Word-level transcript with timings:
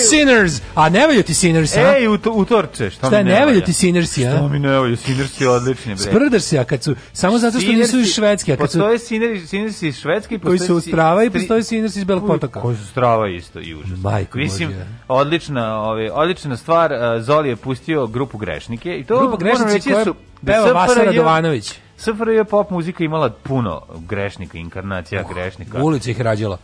Sinners! 0.00 0.60
A 0.74 0.88
ne 0.88 1.06
valju 1.06 1.22
ti 1.22 1.34
Sinners, 1.34 1.76
a? 1.76 1.96
Ej, 1.96 2.08
uto, 2.08 2.32
utorče, 2.32 2.90
šta, 2.90 3.06
Šta 3.06 3.18
mi 3.18 3.24
ne 3.24 3.40
valju 3.40 3.46
valja? 3.46 3.64
ti 3.64 3.72
Sinnersi, 3.72 4.26
a? 4.26 4.30
Šta 4.30 4.48
mi 4.48 4.58
ne 4.58 4.78
valju, 4.78 4.96
Sinners 4.96 5.40
je 5.40 5.48
odlični, 5.48 5.94
bre. 5.94 6.02
Sprdaš 6.02 6.42
se, 6.42 6.58
a 6.58 6.64
kad 6.64 6.82
su, 6.82 6.94
samo 7.12 7.38
zato 7.38 7.60
što 7.60 7.72
nisu 7.72 7.98
iz 7.98 8.14
Švedske, 8.14 8.52
a 8.52 8.56
kad 8.56 8.70
su, 8.70 8.78
Postoje 8.78 8.98
Sinners, 8.98 9.48
Sinners 9.48 9.82
iz 9.82 9.96
Švedske 9.96 10.34
i 10.34 10.38
koji 10.38 10.58
postoje 10.58 10.68
su 10.68 10.76
u 10.76 10.80
Strava 10.80 11.24
i 11.24 11.30
postoji 11.30 11.62
Sinners 11.62 11.96
iz 11.96 12.04
Belog 12.04 12.26
potoka. 12.26 12.60
Koji 12.60 12.76
su 12.76 12.86
strava 12.86 13.28
isto 13.28 13.60
i 13.60 13.74
užasno. 13.74 14.10
Majko 14.10 14.38
Mislim, 14.38 14.68
Božja. 14.68 14.86
odlična, 15.08 15.80
ove, 15.80 16.12
odlična 16.12 16.56
stvar, 16.56 16.92
uh, 16.92 17.22
Zoli 17.22 17.48
je 17.48 17.56
pustio 17.56 18.06
grupu 18.06 18.38
Grešnike 18.38 18.98
i 18.98 19.04
to 19.04 19.18
Grupa 19.18 19.36
Grešnici 19.36 19.74
reći 19.74 19.90
koja 19.90 20.04
su 20.04 20.14
da 20.42 20.52
peva 20.52 20.72
Vasa 20.72 21.04
Radovanović. 21.04 21.72
SFRJ 21.96 22.44
pop 22.50 22.70
muzika 22.70 23.04
imala 23.04 23.30
puno 23.30 23.82
grešnika, 24.08 24.58
inkarnacija 24.58 25.24
grešnika. 25.34 25.82
Ulica 25.82 26.10
ih 26.10 26.20
rađala. 26.20 26.58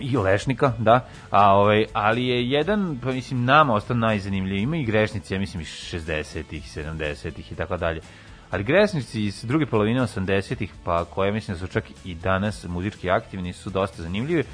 I 0.00 0.16
Lešnika, 0.16 0.72
da. 0.78 1.08
A, 1.30 1.54
ovaj, 1.54 1.86
ali 1.92 2.26
je 2.26 2.50
jedan, 2.50 2.98
pa 3.02 3.12
mislim, 3.12 3.44
nama 3.44 3.74
ostao 3.74 3.96
najzanimljiviji. 3.96 4.62
Ima 4.62 4.76
i 4.76 4.84
grešnici, 4.84 5.34
ja 5.34 5.40
mislim, 5.40 5.60
iz 5.60 5.68
60-ih, 5.68 6.76
70-ih 6.76 7.52
i 7.52 7.54
tako 7.54 7.76
dalje. 7.76 8.00
Ali 8.50 8.64
grešnici 8.64 9.24
iz 9.24 9.44
druge 9.44 9.66
polovine 9.66 10.00
80-ih, 10.00 10.72
pa 10.84 11.04
koje 11.04 11.32
mislim 11.32 11.54
da 11.54 11.66
su 11.66 11.72
čak 11.72 11.84
i 12.04 12.14
danas 12.14 12.64
muzički 12.68 13.10
aktivni, 13.10 13.52
su 13.52 13.70
dosta 13.70 14.02
zanimljivi. 14.02 14.44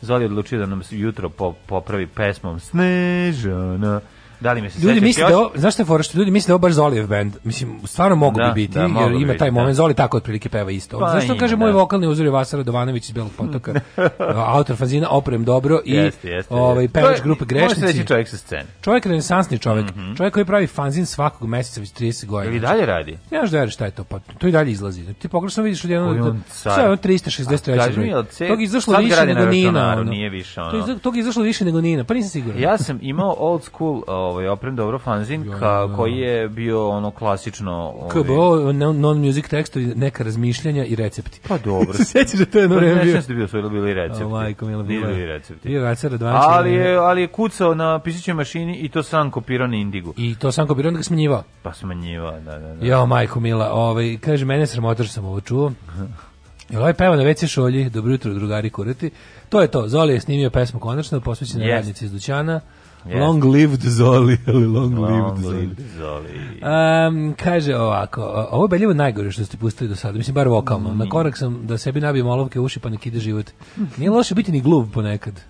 Zoli 0.00 0.24
odlučio 0.24 0.58
da 0.58 0.66
nam 0.66 0.82
jutro 0.90 1.28
po, 1.28 1.54
popravi 1.66 2.06
pesmom 2.06 2.60
Snežana. 2.60 4.00
Da 4.40 4.52
li 4.52 4.62
me 4.62 4.70
se 4.70 4.80
Ljudi 4.80 5.00
misle 5.00 5.24
da 5.24 5.48
znaš 5.54 5.74
šta 5.74 5.82
je 5.82 5.86
fora 5.86 6.02
što 6.02 6.18
ljudi 6.18 6.30
misle 6.30 6.48
da 6.48 6.54
ovo 6.54 6.58
baš 6.58 6.72
Zolijev 6.72 7.06
band. 7.06 7.32
Mislim, 7.44 7.80
stvarno 7.84 8.16
mogu 8.16 8.38
Da, 8.38 8.46
bi 8.46 8.60
biti, 8.62 8.74
da, 8.74 8.80
jer 8.80 8.90
ima 9.12 9.26
biti, 9.26 9.38
taj 9.38 9.48
da. 9.48 9.52
moment. 9.52 9.76
Zoli 9.76 9.94
tako 9.94 10.16
otprilike 10.16 10.48
peva 10.48 10.70
isto. 10.70 10.98
Pa 10.98 11.08
Zašto 11.10 11.36
kaže 11.36 11.56
moj 11.56 11.70
da. 11.70 11.76
vokalni 11.76 12.06
uzor 12.06 12.26
je 12.26 12.30
Vasa 12.30 12.56
Radovanović 12.56 13.04
iz 13.04 13.12
Belog 13.12 13.30
potoka, 13.36 13.74
autor 14.48 14.76
fanzina 14.76 15.08
Oprem 15.10 15.44
dobro 15.44 15.80
i 15.84 15.92
Jeste, 15.92 16.28
jeste, 16.28 16.54
ovaj, 16.54 16.88
pevač 16.88 17.20
grupe 17.20 17.44
Može 17.44 17.54
Grešnici. 17.56 17.82
reći 17.82 18.06
čovjek 18.06 18.28
sa 18.28 18.36
scene. 18.36 18.64
Čovjek 18.82 19.06
je 19.06 19.10
renesansni 19.10 19.58
čovjek. 19.58 19.86
Čovjek 20.16 20.34
koji 20.34 20.44
pravi 20.44 20.66
fanzin 20.66 21.06
svakog 21.06 21.48
meseca 21.48 21.80
već 21.80 21.90
30 21.90 22.26
godina. 22.26 22.52
Ili 22.52 22.60
dalje 22.60 22.86
radi? 22.86 23.12
Ne 23.30 23.38
znaš 23.38 23.50
da 23.52 23.68
šta 23.68 23.84
je 23.84 23.90
to, 23.90 24.04
pa 24.04 24.18
to 24.38 24.48
i 24.48 24.52
dalje 24.52 24.70
izlazi. 24.70 25.14
Ti 25.14 25.28
pogrešno 25.28 25.62
vidiš 25.62 25.84
od 25.84 25.90
jednog, 25.90 26.10
Koji 26.10 26.20
to, 26.20 26.28
on 26.28 26.42
car? 26.52 26.72
sve 26.72 26.82
je 26.82 26.88
ono 26.88 26.96
363. 26.96 27.72
A 27.72 27.76
kaži 27.76 27.90
mi, 27.90 27.96
broj. 27.96 28.08
jel 28.08 28.24
ce- 28.24 28.48
Tog 28.48 28.60
je 28.60 28.64
izašlo 28.64 28.98
više 28.98 29.26
nego 29.26 29.46
Nina. 29.46 30.02
nije 30.02 30.28
više, 30.30 30.60
ono. 30.60 30.98
Tog 30.98 31.16
izašlo 31.16 31.42
više 31.42 31.64
nego 31.64 31.80
Nina, 31.80 32.04
pa 32.04 32.14
nisam 32.14 32.30
siguran. 32.30 32.60
Ja 32.60 32.78
sam 32.78 32.98
imao 33.02 33.36
old 33.38 33.62
school 33.62 34.02
ovaj 34.28 34.48
oprem 34.48 34.76
dobro 34.76 34.98
fanzin 34.98 35.52
ka, 35.60 35.96
koji 35.96 36.16
je 36.16 36.48
bio 36.48 36.88
ono 36.88 37.10
klasično 37.10 37.72
ovaj, 37.72 38.10
KBO, 38.10 38.72
non- 38.72 39.00
non-music 39.00 39.48
tekstovi, 39.48 39.86
neka 39.86 40.24
razmišljanja 40.24 40.84
i 40.84 40.96
recepti. 40.96 41.40
Pa 41.48 41.58
dobro. 41.58 41.92
Se 41.98 42.04
sjećaš 42.04 42.38
da 42.38 42.44
to 42.44 42.58
je 42.58 42.66
vreme 42.66 42.94
bio? 42.94 43.04
sjećam 43.04 43.22
se 43.22 43.28
da 43.28 43.34
bio 43.34 43.48
svoj 43.48 43.62
bili 43.62 43.94
recepti. 43.94 44.24
O, 44.24 44.28
majko, 44.28 44.66
mila, 44.66 44.82
bilo 44.82 45.08
je. 45.08 45.26
recepti. 45.26 45.68
Bio 45.68 45.82
Vacar 45.82 46.10
Radovanović. 46.10 46.44
Ali 46.48 46.72
je, 46.72 46.96
ali 46.96 47.20
je 47.20 47.26
kucao 47.28 47.74
na 47.74 47.98
pisaćoj 47.98 48.34
mašini 48.34 48.76
i 48.76 48.88
to 48.88 49.02
sam 49.02 49.30
kopirao 49.30 49.66
na 49.66 49.76
Indigu. 49.76 50.14
I 50.16 50.34
to 50.34 50.52
sam 50.52 50.66
kopirao, 50.66 50.88
onda 50.88 50.98
ga 50.98 51.02
smanjivao. 51.04 51.42
Pa 51.62 51.72
smanjiva, 51.72 52.40
da, 52.40 52.58
da, 52.58 52.74
da. 52.74 52.86
Jo, 52.86 53.06
majko 53.06 53.40
mila, 53.40 53.70
ovaj, 53.72 54.18
kaže, 54.20 54.44
mene 54.44 54.66
sramota 54.66 55.04
što 55.04 55.12
sam 55.12 55.24
ovo 55.24 55.40
čuo. 55.40 55.72
Jel 56.70 56.80
ovaj 56.80 56.94
peva 56.94 57.16
na 57.16 57.22
WC 57.22 57.46
šolji, 57.46 57.90
dobro 57.90 58.12
jutro 58.12 58.34
drugari 58.34 58.70
kurati. 58.70 59.10
To 59.48 59.60
je 59.60 59.68
to, 59.68 59.88
Zoli 59.88 60.12
je 60.14 60.20
snimio 60.20 60.50
pesmu 60.50 60.80
konačno, 60.80 61.20
posvećena 61.20 61.64
Jest. 61.64 61.74
radnici 61.74 62.04
iz 62.04 62.12
dućana. 62.12 62.60
Jest. 63.06 63.20
Long 63.20 63.44
lived 63.44 63.80
Zoli, 63.82 64.38
ali 64.46 64.66
long, 64.66 64.92
lived 64.92 65.10
Long 65.10 65.38
Zoli. 65.38 65.56
live 65.56 65.82
Zoli. 65.98 66.28
Um, 66.62 67.34
kaže 67.44 67.76
ovako, 67.76 68.46
ovo 68.50 68.64
je 68.64 68.68
beljivo 68.68 68.94
najgore 68.94 69.30
što 69.30 69.44
ste 69.44 69.56
pustili 69.56 69.88
do 69.88 69.96
sada, 69.96 70.18
mislim 70.18 70.34
bar 70.34 70.48
vokalno. 70.48 70.94
Na 70.94 71.08
korak 71.08 71.36
sam 71.36 71.66
da 71.66 71.78
sebi 71.78 72.00
nabijem 72.00 72.26
olovke 72.26 72.60
u 72.60 72.64
uši 72.64 72.80
pa 72.80 72.88
nek 72.88 73.06
ide 73.06 73.18
život. 73.18 73.50
Nije 73.96 74.10
loše 74.10 74.34
biti 74.34 74.52
ni 74.52 74.60
gluv 74.60 74.90
ponekad. 74.92 75.40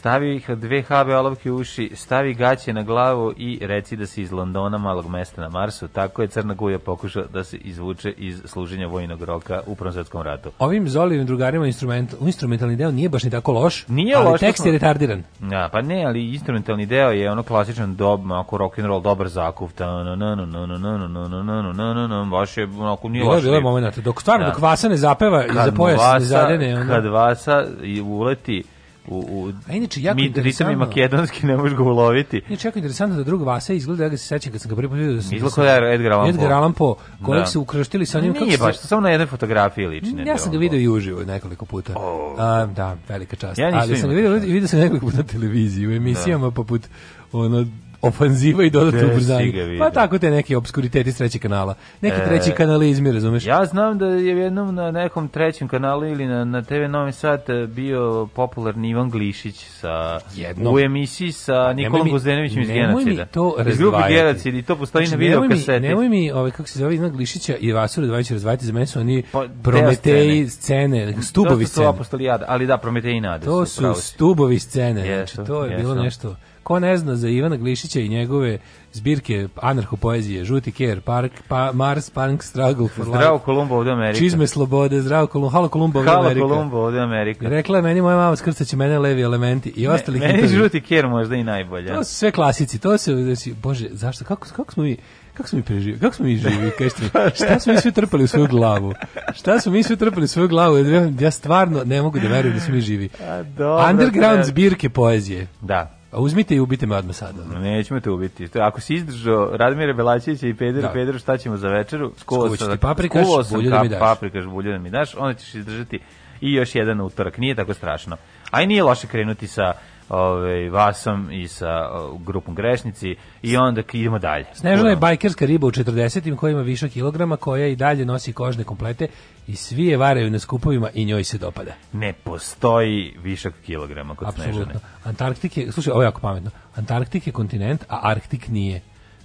Stavi 0.00 0.36
ih 0.36 0.50
dve 0.50 0.82
habe 0.82 1.16
olovke 1.16 1.50
u 1.52 1.56
uši, 1.56 1.90
stavi 1.94 2.34
gaće 2.34 2.72
na 2.72 2.82
glavu 2.82 3.32
i 3.36 3.58
reci 3.62 3.96
da 3.96 4.06
si 4.06 4.22
iz 4.22 4.32
Londona, 4.32 4.78
malog 4.78 5.08
mesta 5.08 5.40
na 5.40 5.48
Marsu. 5.48 5.88
Tako 5.88 6.22
je 6.22 6.28
Crna 6.28 6.54
Guja 6.54 6.78
pokušao 6.78 7.24
da 7.32 7.44
se 7.44 7.56
izvuče 7.56 8.10
iz 8.10 8.42
služenja 8.44 8.86
vojnog 8.86 9.22
roka 9.22 9.60
u 9.66 9.74
Prvom 9.74 9.92
svetskom 9.92 10.22
ratu. 10.22 10.50
Ovim 10.58 10.88
Zolijevim 10.88 11.26
drugarima 11.26 11.66
instrument, 11.66 12.14
instrumentalni 12.20 12.76
deo 12.76 12.90
nije 12.90 13.08
baš 13.08 13.22
ni 13.24 13.30
tako 13.30 13.52
loš, 13.52 13.84
Nije 13.88 14.14
ali 14.16 14.24
loš, 14.26 14.40
tekst 14.40 14.66
je 14.66 14.72
retardiran. 14.72 15.22
Ja, 15.50 15.68
pa 15.72 15.82
ne, 15.82 16.04
ali 16.04 16.28
instrumentalni 16.28 16.86
deo 16.86 17.10
je 17.10 17.30
ono 17.30 17.42
klasičan 17.42 17.96
dob, 17.96 18.20
onako 18.24 18.56
rock 18.58 18.78
and 18.78 18.86
roll, 18.86 19.00
dobar 19.02 19.28
zakuv. 19.28 19.72
Ta 19.72 19.86
na 19.86 20.16
na 20.16 20.34
na 20.34 20.46
na 20.46 20.66
na 20.66 20.78
na 20.78 20.98
na 20.98 21.28
na 21.28 21.42
na 21.42 21.72
na 21.72 21.72
na 21.72 21.94
na 21.94 22.06
na 22.06 22.24
baš 22.24 22.56
je 22.56 22.64
onako 22.64 23.08
nije 23.08 23.24
loš. 23.24 23.42
bilo 23.42 23.54
je 23.54 23.58
riff. 23.58 23.64
moment, 23.64 23.98
dok 23.98 24.20
stvarno, 24.20 24.46
Da. 24.46 24.50
dok 24.52 24.60
Vasa 24.62 24.88
ne 24.88 24.96
zapeva 24.96 25.44
i 25.46 25.52
za 25.54 25.72
pojas 25.76 26.00
ne 26.14 26.20
zadene, 26.20 26.86
Kad 26.88 27.04
Vasa 27.06 27.64
uleti 28.04 28.62
u, 29.08 29.18
u 29.18 29.52
A 29.68 29.72
inače, 29.72 30.02
jako 30.02 30.16
mi 30.16 30.22
ritam 30.22 30.44
je 30.44 30.46
interesantno. 30.46 30.78
makedonski, 30.78 31.46
ne 31.46 31.56
možeš 31.56 31.76
ga 31.76 31.82
uloviti. 31.82 32.42
Nije 32.48 32.58
čak 32.58 32.76
interesantno 32.76 33.16
da 33.16 33.24
drug 33.24 33.42
Vasa 33.42 33.72
izgleda, 33.72 34.02
ja 34.02 34.08
ga 34.08 34.16
se 34.16 34.26
sećam 34.26 34.52
kad 34.52 34.60
sam 34.60 34.68
ga 34.68 34.76
prvi 34.76 34.88
put 34.88 34.98
vidio 34.98 35.14
da 35.14 35.22
sam... 35.22 35.34
Izgleda 35.36 35.54
kao 35.54 35.64
da 35.64 35.92
Edgar 35.94 36.12
Allan 36.12 36.24
Poe. 36.26 36.30
Edgar 36.34 36.52
Allan 36.52 36.72
Poe, 36.72 36.94
kojeg 37.24 37.40
Da. 37.42 37.46
se 37.46 37.58
ukrštili 37.58 38.06
sa 38.06 38.20
njim. 38.20 38.32
Nije 38.32 38.58
baš, 38.58 38.78
samo 38.78 39.00
na 39.00 39.08
jednoj 39.10 39.26
fotografiji 39.26 39.86
liči. 39.86 40.12
ne 40.12 40.26
Ja 40.26 40.38
sam 40.38 40.52
ga 40.52 40.58
vidio 40.58 40.80
i 40.80 40.88
uživo 40.88 41.24
nekoliko 41.24 41.64
puta. 41.64 41.92
A, 42.38 42.66
da, 42.66 42.96
velika 43.08 43.36
čast. 43.36 43.58
Ja 43.58 43.70
Ali 43.74 43.96
sam 43.96 44.10
ga 44.10 44.18
imao 44.18 44.32
vidio, 44.32 44.46
tu 44.46 44.52
vidio 44.52 44.68
sam 44.68 44.78
ga 44.78 44.82
nekoliko 44.82 45.06
puta 45.06 45.18
na 45.18 45.22
televiziji, 45.24 45.86
u 45.86 45.92
emisijama 45.92 46.50
poput 46.50 46.88
ono 47.32 47.66
ofanziva 48.02 48.64
i 48.64 48.70
dodatno 48.70 49.06
ubrzanje. 49.06 49.52
Pa 49.78 49.90
tako 49.90 50.18
te 50.18 50.30
neki 50.30 50.54
obskuriteti 50.54 51.12
s 51.12 51.16
trećeg 51.16 51.42
kanala. 51.42 51.74
Neki 52.00 52.16
E, 52.16 52.24
treći 52.24 52.52
kanalizmi, 52.52 53.12
razumeš? 53.12 53.46
Ja 53.46 53.64
znam 53.64 53.98
da 53.98 54.06
je 54.06 54.26
jednom 54.28 54.74
na 54.74 54.90
nekom 54.90 55.28
trećem 55.28 55.68
kanalu 55.68 56.06
ili 56.06 56.26
na, 56.26 56.44
na 56.44 56.62
TV 56.62 56.74
Novi 56.88 57.12
Sad 57.12 57.42
eh, 57.48 57.66
bio 57.66 58.00
popularni 58.26 58.90
Ivan 58.90 59.10
Glišić 59.10 59.64
sa, 59.70 60.20
Jednom. 60.34 60.74
u 60.74 60.78
emisiji 60.78 61.32
sa 61.32 61.72
Nikolom 61.72 62.04
mi- 62.04 62.10
Guzdenovićem 62.10 62.62
iz 62.62 62.68
nemoj 62.68 62.86
mi 62.94 63.04
Genocida. 63.04 63.24
to 63.24 63.54
razdvajati. 63.58 64.14
Genocid 64.14 64.54
i 64.54 64.62
to 64.62 64.76
postoji 64.76 65.06
Znači, 65.06 65.16
na 65.18 65.28
video 65.28 65.48
kaseti. 65.48 65.80
Nemoj 65.80 66.08
mi, 66.08 66.30
ovaj, 66.32 66.50
kako 66.50 66.68
se 66.68 66.78
zove, 66.78 66.94
Ivan 66.94 67.10
Glišića 67.10 67.56
i 67.56 67.72
Vasura 67.72 68.06
Dvajić 68.06 68.30
razdvajati, 68.30 68.66
za 68.66 68.72
mene 68.72 68.86
su 68.86 69.00
oni 69.00 69.22
Pa, 69.32 69.44
prometeji 69.62 70.48
scene, 70.48 71.14
stubovi 71.22 71.54
to 71.56 71.68
su 71.68 71.72
scene. 71.72 71.86
apostoli 71.86 72.24
jada, 72.24 72.44
ali 72.48 72.66
da, 72.66 72.76
Prometej 72.78 73.12
i 73.12 73.20
Nade. 73.20 73.44
To 73.44 73.66
su, 73.66 73.94
su 73.94 74.00
stubovi 74.02 74.58
scene, 74.58 75.00
Jesu, 75.00 75.34
znači 75.34 75.46
to 75.48 75.64
je 75.64 75.70
jesu. 75.70 75.82
bilo 75.82 75.94
nešto. 75.94 76.36
Ko 76.70 76.78
ne 76.78 76.96
zna 76.96 77.16
za 77.16 77.28
Ivana 77.28 77.56
Glišića 77.56 78.00
i 78.00 78.08
njegove 78.08 78.58
zbirke 78.92 79.48
anarcho-poezije, 79.56 80.44
Žuti 80.44 80.72
ker, 80.72 81.00
Park, 81.00 81.32
pa, 81.48 81.72
Mars, 81.72 82.10
Punk, 82.10 82.42
Struggle 82.42 82.88
for 82.88 83.04
Zdravo 83.04 83.34
Life, 83.34 83.44
Kolumbo 83.44 83.76
ovde 83.76 83.90
Amerika. 83.90 84.18
Čizme 84.18 84.46
slobode, 84.46 85.02
zdravo 85.02 85.26
Kolumbo, 85.26 85.48
halo 85.48 85.68
Kolumbo, 85.68 86.02
Halo 86.02 86.20
Amerika. 86.20 86.46
Kolumbo 86.46 86.76
ovde 86.78 87.00
Amerika. 87.00 87.48
Rekla 87.48 87.78
je 87.78 87.82
meni 87.82 88.00
moja 88.02 88.16
mama 88.16 88.36
skrcaće 88.36 88.76
mene 88.76 88.98
levi 88.98 89.22
elementi 89.22 89.72
i 89.76 89.86
ostali 89.88 90.18
Meni 90.18 90.32
hitovi. 90.32 90.48
žuti 90.48 90.80
ker 90.80 91.06
možda 91.08 91.36
i 91.36 91.44
najbolje. 91.44 91.88
To 91.88 92.04
su 92.04 92.14
sve 92.14 92.30
klasici, 92.30 92.78
to 92.78 92.98
se, 92.98 93.14
znači, 93.14 93.52
bože, 93.52 93.88
zašto, 93.90 94.24
kako, 94.24 94.46
kako 94.56 94.72
smo 94.72 94.82
mi, 94.82 94.96
kako 95.34 95.48
smo 95.48 95.56
mi 95.56 95.62
preživili, 95.62 96.00
kako 96.00 96.14
smo 96.14 96.24
mi 96.26 96.36
živi, 96.36 96.70
kažete 96.78 97.02
šta 97.34 97.60
smo 97.60 97.72
mi 97.72 97.78
sve 97.80 97.90
trpali 97.92 98.24
u 98.24 98.28
svoju 98.28 98.46
glavu, 98.46 98.94
šta 99.34 99.60
smo 99.60 99.72
mi 99.72 99.82
sve 99.82 99.96
trpali 99.96 100.24
u 100.24 100.28
svoju 100.28 100.48
glavu, 100.48 100.76
ja, 101.20 101.30
stvarno 101.30 101.82
ne 101.84 102.02
mogu 102.02 102.18
da 102.20 102.28
verujem 102.28 102.54
da 102.54 102.60
smo 102.60 102.74
mi 102.74 102.80
živi. 102.80 103.08
A, 103.22 103.42
dobro, 103.42 103.86
Underground 103.90 104.44
zbirke 104.44 104.88
poezije, 104.88 105.46
Da. 105.60 105.96
A 106.12 106.20
uzmite 106.20 106.54
i 106.54 106.60
ubite 106.60 106.86
me 106.86 106.96
odmah 106.96 107.16
sada. 107.16 107.44
Nećemo 107.58 108.00
te 108.00 108.10
ubiti. 108.10 108.48
Ako 108.54 108.80
si 108.80 108.94
izdržao 108.94 109.50
Radmira 109.52 109.92
Belačića 109.92 110.46
i 110.46 110.54
Pedro, 110.54 110.82
Da. 110.82 110.92
Pedro, 110.92 111.18
šta 111.18 111.36
ćemo 111.36 111.56
za 111.56 111.68
večeru? 111.68 112.12
Skuvat 112.16 112.58
ću 112.58 112.70
ti 112.70 112.78
paprikaš, 112.78 113.22
skuvao 113.22 113.44
sam 113.44 113.56
bulju 113.56 113.70
da 113.70 113.82
mi 113.82 113.88
daš. 113.88 114.00
Paprikaš, 114.00 114.44
bulju 114.44 114.72
da 114.72 114.78
mi 114.78 114.90
daš, 114.90 115.14
onda 115.16 115.34
ćeš 115.34 115.54
izdržati 115.54 116.00
i 116.40 116.52
još 116.52 116.74
jedan 116.74 117.00
utorak. 117.00 117.38
Nije 117.38 117.54
tako 117.54 117.74
strašno. 117.74 118.16
A 118.50 118.62
i 118.62 118.66
nije 118.66 118.82
loše 118.82 119.06
krenuti 119.06 119.46
sa 119.46 119.72
ovaj, 120.08 120.68
Vasom 120.70 121.28
i 121.32 121.48
sa 121.48 121.88
o, 121.92 122.18
grupom 122.18 122.54
Grešnici 122.54 123.16
i 123.42 123.56
onda 123.56 123.82
idemo 123.92 124.18
dalje. 124.18 124.46
Snežana 124.54 124.90
je 124.90 124.96
bajkerska 124.96 125.46
riba 125.46 125.66
u 125.66 125.70
40-im 125.70 126.36
koja 126.36 126.50
ima 126.50 126.62
više 126.62 126.88
kilograma, 126.88 127.36
koja 127.36 127.66
i 127.66 127.76
dalje 127.76 128.04
nosi 128.04 128.32
kožne 128.32 128.64
komplete 128.64 129.06
i 129.50 129.56
svi 129.56 129.86
je 129.86 129.96
varaju 129.96 130.30
na 130.30 130.38
skupovima 130.38 130.90
i 130.94 131.04
njoj 131.04 131.24
se 131.24 131.38
dopada. 131.38 131.72
Ne 131.92 132.12
postoji 132.12 133.16
višak 133.22 133.54
kilograma 133.66 134.14
kod 134.14 134.34
Snežane. 134.34 134.50
Apsolutno. 134.50 134.80
Antarktik 135.04 135.56
je, 135.56 135.72
slušaj, 135.72 135.92
ovo 135.92 136.02
je 136.02 136.06
jako 136.06 136.20
pametno. 136.20 136.50
Antarktik 136.74 137.26
je 137.26 137.32
kontinent, 137.32 137.84
a 137.88 138.00
Arktik 138.02 138.48
nije. 138.48 138.80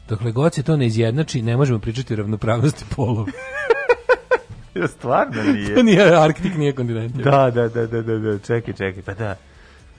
Dokle 0.09 0.31
god 0.31 0.53
se 0.53 0.63
to 0.63 0.77
ne 0.77 0.85
izjednači, 0.85 1.41
ne 1.41 1.57
možemo 1.57 1.79
pričati 1.79 2.13
o 2.13 2.17
ravnopravnosti 2.17 2.85
polova. 2.95 3.31
Stvarno 4.97 5.43
nije. 5.43 5.75
To 5.75 5.83
nije, 5.83 6.15
Arktik 6.15 6.55
nije 6.57 6.75
kontinent. 6.75 7.15
Da, 7.15 7.51
da, 7.51 7.67
da, 7.67 7.87
da, 7.87 8.01
da, 8.01 8.17
da, 8.17 8.39
čekaj, 8.39 8.73
čekaj, 8.73 9.03
pa 9.03 9.13
da. 9.13 9.35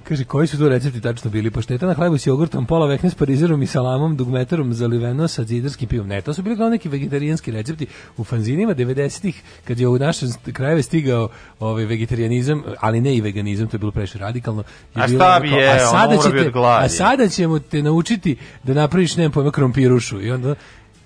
Kaže, 0.09 0.25
koji 0.25 0.47
su 0.47 0.59
to 0.59 0.69
recepti 0.69 1.01
tačno 1.01 1.31
bili? 1.31 1.51
Pašteta 1.51 1.87
na 1.87 1.95
hlebu 1.95 2.19
s 2.19 2.27
jogurtom, 2.27 2.67
pola 2.67 2.87
vekne 2.87 3.11
s 3.11 3.15
parizerom 3.15 3.63
i 3.63 3.67
salamom, 3.67 4.17
dugmetarom 4.17 4.75
zaliveno 4.75 5.29
sa 5.29 5.45
zidarskim 5.45 5.89
pivom. 5.89 6.09
Ne, 6.09 6.21
to 6.21 6.35
su 6.35 6.43
bili 6.43 6.57
glavno 6.57 6.71
neki 6.71 6.89
vegetarijanski 6.89 7.51
recepti 7.51 7.87
u 8.17 8.25
fanzinima 8.25 8.75
90-ih, 8.75 9.43
kad 9.65 9.81
je 9.81 9.89
u 9.89 9.99
naše 9.99 10.27
krajeve 10.53 10.83
stigao 10.83 11.29
ovaj 11.61 11.85
vegetarijanizam, 11.85 12.63
ali 12.81 13.01
ne 13.01 13.17
i 13.17 13.21
veganizam, 13.21 13.69
to 13.69 13.75
je 13.75 13.79
bilo 13.79 13.93
previše 13.93 14.19
radikalno. 14.19 14.65
je 14.97 15.03
A 15.03 15.09
šta 15.09 15.41
bi 15.43 15.49
kao, 15.49 15.59
jeo, 15.59 15.73
a 15.73 15.79
sada 15.79 16.17
ćete, 16.17 16.53
a 16.55 16.89
sada 16.89 17.29
ćemo 17.29 17.59
te 17.59 17.83
naučiti 17.83 18.37
da 18.63 18.75
napraviš, 18.75 19.17
nemam 19.17 19.33
pojma, 19.33 19.51
krompirušu. 19.51 20.23
I 20.23 20.31
onda, 20.31 20.55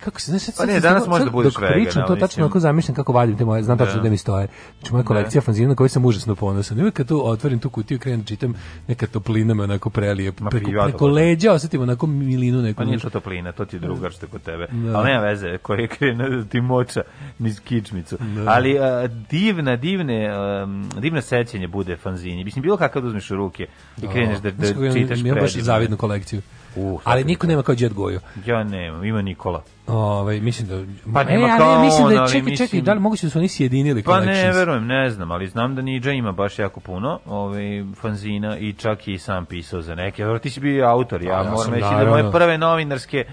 kako 0.00 0.20
se, 0.20 0.30
znaš, 0.30 0.42
sad- 0.42 0.54
Pa 0.56 0.66
ne, 0.66 0.80
danas 0.80 1.06
možeš 1.06 1.24
da 1.24 1.30
budeš 1.30 1.54
vegan, 1.56 1.72
pričam, 1.74 2.02
to 2.06 2.16
tačno 2.16 2.44
onako 2.44 2.60
zamišljam 2.60 2.94
kako 2.94 3.12
vadim 3.12 3.36
te 3.36 3.44
moje, 3.44 3.62
znam 3.62 3.78
tačno 3.78 3.94
Da. 3.94 4.00
gde 4.00 4.10
mi 4.10 4.16
stoje. 4.16 4.46
Znači, 4.78 4.92
moja 4.92 5.04
kolekcija 5.04 5.42
fanzina 5.42 5.68
na 5.68 5.74
koju 5.74 5.88
sam 5.88 6.04
užasno 6.04 6.34
ponosan. 6.34 6.78
I 6.78 6.82
uvijek 6.82 6.94
kad 6.94 7.08
tu 7.08 7.22
otvorim 7.24 7.58
tu 7.58 7.70
kutiju, 7.70 7.98
krenem 7.98 8.20
da 8.20 8.26
čitam, 8.26 8.54
neka 8.88 9.06
toplina 9.06 9.54
me 9.54 9.64
onako 9.64 9.90
prelije. 9.90 10.32
Ma, 10.40 10.50
Preko, 10.50 10.70
ja 10.70 10.84
preko 10.84 10.98
volim. 11.00 11.14
leđa 11.16 11.52
osetim 11.52 11.82
onako 11.82 12.06
milinu 12.06 12.62
neku. 12.62 12.76
Pa 12.76 12.84
nije 12.84 12.98
to 12.98 13.10
toplina, 13.10 13.52
to 13.52 13.64
ti 13.64 13.76
je 13.76 13.80
drugar 13.80 14.12
što 14.12 14.26
je 14.26 14.30
kod 14.30 14.42
tebe. 14.42 14.66
Da. 14.66 14.98
Ali 14.98 15.08
nema 15.08 15.20
veze, 15.20 15.58
koji 15.58 15.80
je 15.80 15.88
krenuo 15.88 16.28
da 16.28 16.44
ti 16.44 16.60
moča 16.60 17.00
niz 17.38 17.60
kičmicu. 17.60 18.18
Ali 18.46 18.78
a, 18.78 19.06
divna, 19.30 19.76
divne, 19.76 20.30
um, 20.62 20.90
sećanje 21.22 21.68
bude 21.68 21.96
fanzini. 21.96 22.44
Mislim, 22.44 22.62
bilo 22.62 22.76
kakav 22.76 23.02
da 23.02 23.08
uzmeš 23.08 23.30
u 23.30 23.36
ruke 23.36 23.66
i 23.98 24.06
kreneš 24.08 24.38
da, 24.38 24.50
da 24.50 24.66
imam- 24.66 24.92
čitaš 24.92 25.20
imam 25.20 25.34
baš 25.34 25.40
predivno. 25.42 25.64
zavidnu 25.64 25.96
kolekciju. 25.96 26.42
Uh, 26.76 27.00
Ali 27.04 27.24
niko 27.24 27.46
nema 27.46 27.62
kao 27.62 27.74
Jet 27.78 27.92
Goju. 27.94 28.20
Ja 28.46 28.64
nemam, 28.64 29.04
ima 29.04 29.22
Nikola. 29.22 29.62
Ovaj 29.86 30.40
mislim 30.40 30.68
da 30.68 30.74
Pa 31.14 31.20
e, 31.20 31.24
nema 31.24 31.46
ali 31.46 31.58
kao 31.58 31.72
ja 31.72 31.80
mislim 31.80 32.08
da 32.08 32.26
čekaj, 32.26 32.50
čekaj, 32.50 32.64
mislim- 32.64 32.84
da 32.84 32.92
li 32.92 33.00
moguće 33.00 33.26
da 33.26 33.30
su 33.30 33.38
oni 33.38 33.48
sjedinili 33.48 34.02
Pa 34.02 34.20
ne, 34.20 34.52
verujem, 34.52 34.86
ne 34.86 35.10
znam, 35.10 35.30
ali 35.30 35.48
znam 35.48 35.74
da 35.74 35.82
Nidža 35.82 36.12
ima 36.12 36.32
baš 36.32 36.58
jako 36.58 36.80
puno 36.80 37.18
ovaj, 37.26 37.84
fanzina 38.00 38.58
i 38.58 38.72
čak 38.72 39.08
i 39.08 39.18
sam 39.18 39.46
pisao 39.46 39.82
za 39.82 39.94
neke. 39.94 40.24
Dobro, 40.24 40.38
ti 40.38 40.50
si 40.50 40.60
bio 40.60 40.86
autor, 40.86 41.22
ja, 41.22 41.30
Pa, 41.30 41.44
ja 41.44 41.50
moram 41.50 41.72
reći 41.72 42.04
da 42.04 42.10
moje 42.10 42.32
prve 42.32 42.58
novinarske 42.58 43.24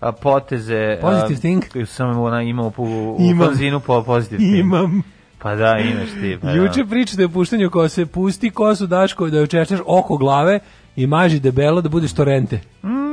a, 0.00 0.12
poteze 0.12 0.98
Positive 1.00 1.56
a, 1.56 1.60
koju 1.72 1.86
sam 1.86 2.20
ona 2.20 2.42
imao 2.42 2.70
po, 2.70 2.82
u 2.82 3.16
Imam. 3.20 3.46
fanzinu 3.46 3.80
po 3.80 4.02
Positive 4.02 4.38
Think. 4.38 4.58
Imam. 4.58 5.02
Pa 5.38 5.54
da, 5.54 5.78
imaš 5.78 6.08
ti. 6.20 6.38
Pa 6.42 6.50
Juče 6.50 6.84
pričate 6.84 7.24
o 7.24 7.28
puštanju 7.28 7.70
kose, 7.70 8.06
pusti 8.06 8.50
kosu 8.50 8.86
Daško 8.86 9.30
da 9.30 9.40
očešćaš 9.40 9.80
oko 9.86 10.16
glave 10.16 10.58
i 10.96 11.06
maži 11.06 11.40
debelo 11.40 11.80
da 11.80 11.88
budeš 11.88 12.12
torente. 12.12 12.60
da. 12.82 13.04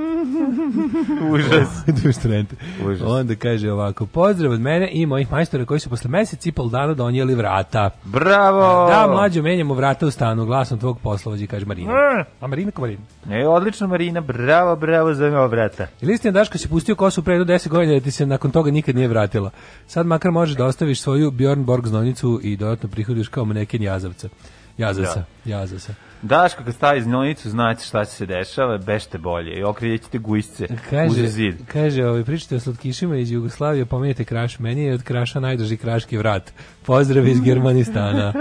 Užas. 1.33 1.69
da 1.87 1.93
budeš 1.93 2.17
torente. 2.17 2.55
Užas. 2.85 3.07
Onda 3.07 3.35
kaže 3.35 3.71
ovako, 3.71 4.05
pozdrav 4.05 4.51
od 4.51 4.61
mene 4.61 4.89
i 4.91 5.05
mojih 5.05 5.31
majstora 5.31 5.65
koji 5.65 5.79
su 5.79 5.89
posle 5.89 6.09
mesec 6.09 6.45
i 6.45 6.51
pol 6.51 6.69
dana 6.69 6.93
donijeli 6.93 7.35
vrata. 7.35 7.89
Bravo! 8.03 8.89
Da, 8.89 9.07
mlađo, 9.07 9.41
menjamo 9.41 9.73
vrata 9.73 10.05
u 10.05 10.11
stanu, 10.11 10.45
glasom 10.45 10.79
tvog 10.79 10.99
poslovođa, 10.99 11.45
kaže 11.47 11.65
Marina. 11.65 11.91
Mm. 11.93 12.23
A 12.39 12.47
Marina 12.47 12.71
ko 12.71 12.81
Marina? 12.81 13.01
E, 13.29 13.47
odlično 13.47 13.87
Marina, 13.87 14.21
bravo, 14.21 14.75
bravo 14.75 15.13
za 15.13 15.27
ova 15.27 15.47
brata. 15.47 15.87
Ili 16.01 16.13
istina 16.13 16.31
Daško 16.31 16.57
si 16.57 16.69
pustio 16.69 16.95
kosu 16.95 17.23
pre 17.23 17.37
do 17.37 17.43
10 17.43 17.67
godina 17.67 17.93
da 17.93 17.99
ti 17.99 18.11
se 18.11 18.25
nakon 18.25 18.51
toga 18.51 18.71
nikad 18.71 18.95
nije 18.95 19.07
vratila. 19.07 19.49
Sad 19.87 20.05
makar 20.05 20.31
možeš 20.31 20.55
da 20.55 20.65
ostaviš 20.65 21.01
svoju 21.01 21.31
Bjorn 21.31 21.63
Borg 21.63 21.87
znonicu 21.87 22.39
i 22.43 22.57
dodatno 22.57 22.89
prihodiš 22.89 23.27
kao 23.27 23.45
maneken 23.45 23.83
jazavca. 23.83 24.29
Jazavca, 24.77 25.23
jazavca. 25.45 25.93
Daško 26.21 26.63
kad 26.63 26.73
stavi 26.73 27.01
znojnicu, 27.01 27.49
znate 27.49 27.83
šta 27.83 28.05
se 28.05 28.25
dešava, 28.25 28.77
bešte 28.77 29.17
bolje 29.17 29.59
i 29.59 29.63
okrijećete 29.63 30.17
gujsce 30.17 30.67
Kaže, 30.89 31.21
uz 31.23 31.31
zid. 31.31 31.55
kaže 31.67 32.05
ovaj, 32.05 32.23
pričate 32.23 32.55
o 32.55 32.59
slatkišima 32.59 33.15
iz 33.17 33.31
Jugoslavije, 33.31 33.85
pomenite 33.85 34.23
kraš. 34.23 34.59
Meni 34.59 34.83
je 34.83 34.93
od 34.93 35.03
kraša 35.03 35.39
najdrži 35.39 35.77
kraški 35.77 36.17
vrat. 36.17 36.53
Pozdrav 36.85 37.27
iz 37.27 37.41
Germanistana. 37.47 38.33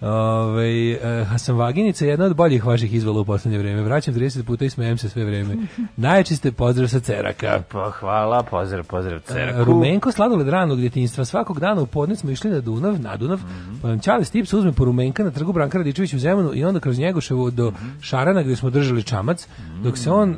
Ove, 0.00 0.96
uh, 0.96 1.28
Hasan 1.28 1.56
Vaginica 1.56 2.04
je 2.04 2.10
jedna 2.10 2.24
od 2.24 2.36
boljih 2.36 2.66
vaših 2.66 2.94
izvala 2.94 3.20
u 3.20 3.24
poslednje 3.24 3.58
vreme. 3.58 3.82
Vraćam 3.82 4.14
30 4.14 4.42
puta 4.42 4.64
i 4.64 4.70
smejem 4.70 4.98
se 4.98 5.08
sve 5.08 5.24
vreme. 5.24 5.56
Najjači 5.96 6.36
ste 6.36 6.52
pozdrav 6.52 6.88
sa 6.88 7.00
Ceraka. 7.00 7.62
Pa 7.72 7.90
hvala, 7.90 8.42
pozdrav, 8.42 8.84
pozdrav 8.84 9.16
E, 9.18 9.20
Ceraku. 9.20 9.64
Rumenko 9.64 10.12
sladoled 10.12 10.48
ranog 10.48 10.80
djetinjstva. 10.80 11.24
Svakog 11.24 11.60
dana 11.60 11.82
u 11.82 11.86
podne 11.86 12.16
smo 12.16 12.30
išli 12.30 12.50
na 12.50 12.60
Dunav, 12.60 13.00
na 13.00 13.16
Dunav, 13.16 13.40
pa 13.82 13.88
nam 13.88 14.00
Ćale 14.00 14.24
Stips 14.24 14.52
uzme 14.52 14.72
po 14.72 14.84
Rumenka 14.84 15.24
na 15.24 15.30
trgu 15.30 15.52
Branka 15.52 15.78
Radičevića 15.78 16.16
u 16.16 16.20
Zemunu 16.20 16.54
i 16.54 16.64
onda 16.64 16.80
kroz 16.80 16.98
Njegoševo 16.98 17.50
do 17.50 17.72
Šarana 18.00 18.42
gdje 18.42 18.56
smo 18.56 18.70
držali 18.70 19.02
čamac, 19.02 19.48
dok 19.82 19.98
se 19.98 20.10
on, 20.10 20.30
e, 20.30 20.36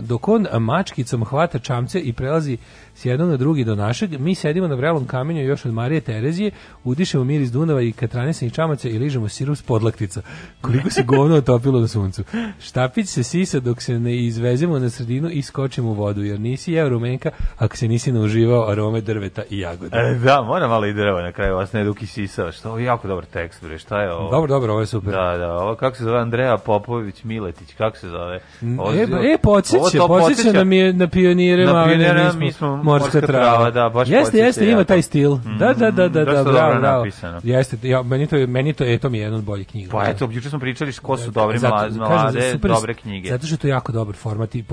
dok 0.00 0.28
on 0.28 0.46
mačkicom 0.58 1.24
hvata 1.24 1.58
čamce 1.58 2.00
i 2.00 2.12
prelazi 2.12 2.58
s 3.00 3.04
jednog 3.04 3.28
na 3.28 3.36
drugi 3.36 3.64
do 3.64 3.74
našeg, 3.74 4.20
mi 4.20 4.34
sedimo 4.34 4.68
na 4.68 4.74
vrelom 4.74 5.06
kamenju 5.06 5.42
još 5.42 5.64
od 5.66 5.72
Marije 5.72 6.00
Terezije, 6.00 6.50
udišemo 6.84 7.24
miris 7.24 7.50
Dunava 7.52 7.82
i 7.82 7.92
katranisanih 7.92 8.54
čamaca 8.54 8.88
i 8.88 8.98
ližemo 8.98 9.28
sirup 9.28 9.56
s 9.56 9.62
podlaktica. 9.62 10.22
Koliko 10.60 10.90
se 10.90 11.02
govno 11.02 11.36
otopilo 11.36 11.80
na 11.80 11.88
suncu. 11.88 12.22
Štapić 12.60 13.08
se 13.08 13.22
sisa 13.22 13.60
dok 13.60 13.82
se 13.82 13.98
ne 13.98 14.16
izvezemo 14.16 14.78
na 14.78 14.90
sredinu 14.90 15.30
i 15.30 15.42
skočimo 15.42 15.90
u 15.90 15.94
vodu, 15.94 16.22
jer 16.22 16.40
nisi 16.40 16.72
jeo 16.72 16.88
rumenka 16.88 17.30
ako 17.58 17.76
se 17.76 17.88
nisi 17.88 18.12
nauživao 18.12 18.70
arome 18.70 19.00
drveta 19.00 19.42
i 19.50 19.58
jagoda. 19.58 19.96
E, 19.96 20.14
da, 20.14 20.42
mora 20.42 20.68
malo 20.68 20.86
i 20.86 20.92
drvo 20.92 21.20
na 21.20 21.32
kraju, 21.32 21.56
vas 21.56 21.72
ne 21.72 21.84
duki 21.84 22.06
sisao. 22.06 22.52
Što 22.52 22.78
je 22.78 22.84
jako 22.84 23.08
dobar 23.08 23.24
tekst, 23.24 23.64
bre, 23.64 23.78
šta 23.78 24.02
je 24.02 24.12
ovo? 24.12 24.30
Dobro, 24.30 24.48
dobro, 24.48 24.72
ovo 24.72 24.80
je 24.80 24.86
super. 24.86 25.12
Da, 25.12 25.36
da, 25.38 25.52
ovo 25.52 25.74
kako 25.74 25.96
se 25.96 26.04
zove 26.04 26.18
Andreja 26.18 26.56
Popović 26.58 27.24
Miletić, 27.24 27.68
kako 27.78 27.96
se 27.96 28.08
zove? 28.08 28.40
Ovo- 28.78 28.92
E, 28.92 29.02
e 29.32 29.38
podsjeća, 29.42 29.98
to 29.98 30.06
podsjeća 30.08 30.52
na, 30.52 30.64
mi 30.64 30.92
na 30.92 31.08
pionire, 31.08 31.64
Na 31.66 31.84
pionire, 31.86 32.30
mi 32.38 32.52
smo 32.52 32.80
morska, 32.98 33.20
trava. 33.20 33.70
da, 33.70 33.88
baš 33.88 34.08
jeste, 34.08 34.38
jeste, 34.38 34.70
ima 34.70 34.84
taj 34.84 35.02
stil. 35.02 35.36
Da, 35.58 35.74
da, 35.74 35.90
da, 35.90 36.08
da, 36.08 36.24
da, 36.24 36.44
bravo, 36.44 36.80
bravo. 36.80 37.06
Jeste, 37.42 37.78
ja, 37.82 38.02
meni 38.02 38.26
to 38.26 38.36
je, 38.36 38.46
meni 38.46 38.72
to 38.72 38.84
je, 38.84 38.98
to 38.98 39.10
mi 39.10 39.18
je 39.18 39.22
jedna 39.22 39.38
od 39.38 39.44
boljih 39.44 39.66
knjiga. 39.66 39.90
Pa 39.92 40.04
eto, 40.04 40.28
juče 40.32 40.50
smo 40.50 40.58
pričali 40.58 40.92
ko 40.92 41.16
su 41.16 41.30
dobri 41.30 41.58
Zato- 41.58 41.90
mlade, 41.96 42.58
dobre 42.62 42.94
knjige. 42.94 43.28
Zato 43.28 43.46
što 43.46 43.54
je 43.54 43.58
to 43.58 43.68
jako 43.68 43.92
dobar 43.92 44.16
format 44.16 44.54
i, 44.54 44.64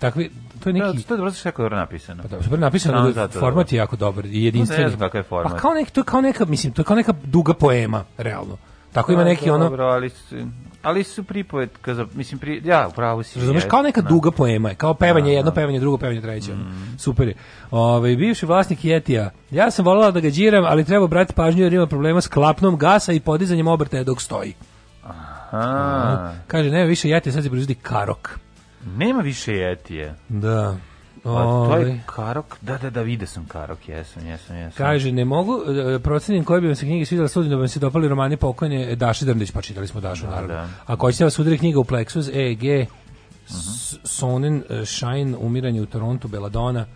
takvi, 0.00 0.30
to 0.62 0.68
je 0.68 0.72
Da, 0.72 0.92
neki... 0.92 1.02
to 1.02 1.14
je 1.14 1.18
dobro 1.18 1.32
što 1.32 1.48
je 1.62 1.70
napisano. 1.70 2.22
Pa 2.22 2.28
da, 2.28 2.42
super 2.42 2.58
napisano, 2.58 3.10
da 3.10 3.28
format 3.28 3.70
da. 3.70 3.76
je 3.76 3.78
jako 3.78 3.96
dobar 3.96 4.26
i 4.26 4.44
jedinstven. 4.44 4.82
Ne 4.82 4.88
znam 4.88 5.00
kakav 5.00 5.18
je 5.18 5.22
format. 5.22 5.52
Pa 5.52 5.58
kao 5.58 5.74
nek, 5.74 5.90
to 5.90 6.02
kao 6.02 6.20
neka, 6.20 6.44
mislim, 6.44 6.72
to 6.72 6.82
je 6.82 6.86
kao 6.86 6.96
neka 6.96 7.12
duga 7.24 7.54
poema, 7.54 8.04
realno. 8.18 8.56
Tako 8.92 9.12
ima 9.12 9.22
Pa, 9.22 9.28
neki 9.28 9.50
ono, 9.50 9.64
Dobro, 9.64 9.84
ali 9.84 10.10
su, 10.10 10.36
ali 10.82 11.04
su 11.04 11.24
pripovetka 11.24 11.94
za, 11.94 12.06
mislim, 12.14 12.38
pri, 12.38 12.62
ja, 12.64 12.88
upravo 12.88 13.22
si. 13.22 13.38
Razumeš, 13.38 13.64
kao 13.64 13.82
neka 13.82 14.00
da. 14.00 14.08
duga 14.08 14.30
poema, 14.30 14.68
je, 14.68 14.74
kao 14.74 14.94
pevanje, 14.94 15.32
jedno 15.32 15.50
pevanje, 15.50 15.80
drugo 15.80 15.98
pevanje, 15.98 16.20
treće. 16.20 16.52
ono. 16.52 16.64
Super 16.98 17.28
je. 17.28 17.34
Ove, 17.70 18.16
bivši 18.16 18.46
vlasnik 18.46 18.84
Jetija, 18.84 19.30
ja 19.50 19.70
sam 19.70 19.84
voljela 19.84 20.10
da 20.10 20.20
ga 20.20 20.28
džiram, 20.30 20.64
ali 20.64 20.84
treba 20.84 21.06
brati 21.06 21.34
pažnju 21.34 21.62
jer 21.62 21.72
ima 21.72 21.86
problema 21.86 22.20
s 22.20 22.28
klapnom 22.28 22.76
gasa 22.76 23.12
i 23.12 23.20
podizanjem 23.20 23.66
obrtaja 23.66 24.04
dok 24.04 24.20
stoji. 24.20 24.54
A, 25.52 26.32
Kaže, 26.46 26.70
nema 26.70 26.84
više 26.84 27.08
Jetija, 27.08 27.32
sad 27.32 27.42
se 27.42 27.48
proizvodi 27.48 27.74
Karok. 27.74 28.38
nema 28.96 29.20
više 29.20 29.52
jetije. 29.52 30.14
Da. 30.28 30.76
A, 31.24 31.28
to 31.28 31.48
Ove, 31.48 31.82
je 31.82 32.00
Karok, 32.06 32.56
da, 32.60 32.78
da, 32.78 32.90
da, 32.90 33.02
vidio 33.02 33.26
sam 33.26 33.46
Karok, 33.46 33.88
jesam, 33.88 34.26
jesam, 34.26 34.56
jesam. 34.56 34.76
Kaže, 34.76 35.12
ne 35.12 35.24
mogu, 35.24 35.60
e, 35.94 35.98
procenim 35.98 36.44
koje 36.44 36.60
bi 36.60 36.66
vam 36.66 36.76
se 36.76 36.86
knjige 36.86 37.04
svidjela 37.06 37.28
sudim 37.28 37.50
da 37.50 37.56
bi 37.56 37.60
vam 37.60 37.68
se 37.68 37.80
dopali 37.80 38.08
romani 38.08 38.36
pokojne 38.36 38.96
Daši 38.96 39.24
Drndić, 39.24 39.50
pa 39.50 39.62
čitali 39.62 39.86
smo 39.86 40.00
Dašu, 40.00 40.26
naravno. 40.26 40.48
da. 40.48 40.68
A 40.86 40.96
koji 40.96 41.14
će 41.14 41.24
vas 41.24 41.38
udari 41.38 41.58
knjiga 41.58 41.80
u 41.80 41.84
Plexus, 41.84 42.30
EEG, 42.34 42.88
S- 43.48 43.96
Sonen, 44.04 44.62
e, 44.70 44.84
Shine, 44.86 45.36
Umiranje 45.36 45.80
u 45.80 45.86
Torontu, 45.86 46.28
Belladonna, 46.28 46.86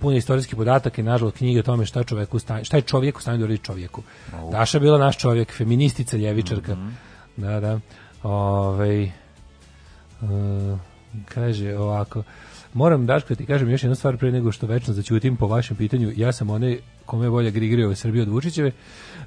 puno 0.00 0.16
istorijskih 0.16 0.56
podataka 0.56 1.00
i 1.00 1.04
nažalost 1.04 1.36
knjige 1.36 1.60
o 1.60 1.62
tome 1.62 1.86
šta, 1.86 2.04
čoveku 2.04 2.38
sta, 2.38 2.64
šta 2.64 2.76
je 2.76 2.82
čovjek 2.82 3.18
u 3.18 3.22
stanju 3.22 3.38
da 3.38 3.44
uradi 3.44 3.58
čovjeku. 3.58 4.02
Daša 4.50 4.76
je 4.78 4.80
bila 4.80 4.98
naš 4.98 5.18
čovjek, 5.18 5.52
feministica, 5.52 6.16
ljevičarka. 6.16 6.76
Da, 7.36 7.60
da. 7.60 7.80
Ovaj 8.22 9.02
e, 9.04 9.10
kaže 11.24 11.76
ovako, 11.76 12.22
moram 12.74 13.06
da 13.06 13.20
ti 13.20 13.46
kažem 13.46 13.70
još 13.70 13.82
jednu 13.82 13.94
stvar 13.94 14.16
pre 14.16 14.32
nego 14.32 14.52
što 14.52 14.66
večno 14.66 14.94
zaćutim 14.94 15.36
po 15.36 15.46
vašem 15.46 15.76
pitanju. 15.76 16.12
Ja 16.16 16.32
sam 16.32 16.50
onaj 16.50 16.78
kome 17.06 17.26
je 17.26 17.30
bolje 17.30 17.50
grigrio 17.50 17.90
u 17.90 17.94
Srbiji 17.94 18.22
od 18.22 18.28
Vučićeve. 18.28 18.72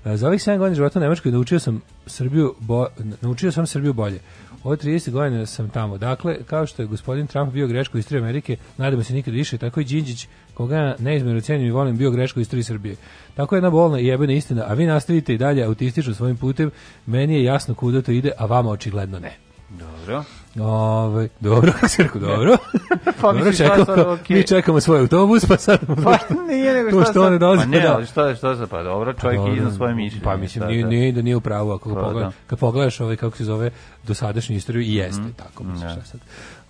E, 0.06 0.18
Za 0.18 0.28
ovih 0.28 0.42
7 0.42 0.58
godina 0.58 0.76
života 0.76 1.00
u 1.00 1.02
Nemačkoj 1.02 1.32
naučio 1.32 1.60
sam 1.60 1.82
Srbiju 2.06 2.56
bo, 2.60 2.88
naučio 3.22 3.52
sam 3.52 3.68
Srbiju 3.68 3.94
bolje. 3.94 4.20
Od 4.64 4.84
30 4.84 5.12
godina 5.12 5.46
sam 5.46 5.70
tamo. 5.70 5.98
Dakle, 5.98 6.38
kao 6.44 6.66
što 6.66 6.82
je 6.82 6.88
gospodin 6.88 7.28
Trump 7.28 7.54
bio 7.54 7.68
greško 7.68 7.98
istoriji 7.98 8.24
Amerike, 8.24 8.58
nadamo 8.78 9.04
se 9.04 9.14
nikad 9.14 9.34
više, 9.34 9.58
tako 9.58 9.80
i 9.80 9.84
Đinđić, 9.84 10.28
koga 10.54 10.96
neizmjerno 11.00 11.42
cijenim 11.42 11.68
i 11.68 11.72
volim, 11.72 11.98
bio 11.98 12.12
greško 12.12 12.40
istoriji 12.40 12.64
Srbije. 12.64 12.96
Tako 13.36 13.56
je 13.56 13.58
jedna 13.58 13.70
bolna 13.70 14.00
i 14.00 14.06
jebena 14.06 14.34
istina, 14.34 14.64
a 14.68 14.74
vi 14.74 14.86
nastavite 14.86 15.34
i 15.34 15.38
dalje 15.38 15.64
autistično 15.64 16.14
svojim 16.14 16.38
putem, 16.38 16.72
meni 17.06 17.36
je 17.36 17.44
jasno 17.44 17.76
kuda 17.76 18.02
to 18.02 18.12
ide, 18.12 18.32
a 18.38 18.46
vama 18.46 18.70
očigledno 18.70 19.20
ne. 19.20 19.38
Dobro. 19.70 20.24
Ove, 20.58 21.28
dobro, 21.40 21.72
kako 21.72 21.88
si 21.88 22.04
rekao, 22.04 22.22
dobro. 22.22 22.58
Pa 23.22 23.34
dobro, 23.34 23.54
čekamo, 23.54 23.86
sad, 23.86 24.00
okej. 24.00 24.38
mi 24.38 24.44
čekamo 24.44 24.80
svoj 24.80 25.00
autobus, 25.00 25.46
pa 25.46 25.58
sad... 25.58 25.80
Pa 26.04 26.18
nije 26.44 26.74
nego 26.76 27.04
što 27.04 27.14
sad- 27.14 27.32
ne 27.32 27.38
dolazi, 27.40 27.62
Pa 27.62 27.68
ne, 27.68 27.80
da. 27.80 27.94
ali 27.94 28.06
šta 28.06 28.28
je, 28.28 28.36
šta 28.36 28.50
je, 28.52 28.68
pa 28.68 28.84
dobro, 28.84 29.14
čovjek 29.14 29.42
je 29.42 29.56
iznad 29.56 29.76
svoje 29.76 29.96
mišljenje. 29.96 30.24
Pa 30.24 30.36
mislim, 30.38 30.68
nije, 30.68 30.84
da. 30.84 30.90
nije 30.90 31.12
da 31.12 31.22
nije 31.22 31.36
u 31.36 31.42
pravu, 31.42 31.72
ako 31.72 31.90
ga 31.90 31.96
Pa, 31.96 32.02
pogledaš, 32.02 32.34
da. 32.34 32.40
kad 32.48 32.60
pogledaš 32.60 33.00
ovaj, 33.00 33.16
kako 33.16 33.38
se 33.38 33.44
zove, 33.44 33.72
dosadašnju 34.04 34.56
istoriju, 34.56 34.82
i 34.84 34.96
jeste, 34.96 35.22
Mhm. 35.22 35.32
tako 35.32 35.64
mislim, 35.64 35.90
šta 35.92 36.02
sad. 36.04 36.20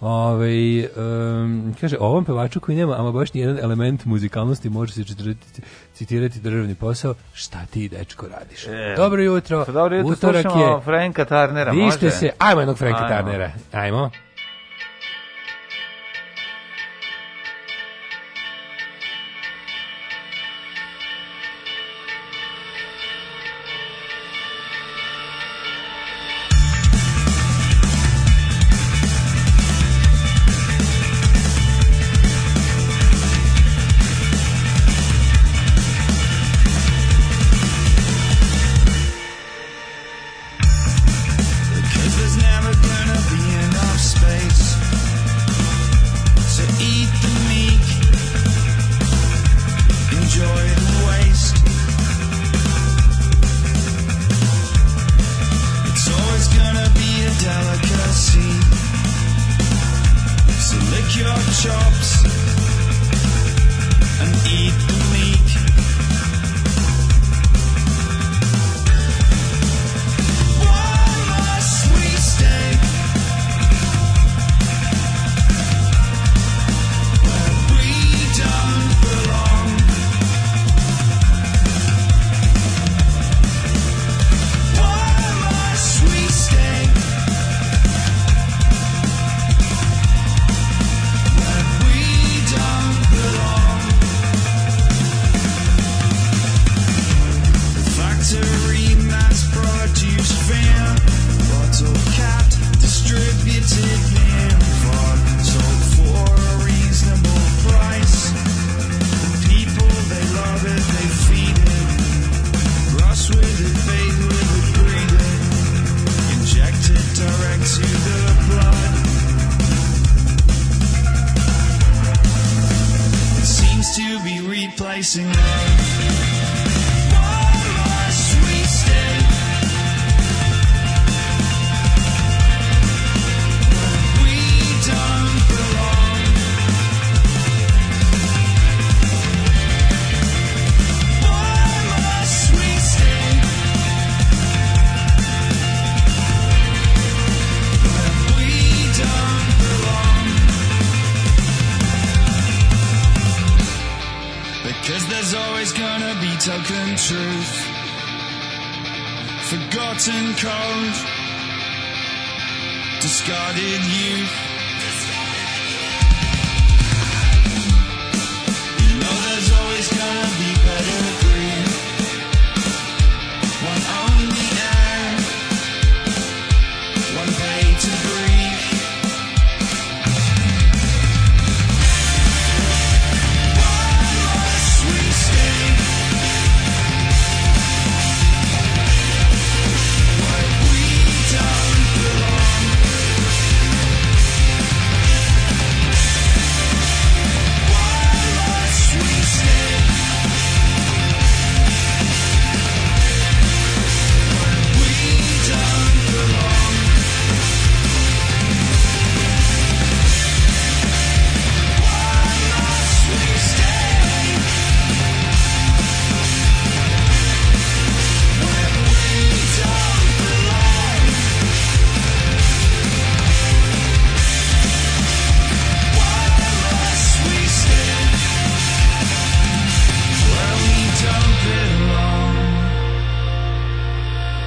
Ove, 0.07 0.87
um, 0.95 1.75
kaže, 1.81 1.97
ovom 1.99 2.25
pevaču 2.25 2.59
koji 2.59 2.77
nema 2.77 2.95
ama 2.99 3.11
baš 3.11 3.33
nijedan 3.33 3.59
element 3.59 4.05
muzikalnosti 4.05 4.69
može 4.69 4.93
se 4.93 5.03
citirati, 5.03 5.61
citirati 5.93 6.39
državni 6.39 6.75
posao, 6.75 7.13
šta 7.33 7.57
ti, 7.71 7.89
dečko, 7.89 8.27
radiš? 8.27 8.67
E, 8.67 8.93
Dobro 8.97 9.21
jutro, 9.21 9.65
Pa 9.65 9.71
dobro, 9.71 9.97
jutro 9.97 10.11
utorak 10.11 10.45
je, 10.45 10.81
Franka 10.83 11.25
Tarnera, 11.25 11.71
Vište 11.71 12.05
može? 12.05 12.17
se, 12.17 12.29
ajmo 12.37 12.61
jednog 12.61 12.77
Franka 12.77 12.97
Ajmo. 12.97 13.09
Tarnera, 13.09 13.51
ajmo. 13.71 14.09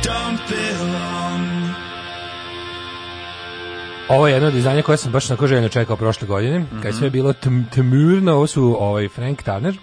Don't 0.03 0.41
belong. 0.49 1.69
Ovo 4.09 4.29
je 4.29 4.35
jedno 4.35 4.49
od 4.49 4.55
izdanja 4.55 4.83
koje 4.83 4.99
sam 4.99 5.13
baš 5.13 5.29
na 5.29 5.37
željno 5.47 5.69
čekao 5.69 5.97
prošle 5.97 6.29
godine, 6.29 6.67
kad 6.77 6.85
je 6.85 6.93
sve 6.93 7.11
bilo 7.11 7.33
tm, 7.33 7.63
tmurno, 7.75 8.33
ovo 8.35 8.47
su 8.47 8.77
ovaj, 8.81 9.09
Frank 9.09 9.43
Turner 9.43 9.79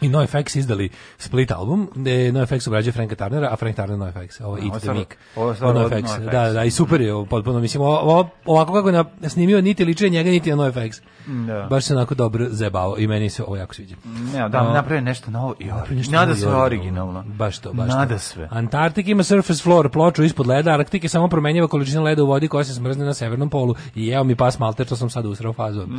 i 0.00 0.08
NoFX 0.08 0.56
izdali 0.56 0.88
split 1.18 1.50
album, 1.50 1.88
gde 1.94 2.32
NoFX 2.32 2.68
obrađuje 2.68 2.92
Franka 2.92 3.14
Turnera, 3.14 3.48
a 3.52 3.56
Frank 3.56 3.76
Turner 3.76 3.98
NoFX, 3.98 4.44
ovo 4.44 4.58
Eat 4.58 4.82
the 4.82 4.92
Mic. 4.92 5.08
ovo 5.36 5.54
NoFX. 5.72 6.30
Da, 6.32 6.52
da, 6.52 6.64
i 6.64 6.70
super 6.70 7.00
je 7.00 7.26
potpuno, 7.30 7.60
mislim, 7.60 7.82
ovo, 7.82 8.28
ovako 8.44 8.72
kako 8.72 8.88
je 8.88 8.92
na, 8.92 9.28
snimio, 9.28 9.60
niti 9.60 9.84
liče 9.84 10.08
njega, 10.08 10.30
niti 10.30 10.50
na 10.50 10.56
NoFX. 10.56 11.00
Da. 11.46 11.66
Baš 11.70 11.84
se 11.84 11.94
onako 11.94 12.14
dobro 12.14 12.46
zebao 12.48 12.98
i 12.98 13.06
meni 13.06 13.30
se 13.30 13.42
ovo 13.42 13.56
jako 13.56 13.74
sviđa. 13.74 13.96
Ne, 14.32 14.48
da, 14.48 14.72
napravi 14.72 15.00
nešto 15.00 15.30
novo 15.30 15.54
i 15.58 15.64
Nešto 15.90 16.12
nada 16.12 16.34
sve 16.34 16.54
originalno. 16.54 17.22
Baš 17.26 17.58
to, 17.58 17.72
baš 17.72 17.88
Nada 17.88 18.14
to. 18.14 18.18
sve. 18.18 18.48
Antarktik 18.50 19.08
ima 19.08 19.22
surface 19.22 19.62
floor 19.62 19.90
ploču 19.90 20.22
ispod 20.22 20.46
leda, 20.46 20.72
Arktik 20.72 21.02
je 21.02 21.08
samo 21.08 21.28
promenjiva 21.28 21.68
količina 21.68 22.02
leda 22.02 22.22
u 22.22 22.26
vodi 22.26 22.48
koja 22.48 22.64
se 22.64 22.74
smrzne 22.74 23.04
na 23.04 23.14
severnom 23.14 23.50
polu 23.50 23.74
i 23.94 24.08
evo 24.08 24.24
mi 24.24 24.36
pas 24.36 24.58
malter, 24.58 24.86
to 24.86 24.96
sam 24.96 25.10
sad 25.10 25.26
usrao 25.26 25.52
fazom. 25.52 25.90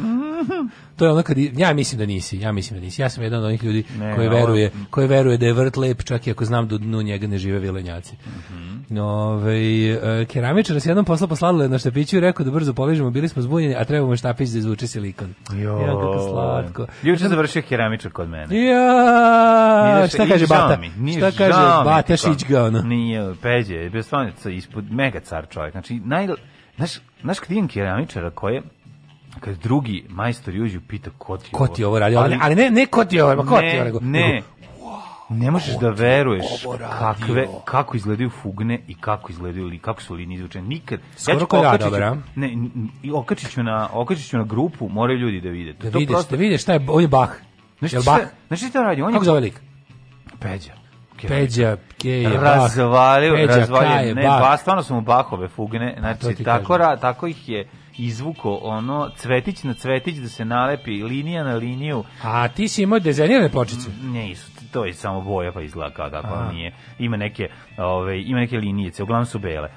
to 0.98 1.06
je 1.06 1.12
ono 1.12 1.24
kad, 1.24 1.38
ja 1.38 1.74
mislim 1.74 2.00
da 2.00 2.06
nisi, 2.06 2.40
ja 2.40 2.52
mislim 2.52 2.80
da 2.80 2.86
nisi. 2.86 3.02
Ja 3.02 3.10
sam 3.10 3.24
jedan 3.24 3.40
od 3.40 3.46
onih 3.46 3.64
ljudi 3.64 3.84
Ne, 3.94 4.16
koji 4.16 4.28
ovo 4.28 4.36
je- 4.36 4.42
veruje, 4.42 4.72
koji 4.90 5.08
veruje 5.08 5.38
da 5.38 5.46
je 5.46 5.54
vrt 5.54 5.78
lep, 5.78 6.04
čak 6.04 6.28
i 6.28 6.32
ako 6.32 6.46
znam 6.46 6.68
da 6.68 6.76
u 6.76 6.80
dnu 6.80 7.02
njega 7.02 7.28
ne 7.28 7.38
žive 7.38 7.60
vilenjaci. 7.60 8.16
Ove, 8.92 9.56
e, 9.92 10.26
keramičar 10.26 10.82
se 10.82 10.90
jednom 10.90 11.06
posla 11.06 11.28
poslala 11.28 11.68
na 11.68 11.78
štapiću 11.78 12.18
i 12.18 12.22
rekao 12.22 12.46
da 12.46 12.52
brzo 12.52 12.74
poližemo, 12.74 13.10
bili 13.10 13.28
smo 13.28 13.42
zbunjeni, 13.42 13.76
a 13.76 13.84
trebamo 13.84 14.16
štapić 14.16 14.50
da 14.50 14.58
izvuče 14.58 14.88
silikon. 14.88 15.34
Jo, 15.54 15.78
Ja, 15.78 15.88
kako 15.88 16.20
slatko. 16.22 16.86
Juče 17.04 17.28
završio 17.28 17.62
keramičar 17.62 18.12
kod 18.12 18.30
mene. 18.30 18.66
Ja, 18.66 19.96
Nije 19.96 20.08
šta 20.08 20.26
kaže 20.28 20.48
Bata? 20.48 20.78
mi, 20.98 21.12
Šta 21.12 21.32
kaže 21.32 21.52
Bata 21.86 22.02
ti 22.04 22.14
kao- 22.16 22.34
Šić 22.34 22.46
ga 22.46 22.64
ono? 22.64 22.82
Nije, 22.82 23.34
Peđe, 23.42 23.76
je 23.76 23.90
bio 23.90 24.04
stvarno 24.04 24.32
ispod 24.48 24.92
mega 24.92 25.20
car 25.20 25.48
čovjek. 25.50 25.72
Znači, 25.72 25.96
naj, 25.96 26.28
znaš, 26.76 26.92
znaš 27.22 27.40
kad 27.40 27.52
imam 27.52 27.68
keramičara 27.68 28.30
koje, 28.30 28.62
kad 29.40 29.56
drugi 29.56 30.06
majstor 30.10 30.54
uđu 30.54 30.82
pita 30.88 31.10
ko 31.18 31.38
ti 31.38 31.50
Ko 31.52 31.68
ti 31.68 31.84
ovo 31.84 32.00
radi? 32.00 32.16
Ali, 32.16 32.38
ali 32.42 32.56
ne, 32.56 32.70
ne 32.70 32.86
ko 32.86 33.06
ti 33.06 33.22
ovo, 33.22 33.36
ko 33.36 33.44
ti 33.44 33.50
ovo 33.50 33.62
ne, 33.62 33.84
nego. 33.84 34.00
ne, 34.02 34.42
ne 35.30 35.52
možeš 35.52 35.76
da 35.76 35.90
veruješ 35.90 36.46
kakve, 37.00 37.48
kako 37.66 37.98
izgledaju 37.98 38.30
fugne 38.30 38.80
i 38.88 38.96
kako 38.96 39.32
izgledaju 39.32 39.66
li, 39.66 39.80
kako 39.80 40.02
su 40.02 40.14
linije 40.14 40.36
izvučene. 40.36 40.68
Nikad. 40.68 41.00
Skoro 41.16 41.64
ja, 41.64 41.78
ću- 41.78 41.84
dobro, 41.84 42.06
a? 42.06 42.16
Ne, 42.36 42.58
i 43.04 43.12
okačit 43.12 43.52
ću 43.52 43.64
na, 43.64 43.90
okačit 43.94 44.30
ću 44.30 44.38
na 44.38 44.44
grupu, 44.44 44.90
moraju 44.90 45.20
ljudi 45.20 45.42
da 45.42 45.50
vide. 45.50 45.74
Da 45.74 45.92
To 45.92 46.00
vidiš, 46.00 46.16
prosto- 46.16 46.32
da 46.32 46.38
vidiš 46.38 46.62
šta 46.62 46.74
je, 46.74 46.86
on 46.90 47.02
je 47.02 47.08
Bach. 47.08 47.34
Znaš 47.80 47.94
Jel 47.94 48.04
Bach? 48.04 48.24
znaš 48.48 48.70
šta 48.70 48.82
radi? 48.82 49.02
On 49.02 49.10
je 49.10 49.14
Kako 49.14 49.26
zove 49.26 49.40
lik? 49.40 49.62
Peđa. 50.40 50.72
Peđa, 51.28 51.78
Keje, 51.98 52.30
razvalio, 52.30 53.36
Peđa, 53.36 53.56
razvalio, 53.56 53.90
Kaje, 53.90 54.16
ne, 54.16 54.24
ba, 54.24 54.58
stvarno 54.58 54.84
su 54.84 54.94
mu 54.96 55.02
Bahove 55.02 55.48
fugne, 55.48 55.96
znači 56.00 56.44
tako, 56.44 56.78
ra, 56.78 56.98
tako 56.98 57.28
ih 57.28 57.50
je 57.50 57.68
izvuko 57.98 58.60
ono 58.64 59.10
cvetić 59.18 59.64
na 59.64 59.74
cvetić 59.74 60.18
da 60.18 60.28
se 60.28 60.46
nalepi 60.46 60.92
linija 60.92 61.44
na 61.44 61.56
liniju. 61.56 62.04
A 62.24 62.48
ti 62.48 62.68
si 62.68 62.84
imao 62.84 63.00
dizajnirane 63.00 63.50
pločice. 63.50 63.90
nisu 64.04 64.52
to 64.72 64.86
je 64.86 64.94
samo 64.94 65.22
boja 65.22 65.52
pa 65.52 65.62
izgleda 65.62 65.94
kao 65.94 66.10
tako 66.10 66.34
Aha. 66.34 66.52
nije. 66.52 66.76
Ima 67.00 67.18
neke 67.18 67.50
ove 67.78 68.22
ima 68.22 68.40
neke 68.40 68.58
linijice 68.58 69.04
uglavnom 69.04 69.26
su 69.26 69.40
bele. 69.40 69.70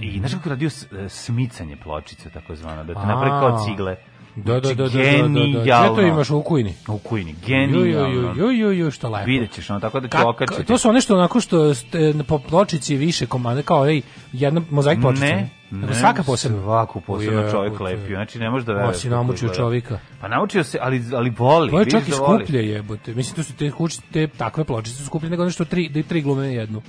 I 0.00 0.18
znaš 0.18 0.32
kako 0.34 0.48
radio 0.48 0.66
e, 0.66 1.08
smicanje 1.08 1.76
pločice 1.76 2.30
takozvano 2.30 2.84
da 2.84 2.94
te 2.94 3.06
napravi 3.06 3.30
kao 3.30 3.58
cigle 3.66 3.96
Da, 4.36 4.60
da, 4.60 4.60
da, 4.60 4.74
da, 4.74 4.74
da, 4.74 4.88
da, 4.88 4.88
da. 4.88 5.02
Genijalno. 5.02 5.94
Sve 5.94 5.96
to 5.96 6.00
imaš 6.00 6.30
u 6.30 6.42
kujni. 6.42 6.74
u 6.88 6.98
kujni 6.98 7.34
genijalno 7.46 8.32
ju, 8.36 8.50
ju, 8.50 8.72
ju, 8.72 8.90
što 8.90 9.08
lepo. 9.08 9.26
vidjet 9.26 9.52
ćeš 9.52 9.70
ono 9.70 9.80
tako 9.80 10.00
da 10.00 10.08
Kak- 10.08 10.28
okačiti 10.28 10.64
to 10.64 10.78
su 10.78 10.88
one 10.88 11.00
što 11.00 11.14
onako 11.14 11.40
što 11.40 11.74
ste, 11.74 12.14
po 12.28 12.38
pločici 12.38 12.96
više 12.96 13.26
komande, 13.26 13.62
kao 13.62 13.88
ej, 13.88 14.02
jedna 14.32 14.62
mozaik 14.70 15.00
pločica. 15.00 15.26
Ne, 15.26 15.50
ne, 15.70 15.94
svaka 15.94 16.22
posebna. 16.22 16.62
Svaku 16.62 17.00
posebno 17.00 17.50
čovjek 17.50 17.80
lepio. 17.80 18.16
Znači 18.16 18.38
ne 18.38 18.50
možeš 18.50 18.66
da 18.66 18.72
veruješ. 18.72 18.96
O, 18.96 19.00
si 19.00 19.08
namučio 19.08 19.48
čovjeka. 19.48 19.98
Pa 20.20 20.28
naučio 20.28 20.64
se, 20.64 20.78
ali 20.82 21.02
ali 21.14 21.30
voli. 21.30 21.70
To 21.70 21.78
je 21.80 21.90
čak 21.90 22.08
i 22.08 22.10
da 22.10 22.16
skuplje 22.16 22.68
jebote. 22.68 23.14
Mislim, 23.14 23.36
to 23.36 23.42
su 23.42 23.56
te, 23.56 23.70
te 24.12 24.26
takve 24.26 24.64
pločice 24.64 24.96
su 24.96 25.06
skuplje 25.06 25.30
nego 25.30 25.44
nešto 25.44 25.64
tri, 25.64 25.88
da 25.88 26.02
tri 26.02 26.20
glume 26.22 26.46
jednu. 26.54 26.82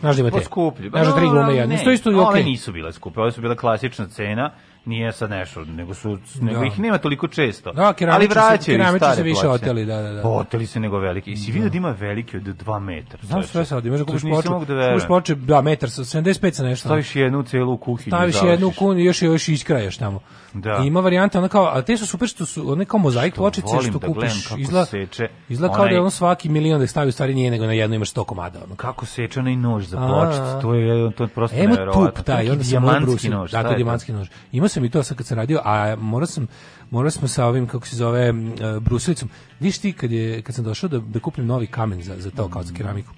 Znaš 0.00 0.16
da 0.16 0.20
ima 0.20 0.30
Pa 0.30 0.38
te? 0.38 0.44
skuplje. 0.44 0.90
Znaš 0.90 1.06
da 1.06 1.16
tri 1.16 1.26
glume 1.26 1.54
jednu. 1.54 1.76
Ne, 2.12 2.20
Ove 2.26 2.42
nisu 2.42 2.72
bile 2.72 2.92
skupe, 2.92 3.20
ove 3.20 3.32
su 3.32 3.40
bile 3.40 3.56
klasična 3.56 4.06
cena, 4.08 4.50
nije 4.86 5.12
sad 5.12 5.30
nešto, 5.30 5.64
nego 5.64 5.94
su 5.94 6.18
nego 6.40 6.60
Da. 6.60 6.66
ih 6.66 6.78
nema 6.78 6.98
toliko 6.98 7.28
često. 7.28 7.72
Da, 7.72 7.82
ali 7.82 8.26
se- 8.26 8.30
vraćaju 8.30 8.78
keramičari 8.78 8.98
stare 8.98 9.16
se 9.16 9.22
više 9.22 9.40
ploče. 9.40 9.48
oteli, 9.48 9.84
da, 9.84 10.02
da, 10.02 10.12
da. 10.12 10.28
Oteli 10.28 10.66
se 10.66 10.80
nego 10.80 10.98
veliki. 10.98 11.32
I 11.32 11.36
si 11.36 11.52
vidio 11.52 11.68
da 11.70 11.76
ima 11.76 11.90
veliki 11.90 12.36
od 12.36 12.42
2 12.42 12.78
metra. 12.78 13.18
Znam 13.22 13.42
sve 13.42 13.64
sad, 13.64 13.86
imaš 13.86 13.98
da 13.98 14.04
kupiš 14.04 14.22
ploču. 14.22 14.48
da 14.48 14.92
Kupiš 14.92 15.06
ploče, 15.06 15.34
da, 15.34 15.62
metar 15.62 15.90
sa 15.90 16.02
75 16.02 16.50
sa 16.50 16.62
nešto. 16.62 16.88
Staviš 16.88 17.16
jednu 17.16 17.42
celu 17.42 17.76
kuhinju. 17.78 18.10
Staviš 18.10 18.36
jednu 18.42 18.72
i 18.98 19.04
još 19.04 19.22
još 19.22 19.48
iskrajaš 19.48 19.96
tamo. 19.96 20.20
Da. 20.56 20.78
I 20.78 20.86
ima 20.86 21.00
varijanta 21.00 21.38
ona 21.38 21.48
kao, 21.48 21.66
a 21.66 21.82
te 21.82 21.96
su 21.96 22.06
super 22.06 22.28
što 22.28 22.46
su 22.46 22.72
one 22.72 22.84
kao 22.84 22.98
mozaik 23.00 23.34
Što 23.34 23.38
pločice 23.38 23.66
volim 23.66 23.90
što 23.90 23.98
da 23.98 24.06
kupiš. 24.06 24.32
seče 24.86 25.28
izgleda 25.48 25.74
kao 25.74 25.84
da 25.84 25.90
je 25.90 25.96
onaj- 25.96 26.04
on 26.04 26.10
svaki 26.10 26.48
milion 26.48 26.80
da 26.80 26.86
stavi 26.86 27.08
u 27.08 27.12
stvari 27.12 27.34
nije 27.34 27.50
nego 27.50 27.66
na 27.66 27.72
jednu 27.72 27.96
imaš 27.96 28.08
100 28.08 28.24
komada. 28.24 28.58
Ono. 28.64 28.74
kako 28.76 29.06
seče 29.06 29.40
onaj 29.40 29.56
nož 29.56 29.84
za 29.84 29.98
A. 29.98 30.06
pločicu, 30.08 30.60
to 30.62 30.74
je 30.74 31.10
to 31.12 31.24
je 31.24 31.28
prosto 31.28 31.56
Emo 31.56 31.76
tup 31.76 32.20
taj, 32.20 32.50
onda 32.50 32.64
sam 32.64 32.82
brusiti. 33.02 33.28
nož. 33.28 33.50
Da, 33.50 33.62
to 33.62 33.68
je 33.68 33.76
dijamantski 33.76 34.12
nož. 34.12 34.28
Imao 34.52 34.68
sam 34.68 34.84
i 34.84 34.90
to 34.90 35.02
sad 35.02 35.16
kad 35.16 35.26
sam 35.26 35.36
radio, 35.36 35.60
a 35.64 35.96
morao 35.96 36.26
sam, 36.26 36.46
morao 36.90 37.10
smo 37.10 37.28
sa 37.28 37.46
ovim, 37.46 37.66
kako 37.66 37.86
se 37.86 37.96
zove, 37.96 38.22
m, 38.22 38.48
e, 38.50 38.80
brusilicom. 38.80 39.28
Viš 39.60 39.78
ti 39.78 39.92
kad, 39.92 40.12
je, 40.12 40.42
kad 40.42 40.54
sam 40.54 40.64
došao 40.64 40.88
da, 40.88 40.98
da 40.98 41.20
kupim 41.20 41.46
novi 41.46 41.66
kamen 41.66 42.02
za, 42.02 42.14
za 42.18 42.30
to, 42.30 42.48
kao 42.48 42.62
za 42.62 42.74
keramiku. 42.74 43.12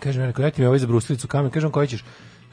Kaže 0.00 0.20
mi, 0.20 0.26
rekao, 0.26 0.42
dajte 0.42 0.62
mi 0.62 0.66
ovaj 0.66 0.78
za 0.78 0.86
brusilicu 0.86 1.28
kamen, 1.28 1.50
kažem 1.50 1.70
koji 1.70 1.88
ćeš. 1.88 2.04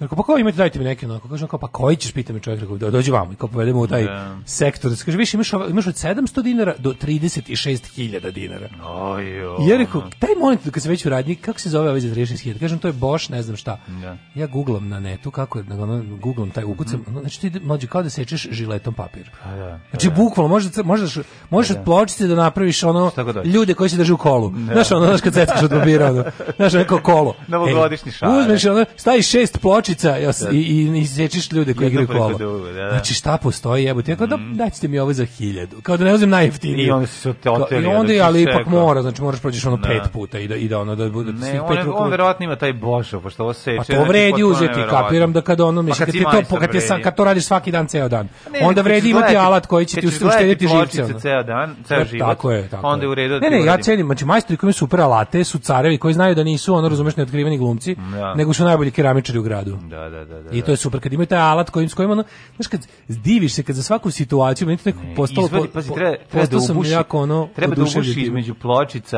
Rekao, 0.01 0.15
pa 0.15 0.23
kao 0.23 0.37
imate, 0.37 0.57
dajte 0.57 0.79
mi 0.79 0.85
neki 0.85 1.05
onako. 1.05 1.29
Kažem, 1.29 1.47
kao, 1.47 1.59
pa 1.59 1.67
koji 1.69 1.95
ćeš, 1.95 2.11
pita 2.11 2.33
me 2.33 2.39
čovjek, 2.39 2.61
rekao, 2.61 2.77
"Do- 2.77 2.91
dođi 2.91 3.11
vamo. 3.11 3.33
I 3.33 3.35
kao 3.35 3.49
povedemo 3.49 3.79
u 3.79 3.87
taj 3.87 4.03
Da. 4.03 4.37
sektor. 4.45 4.91
Kaže, 5.05 5.17
viš, 5.17 5.33
imaš, 5.33 5.49
imaš 5.69 5.87
od 5.87 5.95
700 5.95 6.41
dinara 6.41 6.75
do 6.77 6.93
36.000 6.93 8.31
dinara. 8.31 8.69
Ojo. 8.85 9.57
I 9.59 9.67
ja 9.67 9.77
rekao, 9.77 10.01
taj 10.19 10.29
monitor 10.37 10.73
kad 10.73 10.83
se 10.83 10.89
već 10.89 11.05
u 11.05 11.09
radnji, 11.09 11.35
kako 11.35 11.59
se 11.59 11.69
zove 11.69 11.87
ovaj 11.87 11.99
za 11.99 12.07
36.000? 12.09 12.59
Kažem, 12.59 12.79
to 12.79 12.87
je 12.87 12.93
Bosch, 12.93 13.29
ne 13.29 13.41
znam 13.43 13.57
šta. 13.57 13.79
Da. 14.01 14.17
Ja 14.35 14.47
googlam 14.47 14.89
na 14.89 14.99
netu, 14.99 15.31
kako 15.31 15.59
je, 15.59 15.65
ono, 15.71 16.03
googlam 16.15 16.49
taj 16.49 16.63
ukucam, 16.63 17.05
ono, 17.07 17.19
znači 17.19 17.41
ti 17.41 17.59
mlađe 17.59 17.87
kao 17.87 18.03
da 18.03 18.09
sečeš 18.09 18.47
žiletom 18.51 18.93
papir. 18.93 19.29
Pa 19.43 19.51
da, 19.51 19.79
Znači, 19.89 20.09
bukvalno, 20.11 20.47
možeš, 20.49 20.71
da- 20.71 20.83
možeš, 20.83 21.17
možeš 21.49 21.71
od 21.71 21.83
pločice 21.85 22.27
da 22.27 22.35
napraviš 22.35 22.83
ono, 22.83 23.11
ljude 23.45 23.73
koji 23.73 23.89
se 23.89 23.97
drže 23.97 24.13
u 24.13 24.17
kolu. 24.17 24.53
Znaš, 24.63 24.91
ono, 24.91 25.05
znaš 25.05 25.21
kad 25.21 25.33
seckaš 25.33 25.63
od 25.63 25.69
papira, 25.69 26.09
ono, 26.09 26.23
znaš, 26.55 26.73
neko 26.73 26.99
kolo. 26.99 27.35
Novogodišnji 27.47 28.09
E, 28.09 28.11
šarek. 28.11 28.35
Uzmeš, 28.37 28.65
ono, 28.65 28.85
staviš 28.97 29.27
šest 29.27 29.59
pločica 29.59 29.90
pločica 29.93 30.09
jas- 30.17 30.51
i, 30.51 30.57
i, 30.57 30.99
i 30.99 31.05
sečiš 31.07 31.51
ljude 31.51 31.73
koji 31.73 31.87
igraju 31.87 32.07
kola. 32.07 32.33
drugog, 32.33 32.61
da, 32.63 32.71
da. 32.73 32.89
Znači 32.89 33.13
šta 33.13 33.37
postoji, 33.37 33.83
jebote, 33.83 34.11
ja 34.11 34.17
kao 34.17 34.27
da 34.27 34.37
dajte 34.53 34.87
mi 34.87 34.99
ovo 34.99 35.13
za 35.13 35.25
hiljadu. 35.27 35.81
Kao 35.81 35.97
da 35.97 36.03
ne 36.05 36.13
uzem 36.13 36.29
najjeftinije. 36.29 36.87
I 36.87 36.91
onda 36.91 37.07
se 37.07 37.29
oteli, 37.29 37.67
Kao- 37.67 37.81
I 37.83 37.95
onda 37.95 38.07
si 38.09 38.21
ali 38.21 38.41
ipak 38.41 38.65
mora, 38.67 39.01
znači 39.01 39.21
moraš 39.21 39.41
prođeš 39.41 39.65
ono 39.65 39.77
Da. 39.77 39.87
pet 39.89 40.11
puta 40.13 40.39
i 40.39 40.47
da, 40.47 40.55
i 40.55 40.67
da 40.67 40.79
ono 40.79 40.95
da 40.95 41.09
bude 41.09 41.31
svih 41.31 41.53
Ne, 41.53 41.67
pet 41.69 41.77
on, 41.79 41.93
on 41.95 42.09
verovatno 42.09 42.43
ima 42.43 42.55
taj 42.55 42.73
bošo, 42.73 43.19
pošto 43.19 43.43
ovo 43.43 43.53
seče. 43.53 43.77
Pa 43.77 43.83
to 43.83 43.93
znači, 43.93 44.09
vredi 44.09 44.43
uzeti, 44.43 44.79
kapiram 44.89 45.33
da 45.33 45.41
kada 45.41 45.65
ono, 45.65 45.81
Pa 45.81 45.85
mislim, 45.85 46.05
kad, 46.05 46.13
ti 46.13 46.21
to, 46.21 46.57
kad, 46.57 46.71
ti 46.71 46.81
sa, 46.81 46.87
vredi. 46.87 47.03
kad 47.03 47.15
to 47.15 47.23
radiš 47.23 47.43
svaki 47.43 47.71
dan 47.71 47.87
ceo 47.87 48.09
dan, 48.09 48.27
Ne, 48.51 48.59
onda 48.63 48.81
vredi 48.81 49.09
imati 49.09 49.35
alat 49.37 49.65
koji 49.65 49.85
će 49.85 50.01
ti 50.01 50.07
uštediti 50.07 50.67
živce. 50.67 51.19
ceo 51.19 51.43
dan, 51.43 51.75
ceo 51.85 52.05
život. 52.05 52.27
Tako 52.27 52.51
je, 52.51 52.69
tako 52.69 52.87
Onda 52.87 53.05
je 53.05 53.09
u 53.09 53.15
redu 53.15 53.33
da 53.33 53.39
Ne, 53.39 53.49
ne, 53.51 53.65
ja 53.65 53.77
cenim, 53.77 54.05
znači 54.05 54.25
majstori 54.25 54.57
koji 54.57 54.67
imaju 54.67 54.73
super 54.73 55.01
alate 55.01 55.43
su 55.43 55.59
carevi 55.59 55.97
koji 55.97 56.13
znaju 56.13 56.35
da 56.35 56.43
nisu 56.43 56.75
ono, 56.75 56.89
razumeš, 56.89 57.15
neotkriveni 57.15 57.57
glumci, 57.57 57.95
Da. 58.11 58.33
nego 58.35 58.53
su 58.53 58.63
najbolji 58.63 58.91
keramičari 58.91 59.39
u 59.39 59.43
gradu. 59.43 59.77
Da, 59.81 60.09
da, 60.09 60.25
da, 60.25 60.41
da. 60.41 60.49
I 60.51 60.61
to 60.61 60.71
je 60.71 60.77
super 60.77 60.99
kad 60.99 61.13
imaju 61.13 61.27
taj 61.27 61.39
alat 61.39 61.69
kojim 61.69 61.89
s 61.89 61.93
kojim 61.93 62.11
ono, 62.11 62.23
znaš 62.55 62.67
kad 62.67 62.79
diviš 63.07 63.53
se 63.53 63.63
kad 63.63 63.75
za 63.75 63.83
svaku 63.83 64.11
situaciju 64.11 64.67
meni 64.67 64.77
to 64.77 64.83
nekako 64.85 65.05
postalo 65.15 65.47
Izvadi, 65.47 65.67
po- 65.67 65.73
pazi, 65.73 65.93
treba, 65.93 66.15
treba 66.25 66.45
da 66.47 66.59
sam 66.59 66.75
ubuši, 66.77 66.91
jako 66.91 67.19
ono 67.19 67.49
treba 67.55 67.75
da 67.75 67.81
ubuši 67.81 67.99
između 68.17 68.53
pločica 68.55 69.17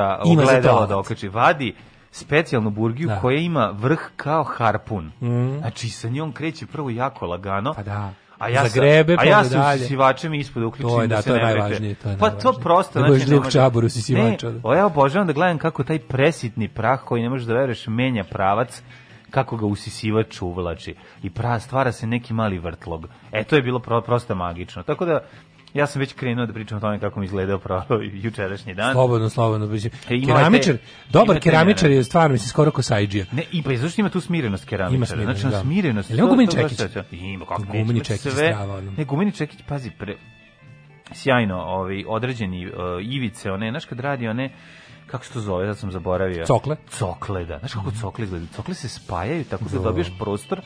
to 0.64 0.70
alat. 0.70 0.90
da 0.90 0.98
okači. 0.98 1.28
Vadi 1.30 1.76
specijalnu 2.12 2.70
burgiju 2.70 3.08
Da. 3.08 3.20
koja 3.20 3.38
ima 3.38 3.74
vrh 3.74 4.00
kao 4.16 4.44
harpun. 4.46 5.12
Znači, 5.60 5.90
sa 5.90 6.10
njom 6.10 6.32
kreće 6.32 6.66
prvo 6.66 6.90
jako 6.90 7.26
lagano. 7.26 7.74
Pa 7.74 7.84
da. 7.84 8.14
A 8.40 8.50
ja, 8.50 8.68
Zagrebe, 8.68 9.16
a 9.20 9.24
ja 9.24 9.38
onda 9.38 9.50
sa 9.50 9.58
dalje. 9.58 9.76
usisivačem 9.76 10.34
ispod 10.34 10.64
uključim 10.64 10.90
To 10.90 11.02
je, 11.02 11.08
da, 11.08 11.16
da, 11.16 11.22
se 11.22 11.28
to 11.30 11.36
je 11.36 11.40
ne 11.40 11.46
najvažnije, 11.46 11.96
to 11.96 12.10
je 12.10 12.18
Pa 12.18 12.26
to 12.26 12.36
najvažnije. 12.36 12.64
prosto, 12.64 13.02
Da 13.02 13.08
znači, 13.08 13.30
ne 13.30 13.36
može- 13.38 13.52
čabor 13.52 13.86
usisivača, 13.86 14.48
Ne, 14.48 14.54
da. 14.54 14.60
o, 14.64 14.74
ja 14.74 14.86
obožavam 14.86 15.28
da 15.28 15.34
gledam 15.34 15.58
kako 15.58 15.84
taj 15.84 16.00
presitni 16.00 16.68
prah 16.68 17.00
koji 17.02 17.24
ne 17.24 17.30
možeš 17.30 17.48
da 17.48 17.54
veruješ 17.54 17.88
menja 17.88 18.24
pravac 18.24 18.82
kako 19.34 19.58
ga 19.58 19.66
usisivač 19.66 20.42
uvlači 20.42 20.94
i 21.24 21.30
pra, 21.30 21.60
stvara 21.60 21.92
se 21.92 22.08
neki 22.08 22.34
mali 22.34 22.60
vrtlog. 22.60 23.08
E, 23.32 23.44
to 23.44 23.56
je 23.56 23.62
bilo 23.62 23.80
pro, 23.80 24.02
prosto 24.02 24.36
magično. 24.36 24.84
Tako 24.84 25.06
da, 25.06 25.20
ja 25.74 25.88
sam 25.88 26.00
već 26.00 26.14
krenuo 26.14 26.46
da 26.46 26.54
pričam 26.54 26.78
o 26.78 26.82
tome 26.82 27.00
kako 27.00 27.20
mi 27.20 27.26
izgledao 27.26 27.60
pro, 27.60 27.82
jučerašnji 28.24 28.74
dan. 28.76 28.94
Slobodno, 28.94 29.30
slobodno. 29.30 29.68
mislim. 29.68 29.94
E, 30.10 30.26
Keramičar, 30.26 30.78
te- 30.78 30.84
dobar 31.10 31.40
keramičar 31.40 31.92
je 31.92 32.04
stvarno, 32.04 32.34
mislim, 32.34 32.50
skoro 32.50 32.72
ko 32.72 32.82
Saidžija. 32.82 33.26
Ne, 33.32 33.44
i 33.52 33.64
pa 33.64 33.76
zašto 33.76 34.02
ima 34.02 34.10
tu 34.10 34.22
smirenost 34.22 34.66
keramičara? 34.66 34.96
Ima 34.98 35.06
smirenost, 35.06 35.42
znači, 35.42 35.56
da. 35.56 35.62
smirenost. 35.62 36.10
To- 36.10 36.28
gumeni 36.28 36.52
čekić? 36.52 36.80
Ima, 37.12 37.46
kako 37.46 37.64
Gumeni 37.64 38.04
čekić 38.04 38.22
sve- 38.22 38.32
strava. 38.32 38.82
Ne, 38.98 39.06
gumeni 39.06 39.32
čekić, 39.32 39.60
pazi, 39.68 39.92
pre, 39.92 40.16
sjajno, 41.12 41.56
ovaj, 41.58 42.04
određeni 42.08 42.68
uh, 42.68 42.74
ivice, 43.04 43.52
one, 43.52 43.70
znaš 43.70 43.86
kad 43.86 44.00
radi 44.00 44.28
one, 44.28 44.50
kako 45.14 45.26
se 45.26 45.34
to 45.34 45.40
zove, 45.40 45.68
sad 45.68 45.78
sam 45.78 45.92
zaboravio. 45.92 46.46
Cokle? 46.46 46.76
Cokle, 46.90 47.46
da. 47.46 47.60
Znaš 47.60 47.74
kako 47.74 47.92
cokle 47.92 48.24
izgledaju? 48.24 48.48
Cokle 48.56 48.74
se 48.74 48.90
spajaju 48.90 49.44
tako 49.44 49.66
da 49.66 49.80
dobiješ 49.80 50.08
prostor, 50.20 50.62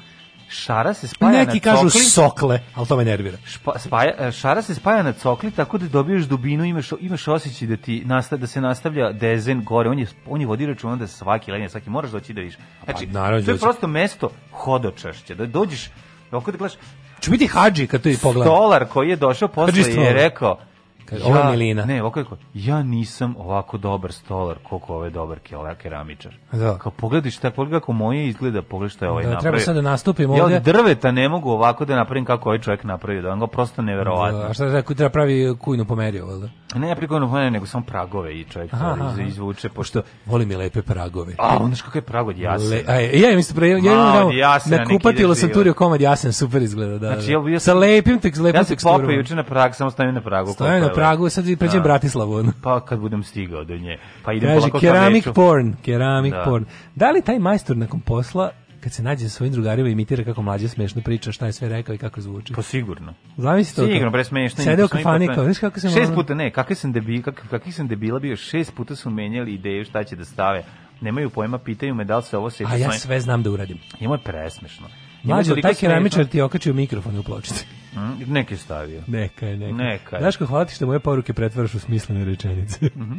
šara 0.50 0.94
se 0.94 1.08
spaja 1.08 1.32
Neki 1.32 1.54
na 1.54 1.60
kažu 1.62 1.90
cokli. 1.90 2.02
sokle, 2.02 2.60
ali 2.76 2.88
to 2.88 2.98
me 2.98 3.06
nervira. 3.06 3.38
Špa, 3.46 3.80
spaja, 3.80 4.14
e, 4.20 4.32
šara 4.32 4.62
se 4.62 4.76
spaja 4.76 5.04
na 5.04 5.14
cokli 5.14 5.52
tako 5.52 5.78
da 5.78 5.88
dobiješ 5.88 6.24
dubinu, 6.24 6.64
imaš 6.66 6.90
imaš 7.00 7.28
osjećaj 7.28 7.68
da 7.68 7.78
ti 7.78 8.04
nasta, 8.06 8.38
da 8.38 8.48
se 8.48 8.62
nastavlja 8.62 9.12
dezen 9.12 9.64
gore. 9.64 9.90
On 9.90 10.00
je 10.00 10.08
on 10.26 10.42
je 10.42 10.48
vodi 10.48 10.66
računa 10.66 10.96
da 10.96 11.08
svaki 11.08 11.52
lenje, 11.52 11.70
svaki 11.70 11.90
moraš 11.90 12.12
doći 12.12 12.34
da 12.34 12.42
vidiš. 12.42 12.58
Znači, 12.86 13.06
Pa, 13.06 13.20
naravno, 13.20 13.46
to 13.46 13.52
je 13.52 13.58
prosto 13.58 13.88
mesto 13.88 14.30
hodočašća. 14.52 15.36
Da 15.36 15.46
dođeš 15.46 15.90
Oko 16.32 16.52
da 16.52 16.58
gledaš, 16.58 16.78
Ću 17.22 17.32
biti 17.32 17.48
hađi 17.48 17.88
kad 17.88 18.02
to 18.02 18.10
pogledam. 18.22 18.48
stolar 18.48 18.86
koji 18.86 19.10
je 19.10 19.16
došao 19.16 19.48
posle 19.48 19.82
je 19.94 20.14
rekao, 20.14 20.60
Kaže, 21.10 21.24
ovo 21.26 21.38
je 21.38 21.52
Milina. 21.52 21.86
Ne, 21.86 22.02
ovako 22.02 22.20
rekao, 22.20 22.38
ja 22.54 22.84
nisam 22.84 23.36
ovako 23.38 23.78
dobar 23.78 24.12
stolar 24.12 24.58
koliko 24.64 24.96
ovaj 24.96 25.10
dobar 25.10 25.40
keramičar. 25.78 26.36
Da. 26.52 26.78
Kao 26.78 26.92
pogledaj 26.92 27.32
šta, 27.32 27.52
pogledaj 27.52 27.80
kako 27.80 27.94
moje 27.94 28.28
izgleda, 28.28 28.62
pogledaj 28.62 28.90
šta 28.90 29.06
je 29.06 29.12
ovaj 29.12 29.24
Da, 29.24 29.30
napravio. 29.30 29.52
treba 29.52 29.66
sad 29.66 29.76
da 29.76 29.82
nastupim 29.82 30.34
Ja 30.34 30.44
ovdje. 30.44 30.58
od 30.58 30.64
drveta 30.64 31.12
ne 31.12 31.30
mogu 31.30 31.50
ovako 31.52 31.86
da 31.86 31.96
napravim 31.96 32.26
kako 32.26 32.50
ovaj 32.50 32.60
čovjek 32.60 32.84
napravio, 32.84 33.22
da 33.22 33.30
vam 33.30 33.40
ga 33.40 33.48
prosto 33.48 33.82
neverovatno. 33.82 34.40
A 34.40 34.54
šta 34.54 34.66
rekao, 34.66 34.96
treba 34.96 35.10
pravi 35.10 35.56
kujnu 35.62 35.86
pomerio, 35.86 36.26
valjda? 36.26 36.50
Ne, 36.76 36.90
ja 36.90 36.96
prigodno 36.96 37.28
mene, 37.28 37.52
nego 37.52 37.66
samo 37.66 37.86
pragove 37.86 38.34
i 38.34 38.44
čovjek 38.44 38.74
Aha, 38.74 38.96
to 39.16 39.22
izvuče, 39.22 39.70
pošto... 39.70 40.02
Volim 40.26 40.52
i 40.52 40.56
lepe 40.56 40.82
pragove. 40.82 41.34
A, 41.38 41.58
onda 41.58 41.76
što 41.76 41.86
kakav 41.86 41.98
je 41.98 42.06
prag 42.06 42.28
od 42.28 42.38
jasen. 42.38 42.70
Le, 42.70 42.84
aj, 42.88 43.20
ja 43.22 43.36
mislim 43.36 43.56
pre 43.56 43.70
ja 43.70 43.76
Ma, 43.76 43.82
imam 43.82 44.30
na 44.68 44.86
kupatilo 44.86 45.32
ide 45.32 45.36
sam 45.36 45.50
turio 45.50 45.74
komad 45.74 46.02
jasen 46.02 46.34
super 46.34 46.62
izgleda 46.62 46.92
da. 46.92 47.08
Znači, 47.08 47.26
da. 47.26 47.32
ja 47.32 47.40
bio 47.40 47.60
sa 47.60 47.74
lepim 47.74 48.20
tek 48.20 48.38
lepim 48.38 48.56
Ja 48.56 48.64
se 48.64 48.70
teksturom. 48.70 49.02
popio 49.02 49.16
juče 49.16 49.36
na 49.36 49.44
prag, 49.44 49.74
samo 49.74 49.92
stavim 49.92 50.14
na 50.14 50.22
pragu. 50.22 50.52
Stavim 50.52 50.82
na 50.82 50.94
pragu, 51.00 51.30
sad 51.30 51.46
pređem 51.60 51.80
Da. 51.80 51.84
Bratislavu. 51.84 52.44
Pa 52.64 52.86
kad 52.86 53.00
budem 53.00 53.24
stigao 53.24 53.64
do 53.64 53.78
nje. 53.78 53.98
Pa 54.26 54.34
idem 54.34 54.50
Kaže, 54.50 54.60
polako 54.60 54.78
ka 54.78 54.82
keramik 54.82 55.24
Beču. 55.26 55.34
porn, 55.34 55.74
keramik 55.82 56.34
Da. 56.34 56.44
porn. 56.46 56.66
Da 56.96 57.12
li 57.12 57.22
taj 57.22 57.40
majstor 57.40 57.78
nakon 57.78 58.00
posla 58.00 58.52
kad 58.80 58.94
se 58.94 59.04
nađe 59.04 59.30
sa 59.30 59.36
svojim 59.36 59.54
drugarima 59.54 59.90
imitira 59.90 60.24
kako 60.24 60.42
mlađe 60.42 60.68
smešno 60.68 61.02
priča, 61.02 61.32
šta 61.32 61.46
je 61.46 61.54
sve 61.54 61.70
rekao 61.70 61.96
i 61.96 61.98
kako 61.98 62.22
zvuči. 62.22 62.54
Pa 62.54 62.62
sigurno. 62.62 63.14
Zamisli 63.38 63.76
to. 63.76 63.88
Sigurno, 63.88 64.12
bre 64.12 64.24
smešno. 64.24 64.64
Sede 64.64 64.84
u 64.84 64.88
Ima, 64.92 64.98
kafani 64.98 65.26
ima, 65.26 65.36
kao, 65.36 65.44
znaš 65.44 65.60
kako 65.60 65.80
se 65.80 65.90
Šest 65.90 66.14
puta, 66.14 66.34
ne, 66.34 66.52
kakvi 66.52 66.76
sam 66.76 66.92
debil, 66.92 67.22
kak, 67.22 67.46
kakvi 67.50 67.72
sam 67.72 67.88
debila 67.88 68.20
bio, 68.20 68.36
šest 68.36 68.76
puta 68.76 68.96
su 68.96 69.10
menjali 69.10 69.54
ideju 69.54 69.86
šta 69.86 70.04
će 70.04 70.16
da 70.16 70.26
stave. 70.26 70.64
Nemaju 71.02 71.30
pojma, 71.30 71.58
pitaju 71.58 71.96
me 71.96 72.04
da 72.04 72.18
li 72.18 72.24
se 72.24 72.38
ovo 72.38 72.50
seća 72.50 72.70
A 72.72 72.76
ja 72.78 72.92
sve 72.92 73.20
znam 73.20 73.44
da 73.44 73.52
uradim. 73.52 73.78
Njemu 74.02 74.14
je 74.14 74.18
presmešno. 74.18 74.88
Mlađe, 75.28 75.50
toliko 75.50 75.68
taj 75.68 75.76
keramičar 75.76 76.26
ti 76.26 76.38
je 76.38 76.44
okačio 76.44 76.74
mikrofon 76.74 77.20
u 77.20 77.24
pločici. 77.24 77.66
Mm, 77.96 78.34
Neki 78.34 78.54
je 78.54 78.58
stavio. 78.58 79.02
Neka 79.08 79.46
je, 79.48 79.58
neka. 79.58 79.76
Neka 79.76 80.16
je. 80.16 80.22
Znaš 80.22 80.36
kako 80.36 80.50
hvala 80.50 80.66
ti 80.66 80.76
što 80.76 80.86
moje 80.86 81.00
poruke 81.00 81.34
pretvaraš 81.34 81.74
u 81.74 81.80
smislene 81.80 82.26
rečenice. 82.26 82.86
Mhm. 82.96 83.14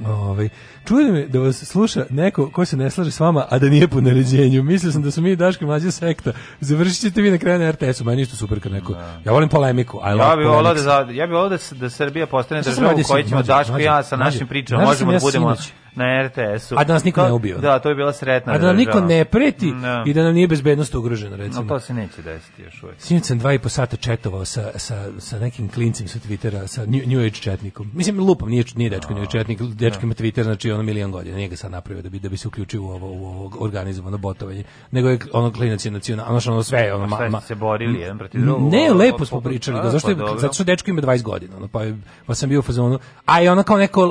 Ovaj 0.00 0.48
čuje 0.86 1.12
me 1.12 1.26
da 1.26 1.38
vas 1.38 1.64
sluša 1.64 2.04
neko 2.10 2.50
ko 2.50 2.64
se 2.64 2.76
ne 2.76 2.90
slaže 2.90 3.10
s 3.10 3.20
vama, 3.20 3.46
a 3.50 3.58
da 3.58 3.68
nije 3.68 3.88
po 3.88 4.00
naređenju. 4.00 4.62
Mislio 4.62 4.92
sam 4.92 5.02
da 5.02 5.10
su 5.10 5.22
mi 5.22 5.36
Daško 5.36 5.66
mlađa 5.66 5.90
sekta. 5.90 6.32
Završit 6.60 7.00
ćete 7.00 7.22
vi 7.22 7.30
na 7.30 7.38
kraju 7.38 7.58
na 7.58 7.70
RTS-u. 7.70 8.04
Meni 8.04 8.22
isto 8.22 8.36
super 8.36 8.60
kad 8.60 8.72
neko... 8.72 8.92
Ja 9.24 9.32
volim 9.32 9.48
polemiku. 9.48 9.98
I 9.98 10.18
Ja 10.18 10.36
bih 10.36 10.46
volao 10.46 10.74
da, 10.74 11.06
ja 11.12 11.26
bih 11.26 11.34
volao 11.34 11.48
da, 11.48 11.56
da 11.72 11.90
Srbija 11.90 12.26
postane 12.26 12.62
država 12.62 12.94
u 12.94 13.02
kojoj 13.02 13.24
ćemo 13.24 13.42
Daško 13.42 13.78
i 13.78 13.82
ja 13.82 14.02
sa 14.02 14.16
našim 14.16 14.46
pričama 14.46 14.80
da 14.80 14.86
možemo 14.86 15.12
da 15.12 15.18
budemo 15.18 15.46
sinoć- 15.48 15.70
na 15.94 16.22
RTS-u. 16.22 16.74
A 16.78 16.84
da 16.84 16.92
nas 16.92 17.04
niko 17.04 17.20
To- 17.20 17.26
ne 17.26 17.32
ubio. 17.32 17.58
Da, 17.58 17.78
to 17.78 17.88
je 17.88 17.94
bila 17.94 18.12
sretna 18.12 18.52
A 18.52 18.58
da 18.58 18.66
nam 18.66 18.76
niko 18.76 19.00
ne 19.00 19.24
preti 19.24 19.72
Da. 19.72 20.02
i 20.06 20.14
da 20.14 20.22
nam 20.22 20.34
nije 20.34 20.48
bezbednost 20.48 20.94
ugrožena, 20.94 21.30
No, 21.30 21.36
recimo. 21.38 21.64
to 21.64 21.80
se 21.80 21.94
neće 21.94 22.22
desiti 22.22 22.62
još 22.62 22.82
uvijek. 22.82 23.00
Sinoć 23.00 23.24
sam 23.24 23.38
dva 23.38 23.52
i 23.52 23.58
po 23.58 23.68
sata 23.68 23.96
četovao 23.96 24.44
sa, 24.44 24.70
sa, 24.76 25.08
sa 25.18 25.38
nekim 25.38 25.68
klincem 25.68 26.08
sa 26.08 26.18
Twittera, 26.18 26.66
sa 26.66 26.80
New, 26.82 27.00
New 27.06 27.20
Age 27.20 27.30
četnikom. 27.30 27.90
Mislim, 27.94 28.20
lupam, 28.20 28.48
nije, 28.48 28.64
nije 28.74 28.90
dečko 28.90 29.12
New 29.12 29.22
Age 29.22 29.30
četnik, 29.30 29.60
dečko 29.62 30.00
ima 30.02 30.14
Twitter, 30.14 30.42
znači 30.42 30.70
ono 30.70 30.82
milion 30.82 31.10
godina, 31.10 31.36
nije 31.36 31.48
ga 31.48 31.56
sad 31.56 31.70
napravio 31.70 32.02
da 32.02 32.08
bi, 32.08 32.18
da 32.18 32.28
bi 32.28 32.36
se 32.36 32.48
uključio 32.48 32.82
u 32.82 32.86
ovo, 32.86 33.06
u 33.08 33.26
ovo 33.26 33.50
organizovano 33.60 34.18
botovanje. 34.18 34.62
Nego 34.90 35.08
je 35.08 35.18
ono 35.32 35.52
klinac 35.52 35.84
je 35.84 35.90
nacionalno, 35.90 36.30
ono 36.30 36.40
što 36.40 36.52
ono 36.52 36.62
sve, 36.62 36.94
ono, 36.94 37.06
ma, 37.06 37.28
ma, 37.28 37.40
se 37.40 37.54
borili 37.54 38.00
jedan 38.00 38.18
protiv 38.18 38.40
drugog? 38.40 38.72
Ne, 38.72 38.90
Ovo, 38.90 38.98
lepo 38.98 39.24
smo 39.24 39.40
pričali, 39.40 39.78
a, 39.78 39.82
ga, 39.82 39.90
zašto, 39.90 40.10
je, 40.10 40.16
pa 40.16 40.20
dobro. 40.20 40.38
zato 40.38 40.54
što 40.54 40.64
dečko 40.64 40.90
ima 40.90 41.00
20 41.02 41.22
godina, 41.22 41.56
ono, 41.56 41.68
pa, 41.68 41.82
je- 41.82 41.98
pa 42.26 42.34
sam 42.34 42.48
bio 42.48 42.58
u 42.58 42.62
fazonu, 42.62 42.98
a 43.26 43.42
i 43.42 43.48
ono 43.48 43.62
kao 43.62 43.76
neko 43.76 44.08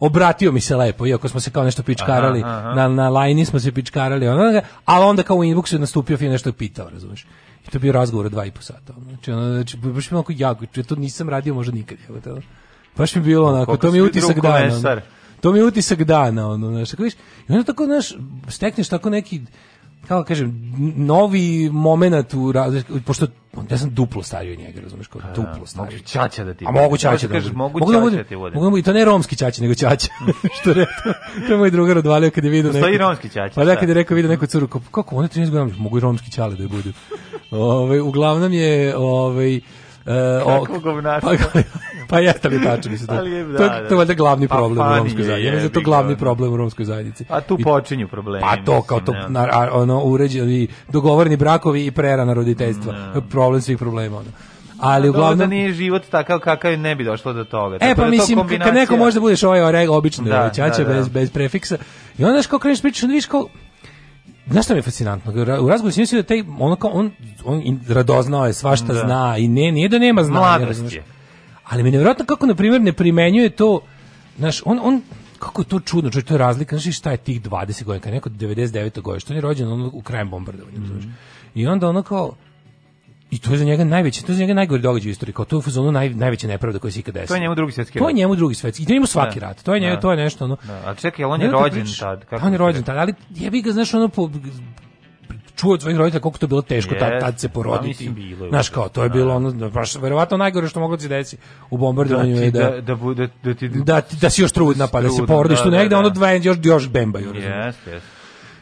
obratio 0.00 0.52
mi 0.52 0.60
se 0.60 0.76
lepo, 0.76 1.06
iako 1.06 1.28
smo 1.28 1.40
se 1.40 1.50
kao 1.50 1.64
nešto 1.64 1.82
pičkarali, 1.82 2.42
Aha, 2.42 2.58
aha. 2.58 2.74
na, 2.74 2.88
na 2.88 3.08
lajni 3.08 3.44
smo 3.44 3.60
se 3.60 3.72
pičkarali, 3.72 4.28
ono, 4.28 4.62
ali 4.84 5.04
onda 5.04 5.22
kao 5.22 5.36
u 5.36 5.44
inboxu 5.44 5.74
je 5.74 5.78
nastupio 5.78 6.16
fin 6.16 6.30
nešto 6.30 6.48
je 6.48 6.52
pitao, 6.52 6.90
razumiješ. 6.90 7.26
I 7.66 7.70
to 7.70 7.76
je 7.76 7.80
bio 7.80 7.92
razgovor 7.92 8.26
od 8.26 8.32
dva 8.32 8.44
i 8.46 8.50
po 8.50 8.62
sata. 8.62 8.92
Ono. 8.96 9.04
Znači, 9.08 9.32
ono, 9.32 9.54
znači, 9.54 9.76
baš 9.76 10.10
mi 10.10 10.14
je 10.14 10.18
onako 10.18 10.32
jako, 10.36 10.64
znači, 10.64 10.88
to 10.88 10.96
nisam 10.96 11.28
radio 11.28 11.54
možda 11.54 11.72
nikad. 11.72 11.98
To, 12.24 12.38
baš 12.96 13.14
mi 13.14 13.20
je 13.20 13.24
bilo 13.24 13.48
onako, 13.48 13.76
to 13.76 13.92
mi 13.92 13.98
je 13.98 14.02
utisak 14.02 14.40
dana. 14.40 14.76
ono. 14.76 15.00
To 15.40 15.52
mi 15.52 15.58
je 15.58 15.64
utisak 15.64 16.04
dana, 16.04 16.48
ono, 16.48 16.70
znaš, 16.70 16.90
tako 16.90 17.02
viš, 17.02 17.14
i 17.48 17.52
onda 17.52 17.64
tako, 17.64 17.84
znaš, 17.84 18.12
stekneš 18.48 18.88
tako 18.88 19.10
neki, 19.10 19.40
kako 20.04 20.14
da 20.14 20.24
kažem, 20.24 20.72
novi 20.96 21.70
moment 21.70 22.34
u 22.34 22.52
pošto 23.00 23.26
ja 23.70 23.78
sam 23.78 23.90
duplo 23.90 24.22
stariji 24.22 24.52
od 24.52 24.58
njega, 24.58 24.80
razumeš, 24.80 25.06
kao 25.06 25.20
duplo 25.26 25.44
Mogu 25.52 25.66
stariji. 25.66 26.00
ćaća 26.00 26.44
da 26.44 26.54
ti 26.54 26.64
A 26.64 26.72
bude. 26.72 26.80
mogu 26.80 26.92
Možeš 26.92 27.02
da 27.22 27.28
kažeš, 27.28 27.44
bude. 27.44 27.56
mogu 27.56 27.80
da 27.80 27.86
ćaća 27.86 28.00
bude. 28.00 28.16
da 28.16 28.24
ti 28.24 28.36
bude. 28.36 28.54
Mogu 28.54 28.64
da 28.64 28.70
bude, 28.70 28.80
i 28.80 28.84
to 28.84 28.92
ne 28.92 29.04
romski 29.04 29.36
ćaća, 29.36 29.62
nego 29.62 29.74
ćaća. 29.74 30.08
što 30.60 30.72
rekao, 30.72 31.12
je 31.48 31.56
moj 31.56 31.70
drugar 31.70 31.98
odvalio 31.98 32.30
kad 32.30 32.44
je 32.44 32.50
vidio 32.50 32.70
Postoji 32.70 32.92
neku- 32.92 32.98
romski 33.00 33.28
ćaća, 33.28 33.54
Pa 33.54 33.64
da, 33.64 33.76
kad 33.76 33.88
je 33.88 33.94
rekao 33.94 34.14
vidio 34.14 34.30
neku 34.30 34.46
curu, 34.46 34.68
kao, 34.68 34.80
kako, 34.90 35.16
on 35.16 35.24
je 35.24 35.28
13 35.28 35.50
godina, 35.50 35.78
mogu 35.78 35.98
i 35.98 36.00
romski 36.00 36.30
ćale 36.30 36.54
da 36.54 36.62
je 36.62 36.68
budu. 36.68 36.92
Ove, 37.50 38.00
uglavnom 38.00 38.52
je, 38.52 38.96
ovaj, 38.96 39.56
e, 39.56 39.60
o- 40.44 40.60
Kakvo 40.60 40.78
govnarstvo. 40.80 41.32
Pa, 41.42 41.60
pa 42.14 42.20
jeste 42.20 42.48
li 42.48 42.62
tačno, 42.62 42.90
mislim, 42.90 43.06
to, 43.08 43.14
je, 43.14 43.44
da, 43.44 43.58
to, 43.58 43.64
da. 43.64 43.88
to 43.88 43.94
je 43.94 43.98
valjda 43.98 44.14
glavni 44.14 44.48
Pa 44.48 44.56
problem 44.56 44.86
u 44.86 44.96
romskoj 44.96 45.20
je, 45.20 45.24
zajednici. 45.24 45.46
Ja 45.46 45.52
mislim 45.52 45.60
da 45.62 45.70
je 45.70 45.72
to 45.74 45.80
glavni 45.80 46.16
problem 46.16 46.52
u 46.52 46.56
romskoj 46.56 46.84
zajednici. 46.84 47.24
A 47.28 47.40
tu 47.40 47.58
počinju 47.58 48.08
problemi. 48.08 48.42
pa 48.42 48.56
to 48.56 48.82
kao 48.82 49.00
to 49.00 49.12
na, 49.28 49.42
ne. 49.42 49.70
ono 49.72 50.00
uređeni 50.00 50.68
dogovoreni 50.88 51.36
brakovi 51.36 51.86
i 51.86 51.90
prerana 51.90 52.32
roditeljstva. 52.34 52.94
Problem 53.30 53.60
svih 53.60 53.78
problema 53.78 54.16
ono. 54.16 54.28
Ali 54.78 55.06
Dobro 55.06 55.20
da 55.20 55.24
uglavnom 55.24 55.50
nije 55.50 55.72
život 55.72 56.02
takav 56.10 56.38
kakav 56.38 56.70
je, 56.70 56.76
ne 56.76 56.94
bi 56.94 57.04
došlo 57.04 57.32
do 57.32 57.44
toga. 57.44 57.76
E 57.76 57.94
pa 57.94 57.94
da 57.94 58.04
je 58.04 58.10
mislim 58.10 58.38
kad 58.38 58.46
kombinacija- 58.46 58.74
neko 58.74 58.96
može 58.96 59.14
da 59.14 59.20
budeš 59.20 59.42
ovaj 59.42 59.62
oreg 59.62 59.90
obično 59.90 60.24
Da, 60.24 60.50
da, 60.56 60.68
da, 60.68 60.84
da. 60.84 60.84
bez 60.84 61.08
bez 61.08 61.30
prefiksa. 61.30 61.76
I 62.18 62.24
onda 62.24 62.42
što 62.42 62.58
kreneš 62.58 62.82
pričaš, 62.82 63.02
onda 63.02 63.12
vidiš 63.12 63.26
kao 63.26 63.48
Znaš 64.46 64.64
šta 64.64 64.74
mi 64.74 64.78
je 64.78 64.82
fascinantno? 64.82 65.32
U 65.32 65.68
razgovoru 65.68 65.90
si 65.90 66.00
mislio 66.00 66.22
da 66.22 66.28
taj, 66.28 66.42
ono 66.58 66.76
kao, 66.76 66.90
on, 66.90 67.10
on 67.44 67.80
radoznao 67.88 68.46
je, 68.46 68.52
svašta 68.52 68.86
Da. 68.86 68.94
zna 68.94 69.36
i 69.38 69.48
ne, 69.48 69.72
nije 69.72 69.88
da 69.88 69.98
nema 69.98 70.22
znanja. 70.22 70.40
Mladost 70.58 70.92
je. 70.92 71.02
Ali 71.64 71.82
mi 71.82 71.88
je 71.88 71.92
nevjerojatno 71.92 72.24
kako, 72.24 72.46
na 72.46 72.54
primjer, 72.54 72.80
ne 72.80 72.92
primenjuje 72.92 73.50
to, 73.50 73.80
znaš, 74.38 74.62
on, 74.64 74.80
on 74.82 75.02
kako 75.38 75.62
je 75.62 75.66
to 75.68 75.80
čudno, 75.80 76.10
čovječe, 76.10 76.28
to 76.28 76.34
je 76.34 76.38
razlika, 76.38 76.78
znaš 76.78 76.96
šta 76.98 77.10
je 77.10 77.16
tih 77.16 77.42
20 77.42 77.84
godina, 77.84 78.00
kad 78.00 78.12
je 78.12 78.14
neko 78.14 78.30
99. 78.30 79.00
godine, 79.00 79.20
što 79.20 79.32
on 79.32 79.36
je 79.36 79.40
rođen 79.40 79.68
ono, 79.72 79.90
u 79.92 80.02
krajem 80.02 80.30
bombardovanja, 80.30 80.78
mm 80.78 81.14
I 81.54 81.66
onda 81.66 81.88
ono 81.88 82.02
kao, 82.02 82.32
i 83.30 83.38
to 83.38 83.52
je 83.52 83.58
za 83.58 83.64
njega 83.64 83.84
najveći, 83.84 84.24
to 84.26 84.32
je 84.32 84.36
za 84.36 84.40
njega 84.40 84.54
najgori 84.54 84.82
događaj 84.82 85.08
u 85.08 85.10
istoriji, 85.10 85.34
kao 85.34 85.44
to 85.44 85.56
je 85.56 85.58
u 85.58 85.62
fazonu 85.62 85.92
naj, 85.92 86.10
najveća 86.10 86.46
nepravda 86.48 86.78
koja 86.78 86.90
se 86.90 87.00
ikad 87.00 87.14
desila. 87.14 87.28
To 87.28 87.34
je 87.34 87.40
njemu 87.40 87.54
drugi 87.54 87.72
svjetski 87.72 87.98
To 87.98 88.04
rat. 88.04 88.10
je 88.10 88.14
njemu 88.14 88.36
drugi 88.36 88.54
svetski. 88.54 88.82
I 88.82 88.86
to 88.86 88.92
je 88.92 88.94
njemu 88.94 89.06
svaki 89.06 89.40
Da. 89.40 89.46
rat. 89.46 89.62
To 89.62 89.74
je 89.74 89.80
njemu, 89.80 89.94
Da. 89.94 90.00
to 90.00 90.10
je 90.10 90.16
nešto 90.16 90.44
ono. 90.44 90.56
Da, 90.66 90.82
a 90.86 90.94
čekaj, 90.94 91.22
jel 91.22 91.30
on 91.30 91.40
je 91.40 91.50
rođen 91.50 91.86
tad? 92.00 92.24
Kako 92.24 92.40
Pa 92.40 92.46
on 92.46 92.52
je 92.52 92.58
rođen 92.58 92.82
tad, 92.82 92.96
ali 92.96 93.14
jebi 93.30 93.62
ga, 93.62 93.72
znaš, 93.72 93.94
ono, 93.94 94.08
po, 94.08 94.30
čuo 95.56 95.72
od 95.74 95.80
svojih 95.80 95.98
roditelja 95.98 96.20
koliko 96.20 96.38
to 96.38 96.46
bilo 96.46 96.62
teško 96.62 96.94
tad, 96.94 97.20
tad 97.20 97.40
se 97.40 97.48
Pa 97.48 97.54
poroditi. 97.54 98.08
bilo. 98.08 98.48
Znaš 98.48 98.68
kao, 98.68 98.88
to 98.88 99.02
je 99.02 99.08
bilo 99.08 99.34
ono, 99.34 99.50
da, 99.50 99.68
baš, 99.68 99.94
verovatno 99.96 100.36
najgore 100.36 100.68
što 100.68 100.80
moglo 100.80 100.96
da 100.96 101.02
se 101.02 101.08
desi 101.08 101.36
u 101.70 101.78
bombardovanju 101.78 102.34
da, 102.36 102.42
je 102.42 102.52
ti, 102.52 102.58
da, 102.58 102.70
da, 102.70 102.94
da, 103.14 103.26
da 103.44 103.54
ti... 103.54 103.68
da, 103.68 104.00
ti- 104.00 104.16
da 104.20 104.30
si 104.30 104.42
još 104.42 104.52
trudna, 104.52 104.86
pa 104.86 105.00
da 105.00 105.10
se 105.10 105.26
porodiš 105.26 105.62
tu 105.62 105.70
da, 105.70 105.76
negde, 105.76 105.88
da, 105.88 105.98
ono 105.98 106.08
da. 106.08 106.14
dva, 106.14 106.30
još, 106.30 106.56
još 106.62 106.88
bembaju. 106.88 107.34
Jeste, 107.34 107.90
jeste. 107.90 108.00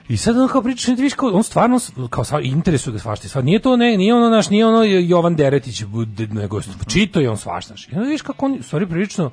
I 0.08 0.16
sad 0.16 0.38
on 0.38 0.48
kao 0.48 0.62
priča, 0.62 0.96
ti 0.96 1.10
kao, 1.16 1.30
on 1.32 1.42
stvarno, 1.42 1.80
kao 2.10 2.24
sva, 2.24 2.40
interesuje 2.40 2.92
ga 2.92 2.98
svašta. 2.98 3.28
Stvar, 3.28 3.44
nije 3.44 3.58
to, 3.58 3.76
ne, 3.76 3.96
nije 3.96 4.14
ono 4.14 4.28
naš, 4.28 4.50
nije 4.50 4.66
ono 4.66 4.82
Jovan 4.84 5.36
Deretić, 5.36 5.82
nego 6.30 6.60
čito 6.86 7.20
je 7.20 7.30
on 7.30 7.36
svašta. 7.36 7.74
I 7.92 7.94
onda 7.94 8.04
vidiš 8.04 8.22
kako 8.22 8.46
on, 8.46 8.58
stvari 8.62 8.86
prilično, 8.86 9.30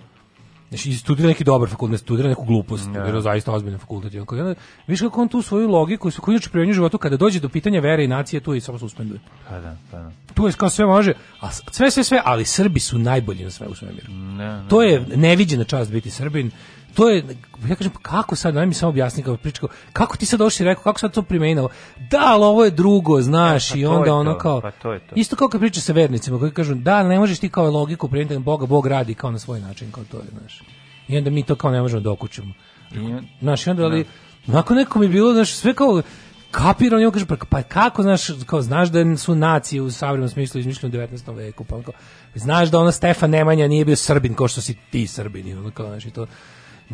Znači, 0.69 0.93
studira 0.93 1.27
neki 1.27 1.43
dobar 1.43 1.69
fakultet, 1.69 1.99
studira 1.99 2.29
neku 2.29 2.45
glupost, 2.45 2.83
studira 2.83 3.21
zaista 3.21 3.51
ozbiljan 3.51 3.79
fakultet. 3.79 4.13
I 4.13 4.19
on 4.19 4.25
onda 4.31 4.55
vidiš 4.87 5.01
kako 5.01 5.21
on 5.21 5.27
tu 5.27 5.41
svoju 5.41 5.69
logiku, 5.69 6.11
koju 6.21 6.33
inače 6.33 6.49
primenjuje 6.49 6.71
u 6.71 6.73
životu, 6.73 6.97
kada 6.97 7.17
dođe 7.17 7.39
do 7.39 7.49
pitanja 7.49 7.79
vere 7.79 8.03
i 8.03 8.07
nacije, 8.07 8.39
tu 8.39 8.53
i 8.55 8.61
samo 8.61 8.79
suspenduje. 8.79 9.19
Pa 9.49 9.59
da, 9.59 9.77
pa 9.91 9.97
da. 9.97 10.11
Tu 10.33 10.47
je 10.47 10.53
kao 10.53 10.69
sve 10.69 10.85
može, 10.85 11.13
a 11.39 11.51
sve, 11.51 11.91
sve, 11.91 12.03
sve, 12.03 12.21
ali 12.25 12.45
Srbi 12.45 12.79
su 12.79 12.97
najbolji 12.97 13.43
na 13.43 13.49
sve 13.49 13.67
u 13.67 13.75
svemiru. 13.75 14.11
Ne, 14.11 14.61
ne. 14.61 14.69
To 14.69 14.83
je 14.83 15.05
neviđena 15.15 15.63
čast 15.63 15.91
biti 15.91 16.11
Srbin. 16.11 16.51
To 16.99 17.09
je, 17.09 17.23
ja 17.69 17.75
kažem, 17.75 17.91
pa 17.93 17.99
kako 18.01 18.35
sad, 18.35 18.53
daj 18.53 18.65
mi 18.65 18.73
samo 18.73 18.89
objasni 18.89 19.23
kao 19.23 19.37
priča, 19.37 19.59
kao, 19.59 19.69
kako 19.93 20.17
ti 20.17 20.25
sad 20.25 20.39
došli 20.39 20.65
rekao, 20.65 20.83
kako 20.83 20.99
sad 20.99 21.13
to 21.13 21.21
primenilo? 21.21 21.69
Da, 22.11 22.21
ali 22.25 22.43
ovo 22.43 22.65
je 22.65 22.71
drugo, 22.71 23.21
znaš, 23.21 23.71
E, 23.71 23.73
pa 23.73 23.79
i 23.79 23.85
onda 23.85 24.13
ono 24.13 24.33
to, 24.33 24.39
kao, 24.39 24.61
pa 24.61 24.71
to 24.71 24.93
je 24.93 24.99
to. 24.99 25.15
isto 25.15 25.35
kao 25.35 25.47
kad 25.47 25.61
priča 25.61 25.81
sa 25.81 25.93
vernicima, 25.93 26.39
koji 26.39 26.51
kažu, 26.51 26.75
da, 26.75 27.03
ne 27.03 27.19
možeš 27.19 27.39
ti 27.39 27.49
kao 27.49 27.69
logiku 27.71 28.07
primeniti 28.07 28.37
Boga, 28.37 28.65
Bog 28.65 28.87
radi 28.87 29.13
kao 29.13 29.31
na 29.31 29.39
svoj 29.39 29.59
način, 29.59 29.91
kao 29.91 30.03
to 30.03 30.17
je, 30.17 30.23
znaš. 30.39 30.61
I 31.07 31.17
onda 31.17 31.29
mi 31.29 31.43
to 31.43 31.55
kao 31.55 31.71
ne 31.71 31.81
možemo 31.81 32.01
da 32.01 32.11
okućemo. 32.11 32.53
I- 32.91 33.21
Znaš, 33.41 33.67
i 33.67 33.69
onda, 33.69 33.83
ali, 33.83 34.05
onako 34.47 34.73
neko 34.73 34.99
mi 34.99 35.05
je 35.05 35.09
bilo, 35.09 35.33
znaš, 35.33 35.53
sve 35.53 35.73
kao, 35.73 36.01
kapiram, 36.51 37.03
on 37.03 37.11
kaže, 37.11 37.25
pa, 37.25 37.35
pa 37.49 37.63
kako, 37.63 38.03
znaš, 38.03 38.21
kao, 38.45 38.61
znaš 38.61 38.89
da 38.89 39.17
su 39.17 39.35
nacije 39.35 39.81
u 39.81 39.91
savremenom 39.91 40.29
smislu 40.29 40.59
izmišljene 40.59 40.97
u 40.97 41.07
19. 41.07 41.35
veku, 41.35 41.63
pa 41.63 41.75
on 41.75 41.83
kao, 41.83 41.93
znaš 42.35 42.69
da 42.69 42.79
ona 42.79 42.91
Stefan 42.91 43.29
Nemanja 43.29 43.67
nije 43.67 43.85
bio 43.85 43.95
Srbin 43.95 44.33
kao 44.33 44.47
što 44.47 44.61
si 44.61 44.77
ti 44.91 45.07
Srbin, 45.07 45.47
i 45.47 45.53
ono 45.53 45.71
kao, 45.71 45.87
znaš, 45.87 46.05
i 46.05 46.11
to, 46.11 46.25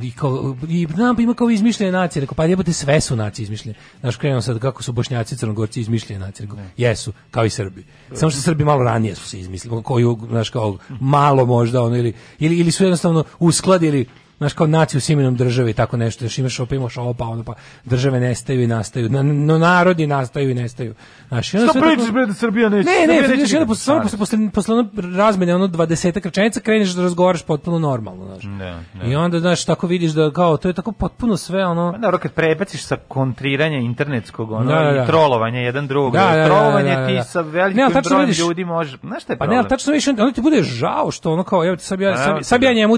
i 0.02 0.12
kao, 0.12 0.56
i 0.70 0.88
znam, 0.96 1.20
ima 1.20 1.34
kao 1.34 1.50
izmišljene 1.50 1.92
nacije, 1.92 2.22
rekao, 2.22 2.36
pa 2.36 2.46
jebote, 2.46 2.74
sve 2.74 3.02
su 3.02 3.16
nacije 3.16 3.44
izmišljene. 3.44 3.78
Znaš, 4.00 4.16
krenuo 4.16 4.42
sad 4.42 4.60
kako 4.60 4.84
su 4.84 4.92
bošnjaci 4.92 5.36
i 5.36 5.38
crnogorci 5.38 5.82
izmišljene 5.82 6.26
nacije, 6.26 6.46
rekao, 6.48 6.64
jesu, 6.78 7.14
kao 7.32 7.46
i 7.46 7.50
Srbi. 7.50 7.86
Samo 8.14 8.30
što 8.30 8.42
Srbi 8.42 8.64
malo 8.64 8.84
ranije 8.84 9.16
su 9.16 9.30
se 9.30 9.40
izmislili, 9.40 9.84
koju, 9.84 10.20
znaš, 10.30 10.50
kao, 10.50 10.78
malo 11.00 11.46
možda, 11.46 11.82
ono, 11.82 11.98
ili, 11.98 12.14
ili, 12.40 12.58
ili 12.58 12.72
su 12.72 12.84
jednostavno 12.84 13.24
uskladili 13.40 14.06
znaš 14.38 14.54
kao 14.54 14.68
naciju 14.68 15.02
s 15.02 15.10
imenom 15.10 15.36
države 15.36 15.72
i 15.72 15.74
tako 15.74 15.98
nešto, 15.98 16.26
još 16.26 16.38
imaš 16.38 16.60
ovo, 16.60 16.76
imaš 16.76 16.98
ovo, 16.98 17.14
pa 17.14 17.26
ono, 17.26 17.44
pa 17.44 17.54
države 17.86 18.20
nestaju 18.20 18.64
i 18.64 18.68
nastaju, 18.68 19.10
na, 19.10 19.24
no, 19.24 19.58
narodi 19.58 20.08
nastaju 20.08 20.50
i 20.50 20.54
nestaju. 20.54 20.94
Znaš, 21.28 21.48
Šta 21.48 21.58
pričaš, 21.74 22.12
bre, 22.12 22.26
da 22.26 22.34
Srbija 22.34 22.70
neće? 22.70 22.86
ne, 22.86 22.96
Srbija 22.96 23.08
ne, 23.08 23.22
neće 23.22 23.32
vidiš, 23.32 23.44
onda 23.46 23.56
nikad. 23.56 23.68
posle, 23.68 23.84
samo 23.84 24.02
posle, 24.02 24.18
posle, 24.18 24.40
posle 24.52 24.76
ono 24.76 24.90
razmene, 25.16 25.56
ono 25.56 25.68
20 25.68 25.86
rečenica, 26.24 26.60
kreneš 26.60 26.90
da 26.90 27.02
razgovaraš 27.02 27.44
potpuno 27.44 27.80
normalno, 27.80 28.26
znaš. 28.26 28.44
Da, 28.44 28.80
da. 28.96 29.06
I 29.06 29.16
onda, 29.16 29.40
znaš, 29.40 29.66
tako 29.66 29.88
vidiš 29.88 30.12
da, 30.12 30.32
kao, 30.32 30.58
to 30.58 30.68
je 30.68 30.74
tako 30.74 30.92
potpuno 30.92 31.38
sve, 31.38 31.66
ono, 31.66 31.92
Pa 31.92 31.98
dobro, 31.98 32.18
kad 32.18 32.32
prebaciš 32.32 32.84
sa 32.84 32.98
kontriranja 33.00 33.78
internetskog 33.78 34.52
ono, 34.52 34.66
Da, 34.66 34.80
da, 34.82 34.92
da. 34.92 35.04
i 35.04 35.08
trolovanja 35.08 35.60
jedan 35.60 35.88
drugog, 35.88 36.14
Da, 36.14 36.20
da, 36.22 36.36
da, 36.36 36.46
trolovanje 36.46 36.90
da, 36.90 37.02
da, 37.02 37.08
ti 37.08 37.14
da. 37.14 37.24
sa 37.24 37.42
Ne, 37.42 37.50
velikim 37.52 37.84
ali 37.84 37.94
tačno 37.94 38.10
brojem 38.10 38.26
vidiš- 38.26 38.40
ljudi 38.40 38.66
može... 38.66 38.98
Znaš 39.00 39.24
šta 39.24 39.34
je 39.34 39.38
Pa 39.38 39.46
ne, 39.46 39.48
problem? 39.48 39.60
ali 39.60 39.70
tačno 39.70 39.94
više, 39.94 40.10
onda 40.12 40.32
ti 40.32 40.42
bude 40.42 40.64
žao 40.64 41.12
što 41.12 41.32
ono 41.32 41.44
kao, 41.44 41.66
evo 41.66 41.76
ti 41.76 41.84
sad 41.84 42.00
ja, 42.02 42.12
Pa, 42.12 42.18
sad, 42.18 42.38
ti 42.38 42.44
sad 42.44 42.64
ja 42.64 42.70
da. 42.70 42.74
njemu 42.74 42.98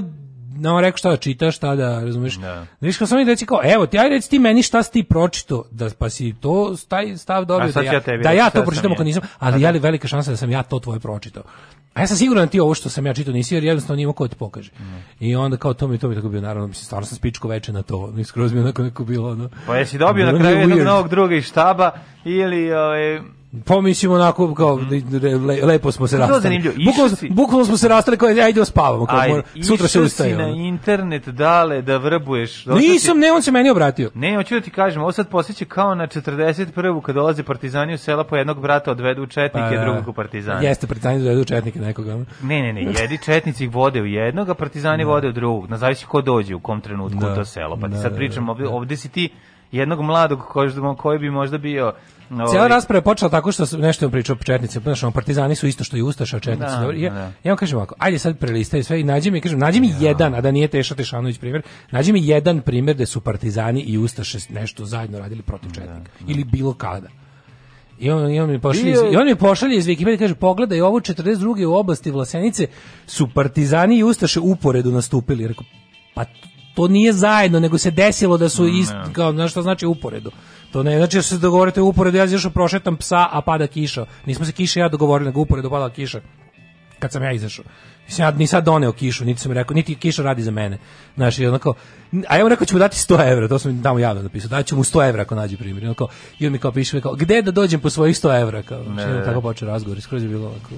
na 0.59 0.75
on 0.75 0.81
rekao 0.81 0.97
šta 0.97 1.09
da 1.09 1.17
čitaš, 1.17 1.55
šta 1.55 1.75
da, 1.75 2.03
razumeš? 2.03 2.35
Da. 2.35 2.65
Viš 2.81 2.97
kao 2.97 3.07
samo 3.07 3.23
reći 3.23 3.45
kao, 3.45 3.61
evo 3.63 3.85
ti, 3.85 3.99
ajde 3.99 4.15
reci 4.15 4.29
ti 4.29 4.39
meni 4.39 4.63
šta 4.63 4.83
si 4.83 4.91
ti 4.91 5.03
pročito, 5.03 5.63
da, 5.71 5.89
pa 5.99 6.09
si 6.09 6.35
to 6.41 6.75
taj 6.87 7.17
stav 7.17 7.45
dobio, 7.45 7.71
da 7.71 7.81
ja, 7.81 7.93
ja 7.93 7.99
tebi 7.99 8.23
da 8.23 8.31
ja 8.31 8.49
to 8.49 8.57
sam 8.57 8.65
pročitam 8.65 8.91
ako 8.91 9.03
nisam, 9.03 9.21
ali 9.39 9.61
je 9.61 9.71
li 9.71 9.79
velika 9.79 10.07
šansa 10.07 10.31
da 10.31 10.37
sam 10.37 10.51
ja 10.51 10.63
to 10.63 10.79
tvoje 10.79 10.99
pročitao. 10.99 11.43
A 11.93 12.01
ja 12.01 12.07
sam 12.07 12.17
siguran 12.17 12.45
da 12.45 12.51
ti 12.51 12.59
ovo 12.59 12.73
što 12.73 12.89
sam 12.89 13.05
ja 13.05 13.13
čitao 13.13 13.33
nisi, 13.33 13.55
jer 13.55 13.63
jednostavno 13.63 13.95
nije 13.95 14.03
imao 14.03 14.13
ko 14.13 14.27
da 14.27 14.33
ti 14.33 14.39
pokaže. 14.39 14.71
I 15.19 15.35
onda 15.35 15.57
kao 15.57 15.73
to 15.73 15.87
mi 15.87 15.97
to 15.97 16.09
mi 16.09 16.15
tako 16.15 16.29
bio, 16.29 16.41
naravno, 16.41 16.67
mislim, 16.67 16.85
stvarno 16.85 17.05
sam 17.05 17.17
spičko 17.17 17.47
veče 17.47 17.73
na 17.73 17.81
to, 17.81 18.11
mi 18.13 18.23
skroz 18.23 18.53
mi 18.53 18.59
onako 18.59 18.83
neko 18.83 19.03
bilo, 19.03 19.31
ono. 19.31 19.49
Pa 19.67 19.77
jesi 19.77 19.97
dobio 19.97 20.25
na 20.25 20.39
kraju 20.39 20.55
mi 20.55 20.61
je 20.61 20.67
jednog 20.67 20.87
novog 20.87 21.09
druga 21.09 21.35
iz 21.35 21.45
štaba 21.45 21.91
ili... 22.25 22.73
Ovaj, 22.73 23.21
Pa 23.65 23.81
mislim 23.81 24.12
onako 24.12 24.53
kao 24.53 24.79
le, 25.21 25.36
le- 25.38 25.62
lepo 25.63 25.91
smo 25.91 26.07
se 26.07 26.17
to 26.17 26.21
rastali. 26.21 26.60
Bukvalno, 26.86 27.15
bukvalno 27.29 27.65
smo 27.65 27.77
se 27.77 27.88
rastali 27.88 28.17
kao 28.17 28.29
idemo 28.29 28.65
spavamo, 28.65 29.05
kao 29.05 29.19
ajde, 29.19 29.41
sutra 29.63 29.88
se 29.88 29.91
išao 29.91 30.03
ustaje. 30.03 30.31
si 30.31 30.38
na 30.38 30.47
internet 30.47 31.27
dale 31.27 31.81
da 31.81 31.97
vrbuješ. 31.97 32.65
Nisam, 32.65 33.19
ne, 33.19 33.31
on 33.31 33.41
se 33.41 33.51
meni 33.51 33.69
obratio. 33.69 34.12
Ne, 34.13 34.36
hoću 34.36 34.55
da 34.55 34.62
ti 34.62 34.69
kažem, 34.71 35.01
ovo 35.01 35.12
sad 35.12 35.29
posjeća 35.29 35.65
kao 35.65 35.95
na 35.95 36.07
41. 36.07 37.01
kad 37.01 37.15
dolaze 37.15 37.43
partizani 37.43 37.93
u 37.93 37.97
sela 37.97 38.23
po 38.23 38.36
jednog 38.36 38.62
brata 38.62 38.91
odvedu 38.91 39.25
četnike, 39.25 39.75
Pa, 39.75 39.83
drugog 39.83 40.07
u 40.07 40.13
partizani. 40.13 40.65
Jeste, 40.65 40.88
partizani 40.88 41.19
dovedu 41.19 41.45
četnike 41.45 41.79
nekoga. 41.79 42.13
Ne, 42.41 42.62
ne, 42.62 42.73
ne, 42.73 42.81
jedi 42.81 43.17
četnici 43.17 43.63
ih 43.63 43.73
vode 43.75 44.01
u 44.01 44.05
jednog, 44.05 44.49
a 44.49 44.53
partizani 44.53 45.03
vode 45.03 45.27
u 45.27 45.31
drugog. 45.31 45.69
Na 45.69 45.77
zavisi 45.77 46.05
ko 46.05 46.21
dođe 46.21 46.55
u 46.55 46.60
kom 46.60 46.81
trenutku 46.81 47.19
Da. 47.19 47.31
u 47.31 47.36
to 47.36 47.45
selo. 47.45 47.77
Pa 47.81 47.88
ti 47.88 47.93
Da, 47.93 48.01
sad 48.01 48.12
da, 48.12 48.17
pričam, 48.17 48.49
ovde, 48.49 48.67
ovde 48.67 48.97
si 48.97 49.10
ti 49.10 49.29
jednog 49.71 50.01
mladog 50.01 50.39
koji 50.97 51.19
bi 51.19 51.29
možda 51.29 51.57
bio... 51.57 51.93
ovaj, 52.31 52.47
Cijela 52.47 52.67
rasprava 52.67 52.97
je 52.97 53.01
počela 53.01 53.31
tako 53.31 53.51
što 53.51 53.77
nešto 53.77 54.05
im 54.05 54.11
pričao 54.11 54.35
o 54.35 54.43
četnici, 54.43 54.79
znaš, 54.79 55.03
ono, 55.03 55.11
partizani 55.11 55.55
su 55.55 55.67
isto 55.67 55.83
što 55.83 55.97
i 55.97 56.01
ustaša, 56.01 56.39
četnici. 56.39 56.71
Da, 56.71 56.79
dobro. 56.79 56.97
Ja, 56.97 57.13
da. 57.13 57.19
ja 57.19 57.31
vam 57.45 57.57
kažem 57.57 57.77
ovako, 57.77 57.95
ajde 57.97 58.19
sad 58.19 58.37
prelistaj 58.37 58.83
sve 58.83 58.99
i 58.99 59.03
nađi 59.03 59.31
mi, 59.31 59.41
kažem, 59.41 59.59
nađi 59.59 59.79
mi 59.79 59.93
jedan, 59.99 60.35
a 60.35 60.41
da 60.41 60.51
nije 60.51 60.67
Teša 60.67 60.95
Tešanović 60.95 61.37
primjer, 61.37 61.61
nađi 61.91 62.13
mi 62.13 62.27
jedan 62.27 62.61
primjer 62.61 62.97
da 62.97 63.05
su 63.05 63.21
partizani 63.21 63.81
i 63.81 63.97
ustaše 63.97 64.37
nešto 64.49 64.85
zajedno 64.85 65.19
radili 65.19 65.41
protiv 65.41 65.71
četnika. 65.71 66.11
Ili 66.27 66.43
bilo 66.43 66.73
kada. 66.73 67.07
I 67.99 68.11
on, 68.11 68.31
i 68.31 68.39
on 68.39 68.49
mi 68.49 68.59
pošalje, 68.59 68.91
iz, 68.91 68.97
je- 68.97 69.11
i 69.11 69.15
on 69.15 69.25
mi 69.25 69.35
pošalje 69.35 69.77
iz 69.77 69.87
Wikipedije 69.87 70.19
kaže 70.19 70.35
pogledaj 70.35 70.81
ovo 70.81 70.99
42. 70.99 71.65
u 71.65 71.73
oblasti 71.73 72.11
Vlasenice 72.11 72.67
su 73.07 73.27
partizani 73.27 73.97
i 73.97 74.03
ustaše 74.03 74.39
uporedu 74.39 74.91
nastupili. 74.91 75.47
Rekao 75.47 75.63
pa 76.15 76.25
to 76.75 76.87
nije 76.87 77.13
zajedno, 77.13 77.59
nego 77.59 77.77
se 77.77 77.91
desilo 77.91 78.37
da 78.37 78.49
su 78.49 78.67
ist, 78.67 78.93
kao, 79.13 79.31
znaš 79.31 79.51
šta 79.51 79.61
znači 79.61 79.85
uporedu. 79.85 80.31
To 80.71 80.84
ne 80.84 80.97
znači 80.97 81.17
da 81.17 81.21
se 81.21 81.38
dogovorite 81.38 81.82
uporedu, 81.82 82.17
ja 82.17 82.23
izašao 82.23 82.51
prošetam 82.51 82.97
psa, 82.97 83.27
a 83.32 83.41
pada 83.41 83.67
kiša. 83.67 84.06
Nismo 84.25 84.45
se 84.45 84.51
kiša 84.51 84.80
i 84.80 84.84
ja 84.84 84.89
dogovorili, 84.89 85.30
nego 85.30 85.41
uporedu 85.41 85.69
pada 85.69 85.89
kiša. 85.89 86.21
Kad 86.99 87.12
sam 87.12 87.23
ja 87.23 87.32
izašao. 87.32 87.65
Mislim, 88.06 88.25
ja 88.27 88.32
nisam 88.32 88.63
doneo 88.63 88.91
kišu, 88.91 89.25
niti 89.25 89.41
sam 89.41 89.51
rekao, 89.51 89.75
niti 89.75 89.95
kiša 89.95 90.23
radi 90.23 90.43
za 90.43 90.51
mene. 90.51 90.77
Znaš, 91.15 91.39
i 91.39 91.47
onako, 91.47 91.73
a 92.27 92.38
ja 92.38 92.43
mu 92.43 92.49
rekao 92.49 92.65
ću 92.65 92.75
mu 92.75 92.80
dati 92.80 92.97
100 92.97 93.32
evra, 93.32 93.47
to 93.47 93.60
sam 93.60 93.84
tamo 93.84 93.99
javno 93.99 94.21
napisao, 94.21 94.49
daću 94.49 94.75
mu 94.75 94.84
100 94.84 95.10
evra 95.10 95.21
ako 95.21 95.36
nađe 95.36 95.58
primjer. 95.58 95.84
I, 95.84 95.86
onako, 95.86 96.08
I 96.39 96.47
on 96.47 96.51
mi 96.53 96.60
kao 96.60 96.71
piše, 96.71 97.01
kao, 97.01 97.15
gde 97.15 97.41
da 97.41 97.51
dođem 97.51 97.80
po 97.80 97.89
svojih 97.89 98.15
100 98.15 98.41
evra? 98.41 98.63
Kao, 98.63 98.84
ne, 98.84 99.08
ne. 99.08 99.23
tako 99.23 99.41
počeo 99.41 99.67
razgovor, 99.67 100.01
skroz 100.01 100.23
je 100.23 100.30
bilo 100.30 100.47
ovako, 100.47 100.69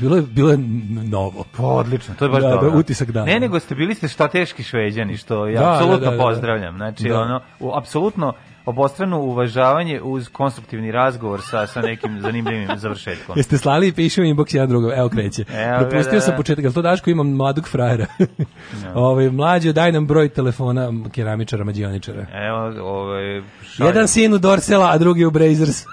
bilo 0.00 0.16
je, 0.16 0.22
bilo 0.22 0.50
je 0.50 0.58
novo. 1.04 1.44
Pa 1.56 1.62
odlično, 1.62 2.14
to 2.18 2.24
je 2.24 2.28
baš 2.28 2.42
Da, 2.42 2.48
da, 2.48 2.54
dobro. 2.54 2.78
utisak 2.78 3.10
dana. 3.10 3.26
Ne, 3.26 3.40
nego 3.40 3.60
ste 3.60 3.74
bili 3.74 3.94
ste 3.94 4.08
šta 4.08 4.28
teški 4.28 4.62
šveđani, 4.62 5.16
što 5.16 5.46
ja 5.48 5.60
Da, 5.60 5.72
apsolutno 5.72 6.04
da, 6.04 6.10
da, 6.10 6.16
da. 6.16 6.22
pozdravljam. 6.22 6.76
Znači, 6.76 7.08
Da. 7.08 7.20
ono, 7.20 7.40
u, 7.60 7.76
apsolutno 7.76 8.32
obostrano 8.66 9.18
uvažavanje 9.20 10.00
uz 10.02 10.28
konstruktivni 10.28 10.92
razgovor 10.92 11.40
sa, 11.42 11.66
sa 11.66 11.80
nekim 11.80 12.20
zanimljivim 12.20 12.68
završetkom. 12.76 13.38
Jeste 13.38 13.58
slali 13.58 13.88
i 13.88 13.92
pišu 13.92 14.22
inbox 14.22 14.54
jedan 14.54 14.68
drugom, 14.68 14.90
evo 14.96 15.08
kreće. 15.08 15.44
Evo 15.52 15.78
ga, 15.78 15.88
Propustio 15.88 16.14
da, 16.14 16.20
sam 16.20 16.30
da. 16.30 16.36
početak, 16.36 16.64
jel 16.64 16.72
to 16.72 16.82
Daško 16.82 17.10
imam 17.10 17.30
mladog 17.30 17.68
frajera? 17.68 18.06
Ovaj 18.94 19.30
mlađo, 19.30 19.72
daj 19.72 19.92
nam 19.92 20.06
broj 20.06 20.28
telefona 20.28 20.92
keramičara, 21.12 21.64
mađioničara. 21.64 22.26
Evo, 22.32 22.58
ovaj, 22.90 23.42
šaljem, 23.74 23.88
Jedan 23.88 24.08
sin 24.08 24.34
u 24.34 24.38
Dorsela, 24.38 24.90
a 24.90 24.98
drugi 24.98 25.24
u 25.24 25.30
Brazers. 25.30 25.84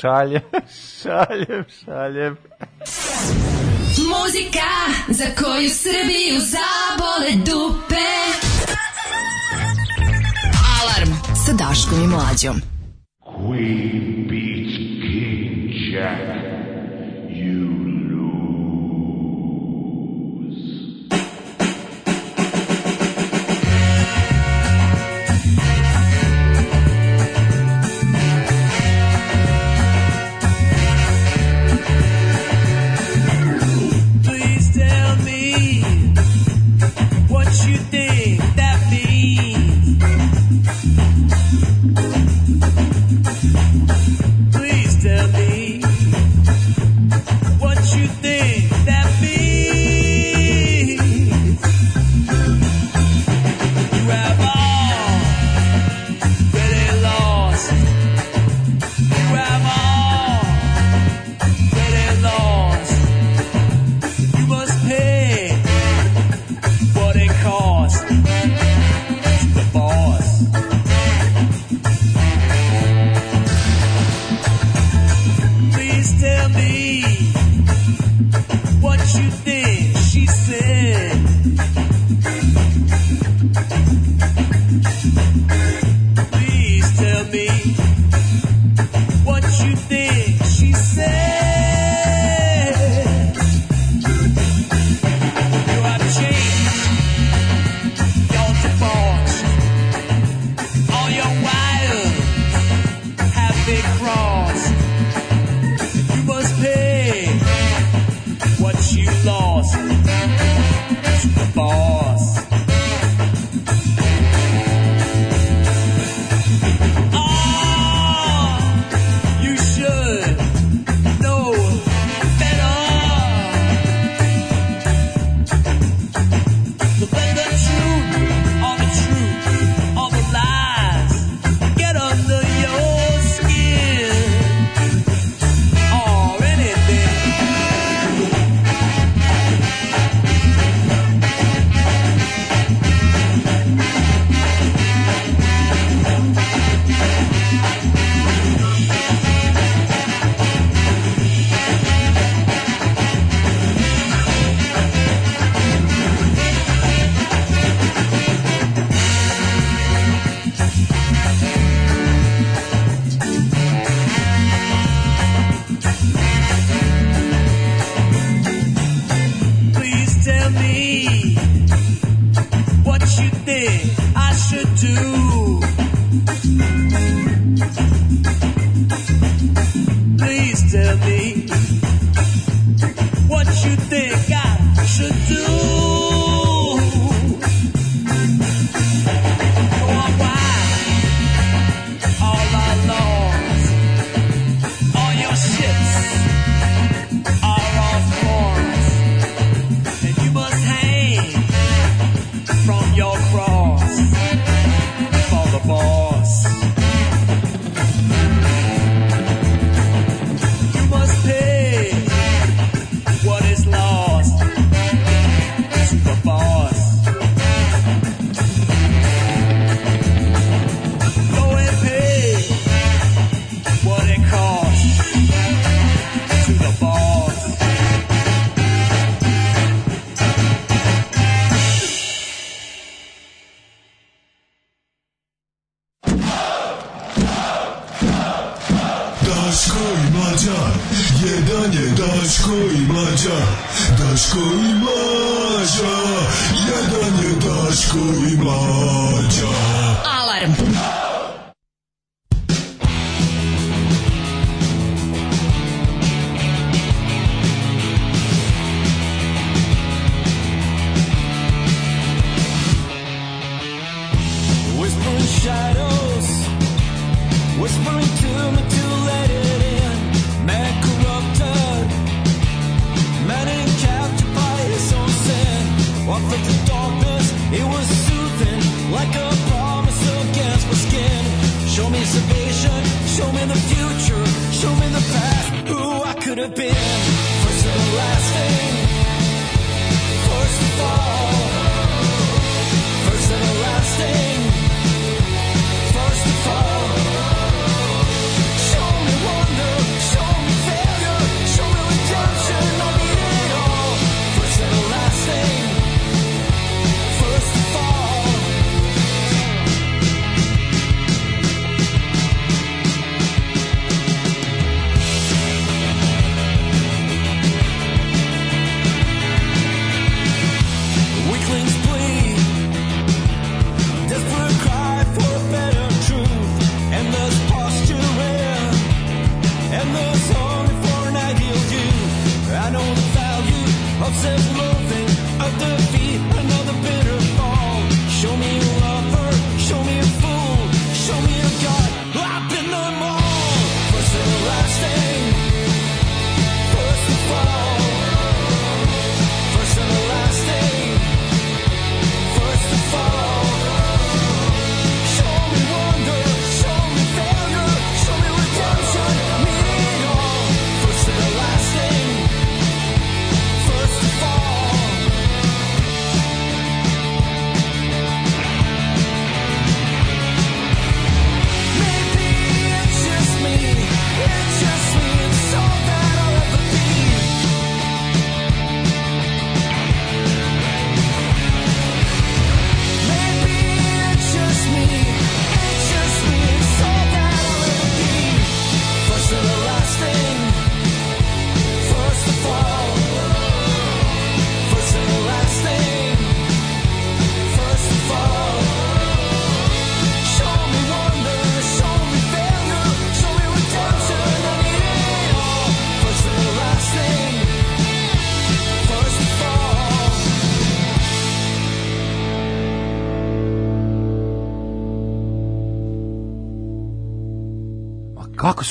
šaljem, 0.00 0.42
šaljem, 1.02 1.64
šaljem. 1.84 2.36
Muzika 4.12 4.70
za 5.08 5.24
koju 5.24 5.68
Srbiju 5.70 6.36
zabole 6.40 7.30
dupe. 7.46 8.10
Alarm 10.80 11.13
Daškom 11.58 12.04
i 12.04 12.06
Mlađom. 12.06 12.60
Queen 13.20 14.26
beats 14.28 14.76
King 15.02 15.70
Jack. 15.92 16.43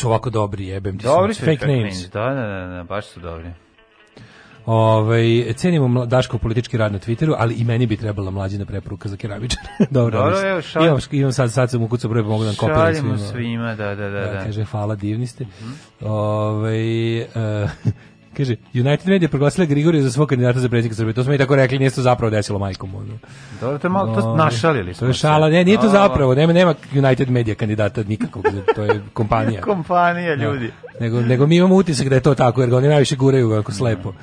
Su 0.04 0.08
ovako 0.10 0.30
dobri, 0.30 0.68
jebem 0.68 0.98
ti 0.98 1.04
Dobri 1.06 1.34
su 1.34 1.46
fake 1.46 1.68
names. 1.68 2.10
Da, 2.10 2.24
da, 2.24 2.42
da, 2.42 2.76
da, 2.78 2.84
baš 2.84 3.06
su 3.06 3.20
dobri. 3.20 3.52
Ovaj 4.66 5.54
cenimo 5.56 6.06
Daškov 6.06 6.40
politički 6.40 6.78
rad 6.78 6.92
na 6.92 7.00
Twitteru, 7.00 7.36
ali 7.38 7.56
i 7.56 7.64
meni 7.64 7.86
bi 7.86 7.98
trebala 7.98 8.32
mlađina 8.32 8.66
preporuka 8.66 9.10
za 9.10 9.18
keramičar. 9.18 9.60
Dobro, 9.90 10.20
Dobro, 10.20 10.50
evo, 10.50 10.62
šalj- 10.62 10.86
imam, 10.88 11.00
imam 11.12 11.32
sad, 11.32 11.52
sad 11.52 11.72
sam 11.72 11.84
ukucao 11.84 12.10
broj, 12.10 12.24
pa 12.24 12.30
mogu 12.30 12.44
da 12.44 12.50
vam 12.50 12.56
kopiram 12.56 12.96
svima. 12.96 13.18
svima, 13.18 13.76
da, 13.76 13.96
da, 13.96 14.10
da. 14.10 14.20
Da, 14.20 14.32
da. 14.32 14.44
Kaže, 14.46 14.64
hvala, 14.64 14.96
divni 14.96 15.28
ste. 15.28 15.46
Ovaj, 16.02 17.18
e, 17.22 17.26
kaže, 18.38 18.56
United 18.74 19.08
Media 19.08 19.30
proglasila 19.30 19.66
Grigorija 19.66 20.04
za 20.04 20.12
svog 20.12 20.30
kandidata 20.30 20.60
za 20.60 20.70
predsjednika 20.70 20.96
Srbije. 20.96 21.14
To 21.14 21.24
smo 21.24 21.34
i 21.34 21.38
tako 21.38 21.56
rekli, 21.56 21.80
nije 21.80 21.90
se 21.90 21.96
to 21.96 22.02
zapravo 22.02 22.30
desilo 22.30 22.60
majkom. 22.60 22.96
Ono. 22.96 23.14
Dobro, 23.62 23.78
to 23.78 23.88
je 23.88 23.92
malo, 23.92 24.16
to 24.16 24.28
Ovaj, 24.28 24.38
našalili 24.38 24.94
smo 24.94 25.00
To 25.00 25.10
je 25.10 25.14
šala, 25.14 25.50
ne, 25.50 25.64
nije 25.64 25.78
to 25.78 25.90
zapravo, 25.90 26.36
nema, 26.36 26.54
nema 26.54 26.76
United 26.96 27.30
Media 27.30 27.56
kandidata 27.56 28.04
nikakvog, 28.04 28.46
to 28.76 28.84
je 28.84 29.02
kompanija. 29.14 29.62
Kompanija, 29.72 30.36
ljudi. 30.36 30.72
Nego, 31.00 31.22
nego 31.22 31.48
mi 31.48 31.56
imamo 31.56 31.76
utisak 31.76 32.10
da 32.10 32.16
je 32.16 32.22
to 32.22 32.36
tako, 32.36 32.62
jer 32.62 32.70
ga 32.70 32.78
oni 32.78 32.88
najviše 32.88 33.16
guraju 33.16 33.54
ako 33.54 33.72
slepo. 33.72 34.14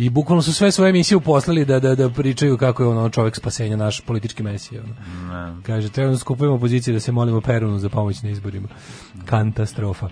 I 0.00 0.10
bukvalno 0.10 0.42
su 0.42 0.54
sve 0.54 0.72
svoje 0.72 0.90
emisije 0.90 1.16
uposlali 1.16 1.64
da, 1.64 1.80
da, 1.80 1.94
da 1.94 2.08
pričaju 2.08 2.56
kako 2.56 2.82
je 2.82 2.88
ono 2.88 3.08
čovjek 3.08 3.36
spasenja, 3.36 3.76
naš 3.76 4.00
politički 4.00 4.42
mesija. 4.42 4.82
Ono. 4.82 5.62
Kaže, 5.62 5.88
treba 5.88 6.10
da 6.10 6.18
skupujemo 6.18 6.56
opozicije 6.56 6.94
da 6.94 7.00
se 7.00 7.12
molimo 7.12 7.40
Perunu 7.40 7.78
za 7.78 7.88
pomoć 7.88 8.22
na 8.22 8.30
izborima. 8.30 8.68
Katastrofa. 9.24 10.08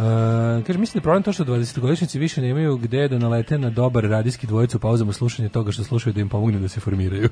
Uh, 0.00 0.64
kaže, 0.66 0.78
mislim 0.78 0.92
da 0.92 0.98
je 0.98 1.02
problem 1.02 1.22
to 1.22 1.32
što 1.32 1.44
20-godišnjici 1.44 2.18
više 2.18 2.40
nemaju 2.40 2.76
gde 2.76 3.08
da 3.08 3.18
nalete 3.18 3.58
na 3.58 3.70
dobar 3.70 4.04
radijski 4.04 4.46
dvojicu 4.46 4.76
u 4.76 4.80
pauzama 4.80 5.12
slušanja 5.12 5.48
toga 5.48 5.72
što 5.72 5.84
slušaju 5.84 6.14
da 6.14 6.20
im 6.20 6.28
pomogne 6.28 6.58
da 6.58 6.68
se 6.68 6.80
formiraju. 6.80 7.28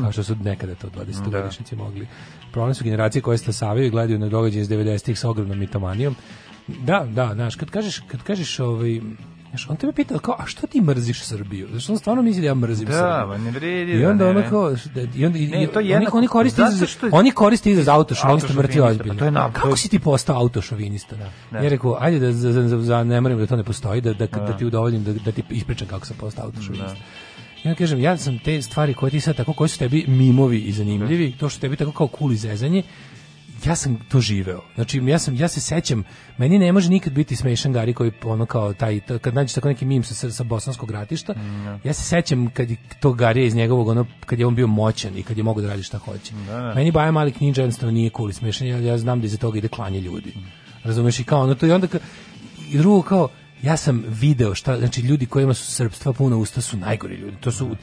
Kao 0.00 0.12
što 0.12 0.22
su 0.22 0.36
nekada 0.44 0.74
to 0.74 0.88
20-godišnjici 0.88 1.76
mogli. 1.76 2.06
Problem 2.52 2.74
su 2.74 2.84
generacije 2.84 3.22
koje 3.22 3.38
stasavaju 3.38 3.86
i 3.86 3.90
gledaju 3.90 4.18
na 4.18 4.28
događaje 4.28 4.62
iz 4.62 4.68
90-ih 4.68 5.18
sa 5.18 5.30
ogromnom 5.30 5.58
mitomanijom. 5.58 6.16
Da, 6.68 7.06
da, 7.10 7.30
znaš, 7.34 7.56
kad 7.56 7.70
kažeš, 7.70 7.98
kad 7.98 8.22
kažeš 8.22 8.60
ovaj, 8.60 9.00
Znaš, 9.56 9.70
on 9.70 9.76
tebe 9.76 9.92
pita 9.92 10.18
kao, 10.18 10.36
a 10.38 10.46
što 10.46 10.66
ti 10.66 10.80
mrziš 10.80 11.22
Srbiju? 11.22 11.68
Znaš, 11.70 11.90
on 11.90 11.98
stvarno 11.98 12.22
misli 12.22 12.40
da 12.40 12.46
ja 12.46 12.54
mrzim 12.54 12.86
Da, 12.86 12.92
Srbiju. 12.92 13.26
ba, 13.28 13.38
ne 13.38 13.50
vredi 13.50 13.92
I 13.92 14.02
da 14.02 14.08
onda 14.08 14.24
ne 14.24 14.30
ono 14.30 14.42
kao, 14.50 14.70
da, 14.94 15.00
i 15.14 15.26
onda, 15.26 15.38
i, 15.38 15.46
Ne, 15.46 15.66
to 15.66 15.80
je 15.80 15.96
oni, 15.96 16.06
oni 16.12 16.28
koriste 16.28 16.62
izraz, 16.64 16.88
što 16.90 17.08
oni 17.12 17.30
koriste 17.30 17.70
izraz 17.70 17.88
autošovinista, 17.88 18.52
mrtvi 18.52 18.80
ozbiljno. 18.80 19.14
pa 19.14 19.18
to 19.18 19.24
je 19.24 19.30
na- 19.30 19.52
Kako 19.52 19.76
si 19.76 19.88
ti 19.88 19.98
postao 19.98 20.36
autošovinista? 20.36 21.16
da. 21.50 21.58
Ja 21.58 21.68
rekao, 21.68 21.96
ajde 22.00 22.18
da 22.18 22.32
za, 22.32 22.52
za, 22.52 22.80
za, 22.80 23.04
nemarim 23.04 23.38
da 23.38 23.46
to 23.46 23.56
ne 23.56 23.64
postoji, 23.64 24.00
da, 24.00 24.12
da, 24.12 24.26
da, 24.26 24.56
ti 24.56 24.66
udovoljim, 24.66 25.04
da, 25.04 25.12
da 25.14 25.32
ti 25.32 25.42
ispričam 25.50 25.88
kako 25.88 26.06
sam 26.06 26.16
postao 26.16 26.44
autošovinista. 26.44 26.96
Ja 27.64 27.74
kažem, 27.74 28.00
ja 28.00 28.16
sam 28.16 28.38
te 28.38 28.62
stvari 28.62 28.94
koje 28.94 29.10
ti 29.10 29.20
sad 29.20 29.36
tako, 29.36 29.52
koji 29.52 29.68
su 29.68 29.78
tebi 29.78 30.04
mimovi 30.08 30.58
i 30.58 30.72
zanimljivi, 30.72 31.32
to 31.32 31.48
što 31.48 31.60
tebi 31.60 31.76
tako 31.76 31.92
kao 31.92 32.08
cool 32.18 32.32
i 32.32 32.36
zezanje, 32.36 32.82
ja 33.66 33.76
sam 33.76 33.98
to 34.08 34.20
živeo. 34.20 34.62
Znači 34.74 35.02
ja 35.06 35.18
sam 35.18 35.34
ja 35.34 35.48
se 35.48 35.60
sećam, 35.60 36.04
meni 36.38 36.58
ne 36.58 36.72
može 36.72 36.90
nikad 36.90 37.12
biti 37.12 37.36
smešan 37.36 37.72
Gari 37.72 37.94
koji 37.94 38.12
ono 38.24 38.46
kao 38.46 38.72
taj 38.72 39.00
kad 39.20 39.34
nađeš 39.34 39.54
tako 39.54 39.68
neki 39.68 39.84
mim 39.84 40.04
sa, 40.04 40.14
sa, 40.14 40.30
sa 40.30 40.44
bosanskog 40.44 40.90
ratišta. 40.90 41.34
Ja 41.84 41.92
se 41.92 42.02
sećam 42.02 42.50
kad 42.50 42.70
je 42.70 42.76
to 43.00 43.12
Gari 43.12 43.46
iz 43.46 43.54
njegovog 43.54 43.88
ono 43.88 44.06
kad 44.26 44.38
je 44.38 44.46
on 44.46 44.54
bio 44.54 44.66
moćan 44.66 45.18
i 45.18 45.22
kad 45.22 45.38
je 45.38 45.44
mogao 45.44 45.62
da 45.62 45.68
radi 45.68 45.82
šta 45.82 45.98
hoće. 45.98 46.34
Meni 46.74 46.90
Baja 46.90 47.10
Mali 47.10 47.32
knjiđa 47.32 47.62
jednostavno 47.62 47.92
nije 47.92 48.10
cool 48.16 48.32
smešan. 48.32 48.66
Ja, 48.66 48.78
ja 48.78 48.98
znam 48.98 49.20
da 49.20 49.26
iza 49.26 49.36
toga 49.36 49.58
ide 49.58 49.68
klanje 49.68 50.00
ljudi. 50.00 50.32
Razumeš 50.84 51.20
i 51.20 51.24
kao 51.24 51.42
ono 51.42 51.54
to 51.54 51.66
i 51.66 51.72
onda 51.72 51.86
ka, 51.86 51.98
i 52.70 52.78
drugo 52.78 53.02
kao 53.02 53.28
ja 53.62 53.76
sam 53.76 54.04
video 54.06 54.54
šta 54.54 54.78
znači 54.78 55.00
ljudi 55.00 55.26
kojima 55.26 55.54
su 55.54 55.72
srpstva 55.72 56.12
puna 56.12 56.36
usta 56.36 56.60
su 56.60 56.76
najgori 56.76 57.14
ljudi. 57.14 57.36
To 57.40 57.52
su 57.52 57.76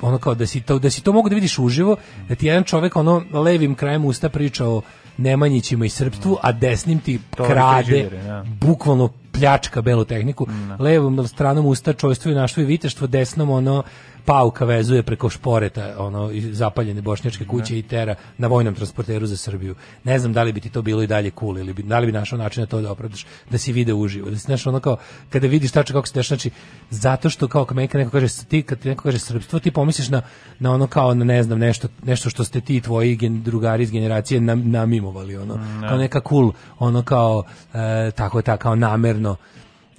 ono 0.00 0.18
kao 0.18 0.34
da 0.34 0.46
si 0.46 0.60
to 0.60 0.78
da 0.78 0.90
si 0.90 1.02
to 1.02 1.12
mogu 1.12 1.28
da 1.28 1.34
vidiš 1.34 1.58
uživo, 1.58 1.96
da 2.28 2.34
ti 2.34 2.46
jedan 2.46 2.64
čovjek 2.64 2.96
ono 2.96 3.24
levim 3.32 3.74
krajem 3.74 4.04
usta 4.04 4.28
priča 4.28 4.66
o 4.66 4.82
Nemanjićima 5.18 5.86
i 5.86 5.88
srpstvu, 5.88 6.36
a 6.42 6.52
desnim 6.52 6.98
ti 6.98 7.18
To 7.36 7.44
krade, 7.44 7.84
frižidere, 7.84 8.22
da. 8.22 8.44
bukvalno 8.60 9.08
pljačka 9.32 9.82
belu 9.82 10.04
tehniku. 10.04 10.46
Levom 10.78 11.26
stranom 11.26 11.66
usta 11.66 11.92
čojstvo 11.92 12.30
i 12.30 12.34
naštvo 12.34 12.62
i 12.62 12.66
viteštvo, 12.66 13.06
desnom 13.06 13.50
ono 13.50 13.82
pauka 14.28 14.64
vezuje 14.64 15.02
preko 15.02 15.30
šporeta 15.30 15.94
ono 15.98 16.30
zapaljene 16.52 17.02
bošnjačke 17.02 17.44
kuće 17.44 17.78
i 17.78 17.82
tera 17.82 18.14
na 18.38 18.46
vojnom 18.46 18.74
transporteru 18.74 19.26
za 19.26 19.36
Srbiju. 19.36 19.74
Ne 20.04 20.18
znam 20.18 20.32
da 20.32 20.42
li 20.42 20.52
bi 20.52 20.60
ti 20.60 20.70
to 20.70 20.82
bilo 20.82 21.02
i 21.02 21.06
dalje 21.06 21.30
cool 21.40 21.58
ili 21.58 21.72
bi, 21.72 21.82
da 21.82 21.98
li 21.98 22.06
bi 22.06 22.12
našao 22.12 22.38
način 22.38 22.60
na 22.60 22.66
to 22.66 22.80
da 22.80 22.92
opravdaš, 22.92 23.26
da 23.50 23.58
si 23.58 23.72
video 23.72 23.96
uživo. 23.96 24.30
Da 24.30 24.36
si 24.36 24.42
znaš 24.42 24.66
ono 24.66 24.80
kao 24.80 24.96
kada 25.30 25.46
vidiš 25.46 25.72
tačno 25.72 25.94
kako 25.94 26.06
se 26.06 26.14
dešava, 26.14 26.36
znači 26.36 26.50
zato 26.90 27.30
što 27.30 27.48
kao 27.48 27.64
kad 27.64 27.88
kad 27.88 27.98
neko 27.98 28.10
kaže 28.10 28.44
ti 28.48 28.62
kad 28.62 28.78
ti 28.78 28.88
neko 28.88 29.02
kaže 29.02 29.18
srpstvo, 29.18 29.58
ti 29.58 29.70
pomisliš 29.70 30.08
na 30.08 30.22
na 30.58 30.72
ono 30.72 30.86
kao 30.86 31.14
na 31.14 31.24
ne 31.24 31.42
znam 31.42 31.58
nešto 31.58 31.88
nešto 32.04 32.30
što 32.30 32.44
ste 32.44 32.60
ti 32.60 32.76
i 32.76 32.80
tvoji 32.80 33.16
gen, 33.16 33.42
drugari 33.42 33.82
iz 33.82 33.90
generacije 33.90 34.40
nam, 34.40 34.70
namimovali 34.70 35.36
ono 35.36 35.58
kao 35.88 35.98
neka 35.98 36.20
cool 36.28 36.52
ono 36.78 37.02
kao 37.02 37.44
e, 37.74 38.10
tako 38.10 38.42
tako 38.42 38.62
kao 38.62 38.74
namerno 38.74 39.36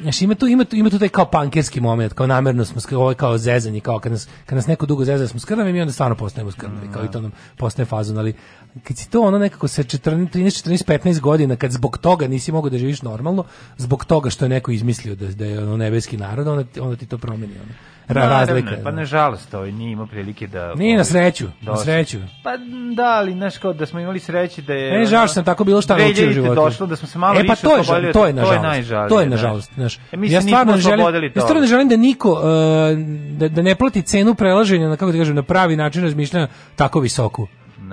Znaš, 0.01 0.21
ima 0.21 0.35
tu, 0.35 0.47
ima 0.47 0.65
tu, 0.65 0.75
ima 0.75 0.89
tu 0.89 0.99
taj 0.99 1.09
kao 1.09 1.25
pankerski 1.25 1.79
moment, 1.79 2.13
kao 2.13 2.27
namerno 2.27 2.65
smo 2.65 2.97
ovo 2.97 3.09
je 3.11 3.15
kao 3.15 3.37
zezanje, 3.37 3.79
kao 3.79 3.99
kad 3.99 4.11
nas, 4.11 4.27
kad 4.45 4.55
nas 4.55 4.67
neko 4.67 4.85
dugo 4.85 5.05
zeza 5.05 5.23
da 5.23 5.27
smo 5.27 5.39
skrnavi, 5.39 5.73
mi 5.73 5.81
onda 5.81 5.93
stvarno 5.93 6.15
postajemo 6.15 6.51
skrnavi, 6.51 6.87
kao 6.93 7.05
i 7.05 7.11
to 7.11 7.21
nam 7.21 7.31
postaje 7.57 7.85
fazon, 7.85 8.17
ali 8.17 8.33
kad 8.83 8.97
si 8.97 9.09
to 9.09 9.21
ono 9.21 9.37
nekako 9.37 9.67
sa 9.67 9.83
14, 9.83 9.99
13, 9.99 10.69
14, 10.69 10.99
15 10.99 11.19
godina, 11.19 11.55
kad 11.55 11.71
zbog 11.71 11.97
toga 11.97 12.27
nisi 12.27 12.51
mogao 12.51 12.69
da 12.69 12.77
živiš 12.77 13.01
normalno, 13.01 13.43
zbog 13.77 14.05
toga 14.05 14.29
što 14.29 14.45
je 14.45 14.49
neko 14.49 14.71
izmislio 14.71 15.15
da, 15.15 15.27
da 15.27 15.45
je 15.45 15.63
ono 15.63 15.77
nebeski 15.77 16.17
narod, 16.17 16.47
onda, 16.47 16.81
onda 16.81 16.95
ti 16.95 17.05
to 17.05 17.17
promeni. 17.17 17.53
Ono. 17.53 17.73
Ra, 18.09 18.21
Naravno, 18.21 18.45
razlika. 18.45 18.83
Pa 18.83 18.89
ono. 18.89 18.97
nažalost, 18.97 19.53
ovaj 19.53 19.71
nije 19.71 19.91
imao 19.91 20.07
prilike 20.07 20.47
da... 20.47 20.73
Nije 20.75 20.97
na 20.97 21.03
sreću, 21.03 21.45
na 21.45 21.51
Došlo. 21.61 21.83
sreću. 21.83 22.17
Pa 22.43 22.49
da, 22.95 23.03
ali 23.03 23.33
znaš 23.33 23.57
kao 23.57 23.73
da 23.73 23.85
smo 23.85 23.99
imali 23.99 24.19
sreće 24.19 24.61
da 24.61 24.73
je... 24.73 24.91
Meni 24.91 25.03
je 25.03 25.07
žao 25.07 25.27
što 25.27 25.33
sam 25.33 25.45
tako 25.45 25.63
bilo 25.63 25.81
šta 25.81 25.97
naučio 25.97 26.25
u 26.25 26.29
2000 26.29 26.33
životu. 26.33 26.55
došlo 26.55 26.87
da 26.87 26.95
smo 26.95 27.07
se 27.07 27.19
malo 27.19 27.39
e, 27.39 27.47
pa 27.47 27.53
više 27.53 27.61
to 27.61 27.73
je, 27.73 27.79
oslobodili 27.79 28.13
to 28.13 28.25
je 28.25 28.33
nažalost. 28.33 29.09
To 29.09 29.21
je 29.21 29.29
nažalost, 29.29 29.73
znaš. 29.73 29.99
E, 30.11 30.17
mi 30.17 30.31
ja 30.31 30.41
stvarno 30.41 30.73
ne 30.73 30.81
želim, 30.81 30.99
ja 31.35 31.41
stvarno 31.41 31.61
ne 31.61 31.67
želim 31.67 31.89
da 31.89 31.97
niko 31.97 32.31
uh, 32.31 32.39
da, 33.37 33.47
da 33.47 33.61
ne 33.61 33.75
plati 33.75 34.01
cenu 34.01 34.35
prelaženja 34.35 34.89
na 34.89 34.97
kako 34.97 35.11
da 35.11 35.17
kažem 35.17 35.35
na 35.35 35.43
pravi 35.43 35.75
način 35.75 36.03
razmišljanja 36.03 36.47
tako 36.75 36.99
visoku. 36.99 37.47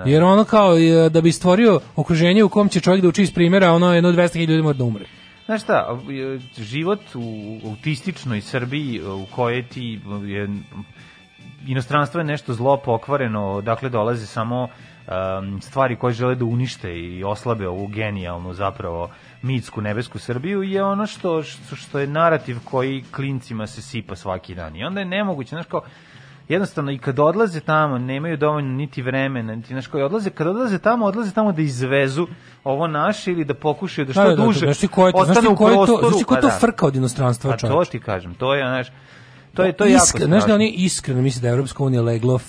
Jer 0.05 0.23
ono 0.23 0.43
kao 0.43 0.77
e, 0.77 1.09
da 1.09 1.21
bi 1.21 1.31
stvorio 1.31 1.79
okruženje 1.95 2.43
u 2.43 2.49
kom 2.49 2.69
će 2.69 2.79
čovjek 2.79 3.01
da 3.01 3.07
uči 3.07 3.21
iz 3.21 3.33
primjera, 3.33 3.71
ono 3.71 3.93
jedno 3.93 4.11
200.000 4.11 4.47
ljudi 4.47 4.61
mora 4.61 4.77
da 4.77 4.83
umre. 4.83 5.05
Znaš 5.47 5.63
šta, 5.63 5.99
život 6.57 6.99
u 7.15 7.59
autističnoj 7.69 8.41
Srbiji 8.41 9.01
u 9.01 9.25
kojoj 9.35 9.67
ti 9.67 10.01
je 10.25 10.49
inostranstvo 11.67 12.19
je 12.19 12.25
nešto 12.25 12.53
zlo 12.53 12.81
pokvareno, 12.85 13.61
dakle 13.61 13.89
dolaze 13.89 14.25
samo 14.25 14.63
um, 14.63 15.61
stvari 15.61 15.95
koje 15.95 16.13
žele 16.13 16.35
da 16.35 16.45
unište 16.45 16.99
i 16.99 17.23
oslabe 17.23 17.67
ovu 17.67 17.87
genijalnu 17.87 18.53
zapravo 18.53 19.09
mitsku 19.41 19.81
nebesku 19.81 20.19
Srbiju 20.19 20.63
je 20.63 20.83
ono 20.83 21.05
što, 21.05 21.43
što, 21.43 21.75
što 21.75 21.99
je 21.99 22.07
narativ 22.07 22.57
koji 22.63 23.03
klincima 23.15 23.67
se 23.67 23.81
sipa 23.81 24.15
svaki 24.15 24.55
dan. 24.55 24.75
I 24.75 24.83
onda 24.83 24.99
je 24.99 25.05
nemoguće, 25.05 25.49
znaš 25.49 25.65
kao, 25.65 25.81
jednostavno 26.49 26.91
i 26.91 26.97
kad 26.97 27.19
odlaze 27.19 27.59
tamo 27.59 27.97
nemaju 27.97 28.37
dovoljno 28.37 28.71
niti 28.71 29.01
vremena 29.01 29.55
niti 29.55 29.67
znaš 29.67 29.87
koji 29.87 30.03
odlaze 30.03 30.29
kad 30.29 30.47
odlaze 30.47 30.79
tamo 30.79 31.05
odlaze 31.05 31.33
tamo 31.33 31.51
da 31.51 31.61
izvezu 31.61 32.27
ovo 32.63 32.87
naše 32.87 33.31
ili 33.31 33.45
da 33.45 33.53
pokušaju 33.53 34.05
da 34.05 34.13
što 34.13 34.23
Da, 34.23 34.29
da, 34.29 34.35
da, 34.35 34.43
duže 34.43 34.59
znaš 34.59 34.77
ti 34.77 34.87
ko 34.87 35.07
je 35.07 35.13
to, 35.13 35.25
znaš 35.25 35.37
ti 35.37 35.39
ostanu 35.39 35.53
u 35.53 35.55
ko 35.55 35.69
je 35.69 35.75
to, 35.75 35.97
znaš 35.99 36.17
ti 36.17 36.23
ko 36.23 36.35
je 36.35 36.41
pa 36.41 36.41
to 36.41 36.47
da. 36.47 36.59
frka 36.59 36.85
od 36.85 36.95
inostranstva, 36.95 37.51
Pa 37.51 37.67
to 37.67 37.83
ti 37.91 37.99
kažem, 37.99 38.33
to 38.33 38.55
je, 38.55 38.63
znaš, 38.67 38.87
to 39.57 39.63
je, 39.63 39.73
to 39.73 39.85
je 39.85 39.91
jako 39.91 40.05
Iskre- 40.07 40.25
znaš 40.25 40.45
da 40.45 40.53
oni 40.53 40.69
iskreno 40.69 41.21
misle 41.21 41.41
da 41.41 41.47
je 41.47 41.53
Evropska 41.53 41.83
unija 41.83 42.01
leglo 42.01 42.33
uh, 42.33 42.41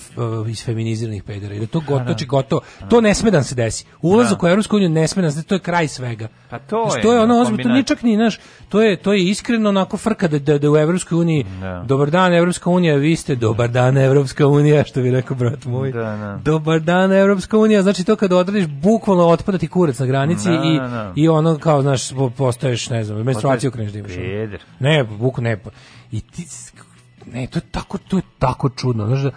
iz 0.49 0.65
feminiziranih 0.65 1.23
pedera 1.23 1.55
i 1.55 1.59
da 1.59 1.67
to 1.67 1.79
gotovo, 1.79 2.03
znači 2.03 2.25
gotovo, 2.25 2.61
to 2.89 3.01
ne 3.01 3.13
sme 3.15 3.31
da 3.31 3.43
se 3.43 3.55
desi. 3.55 3.85
Ulazak 4.01 4.43
u 4.43 4.47
Evropsku 4.47 4.75
uniju 4.75 4.89
ne 4.89 5.07
sme 5.07 5.21
da 5.21 5.31
se 5.31 5.35
desi, 5.35 5.47
to 5.47 5.55
je 5.55 5.59
kraj 5.59 5.87
svega. 5.87 6.27
Pa 6.49 6.59
to 6.59 6.83
Znaš, 6.83 6.97
je, 6.97 7.01
to 7.01 7.13
je 7.13 7.19
ono 7.19 7.35
da, 7.35 7.41
ozbiljno, 7.41 7.63
to 7.63 7.69
nije 7.69 7.83
čak 7.83 8.03
ni, 8.03 8.15
znaš, 8.15 8.39
to 8.69 8.81
je, 8.81 8.95
to 8.95 9.13
je 9.13 9.23
iskreno 9.23 9.69
onako 9.69 9.97
frka 9.97 10.27
da, 10.27 10.39
da, 10.39 10.57
da 10.57 10.71
u 10.71 10.77
Evropskoj 10.77 11.15
uniji, 11.17 11.45
Da. 11.61 11.83
dobar 11.87 12.09
dan 12.09 12.33
Evropska 12.33 12.69
unija, 12.69 12.95
vi 12.95 13.15
ste, 13.15 13.35
dobar 13.35 13.69
dan 13.69 13.97
Evropska 13.97 14.47
unija, 14.47 14.83
što 14.83 15.01
bi 15.01 15.11
rekao 15.11 15.37
brat 15.37 15.65
moj. 15.65 15.91
Da, 15.91 15.99
da. 15.99 16.39
Dobar 16.43 16.79
dan 16.79 17.13
Evropska 17.13 17.57
unija, 17.57 17.81
znači 17.81 18.03
to 18.03 18.15
kad 18.15 18.33
odradiš, 18.33 18.65
bukvalno 18.67 19.27
otpada 19.27 19.57
ti 19.57 19.67
kurac 19.67 19.99
na 19.99 20.05
granici 20.05 20.47
Da, 20.47 20.53
i, 20.55 20.79
da, 20.79 20.87
da. 20.87 21.13
i 21.15 21.27
ono 21.29 21.57
kao, 21.57 21.81
znaš, 21.81 22.13
po- 22.13 22.29
postaješ, 22.29 22.89
ne 22.89 23.03
znam, 23.03 23.23
menstruaciju 23.23 23.71
kreneš 23.71 23.91
da 23.91 23.99
imaš. 23.99 24.11
Ne, 24.79 25.03
buk 25.03 25.37
ne. 25.37 25.59
I 26.11 26.21
ti 26.21 26.45
ne, 27.33 27.47
to 27.47 27.59
je 27.59 27.63
tako 27.71 27.97
to 27.97 28.17
je 28.17 28.23
tako 28.39 28.69
čudno, 28.69 29.07
znaš 29.07 29.21
da 29.21 29.31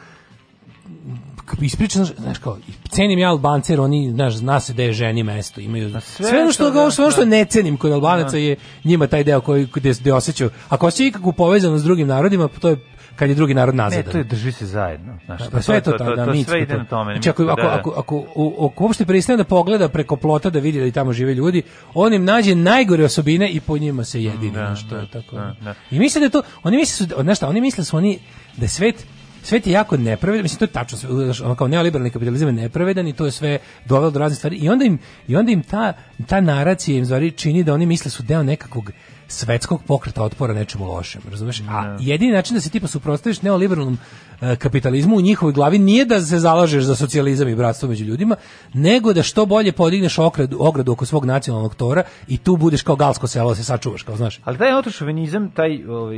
kad 1.45 1.63
ispričam, 1.63 2.05
znaš, 2.05 2.39
kao, 2.39 2.59
cenim 2.91 3.19
ja 3.19 3.31
Albance, 3.31 3.73
jer 3.73 3.81
oni, 3.81 4.11
znaš, 4.11 4.35
zna 4.35 4.61
se 4.61 4.73
da 4.73 4.83
je 4.83 4.93
ženi 4.93 5.23
mesto, 5.23 5.61
imaju, 5.61 5.91
sve, 5.91 6.27
sve 6.29 6.43
ono 6.43 6.53
što, 6.53 6.71
to, 6.71 6.85
da, 6.85 6.91
sve 6.91 7.05
ono 7.05 7.13
što 7.13 7.25
da. 7.25 7.31
ne 7.31 7.45
cenim 7.45 7.77
kod 7.77 7.93
Albanaca 7.93 8.37
je 8.37 8.57
njima 8.85 9.07
taj 9.07 9.25
deo 9.25 9.41
koji, 9.41 9.69
gde, 9.75 9.93
gde 10.01 10.13
osjećaju, 10.13 10.51
ako 10.69 10.87
osjećaju 10.87 11.09
ikakvu 11.09 11.33
povezanost 11.33 11.81
s 11.83 11.85
drugim 11.85 12.09
narodima, 12.09 12.49
to 12.61 12.69
je 12.69 12.77
kad 13.17 13.29
je 13.29 13.35
drugi 13.35 13.55
narod 13.55 13.75
Ne, 13.75 13.83
nazadan. 13.83 14.13
to 14.13 14.19
je 14.19 14.25
drži 14.25 14.53
se 14.53 14.67
zajedno. 14.67 15.19
Znaš, 15.27 15.41
Pa 15.53 15.63
sve 15.63 15.75
je 15.75 15.81
to, 15.81 15.93
to, 15.93 16.17
da, 16.17 16.27
mitsko 16.27 16.51
sve 16.51 16.59
ide 16.59 16.73
to. 16.73 16.79
na 16.79 16.85
tome. 16.85 17.15
Znači, 17.15 17.31
ako, 17.31 17.43
ako, 17.45 17.57
da, 17.57 17.63
da. 17.63 17.75
ako, 17.75 17.91
ako, 17.93 18.17
u- 18.35 18.67
ako 18.67 18.85
uopšte 18.85 19.05
pristane 19.07 19.37
da 19.37 19.45
pogleda 19.45 19.89
preko 19.89 20.17
plota 20.17 20.51
da 20.51 20.59
vidi 20.59 20.81
da 20.81 20.87
i 20.87 20.93
tamo 20.93 21.13
žive 21.13 21.35
ljudi, 21.35 21.63
on 21.95 22.15
im 22.15 22.25
nađe 22.25 22.55
najgore 22.55 23.05
osobine 23.05 23.49
i 23.49 23.61
po 23.61 23.79
njima 23.79 24.05
se 24.05 24.23
jedini. 24.23 24.53
Da, 24.53 24.67
znaš, 24.67 24.89
to 24.89 24.97
je 24.97 25.01
da, 25.03 25.09
tako. 25.09 25.37
da, 25.37 25.57
da. 25.61 25.75
I 25.91 25.99
misle 25.99 26.21
da 26.21 26.29
to, 26.31 26.43
oni 26.63 26.77
misle 26.77 26.97
su, 26.97 27.07
da- 27.07 27.23
znaš 27.23 27.37
šta, 27.37 27.49
oni 27.49 27.61
misle 27.61 27.77
da 27.77 27.85
su 27.85 27.97
oni, 27.97 28.19
da 28.57 28.65
je 28.65 28.69
svet 28.69 29.07
svet 29.45 29.67
je 29.67 29.73
jako 29.73 29.97
nepravedan, 29.97 30.43
mislim 30.43 30.59
to 30.59 30.65
je 30.65 30.69
tačno, 30.69 30.99
ono 31.45 31.55
kao 31.55 31.69
neoliberalni 31.69 32.11
kapitalizam 32.11 32.49
je 32.49 32.53
nepravedan 32.55 33.09
i 33.09 33.13
to 33.13 33.25
je 33.25 33.31
sve 33.31 33.59
dovelo 33.85 34.11
do 34.11 34.19
raznih 34.19 34.39
stvari 34.39 34.57
i 34.57 34.69
onda 34.69 34.85
im 34.85 34.99
i 35.29 35.37
onda 35.37 35.53
im 35.53 35.63
ta 35.63 35.93
ta 36.27 36.41
naracija 36.41 36.99
im 36.99 37.05
stvari 37.05 37.31
čini 37.31 37.65
da 37.65 37.75
oni 37.75 37.87
misle 37.87 38.11
su 38.11 38.23
deo 38.23 38.43
nekakvog 38.43 38.91
svetskog 39.33 39.83
pokreta 39.87 40.25
otpora 40.25 40.55
nečemu 40.55 40.87
lošem, 40.87 41.23
razumeš? 41.31 41.61
A 41.69 41.97
jedini 42.01 42.33
način 42.33 42.55
da 42.55 42.61
se 42.61 42.71
tipa 42.71 42.87
suprotstaviš 42.87 43.43
neoliberalnom 43.43 43.99
e, 44.41 44.57
kapitalizmu 44.57 45.17
u 45.17 45.21
njihovoj 45.21 45.53
glavi 45.53 45.79
nije 45.79 46.05
da 46.05 46.21
se 46.21 46.39
zalažeš 46.39 46.85
za 46.85 46.97
socijalizam 46.97 47.49
i 47.49 47.55
bratstvo 47.55 47.89
među 47.89 48.05
ljudima, 48.05 48.37
nego 48.75 49.13
da 49.13 49.23
što 49.23 49.47
bolje 49.47 49.73
podigneš 49.73 50.19
ogradu, 50.19 50.57
ogradu 50.61 50.93
oko 50.93 51.07
svog 51.07 51.25
nacionalnog 51.25 51.75
tora 51.75 52.03
i 52.29 52.39
tu 52.39 52.57
budeš 52.57 52.83
kao 52.83 52.97
galsko 52.97 53.27
selo, 53.27 53.51
da 53.51 53.57
se 53.57 53.65
sačuvaš, 53.65 54.03
kao 54.03 54.17
znaš. 54.17 54.41
Ali 54.45 54.59
taj 54.59 54.73
autošovinizam, 54.73 55.51
taj 55.51 55.85
ovaj, 55.85 56.17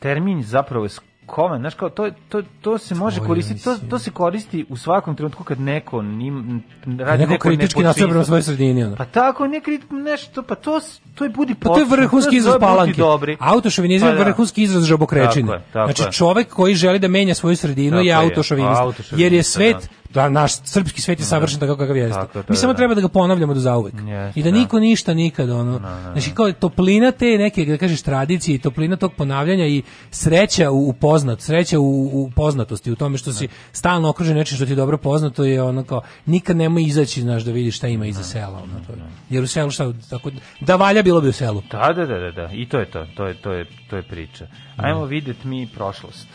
termin 0.00 0.42
zapravo 0.42 0.84
je 0.84 0.90
skovan, 1.26 1.60
znaš 1.60 1.74
kao, 1.74 1.88
to, 1.90 2.10
to, 2.28 2.42
to 2.60 2.78
se 2.78 2.94
može 2.94 3.20
koristiti, 3.20 3.64
to, 3.64 3.76
to 3.90 3.98
se 3.98 4.10
koristi 4.10 4.64
u 4.68 4.76
svakom 4.76 5.16
trenutku 5.16 5.44
kad 5.44 5.60
neko 5.60 6.02
nim, 6.02 6.62
radi 6.84 7.18
neko 7.18 7.32
neko 7.32 7.48
kritički 7.48 7.74
prema 7.80 7.88
nepočinstvo. 7.88 8.24
svojoj 8.24 8.42
sredini. 8.42 8.84
Ono. 8.84 8.96
Pa 8.96 9.04
tako, 9.04 9.46
ne 9.46 9.60
krit, 9.60 9.82
nešto, 9.90 10.42
pa 10.42 10.54
to, 10.54 10.80
to 11.14 11.24
je 11.24 11.30
budi 11.30 11.54
Pa 11.54 11.68
to 11.68 11.78
je 11.78 11.84
pošteno, 11.84 12.02
vrhunski 12.02 12.30
se 12.30 12.36
izraz 12.36 12.56
palanke. 12.60 13.02
Autošovinizam 13.38 14.08
Pa 14.08 14.12
je 14.12 14.18
da. 14.18 14.24
vrhunski 14.24 14.62
izraz 14.62 14.84
žabokrečine. 14.84 15.46
Tako 15.46 15.52
je, 15.52 15.72
tako 15.72 15.86
znači 15.86 16.02
je. 16.02 16.12
čovek 16.12 16.48
koji 16.48 16.74
želi 16.74 16.98
da 16.98 17.08
menja 17.08 17.34
svoju 17.34 17.56
sredinu 17.56 17.90
Tako 17.90 18.00
je 18.02 18.06
je, 18.06 18.14
autošovinist. 18.14 19.12
Jer 19.16 19.32
je 19.32 19.42
svet, 19.42 19.90
da. 20.14 20.22
da, 20.22 20.28
naš 20.28 20.52
srpski 20.64 21.00
svet 21.00 21.20
je 21.20 21.24
savršen 21.24 21.60
tako 21.60 21.76
kakav 21.76 21.96
jeste. 21.96 22.20
Tako 22.32 22.52
Mi 22.52 22.56
samo 22.56 22.72
da. 22.72 22.76
treba 22.76 22.94
da 22.94 23.00
ga 23.00 23.08
ponavljamo 23.08 23.54
do 23.54 23.60
zauvek. 23.60 23.94
Jeste, 23.94 24.40
I 24.40 24.42
da 24.42 24.50
da. 24.50 24.56
niko 24.56 24.80
ništa 24.80 25.14
nikad 25.14 25.50
ono. 25.50 25.78
Znači 26.12 26.30
kao 26.30 26.52
toplina 26.52 27.12
te 27.12 27.38
neke 27.38 27.64
da 27.64 27.78
kažeš 27.78 28.02
tradicije 28.02 28.54
i 28.54 28.58
toplina 28.58 28.96
tog 28.96 29.12
ponavljanja 29.12 29.66
i 29.66 29.82
sreća 30.10 30.70
u, 30.70 30.92
poznat, 30.92 31.40
sreća 31.40 31.78
u, 31.78 32.10
u 32.12 32.30
poznatosti, 32.36 32.92
u 32.92 32.96
tome 32.96 33.18
što 33.18 33.32
si 33.32 33.48
stalno 33.72 34.08
okružen 34.08 34.36
nečim 34.36 34.56
što 34.56 34.66
ti 34.66 34.72
je 34.72 34.76
dobro 34.76 34.98
poznato 34.98 35.44
je 35.44 35.62
ono 35.62 35.84
kao 35.84 36.02
nikad 36.26 36.56
nemoj 36.56 36.82
izaći 36.82 37.22
znaš 37.22 37.42
da 37.42 37.52
vidiš 37.52 37.76
šta 37.76 37.88
ima 37.88 38.06
iza 38.06 38.22
sela 38.22 38.62
ono 38.62 38.86
to. 38.86 38.92
je. 38.92 38.98
Jer 39.30 39.44
u 39.44 39.46
selu 39.46 39.70
šta 39.70 39.92
tako 40.10 40.30
da 40.60 40.76
valja 40.76 41.02
bilo 41.02 41.20
bi 41.20 41.28
u 41.28 41.32
selu. 41.32 41.62
Da, 41.70 41.92
da, 41.92 42.06
da, 42.06 42.18
da, 42.18 42.30
da, 42.30 42.48
i 42.52 42.68
to 42.68 42.78
je 42.78 42.90
to, 42.90 43.06
to 43.16 43.26
je, 43.26 43.34
to 43.42 43.52
je, 43.52 43.66
to 43.90 43.96
je 43.96 44.02
priča. 44.02 44.46
Ajmo 44.76 45.04
vidjet 45.04 45.44
mi 45.44 45.68
prošlost. 45.74 46.28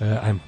E, 0.00 0.18
ajmo. 0.22 0.47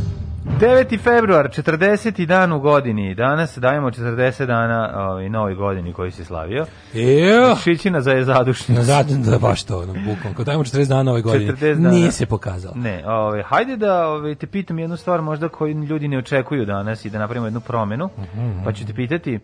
9. 0.59 0.99
februar, 0.99 1.49
40. 1.49 2.25
dan 2.25 2.51
u 2.51 2.59
godini. 2.59 3.15
Danas 3.15 3.57
dajemo 3.57 3.91
40 3.91 4.45
dana 4.45 4.91
ovaj, 4.95 5.29
novoj 5.29 5.55
godini 5.55 5.93
koji 5.93 6.11
si 6.11 6.25
slavio. 6.25 6.65
Ejo! 6.95 7.55
Šićina 7.55 8.01
za 8.01 8.11
je 8.11 8.23
zadušnicu. 8.23 8.81
Zato 8.81 9.13
da 9.13 9.39
baš 9.39 9.63
to, 9.63 9.79
ono, 9.79 9.93
bukvalno. 9.93 10.37
Kad 10.37 10.45
dajemo 10.45 10.63
40 10.63 10.87
dana 10.87 11.11
ove 11.11 11.21
godine, 11.21 11.51
40 11.53 11.73
dana. 11.75 11.89
nije 11.89 12.11
se 12.11 12.25
pokazalo. 12.25 12.73
Ne, 12.75 13.03
ovaj, 13.07 13.43
hajde 13.43 13.77
da 13.77 14.07
ovaj, 14.07 14.35
te 14.35 14.47
pitam 14.47 14.79
jednu 14.79 14.97
stvar 14.97 15.21
možda 15.21 15.49
koju 15.49 15.83
ljudi 15.83 16.07
ne 16.07 16.17
očekuju 16.17 16.65
danas 16.65 17.05
i 17.05 17.09
da 17.09 17.19
napravimo 17.19 17.47
jednu 17.47 17.59
promenu. 17.59 18.09
Mhm, 18.17 18.63
Pa 18.63 18.73
ću 18.73 18.85
te 18.87 18.93
pitati, 18.93 19.39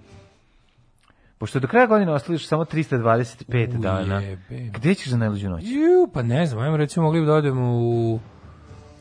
pošto 1.38 1.60
do 1.60 1.68
kraja 1.68 1.86
godine 1.88 2.12
ostališ 2.14 2.48
samo 2.48 2.66
325 2.66 3.76
U, 3.78 3.82
dana, 3.82 4.22
gde 4.50 4.94
ćeš 4.96 5.08
za 5.10 5.18
najluđu 5.18 5.50
noć? 5.50 5.64
Ju, 5.64 6.10
pa 6.14 6.22
ne 6.22 6.46
znam, 6.46 6.64
ajmo 6.64 6.78
recimo 6.78 7.06
mogli 7.06 7.20
bi 7.20 7.26
da 7.28 7.34
odemo 7.34 7.78
u... 7.78 8.20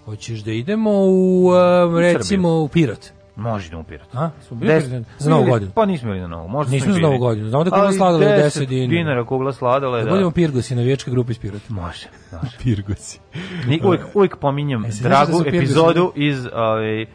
Hoćeš 0.06 0.40
da 0.40 0.52
idemo 0.52 0.90
u, 0.90 1.46
uh, 1.46 1.98
recimo, 1.98 2.60
u 2.60 2.68
Pirot. 2.68 3.06
Može 3.36 3.70
da 3.70 3.78
upirati. 3.78 4.10
A? 4.12 4.30
Smo 4.46 4.56
bili 4.56 4.80
Pirot? 4.80 5.04
za 5.18 5.30
novu 5.30 5.44
godinu. 5.44 5.70
Pa 5.74 5.86
nismo 5.86 6.08
bili 6.08 6.20
na 6.20 6.26
novu. 6.26 6.48
Možda 6.48 6.72
Nismo 6.72 6.92
za 6.92 6.98
novu 7.00 7.18
godinu. 7.18 7.48
Znamo 7.48 7.64
da 7.64 7.70
kugla 7.70 7.84
Ali 7.84 7.96
sladoleda 7.96 8.34
je 8.34 8.44
10 8.44 8.60
10 8.60 8.66
dinara. 8.66 8.88
dinara 8.88 9.24
kugla 9.24 9.52
sladoleda. 9.52 10.04
Da 10.04 10.10
budemo 10.10 10.30
Pirgosi, 10.30 10.74
navijačka 10.74 11.10
grupa 11.10 11.30
iz 11.30 11.38
Pirota. 11.38 11.64
Može, 11.68 12.08
može. 12.32 12.56
Pirgosi. 12.62 13.20
Ni, 13.66 13.80
uvijek, 13.84 14.02
uvijek 14.14 14.36
pominjem 14.36 14.84
E, 14.84 14.88
da 14.88 15.08
dragu 15.08 15.42
Pirgosi 15.42 15.56
epizodu 15.56 16.12
iz 16.14 16.46
ovaj, 16.54 17.02
em, 17.02 17.08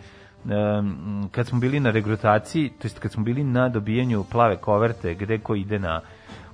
kad 1.32 1.48
smo 1.48 1.60
bili 1.60 1.80
na 1.80 1.92
regrutaciji, 1.92 2.70
to 2.70 2.86
jest 2.86 3.00
kad 3.00 3.12
smo 3.12 3.24
bili 3.24 3.44
na 3.44 3.70
dobijanju 3.70 4.24
plave 4.24 4.58
koverte 4.58 5.14
gde 5.16 5.38
ko 5.38 5.56
ide 5.56 5.80
na 5.80 6.02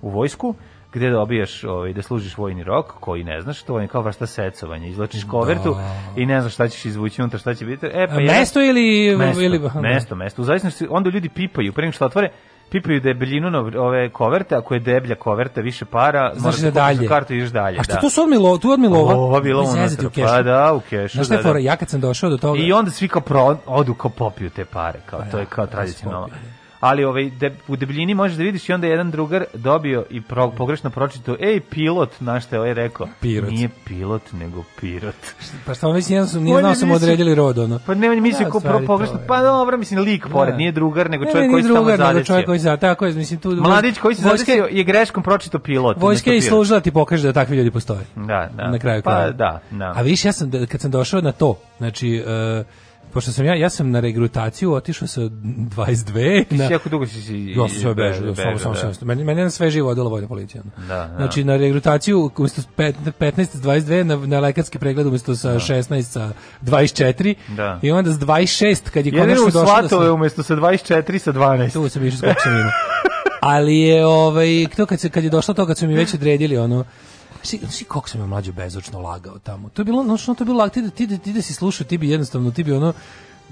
u 0.01 0.09
vojsku, 0.09 0.55
gde 0.93 1.09
dobijaš 1.09 1.63
ovaj, 1.63 1.93
da 1.93 2.01
služiš 2.01 2.38
vojni 2.38 2.63
rok, 2.63 2.85
koji 2.99 3.23
ne 3.23 3.41
znaš, 3.41 3.61
to 3.63 3.79
je 3.79 3.88
kao 3.88 4.01
vrsta 4.01 4.25
secovanja. 4.25 4.88
Izvlačiš 4.88 5.23
kovertu 5.23 5.75
i 6.15 6.25
ne 6.25 6.41
znaš 6.41 6.53
šta 6.53 6.67
ćeš 6.67 6.85
izvući 6.85 7.21
unutra, 7.21 7.39
šta 7.39 7.53
će 7.53 7.65
biti. 7.65 7.85
E, 7.85 8.07
pa 8.07 8.19
mesto 8.19 8.61
ili... 8.61 9.17
mesto, 9.17 9.41
ili 9.41 9.61
mesto, 9.81 10.15
mesto. 10.15 10.41
U 10.41 10.45
zavisnosti, 10.45 10.88
onda 10.89 11.09
ljudi 11.09 11.29
pipaju, 11.29 11.73
pre 11.73 11.81
nego 11.81 11.91
što 11.91 12.05
otvore, 12.05 12.29
pipaju 12.69 13.01
debeljinu 13.01 13.49
na 13.49 13.59
ove 13.81 14.09
koverte, 14.09 14.55
ako 14.55 14.73
je 14.73 14.79
deblja 14.79 15.15
koverta, 15.15 15.61
više 15.61 15.85
para, 15.85 16.33
moraš 16.39 16.59
da 16.59 16.71
da 16.71 16.71
dalje. 16.71 17.07
kartu 17.07 17.33
i 17.33 17.38
ideš 17.38 17.49
dalje. 17.49 17.79
A 17.79 17.83
što 17.83 17.93
da. 17.93 17.99
tu 17.99 18.09
su 18.09 18.21
odmilo, 18.21 18.57
tu 18.57 18.71
odmilova? 18.71 19.15
Unutra, 19.89 20.07
u 20.07 20.09
kešu. 20.09 20.27
pa 20.27 20.41
da, 20.41 20.73
u 20.73 20.79
kešu, 20.79 21.15
Znaš 21.15 21.25
šta 21.25 21.33
je 21.33 21.38
da, 21.38 21.43
da. 21.43 21.49
fora? 21.49 21.59
Ja 21.59 21.75
kad 21.75 21.89
sam 21.89 22.01
došao 22.01 22.29
do 22.29 22.38
toga... 22.38 22.59
I 22.59 22.71
onda 22.71 22.91
svi 22.91 23.07
kao 23.07 23.21
pro, 23.21 23.57
odu 23.65 23.93
kao 23.93 24.11
popiju 24.11 24.49
te 24.49 24.65
pare, 24.65 24.99
kao 25.05 25.21
to 25.31 25.39
je 25.39 25.45
kao 25.45 25.65
da, 25.65 25.71
tradicionalno. 25.71 26.27
Ali 26.80 27.03
ovaj, 27.03 27.30
de, 27.30 27.55
u 27.67 27.75
debljini 27.75 28.13
možeš 28.13 28.38
da 28.38 28.43
vidiš 28.43 28.69
i 28.69 28.73
onda 28.73 28.88
jedan 28.88 29.11
drugar 29.11 29.45
dobio 29.53 30.05
i 30.09 30.21
pro, 30.21 30.51
pogrešno 30.51 30.89
pročitao, 30.89 31.36
ej, 31.39 31.59
pilot, 31.59 32.09
znaš 32.17 32.43
šta 32.43 32.55
je 32.55 32.59
ovaj 32.59 32.73
rekao? 32.73 33.07
Pirot. 33.21 33.51
Nije 33.51 33.69
pilot, 33.86 34.21
nego 34.34 34.63
pirot. 34.82 35.15
Pa 35.65 35.73
šta, 35.73 35.88
već 35.88 36.09
nije, 36.09 36.25
nije 36.34 36.55
On 36.55 36.61
znao 36.61 36.75
sam 36.75 36.91
odredili 36.91 37.36
rod, 37.36 37.57
ono. 37.57 37.80
Pa 37.86 37.93
ne, 37.93 38.09
on 38.09 38.15
je 38.15 38.21
mislio 38.21 38.45
Da, 38.45 38.51
ko 38.51 38.59
pro, 38.59 38.82
pogrešno, 38.88 39.19
pa 39.28 39.41
dobro, 39.41 39.78
mislim, 39.78 39.99
lik 39.99 40.28
pored, 40.28 40.53
Da. 40.53 40.57
nije 40.57 40.71
drugar, 40.71 41.09
nego 41.09 41.23
Ne, 41.23 41.32
čovjek 41.32 41.43
ne, 41.43 41.51
koji 41.51 41.63
nije 41.63 41.73
se 41.73 41.75
tamo 41.75 41.97
zadesio. 41.97 42.23
čovjek 42.25 42.45
koji 42.45 42.59
za, 42.59 42.78
tako 42.78 43.05
je, 43.05 43.13
mislim 43.13 43.39
tu... 43.39 43.51
Mladić 43.51 43.97
koji 43.97 44.15
se 44.15 44.21
zadesio 44.21 44.67
je 44.71 44.84
greškom 44.84 45.23
pročitao 45.23 45.59
pilot. 45.59 45.97
Vojska 45.97 46.32
je 46.32 46.41
služila 46.41 46.80
da 46.80 46.84
ti 46.84 46.91
pokaže 46.91 47.23
da 47.23 47.34
takvi 47.34 47.57
ljudi 47.57 47.71
postoje. 47.71 48.05
Da, 48.15 48.49
da. 48.53 48.71
Na 48.71 48.80
kraju 48.80 49.01
Pa 49.03 49.32
da, 49.32 49.59
da. 49.71 49.93
A 49.95 50.01
viš, 50.01 50.25
ja 50.25 50.32
sam, 50.32 50.49
da- 50.49 50.65
kad 50.65 50.82
sam 50.82 50.91
došao 50.91 51.21
na 51.21 51.32
to, 51.32 51.55
znači, 51.78 52.23
uh, 52.59 52.65
pošto 53.18 53.32
sam 53.32 53.45
ja, 53.45 53.55
ja 53.55 53.70
sam 53.70 53.91
na 53.91 53.99
regrutaciju 53.99 54.74
otišao 54.74 55.07
sa 55.07 55.22
22 55.22 56.45
na... 56.49 56.63
Jako 56.63 56.89
dugo 56.89 57.07
si 57.07 57.22
si... 57.22 57.53
Ja 57.57 57.68
sam 57.70 57.80
sve 57.80 57.93
bežao, 57.93 58.22
bežao, 58.22 58.36
samo, 58.36 58.57
samo, 58.57 58.74
da. 58.74 58.93
samo. 58.93 59.07
Meni, 59.07 59.24
meni 59.24 59.39
je 59.39 59.43
na 59.43 59.49
sve 59.49 59.72
živo 59.72 59.89
odela 59.89 60.09
vojna 60.09 60.28
policija. 60.28 60.63
Da, 60.78 60.86
da. 60.88 61.13
Znači, 61.18 61.43
na 61.43 61.57
regrutaciju, 61.57 62.32
umjesto 62.38 62.61
pet- 62.78 62.95
15 63.20 63.45
sa 63.45 63.57
22, 63.57 64.03
na, 64.03 64.15
na 64.15 64.39
lekarski 64.39 64.80
pregled 64.80 65.07
umjesto 65.07 65.36
sa 65.36 65.53
16 65.53 66.01
sa 66.01 66.32
24. 66.61 67.36
Da. 67.47 67.80
I 67.82 67.91
onda 67.91 68.11
s 68.11 68.20
26, 68.20 68.89
kad 68.89 69.05
je 69.05 69.09
Jedino 69.09 69.24
konačno 69.24 69.43
u 69.43 69.45
došlo 69.45 69.61
da 69.61 69.68
svatove 69.68 70.05
sam... 70.05 70.15
umjesto 70.15 70.43
sa 70.43 70.55
24 70.55 71.18
sa 71.18 71.34
12. 71.34 71.74
Tu 71.74 71.89
sam 71.89 72.05
išao 72.05 72.18
s 72.18 72.22
koliko 72.22 72.41
sam 72.41 72.51
imao. 72.51 72.72
Ali 73.41 73.80
je, 73.80 74.05
ovaj, 74.05 74.65
to 74.76 74.86
kad, 74.86 74.99
se, 74.99 75.09
kad 75.09 75.24
je 75.24 75.30
došlo 75.30 75.53
to, 75.53 75.65
kad 75.68 75.78
su 75.78 75.88
mi 75.88 75.93
već 75.93 76.13
odredili, 76.13 76.57
ono, 76.57 76.84
Svi, 77.43 77.59
svi 77.69 77.85
koliko 77.85 78.09
sam 78.09 78.21
ja 78.21 78.27
mlađo 78.27 78.51
bezočno 78.51 78.99
lagao 79.01 79.39
tamo. 79.39 79.69
To 79.69 79.81
je 79.81 79.85
bilo, 79.85 80.03
no 80.03 80.17
što 80.17 80.33
to 80.33 80.43
je 80.43 80.45
bilo, 80.45 80.69
ti, 80.69 80.81
da- 80.81 80.89
ti, 80.89 81.07
da- 81.07 81.17
ti 81.17 81.33
da 81.33 81.41
si 81.41 81.53
slušao, 81.53 81.88
ti 81.88 81.97
bi 81.97 82.09
jednostavno, 82.09 82.51
ti 82.51 82.63
bi 82.63 82.73
ono, 82.73 82.93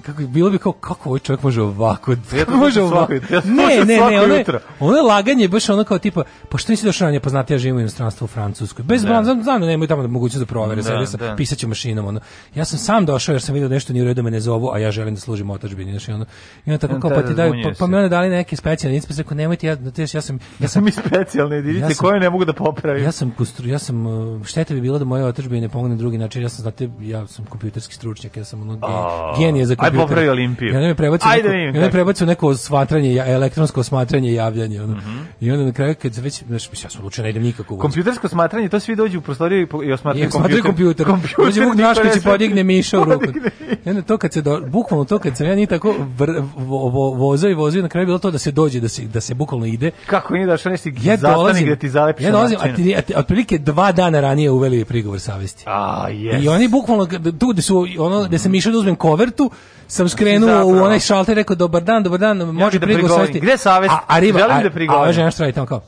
kako 0.01 0.21
bilo 0.21 0.49
bi 0.49 0.57
kao 0.57 0.71
kako 0.71 1.09
ovaj 1.09 1.19
čovjek 1.19 1.43
može 1.43 1.61
ovako 1.61 2.11
Ja 2.11 2.45
može 2.55 2.81
ovako 2.81 3.13
ja 3.13 3.19
ne 3.45 3.85
ne 3.85 3.85
ne 3.85 4.21
ono 4.21 4.33
je, 4.35 4.45
ono 4.79 4.97
je 4.97 5.01
laganje 5.01 5.47
baš 5.47 5.69
ono 5.69 5.83
kao 5.83 5.97
tipa 5.99 6.23
pa 6.49 6.57
što 6.57 6.71
nisi 6.71 6.85
došao 6.85 7.05
ranije 7.05 7.19
poznati 7.19 7.53
ja 7.53 7.57
živim 7.57 7.77
u 7.77 7.79
inostranstvu 7.79 8.25
u 8.25 8.27
Francuskoj 8.27 8.83
bez 8.83 9.01
Da. 9.01 9.09
da. 9.09 9.23
znam, 9.23 9.43
znam 9.43 9.61
da 9.61 9.67
nemaju 9.67 9.87
tamo 9.87 10.01
da 10.01 10.07
mogućnost 10.07 10.39
da 10.39 10.45
provere 10.45 10.81
Da, 10.81 10.89
da, 10.95 11.05
sam 11.05 11.19
da. 11.19 11.67
mašinom 11.67 12.05
ono 12.07 12.19
ja 12.55 12.65
sam 12.65 12.79
sam 12.79 13.05
došao 13.05 13.33
jer 13.33 13.41
sam 13.41 13.53
vidio 13.53 13.69
da 13.69 13.73
nešto 13.75 13.93
nije 13.93 14.03
u 14.03 14.05
redu 14.05 14.15
da 14.15 14.21
me 14.21 14.31
ne 14.31 14.39
zovu 14.39 14.71
a 14.73 14.77
ja 14.79 14.91
želim 14.91 15.15
da 15.15 15.21
služim 15.21 15.49
otadžbini 15.49 15.91
znači 15.91 16.11
ono 16.11 16.25
i 16.65 16.71
onda 16.71 16.87
tako 16.87 16.99
kao 16.99 17.09
pa 17.09 17.21
ti 17.21 17.33
daju 17.33 17.53
pa, 17.63 17.69
pa 17.79 17.87
mi 17.87 17.95
onda 17.95 18.09
dali 18.09 18.29
neke 18.29 18.55
specijalne 18.55 19.01
sam 19.01 19.17
rekao 19.17 19.35
nemojte 19.35 19.67
ja 19.67 19.77
ja 19.97 20.05
sam 20.05 20.17
ja 20.17 20.21
sam 20.21 20.39
ja 20.59 20.67
sam 20.67 20.83
mi 20.83 20.91
specijalne 20.91 21.55
jedinice 21.55 21.85
Ja 21.85 21.95
koje 21.97 22.19
ne 22.19 22.29
mogu 22.29 22.45
da 22.45 22.53
popravim. 22.53 23.03
ja 23.03 23.11
sam 23.11 23.31
kustru, 23.37 23.67
ja 23.67 23.79
sam 23.79 24.05
uh, 24.05 24.45
šteta 24.45 24.73
bi 24.73 24.81
bilo 24.81 24.99
da 24.99 25.05
moje 25.05 25.25
otadžbine 25.25 25.61
ne 25.61 25.69
pomogne 25.69 25.95
na 25.95 25.99
drugi 25.99 26.17
način. 26.17 26.41
Ja 26.41 26.49
sam 26.49 26.61
znate, 26.61 26.89
ja 27.01 27.27
sam 27.27 27.45
kompjuterski 27.45 27.93
stručnjak, 27.95 28.37
ja 28.37 28.43
sam 28.45 28.61
ono 28.61 28.79
genije 29.39 29.65
za 29.65 29.75
aj 29.85 29.89
kompjuter. 29.89 30.07
popravi 30.07 30.29
Olimpiju. 30.29 30.73
Ja 30.73 30.79
ne 30.79 30.87
me 30.87 30.95
prebacio 30.95 31.29
Ajde 31.29 31.43
neko, 31.43 31.55
vidim 31.55 31.67
ja 31.67 31.71
me 31.73 31.79
kako. 31.81 31.91
prebacio 31.91 32.27
neko 32.27 32.55
smatranje, 32.55 33.13
ja- 33.13 33.27
elektronsko 33.27 33.83
smatranje 33.83 34.29
i 34.29 34.33
javljanje. 34.33 34.81
Ono. 34.81 34.95
Mhm. 34.95 35.17
I 35.41 35.51
onda 35.51 35.65
na 35.65 35.71
kraju 35.71 35.95
kad 35.95 36.15
se 36.15 36.21
već, 36.21 36.43
znaš, 36.43 36.71
mislim, 36.71 36.85
ja 36.85 36.89
sam 36.89 36.99
odlučio 36.99 37.23
ne 37.23 37.29
idem 37.29 37.43
nikako. 37.43 37.77
Kompjutersko 37.77 38.27
smatranje, 38.27 38.69
to 38.69 38.79
svi 38.79 38.95
dođu 38.95 39.17
u 39.17 39.21
prostoriju 39.21 39.61
i 39.61 39.85
i 39.85 39.91
osmatraju 39.91 40.27
I 40.27 40.31
smatraju 40.31 40.63
kompjuter. 40.63 41.05
kompjuter. 41.05 41.45
Dođe 41.45 41.61
Vuk 41.61 41.75
Drašković 41.75 42.13
ne 42.13 42.19
i 42.19 42.23
podigne 42.23 42.63
miša 42.63 42.99
u 42.99 43.03
ruku. 43.03 43.25
I 43.85 43.89
onda 43.89 44.01
to 44.01 44.17
kad 44.17 44.33
se 44.33 44.41
do, 44.41 44.61
bukvalno 44.61 45.05
to 45.05 45.19
kad 45.19 45.37
sam 45.37 45.47
ja 45.47 45.55
ni 45.55 45.67
tako 45.67 45.95
vr, 46.17 46.29
vo, 46.57 46.89
vo, 46.89 47.09
vozao 47.11 47.49
i 47.49 47.53
vozio 47.53 47.81
na 47.81 47.89
kraju 47.89 48.05
bilo 48.07 48.19
to 48.19 48.31
da 48.31 48.37
se 48.37 48.51
dođe 48.51 48.79
da 48.79 48.87
se 48.87 49.01
da 49.03 49.21
se 49.21 49.33
bukvalno 49.33 49.65
ide. 49.65 49.91
Kako 50.05 50.33
nije 50.33 50.45
dašao 50.45 50.71
nešto 50.71 50.89
Ja 51.01 51.17
dolazim, 51.17 51.65
gde 51.65 51.75
ti 51.75 51.89
zalepiš 51.89 52.25
ja 52.25 52.31
dolazim, 52.31 52.57
a 52.61 52.75
ti, 52.75 52.95
a 52.95 53.19
otprilike 53.19 53.57
dva 53.57 53.91
dana 53.91 54.19
ranije 54.19 54.51
uveli 54.51 54.85
prigovor 54.85 55.19
savesti. 55.19 55.63
A, 55.67 56.09
jes. 56.09 56.43
I 56.43 56.47
oni 56.47 56.67
bukvalno 56.67 57.05
tu 57.39 57.47
gde 57.47 57.61
su 57.61 57.87
ono 57.99 58.23
gde 58.23 58.37
sam 58.37 58.55
išao 58.55 58.71
da 58.71 58.77
uzmem 58.77 58.95
kovertu, 58.95 59.51
sam 59.87 60.09
skrenuo 60.09 60.49
zapravo- 60.49 60.69
u 60.71 60.83
onaj 60.83 60.99
šalter 60.99 61.35
rekao 61.35 61.55
dobar 61.55 61.83
dan, 61.83 62.03
dobar 62.03 62.19
dan, 62.19 62.37
može 62.37 62.79
da 62.79 62.85
prigovor 62.85 62.99
prigovorim. 62.99 63.25
savesti. 63.25 63.39
Gde 63.39 63.57
savest? 63.57 63.93
A, 63.93 63.99
a 64.07 64.19
riba, 64.19 64.39
Želim 64.39 64.57
a, 64.57 64.61
da 64.61 64.67
a 64.67 64.71
prigovorim. 64.71 65.03
ova 65.03 65.13
žena 65.13 65.31
što 65.31 65.43
radi 65.43 65.53
tamo 65.53 65.67
kao 65.67 65.81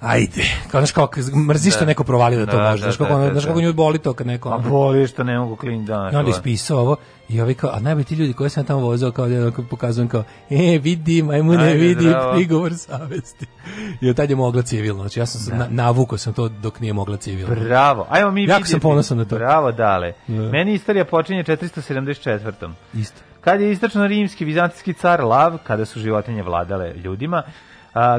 Ajde, 0.00 0.42
kao 0.70 0.80
znaš 0.80 0.92
kako 0.92 1.20
mrziš 1.48 1.74
što 1.74 1.80
Da. 1.80 1.86
neko 1.86 2.04
provalio 2.04 2.38
da 2.38 2.46
to 2.46 2.56
Da, 2.56 2.70
može, 2.70 2.82
znaš 2.82 2.98
da, 2.98 3.04
kako, 3.04 3.18
da, 3.18 3.26
da, 3.26 3.32
znaš 3.32 3.44
kako 3.44 3.58
da. 3.58 3.66
nju 3.66 3.72
boli 3.72 3.98
to 3.98 4.12
kad 4.12 4.26
neko... 4.26 4.48
A 4.48 4.54
ono- 4.54 4.68
boli 4.68 5.06
što 5.06 5.24
ne 5.24 5.38
mogu 5.38 5.56
klin 5.56 5.84
da. 5.84 6.10
I 6.12 6.16
onda 6.16 6.30
ispisao 6.30 6.78
ovo 6.80 6.96
i 7.28 7.40
ovi 7.40 7.54
kao, 7.54 7.70
a 7.70 7.80
najbolji 7.80 8.04
ti 8.04 8.14
ljudi 8.14 8.32
koji 8.32 8.50
sam 8.50 8.64
tamo 8.64 8.80
vozao 8.80 9.12
kao 9.12 9.28
da 9.28 9.36
onako 9.36 9.62
pokazujem 9.62 10.08
kao, 10.08 10.24
e, 10.50 10.78
vidim, 10.78 11.30
ajmo 11.30 11.52
ne 11.52 11.64
Ajde, 11.64 11.78
vidi, 11.78 12.04
bravo. 12.04 12.32
prigovor 12.34 12.74
savesti. 12.76 13.46
I 14.00 14.10
od 14.10 14.16
tad 14.16 14.30
je 14.30 14.36
mogla 14.36 14.62
civilno, 14.62 15.02
znači 15.02 15.20
ja 15.20 15.26
sam 15.26 15.40
se 15.40 15.54
na, 15.54 15.66
navukao 15.70 16.18
sam 16.18 16.32
to 16.32 16.48
dok 16.48 16.80
nije 16.80 16.92
mogla 16.92 17.16
civilno. 17.16 17.54
Bravo. 17.54 18.06
Ajmo 18.10 18.30
mi 18.30 18.44
Jako 18.44 18.66
sam 18.66 18.80
ponosan 18.80 19.18
na 19.18 19.24
to. 19.24 19.36
Bravo, 19.36 19.72
dale. 19.72 20.12
Da. 20.28 20.42
Meni 20.42 20.74
istorija 20.74 21.04
počinje 21.04 21.44
474. 21.44 22.70
Isto. 22.94 23.20
Kad 23.40 23.60
je 23.60 23.72
istočno 23.72 24.06
rimski 24.06 24.44
vizantijski 24.44 24.92
car 24.92 25.24
Lav, 25.24 25.58
kada 25.66 25.84
su 25.84 26.00
životinje 26.00 26.42
vladale 26.42 26.92
ljudima, 26.94 27.42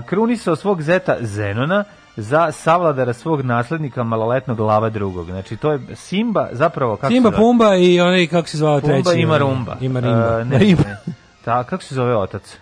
krunisao 0.06 0.56
svog 0.56 0.82
zeta 0.82 1.18
Zenona 1.22 1.84
za 2.16 2.52
savladara 2.52 3.14
svog 3.14 3.42
naslednika 3.42 4.04
maloletnog 4.04 4.60
Lava 4.60 4.90
drugog. 4.90 5.26
Znači 5.26 5.58
to 5.58 5.72
je 5.72 5.80
Simba, 5.96 6.50
zapravo 6.52 6.96
kako 6.96 7.14
Simba? 7.14 7.32
Pumba 7.32 7.76
i 7.76 8.02
onaj, 8.02 8.28
kako 8.28 8.48
se 8.48 8.58
zvao 8.58 8.82
treći? 8.82 9.04
Pumba 9.04 9.14
ima 9.14 9.38
rumba. 9.38 9.76
Ima 9.82 10.00
rimba. 10.00 10.40
E, 10.42 10.46
ne, 10.52 10.60
ne. 10.60 10.98
Ta, 11.46 11.64
kako 11.64 11.84
se 11.84 11.96
zove 11.96 12.16
otac? 12.16 12.58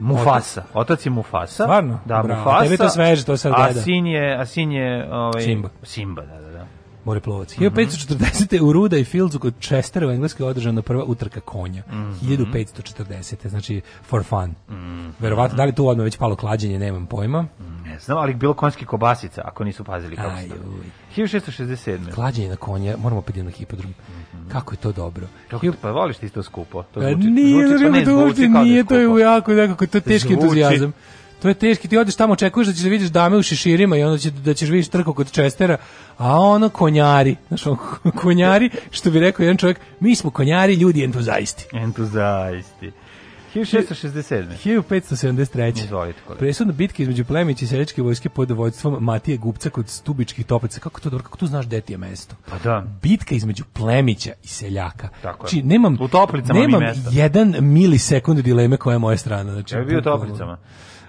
Mufasa. 0.00 0.62
Otac 0.74 1.06
je 1.06 1.10
Mufasa. 1.10 1.64
Stvarno? 1.64 2.00
Da, 2.04 2.22
Bravo. 2.22 2.40
Mufasa. 2.40 2.62
Tebi 2.62 2.74
je 2.74 2.78
to 2.78 2.88
sveže, 2.88 3.24
to 3.24 3.36
sad 3.36 3.52
A 3.52 3.56
gleda. 3.56 3.80
sin 3.80 4.06
je, 4.06 4.36
a 4.40 4.46
sin 4.46 4.72
je 4.72 5.08
ovaj, 5.12 5.42
Simba. 5.42 5.68
Simba, 5.82 6.22
da, 6.22 6.40
da, 6.40 6.50
da. 6.50 6.51
Moreplovac. 7.04 7.56
Mhm. 7.56 7.64
1540. 7.64 8.60
u 8.60 8.72
Ruda 8.72 8.96
i 8.96 9.04
Fields 9.04 9.36
kod 9.36 9.54
Chestera 9.60 10.06
u 10.06 10.10
Engleskoj 10.10 10.46
održana 10.46 10.82
prva 10.82 11.04
utrka 11.04 11.40
konja. 11.40 11.82
Mhm. 11.88 12.12
1540. 12.22 13.48
Znači, 13.48 13.80
for 14.02 14.24
fun. 14.24 14.54
Verovatno, 15.18 15.56
da 15.56 15.64
li 15.64 15.74
tu 15.74 15.88
odmah 15.88 16.04
već 16.04 16.16
palo 16.16 16.36
klađenje, 16.36 16.78
nemam 16.78 17.06
pojma. 17.06 17.46
Ne 17.84 17.98
znam, 17.98 18.18
ali 18.18 18.34
bilo 18.34 18.54
konjskih 18.54 18.86
kobasica, 18.86 19.42
ako 19.44 19.64
nisu 19.64 19.84
pazili 19.84 20.16
kako 20.16 20.36
se 20.36 20.48
to. 20.48 20.54
uj. 20.54 20.86
1667. 21.16 22.12
Klađenje 22.14 22.48
na 22.48 22.56
konja, 22.56 22.96
moramo 22.96 23.18
opet 23.18 23.36
na 23.36 23.50
hipodrom. 23.50 23.94
Kako 24.48 24.74
je 24.74 24.78
to 24.78 24.92
dobro. 24.92 25.26
Kako 25.50 25.66
to, 25.66 25.72
pa 25.82 25.90
voliš 25.90 26.16
ti 26.16 26.26
isto 26.26 26.42
skupo? 26.42 26.82
To 26.82 27.00
Pa 27.00 27.10
zvuči, 27.12 27.28
nije, 27.28 27.68
zvuči, 27.68 27.84
pa 27.84 27.90
ne, 27.90 28.04
to 28.04 28.10
zvuči 28.10 28.48
da 28.48 28.62
nije, 28.62 28.84
to 28.84 28.98
je 28.98 29.20
jako, 29.20 29.52
nekako, 29.52 29.86
to 29.86 29.98
je 29.98 30.02
teški 30.02 30.32
entuzijazam. 30.32 30.92
To 31.42 31.48
je 31.48 31.54
teški, 31.54 31.88
ti 31.88 31.98
odeš 31.98 32.14
tamo, 32.16 32.32
očekuješ 32.32 32.66
da 32.66 32.72
ćeš 32.72 32.82
da 32.82 32.88
vidiš 32.88 33.08
dame 33.08 33.36
u 33.36 33.42
šeširima 33.42 33.96
i 33.96 34.02
onda 34.02 34.18
će, 34.18 34.30
da 34.30 34.54
ćeš 34.54 34.68
vidjeti 34.68 34.90
trku 34.90 35.14
kod 35.14 35.30
Čestera, 35.32 35.76
a 36.18 36.40
ono 36.40 36.68
konjari, 36.68 37.36
znaš, 37.48 37.66
ono, 37.66 37.76
konjari, 38.16 38.70
što 38.90 39.10
bi 39.10 39.20
rekao 39.20 39.44
jedan 39.44 39.56
čovjek, 39.56 39.80
mi 40.00 40.14
smo 40.16 40.30
konjari, 40.30 40.74
ljudi 40.74 41.04
entuzaisti. 41.04 41.66
Entuzaisti. 41.72 42.92
1667. 43.54 44.44
1573. 44.64 45.84
Izvolite, 45.84 46.18
kolega. 46.26 46.38
Presudna 46.38 46.72
bitka 46.72 47.02
između 47.02 47.24
plemića 47.24 47.64
i 47.64 47.68
seljačke 47.68 48.02
vojske 48.02 48.28
pod 48.28 48.50
vođstvom 48.50 49.04
Matije 49.04 49.36
Gupca 49.36 49.70
kod 49.70 49.88
Stubičkih 49.88 50.46
toplica. 50.46 50.80
Kako 50.80 51.00
to 51.00 51.10
dobro, 51.10 51.24
kako 51.24 51.38
tu 51.38 51.46
znaš 51.46 51.66
gde 51.66 51.80
ti 51.80 51.92
je 51.92 51.98
mesto? 51.98 52.36
Pa 52.50 52.58
da. 52.58 52.84
Bitka 53.02 53.34
između 53.34 53.64
plemića 53.72 54.32
i 54.44 54.48
seljaka. 54.48 55.08
Tako 55.22 55.46
je. 55.46 55.50
Znači, 55.50 55.62
nemam, 55.62 55.98
U 56.00 56.08
Toplicama 56.08 56.60
mi 56.60 56.66
nemam 56.66 56.80
mesta. 56.80 57.10
jedan 57.12 57.54
milisekund 57.60 58.38
dileme 58.40 58.76
koja 58.76 58.92
je 58.92 58.98
moja 58.98 59.16
strana. 59.16 59.52
Znači, 59.52 59.74
Ja 59.74 59.80
bi 59.80 59.86
bio 59.86 59.98
u. 59.98 60.02
Toplicama. 60.02 60.58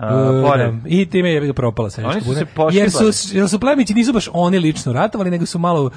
Pored. 0.10 0.74
da. 0.74 0.80
I 0.86 1.06
time 1.06 1.30
je 1.30 1.54
propala 1.54 1.90
seljačka 1.90 2.12
Oni 2.18 2.22
su 2.22 2.34
se. 2.34 2.46
Jer 2.72 2.92
su, 2.92 3.38
jer 3.38 3.50
su 3.50 3.60
plemići 3.60 3.94
nisu 3.94 4.14
baš 4.14 4.30
oni 4.34 4.60
lično 4.60 4.94
ratovali, 4.94 5.32
nego 5.32 5.46
su 5.46 5.60
malo 5.60 5.90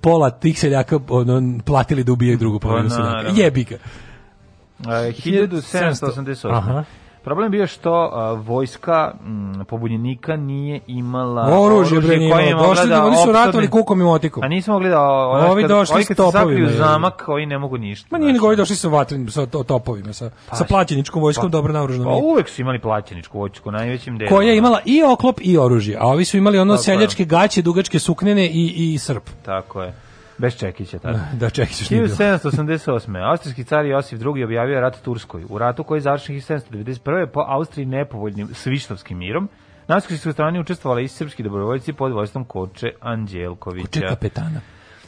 pola 0.00 0.30
tih 0.30 0.58
seljaka 0.60 0.98
ono, 1.08 1.58
platili 1.64 2.04
da 2.04 2.12
ubijaju 2.12 2.38
drugu 2.38 2.58
polovinu 2.58 2.88
Pa, 2.88 2.94
seljaka. 2.94 3.16
naravno. 3.16 3.40
Jebi 3.42 3.64
ga. 3.64 3.74
E, 3.74 5.12
1788. 5.12 6.56
Aha. 6.56 6.84
Problem 7.24 7.44
je 7.44 7.50
bio 7.50 7.66
što 7.66 8.10
a, 8.12 8.32
vojska 8.32 9.12
m, 9.20 9.64
pobunjenika 9.64 10.36
nije 10.36 10.80
imala 10.86 11.60
Oružje, 11.60 12.00
bre, 12.00 12.08
kojim 12.08 12.48
je 12.48 12.54
mogla 12.54 12.68
Došli 12.68 12.88
da 12.88 12.94
da 12.94 13.04
oni 13.04 13.16
su 13.16 13.32
ratovali 13.32 13.68
kukom 13.68 14.00
i 14.00 14.04
motikom. 14.04 14.42
A 14.42 14.48
nisu 14.48 14.70
mogli 14.72 14.88
da... 14.88 15.00
Ovi 15.00 15.62
kad- 15.62 15.70
došli 15.70 15.94
ovi 15.94 16.04
s 16.04 16.08
kad 16.08 16.16
topovima, 16.16 16.68
je. 16.68 16.76
zamak, 16.76 17.28
ovi 17.28 17.46
ne 17.46 17.58
mogu 17.58 17.78
ništa. 17.78 18.06
Ma 18.10 18.18
nije 18.18 18.32
nego 18.32 18.46
ovi 18.46 18.56
došli 18.56 18.76
sa 18.76 18.88
vatrenim, 18.88 19.28
sa 19.28 19.46
to- 19.46 19.62
topovima, 19.62 20.12
sa, 20.12 20.30
sa 20.52 20.64
plaćeničkom 20.64 21.22
vojskom, 21.22 21.50
dobro 21.50 21.72
naoružanom. 21.72 22.06
Pa 22.06 22.14
uvek 22.16 22.48
su 22.48 22.60
imali 22.60 22.78
plaćeničku 22.78 23.38
vojsku, 23.38 23.70
najvećim 23.70 24.18
delom. 24.18 24.28
koja 24.30 24.48
je 24.48 24.56
imala 24.56 24.80
i 24.84 25.02
oklop 25.04 25.36
i 25.40 25.58
oružje, 25.58 25.96
a 26.00 26.06
ovi 26.06 26.24
su 26.24 26.36
imali 26.36 26.58
ono 26.58 26.74
Tako 26.74 26.80
je. 26.82 26.84
seljačke 26.84 27.24
gaće, 27.24 27.62
dugačke 27.62 27.98
suknene 27.98 28.46
i, 28.46 28.92
i 28.94 28.98
srp. 28.98 29.22
Tako 29.44 29.82
je. 29.82 29.94
Bez 30.42 30.56
čekića, 30.56 30.98
tako. 30.98 31.18
Da, 31.40 31.50
nije 31.90 32.02
bilo. 32.02 32.16
1788. 32.16 33.30
Austrijski 33.30 33.64
car 33.64 33.86
Josif 33.86 34.20
II. 34.20 34.44
objavio 34.44 34.80
rat 34.80 35.02
Turskoj. 35.02 35.44
U 35.48 35.58
ratu 35.58 35.84
koji 35.84 35.96
je 35.96 36.02
završen 36.02 36.34
1791. 36.36 37.26
po 37.26 37.40
Austriji 37.40 37.86
nepovoljnim 37.86 38.48
svištovskim 38.54 39.18
mirom. 39.18 39.48
Na 39.88 39.94
austrijskoj 39.94 40.32
strani 40.32 40.60
učestvovali 40.60 41.04
i 41.04 41.08
srpski 41.08 41.42
dobrovoljci 41.42 41.92
pod 41.92 42.12
vojstvom 42.12 42.44
Koče 42.44 42.92
Anđelkovića. 43.00 43.88
Če 43.90 44.06
kapetana. 44.08 44.60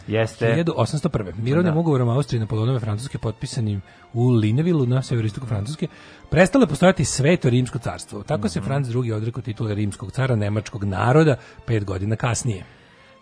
Jeste. 0.06 0.46
1801. 0.56 1.32
Mirovnim 1.38 1.74
Da. 1.74 1.80
ugovorom 1.80 2.08
Austrije 2.08 2.40
na 2.40 2.46
Polonove 2.46 2.80
Francuske 2.80 3.18
potpisanim 3.18 3.82
u 4.12 4.28
Linevilu 4.30 4.86
na 4.86 5.02
severistoku 5.02 5.46
Francuske 5.46 5.86
prestalo 6.30 6.62
je 6.62 6.68
postojati 6.68 7.04
sveto 7.04 7.50
rimsko 7.50 7.78
carstvo. 7.78 8.22
Tako 8.22 8.40
Mhm. 8.40 8.48
se 8.48 8.60
Franc 8.60 8.88
II. 8.88 9.12
odrekao 9.12 9.42
titule 9.42 9.74
rimskog 9.74 10.12
cara 10.12 10.36
nemačkog 10.36 10.84
naroda 10.84 11.36
pet 11.66 11.84
godina 11.84 12.16
kasnije. 12.16 12.64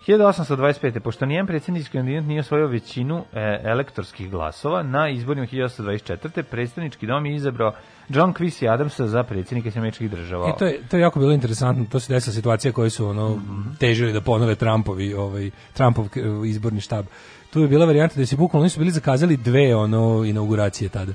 1825. 0.03 1.01
Pošto 1.01 1.27
nijedan 1.27 1.47
predsjednički 1.47 1.93
kandidat 1.93 2.25
nije 2.25 2.41
osvojio 2.41 2.67
većinu 2.67 3.25
e, 3.33 3.61
elektorskih 3.65 4.31
glasova, 4.31 4.83
na 4.83 5.09
izborima 5.09 5.47
1824. 5.47 6.43
predstavnički 6.43 7.07
dom 7.07 7.27
je 7.27 7.35
izabrao 7.35 7.73
John 8.09 8.35
Quincy 8.35 8.69
Adamsa 8.69 9.07
za 9.07 9.23
predsjednika 9.23 9.71
Sjemečkih 9.71 10.11
država. 10.11 10.49
I 10.49 10.59
to 10.59 10.67
je 10.67 10.81
to 10.83 10.97
je 10.97 11.01
jako 11.01 11.21
bilo 11.21 11.33
interesantno, 11.33 11.85
to 11.85 12.01
se 12.01 12.13
desila 12.13 12.35
situacija 12.35 12.73
koje 12.73 12.91
su 12.91 13.07
ono 13.07 13.29
Mhm. 13.31 13.75
težili 13.81 14.13
da 14.13 14.21
ponove 14.21 14.55
Trumpovi, 14.55 15.15
ovaj 15.15 15.51
Trumpov 15.73 16.09
k- 16.09 16.17
izborni 16.47 16.81
štab. 16.81 17.05
Tu 17.51 17.61
je 17.61 17.69
bila 17.69 17.87
varijanta 17.87 18.15
da 18.17 18.27
se 18.27 18.37
bukvalno 18.37 18.65
nisu 18.65 18.79
bili 18.79 18.91
zakazali 18.91 19.37
dve 19.37 19.77
ono 19.77 20.25
inauguracije 20.25 20.89
tada. 20.89 21.13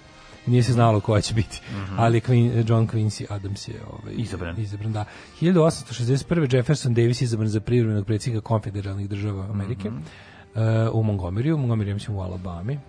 Nije 0.48 0.64
se 0.64 0.74
znalo 0.74 1.00
koja 1.00 1.22
će 1.22 1.34
biti. 1.34 1.62
Ali 1.98 2.20
Queen, 2.20 2.70
John 2.70 2.88
Quincy 2.88 3.26
Adams 3.30 3.68
je 3.68 3.76
ovaj. 3.92 4.14
Izabran. 4.18 4.60
izabran 4.60 4.94
da. 4.94 5.06
1861. 5.42 6.56
Jefferson 6.56 6.94
Davis 6.94 7.22
izabran 7.22 7.50
za 7.50 7.60
privremenog 7.60 8.06
predsjednika 8.06 8.42
konfederalnih 8.42 9.10
država 9.10 9.48
Amerike. 9.50 9.90
Mhm. 9.90 9.98
Uh, 9.98 10.62
u 10.94 11.04
Montgomeryu, 11.04 11.58
Montgomery 11.58 11.88
je 11.88 11.94
mislim 11.94 12.18
u 12.18 12.22
Alabami. 12.22 12.80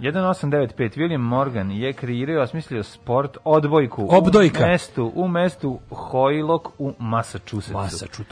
1895 0.00 0.74
William 0.96 1.16
Morgan 1.18 1.70
je 1.70 1.92
kreirao 1.92 2.34
i 2.34 2.38
osmislio 2.38 2.82
sport 2.82 3.36
odbojku 3.44 4.06
Obdojka. 4.10 4.58
u 4.58 4.66
mestu 4.66 5.12
u 5.14 5.28
mestu 5.28 5.78
Hoylok 5.90 6.68
u 6.78 6.92
Massachusettsu. 6.98 8.24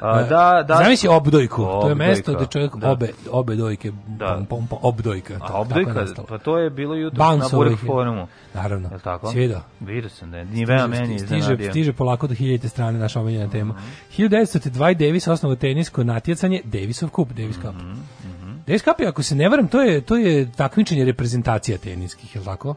A, 0.00 0.22
da, 0.22 0.64
da. 0.68 0.76
Zamisli 0.76 1.08
obdojku. 1.08 1.62
To 1.62 1.88
je 1.88 1.94
mesto 1.94 2.34
gde 2.34 2.46
čovjek 2.46 2.76
da. 2.76 2.90
obe, 2.90 3.08
obe 3.30 3.54
dojke, 3.54 3.92
Da. 4.08 4.26
pom, 4.28 4.46
pom, 4.46 4.66
pom, 4.66 4.78
obdojka. 4.82 5.34
A 5.34 5.38
tako- 5.38 5.46
tako 5.46 5.60
obdojka, 5.60 5.92
nastalo. 5.92 6.26
pa 6.26 6.38
to 6.38 6.58
je 6.58 6.70
bilo 6.70 6.94
jutro 6.94 7.24
na 7.26 7.44
je. 7.44 7.76
forumu. 7.76 8.26
Naravno. 8.54 8.88
Je 8.92 8.98
tako? 8.98 9.26
Si 9.26 9.38
vidio? 9.38 9.60
Vidio 9.80 10.10
sam 10.10 10.30
da 10.30 10.38
je. 10.38 10.44
Nivea 10.44 10.86
meni 10.86 11.18
stiže, 11.18 11.36
iznenadio. 11.38 11.70
stiže 11.70 11.92
polako 11.92 12.26
do 12.26 12.34
hiljadite 12.34 12.68
strane 12.68 12.98
naša 12.98 13.20
omiljena 13.20 13.50
tema. 13.50 13.74
1900. 14.10 14.70
Dwight 14.70 14.98
Davis 14.98 15.28
osnovo 15.28 15.56
tenisko 15.56 16.04
natjecanje 16.04 16.60
Davisov 16.64 17.10
kup, 17.10 17.28
Davis 17.28 17.56
Cup. 17.56 17.64
Davis 17.64 17.98
Cup 17.98 18.17
je, 18.72 19.08
ako 19.08 19.22
se 19.22 19.34
ne 19.34 19.48
varam, 19.48 19.68
to 19.68 19.82
je, 19.82 20.00
to 20.00 20.16
je 20.16 20.52
takmičenje 20.52 21.04
reprezentacija 21.04 21.78
teniskih, 21.78 22.34
je 22.34 22.38
li 22.38 22.44
tako? 22.44 22.74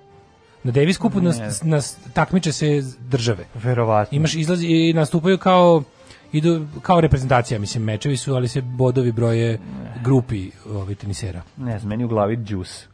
Na 0.63 0.71
Davis 0.71 0.97
Cupu 0.97 1.21
nas, 1.21 1.63
nas 1.63 1.97
takmiče 2.13 2.51
se 2.51 2.81
države. 2.99 3.45
Verovatno. 3.53 4.15
Imaš 4.15 4.35
izlazi 4.35 4.67
i 4.67 4.93
nastupaju 4.93 5.37
kao 5.37 5.83
idu 6.31 6.67
kao 6.81 7.01
reprezentacija, 7.01 7.59
mislim, 7.59 7.83
mečevi 7.83 8.17
su, 8.17 8.35
ali 8.35 8.47
se 8.47 8.61
bodovi 8.61 9.11
broje 9.11 9.59
grupi 10.03 10.51
ovih 10.69 10.97
tenisera. 10.97 11.41
Ne 11.57 11.79
znam, 11.79 11.89
meni 11.89 12.03
u 12.03 12.07
glavi 12.07 12.37
džus. 12.37 12.87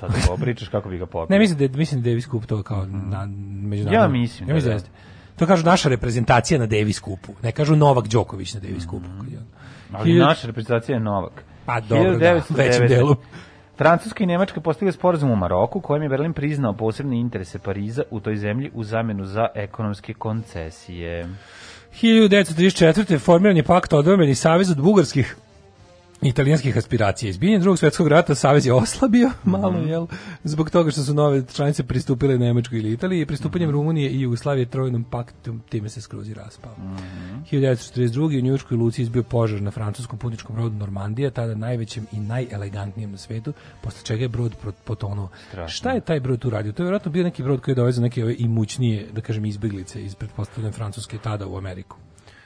Sad 0.00 0.10
ako 0.24 0.36
pričaš 0.36 0.68
kako 0.68 0.88
bi 0.88 0.98
ga 0.98 1.06
popio. 1.06 1.34
Ne, 1.34 1.38
mislim 1.38 1.58
da, 1.58 1.78
mislim 1.78 2.02
da 2.02 2.10
Davis 2.10 2.28
Cup 2.30 2.46
to 2.46 2.62
kao 2.62 2.86
na, 2.86 3.26
međunarodno. 3.62 4.02
Ja 4.02 4.08
mislim 4.08 4.48
ja 4.48 4.54
da 4.54 4.60
da. 4.60 4.72
jeste. 4.72 4.90
To 5.36 5.46
kažu 5.46 5.64
naša 5.64 5.88
reprezentacija 5.88 6.58
na 6.60 6.66
Davis 6.66 7.00
Cupu. 7.00 7.32
Ne 7.42 7.52
kažu 7.52 7.76
Novak 7.76 8.08
Đoković 8.08 8.54
na 8.54 8.60
Davis 8.60 8.82
Cupu. 8.82 9.08
Ali 9.92 10.10
Hiljadu- 10.10 10.28
naša 10.28 10.46
reprezentacija 10.46 10.96
je 10.96 11.00
Novak. 11.00 11.44
Pa 11.66 11.80
dobro, 11.80 12.18
da, 12.18 12.34
u 12.50 12.54
većem 12.54 12.82
1909. 12.82 12.88
delu. 12.88 13.16
Francuska 13.78 14.24
i 14.24 14.26
Nemačka 14.26 14.60
postigli 14.60 14.92
sporazum 14.92 15.30
u 15.30 15.36
Maroku, 15.36 15.80
kojim 15.80 16.02
je 16.02 16.08
Berlin 16.08 16.32
priznao 16.32 16.72
posebne 16.72 17.20
interese 17.20 17.58
Pariza 17.58 18.02
u 18.10 18.20
toj 18.20 18.36
zemlji 18.36 18.70
u 18.74 18.84
zamenu 18.84 19.24
za 19.24 19.46
ekonomske 19.54 20.14
koncesije. 20.14 21.28
1934. 22.02 23.18
formiran 23.18 23.56
je 23.56 23.62
pakt 23.62 23.92
odbrambeni 23.92 24.34
savez 24.34 24.70
od 24.70 24.80
bugarskih 24.80 25.36
italijanskih 26.22 26.76
aspiracija. 26.76 27.30
Izbijenje 27.30 27.58
drugog 27.58 27.78
svjetskog 27.78 28.08
rata 28.08 28.34
savez 28.34 28.66
je 28.66 28.72
oslabio 28.72 29.30
malo, 29.44 29.78
jel? 29.78 30.06
Zbog 30.44 30.70
toga 30.70 30.90
što 30.90 31.02
su 31.02 31.14
nove 31.14 31.42
članice 31.54 31.82
pristupile 31.82 32.38
Nemačkoj 32.38 32.78
ili 32.78 32.92
Italiji 32.92 33.20
i 33.20 33.26
pristupanjem 33.26 33.70
Rumunije 33.70 34.10
i 34.10 34.20
Jugoslavije 34.20 34.66
trojnom 34.66 35.04
paktu 35.04 35.58
time 35.68 35.88
se 35.88 36.00
skroz 36.00 36.28
i 36.28 36.34
raspao. 36.34 36.74
1942. 37.50 38.38
u 38.38 38.42
Njujorskoj 38.42 38.76
luci 38.76 39.02
izbio 39.02 39.22
požar 39.22 39.62
na 39.62 39.70
francuskom 39.70 40.18
putničkom 40.18 40.56
brodu 40.56 40.76
Normandija, 40.76 41.30
tada 41.30 41.54
najvećem 41.54 42.06
i 42.12 42.20
najelegantnijem 42.20 43.10
na 43.10 43.18
svetu, 43.18 43.52
posle 43.82 44.00
čega 44.04 44.22
je 44.22 44.28
brod 44.28 44.54
potonuo. 44.84 45.28
Strašno. 45.48 45.68
Šta 45.68 45.90
je 45.90 46.00
taj 46.00 46.20
brod 46.20 46.38
tu 46.38 46.50
radio? 46.50 46.72
To 46.72 46.82
je 46.82 46.84
vjerojatno 46.84 47.12
bio 47.12 47.24
neki 47.24 47.42
brod 47.42 47.60
koji 47.60 47.72
je 47.72 47.76
dovezao 47.76 48.02
neke 48.02 48.22
ove 48.22 48.34
imućnije, 48.38 49.08
da 49.12 49.20
kažem, 49.20 49.44
izbeglice 49.44 50.04
iz 50.04 50.14
pretpostavljene 50.14 50.72
Francuske 50.72 51.18
tada 51.18 51.46
u 51.46 51.56
Ameriku. 51.56 51.96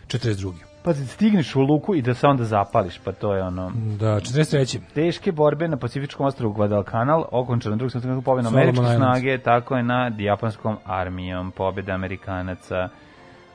42. 0.07 0.76
Pa 0.87 0.93
ti 0.93 1.07
stigneš 1.07 1.57
u 1.57 1.61
luku 1.61 1.95
i 1.95 2.03
da 2.03 2.15
se 2.15 2.27
onda 2.27 2.45
zapališ, 2.45 2.99
pa 2.99 3.13
to 3.13 3.35
je 3.35 3.43
ono... 3.43 3.73
Da, 3.99 4.07
43. 4.07 4.79
Teške 4.95 5.33
borbe 5.33 5.69
na 5.69 5.77
Pacifičkom 5.77 6.27
ostrovu 6.27 6.55
Guadalcanal, 6.55 7.25
okončano 7.31 7.77
drugog 7.77 7.91
svjetskog 7.91 8.25
pobjeda 8.25 8.49
američke 8.49 8.85
snage, 8.97 9.39
tako 9.39 9.77
je 9.77 9.83
nad 9.83 10.21
japanskom 10.21 10.77
armijom, 10.85 11.51
pobjeda 11.51 11.93
Amerikanaca. 11.93 12.89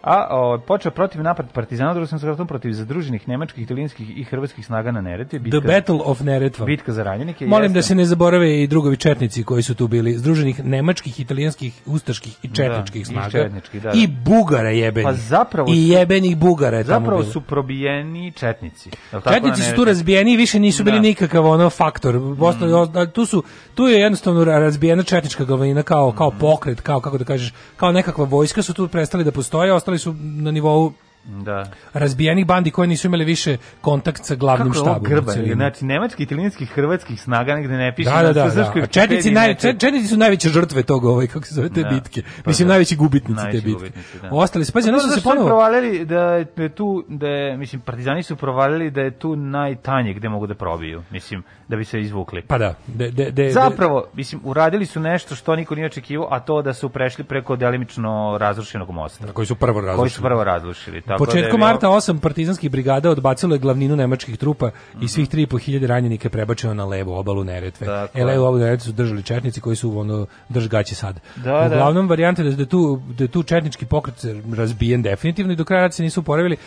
A 0.04 0.28
o, 0.32 0.58
počeo 0.60 0.91
protiv 0.91 1.22
napad 1.22 1.52
partizana 1.52 1.93
drugom 1.93 2.08
svjetskom 2.08 2.30
ratu 2.30 2.45
protiv 2.45 2.74
zadruženih 2.74 3.28
nemačkih, 3.28 3.64
italijanskih 3.64 4.18
i 4.18 4.24
hrvatskih 4.24 4.66
snaga 4.66 4.91
na 4.91 5.02
Neretvi. 5.02 5.39
The 5.41 5.60
Battle 5.62 5.99
of 6.04 6.22
Neretva. 6.22 6.66
bitka 6.66 6.91
za 6.91 7.04
ranjenike. 7.04 7.45
Molim 7.45 7.74
da 7.74 7.80
jeste. 7.80 7.88
se 7.88 7.95
ne 7.95 8.06
zaborave 8.06 8.64
i 8.64 8.68
drugovi 8.68 8.97
četnici 8.97 9.43
koji 9.43 9.64
su 9.64 9.76
tu 9.76 9.88
bili, 9.88 10.14
združenih 10.14 10.66
nemačkih, 10.66 11.20
italijanskih, 11.20 11.82
ustaških 11.86 12.38
i 12.43 12.47
četničkih 12.49 13.02
i 13.02 13.06
snaga. 13.06 13.30
četničkih, 13.30 13.82
da, 13.82 13.91
da. 13.91 13.97
I 13.97 14.08
bugara 14.08 14.70
jebenih. 14.70 15.06
Pa 15.06 15.14
zapravo 15.14 15.68
I 15.72 15.89
jebenih 15.89 16.38
bugara 16.38 16.78
je 16.78 16.84
Zapravo 16.84 17.24
su 17.24 17.41
probijeni 17.41 18.32
četnici. 18.32 18.89
tako, 19.12 19.30
Četnici 19.30 19.62
su 19.62 19.76
tu 19.76 19.86
razbijeni 19.86 20.34
i 20.34 20.38
više 20.38 20.60
nisu 20.60 20.84
bili 20.84 20.97
Da. 20.97 21.02
nikakav 21.02 21.45
ono 21.45 21.70
faktor. 21.70 22.16
Ostali- 22.39 22.72
Mm. 22.72 23.12
tu 23.12 23.26
su 23.26 23.43
tu 23.76 23.84
je 23.84 23.99
jednostavno 23.99 24.41
ra- 24.41 24.60
razbijena 24.60 25.04
četnička 25.04 25.43
glavnina 25.45 25.84
kao 25.84 26.10
Mm. 26.10 26.16
kao 26.16 26.32
pokret, 26.32 26.82
kao 26.82 26.99
kako 26.99 27.18
da 27.18 27.26
kažeš, 27.26 27.54
kao 27.78 27.91
nekakva 27.91 28.26
vojska 28.26 28.62
su 28.62 28.74
tu 28.74 28.88
prestali 28.88 29.24
da 29.24 29.32
postoje, 29.32 29.74
ostali 29.74 29.91
su 30.00 30.14
na 30.14 30.52
nivou 30.52 30.94
Da. 31.26 31.65
razbijenih 31.93 32.45
bandi 32.45 32.72
koji 32.72 32.88
nisu 32.88 33.07
imali 33.07 33.26
više 33.26 33.57
kontakt 33.82 34.26
sa 34.26 34.36
glavnim 34.36 34.67
Kako 34.67 34.80
je 34.80 34.84
štabom. 34.86 35.03
grba? 35.03 35.34
celini. 35.34 35.53
Znači, 35.53 35.86
nemački, 35.86 36.24
italijanski, 36.24 36.65
hrvatskih 36.65 37.22
snaga 37.22 37.55
negde 37.55 37.74
ne 37.74 37.95
piše. 37.95 38.09
Da, 38.09 38.22
da, 38.24 38.34
da, 38.34 38.74
da. 38.76 38.88
Četnici, 38.88 39.32
naj, 39.32 39.55
četnici 39.55 40.07
su 40.07 40.17
najveće 40.17 40.49
žrtve 40.49 40.84
tog, 40.84 41.05
ovaj, 41.05 41.28
kako 41.28 41.45
se 41.45 41.53
zove, 41.53 41.69
te 41.69 41.84
Da, 41.84 41.89
bitke. 41.89 42.22
pa 42.43 42.49
Mislim, 42.49 42.67
da. 42.67 42.72
najveći 42.72 42.95
gubitnici 42.95 43.38
te 43.38 43.43
Najveći 43.43 43.65
bitke. 43.65 43.80
gubitnici, 43.80 44.19
da. 44.22 44.30
Ostali 44.32 44.65
su, 44.65 44.74
pazi, 44.74 44.91
Pa 44.91 44.99
su 44.99 45.09
se 45.09 45.22
ponovo... 45.24 45.47
provalili 45.47 46.05
da 46.05 46.22
je 46.22 46.45
da 46.57 46.63
je 46.63 46.69
tu, 46.69 47.05
da 47.07 47.28
je, 47.28 47.57
mislim, 47.57 47.82
partizani 47.82 48.24
su 48.24 48.36
provalili 48.36 48.91
da 48.91 49.01
je 49.01 49.11
tu 49.11 49.36
najtanje 49.36 50.13
gde 50.13 50.30
mogu 50.30 50.47
da 50.47 50.55
probiju, 50.55 51.03
mislim, 51.11 51.43
da 51.67 51.76
bi 51.76 51.86
se 51.86 52.01
izvukli. 52.01 52.41
Pa 52.41 52.57
da, 52.57 52.76
de, 52.88 53.11
de, 53.11 53.32
de, 53.32 53.49
Zapravo, 53.49 54.05
mislim, 54.13 54.41
uradili 54.43 54.86
su 54.86 54.99
nešto 54.99 55.36
što 55.36 55.55
niko 55.55 55.76
nije 55.76 55.86
očekivao, 55.86 56.28
a 56.32 56.39
to 56.39 56.61
da 56.61 56.74
su 56.74 56.89
prešli 56.89 57.24
preko 57.24 57.55
delimično 57.55 58.38
razrušenog 58.39 58.89
mosta. 58.89 59.28
koji 59.28 59.45
su 59.45 59.55
prvo 59.55 59.95
Koji 59.95 60.09
su 60.09 60.22
prvo 60.22 60.43
razrušili. 60.43 61.01
Tako 61.12 61.26
da 61.26 61.32
je 61.32 61.36
Početkom 61.36 61.59
bilo- 61.59 61.68
marta 61.68 61.89
osam 61.89 62.20
partizanskih 62.20 62.72
brigada 62.72 63.09
odbacilo 63.09 63.55
je 63.55 63.59
glavninu 63.59 63.95
nemačkih 63.95 64.38
trupa 64.38 64.72
i 65.01 65.07
svih 65.07 65.30
3.500 65.30 65.86
ranjenika 65.86 66.26
je 66.26 66.32
prebačeno 66.32 66.74
na 66.74 66.86
levu 66.86 67.14
obalu 67.14 67.43
Neretve. 67.43 67.88
E, 67.88 68.20
je. 68.20 68.26
levu 68.26 68.43
obalu 68.43 68.57
Neretve 68.59 68.86
su 68.86 68.91
držali 68.91 69.24
četnici 69.24 69.62
koji 69.62 69.76
su 69.76 69.99
ono 69.99 70.26
drž 70.49 70.68
gaće 70.68 70.95
sad. 70.95 71.20
Da, 71.36 71.51
da. 71.51 71.66
Uglavnom 71.68 72.09
varijante 72.09 72.43
da, 72.43 72.51
da, 72.51 72.66
tu, 72.66 73.01
da 73.18 73.24
je 73.24 73.28
tu 73.28 73.43
četnički 73.43 73.86
pokret 73.86 74.16
razbijen 74.55 75.01
definitivno 75.01 75.53
i 75.53 75.55
do 75.55 75.64
kraja 75.64 75.91
se 75.91 76.03
nisu 76.03 76.20
oporavili 76.20 76.57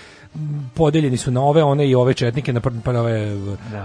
podeljeni 0.75 1.17
su 1.17 1.31
na 1.31 1.43
ove, 1.43 1.63
one 1.63 1.89
i 1.89 1.95
ove 1.95 2.15
četnike, 2.15 2.53
na 2.53 2.61
pr- 2.61 2.93
na 2.93 3.01
ove 3.01 3.37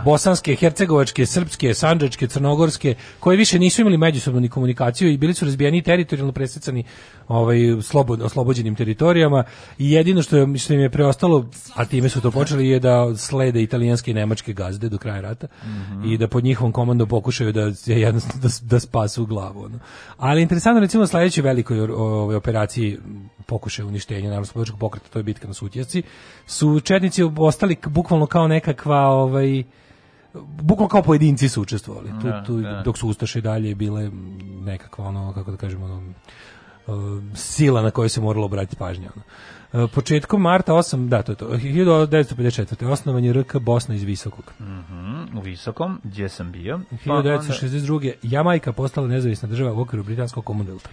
bosanske, 0.06 0.56
hercegovačke, 0.56 1.26
srpske, 1.26 1.74
sanđačke, 1.74 2.28
crnogorske, 2.28 2.96
koje 3.20 3.38
više 3.38 3.60
nisu 3.60 3.82
imali 3.82 3.98
međusobnu 3.98 4.40
ni 4.40 4.50
komunikaciju 4.50 5.10
i 5.12 5.18
bili 5.18 5.34
su 5.34 5.46
razbijeni 5.46 5.78
i 5.78 5.82
teritorijalno 5.82 6.32
presecani 6.34 6.84
ovaj, 7.28 7.58
slobod, 7.82 8.22
oslobođenim 8.22 8.76
teritorijama 8.76 9.44
i 9.78 9.92
jedino 9.92 10.22
što, 10.22 10.38
je, 10.38 10.58
što 10.58 10.74
im 10.74 10.80
je 10.80 10.90
preostalo, 10.90 11.46
a 11.76 11.86
time 11.86 12.10
su 12.10 12.22
to 12.22 12.32
počeli, 12.32 12.68
je 12.68 12.80
da 12.80 13.16
slede 13.16 13.62
italijanske 13.64 14.12
i 14.12 14.14
nemačke 14.14 14.54
gazde 14.54 14.90
do 14.90 14.98
kraja 14.98 15.22
rata 15.22 15.48
i 16.06 16.18
da 16.18 16.28
pod 16.28 16.44
njihovom 16.44 16.72
komandom 16.72 17.08
pokušaju 17.08 17.52
da 17.54 17.62
jednostavno 17.86 18.42
da, 18.42 18.50
da 18.62 18.80
spasu 18.80 19.26
glavu. 19.26 19.64
Ono. 19.64 19.80
Ali 20.18 20.42
interesantno 20.42 20.80
recimo 20.82 21.08
sledećoj 21.08 21.42
velikoj 21.42 21.80
o- 21.80 21.94
ovoj 21.96 22.36
operaciji 22.36 22.98
pokušaj 23.50 23.86
uništenja 23.86 24.30
narodno 24.30 24.78
pokreta, 24.80 25.10
to 25.10 25.20
je 25.20 25.24
bitka 25.24 25.48
na 25.48 25.54
Sutjesci, 25.54 26.04
su 26.48 26.80
četnici 26.80 27.24
ostali 27.38 27.78
bukvalno 27.88 28.26
kao 28.26 28.48
nekakva 28.48 29.00
ovaj 29.00 29.64
bukvalno 30.62 30.90
kao 30.90 31.02
pojedinci 31.04 31.50
su 31.50 31.62
učestvovali. 31.62 32.10
Tu, 32.22 32.28
Da, 32.28 32.44
tu, 32.44 32.62
da. 32.62 32.82
dok 32.86 32.98
su 32.98 33.08
Ustaše 33.08 33.42
dalje 33.42 33.76
bile 33.76 34.12
nekakva 34.62 35.06
ono, 35.06 35.34
kako 35.34 35.52
da 35.52 35.58
kažemo, 35.58 35.86
ono, 35.86 36.14
sila 37.36 37.82
na 37.82 37.92
koju 37.92 38.10
se 38.10 38.22
moralo 38.22 38.46
obratiti 38.46 38.76
pažnja. 38.76 39.10
Ono. 39.16 39.24
Uh, 39.74 39.92
početkom 39.92 40.42
marta 40.42 40.74
8, 40.74 41.08
da, 41.10 41.22
to 41.22 41.32
je 41.32 41.36
to, 41.36 41.48
1954. 41.48 42.86
osnovan 42.86 43.26
je 43.26 43.34
RK 43.34 43.56
Bosna 43.58 43.96
iz 43.96 44.04
Visokog. 44.04 44.54
Mhm, 44.60 45.38
u 45.38 45.42
Visokom, 45.42 46.02
gdje 46.04 46.30
sam 46.30 46.52
bio. 46.52 46.80
Pa 47.06 47.14
onda- 47.14 47.30
1962. 47.30 48.14
Jamajka 48.24 48.74
postala 48.74 49.08
nezavisna 49.08 49.50
država 49.50 49.74
u 49.74 49.82
okviru 49.82 50.04
britanskog 50.04 50.46
Commonwealtha. 50.46 50.88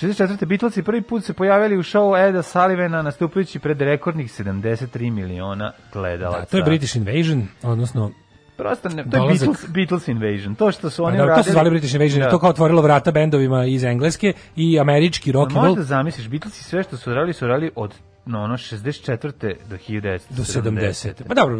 64. 0.00 0.46
Beatlesi 0.46 0.82
prvi 0.82 1.02
put 1.02 1.24
se 1.24 1.32
pojavili 1.32 1.78
u 1.78 1.82
šovu 1.82 2.16
Eda 2.16 2.42
Sullivana 2.42 3.02
nastupajući 3.02 3.58
pred 3.58 3.80
rekordnih 3.80 4.26
73 4.26 5.12
miliona 5.12 5.72
gledalaca. 5.92 6.40
Da, 6.40 6.46
to 6.46 6.56
je 6.56 6.62
British 6.62 6.96
Invasion, 6.96 7.48
odnosno 7.62 8.10
Prosto 8.56 8.88
ne, 8.88 9.04
to 9.10 9.16
je 9.16 9.22
Beatles, 9.28 9.66
Beatles 9.68 10.08
Invasion. 10.08 10.54
To 10.54 10.72
što 10.72 10.90
su 10.90 11.02
Pa 11.02 11.08
oni 11.08 11.16
da, 11.16 11.24
uradili... 11.24 11.42
to 11.42 11.44
se 11.44 11.52
zvali 11.52 11.70
British 11.70 11.94
Invasion, 11.94 12.20
Da. 12.20 12.30
to 12.30 12.38
kao 12.38 12.50
otvorilo 12.50 12.82
vrata 12.82 13.12
bendovima 13.12 13.64
iz 13.64 13.84
Engleske 13.84 14.32
i 14.56 14.80
američki 14.80 15.32
rock 15.32 15.50
and 15.50 15.56
Možda 15.56 15.74
roll 15.74 15.84
zamisliš, 15.84 16.28
Beatlesi 16.28 16.64
sve 16.64 16.82
što 16.82 16.96
su 16.96 17.14
radili, 17.14 17.32
su 17.32 17.46
radili 17.46 17.70
od 17.74 17.94
no, 18.26 18.42
ono 18.42 18.54
64. 18.54 19.32
do 19.68 19.76
1970. 19.78 20.20
do 20.30 20.42
70. 20.42 21.12
Pa 21.28 21.34
dobro, 21.34 21.56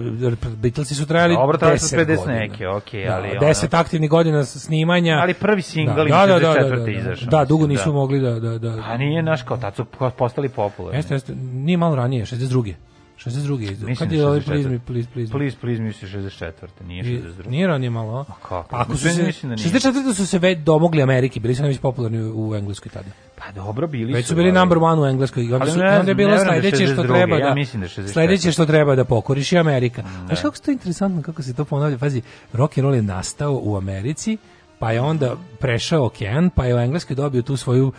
Beatlesi 0.52 0.94
su 0.94 1.06
trajali 1.06 1.34
Dobro, 1.34 1.58
trajali 1.58 1.78
su 1.78 1.86
10 1.86 1.98
50 1.98 2.16
godina. 2.16 2.34
neke, 2.34 2.68
okej, 2.68 3.04
Da, 3.04 3.14
ali 3.14 3.28
ono- 3.30 3.40
10 3.40 3.74
aktivnih 3.74 4.10
godina 4.10 4.44
snimanja. 4.44 5.12
Ali 5.12 5.34
prvi 5.34 5.62
singl 5.62 5.90
im 6.00 6.08
da, 6.08 6.26
da, 6.26 6.38
da, 6.38 6.54
64. 6.54 6.70
da, 6.70 6.76
da, 6.76 6.90
izašao, 6.90 7.28
Da, 7.28 7.44
dugo 7.44 7.66
nisu 7.66 7.84
da. 7.84 7.92
mogli 7.92 8.20
da... 8.20 8.30
da, 8.32 8.58
da 8.58 8.82
A 8.84 8.96
nije 8.96 9.22
naš 9.22 9.42
kao, 9.42 9.56
tad 9.56 9.74
su 9.76 9.84
po- 9.84 10.10
postali 10.10 10.48
popularni. 10.48 10.98
Jeste, 10.98 11.14
jeste, 11.14 11.34
nije 11.34 11.76
malo 11.76 11.96
ranije, 11.96 12.24
62. 12.24 12.74
62. 13.16 13.58
Mislim 13.58 13.96
Kad 13.96 14.08
da 14.08 14.14
je 14.14 14.26
ovaj 14.26 14.40
64. 14.40 14.78
Please 14.78 15.08
Please 15.08 15.32
Me? 15.32 15.38
Please, 15.38 15.56
please, 15.60 15.82
misli 15.82 16.08
64. 16.08 16.52
Nije 16.86 17.00
I- 17.02 17.18
62. 17.18 17.48
Nije 17.48 17.66
ranije 17.66 17.90
malo, 17.90 18.20
a? 18.20 18.24
kako? 18.24 18.66
Pa 18.70 18.80
ako 18.80 18.96
su 18.96 19.08
se, 19.08 19.22
mislim 19.22 19.50
da 19.50 19.56
nije. 19.56 19.68
64. 19.70 20.14
su 20.14 20.26
se 20.26 20.38
već 20.38 20.58
domogli 20.58 21.02
Ameriki, 21.02 21.40
bili 21.40 21.54
su 21.54 21.62
najviše 21.62 21.80
popularni 21.80 22.32
u, 22.34 22.54
Engleskoj 22.54 22.90
tada. 22.90 23.08
Pa 23.36 23.52
dobro, 23.52 23.86
bili 23.86 24.12
Već 24.12 24.26
su 24.26 24.34
ali- 24.34 24.42
bili 24.42 24.52
number 24.52 24.78
one 24.78 25.02
u 25.02 25.06
Engleskoj 25.06 25.48
Ali 25.52 25.70
su, 25.70 25.78
ne 25.78 25.98
onda 25.98 26.10
je 26.10 26.14
bilo 26.14 26.30
da 26.30 26.38
sledeće 26.38 26.86
što 26.86 27.02
62., 27.02 27.06
treba 27.06 27.36
ja 27.36 27.48
da 27.48 27.54
mislim 27.54 27.80
da 27.80 27.84
je 27.84 27.90
64. 27.90 28.12
sledeće 28.12 28.52
što 28.52 28.66
treba 28.66 28.94
da 28.94 29.04
pokoriš 29.04 29.52
je 29.52 29.58
Amerika. 29.58 30.02
Znaš 30.26 30.40
kako 30.42 30.56
se 30.56 30.62
to 30.62 30.70
interesantno 30.70 31.22
kako 31.22 31.42
se 31.42 31.54
to 31.54 31.64
ponavlja? 31.64 31.98
Pazi, 31.98 32.22
rock 32.52 32.78
and 32.78 32.82
roll 32.82 32.94
je 32.94 33.02
nastao 33.02 33.60
u 33.62 33.76
Americi, 33.76 34.38
pa 34.78 34.92
je 34.92 35.00
onda 35.00 35.36
prešao 35.60 36.06
okean, 36.06 36.50
pa 36.50 36.64
je 36.66 36.74
u 36.74 36.78
Engleskoj 36.78 37.16
dobio 37.16 37.42
tu 37.42 37.56
svoju 37.56 37.92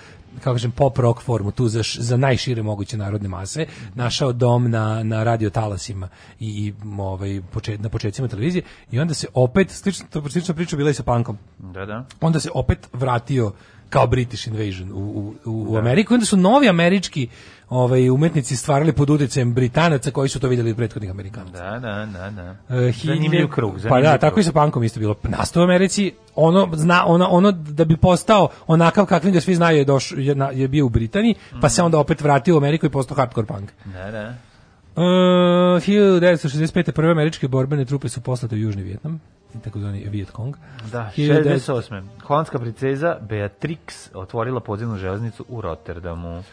kako 0.43 0.53
kažem 0.55 0.71
pop 0.71 0.97
rock 0.97 1.21
formu 1.21 1.51
tu 1.51 1.67
za, 1.67 1.81
za 1.97 2.17
najšire 2.17 2.63
moguće 2.63 2.97
narodne 2.97 3.29
mase 3.29 3.65
našao 3.95 4.33
dom 4.33 4.71
na, 4.71 5.03
na 5.03 5.23
radio 5.23 5.49
talasima 5.49 6.09
i, 6.39 6.47
i 6.47 6.73
ovaj, 6.99 7.41
počet, 7.51 7.79
na 7.81 7.89
početcima 7.89 8.27
televizije 8.27 8.63
i 8.91 8.99
onda 8.99 9.13
se 9.13 9.27
opet 9.33 9.71
slično, 9.71 10.05
to 10.09 10.29
slična 10.29 10.53
priča 10.53 10.77
bila 10.77 10.89
i 10.89 10.93
sa 10.93 11.03
punkom 11.03 11.37
Da, 11.59 11.85
da. 11.85 12.05
onda 12.21 12.39
se 12.39 12.49
opet 12.53 12.89
vratio 12.93 13.51
kao 13.89 14.07
British 14.07 14.47
Invasion 14.47 14.91
u, 14.91 14.95
u, 14.95 15.35
u, 15.45 15.73
u 15.73 15.77
Ameriku. 15.77 16.13
Onda 16.13 16.25
su 16.25 16.37
novi 16.37 16.69
američki 16.69 17.27
ovaj, 17.69 18.09
umetnici 18.09 18.55
stvarali 18.55 18.93
pod 18.93 19.09
uticajem 19.09 19.53
Britanaca 19.53 20.11
koji 20.11 20.29
su 20.29 20.39
to 20.39 20.47
vidjeli 20.47 20.71
od 20.71 20.77
prethodnih 20.77 21.11
Amerikanaca. 21.11 21.51
Da, 21.63 21.79
da, 21.79 22.05
da, 22.07 22.29
da. 22.31 22.75
E, 22.77 22.91
Zanimljiv 22.93 23.29
hiljade- 23.31 23.51
krug, 23.51 23.73
Pa 23.89 24.01
da, 24.01 24.17
tako 24.17 24.33
krug. 24.33 24.39
i 24.39 24.45
sa 24.45 24.51
punkom 24.53 24.83
isto 24.83 24.99
bilo. 24.99 25.15
Nastao 25.23 25.61
u 25.61 25.65
Americi, 25.65 26.11
ono, 26.35 26.69
zna, 26.73 27.03
ono, 27.05 27.27
ono 27.27 27.51
da 27.51 27.85
bi 27.85 27.97
postao 27.97 28.49
onakav 28.67 29.05
kakvim 29.05 29.33
ga 29.33 29.41
svi 29.41 29.55
znaju 29.55 29.77
je, 29.77 29.85
doš, 29.85 30.13
je, 30.17 30.35
na- 30.35 30.49
je 30.49 30.67
bio 30.67 30.85
u 30.85 30.89
Britaniji, 30.89 31.35
pa 31.61 31.69
se 31.69 31.83
onda 31.83 31.99
opet 31.99 32.21
vratio 32.21 32.55
u 32.55 32.57
Ameriku 32.57 32.85
i 32.85 32.89
postao 32.89 33.15
hardcore 33.15 33.47
punk. 33.47 33.71
Da, 33.85 34.11
da. 34.11 34.33
Uh, 34.95 35.03
1965. 35.77 36.91
prve 36.91 37.11
američke 37.11 37.47
borbene 37.47 37.85
trupe 37.85 38.09
su 38.09 38.21
poslate 38.21 38.55
u 38.55 38.59
Južni 38.59 38.83
Vjetnam, 38.83 39.21
takozvani 39.55 40.05
Viet 40.05 40.29
Cong. 40.29 40.55
Da, 40.91 41.11
1900 41.17 41.53
68. 41.73 42.03
Holandska 42.23 42.59
princeza 42.59 43.17
Beatrix 43.21 43.77
otvorila 44.13 44.59
podzemnu 44.59 44.97
železnicu 44.97 45.45
u 45.49 45.61
Rotterdamu. 45.61 46.43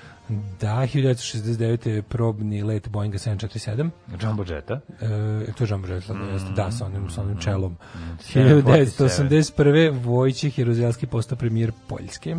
Da, 0.60 0.86
1969. 0.86 1.88
je 1.88 2.02
probni 2.02 2.62
let 2.62 2.88
Boeinga 2.88 3.18
747. 3.18 3.90
Jumbo 4.22 4.44
Jetta. 4.48 4.80
E, 5.00 5.52
to 5.52 5.64
je 5.64 5.68
Jean 5.70 5.82
Bouget, 5.82 6.08
mm. 6.08 6.54
da, 6.54 6.70
sa 6.70 6.86
onim, 6.86 7.10
sa 7.10 7.22
onim 7.22 7.38
čelom. 7.40 7.76
747. 8.20 9.28
1981. 9.28 10.04
Vojčih 10.04 10.58
Jeruzelski 10.58 11.06
postao 11.06 11.38
premijer 11.38 11.72
Poljske. 11.88 12.36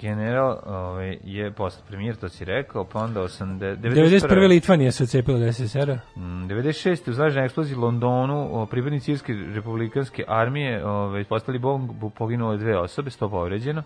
General 0.00 0.58
ovaj, 0.66 1.18
je 1.24 1.52
postao 1.52 1.84
premijer, 1.88 2.16
to 2.16 2.28
si 2.28 2.44
rekao, 2.44 2.84
pa 2.84 2.98
onda 2.98 3.20
80, 3.20 3.76
91. 3.76 4.48
Litvanija 4.48 4.92
se 4.92 5.04
ocepila 5.04 5.38
od 5.38 5.54
SSR-a. 5.54 5.94
Mm, 6.16 6.48
96. 6.48 7.10
u 7.10 7.12
zračnoj 7.12 7.44
eksploziji 7.44 7.76
Londonu 7.76 8.66
pripadnici 8.70 9.12
Irske 9.12 9.32
republikanske 9.32 10.24
armije 10.28 10.86
ovaj, 10.86 11.24
postali 11.24 11.58
bombu, 11.58 12.10
poginulo 12.10 12.56
dve 12.56 12.78
osobe, 12.78 13.10
sto 13.10 13.28
povređeno. 13.28 13.82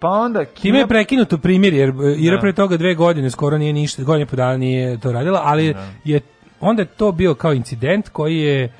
Pa 0.00 0.08
onda... 0.08 0.44
Time 0.44 0.78
je 0.78 0.86
prekinuto 0.86 1.38
primjer, 1.38 1.74
jer 1.74 1.88
e, 1.88 2.16
Ira 2.18 2.36
Da. 2.36 2.40
pre 2.40 2.52
toga 2.52 2.76
dve 2.76 2.94
godine 2.94 3.30
skoro 3.30 3.58
nije 3.58 3.72
ništa, 3.72 4.02
godine 4.02 4.26
po 4.26 4.36
dana 4.36 4.56
nije 4.56 4.98
to 5.00 5.12
radila, 5.12 5.40
ali 5.44 5.74
je 6.04 6.20
onda 6.60 6.82
je 6.82 6.86
to 6.86 7.12
bio 7.12 7.34
kao 7.34 7.52
incident 7.52 8.08
koji 8.08 8.38
je 8.38 8.72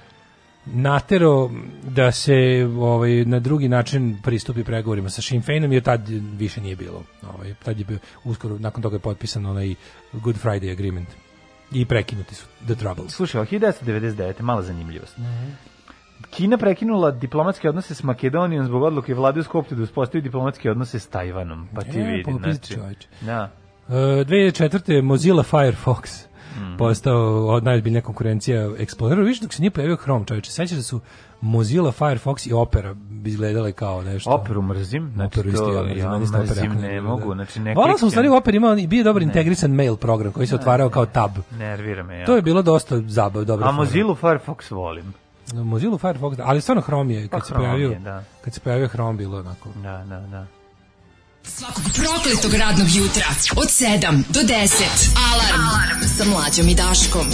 natero 0.66 1.50
da 1.82 2.12
se 2.12 2.34
ovaj 2.78 3.24
na 3.24 3.38
drugi 3.38 3.68
način 3.68 4.18
pristupi 4.22 4.64
pregovorima 4.64 5.10
sa 5.10 5.22
Sinn 5.22 5.42
Féinom 5.42 5.72
jer 5.72 5.82
tad 5.82 6.08
više 6.38 6.60
nije 6.60 6.76
bilo. 6.76 7.02
Ovaj 7.34 7.54
tad 7.64 7.78
je 7.78 7.84
bio 7.84 7.98
uskoro 8.24 8.58
nakon 8.58 8.82
toga 8.82 8.96
je 8.96 9.00
potpisan 9.00 9.46
onaj 9.46 9.74
Good 10.12 10.36
Friday 10.44 10.72
agreement. 10.72 11.08
i 11.72 11.84
prekinuti 11.84 12.34
su 12.34 12.44
The 12.66 12.74
Troubles. 12.74 13.12
Slušaj, 13.12 13.46
1999. 13.46 14.40
mala 14.40 14.62
zanimljivost. 14.62 15.16
Kina 16.30 16.58
prekinula 16.58 17.10
diplomatske 17.10 17.68
odnose 17.68 17.94
s 17.94 18.02
Makedonijom 18.02 18.66
zbog 18.66 18.82
odluke 18.82 19.14
vlade 19.14 19.40
u 19.40 19.42
Skopju 19.42 19.76
da 19.76 19.82
uspostavi 19.82 20.22
diplomatske 20.22 20.70
odnose 20.70 20.98
s 20.98 21.06
Tajvanom. 21.06 21.68
Pa 21.74 21.80
ti 21.82 21.98
E, 21.98 22.02
vidi, 22.02 22.22
popis 22.24 22.42
znači. 22.68 23.08
Da. 23.20 23.50
Uh, 23.88 23.94
2004. 23.94 25.02
Mozilla 25.02 25.42
Firefox 25.42 26.30
Mhm. 26.56 26.76
postao 26.76 27.46
od 27.46 27.64
najozbiljnija 27.64 28.02
konkurencija 28.02 28.68
Exploreru. 28.68 29.24
Viš 29.24 29.40
dok 29.40 29.52
se 29.52 29.62
nije 29.62 29.70
pojavio 29.70 29.96
Chrome, 29.96 30.26
čovječe, 30.26 30.50
sećaš 30.50 30.76
da 30.76 30.82
su 30.82 31.00
Mozilla 31.40 31.92
Firefox 31.92 32.50
i 32.50 32.52
Opera 32.52 32.94
bi 32.94 33.30
izgledale 33.30 33.72
kao 33.72 34.02
nešto. 34.02 34.30
Operu 34.30 34.62
mrzim, 34.62 35.10
znači 35.14 35.26
Operu 35.28 35.48
isto 35.48 35.66
to 35.66 35.72
ja 35.72 35.82
mrzim, 35.82 36.34
Opera 36.34 36.74
ne 36.74 37.00
mogu, 37.00 37.34
znači 37.34 37.60
ne 37.60 37.74
Volao 37.74 37.98
sam 37.98 38.08
u 38.08 38.10
stvari. 38.10 38.28
Operi 38.28 38.56
imao, 38.56 38.76
bio 38.76 39.04
dobar 39.04 39.22
integrisan 39.22 39.70
mail 39.70 39.96
program 39.96 40.32
koji 40.32 40.46
se 40.46 40.54
otvarao 40.54 40.88
kao 40.88 41.06
tab. 41.06 41.30
Nervira 41.50 42.02
me 42.02 42.18
ja. 42.18 42.26
To 42.26 42.36
je 42.36 42.42
bilo 42.42 42.62
dosta 42.62 42.98
zabav, 42.98 43.44
dobro. 43.44 43.66
A 43.68 43.72
Mozilla 43.72 44.14
Firefox 44.14 44.70
volim. 44.70 45.14
Mozilla 45.52 45.98
Firefox, 45.98 46.36
da, 46.36 46.44
ali 46.46 46.60
stvarno 46.60 46.82
Chrome 46.82 47.14
je, 47.14 47.28
kad 47.28 47.40
Pa 47.40 47.46
se 47.46 47.52
Chrome 47.52 47.64
pojavio, 47.64 47.90
je, 47.90 47.98
da. 47.98 48.24
kad 48.44 48.54
se 48.54 48.60
pojavio 48.60 48.88
Chrome 48.88 49.18
bilo 49.18 49.38
onako. 49.38 49.68
Da, 49.74 50.04
da, 50.08 50.20
da. 50.20 50.46
Svakog 51.42 51.84
prokletog 51.96 52.54
radnog 52.54 52.88
jutra 52.94 53.26
od 53.56 53.68
7 53.68 54.22
do 54.28 54.40
10. 54.40 54.82
Alarm, 55.32 55.68
Alarm. 55.68 56.00
sa 56.18 56.24
mlađom 56.24 56.68
i 56.68 56.74
Daškom. 56.74 57.26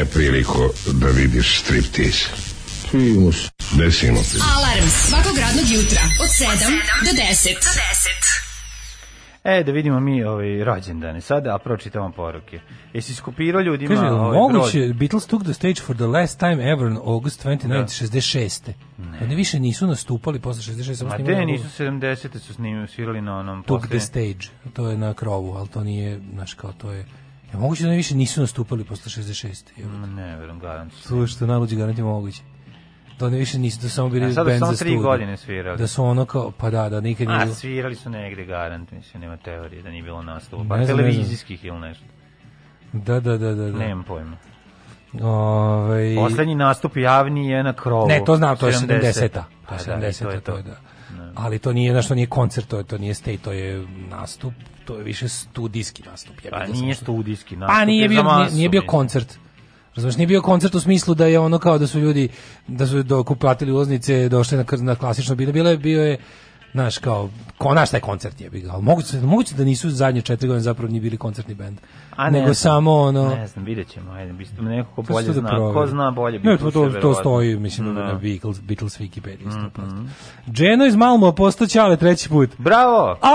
Imao 0.00 0.04
ranije 0.04 0.04
priliku 0.04 0.58
da 0.92 1.06
vidiš 1.06 1.60
striptease? 1.60 2.30
Primus. 2.90 3.50
Desimo 3.78 4.20
ti. 4.22 4.38
Alarm 4.56 4.88
svakog 4.88 5.38
radnog 5.38 5.64
jutra 5.70 6.02
od 6.22 6.28
7 6.28 6.70
do 7.04 7.10
10. 7.10 8.00
E, 9.44 9.62
da 9.64 9.72
vidimo 9.72 10.00
mi 10.00 10.24
ovaj, 10.24 10.64
rođendane 10.64 11.20
sada, 11.20 11.54
a 11.54 11.58
pročitamo 11.58 12.12
poruke. 12.12 12.60
Jesi 12.92 13.14
skopirao 13.14 13.60
ljudima 13.60 13.94
Kaže, 13.94 14.06
ovaj 14.06 14.38
moguće, 14.38 14.78
broj? 14.78 14.92
Beatles 14.92 15.26
took 15.26 15.42
the 15.42 15.54
stage 15.54 15.74
for 15.74 15.96
the 15.96 16.06
last 16.06 16.38
time 16.38 16.70
ever 16.72 16.86
on 16.86 16.96
August 16.96 17.46
29, 17.46 17.84
66. 18.04 18.72
Oni 19.22 19.34
više 19.34 19.60
nisu 19.60 19.86
nastupali 19.86 20.40
posle 20.40 20.74
66. 20.74 20.94
samo 20.94 21.10
Ma 21.10 21.16
te 21.16 21.44
nisu 21.44 21.64
70. 21.78 22.38
su 22.38 22.54
snimili, 22.54 22.88
svirali 22.88 23.20
na 23.20 23.38
onom 23.38 23.62
Took 23.62 23.86
the 23.86 24.00
stage. 24.00 24.46
To 24.72 24.90
je 24.90 24.96
na 24.96 25.14
krovu, 25.14 25.54
ali 25.56 25.68
to 25.68 25.84
nije, 25.84 26.20
znaš, 26.34 26.54
kao 26.54 26.72
to 26.72 26.92
je... 26.92 27.06
Ja, 27.52 27.58
moguće 27.58 27.84
da 27.84 27.90
više 27.90 28.14
nisu 28.14 28.40
nastupali 28.40 28.84
posle 28.84 29.22
66. 29.22 29.62
jebote. 29.76 29.96
Ma 29.98 30.06
Ne, 30.06 30.36
verujem, 30.36 30.58
garant. 30.60 30.92
To 31.08 31.26
što 31.26 31.46
najluđi 31.46 31.76
garant 31.76 31.98
je 31.98 32.04
moguće. 32.04 32.42
To 33.18 33.26
oni 33.26 33.38
više 33.38 33.58
nisu, 33.58 33.80
da 33.82 33.88
su 33.88 33.94
samo 33.94 34.08
bili 34.08 34.26
A 34.26 34.32
sad 34.32 34.44
su 34.44 34.48
band 34.48 34.58
samo 34.58 34.72
za 34.72 34.78
tri 34.78 34.88
studiju. 34.88 35.02
godine 35.02 35.36
svirali. 35.36 35.78
Da 35.78 35.86
su 35.86 36.04
ono 36.04 36.24
kao, 36.24 36.52
pa 36.58 36.70
da, 36.70 36.88
da 36.88 37.00
nikad 37.00 37.28
A, 37.28 37.44
nije... 37.44 37.54
svirali 37.54 37.94
su 37.94 38.10
negde, 38.10 38.44
garant, 38.44 38.90
mislim, 38.92 39.20
nema 39.20 39.36
teorije 39.36 39.82
da 39.82 39.90
nije 39.90 40.02
bilo 40.02 40.22
nastupa. 40.22 40.62
Ne 40.62 40.68
Pa 40.68 40.76
ne 40.76 40.84
znam. 40.84 40.96
televizijskih 40.98 41.64
ili 41.64 41.80
nešto. 41.80 42.04
Da, 42.92 43.20
da, 43.20 43.38
da, 43.38 43.54
da. 43.54 43.70
da. 43.70 43.78
Nemam 43.78 44.04
pojma. 44.04 44.36
Ovaj 45.22 46.14
Poslednji 46.16 46.54
nastup 46.54 46.96
javni 46.96 47.48
je 47.48 47.62
na 47.62 47.72
krovu. 47.72 48.08
Ne, 48.08 48.22
to 48.26 48.36
znam, 48.36 48.56
to 48.56 48.66
je 48.66 48.72
70. 48.72 48.78
70-a. 48.88 49.44
To 49.68 49.74
je 49.92 49.98
da, 50.00 50.06
i 50.08 50.12
70-a, 50.12 50.40
to 50.40 50.56
je 50.56 50.62
da. 50.62 50.76
Ali 51.34 51.58
to 51.58 51.72
nije, 51.72 51.92
znaš, 51.92 52.08
to 52.08 52.14
nije 52.14 52.26
koncert, 52.26 52.68
to 52.68 52.78
je, 52.78 52.84
to 52.84 52.98
nije 52.98 53.14
stage, 53.14 53.38
to 53.38 53.52
je 53.52 53.86
nastup, 54.10 54.52
to 54.90 54.98
je 54.98 55.04
više 55.04 55.28
studijski 55.28 56.02
nastup. 56.02 56.34
jebi 56.44 56.50
Pa 56.50 56.66
nije 56.66 56.94
studijski 56.94 57.56
nastup. 57.56 57.76
Pa 57.76 57.84
nije 57.84 58.02
je 58.02 58.08
bio, 58.08 58.22
nije, 58.22 58.50
nije 58.50 58.68
bio 58.68 58.82
koncert. 58.86 59.38
Razumeš, 59.94 60.16
nije 60.16 60.26
bio 60.26 60.42
koncert 60.42 60.74
u 60.74 60.80
smislu 60.80 61.14
da 61.14 61.26
je 61.26 61.38
ono 61.38 61.58
kao 61.58 61.78
da 61.78 61.86
su 61.86 62.00
ljudi, 62.00 62.28
da 62.66 62.86
su 62.86 63.02
do 63.02 63.24
kuplatili 63.24 63.72
ulaznice, 63.72 64.28
došli 64.28 64.58
na, 64.58 64.64
na 64.78 64.94
klasično 64.94 65.34
bilo, 65.34 65.52
bilo 65.52 65.70
je, 65.70 65.76
bio 65.76 66.04
je, 66.04 66.18
znaš, 66.72 66.98
kao, 66.98 67.28
ko, 67.58 67.72
znaš 67.72 67.90
taj 67.90 68.00
koncert 68.00 68.40
je, 68.40 68.48
ga, 68.50 68.70
ali 68.72 68.82
moguće, 68.82 69.16
moguće 69.16 69.54
da 69.54 69.64
nisu 69.64 69.90
zadnje 69.90 70.22
četiri 70.22 70.48
godine 70.48 70.60
zapravo 70.60 70.92
ni 70.92 71.00
bili 71.00 71.16
koncertni 71.16 71.54
bend. 71.54 71.78
A 72.16 72.24
ne 72.24 72.30
nego 72.30 72.44
znam, 72.44 72.54
samo 72.54 72.92
ono... 72.92 73.28
Ne 73.28 73.46
znam, 73.46 73.64
vidjet 73.64 73.88
ćemo, 73.88 74.12
ajde, 74.12 74.32
mislim, 74.32 74.64
neko 74.66 74.94
ko 74.94 75.02
bolje 75.02 75.26
da 75.26 75.32
zna, 75.32 75.48
proveri. 75.48 75.74
ko 75.74 75.86
zna 75.86 76.10
bolje 76.10 76.38
Ne, 76.38 76.44
Beatlese, 76.44 76.72
to, 76.72 76.90
to, 76.90 77.00
to 77.00 77.14
stoji, 77.14 77.56
mislim, 77.56 77.94
Da. 77.94 78.02
na 78.02 78.14
Beatles, 78.14 78.60
Beatles 78.60 79.00
Wikipedia. 79.00 79.46
Mm 79.78 80.08
Dženo 80.50 80.86
iz 80.86 80.96
Malmo 80.96 81.32
postao 81.32 81.66
Ćale 81.66 81.96
treći 81.96 82.28
put. 82.28 82.50
Bravo! 82.58 83.16
A, 83.22 83.30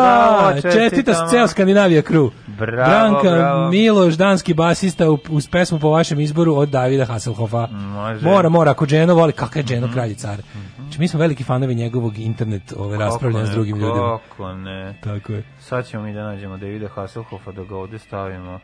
Bravo, 0.00 0.60
čestita 0.62 1.28
ceo 1.28 1.46
Skandinavija 1.48 2.02
crew. 2.02 2.30
Bravo, 2.48 2.90
Branka 2.90 3.30
bravo. 3.30 3.68
Miloš, 3.68 4.14
danski 4.14 4.54
basista 4.54 5.10
u- 5.10 5.18
uz 5.30 5.48
pesmu 5.48 5.78
po 5.78 5.90
vašem 5.90 6.20
izboru 6.20 6.54
od 6.54 6.68
Davida 6.68 7.04
Hasselhoffa. 7.04 7.66
Može. 7.66 8.24
Mora, 8.24 8.48
mora, 8.48 8.70
ako 8.70 8.86
Dženo 8.86 9.14
voli, 9.14 9.32
kakav 9.32 9.60
je 9.60 9.66
Dženo 9.66 9.88
kralj 9.92 10.10
i 10.10 10.14
car. 10.14 10.42
Znači, 10.88 11.00
mi 11.00 11.08
smo 11.08 11.20
veliki 11.20 11.44
fanovi 11.44 11.74
njegovog 11.74 12.18
internet 12.18 12.72
ove, 12.76 12.98
raspravljanja 12.98 13.46
s 13.46 13.50
drugim 13.50 13.76
ljudima. 13.76 14.18
Kako 14.28 14.52
ne. 14.52 14.98
Tako 15.04 15.32
je. 15.32 15.42
Sad 15.60 15.86
ćemo 15.86 16.02
mi 16.02 16.12
da 16.12 16.22
nađemo 16.22 16.56
Davida 16.56 16.88
Hasselhoffa 16.88 17.52
da 17.52 17.64
ga 17.64 17.76
ovde 17.76 17.98
stavimo 17.98 18.60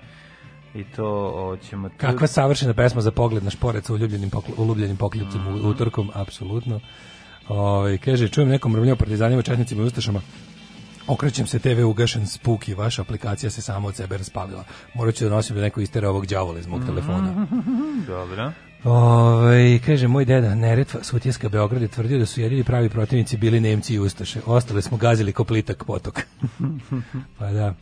i 0.74 0.84
to 0.84 1.06
o, 1.34 1.56
ćemo... 1.56 1.88
tu- 1.88 1.94
Kakva 1.98 2.26
savršena 2.26 2.74
pesma 2.74 3.00
za 3.00 3.10
pogled 3.10 3.44
na 3.44 3.50
šporet 3.50 3.84
sa 3.84 3.92
uljubljenim, 3.92 4.30
pokl 4.30 4.52
uljubljenim 4.56 4.96
pokljupcem 4.96 5.46
u 5.46 5.68
utorkom, 5.68 6.10
apsolutno. 6.14 6.80
Ovaj 7.48 7.98
kaže, 7.98 8.28
čujem 8.28 8.48
nekom 8.48 8.72
mrmljao 8.72 8.96
partizanima, 8.96 9.42
četnicima 9.42 9.82
i 9.82 9.86
ustašama. 9.86 10.20
Okrećem 11.06 11.46
se 11.46 11.58
TV 11.58 11.84
ugašen 11.86 12.26
spuki, 12.26 12.74
vaša 12.74 13.02
aplikacija 13.02 13.50
se 13.50 13.62
sama 13.62 13.88
od 13.88 13.96
sebe 13.96 14.16
raspalila. 14.16 14.64
Morat 14.94 15.14
ću 15.14 15.24
da 15.24 15.30
nosim 15.30 15.56
da 15.56 15.62
neko 15.62 15.80
istera 15.80 16.10
ovog 16.10 16.26
đavola 16.26 16.58
iz 16.58 16.66
mog 16.66 16.84
telefona. 16.86 17.46
Dobro. 18.06 18.52
Ovaj 18.84 19.78
kaže, 19.86 20.08
moj 20.08 20.24
deda 20.24 20.54
Neretva, 20.54 21.02
Sutjeska 21.02 21.48
Beograd 21.48 21.82
je 21.82 21.88
tvrdio 21.88 22.18
da 22.18 22.26
su 22.26 22.40
jedini 22.40 22.64
pravi 22.64 22.88
protivnici 22.88 23.36
bili 23.36 23.60
Nemci 23.60 23.94
i 23.94 23.98
Ustaše. 23.98 24.40
Ostale 24.46 24.82
smo 24.82 24.96
gazili 24.96 25.32
ko 25.32 25.44
plitak 25.44 25.84
potok. 25.84 26.20
pa 27.38 27.50
da. 27.50 27.74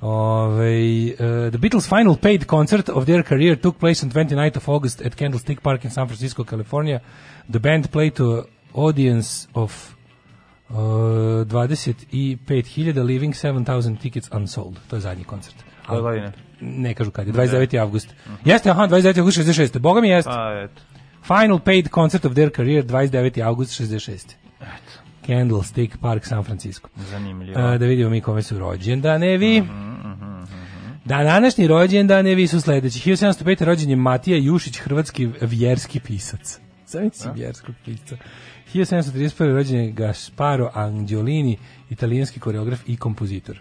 Ove, 0.00 1.12
uh, 1.12 1.50
the 1.50 1.58
Beatles' 1.58 1.88
final 1.88 2.16
paid 2.16 2.44
concert 2.44 2.88
of 2.88 3.04
their 3.04 3.22
career 3.22 3.60
took 3.60 3.78
place 3.78 4.06
on 4.06 4.12
29th 4.12 4.56
of 4.56 4.68
August 4.68 5.02
at 5.02 5.14
Candlestick 5.14 5.60
Park 5.60 5.84
in 5.84 5.90
San 5.90 6.06
Francisco, 6.06 6.44
California. 6.44 7.00
The 7.52 7.58
band 7.58 7.90
played 7.90 8.14
to 8.14 8.32
an 8.32 8.44
audience 8.74 9.48
of 9.54 9.96
uh, 10.70 10.76
25.000, 11.44 13.04
leaving 13.04 13.34
7,000 13.34 14.00
tickets 14.00 14.28
unsold. 14.32 14.78
To 14.90 14.96
je 14.96 15.00
zadnji 15.00 15.24
koncert. 15.24 15.73
Koje 15.86 16.02
godine? 16.02 16.32
Ne 16.60 16.94
kažu 16.94 17.10
kad 17.10 17.26
je, 17.26 17.32
29. 17.32 17.80
avgust. 17.80 18.14
Jeste, 18.44 18.70
aha, 18.70 18.86
29. 18.86 19.18
avgust 19.18 19.38
66. 19.38 19.78
Boga 19.78 20.00
mi 20.00 20.08
jeste. 20.08 20.30
Pa, 20.30 20.64
eto. 20.64 20.82
Final 21.26 21.58
paid 21.58 21.88
concert 21.88 22.24
of 22.24 22.32
their 22.32 22.50
career 22.56 22.84
29. 22.84 23.42
august 23.42 23.80
66. 23.80 24.34
Candlestick 25.26 25.96
Park, 26.00 26.26
San 26.26 26.44
Francisco. 26.44 26.88
Zanimljivo. 27.10 27.60
A, 27.60 27.78
da 27.78 27.86
vidimo 27.86 28.10
mi 28.10 28.20
kome 28.20 28.42
su 28.42 28.58
rođendanevi. 28.58 29.62
Da, 31.04 31.22
današnji 31.22 31.66
rođendanevi 31.66 32.46
su 32.46 32.60
sledeći. 32.60 33.10
1705. 33.10 33.64
rođen 33.64 33.90
je 33.90 33.96
Matija 33.96 34.38
Jušić, 34.38 34.78
hrvatski 34.78 35.28
vjerski 35.40 36.00
pisac. 36.00 36.60
Zamisli 36.86 37.30
vjerskog 37.34 37.74
pisca. 37.84 38.16
1731. 38.74 39.54
rođen 39.54 39.80
je 39.80 39.90
Gasparo 39.90 40.70
Angiolini, 40.74 41.58
italijanski 41.90 42.40
koreograf 42.40 42.80
i 42.86 42.96
kompozitor. 42.96 43.60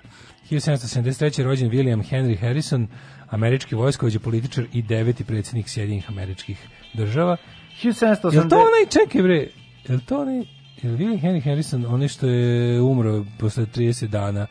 1773. 0.54 1.44
rođen 1.44 1.70
William 1.70 2.04
Henry 2.12 2.40
Harrison, 2.40 2.88
američki 3.30 3.76
vojskovođa, 3.76 4.20
političar 4.20 4.66
i 4.74 4.82
deveti 4.82 5.24
predsjednik 5.24 5.70
Sjedinjenih 5.70 6.10
američkih 6.10 6.68
država. 6.94 7.38
1780... 7.84 8.34
Jel 8.34 8.50
to 8.50 8.56
onaj, 8.56 8.86
čekaj 8.90 9.22
bre, 9.22 9.48
jel 9.88 10.00
to 10.06 10.22
onaj, 10.22 10.38
jel 10.82 10.94
William 10.98 11.22
Henry 11.22 11.44
Harrison, 11.44 11.86
onaj 11.86 12.08
što 12.08 12.28
je 12.28 12.82
umro 12.82 13.26
posle 13.40 13.66
30 13.66 14.08
dana, 14.08 14.48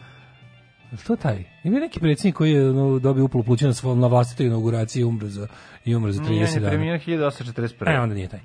jel 0.91 1.01
to 1.07 1.17
taj? 1.17 1.45
Ima 1.65 1.79
neki 1.79 2.01
predsjednik 2.01 2.35
koji 2.35 2.53
je 2.53 2.63
no, 2.63 2.99
dobio 2.99 3.25
upolu 3.25 3.45
pluća 3.45 3.73
na, 3.97 4.07
vlastitoj 4.07 4.47
inauguraciji 4.47 5.01
i 5.01 5.05
umro 5.05 5.29
za, 5.29 5.47
i 5.85 5.95
umro 5.95 6.13
za 6.13 6.23
30 6.23 6.29
Nije, 6.29 6.47
dana. 6.47 6.69
premijer 6.69 7.01
1841. 7.07 7.97
E, 7.97 8.01
onda 8.01 8.15
nije 8.15 8.29
taj. 8.29 8.41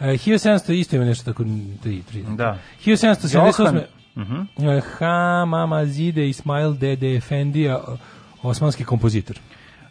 E, 0.00 0.04
1700 0.04 0.72
isto 0.72 0.96
ima 0.96 1.04
nešto 1.04 1.24
tako, 1.32 1.42
3, 1.44 1.78
3. 1.84 2.36
Da. 2.36 2.58
1778. 2.84 3.60
Johan. 3.60 3.80
Uh 4.18 4.82
Hamamazide 4.98 6.28
Ismail 6.28 6.72
Dede 6.74 7.14
Efendija, 7.14 7.80
osmanski 8.42 8.84
kompozitor. 8.84 9.40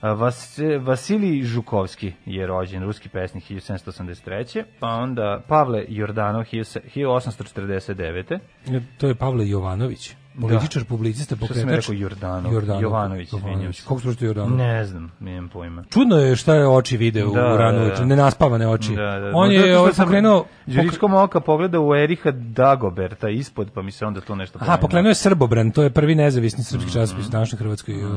Vas, 0.02 0.60
Vasilij 0.82 1.44
Žukovski 1.44 2.14
je 2.26 2.48
rođen, 2.48 2.84
ruski 2.84 3.10
pesnik 3.10 3.44
1783. 3.44 4.64
Pa 4.80 4.88
onda 4.88 5.44
Pavle 5.48 5.86
Jordanov 5.88 6.44
1849. 6.44 8.40
E, 8.68 8.82
To 8.98 9.08
je 9.08 9.16
Pavle 9.16 9.50
Jovanović, 9.50 10.16
političar, 10.38 10.84
publicista, 10.86 11.36
Što 11.36 11.46
sam 11.46 11.56
pokretač. 11.56 11.76
rekao 11.80 11.94
Jordanov? 11.96 12.54
Jordanov. 12.54 12.82
Jovanović, 12.82 13.30
izvinjam 13.30 13.74
se. 13.74 13.82
Kako 13.84 13.96
pročito 13.98 14.26
Jordanov? 14.26 14.58
Ne 14.58 14.86
znam, 14.86 15.12
nemam 15.20 15.50
pojma. 15.50 15.84
Čudno 15.84 16.16
je 16.18 16.36
šta 16.36 16.56
je 16.56 16.68
oči 16.68 16.98
vide 16.98 17.26
u 17.26 17.32
Da, 17.32 17.58
ranu 17.58 17.80
da, 17.80 17.90
da. 17.90 18.06
nenaspavane 18.06 18.68
oči. 18.68 18.96
Da, 18.96 19.20
da. 19.20 19.28
On 19.28 19.48
Možda 19.48 19.54
je 19.62 19.78
ovaj 19.78 19.92
pokrenuo... 19.94 20.46
Đuričkom 20.66 21.14
oka 21.16 21.40
pogleda 21.42 21.80
u 21.80 21.96
Eriha 21.96 22.32
Dagoberta 22.32 23.30
ispod, 23.30 23.72
pa 23.72 23.82
mi 23.82 23.92
se 23.92 24.06
onda 24.06 24.22
tu 24.22 24.36
nešto 24.36 24.58
Aha, 24.58 24.66
pomenuo. 24.66 24.82
pokrenuo 24.82 25.10
je 25.10 25.16
Srbobran, 25.16 25.72
to 25.72 25.84
je 25.84 25.90
prvi 25.90 26.16
nezavisni 26.16 26.64
srpski 26.64 26.88
Mhm. 26.88 26.94
časopis 26.94 27.28
u 27.28 27.32
današnjoj 27.32 27.58
Hrvatskoj. 27.58 27.96
Uh, 27.96 28.12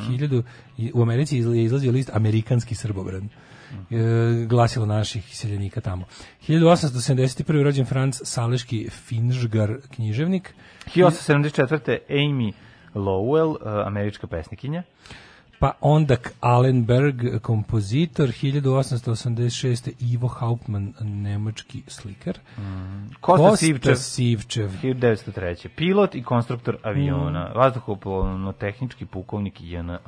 hiljadu, 0.00 0.42
i 0.78 0.90
u 0.94 1.02
Americi 1.02 1.36
je 1.36 1.64
izlazio 1.64 1.92
list 1.92 2.10
Amerikanski 2.12 2.74
Srbobran. 2.74 3.28
Mhm. 3.72 3.96
E, 3.96 4.46
glasilo 4.46 4.86
naših 4.86 5.32
iseljenika 5.32 5.80
tamo. 5.80 6.04
1871. 6.48 7.62
rođen 7.62 7.86
Franc 7.86 8.20
Saleški 8.24 8.88
Finžgar 8.90 9.76
književnik. 9.90 10.54
1874. 10.86 11.98
Amy 12.08 12.52
Lowell, 12.94 13.50
uh, 13.50 13.86
američka 13.86 14.26
pesnikinja. 14.26 14.82
Pa 15.58 15.72
onda. 15.80 16.16
Allenberg, 16.40 17.40
kompozitor, 17.42 18.28
1886. 18.28 19.90
Ivo 20.00 20.28
Hauptmann, 20.28 20.92
nemački 21.00 21.82
slikar. 21.86 22.38
Kosta 23.20 23.56
Sivčev, 23.56 23.94
Sivčev. 23.94 24.70
1903. 24.82 25.68
Pilot 25.76 26.14
i 26.14 26.22
konstruktor 26.22 26.76
aviona. 26.82 27.48
Mm. 27.48 27.58
Vazduhoplovno-tehnički 27.58 29.06
pukovnik 29.06 29.60
JNA. 29.60 29.98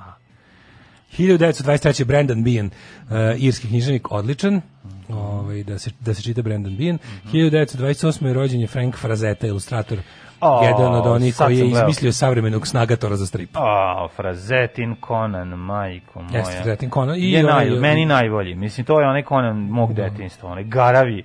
1923. 1.19 2.05
Brandon 2.05 2.45
Bean, 2.45 2.67
uh, 2.67 3.43
irski 3.43 3.69
književnik, 3.69 4.13
odličan. 4.13 4.61
Ovaj, 5.09 5.63
da, 5.65 5.79
se, 5.79 5.91
da 6.01 6.15
se 6.15 6.23
čita 6.23 6.43
Brandon 6.43 6.77
Bean. 6.77 6.99
1928. 7.33 8.27
je 8.27 8.33
rođen 8.33 8.61
je 8.61 8.67
Frank 8.67 8.97
Frazetta, 8.97 9.47
ilustrator. 9.47 9.99
O, 10.41 10.65
jedan 10.65 10.95
od 10.95 11.07
onih 11.07 11.37
koji 11.37 11.59
je 11.59 11.67
izmislio 11.67 12.13
savremenog 12.13 12.67
snagatora 12.67 13.17
za 13.17 13.27
strip. 13.27 13.51
A, 13.55 14.09
Frazetin 14.17 14.97
Conan, 15.09 15.49
majko 15.49 16.23
moja. 16.23 16.39
Jeste, 16.39 16.55
Frazetin 16.55 16.91
Conan. 16.91 17.17
I 17.19 17.33
je 17.33 17.45
onaj- 17.45 17.71
naj, 17.71 17.81
meni 17.81 18.05
najbolji. 18.07 18.55
Mislim, 18.55 18.87
to 18.87 19.01
je 19.01 19.09
onaj 19.09 19.23
Conan 19.23 19.57
mog 19.57 19.95
detinjstva. 19.95 20.51
Onaj 20.51 20.65
garavi, 20.65 21.23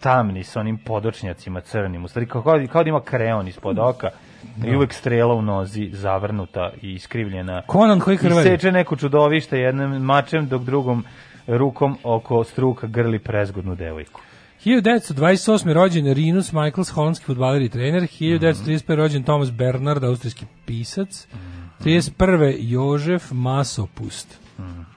tamni, 0.00 0.44
sa 0.44 0.60
onim 0.60 0.78
podočnjacima 0.78 1.60
crnim. 1.60 2.04
U 2.04 2.08
stvari, 2.08 2.26
kao, 2.26 2.42
kao, 2.42 2.82
da 2.84 2.88
ima 2.88 3.00
kreon 3.00 3.48
ispod 3.48 3.78
oka. 3.78 4.10
I 4.64 4.76
uvek 4.76 4.92
strela 4.92 5.34
u 5.34 5.42
nozi, 5.42 5.90
zavrnuta 5.92 6.70
i 6.82 6.92
iskrivljena. 6.92 7.62
Conan 7.72 8.00
koji 8.00 8.16
krvari. 8.16 8.48
I 8.48 8.50
seče 8.50 8.72
neko 8.72 8.96
čudovište 8.96 9.58
jednim 9.58 9.90
mačem, 9.90 10.48
dok 10.48 10.62
drugom 10.62 11.04
rukom 11.46 11.98
oko 12.04 12.44
struka 12.44 12.86
grli 12.86 13.18
prezgodnu 13.18 13.74
devojku. 13.74 14.20
1928. 14.64 15.72
rođen 15.72 16.14
Rinus 16.14 16.52
Michaels, 16.52 16.90
holandski 16.90 17.26
futbaler 17.26 17.62
i 17.62 17.68
trener. 17.68 18.02
Mhm. 18.02 18.12
1935. 18.12 18.94
rođen 18.94 19.22
Thomas 19.22 19.50
Bernard, 19.50 20.04
austrijski 20.04 20.46
pisac. 20.66 21.26
Mhm. 21.34 21.62
31. 21.84 22.56
Jožef 22.58 23.30
Masopust. 23.30 24.41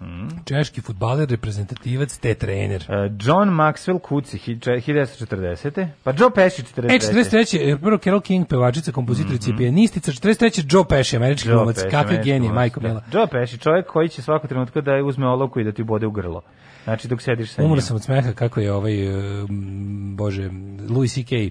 Mhm. 0.01 0.27
Češki 0.45 0.81
futbaler, 0.81 1.29
reprezentativac 1.29 2.17
te 2.17 2.33
trener. 2.33 2.81
Uh, 2.81 2.95
John 3.19 3.49
Maxwell 3.51 3.99
Kuci, 3.99 4.37
hi- 4.37 4.59
če- 4.59 4.71
1940. 4.77 5.87
Pa 6.03 6.11
Joe 6.11 6.29
Pesci, 6.31 6.63
43. 6.63 6.95
E, 6.95 6.99
43. 6.99 7.57
je 7.59 7.77
prvo 7.77 7.97
Carol 7.97 8.21
King, 8.21 8.47
pevačica, 8.47 8.91
kompozitorica 8.91 9.49
i 9.49 9.57
pijanistica. 9.57 10.11
43. 10.11 10.63
Joe 10.69 10.83
Pesci, 10.85 11.15
američki 11.15 11.47
Mhm. 11.47 11.51
Joe 11.51 11.57
glumac. 11.57 11.77
Američki 11.85 12.23
genije, 12.23 12.51
majko 12.53 12.79
da. 12.79 12.87
mila. 12.87 13.01
Joe 13.13 13.27
Pesci, 13.27 13.57
čovjek 13.57 13.85
koji 13.87 14.09
će 14.09 14.21
svako 14.21 14.47
trenutka 14.47 14.81
da 14.81 15.03
uzme 15.03 15.27
olovku 15.27 15.59
i 15.59 15.63
da 15.63 15.71
ti 15.71 15.83
bode 15.83 16.07
u 16.07 16.11
grlo. 16.11 16.41
Znači 16.83 17.07
dok 17.07 17.21
sediš 17.21 17.51
sa 17.51 17.61
njim. 17.61 17.71
Umro 17.71 17.81
sam 17.81 17.95
od 17.95 18.03
smeha 18.03 18.31
kako 18.33 18.59
je 18.59 18.73
ovaj, 18.73 19.07
uh, 19.09 19.49
m, 19.49 20.15
bože, 20.15 20.49
Louis 20.89 21.13
C.K. 21.13 21.49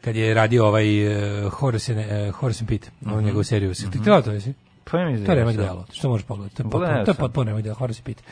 kad 0.00 0.16
je 0.16 0.34
radio 0.34 0.66
ovaj 0.66 1.06
uh, 1.44 1.52
Horace, 1.52 1.92
uh, 1.92 2.34
Horace 2.34 2.62
and 2.62 2.68
Pete, 2.68 2.90
mm 3.00 3.10
-hmm. 3.10 3.22
njegovu 3.22 3.44
seriju. 3.44 3.74
Si 3.74 3.90
ti 3.90 3.98
gledao 3.98 4.22
to, 4.22 4.32
jesi? 4.32 4.54
Pa 4.90 4.98
ja 4.98 5.06
mislim 5.06 5.26
To 5.26 5.32
je 5.32 5.36
da 5.36 5.40
remek 5.40 5.56
delo, 5.56 5.86
što 5.92 6.08
možeš 6.08 6.26
pogledati. 6.26 6.56
To 6.56 6.62
je 6.62 6.70
potpuno, 6.70 7.04
to 7.04 7.10
je 7.10 7.14
potpuno 7.14 7.44
remek 7.44 7.64
delo, 7.64 7.74
hvala 7.74 7.92
se 7.92 8.02
piti. 8.02 8.22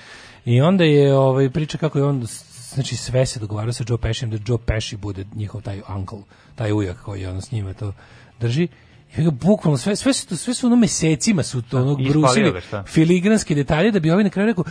I 0.44 0.60
onda 0.60 0.84
je 0.84 1.16
ovaj, 1.16 1.50
priča 1.50 1.78
kako 1.78 1.98
je 1.98 2.04
on, 2.04 2.26
znači 2.74 2.96
sve 2.96 3.26
se 3.26 3.40
dogovarao 3.40 3.72
sa 3.72 3.84
Joe 3.88 3.98
Pescijem 3.98 4.30
da 4.30 4.38
Joe 4.46 4.58
Pesci 4.66 4.96
bude 4.96 5.24
njihov 5.34 5.62
taj 5.62 5.80
uncle, 5.96 6.18
taj 6.54 6.72
ujak 6.72 7.02
koji 7.02 7.26
ono 7.26 7.40
s 7.40 7.52
njima 7.52 7.74
to 7.74 7.92
drži. 8.40 8.68
I 9.16 9.22
ga 9.22 9.30
bukvalno 9.30 9.78
sve 9.78 9.96
sve 9.96 10.12
su 10.12 10.36
sve 10.36 10.54
su 10.54 10.66
ono 10.66 10.76
mesecima 10.76 11.42
su 11.42 11.62
to 11.62 11.78
ono 11.78 11.96
I 11.98 12.02
ispalio 12.02 12.52
brusili 12.52 12.82
filigranske 12.86 13.54
detalje 13.54 13.90
da 13.90 14.00
bi 14.00 14.10
ovaj 14.10 14.24
na 14.24 14.30
kraju 14.30 14.46
rekao 14.46 14.64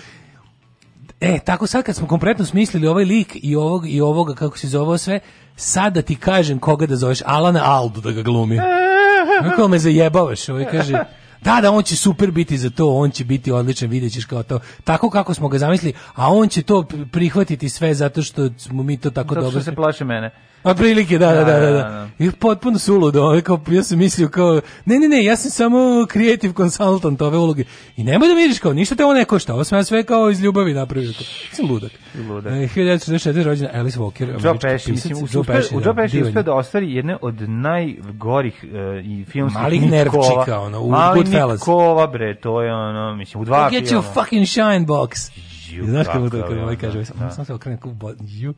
E, 1.19 1.39
tako 1.39 1.67
sad 1.67 1.83
kad 1.83 1.95
smo 1.95 2.07
kompletno 2.07 2.45
smislili 2.45 2.87
ovaj 2.87 3.05
lik 3.05 3.37
i 3.43 3.55
ovog 3.55 3.89
i 3.89 4.01
ovoga 4.01 4.33
kako 4.33 4.57
se 4.57 4.67
zove 4.67 4.97
sve, 4.97 5.19
sad 5.55 5.93
da 5.93 6.01
ti 6.01 6.15
kažem 6.15 6.59
koga 6.59 6.85
da 6.85 6.95
zoveš 6.95 7.21
Alana 7.25 7.61
Aldu 7.63 8.01
da 8.01 8.11
ga 8.11 8.21
glumi. 8.21 8.59
Kako 9.49 9.67
me 9.67 9.79
zajebavaš, 9.79 10.49
ovaj 10.49 10.65
kaže 10.65 11.03
Da, 11.41 11.61
da, 11.61 11.71
on 11.71 11.83
će 11.83 11.95
super 11.95 12.31
biti 12.31 12.57
za 12.57 12.69
to, 12.69 12.89
on 12.95 13.11
će 13.11 13.25
biti 13.25 13.51
odličan, 13.51 13.89
vidjet 13.89 14.13
ćeš 14.13 14.25
kao 14.25 14.43
to. 14.43 14.59
Tako 14.83 15.09
kako 15.09 15.33
smo 15.33 15.47
ga 15.47 15.57
zamislili, 15.57 15.93
a 16.15 16.33
on 16.33 16.49
će 16.49 16.63
to 16.63 16.85
prihvatiti 17.11 17.69
sve 17.69 17.93
zato 17.93 18.21
što 18.21 18.49
smo 18.57 18.83
mi 18.83 18.97
to 18.97 19.09
tako 19.09 19.33
Zato 19.33 19.41
dobro. 19.45 19.61
što 19.61 19.71
se 19.71 19.75
plaše 19.75 20.05
mene. 20.05 20.31
Otprilike, 20.63 21.17
da, 21.17 21.27
da, 21.27 21.43
da, 21.43 21.43
da. 21.43 21.59
Da, 21.59 21.59
da, 21.59 21.71
da. 21.71 21.89
da. 21.89 22.07
I 22.19 22.31
potpuno 22.31 22.79
suludo, 22.79 23.23
ovaj, 23.23 23.41
kao, 23.41 23.59
ja 23.71 23.83
sam 23.83 23.97
mislio 23.97 24.29
kao, 24.29 24.61
ne, 24.85 24.99
ne, 24.99 25.07
ne, 25.07 25.23
ja 25.23 25.35
sam 25.35 25.51
samo 25.51 26.05
creative 26.11 26.53
consultant 26.53 27.21
ove 27.21 27.37
uloge. 27.37 27.63
I 27.97 28.03
nemoj 28.03 28.27
da 28.27 28.33
vidiš 28.33 28.59
kao, 28.59 28.73
ništa 28.73 28.95
te 28.95 29.03
ovo 29.05 29.13
ne 29.13 29.25
košta, 29.25 29.53
ovo 29.53 29.63
sam 29.63 29.77
ja 29.79 29.83
sve 29.83 30.03
kao 30.03 30.29
iz 30.29 30.41
ljubavi 30.41 30.73
napravio. 30.73 31.11
Kao, 31.13 31.25
sam 31.53 31.69
ludak. 31.69 31.91
Ludak. 32.29 32.51
E, 32.51 32.55
1944. 32.55 33.43
rođena 33.43 33.69
Alice 33.73 33.99
Walker, 33.99 34.27
Joe 34.43 34.49
američki 34.49 34.67
Pesci, 34.67 34.91
mislim, 34.91 35.27
Joe 35.31 35.43
Pesci, 35.43 35.75
u 35.75 35.79
da, 35.79 35.85
Joe 35.85 35.95
Pesci 35.95 36.17
divan 36.17 36.27
uspeo 36.27 36.39
je. 36.39 36.43
da 36.43 36.53
ostvari 36.53 36.93
jedne 36.93 37.17
od 37.21 37.49
najgorih 37.49 38.63
uh, 38.63 38.69
i 39.05 39.25
filmskih 39.25 39.61
Malih 39.61 39.91
nervčika, 39.91 40.59
ono, 40.59 40.81
u 40.81 40.89
Malih 40.89 41.23
Goodfellas. 41.23 41.59
nitkova, 41.59 42.07
bre, 42.07 42.35
to 42.35 42.61
je 42.61 42.73
ono, 42.73 43.15
mislim, 43.15 43.41
u 43.41 43.45
dva 43.45 43.69
Get 43.69 43.83
your 43.83 43.87
filma. 43.87 44.03
fucking 44.13 44.47
shine 44.47 44.79
box. 44.79 45.31
Ju, 45.71 45.85
Znaš 45.85 46.07
kako 46.07 46.29
to 46.29 46.37
je 46.37 46.63
ovaj 46.63 46.75
kaže, 46.75 46.97
da, 47.03 47.25
da. 47.25 47.31
sam 47.31 47.45
se 47.45 47.53
bo- 47.85 48.13
ju. 48.27 48.53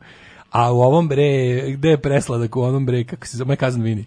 A 0.52 0.72
u 0.72 0.80
ovom 0.80 1.08
bre, 1.08 1.62
gde 1.72 1.88
je 1.88 2.00
presladak 2.00 2.56
u 2.56 2.62
onom 2.62 2.86
bre, 2.86 3.04
kako 3.04 3.26
se 3.26 3.36
zove, 3.36 3.56
Kazan 3.56 3.82
Vini. 3.82 4.04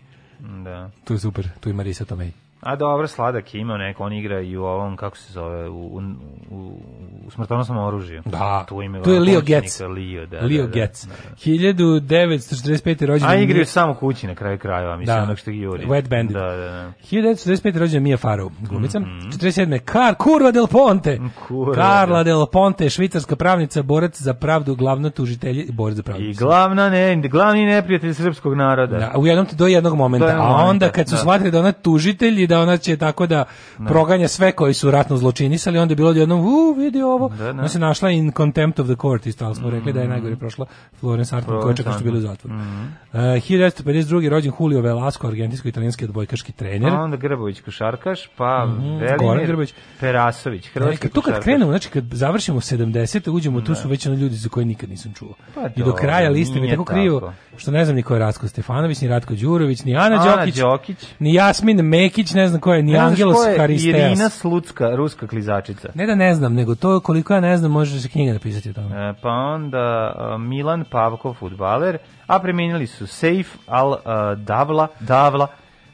Da. 0.64 0.92
Tu 1.04 1.14
je 1.14 1.20
super, 1.20 1.50
tu 1.60 1.70
je 1.70 1.74
Marisa 1.74 2.06
Tomei. 2.06 2.32
A 2.62 2.76
dobro, 2.76 3.08
sladak 3.08 3.54
je 3.54 3.62
imao 3.62 3.78
neko, 3.78 4.04
on 4.04 4.14
igra 4.14 4.42
i 4.42 4.58
u 4.58 4.64
ovom, 4.64 4.98
kako 4.98 5.18
se 5.18 5.34
zove, 5.34 5.70
u, 5.70 5.86
u, 5.86 6.02
u, 6.50 6.80
u 7.28 7.32
smrtonosnom 7.32 7.78
oružju. 7.78 8.22
Da, 8.26 8.66
tu, 8.70 8.82
ima 8.82 9.02
tu 9.02 9.12
je 9.12 9.20
Leo 9.20 9.42
Getz. 9.42 9.82
Leo, 9.82 10.26
da, 10.26 10.38
Leo 10.40 10.62
da, 10.62 10.68
da, 10.68 10.74
Getz. 10.74 11.06
da, 11.06 11.14
da. 11.30 11.36
1945. 11.36 13.06
rođena. 13.06 13.32
A 13.32 13.36
igraju 13.36 13.66
samo 13.66 13.94
kući 13.94 14.28
na 14.28 14.36
kraju 14.36 14.58
krajeva, 14.60 14.98
mislim, 14.98 15.18
Da. 15.18 15.24
onog 15.24 15.38
što 15.38 15.52
juri. 15.52 15.86
Wet 15.86 16.10
Bandit. 16.10 16.34
Da, 16.38 16.44
da, 16.46 16.56
da. 16.56 16.92
1945. 17.12 17.78
rođena 17.78 18.00
Mia 18.00 18.18
Farrow, 18.18 18.50
glumica. 18.62 19.00
47. 19.00 19.80
Kar, 19.80 20.16
Kurva 20.16 20.52
del 20.52 20.68
Ponte. 20.68 21.20
Kurva, 21.48 21.76
Carla 21.76 22.18
da. 22.18 22.24
del 22.24 22.46
Ponte, 22.52 22.90
švicarska 22.90 23.36
pravnica, 23.36 23.82
borac 23.84 24.22
za 24.22 24.34
pravdu, 24.34 24.76
glavna 24.76 25.10
tužitelj, 25.10 25.72
borac 25.72 25.96
za 25.96 26.04
pravdu. 26.04 26.24
I 26.24 26.34
glavna 26.34 26.90
ne, 26.90 27.22
glavni 27.22 27.66
neprijatelj 27.66 28.14
srpskog 28.14 28.54
naroda. 28.54 28.98
Da, 28.98 29.14
u 29.18 29.28
jednom 29.28 29.48
do 29.54 29.68
jednog 29.68 29.96
momenta, 29.96 30.26
Do 30.26 30.32
jednog 30.32 30.46
a 30.46 30.50
onda 30.50 30.64
momenta, 30.64 30.90
kad 30.90 31.10
su 31.10 31.16
da. 31.16 31.20
shvatili 31.20 31.52
da 31.52 31.60
ona 31.60 31.72
tužitelj 31.72 32.44
i 32.44 32.48
da 32.48 32.55
ona 32.60 32.78
će 32.78 32.98
tako 32.98 33.28
da 33.28 33.44
proganja 33.88 34.28
sve 34.28 34.52
koji 34.52 34.74
su 34.74 34.92
ratno 34.92 35.18
zločinisali, 35.18 35.78
onda 35.78 35.92
je 35.92 35.96
bilo 35.96 36.12
jednom, 36.12 36.40
u, 36.40 36.74
vidi 36.78 37.02
ovo. 37.02 37.30
Da, 37.30 37.44
da. 37.44 37.50
Ona 37.50 37.68
se 37.68 37.80
našla 37.80 38.12
in 38.12 38.32
contempt 38.38 38.80
of 38.80 38.88
the 38.88 38.96
court, 39.02 39.26
isto, 39.26 39.46
ali 39.46 39.56
smo 39.56 39.70
rekli 39.70 39.94
da 39.94 40.02
je 40.02 40.08
najgore 40.08 40.36
prošla 40.36 40.66
Florence 41.00 41.36
Hartman, 41.36 41.62
koja 41.62 41.76
čak 41.76 41.94
što 41.94 42.04
bila 42.04 42.18
u 42.18 42.22
zatvoru. 42.22 42.56
Uh, 42.56 43.20
1952. 43.20 44.30
rođen 44.30 44.54
Julio 44.60 44.82
Velasco, 44.82 45.28
argentinsko-italijanski 45.28 46.06
odbojkaški 46.06 46.52
trener. 46.52 46.94
A 46.94 47.02
onda 47.02 47.18
Grbović 47.18 47.62
košarkaš, 47.62 48.30
pa 48.38 48.66
Goran 48.66 49.00
Velimir 49.00 49.48
Grbović. 49.48 49.74
Perasović, 50.00 50.66
Ne, 50.66 50.72
hrvatski 50.74 51.10
tu 51.10 51.22
kad 51.22 51.44
krenemo, 51.44 51.72
znači 51.72 51.90
kad 51.90 52.04
završimo 52.12 52.62
70. 52.62 53.30
uđemo, 53.30 53.62
tu 53.62 53.76
su 53.76 53.90
već 53.90 54.06
ono 54.08 54.16
ljudi 54.16 54.36
za 54.36 54.50
koje 54.50 54.66
nikad 54.66 54.90
nisam 54.90 55.14
čuo. 55.14 55.34
Pa 55.56 55.62
I 55.76 55.84
do 55.84 55.94
kraja 55.94 56.30
liste 56.30 56.60
mi 56.60 56.68
je 56.68 56.72
tako 56.74 56.86
krivo, 56.86 57.34
što 57.58 57.72
ne 57.72 57.86
znam 57.86 57.96
ni 57.96 58.04
ko 58.04 58.14
je 58.14 58.20
Ratko 58.20 58.48
Stefanović, 58.48 59.02
ni 59.02 59.08
Ratko 59.08 59.34
Đurović, 59.34 59.84
ni 59.84 59.96
Ana, 59.96 60.16
Ana 60.16 60.36
Đokić, 60.36 60.56
Đokić. 60.56 60.98
ni 61.20 61.34
Jasmin 61.34 61.82
Mekić, 61.82 62.34
ne 62.36 62.48
znam 62.48 62.62
ko 62.62 62.74
je, 62.74 62.84
ni 62.84 62.92
Ne 62.92 63.00
Angelos 63.00 63.38
ko 63.38 63.44
je. 63.44 63.76
Irina 63.76 64.30
Slucka, 64.30 64.96
ruska 64.96 65.28
klizačica. 65.28 65.90
Ne 65.94 66.06
da 66.06 66.16
ne 66.16 66.36
znam, 66.36 66.54
nego 66.54 66.76
to 66.76 67.00
koliko 67.00 67.34
ja 67.34 67.40
ne 67.40 67.58
znam, 67.58 67.72
može 67.72 68.02
se 68.02 68.10
knjiga 68.10 68.34
napisati 68.34 68.70
o 68.70 68.74
tome. 68.74 69.10
E, 69.10 69.14
pa 69.22 69.30
onda 69.30 70.14
uh, 70.36 70.42
Milan 70.42 70.86
Pavkov, 70.92 71.34
futbaler, 71.34 71.98
a 72.28 72.40
preminili 72.40 72.88
su 72.88 73.08
Seif 73.08 73.56
Al 73.68 73.90
uh, 73.90 73.98
Davla, 74.38 74.88
Davla 75.00 75.48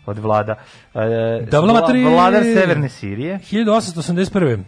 od 0.06 0.18
vlada. 0.18 0.56
E, 0.94 1.46
Davla 1.52 1.74
vla- 1.74 1.82
matri- 1.82 2.14
Vladar 2.14 2.44
severne 2.44 2.90
Sirije. 2.90 3.40
1881. 3.40 4.64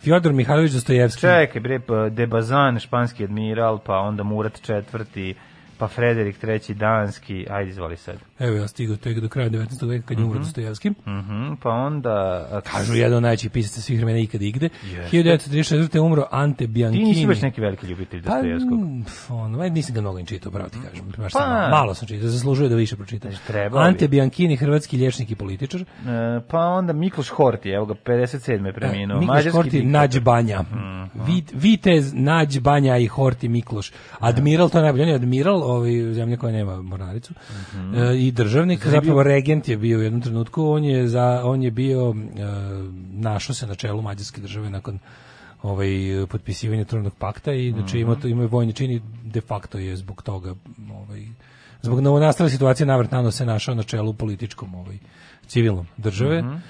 Fjodor 0.00 0.32
Mihajlović 0.32 0.72
Dostojevski. 0.72 1.20
Čekaj, 1.20 1.60
bre, 1.60 1.80
pa 1.80 2.08
Debazan, 2.08 2.78
španski 2.78 3.24
admiral, 3.24 3.78
pa 3.78 3.96
onda 3.98 4.22
Murat 4.22 4.68
IV, 4.68 5.34
pa 5.78 5.88
Frederik 5.88 6.36
III, 6.44 6.74
danski, 6.74 7.46
ajde 7.50 7.70
izvoli 7.70 7.96
sad. 7.96 8.16
Evo 8.38 8.56
ja 8.56 8.68
stigao 8.68 8.96
tek 8.96 9.20
do 9.20 9.28
kraja 9.28 9.50
19. 9.50 9.88
veka 9.88 10.06
kad 10.06 10.18
je 10.18 10.24
umro 10.24 10.38
Dostojevski. 10.38 10.90
Mhm, 10.90 11.52
pa 11.62 11.70
onda... 11.70 12.10
a, 12.52 12.60
Kažu 12.62 12.94
jedan 12.94 13.16
od 13.16 13.22
najvećih 13.22 13.50
pisaca 13.50 13.80
svih 13.80 13.98
vremena 13.98 14.18
ikada 14.18 14.44
i 14.44 14.48
igde. 14.48 14.68
Jeste. 14.84 15.16
1934. 15.16 15.94
je 15.94 16.00
umro 16.00 16.24
Ante 16.30 16.58
Ti 16.58 16.66
Bianchini. 16.66 17.04
nisi 17.04 17.26
baš 17.26 17.42
neki 17.42 17.60
veliki 17.60 17.86
ljubitelj 17.86 18.22
Pa, 18.22 18.30
Dostojevskog. 18.30 18.78
mm, 18.80 19.04
ono, 19.30 19.60
aj, 19.60 19.70
nisam 19.70 19.94
ga 19.94 20.00
mnogo 20.00 20.22
čitao, 20.22 20.52
pravo 20.52 20.68
ti 20.68 20.78
kažem. 20.90 21.04
Baš 21.18 21.32
Pa. 21.32 21.38
sam 21.38 21.70
malo, 21.70 21.94
sam 21.94 22.08
čitao, 22.08 22.28
zaslužuje 22.28 22.68
da 22.68 22.74
više 22.74 22.96
pročitam. 22.96 23.30
Znači, 23.30 23.46
trebao 23.46 23.82
bi. 23.82 23.88
Ante 23.88 24.08
Bianchini, 24.08 24.56
hrvatski 24.56 24.96
liječnik 24.96 25.30
i 25.30 25.34
političar. 25.34 25.80
E, 25.80 25.84
pa 26.50 26.58
onda 26.58 26.92
Mikloš 26.92 27.28
Horti, 27.28 27.70
evo 27.70 27.86
ga, 27.86 27.94
57. 27.96 28.66
je 28.66 28.72
preminuo. 28.72 29.16
E, 29.16 29.20
Mikloš 29.20 29.52
Horti. 29.52 29.82
Nađ 29.82 30.18
Banja. 30.18 30.62
Mhm. 30.62 30.98
Vit, 31.26 31.50
Vitez, 31.54 32.12
Nađ 32.14 32.58
Banja 32.58 32.96
i 32.96 33.06
Horti 33.06 33.48
Mikloš. 33.48 33.92
Admiral, 34.18 34.68
to 34.70 34.78
je 34.78 34.82
najbolje, 34.82 35.02
on 35.02 35.08
je 35.08 35.14
admiral, 35.14 35.62
ovaj, 35.70 36.14
zemlja 36.14 36.36
koja 36.36 36.52
nema 36.52 36.82
mornaricu. 36.82 37.32
Mhm. 37.52 37.94
E, 37.94 38.18
I 38.18 38.32
državnik, 38.32 38.86
zapravo 38.86 39.22
regent 39.22 39.68
je 39.68 39.76
bio 39.76 39.98
u 39.98 40.02
jednom 40.02 40.22
trenutku, 40.22 40.66
on 40.66 40.84
je, 40.84 41.08
za, 41.08 41.42
on 41.44 41.62
je 41.62 41.70
bio, 41.70 42.10
e, 42.10 42.14
našao 43.12 43.54
se 43.54 43.66
na 43.66 43.74
čelu 43.74 44.02
mađarske 44.02 44.40
države 44.40 44.70
nakon 44.70 44.98
ovaj 45.62 45.88
potpisivanja 46.28 46.84
Trnovnog 46.84 47.14
pakta 47.14 47.52
i 47.52 47.72
znači 47.72 47.98
ima 47.98 48.12
Mhm. 48.12 48.20
to 48.20 48.28
ima 48.28 48.44
vojni 48.46 48.72
čin 48.72 48.90
i 48.90 49.00
de 49.24 49.40
facto 49.40 49.78
je 49.78 49.96
zbog 49.96 50.22
toga 50.22 50.54
ovaj 50.92 51.26
zbog 51.82 52.00
novonastale 52.00 52.50
situacije 52.50 52.86
navrat 52.86 53.12
nanos 53.12 53.36
se 53.36 53.46
našao 53.46 53.74
na 53.74 53.82
čelu 53.82 54.12
političkom 54.12 54.74
ovaj 54.74 54.98
civilnom 55.46 55.86
države. 55.96 56.42
Mhm. 56.42 56.52
E, 56.52 56.60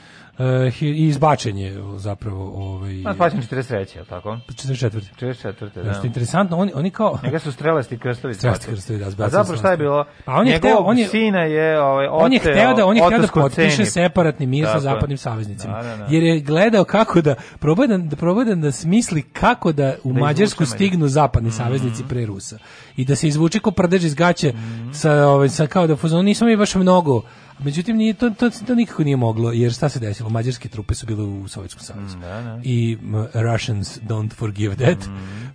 hi- 0.70 0.86
i 0.88 1.06
izbačen 1.06 1.58
je 1.58 1.82
zapravo 1.96 2.52
ovaj 2.56 3.02
Pa 3.04 3.14
spaćen 3.14 3.42
43. 3.42 3.98
je 3.98 4.04
tako? 4.04 4.38
44. 4.48 5.00
44. 5.20 5.70
Da. 5.74 5.82
da. 5.82 5.92
Što 5.92 6.02
je 6.02 6.06
interesantno, 6.06 6.56
oni, 6.56 6.72
oni 6.74 6.90
kao... 6.90 7.18
Njega 7.24 7.38
su 7.38 7.52
strelasti 7.52 7.98
krstovi. 7.98 8.34
Strelasti 8.34 8.66
krstovi, 8.66 8.98
da, 8.98 9.24
A 9.24 9.28
zapravo 9.28 9.56
šta 9.56 9.70
je 9.70 9.76
bilo? 9.76 10.04
Pa 10.24 10.32
on 10.32 10.46
je 10.46 10.60
hteo- 10.60 10.76
on 10.78 10.98
je- 10.98 11.08
sina 11.08 11.38
je 11.38 11.80
ovaj, 11.82 12.06
on 12.10 12.32
je 12.32 12.38
hteo 12.38 12.74
da 12.74 12.86
on 12.86 12.96
je 12.96 13.02
hteo 13.06 13.18
da 13.18 13.26
potpiše 13.28 13.84
separatni 13.84 14.46
mir 14.46 14.64
sa 14.64 14.70
Tako 14.70 14.82
zapadnim 14.82 15.18
saveznicima. 15.18 15.82
Da, 15.82 15.82
da, 15.82 15.96
da. 15.96 16.06
Jer 16.10 16.22
je 16.22 16.40
gledao 16.40 16.84
kako 16.84 17.20
da 17.20 17.34
probao 17.58 17.86
da 17.86 17.98
da 17.98 18.16
da, 18.44 18.54
da 18.54 18.72
smisli 18.72 19.22
kako 19.22 19.72
da 19.72 19.94
u 20.04 20.12
Da 20.12 20.20
Mađarsku 20.20 20.66
stignu 20.66 21.08
zapadni 21.08 21.50
saveznici 21.50 22.04
pre 22.08 22.26
Rusa 22.26 22.58
i 22.96 23.04
da 23.04 23.16
se 23.16 23.28
izvuče 23.28 23.58
ko 23.58 23.70
prdež 23.70 24.04
iz 24.04 24.14
gaće 24.14 24.52
sa 24.92 25.26
ovaj 25.26 25.48
sa 25.48 25.66
kao 25.66 25.86
da 25.86 25.92
u 25.92 25.96
fazonu 25.96 26.22
nismo 26.22 26.46
mi 26.46 26.56
baš 26.56 26.74
mnogo 26.74 27.22
Međutim, 27.58 27.96
nije, 27.96 28.14
to, 28.14 28.30
to, 28.30 28.50
to 28.66 28.74
nikako 28.74 29.04
nije 29.04 29.16
moglo, 29.16 29.52
jer 29.52 29.72
šta 29.72 29.88
se 29.88 29.98
desilo? 29.98 30.30
Mađarske 30.30 30.68
trupe 30.68 30.94
su 30.94 31.06
bile 31.06 31.22
u 31.24 31.48
Sovjetskom 31.48 31.82
savezu. 31.82 32.18
I 32.64 32.98
m, 33.02 33.26
Russians 33.34 33.98
don't 34.00 34.32
forgive 34.34 34.76
that. 34.76 34.98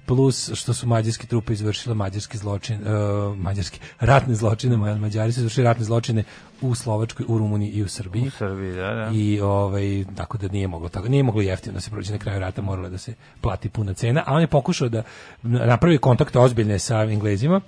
Plus 0.06 0.52
što 0.54 0.74
su 0.74 0.88
mađarske 0.88 1.28
trupe 1.28 1.54
izvršile 1.54 1.96
mađarski 1.96 2.38
zločin, 2.38 2.80
uh, 2.82 3.38
mađarski 3.38 3.80
ratne 4.00 4.36
zločine, 4.36 4.78
ma- 4.78 4.98
Mađari 5.00 5.32
su 5.32 5.40
izvršili 5.40 5.64
ratne 5.64 5.84
zločine 5.86 6.24
u 6.62 6.76
Slovačkoj, 6.76 7.26
u 7.30 7.38
Rumuniji 7.38 7.70
i 7.70 7.84
u 7.84 7.88
Srbiji. 7.88 8.28
U 8.28 8.32
Srbiji, 8.32 8.72
da, 8.72 8.94
da. 8.94 9.10
I 9.14 9.40
ovaj 9.40 10.06
tako 10.16 10.38
da 10.38 10.48
nije 10.48 10.68
moglo 10.68 10.90
tako, 10.90 11.08
nije 11.08 11.24
moglo 11.24 11.42
jeftino 11.42 11.74
da 11.74 11.80
se 11.80 11.90
prođe 11.90 12.12
na 12.12 12.18
kraju 12.18 12.40
rata, 12.40 12.62
moralo 12.62 12.90
da 12.90 12.98
se 12.98 13.14
plati 13.42 13.70
puna 13.70 13.94
cena, 13.94 14.24
a 14.26 14.34
on 14.34 14.42
je 14.42 14.48
pokušao 14.48 14.90
da 14.90 15.04
napravi 15.42 15.98
kontakte 15.98 16.40
ozbiljne 16.40 16.80
sa 16.80 17.04
Englezima. 17.04 17.62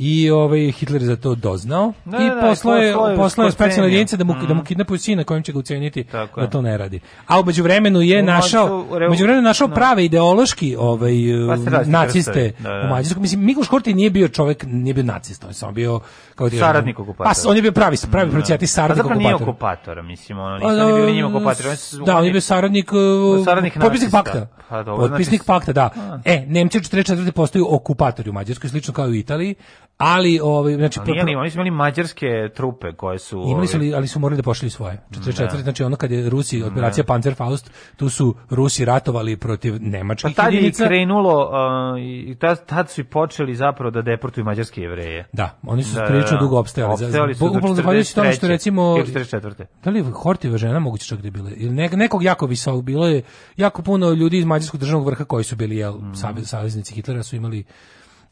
I 0.00 0.30
ovaj 0.30 0.70
Hitler 0.70 1.02
je 1.02 1.06
za 1.06 1.16
to 1.16 1.34
doznao 1.34 1.92
Da, 2.04 2.16
i 2.16 2.26
da, 2.26 2.40
poslao 2.40 2.76
je 2.76 2.92
poslao 2.92 3.08
je 3.08 3.16
poslao 3.16 3.50
specijalne 3.50 3.92
jedinice 3.92 4.16
da 4.16 4.24
mu 4.24 4.34
da 4.38 4.54
mu 4.54 4.60
Mm. 4.60 4.64
kidnapuju 4.64 4.98
sina 4.98 5.24
kojim 5.24 5.42
će 5.42 5.52
ga 5.52 5.58
uceniti 5.58 6.04
Tako 6.04 6.40
da 6.40 6.46
to 6.46 6.62
ne 6.62 6.78
radi. 6.78 7.00
A 7.26 7.40
u 7.40 7.44
međuvremenu 7.44 8.00
je 8.00 8.22
U 8.22 8.24
našao 8.24 8.86
u 8.90 9.10
međuvremenu 9.10 9.42
našao 9.42 9.68
No. 9.68 9.74
prave 9.74 10.04
ideološki 10.04 10.76
ovaj 10.78 11.12
Pa 11.46 11.70
različiti 11.70 11.90
naciste 11.90 12.52
da, 12.58 12.68
da. 12.70 12.80
u 12.80 12.88
Mađarskoj. 12.88 13.20
Mislim 13.20 13.44
Mikloš 13.44 13.66
Horti 13.68 13.94
nije 13.94 14.10
bio 14.10 14.28
čovjek, 14.28 14.64
nije 14.64 14.94
bio 14.94 15.04
nacista, 15.04 15.46
on 15.46 15.50
je 15.50 15.54
samo 15.54 15.72
bio 15.72 16.00
kao 16.34 16.48
ti 16.48 16.56
kažem, 16.56 16.66
Saradnik 16.66 16.98
okupatora. 16.98 17.34
Pa 17.44 17.50
on 17.50 17.56
je 17.56 17.62
bio 17.62 17.72
pravi 17.72 17.96
pravi 18.10 18.30
procijati 18.30 18.64
A 18.64 18.68
saradnik 18.68 18.96
zapravo 18.96 19.18
nije 19.18 19.34
okupatora. 19.34 19.50
okupatora, 19.52 20.02
mislim, 20.02 20.38
ono, 20.38 20.54
nisu 20.56 20.68
oni 20.68 20.92
bili 20.94 21.12
njima 21.12 21.28
okupatori. 21.28 21.68
Da, 22.06 22.16
on 22.16 22.24
je 22.24 22.30
bio 22.32 22.40
saradnik, 22.40 22.90
uh, 22.92 23.44
Saradnik 23.44 23.74
potpisnik 23.74 24.10
pakta. 24.12 24.46
Pa 24.68 24.82
dobro, 24.82 25.08
potpisnik 25.08 25.42
znači- 25.42 25.46
pakta, 25.46 25.72
da. 25.72 25.90
E, 26.24 26.44
Nemci 26.48 26.78
u 26.78 26.80
44. 26.80 27.32
postaju 27.32 27.66
okupatori 27.70 28.30
u 28.30 28.32
Mađarskoj, 28.32 28.70
slično 28.70 28.94
kao 28.94 29.06
i 29.06 29.10
u 29.10 29.14
Italiji, 29.14 29.54
Ali 29.98 30.40
ovaj 30.42 30.74
znači 30.74 31.00
Ali, 31.00 31.24
nije, 31.24 31.38
oni 31.38 31.50
su 31.50 31.56
imali 31.56 31.70
mađarske 31.70 32.26
trupe 32.54 32.92
koje 32.92 33.18
su... 33.18 33.44
Imali 33.48 33.66
su, 33.66 33.76
ovaj, 33.76 33.86
ali, 33.88 33.94
ali 33.94 34.08
su 34.08 34.20
morali 34.20 34.36
da 34.36 34.42
pošalju 34.42 34.70
svoje. 34.70 35.02
44. 35.10 35.52
Da. 35.52 35.62
znači 35.62 35.82
ono 35.82 35.96
kad 35.96 36.10
je 36.10 36.30
Rusi, 36.30 36.62
operacija 36.62 37.04
Panzerfaust, 37.04 37.70
tu 37.96 38.08
su 38.08 38.34
Rusi 38.50 38.84
ratovali 38.84 39.36
protiv 39.36 39.74
nemačkih 39.80 40.36
Pa 40.36 40.42
tad 40.42 40.54
je 40.54 40.72
krenulo, 40.72 41.50
uh, 41.50 42.00
i 42.00 42.36
tad, 42.40 42.66
tad 42.66 42.90
su 42.90 43.00
i 43.00 43.04
počeli 43.04 43.54
zapravo 43.54 43.90
da 43.90 44.02
deportuju 44.02 44.44
mađarske 44.44 44.80
jevreje. 44.80 45.28
Da, 45.32 45.58
oni 45.62 45.82
su 45.82 45.94
Da, 45.94 46.04
prilično 46.04 46.36
da. 46.36 46.40
dugo 46.40 46.58
opstajali. 46.58 46.92
Opstajali 46.92 47.34
su 47.34 47.48
bukvalno 47.48 47.74
zahvaljujući 47.74 48.14
tome 48.14 48.32
što 48.32 48.46
43.. 48.46 48.50
recimo... 48.50 48.96
Ili 48.98 49.14
44.. 49.14 49.64
Da 49.84 49.90
li 49.90 50.02
Hortiva 50.02 50.58
žena 50.58 50.78
moguće 50.78 51.06
čak 51.06 51.20
da 51.20 51.26
je 51.26 51.30
bila? 51.30 51.50
Ili 51.56 51.70
ne- 51.74 51.88
nekog 51.88 52.22
jako 52.22 52.46
visokog, 52.46 52.84
bilo 52.84 53.06
je 53.08 53.22
jako 53.56 53.82
puno 53.82 54.10
ljudi 54.10 54.38
iz 54.38 54.44
mađarskog 54.44 54.80
državnog 54.80 55.06
vrha 55.06 55.24
koji 55.24 55.44
su 55.44 55.56
bili 55.56 55.76
jel, 55.76 55.94
savez- 55.94 56.44
saveznici 56.44 56.94
Hitlera 56.94 57.22
su 57.22 57.36
imali 57.36 57.64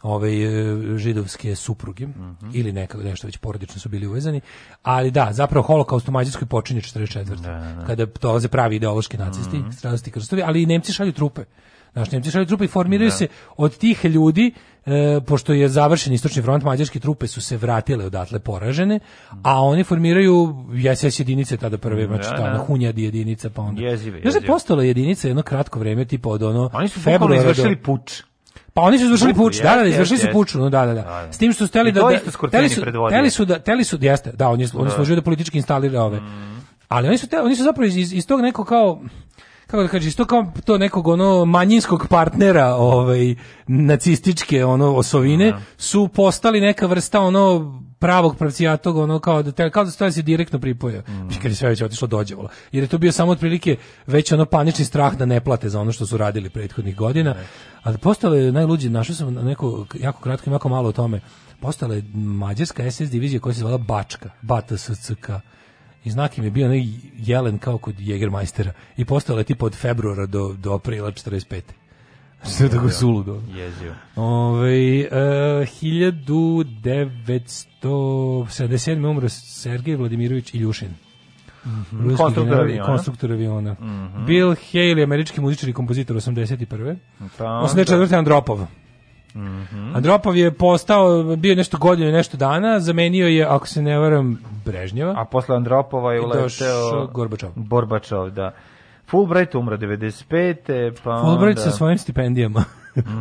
ove 0.03 0.31
e, 0.35 0.49
židovske 0.97 1.57
supruge 1.57 2.07
Mhm. 2.07 2.47
ili 2.53 2.73
neka 2.73 2.99
nešto 2.99 3.27
već 3.27 3.37
porodično 3.37 3.81
su 3.81 3.89
bili 3.89 4.07
uvezani 4.07 4.41
ali 4.83 5.11
da 5.11 5.29
zapravo 5.33 5.63
holokaust 5.63 6.09
u 6.09 6.13
Mađarskoj 6.13 6.49
počinje 6.49 6.81
44. 6.81 7.87
kada 7.87 8.07
dolaze 8.17 8.49
pravi 8.49 8.77
ideološki 8.77 9.17
nacisti 9.19 9.59
Mhm. 9.59 9.71
stradački 9.71 10.11
krstovi 10.11 10.43
ali 10.43 10.63
i 10.63 10.67
Nemci 10.67 10.93
šalju 10.93 11.13
trupe 11.13 11.45
Znaš, 11.93 12.11
Nemci 12.11 12.31
šalju 12.31 12.47
trupe 12.47 12.65
i 12.65 12.69
formiraju 12.69 13.11
Da. 13.11 13.17
se 13.17 13.27
od 13.57 13.77
tih 13.77 14.05
ljudi, 14.05 14.53
e, 14.87 14.91
pošto 15.23 15.53
je 15.53 15.69
završen 15.69 16.13
istočni 16.13 16.43
front, 16.43 16.65
mađarske 16.65 17.01
trupe 17.01 17.27
su 17.27 17.41
se 17.41 17.57
vratile 17.57 18.05
odatle 18.05 18.39
poražene, 18.39 19.01
a 19.43 19.63
oni 19.63 19.85
formiraju 19.85 20.55
SS 20.97 21.19
jedinice 21.19 21.57
tada 21.57 21.79
prve, 21.79 22.07
znači 22.07 22.23
Da, 22.23 22.31
ta 22.31 22.37
da. 22.37 22.45
ona 22.45 22.59
hunjadi 22.59 23.03
jedinica, 23.03 23.51
pa 23.51 23.63
onda... 23.63 23.83
Jezive, 23.83 24.11
Znaš 24.13 24.23
da 24.23 24.29
je 24.29 24.33
jezive. 24.33 24.47
postala 24.47 24.85
jedinica 24.85 25.29
jedno 25.29 25.43
kratko 25.43 25.79
vreme, 25.79 26.05
tipa 26.05 26.29
od 26.29 26.43
ono... 26.43 26.71
Oni 26.73 26.89
su 26.89 27.01
februara 27.01 27.37
izvršili 27.37 27.77
puč. 27.77 28.23
Pa 28.77 28.83
oni 28.83 28.99
su 28.99 29.05
izvršili 29.05 29.35
puč, 29.35 29.57
da, 29.57 29.77
da, 29.77 29.83
da, 29.83 29.89
izvršili 29.89 30.19
su 30.19 30.27
jeste, 30.27 30.33
puč, 30.33 30.55
no, 30.55 30.69
da, 30.71 30.87
da, 30.87 30.95
da. 30.95 31.03
Da, 31.03 31.23
da. 31.27 31.33
S 31.33 31.39
tim 31.39 31.53
što 31.53 31.67
su 31.67 31.71
hteli 31.71 31.89
I 31.89 31.93
da... 31.93 32.01
to 32.01 32.07
hteli 32.49 32.69
su, 32.69 32.83
hteli 33.09 33.31
su 33.31 33.45
da, 33.45 33.59
hteli 33.59 33.85
su, 33.85 33.99
jeste, 34.01 34.33
da, 34.33 34.49
on 34.49 34.61
je, 34.61 34.69
on 34.75 34.87
je 34.87 34.91
služio 34.91 35.17
da 35.17 35.23
politički 35.23 35.57
instalira 35.57 36.03
ove. 36.03 36.21
Ali 36.89 37.09
oni 37.09 37.19
su, 37.19 37.29
te, 37.29 37.41
oni 37.41 37.57
su 37.57 37.63
zapravo 37.63 37.87
iz, 37.87 38.13
iz, 38.13 38.27
tog 38.27 38.41
nekog 38.41 38.67
kao 38.69 39.01
kako 39.67 39.83
da 39.83 39.89
kažeš, 39.89 40.17
tog 40.17 40.27
kao 40.27 40.53
to 40.65 40.79
nekog 40.79 41.09
ono 41.09 41.45
manjinskog 41.45 42.07
partnera 42.11 42.75
ovaj 42.75 43.35
nacističke 43.67 44.65
ono 44.65 44.95
osovine 44.97 45.53
su 45.77 46.09
postali 46.09 46.61
neka 46.61 46.87
vrsta 46.87 47.21
ono 47.21 47.75
pravog 47.99 48.37
pravcijatog 48.37 48.97
ono 48.97 49.19
kao 49.19 49.43
da 49.43 49.53
te, 49.53 49.71
kao 49.71 49.85
da 49.85 49.91
stvari 49.91 50.13
se 50.13 50.23
direktno 50.23 50.59
pripoja. 50.59 51.01
Mm. 51.01 51.29
Kad 51.43 51.51
je 51.51 51.55
sve 51.55 51.69
već 51.69 51.83
otišlo 51.83 52.09
dođevalo. 52.09 52.49
Jer 52.73 52.85
je 52.85 52.89
to 52.89 52.99
bio 52.99 53.13
samo 53.13 53.33
otprilike 53.33 53.77
već 54.07 54.33
ono 54.33 54.45
panični 54.45 54.85
strah 54.85 55.17
da 55.17 55.27
ne 55.27 55.41
plate 55.41 55.69
za 55.69 55.81
ono 55.81 55.93
što 55.93 56.07
su 56.07 56.17
radili 56.17 56.51
prethodnih 56.51 56.97
godina. 56.97 57.35
Ali 57.83 57.99
postalo 57.99 58.35
je 58.35 58.53
najluđe, 58.53 58.91
našao 58.91 59.17
sam 59.17 59.35
na 59.35 59.43
neko 59.43 59.87
jako 60.01 60.21
kratko 60.21 60.51
i 60.51 60.53
jako 60.53 60.69
malo 60.69 60.89
o 60.89 60.93
tome. 60.93 61.21
Postala 61.61 61.95
je 61.95 62.03
mađarska 62.15 62.91
SS 62.91 63.11
divizija 63.11 63.41
koja 63.41 63.55
se 63.55 63.61
zvala 63.61 63.79
Bačka, 63.79 64.31
BATSCK. 64.43 65.31
I 66.05 66.11
znak 66.11 66.39
im 66.39 66.45
je 66.45 66.51
bio 66.51 66.67
onaj 66.67 66.85
jelen 67.17 67.59
kao 67.59 67.79
kod 67.79 67.95
Jägermeistera. 67.95 68.71
I 68.97 69.05
postala 69.05 69.41
je 69.41 69.45
tipa 69.45 69.67
od 69.67 69.75
februara 69.75 70.27
do, 70.27 70.55
do 70.59 70.73
aprila 70.73 71.11
45. 71.11 71.61
Što 72.55 72.65
je 72.65 72.71
tako 72.71 72.91
suludo. 72.91 73.43
Jezio. 73.55 73.95
Ove, 74.17 75.01
e, 75.01 75.67
1977. 77.87 79.07
umro 79.11 79.29
Sergej 79.29 79.97
Vladimirović 79.97 80.55
Iljušin. 80.55 80.89
Ruski 81.93 82.17
Konstruktor 82.17 82.45
general 82.45 82.69
i 82.69 82.73
aviona. 82.73 82.87
Konstruktor 82.87 83.33
aviona. 83.33 83.77
Bill 84.27 84.51
Haley, 84.51 85.05
američki 85.05 85.41
muzičar 85.41 85.69
i 85.69 85.73
kompozitor 85.73 86.17
81. 86.17 86.97
Pa 87.39 87.45
84. 87.45 88.19
Andropov. 88.19 88.67
Andropov 89.95 90.37
je 90.37 90.51
postao, 90.55 91.37
bio 91.37 91.55
nešto 91.55 91.79
godinu 91.79 92.09
i 92.09 92.13
nešto 92.13 92.37
dana, 92.37 92.81
zamenio 92.81 93.27
je, 93.27 93.45
ako 93.45 93.67
se 93.67 93.83
ne 93.83 93.99
varam, 93.99 94.39
Brežnjeva. 94.65 95.15
A 95.17 95.25
posle 95.25 95.57
Andropova 95.57 96.13
je 96.13 96.21
uleteo... 96.21 97.07
Gorbačov. 97.13 97.51
Borbačov, 97.57 98.31
da. 98.31 98.51
Fulbright 99.11 99.55
umro 99.55 99.77
95. 99.77 100.93
Pa 101.05 101.21
Fulbright 101.25 101.59
onda... 101.59 101.71
sa 101.71 101.71
svojim 101.71 101.99
stipendijama. 101.99 102.65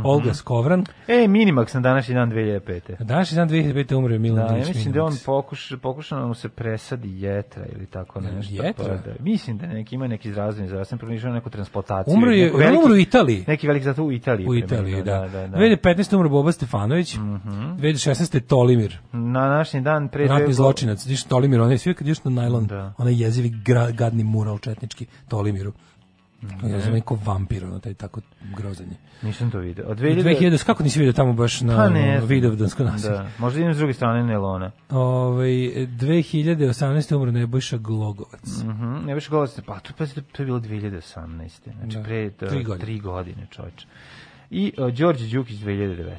Olga 0.03 0.34
Skovran. 0.34 0.85
E, 1.07 1.27
Minimax 1.27 1.73
na 1.73 1.81
današnji 1.81 2.15
dan 2.15 2.31
2005. 2.31 2.95
Današnji 2.99 3.35
dan 3.35 3.49
2005. 3.49 3.95
umre 3.95 4.19
Milan 4.19 4.38
Da, 4.39 4.53
ja 4.53 4.57
Ilić 4.57 4.68
mislim 4.68 4.93
da 4.93 5.03
on 5.03 5.11
Minimax. 5.11 5.26
pokuš, 5.26 5.73
pokušao 5.81 6.19
da 6.19 6.27
mu 6.27 6.34
se 6.34 6.49
presadi 6.49 7.22
jetra 7.22 7.65
ili 7.68 7.85
tako 7.85 8.22
nešto. 8.22 8.53
jetra? 8.56 8.85
Pa 8.85 9.10
da, 9.10 9.15
mislim 9.19 9.57
da 9.57 9.68
neki 9.68 9.95
ima 9.95 10.07
neki 10.07 10.31
zdravstveni 10.31 10.69
zdravstveni 10.69 10.99
problem, 10.99 11.19
na 11.22 11.34
neku 11.34 11.49
transplantaciju. 11.49 12.14
Umro 12.14 12.31
je, 12.31 12.53
on 12.53 12.60
veliki- 12.60 12.77
umro 12.77 12.93
u 12.93 12.97
Italiji. 12.97 13.43
Neki 13.47 13.68
veliki 13.68 13.84
zato 13.84 14.03
u 14.03 14.11
Italiji. 14.11 14.47
U 14.47 14.56
Italiji, 14.56 14.95
da. 14.95 15.02
da, 15.03 15.27
da, 15.30 15.47
da. 15.47 15.57
2015. 15.57 16.15
umro 16.15 16.30
Boba 16.30 16.52
Stefanović, 16.52 17.15
2016. 17.15 18.39
Tolimir, 18.39 18.97
Na 19.11 19.39
današnji 19.41 19.81
dan 19.81 20.07
pre 20.07 20.27
ratni 20.27 20.53
zločinac. 20.53 21.06
Diš 21.06 21.23
Tolimir, 21.23 21.61
onaj 21.61 21.77
svi 21.77 21.93
kad 21.93 22.07
ideš 22.07 22.23
na 22.23 22.31
najlon, 22.31 22.68
Da. 22.68 22.93
onaj 22.97 23.14
jezivi 23.15 23.52
gra, 23.65 23.91
gadni 23.91 24.23
mural 24.23 24.57
četnički 24.57 25.06
Tolimiru. 25.27 25.73
Ja 26.64 26.80
znam 26.80 26.94
neko 26.94 27.20
vampir, 27.26 27.66
ono 27.66 27.80
taj 27.80 27.94
tako 27.94 28.22
grozan 28.58 28.86
je. 28.88 28.98
Nisam 29.22 29.52
to 29.52 29.60
video. 29.60 29.86
Od 29.88 29.98
2000, 30.00 30.24
2000... 30.24 30.66
kako 30.66 30.84
nisi 30.84 31.00
vidio 31.00 31.14
tamo 31.14 31.34
baš 31.34 31.62
na 31.62 31.76
Pa 31.76 31.90
ne. 31.90 32.22
Vidovdansko 32.26 32.84
nasilje? 32.84 33.12
Da, 33.14 33.28
možda 33.38 33.60
idem 33.60 33.74
s 33.74 33.78
druge 33.78 33.94
strane 33.94 34.24
Nelona. 34.24 34.72
Ovaj 34.90 35.50
2018. 35.50 37.16
umro 37.16 37.32
Nebojša 37.32 37.78
Glogovac. 37.78 38.64
Mhm, 38.64 39.06
ne 39.06 39.16
više 39.16 39.30
govorite, 39.30 39.62
pa 39.62 39.80
to, 39.80 39.94
pa, 39.98 40.06
to 40.06 40.44
je 40.44 40.46
bilo 40.46 40.60
2018. 40.60 41.50
Znači 41.80 41.98
Da. 41.98 42.04
pre 42.04 42.30
Tri 42.30 42.48
tri 42.48 42.48
godine. 42.48 42.64
godine, 42.64 42.86
tri 42.86 43.00
godine 43.00 43.48
čovječe. 43.52 43.88
I 44.50 44.74
uh, 44.78 44.94
Đorđe 44.94 45.28
Đukić 45.28 45.58
2019. 45.58 46.18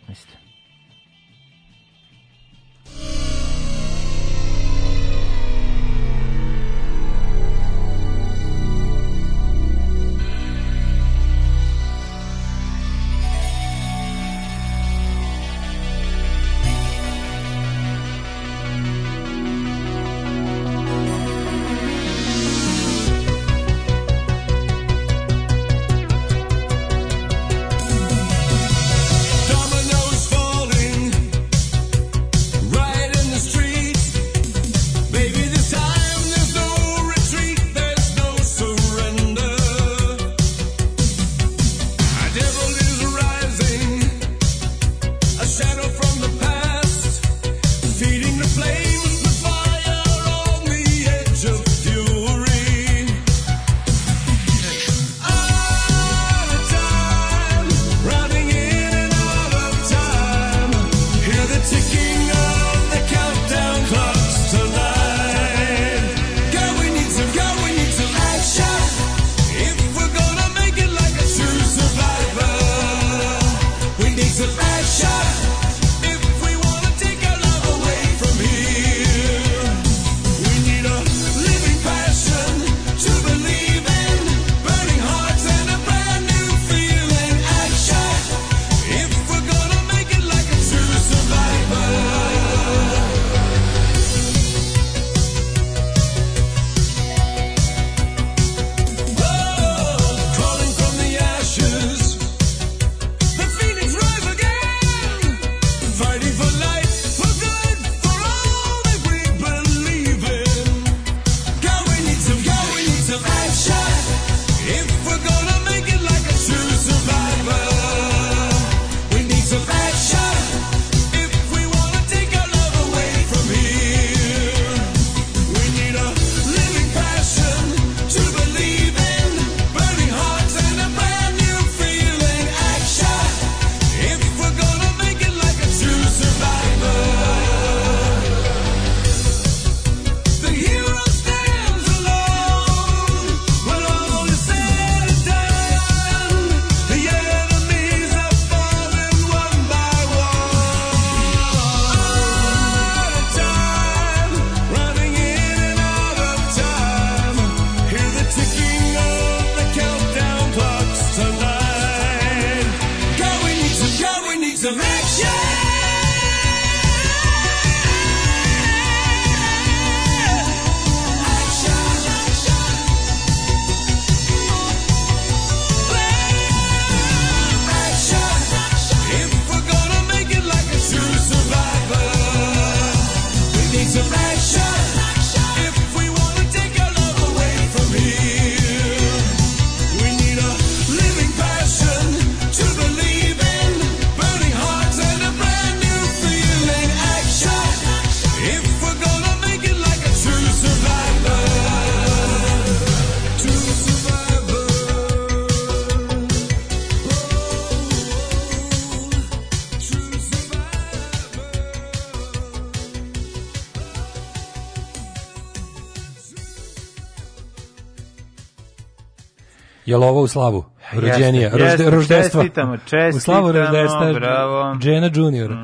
Jel 219.86 220.04
ovo 220.04 220.22
u 220.22 220.28
slavu? 220.28 220.64
Rođenija, 220.92 221.50
rožde, 221.50 221.90
roždestva. 221.90 222.42
čestitamo, 222.42 222.74
U 222.74 222.78
slavu 223.20 223.52
čestitamo, 223.52 223.52
roždestva 223.52 224.12
bravo. 224.12 224.76
Jena 224.82 225.10
Junior. 225.14 225.56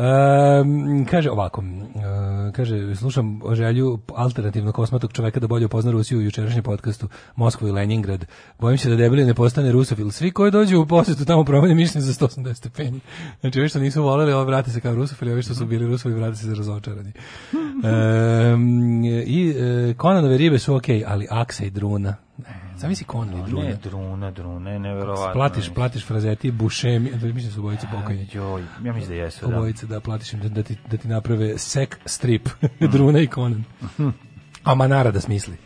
Um, 0.00 1.06
kaže 1.10 1.30
ovako, 1.30 1.60
uh, 1.60 2.52
kaže, 2.52 2.96
slušam 2.96 3.40
o 3.44 3.54
želju 3.54 3.98
alternativno 4.14 4.72
kosmatog 4.72 5.12
čoveka 5.12 5.40
da 5.40 5.46
bolje 5.46 5.66
upozna 5.66 5.90
Rusiju 5.90 6.18
u 6.18 6.22
jučerašnjem 6.22 6.62
podcastu 6.62 7.08
Moskvu 7.36 7.68
i 7.68 7.70
Leningrad. 7.70 8.24
Bojim 8.58 8.78
se 8.78 8.90
da 8.90 8.96
debeli 8.96 9.24
ne 9.24 9.34
postane 9.34 9.72
rusofil. 9.72 10.10
Svi 10.10 10.30
koji 10.30 10.50
dođu 10.50 10.80
u 10.80 10.86
posetu 10.86 11.24
tamo 11.24 11.44
promene 11.44 11.74
mišljenje 11.74 12.06
za 12.06 12.26
180 12.26 12.54
stepeni. 12.54 13.00
Znači, 13.40 13.60
ovi 13.60 13.68
što 13.68 13.78
nisu 13.78 14.02
voleli, 14.02 14.32
ovo 14.32 14.44
vrate 14.44 14.70
se 14.70 14.80
kao 14.80 14.94
rusofili, 14.94 15.32
ovi 15.32 15.42
što 15.42 15.54
su 15.54 15.66
bili 15.66 15.86
rusovi, 15.86 16.14
vrate 16.14 16.36
se 16.36 16.54
razočarani. 16.54 17.12
Um, 17.52 19.04
I 19.38 19.50
uh, 19.50 19.96
Konanove 19.96 20.38
ribe 20.38 20.58
su 20.58 20.74
okej, 20.74 21.04
ali 21.06 21.26
Aksa 21.30 21.64
i 21.64 21.70
Druna. 21.70 22.14
Ne, 22.38 22.69
Zamisli 22.80 23.06
Conan 23.06 23.38
i 23.38 23.42
Druna. 23.46 23.64
Ne, 23.64 23.74
druna, 23.74 24.30
druna, 24.30 24.78
neverovatno. 24.78 25.32
Platiš, 25.32 25.70
platiš 25.74 26.06
frazeti, 26.06 26.50
bušemi, 26.50 27.10
mislim 27.10 27.44
da 27.44 27.50
su 27.50 27.60
obojice 27.60 27.86
pokojni. 27.92 28.28
Joj, 28.32 28.62
ja 28.84 28.92
mislim 28.92 29.08
da 29.08 29.24
jesu, 29.24 29.46
da. 29.46 29.56
Obojice 29.56 29.86
da 29.86 30.00
platiš 30.00 30.32
da, 30.32 30.48
da, 30.48 30.62
ti, 30.62 30.76
da 30.90 30.96
ti 30.96 31.08
naprave 31.08 31.58
sek 31.58 31.98
strip, 32.04 32.48
Druna 32.92 33.20
i 33.20 33.26
Conan. 33.26 33.64
A 34.64 34.74
Manara 34.74 35.10
da 35.10 35.20
smisli. 35.20 35.56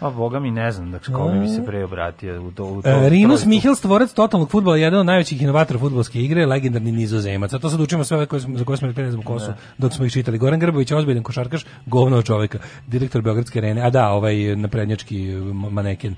A 0.00 0.10
boga 0.10 0.40
mi 0.40 0.50
ne 0.50 0.72
znam, 0.72 0.90
dakle, 0.90 1.14
kome 1.14 1.40
bi 1.40 1.48
se 1.48 1.64
pre 1.66 1.84
obratio 1.84 2.42
u 2.42 2.50
to. 2.50 2.64
U 2.64 2.82
to 2.82 2.88
E, 2.88 3.08
Rinus 3.08 3.28
trojstvu. 3.28 3.48
Mihel, 3.48 3.74
stvorac 3.74 4.12
totalnog 4.12 4.50
fudbala, 4.50 4.76
jedan 4.76 5.00
od 5.00 5.06
najvećih 5.06 5.42
inovatora 5.42 5.78
fudbalske 5.78 6.22
igre, 6.22 6.46
legendarni 6.46 6.92
nizozemac. 6.92 7.52
A 7.52 7.58
to 7.58 7.70
sad 7.70 7.80
učimo 7.80 8.04
sve 8.04 8.16
ove 8.16 8.26
koje 8.26 8.40
smo, 8.40 8.58
za 8.58 8.64
koje 8.64 8.76
smo 8.76 8.88
rekli 8.88 9.04
ne 9.04 9.10
znam 9.10 9.22
ko 9.22 9.38
su, 9.38 9.52
dok 9.78 9.92
smo 9.92 10.04
ih 10.04 10.12
čitali. 10.12 10.38
Goran 10.38 10.60
Grbović, 10.60 10.92
ozbiljan 10.92 11.22
košarkaš, 11.22 11.64
govno 11.86 12.22
čoveka, 12.22 12.58
direktor 12.86 13.22
Beogradske 13.22 13.58
arene, 13.58 13.82
a 13.82 13.90
da, 13.90 14.08
ovaj 14.08 14.56
naprednjački 14.56 15.32
maneken. 15.70 16.16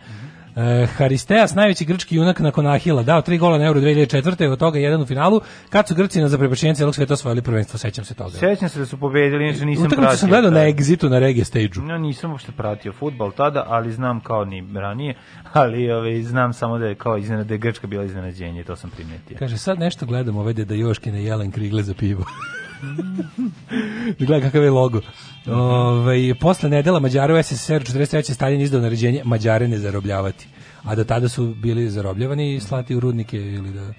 E, 0.57 0.87
Haristeas, 0.87 1.55
najveći 1.55 1.85
grčki 1.85 2.17
junak 2.17 2.41
nakon 2.41 2.67
Ahila, 2.67 3.03
dao 3.03 3.23
tri 3.23 3.39
gola 3.39 3.59
na 3.59 3.65
Euro 3.65 3.81
2004. 3.81 4.49
od 4.49 4.59
toga 4.59 4.79
jedan 4.79 5.03
u 5.03 5.07
finalu, 5.07 5.41
kad 5.71 5.89
su 5.89 5.95
Grci 5.95 6.21
na 6.21 6.29
za 6.29 6.39
prebačenje 6.39 6.75
celog 6.75 6.95
sveta 6.95 7.15
osvojili 7.15 7.43
prvenstvo, 7.43 7.79
sećam 7.79 8.05
se 8.05 8.15
toga. 8.15 8.31
Sećam 8.31 8.69
se 8.69 8.79
da 8.79 8.87
su 8.87 8.97
pobedili, 8.97 9.45
inače 9.45 9.65
nisam 9.65 9.87
Utakmicu 9.87 10.01
pratio. 10.03 10.19
sam 10.19 10.29
gledao 10.29 10.51
na. 10.51 10.61
Exitu 10.61 11.09
na 11.09 11.19
reggae 11.19 11.45
stage-u. 11.45 11.83
No, 11.83 11.99
nisam 11.99 12.31
uopšte 12.31 12.53
pratio 12.53 12.93
futbal 12.93 13.33
tada, 13.33 13.65
ali 13.69 13.93
znam 13.93 14.21
kao 14.21 14.45
ni 14.45 14.65
ranije, 14.75 15.15
ali 15.53 15.91
ovaj, 15.91 16.23
znam 16.23 16.53
samo 16.53 16.79
da 16.79 16.87
je 16.87 16.95
kao 16.95 17.17
iznena, 17.19 17.45
da 17.45 17.55
je 17.55 17.59
Grčka 17.59 17.87
bila 17.87 18.05
iznenađenje, 18.05 18.65
to 18.65 18.77
sam 18.77 18.91
primetio. 18.91 19.37
Kaže, 19.39 19.59
sad 19.59 19.79
nešto 19.79 20.07
gledam 20.07 20.37
ove 20.37 20.53
da 20.53 20.75
Joškine 20.75 21.25
jelen 21.25 21.51
krigle 21.51 21.83
za 21.83 21.95
pivo. 21.95 22.25
Gledaj 24.19 24.41
kakav 24.41 24.63
je 24.65 24.71
logo. 24.71 25.01
Ove, 25.47 26.35
posle 26.35 26.69
nedela 26.69 27.01
Mađara 27.01 27.35
u 27.35 27.43
SSR 27.43 27.83
43. 27.83 28.35
Stalin 28.35 28.61
izdao 28.61 28.81
naređenje 28.81 29.23
Mađare 29.25 29.69
ne 29.69 29.79
zarobljavati. 29.79 30.49
A 30.83 30.95
do 30.95 31.05
tada 31.05 31.29
su 31.29 31.55
bili 31.55 31.91
zarobljavani 31.91 32.55
i 32.55 32.61
slati 32.61 32.97
u 32.97 33.01
rudnike 33.01 33.37
ili 33.37 33.73
da 33.73 33.93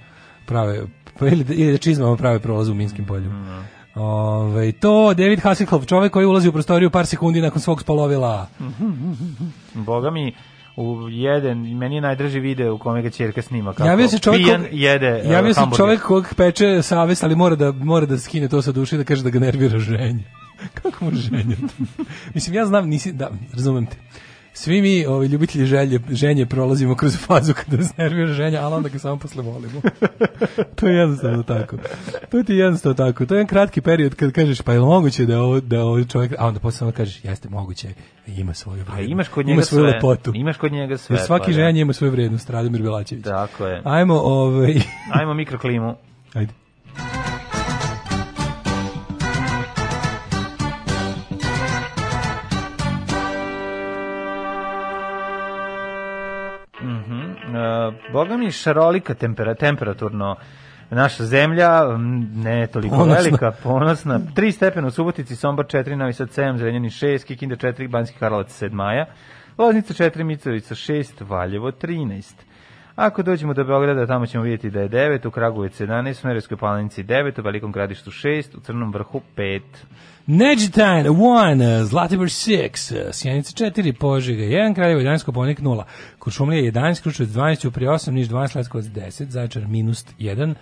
prave 0.45 0.87
pa 1.19 1.27
ili 1.27 1.43
da, 1.43 1.53
ili 1.53 1.71
da 1.71 1.77
čizmama 1.77 2.17
prave 2.17 2.39
prolaz 2.39 2.69
u 2.69 2.73
minskim 2.73 3.05
poljima. 3.05 3.65
Ove, 3.95 4.71
to 4.71 5.13
David 5.13 5.39
Hasselhoff, 5.39 5.87
čovek 5.87 6.13
koji 6.13 6.25
ulazi 6.25 6.49
u 6.49 6.51
prostoriju 6.51 6.89
par 6.89 7.05
sekundi 7.05 7.41
nakon 7.41 7.61
svog 7.61 7.81
spalovila. 7.81 8.47
Boga 9.73 10.11
mi, 10.11 10.35
u 10.75 11.09
jedan, 11.09 11.57
meni 11.77 11.95
je 11.95 12.01
najdraži 12.01 12.39
video 12.39 12.75
u 12.75 12.77
kome 12.77 13.01
ga 13.01 13.09
ćerka 13.09 13.41
snima 13.41 13.73
kako 13.73 13.87
Javio 13.89 14.07
se 14.07 14.19
čovjek 14.19 14.45
pijan 14.45 14.61
kog- 14.61 14.69
jede 14.71 15.21
uh, 15.25 15.31
Javio 15.31 15.53
se 15.53 15.61
čovjek 15.77 16.01
kog 16.01 16.33
peče 16.37 16.81
savest, 16.81 17.23
ali 17.23 17.35
mora 17.35 17.55
da 17.55 17.71
mora 17.71 18.05
da 18.05 18.17
skine 18.17 18.49
to 18.49 18.61
sa 18.61 18.71
duše 18.71 18.97
da 18.97 19.03
kaže 19.03 19.23
da 19.23 19.29
ga 19.29 19.39
nervira 19.39 19.79
ženje. 19.79 20.23
Kako 20.81 21.05
može 21.05 21.21
ženje? 21.21 21.55
Mislim 22.33 22.55
ja 22.55 22.65
znam 22.65 22.89
nisi 22.89 23.11
da 23.11 23.29
razumem 23.53 23.85
te. 23.85 23.97
Svi 24.55 24.81
mi, 24.81 25.05
ovi 25.05 25.27
ljubitelji 25.27 25.65
želje, 25.65 25.99
ženje 26.09 26.45
prolazimo 26.45 26.95
kroz 26.95 27.17
fazu 27.17 27.53
kada 27.63 27.77
nas 27.77 27.97
nervira 27.97 28.33
ženja, 28.33 28.61
ali 28.61 28.75
onda 28.75 28.89
ga 28.89 28.99
samo 28.99 29.17
posle 29.17 29.43
volimo. 29.43 29.81
to 30.75 30.87
je 30.87 30.95
jednostavno 30.97 31.43
tako. 31.43 31.77
To 32.31 32.43
ti 32.43 32.53
je 32.53 32.59
jednostavno 32.59 32.93
tako. 32.93 33.25
To 33.25 33.33
je 33.33 33.37
jedan 33.37 33.47
kratki 33.47 33.81
period 33.81 34.15
kad 34.15 34.31
kažeš 34.31 34.61
pa 34.61 34.73
je 34.73 34.79
li 34.79 34.85
moguće 34.85 35.25
da 35.25 35.41
ovo, 35.41 35.59
da 35.59 35.83
ovo 35.83 36.03
čovjek, 36.03 36.33
a 36.39 36.47
onda 36.47 36.59
posle 36.59 36.77
samo 36.77 36.91
kažeš 36.91 37.25
jeste 37.25 37.49
moguće, 37.49 37.89
ima 38.27 38.53
svoju 38.53 38.81
A 38.81 38.83
vrednost. 38.83 39.11
imaš 39.11 39.27
kod 39.27 39.45
ima 39.45 39.51
njega 39.55 39.65
svoju 39.65 39.83
sve. 39.83 39.93
lepotu. 39.93 40.31
Imaš 40.35 40.57
kod 40.57 40.71
njega 40.71 40.97
sve. 40.97 41.15
Jer 41.15 41.25
svaki 41.25 41.45
pa 41.45 41.51
da. 41.51 41.53
ženje 41.53 41.81
ima 41.81 41.93
svoju 41.93 42.11
vrednost, 42.11 42.49
Radomir 42.49 42.81
Belačević. 42.81 43.23
Tako 43.25 43.65
je. 43.65 43.81
Ajmo, 43.85 44.15
ovaj, 44.15 44.75
Ajmo 45.11 45.33
mikroklimu. 45.33 45.95
ajde. 46.33 46.53
Boga 58.11 58.37
mi 58.37 58.51
šarolika 58.51 59.13
tempera, 59.13 59.55
temperaturno 59.55 60.35
naša 60.89 61.23
zemlja, 61.23 61.97
ne 62.35 62.67
toliko 62.67 62.95
Ponosna. 62.95 63.15
velika, 63.15 63.51
ponosna. 63.63 64.19
3 64.35 64.51
stepena 64.51 64.87
u 64.87 64.91
Subotici, 64.91 65.35
Sombor 65.35 65.65
4, 65.65 65.95
Novi 65.95 66.13
Sad 66.13 66.29
7, 66.29 66.57
Zrenjanin 66.57 66.89
6, 66.89 67.25
Kikinda 67.25 67.55
4, 67.55 67.89
Banski 67.89 68.19
Karlovac 68.19 68.63
7 68.63 68.71
maja, 68.71 69.05
Loznica 69.57 69.93
4, 69.93 70.23
Mitrovica 70.23 70.75
6, 70.75 71.29
Valjevo 71.29 71.71
13. 71.71 72.33
Ako 72.95 73.23
dođemo 73.23 73.53
do 73.53 73.63
Beograda, 73.63 74.07
tamo 74.07 74.25
ćemo 74.25 74.43
vidjeti 74.43 74.69
da 74.69 74.79
je 74.79 74.89
9, 74.89 75.27
u 75.27 75.31
Kragujevcu 75.31 75.83
11, 75.83 76.11
u 76.11 76.13
Smerevskoj 76.13 76.57
palanici 76.57 77.03
9, 77.03 77.39
u 77.39 77.43
Velikom 77.43 77.71
gradištu 77.71 78.11
6, 78.11 78.57
u 78.57 78.59
Crnom 78.59 78.93
vrhu 78.93 79.21
5. 79.37 79.61
Neđetajn 80.27 81.05
1, 81.05 81.83
Zlatibor 81.83 82.27
6, 82.27 83.11
Sjenica 83.11 83.65
4, 83.65 83.93
Požega 83.99 84.43
1, 84.43 84.75
Kraljevo 84.75 85.01
11, 85.01 85.25
Koponik 85.25 85.59
0, 85.59 85.83
Kuršumlija 86.19 86.71
11, 86.71 87.03
Kručevac 87.03 87.29
12, 87.29 87.67
Uprije 87.67 87.89
8, 87.89 88.11
Niš 88.11 88.27
12, 88.27 88.55
Leskovac 88.55 88.85
10, 88.85 89.29
Zaječar 89.29 89.67
minus 89.67 90.05
1, 90.19 90.53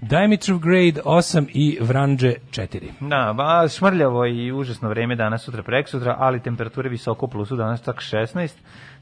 Dimitrov 0.00 0.58
grade 0.58 1.00
8 1.04 1.46
i 1.54 1.78
Vranđe 1.80 2.34
4. 2.50 2.80
Da, 3.00 3.34
ba, 3.36 3.68
šmrljavo 3.68 4.26
i 4.26 4.52
užasno 4.52 4.88
vreme 4.88 5.16
danas, 5.16 5.42
sutra, 5.42 5.62
prek 5.62 5.88
sutra, 5.88 6.16
ali 6.18 6.42
temperature 6.42 6.88
visoko 6.88 7.26
plusu, 7.26 7.56
danas 7.56 7.84
čak 7.84 7.96
16, 7.96 8.50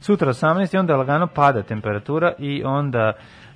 sutra 0.01 0.29
18 0.29 0.75
i 0.75 0.79
onda 0.79 0.97
lagano 0.97 1.27
pada 1.27 1.63
temperatura 1.63 2.33
i 2.39 2.63
onda 2.65 3.13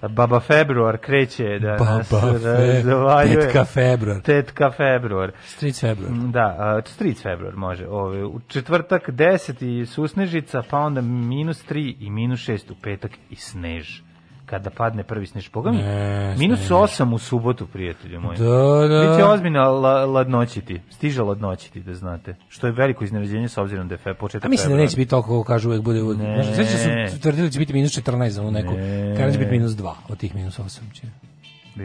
Baba 0.09 0.41
Februar 0.41 0.99
kreće 0.99 1.59
da 1.59 1.77
nas 1.85 2.11
Baba 2.11 2.39
fe, 2.39 2.83
razvaljuje. 2.83 3.41
tetka 3.41 3.65
februar, 3.65 4.21
Tetka 4.21 4.71
Februar. 4.71 5.33
street 5.45 5.81
februar. 5.81 6.13
Da, 6.13 6.57
a, 6.59 6.81
Street 6.85 7.23
Februar 7.23 7.57
može. 7.57 7.87
Ove, 7.89 8.25
u 8.25 8.41
četvrtak 8.49 9.09
10 9.09 9.83
i 9.83 9.87
susnežica, 9.87 10.63
pa 10.71 10.79
onda 10.79 11.01
minus 11.01 11.69
3 11.69 11.95
i 12.01 12.11
minus 12.11 12.41
6 12.41 12.73
u 12.73 12.75
petak 12.83 13.11
i 13.31 13.37
snež. 13.37 14.01
Kada 14.51 14.71
padne 14.71 15.03
prvi 15.03 15.27
snež. 15.27 15.51
Boga 15.53 15.71
mi, 15.71 15.79
Ne, 15.79 16.35
minus 16.39 16.59
snež. 16.59 16.71
8 16.71 17.15
u 17.15 17.19
subotu, 17.19 17.67
prijatelju 17.67 18.21
moji. 18.21 18.39
Da, 18.39 18.89
da. 18.89 19.11
Biće 19.11 19.25
ozbiljno 19.25 19.61
la, 19.61 20.05
ladnoćiti, 20.07 20.81
stiže 20.91 21.23
ladnoćiti, 21.23 21.81
da 21.81 21.95
znate. 21.95 22.37
Što 22.49 22.67
je 22.67 22.73
veliko 22.73 23.05
iznenađenje 23.05 23.49
s 23.49 23.59
obzirom 23.59 23.89
da 23.89 23.95
je 23.95 23.99
fe, 23.99 24.15
početak 24.15 24.45
A 24.45 24.49
mislim 24.49 24.71
da 24.71 24.77
neće 24.77 24.97
biti 24.97 25.11
toliko 25.11 25.29
kako 25.29 25.45
kažu 25.45 25.69
uvek 25.69 25.83
bude 25.83 26.03
uvek. 26.03 26.19
Ne. 26.19 26.43
Znaš, 26.43 26.55
sveća 26.55 26.79
su 27.11 27.21
tvrdili 27.21 27.49
da 27.49 27.53
će 27.53 27.59
biti 27.59 27.73
minus 27.73 27.99
14 27.99 28.29
za 28.29 28.43
onu 28.43 28.51
neku. 28.51 28.73
Ne. 28.73 29.15
Kada 29.17 29.33
će 29.33 29.39
biti 29.39 29.51
minus 29.51 29.73
2 29.73 29.93
od 30.09 30.19
tih 30.19 30.35
minus 30.35 30.59
8 30.59 30.81
će. 30.95 31.03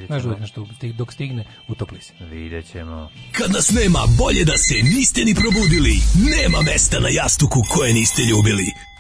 Znaš 0.08 0.26
uvek 0.26 0.40
nešto, 0.40 0.68
dok 0.98 1.14
stigne, 1.14 1.46
utopli 1.68 2.02
se. 2.02 2.14
Vidjet 2.32 2.72
ćemo. 2.72 3.10
Kad 3.32 3.52
nas 3.52 3.72
nema, 3.72 4.00
bolje 4.18 4.46
da 4.46 4.58
se 4.58 4.74
niste 4.96 5.22
ni 5.26 5.36
probudili. 5.36 5.96
Nema 6.38 6.62
mesta 6.62 7.00
na 7.00 7.10
jastuku 7.10 7.60
koje 7.70 7.94
niste 7.94 8.22
ljubili. 8.22 8.95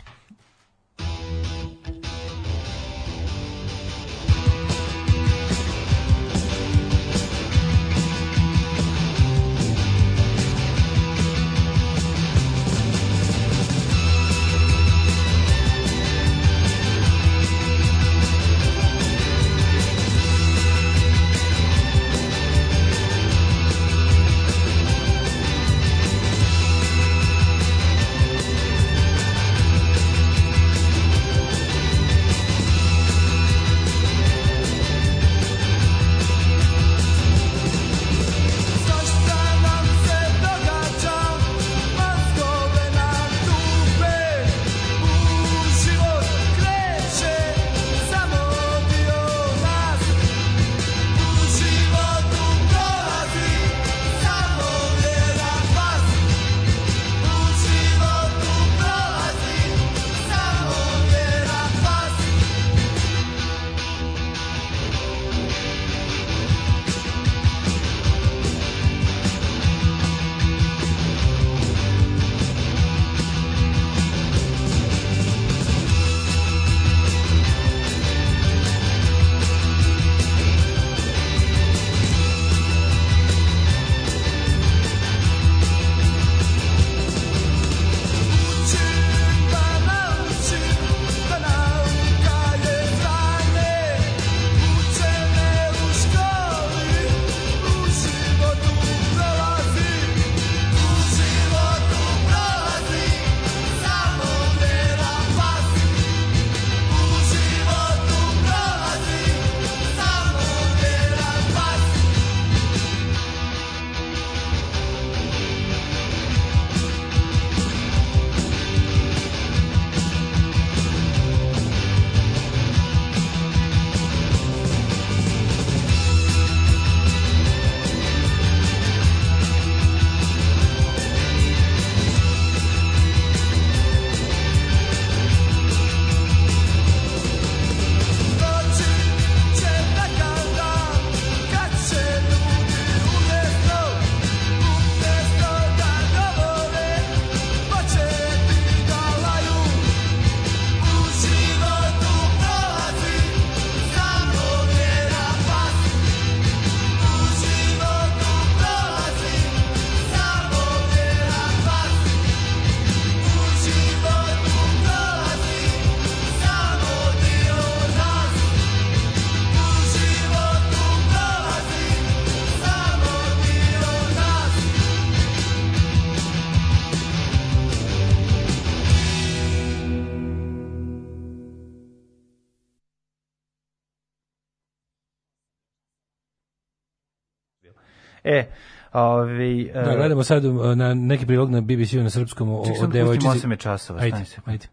Ovi, 188.96 189.72
e, 189.74 189.82
Da, 189.82 189.96
gledamo 189.96 190.24
sad 190.24 190.46
uh, 190.46 190.76
na 190.76 190.94
neki 190.94 191.26
prilog 191.26 191.50
na 191.50 191.62
BBC-u 191.62 192.04
na 192.04 192.10
srpskom 192.10 192.50
o, 192.50 192.64
o 192.82 192.88
devojčici. 192.88 193.28
osam 193.28 193.52
je 193.52 193.58
časova, 193.58 194.00
Ajde, 194.00 194.10
stani 194.10 194.26
sekund. 194.26 194.48
ajde. 194.48 194.68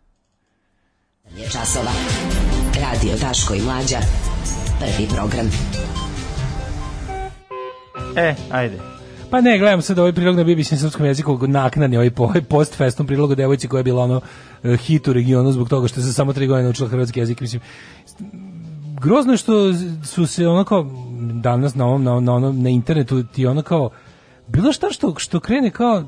je 1.37 1.49
časova. 1.49 1.91
Radio 2.77 3.15
Daško 3.21 3.55
i 3.55 3.61
Mlađa. 3.61 3.99
Prvi 4.81 5.09
program. 5.09 5.47
E, 8.17 8.35
ajde. 8.51 8.79
Pa 9.31 9.41
ne, 9.41 9.59
gledam 9.59 9.83
sad 9.83 9.99
ovaj 9.99 10.13
prilog 10.13 10.37
na 10.37 10.45
BBC 10.45 10.71
na 10.71 10.79
srpskom 10.79 11.07
jeziku, 11.07 11.39
naknadni 11.43 11.97
ovaj, 11.97 12.11
po- 12.11 12.25
ovaj 12.25 12.43
post-festom 12.43 13.07
prilog 13.07 13.31
o 13.31 13.35
devojci 13.35 13.69
koja 13.69 13.79
je 13.79 13.85
bila 13.85 14.03
ono 14.05 14.21
eh, 14.65 14.77
hit 14.77 15.09
u 15.09 15.13
regionu 15.13 15.53
zbog 15.53 15.69
toga 15.69 15.89
što 15.89 16.01
se 16.01 16.13
samo 16.13 16.33
tri 16.33 16.47
godine 16.47 16.65
naučila 16.65 16.89
hrvatski 16.89 17.21
jezik, 17.21 17.41
mislim. 17.41 17.63
Grozno 19.01 19.33
je 19.33 19.37
što 19.37 19.53
su 20.05 20.27
se 20.27 20.49
ono 20.49 20.65
kao 20.65 20.87
danas 21.33 21.75
na 21.75 21.87
ovom, 21.87 22.05
na, 22.05 22.21
na, 22.21 22.35
onom, 22.35 22.63
na 22.63 22.69
internetu 22.71 23.23
ti 23.25 23.47
ono 23.47 23.63
kao 23.63 23.91
bilo 24.53 24.73
šta 24.73 24.91
što, 24.91 25.15
što 25.19 25.41
krene 25.41 25.71
kao 25.71 26.05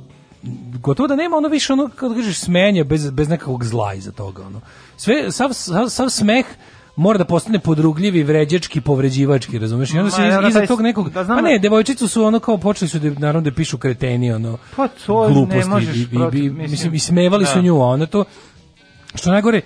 gotovo 0.75 1.07
da 1.07 1.17
nema 1.17 1.37
ono 1.37 1.49
više 1.49 1.73
ono 1.73 1.89
kao 1.89 2.09
da 2.09 2.15
kažeš 2.15 2.39
smenje 2.39 2.85
bez, 2.85 3.11
bez 3.11 3.29
nekakvog 3.29 3.65
zla 3.65 3.95
iza 3.95 4.13
toga 4.13 4.43
ono. 4.43 4.61
Sve, 4.97 5.33
sav, 5.33 5.51
sav, 5.53 5.89
sav 5.89 6.09
smeh 6.09 6.47
mora 6.97 7.19
da 7.19 7.25
postane 7.25 7.59
podrugljivi, 7.59 8.23
vređački, 8.23 8.81
povređivački, 8.81 9.59
razumeš? 9.59 9.91
I 9.91 9.99
onda 9.99 10.11
se 10.11 10.21
Ma, 10.21 10.29
iz- 10.29 10.35
ono, 10.35 10.49
iza 10.49 10.59
taj- 10.59 10.67
tog 10.67 10.81
nekog, 10.81 11.11
da 11.11 11.25
znam 11.25 11.39
pa 11.39 11.43
da- 11.43 11.49
ne, 11.49 11.59
devojčicu 11.59 12.09
su 12.09 12.25
ono 12.25 12.41
kao 12.41 12.59
počeli 12.59 12.89
su 12.89 12.99
da 12.99 13.11
naravno 13.11 13.41
da 13.41 13.55
pišu 13.55 13.79
kreteni, 13.79 14.33
ono 14.33 14.59
Pa 14.77 14.89
to 14.89 15.29
ne 15.29 15.35
gluposti 15.35 15.71
možeš 15.71 15.97
i, 15.97 16.01
i, 16.03 16.07
protiv- 16.07 16.35
i, 16.37 16.51
mislim, 16.51 16.71
mislim, 16.71 16.95
ismevali 16.95 17.47
su 17.47 17.55
da. 17.55 17.63
nju, 17.63 17.75
a 17.75 17.87
ona 17.87 18.07
to 18.07 18.25
što 19.15 19.31
najgore 19.31 19.61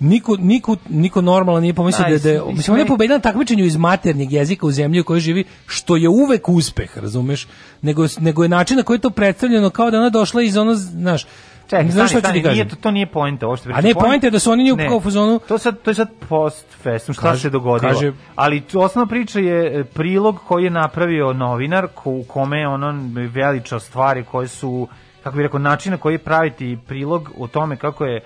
niko, 0.00 0.36
niko, 0.36 0.76
niko 0.88 1.20
normalan 1.20 1.62
nije 1.62 1.74
pomislio 1.74 2.08
da, 2.08 2.18
da, 2.20 2.34
i 2.44 2.54
mislim, 2.54 2.74
ona 2.74 2.82
je 2.82 2.86
pobedila 2.86 3.16
na 3.18 3.22
takmičenju 3.22 3.64
iz 3.64 3.76
maternjeg 3.76 4.32
jezika 4.32 4.66
u 4.66 4.70
zemlji 4.70 5.00
u 5.00 5.04
kojoj 5.04 5.20
živi, 5.20 5.44
što 5.66 5.96
je 5.96 6.08
uvek 6.08 6.48
uspeh, 6.48 6.98
razumeš? 6.98 7.46
Nego, 7.82 8.06
nego 8.20 8.42
je 8.42 8.48
način 8.48 8.76
na 8.76 8.82
koji 8.82 8.96
je 8.96 9.00
to 9.00 9.10
predstavljeno 9.10 9.70
kao 9.70 9.90
da 9.90 9.98
ona 9.98 10.10
došla 10.10 10.42
iz 10.42 10.56
ono, 10.56 10.74
znaš, 10.74 11.26
Čekaj, 11.68 11.90
stani, 11.90 12.08
stani, 12.08 12.22
ti 12.34 12.42
kažem. 12.42 12.54
nije 12.54 12.68
to, 12.68 12.76
to 12.76 12.90
nije 12.90 13.06
poenta, 13.06 13.46
ovo 13.46 13.56
što 13.56 13.70
A 13.70 13.80
ne, 13.80 13.94
poenta 13.94 14.26
je 14.26 14.30
da 14.30 14.38
su 14.38 14.50
oni 14.52 14.64
nju 14.64 14.76
kao 14.78 14.96
u 14.96 15.00
fazonu- 15.00 15.38
To, 15.38 15.58
sad, 15.58 15.82
to 15.82 15.90
je 15.90 15.94
sad 15.94 16.08
post 16.28 16.66
festum, 16.72 17.12
šta 17.14 17.22
Kaže- 17.22 17.40
se 17.40 17.50
dogodilo. 17.50 17.92
kaže- 17.92 18.12
Ali 18.34 18.62
osnovna 18.74 19.06
priča 19.06 19.38
je 19.40 19.80
e, 19.80 19.84
prilog 19.84 20.38
koji 20.38 20.64
je 20.64 20.70
napravio 20.70 21.32
novinar, 21.32 21.86
ko, 21.94 22.10
u 22.10 22.24
kome 22.24 22.58
je 22.58 22.68
ono 22.68 22.94
veličao 23.28 23.80
stvari 23.80 24.24
koje 24.24 24.48
su, 24.48 24.88
kako 25.22 25.36
bih 25.36 25.42
rekao, 25.42 25.58
način 25.60 25.92
na 25.92 25.98
koji 25.98 26.18
praviti 26.18 26.78
prilog 26.86 27.30
o 27.38 27.46
tome 27.46 27.76
kako 27.76 28.04
je 28.04 28.20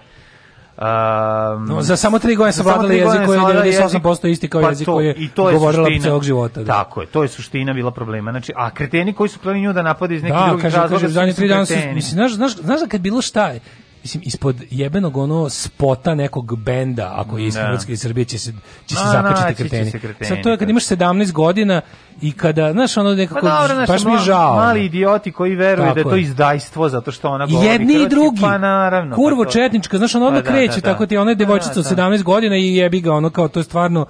Um, 0.77 1.67
No, 1.67 1.83
za 1.83 1.97
samo 1.97 2.19
tri 2.19 2.37
godine 2.37 2.53
savladala 2.53 2.89
tri 2.89 2.97
jezik 2.97 3.13
koji 3.17 3.37
je 3.37 3.41
savladala 3.41 3.65
98% 3.65 4.29
isti 4.29 4.49
kao 4.49 4.63
Pa 4.63 4.69
jezik 4.69 4.87
koji 4.87 5.07
je 5.07 5.15
to 5.29 5.49
je 5.49 5.55
govorila 5.55 5.85
suština. 5.85 6.03
celog 6.03 6.23
života, 6.23 6.61
da. 6.61 6.73
Tako 6.75 7.01
je, 7.01 7.07
to 7.07 7.23
je 7.23 7.29
suština 7.29 7.73
bila 7.73 7.91
problema. 7.91 8.31
Znači, 8.31 8.53
a 8.57 8.71
kreteni 8.71 9.13
koji 9.13 9.29
su 9.29 9.39
hteli 9.39 9.61
nju 9.61 9.73
da 9.73 9.83
napade 9.83 10.15
iz 10.15 10.23
nekih 10.23 10.37
Da, 10.37 10.47
drugih 10.47 10.63
kaže, 10.63 10.77
razloga 10.77 11.01
kaže, 11.03 11.31
su 11.31 11.37
tri 11.37 11.49
dana 11.49 11.67
su, 11.67 11.73
kreteni. 11.73 11.95
mislim, 11.95 12.13
znaš, 12.13 12.33
znaš, 12.33 12.57
znaš 12.57 12.81
da 12.81 12.87
kad 12.87 13.01
bilo 13.01 13.23
šta 13.23 13.49
je, 13.49 13.61
mislim, 14.05 14.22
ispod 14.26 14.56
jebenog 14.70 15.16
ono 15.16 15.48
spota 15.48 16.14
nekog 16.14 16.56
benda, 16.56 17.12
ako 17.16 17.39
je 17.39 17.47
iz 17.47 17.55
Da. 17.55 17.60
Hrvatske 17.62 17.93
i 17.93 17.97
Srbije, 17.97 18.24
će 18.24 18.39
se, 18.39 18.52
će 18.86 18.94
se 18.94 19.05
Ma, 19.05 19.10
zakačiti 19.12 19.48
će 19.55 19.68
kreteni. 19.68 19.90
kreteni, 19.93 20.28
Sad 20.28 20.43
to 20.43 20.51
je 20.51 20.56
kad 20.56 20.68
da. 20.68 20.70
imaš 20.70 20.85
17 20.85 21.32
godina 21.32 21.81
i 22.20 22.32
kada, 22.32 22.72
znaš, 22.72 22.97
ono 22.97 23.10
Pa 23.10 23.14
nekako, 23.14 23.40
dobro, 23.40 23.74
znaš, 23.74 23.89
baš 23.89 24.05
mi 24.05 24.12
je 24.12 24.18
žao. 24.18 24.56
Mali 24.56 24.85
idioti 24.85 25.32
koji 25.32 25.55
veruju 25.55 25.93
da 25.94 26.01
je 26.01 26.05
to 26.05 26.16
izdajstvo 26.16 26.89
zato 26.89 27.12
što 27.12 27.28
ona 27.28 27.47
govori 27.47 27.68
jedni 27.68 27.94
i 27.94 28.09
drugi. 28.09 28.40
Pa 28.40 28.59
naravno. 28.59 29.16
Kurvo 29.16 29.39
pa 29.39 29.47
to- 29.47 29.52
četnička, 29.52 29.98
znaš, 29.98 30.14
ono 30.14 30.24
Pa 30.24 30.28
odmah 30.28 30.43
da, 30.44 30.51
kreće, 30.51 30.81
tako 30.81 31.06
ti 31.06 31.16
ona 31.16 31.31
je 31.31 31.35
devojčica 31.35 31.81
od 31.81 31.86
da. 31.86 31.97
17 31.97 32.22
godina 32.22 32.56
i 32.56 32.76
jebi 32.76 33.01
ga, 33.01 33.12
ono 33.12 33.31
kao, 33.31 33.48
to 33.48 33.60
je 33.60 33.64
stvarno, 33.64 34.06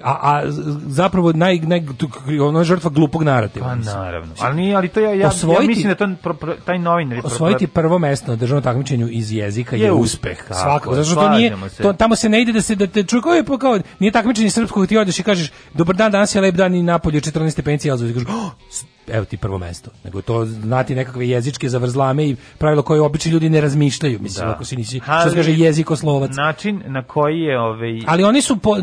a, 0.00 0.10
a 0.22 0.42
zapravo 0.86 1.32
naj, 1.32 1.58
naj, 1.58 1.82
je 2.54 2.64
žrtva 2.64 2.90
glupog 2.90 3.22
narativa. 3.22 3.66
Pa 3.66 3.74
naravno. 3.74 4.34
Ali 4.38 4.56
nije, 4.56 4.76
ali 4.76 4.88
to 4.88 5.00
ja, 5.00 5.08
ja, 5.08 5.14
ja 5.14 5.28
Osvojiti- 5.28 5.66
mislim 5.66 5.88
da 5.88 5.94
to 5.96 6.08
pro, 6.14 6.34
pro, 6.34 6.54
taj 6.56 6.78
novinar 6.78 7.20
osvojiti 7.24 7.66
prvo 7.66 7.98
mesto 7.98 8.30
na 8.30 8.36
državnom 8.36 8.62
takmičenju 8.62 9.08
iz 9.08 9.32
jezika 9.32 9.76
je, 9.76 9.82
Je 9.82 9.92
uspeh. 9.92 10.38
tako 10.38 10.54
Svakako, 10.54 10.90
je, 10.90 10.96
zato 10.96 11.10
što 11.10 11.20
to 11.22 11.28
nije 11.30 11.56
se. 11.68 11.82
to 11.82 11.92
tamo 11.92 12.16
se 12.16 12.28
ne 12.28 12.42
ide 12.42 12.52
da 12.52 12.60
se 12.60 12.74
da 12.74 12.86
te 12.86 13.02
čuje 13.02 13.22
kao 13.22 13.34
je 13.34 13.44
kao 13.58 13.78
nije 13.98 14.12
takmičenje 14.12 14.50
srpskog 14.50 14.86
ti 14.86 14.96
odeš 14.96 15.18
i 15.18 15.22
kažeš 15.22 15.50
dobar 15.74 15.96
dan, 15.96 16.12
danas 16.12 16.34
je 16.34 16.40
lep 16.40 16.54
dan 16.54 16.74
i 16.74 16.82
napolju 16.82 17.16
je 17.16 17.22
14 17.22 17.50
stepeni 17.50 17.78
Celzijusa 17.78 18.14
kažeš 18.14 18.28
"Oh, 18.30 18.50
evo 19.10 19.24
ti 19.24 19.36
prvo 19.36 19.58
mesto. 19.58 19.90
Nego 20.04 20.22
to 20.22 20.46
znati 20.46 20.94
nekakve 20.94 21.28
jezičke 21.28 21.68
zavrzlame 21.68 22.24
i 22.24 22.36
pravilo 22.58 22.82
koje 22.82 23.00
obični 23.00 23.32
ljudi 23.32 23.50
ne 23.50 23.60
razmišljaju, 23.60 24.18
mislim, 24.20 24.46
Da. 24.46 24.52
ako 24.52 24.64
si 24.64 24.76
nisi, 24.76 25.00
što 25.00 25.30
se 25.30 25.36
kaže 25.36 25.52
jezikoslovac. 25.52 26.30
Način 26.32 26.82
na 26.86 27.02
koji 27.02 27.40
je 27.40 27.60
ovaj 27.60 28.00
Ali 28.06 28.24
oni 28.24 28.42
su 28.42 28.56
po, 28.56 28.76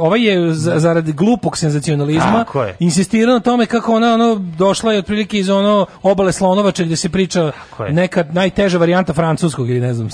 ovaj 0.00 0.22
je 0.22 0.54
za- 0.54 0.78
zarad 0.78 1.10
glupog 1.12 1.58
senzacionalizma 1.58 2.44
insistirao 2.78 3.34
na 3.34 3.40
tome 3.40 3.66
kako 3.66 3.94
ona 3.94 4.14
ono 4.14 4.34
došla 4.34 4.92
je 4.92 4.98
otprilike 4.98 5.38
iz 5.38 5.50
ono 5.50 5.86
obale 6.02 6.32
Slonovače 6.32 6.84
gdje 6.84 6.96
se 6.96 7.08
priča 7.08 7.52
neka 7.90 8.24
najteža 8.32 8.78
varijanta 8.78 9.12
francuskog 9.12 9.70
ili 9.70 9.80
ne 9.80 9.94
znam 9.94 10.08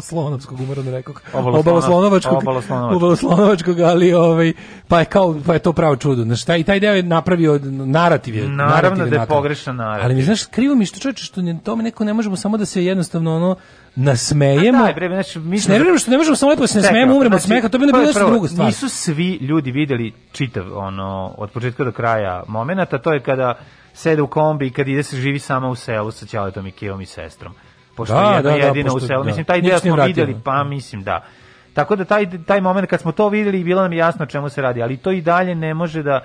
slonovskog 0.00 0.58
da 0.76 0.90
rekao 0.90 1.14
Obalo 1.32 1.58
obaloslonovačkog 1.58 2.42
Obaloslonovačkog. 2.90 3.80
ali 3.80 4.12
ovaj 4.14 4.52
pa 4.88 4.98
je 4.98 5.04
kao 5.04 5.36
pa 5.46 5.52
je 5.52 5.58
to 5.58 5.72
pravo 5.72 5.96
čudo 5.96 6.22
znači 6.22 6.46
taj 6.46 6.64
taj 6.64 6.80
deo 6.80 6.94
je 6.94 7.02
napravio 7.02 7.60
narativ 7.64 8.34
je 8.34 8.48
Naravno 8.48 8.66
narativ 8.96 9.06
da 9.08 9.20
je 9.20 9.26
pogrešan 9.28 9.76
narativ. 9.76 10.04
ali 10.04 10.14
mi 10.14 10.22
znaš 10.22 10.44
krivo 10.44 10.74
mi 10.74 10.86
što 10.86 11.00
čoveče 11.00 11.24
što 11.24 11.42
ne, 11.42 11.58
tome 11.64 11.82
neko 11.82 12.04
ne 12.04 12.14
možemo 12.14 12.36
samo 12.36 12.56
da 12.56 12.64
se 12.64 12.84
jednostavno 12.84 13.36
ono 13.36 13.56
nasmejemo 13.96 14.78
A 14.78 14.82
daj, 14.82 14.94
bre, 14.94 15.08
znači, 15.08 15.38
mi 15.38 15.60
smo- 15.60 15.72
ne 15.72 15.78
vjerujem 15.78 15.98
što 15.98 16.10
ne 16.10 16.18
možemo 16.18 16.36
samo 16.36 16.50
lepo 16.50 16.60
da 16.60 16.66
se 16.66 16.74
ne 16.74 16.82
Čekaj, 16.82 16.92
smejemo 16.92 17.14
umremo 17.14 17.34
od 17.34 17.40
znači, 17.40 17.48
smeha 17.48 17.68
to 17.68 17.78
bi 17.78 17.82
prvo 17.82 17.86
bilo 17.88 17.98
je 17.98 18.06
nešto 18.06 18.18
prvo, 18.20 18.30
druga 18.30 18.48
stvar 18.48 18.66
Nisu 18.66 18.88
svi 18.88 19.32
ljudi 19.32 19.70
videli 19.72 20.12
čitav 20.32 20.64
ono 20.74 21.34
od 21.38 21.50
početka 21.50 21.84
do 21.84 21.92
kraja 21.92 22.42
momenata, 22.48 22.98
to 22.98 23.12
je 23.12 23.20
kada 23.20 23.54
sede 23.94 24.22
u 24.22 24.26
kombi 24.26 24.66
i 24.66 24.70
kad 24.70 24.88
ide 24.88 25.02
se 25.02 25.16
živi 25.16 25.38
sama 25.38 25.68
u 25.68 25.74
selu 25.74 26.10
sa 26.10 26.26
ćaletom 26.26 26.66
i 26.66 26.72
kevom 26.72 27.00
i 27.00 27.06
sestrom. 27.06 27.52
Pošto 27.96 28.14
Da, 28.14 28.20
je 28.20 28.26
jedna 28.26 28.42
da, 28.42 28.50
da, 28.50 28.56
jedina 28.56 28.84
pošto- 28.84 29.04
u 29.04 29.08
selu. 29.08 29.22
da. 29.22 29.26
Mislim, 29.26 29.44
taj 29.44 29.60
deo 29.60 29.78
smo 29.78 29.96
videli, 29.96 30.34
da. 30.34 30.40
pa 30.40 30.64
mislim 30.64 31.02
da. 31.02 31.24
Tako 31.72 31.96
da 31.96 32.04
taj, 32.04 32.44
taj 32.46 32.60
moment 32.60 32.90
kad 32.90 33.00
smo 33.00 33.12
to 33.12 33.28
videli 33.28 33.64
bilo 33.64 33.82
nam 33.82 33.92
jasno 33.92 34.22
o 34.22 34.26
čemu 34.26 34.48
se 34.48 34.62
radi, 34.62 34.82
ali 34.82 34.96
to 34.96 35.10
i 35.10 35.20
dalje 35.20 35.54
ne 35.54 35.74
može 35.74 36.02
da 36.02 36.20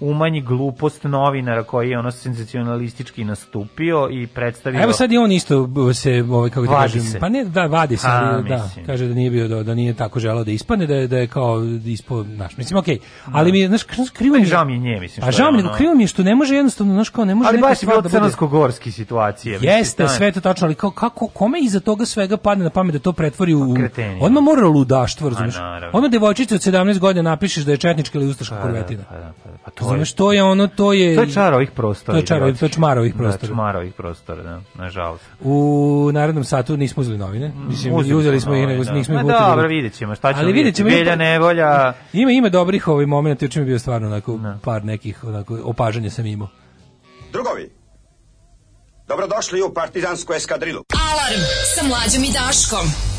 umanji 0.00 0.40
glupost 0.40 1.04
novinara 1.04 1.62
koji 1.62 1.90
je 1.90 1.98
ono 1.98 2.10
senzacionalistički 2.10 3.24
nastupio 3.24 4.08
i 4.10 4.26
predstavio 4.26 4.82
Evo 4.82 4.92
sad 4.92 5.12
i 5.12 5.18
on 5.18 5.32
isto 5.32 5.68
se 5.94 6.24
ovaj 6.30 6.50
kako 6.50 6.60
Vadi 6.62 6.74
kažem, 6.74 7.02
se. 7.02 7.18
pa 7.20 7.28
ne 7.28 7.44
da 7.44 7.66
vadi 7.66 7.96
se, 7.96 8.06
A, 8.06 8.30
ali 8.34 8.48
da, 8.48 8.62
mislim. 8.64 8.86
kaže 8.86 9.06
da 9.06 9.14
nije 9.14 9.30
bio 9.30 9.48
da, 9.48 9.62
da 9.62 9.74
nije 9.74 9.94
tako 9.94 10.20
želeo 10.20 10.44
da 10.44 10.50
ispadne, 10.50 10.86
da 10.86 10.94
je 10.94 11.06
da 11.06 11.18
je 11.18 11.26
kao 11.26 11.56
ispo, 11.84 12.22
znaš, 12.24 12.56
mislim 12.56 12.78
okej. 12.78 12.98
Ali 13.32 13.52
mi 13.52 13.66
znaš 13.66 13.82
krivo 14.12 14.36
mi 14.36 14.44
žao 14.44 14.64
mi 14.64 14.72
je 14.72 14.78
nje, 14.78 15.00
mislim, 15.00 15.28
A 15.28 15.32
što 15.32 15.38
žao 15.38 15.52
mi 15.52 15.58
ono- 15.58 15.74
krivo 15.74 15.94
mi 15.94 16.02
je 16.02 16.06
što 16.06 16.22
ne 16.22 16.34
može 16.34 16.54
jednostavno, 16.54 16.92
znaš 16.92 17.08
kao 17.08 17.24
ne 17.24 17.34
može 17.34 17.48
ali 17.48 17.56
neka 17.56 17.68
baš 17.68 17.82
je 17.82 17.86
bilo 17.86 18.00
da 18.00 18.08
crnogorski 18.08 18.92
situacije. 18.92 19.52
mislim, 19.52 19.70
Jeste, 19.70 20.08
sve 20.08 20.32
to 20.32 20.40
tačno, 20.40 20.66
ali 20.66 20.74
kao, 20.74 20.90
kako, 20.90 21.26
kome 21.26 21.58
iza 21.60 21.80
toga 21.80 22.06
svega 22.06 22.36
padne 22.36 22.64
na 22.64 22.70
pamet 22.70 22.92
da 22.92 22.98
to 22.98 23.12
pretvori 23.12 23.54
u... 23.54 23.74
Odmah 24.20 24.42
mora 24.42 24.66
ludaštvo, 24.66 25.28
razumiješ? 25.28 25.54
naravno. 25.56 25.90
Odmah 25.92 26.10
devojčice 26.10 26.54
od 26.54 26.60
17 26.60 26.98
godina 26.98 27.30
napišeš 27.30 27.64
da 27.64 27.72
je 27.72 27.76
četnička 27.78 28.18
ili 28.18 28.28
ustaška 28.28 28.62
kurvetina. 28.62 29.02
Pa 29.08 29.14
da, 29.14 29.32
pa 29.44 29.50
da, 29.50 29.56
pa 29.64 29.70
to 29.70 29.84
Razumeš, 29.90 30.12
to 30.12 30.32
je 30.32 30.42
ono, 30.42 30.66
to 30.66 30.92
je... 30.92 31.16
To 31.16 31.22
je 31.22 31.30
čar 31.30 31.54
ovih 31.54 31.70
prostora. 31.70 32.14
To 32.14 32.20
je 32.20 32.26
čar 32.26 32.56
to 32.58 32.64
je 32.64 32.70
čmar 32.70 32.98
ovih 32.98 33.14
prostora. 33.14 33.48
Da, 33.48 33.54
čmar 33.54 33.76
ovih 33.76 33.94
prostora, 33.94 34.42
da, 34.42 34.60
nažalost. 34.74 35.24
U 35.40 36.10
narednom 36.12 36.44
satu 36.44 36.76
nismo 36.76 37.00
uzeli 37.00 37.18
novine. 37.18 37.52
Mislim, 37.56 37.94
Uzeli 37.94 38.14
uzeli, 38.14 38.40
smo 38.40 38.52
smo 38.52 38.56
ih, 38.56 38.68
nego 38.68 38.84
da. 38.84 38.92
nismo 38.92 39.14
ih 39.14 39.24
Ma 39.24 39.32
lupili. 39.32 39.48
dobro, 39.50 39.68
vidjet 39.68 39.94
ćemo, 39.94 40.14
šta 40.14 40.32
ćemo 40.32 40.42
Ali 40.42 40.52
vidjet 40.52 40.74
ćemo. 40.74 40.90
Velja 40.90 41.16
nevolja. 41.16 41.92
Ima, 42.12 42.30
ima 42.30 42.48
dobrih 42.48 42.88
ovih 42.88 43.08
momenta, 43.08 43.44
juče 43.44 43.60
mi 43.60 43.64
je 43.64 43.66
bio 43.66 43.78
stvarno 43.78 44.06
onako 44.06 44.38
par 44.64 44.84
nekih 44.84 45.24
onako, 45.24 45.58
opažanja 45.64 46.10
sam 46.10 46.26
imao. 46.26 46.48
Drugovi, 47.32 47.70
dobrodošli 49.08 49.62
u 49.62 49.74
partizansku 49.74 50.32
eskadrilu. 50.32 50.82
Alarm 51.12 51.40
sa 51.76 51.82
mlađom 51.88 52.24
i 52.24 52.32
Daškom. 52.32 53.09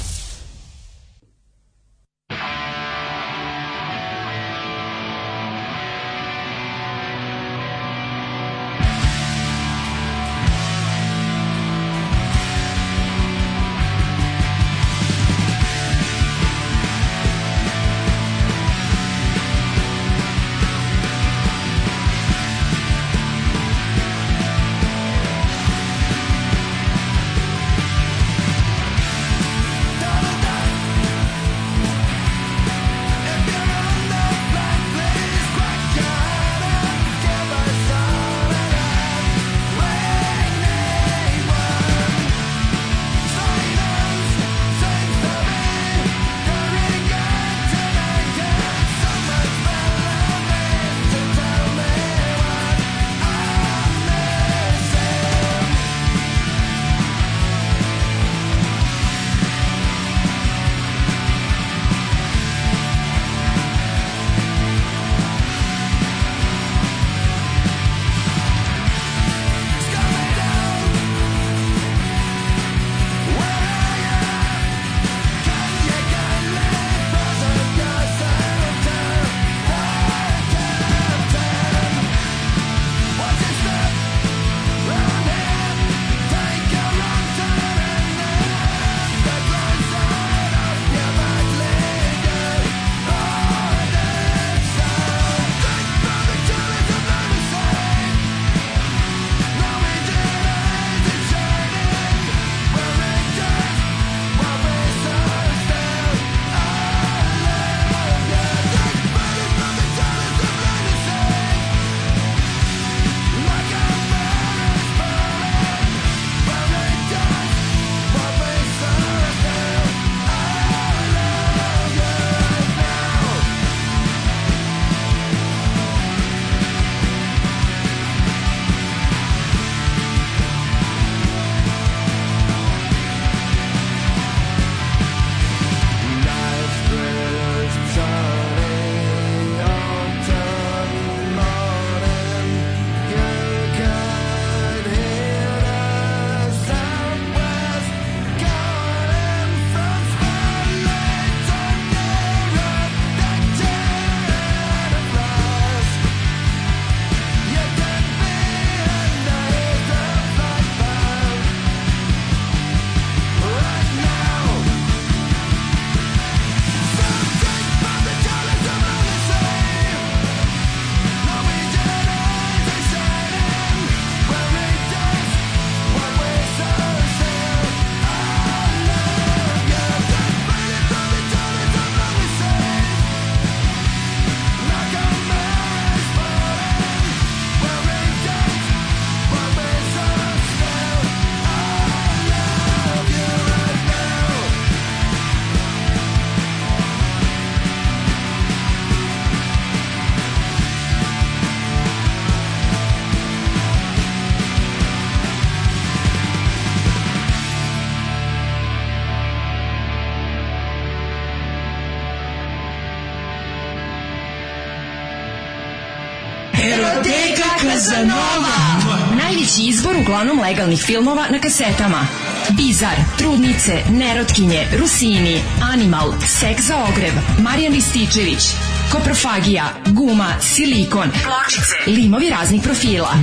Najveći 219.61 219.77
izbor 219.77 219.97
uglavnom 219.97 220.39
legalnih 220.39 220.83
filmova 220.83 221.25
na 221.29 221.39
kasetama. 221.39 222.07
Bizar, 222.49 222.95
Trudnice, 223.17 223.83
Nerotkinje, 223.89 224.67
Rusini, 224.79 225.41
Animal, 225.73 226.13
Sek 226.27 226.61
za 226.61 226.77
ogreb, 226.77 227.13
Marijan 227.39 227.73
Rističević, 227.73 228.43
Koprofagija, 228.91 229.69
Guma, 229.85 230.33
Silikon, 230.41 231.11
Pločice, 231.11 231.75
limovi 231.87 232.29
raznih 232.29 232.61
profila. 232.63 233.13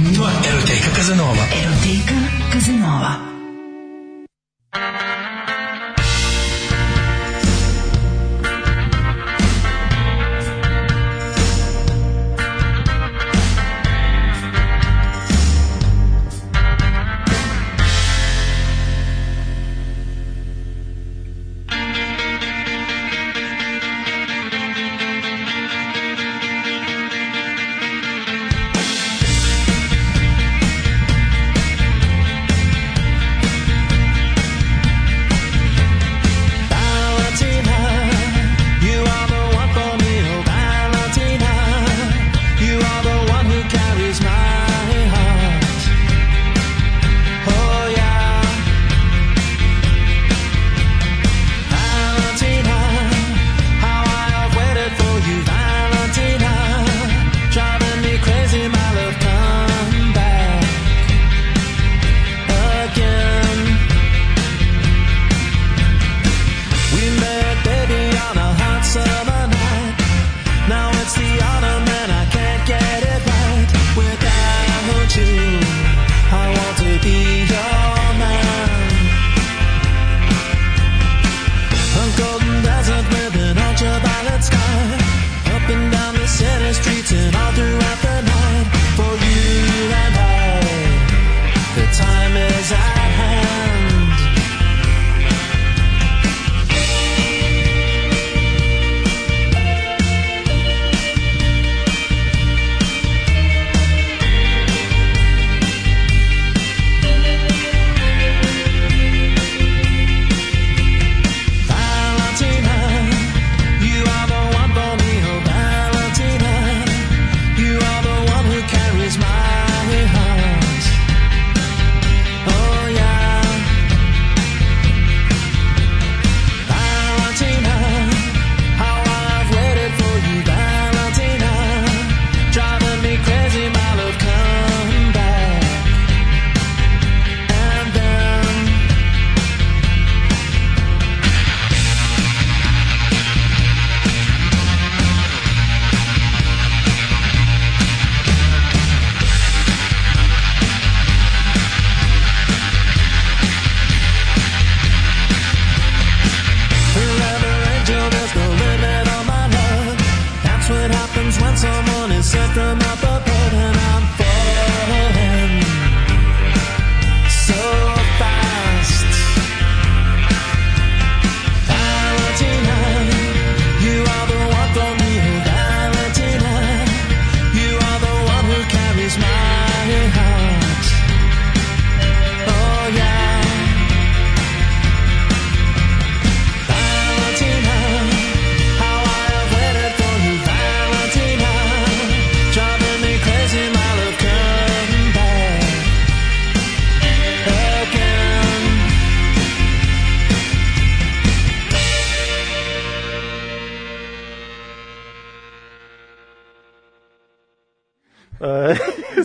Eroteka 0.48 0.90
Kazanova. 0.96 1.44
Eroteka 1.62 2.18
Kazanova. 2.52 3.27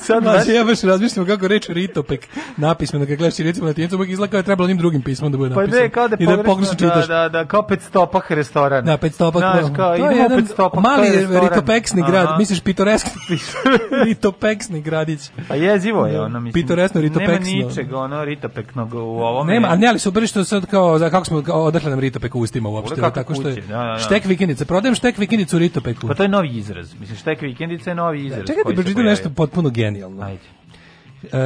Sad 0.03 0.23
Znači, 0.23 0.51
ja 0.51 0.63
baš 0.63 0.81
razmišljam 0.81 1.25
kako 1.25 1.47
reč 1.47 1.69
ritopek 1.69 2.27
napismeno, 2.57 3.05
kad 3.05 3.17
gledaš 3.17 3.37
recimo 3.37 3.67
na 3.67 3.73
tijencu, 3.73 3.95
uvijek 3.95 4.11
izgleda 4.11 4.31
kao 4.31 4.37
je 4.37 4.43
trebalo 4.43 4.65
onim 4.65 4.77
drugim 4.77 5.01
pismom 5.01 5.31
da 5.31 5.37
bude 5.37 5.55
Pa 5.55 5.61
napisano. 5.61 5.83
ne, 5.83 5.89
kao 5.89 6.07
da 6.07 6.15
I 6.19 6.25
da 6.25 6.31
pogrešno, 6.31 6.53
pogrešno 6.53 6.73
da, 6.73 6.77
čitaš. 6.77 7.07
da, 7.07 7.29
da, 7.29 7.45
kao 7.45 7.67
pet 7.67 7.81
stopak 7.81 8.31
restoran. 8.31 8.85
Da, 8.85 8.97
pet 8.97 9.13
stopak. 9.13 9.41
Znaš, 9.41 9.65
kao, 9.75 9.97
to 9.97 10.09
je 10.09 10.17
jedan 10.17 10.39
pet 10.39 10.49
stopak, 10.51 10.83
mali 10.83 11.09
ritopeksni 11.49 12.01
Aha. 12.01 12.11
grad, 12.11 12.29
misliš 12.39 12.59
pitoreski, 12.61 13.09
ritopeksni 14.05 14.81
gradić. 14.81 15.31
A 15.49 15.55
jezivo 15.55 16.07
je 16.07 16.21
ono, 16.21 16.39
mislim. 16.39 16.63
Pitoresno, 16.63 17.01
ritopeksno. 17.01 17.33
Nema 17.33 17.67
ničeg, 17.67 17.93
ono, 17.93 18.25
ritopeknog 18.25 18.93
u 18.93 18.97
ovom. 18.97 19.47
Nema, 19.47 19.67
ali 19.67 19.79
ne, 19.79 19.87
ali 19.87 19.99
super 19.99 20.27
što 20.27 20.43
sad 20.43 20.65
kao, 20.65 20.99
za 20.99 21.09
kako 21.09 21.25
smo, 21.25 21.41
kao, 21.43 21.63
odakle 21.63 21.89
nam 21.89 21.99
ritopek 21.99 22.35
u 22.35 22.39
ustima 22.39 22.69
uopšte, 22.69 23.01
tako 23.01 23.33
što 23.33 23.47
je, 23.47 23.55
da, 23.55 23.77
da, 23.77 23.83
da. 23.83 23.99
štek 23.99 24.25
vikendica, 24.25 24.65
prodajem 24.65 24.95
štek 24.95 25.17
vikendicu 25.17 25.55
u 25.55 25.59
ritopeku. 25.59 26.07
Pa 26.07 26.13
to 26.13 26.23
je 26.23 26.29
novi 26.29 26.57
izraz. 26.57 26.93
Mislim, 26.99 27.17
štek 27.17 27.41
vikendica 27.41 27.89
je 27.89 27.95
novi 27.95 28.25
izraz. 28.25 28.45
Čekaj 28.47 28.63
koji 28.63 28.75
ti 28.75 28.81
se 28.81 28.83
pročitam 28.83 29.05
nešto 29.05 29.29
potpuno 29.29 29.69
genijalno. 29.93 30.23
Ajde. 30.23 30.41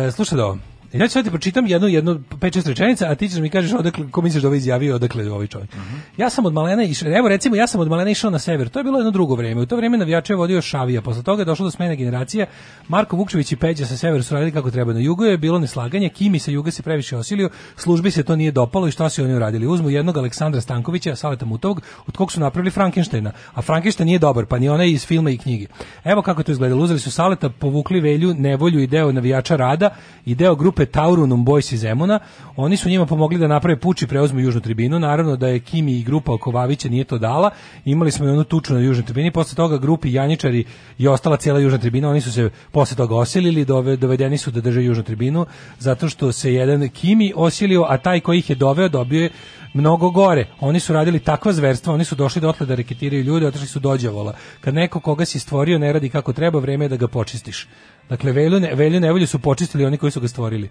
E, 0.07 0.11
slušaj 0.11 0.37
da 0.37 0.45
ovo. 0.45 0.57
Ja 0.93 1.07
ću 1.07 1.13
sad 1.13 1.23
ti 1.23 1.29
pročitam 1.29 1.67
jednu, 1.67 1.87
jednu 1.87 2.19
pet 2.39 2.53
šest 2.53 2.67
rečenica, 2.67 3.07
a 3.09 3.15
ti 3.15 3.29
ćeš 3.29 3.39
mi 3.39 3.49
kažeš 3.49 3.73
odakle, 3.73 4.05
ko 4.11 4.21
misliš 4.21 4.41
da 4.41 4.47
ovo 4.47 4.55
izjavio, 4.55 4.95
odakle 4.95 5.23
je 5.23 5.31
ovaj 5.31 5.47
čovjek. 5.47 5.69
Ja 6.17 6.29
sam 6.29 6.45
od 6.45 6.53
malena 6.53 6.83
išao, 6.83 7.17
evo 7.17 7.27
recimo, 7.27 7.55
ja 7.55 7.67
sam 7.67 7.81
od 7.81 7.87
malena 7.87 8.11
išao 8.11 8.31
na 8.31 8.39
sever, 8.39 8.69
to 8.69 8.79
je 8.79 8.83
bilo 8.83 8.99
jedno 8.99 9.11
drugo 9.11 9.35
vreme. 9.35 9.61
U 9.61 9.65
to 9.65 9.75
vreme 9.75 9.97
navijače 9.97 10.33
je 10.33 10.37
vodio 10.37 10.61
Šavija, 10.61 11.01
posle 11.01 11.23
toga 11.23 11.41
je 11.41 11.45
došlo 11.45 11.63
do 11.63 11.71
smene 11.71 11.95
generacije. 11.95 12.45
Marko 12.87 13.15
Vukčević 13.15 13.51
i 13.51 13.55
Peđa 13.55 13.85
sa 13.85 13.97
severa 13.97 14.23
su 14.23 14.33
radili 14.33 14.51
kako 14.51 14.71
treba. 14.71 14.93
Na 14.93 14.99
jugu 14.99 15.25
je 15.25 15.37
bilo 15.37 15.59
neslaganje, 15.59 16.09
Kimi 16.09 16.39
sa 16.39 16.51
juga 16.51 16.71
se 16.71 16.83
previše 16.83 17.17
osilio, 17.17 17.49
službi 17.75 18.11
se 18.11 18.23
to 18.23 18.35
nije 18.35 18.51
dopalo 18.51 18.87
i 18.87 18.91
šta 18.91 19.09
su 19.09 19.23
oni 19.23 19.35
uradili? 19.35 19.67
Uzmu 19.67 19.89
jednog 19.89 20.17
Aleksandra 20.17 20.61
Stankovića, 20.61 21.15
Saleta 21.15 21.45
Mutovog, 21.45 21.81
od 22.07 22.17
kog 22.17 22.31
su 22.31 22.39
napravili 22.39 22.71
Frankensteina, 22.71 23.31
a 23.53 23.61
Frankenstein 23.61 24.07
nije 24.07 24.19
dobar, 24.19 24.45
pa 24.45 24.59
ni 24.59 24.69
onaj 24.69 24.91
iz 24.91 25.05
filma 25.05 25.29
i 25.29 25.37
knjige. 25.37 25.65
Evo 26.03 26.21
kako 26.21 26.43
to 26.43 26.51
izgledalo. 26.51 26.83
Uzeli 26.83 26.99
su 26.99 27.11
Saleta, 27.11 27.49
povukli 27.49 27.99
Velju, 27.99 28.33
Nevolju 28.33 28.79
i 28.79 28.87
deo 28.87 29.11
navijača 29.11 29.55
rada 29.55 29.89
i 30.25 30.35
deo 30.35 30.55
grupe 30.55 30.76
grupe 30.77 30.91
Taurunum 30.91 31.45
Boys 31.45 31.73
iz 31.73 31.79
Zemuna. 31.79 32.19
Oni 32.55 32.77
su 32.77 32.89
njima 32.89 33.05
pomogli 33.05 33.39
da 33.39 33.47
naprave 33.47 33.79
puč 33.79 34.01
i 34.01 34.07
preuzmu 34.07 34.39
južnu 34.39 34.61
tribinu. 34.61 34.99
Naravno 34.99 35.35
da 35.35 35.47
je 35.47 35.59
Kimi 35.59 35.93
i 35.93 36.03
grupa 36.03 36.33
oko 36.33 36.51
Vavića 36.51 36.89
nije 36.89 37.03
to 37.03 37.17
dala. 37.17 37.49
Imali 37.85 38.11
smo 38.11 38.25
i 38.25 38.29
onu 38.29 38.43
tuču 38.43 38.73
na 38.73 38.79
južnoj 38.79 39.05
tribini. 39.05 39.31
Posle 39.31 39.55
toga 39.55 39.77
grupi 39.77 40.13
Janjičari 40.13 40.65
i 40.97 41.07
ostala 41.07 41.37
cijela 41.37 41.59
južna 41.59 41.77
tribina. 41.77 42.09
Oni 42.09 42.21
su 42.21 42.31
se 42.31 42.49
posle 42.71 42.97
toga 42.97 43.15
osilili, 43.15 43.65
dove, 43.65 43.95
dovedeni 43.95 44.37
su 44.37 44.51
da 44.51 44.61
drže 44.61 44.83
južnu 44.83 45.03
tribinu 45.03 45.45
zato 45.79 46.09
što 46.09 46.31
se 46.31 46.53
jedan 46.53 46.89
Kimi 46.89 47.33
osilio, 47.35 47.85
a 47.89 47.97
taj 47.97 48.19
koji 48.19 48.37
ih 48.39 48.49
je 48.49 48.55
doveo 48.55 48.89
dobio 48.89 49.23
je 49.23 49.29
mnogo 49.77 50.09
gore. 50.09 50.47
Oni 50.59 50.79
su 50.79 50.93
radili 50.93 51.19
takva 51.19 51.53
zverstva, 51.53 51.93
oni 51.93 52.05
su 52.05 52.15
došli 52.15 52.41
dotle 52.41 52.65
da 52.65 52.75
reketiraju 52.75 53.23
ljude, 53.23 53.47
otišli 53.47 53.67
su 53.67 53.79
dođavola. 53.79 54.33
Kad 54.61 54.73
neko 54.73 54.99
koga 54.99 55.25
si 55.25 55.39
stvorio 55.39 55.79
ne 55.79 55.93
radi 55.93 56.09
kako 56.09 56.33
treba, 56.33 56.59
vreme 56.59 56.85
je 56.85 56.89
da 56.89 56.97
ga 56.97 57.07
počistiš. 57.07 57.67
Dakle, 58.09 58.31
Velju, 58.31 58.59
ne, 58.59 58.75
Velju 58.75 58.99
nevolju 58.99 59.27
su 59.27 59.39
počistili 59.39 59.85
oni 59.85 59.97
koji 59.97 60.11
su 60.11 60.21
ga 60.21 60.27
stvorili. 60.27 60.69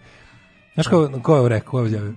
Znaš 0.74 0.87
ko, 0.87 1.11
ko 1.23 1.37
je 1.37 1.49
rekao, 1.49 1.70
ko 1.70 1.81
je 1.81 1.87
izjavio? 1.87 2.15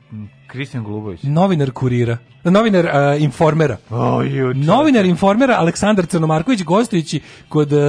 Kristijan 0.47 0.83
Golubović. 0.83 1.23
Novinar 1.23 1.71
kurira. 1.71 2.17
Novinar 2.43 2.85
uh, 2.85 3.21
informera. 3.21 3.77
O, 3.89 4.21
ju, 4.21 4.53
Novinar 4.53 5.05
informera 5.05 5.55
Aleksandar 5.57 6.05
Crnomarković 6.05 6.63
gostujući 6.63 7.21
kod 7.49 7.73
uh, 7.73 7.79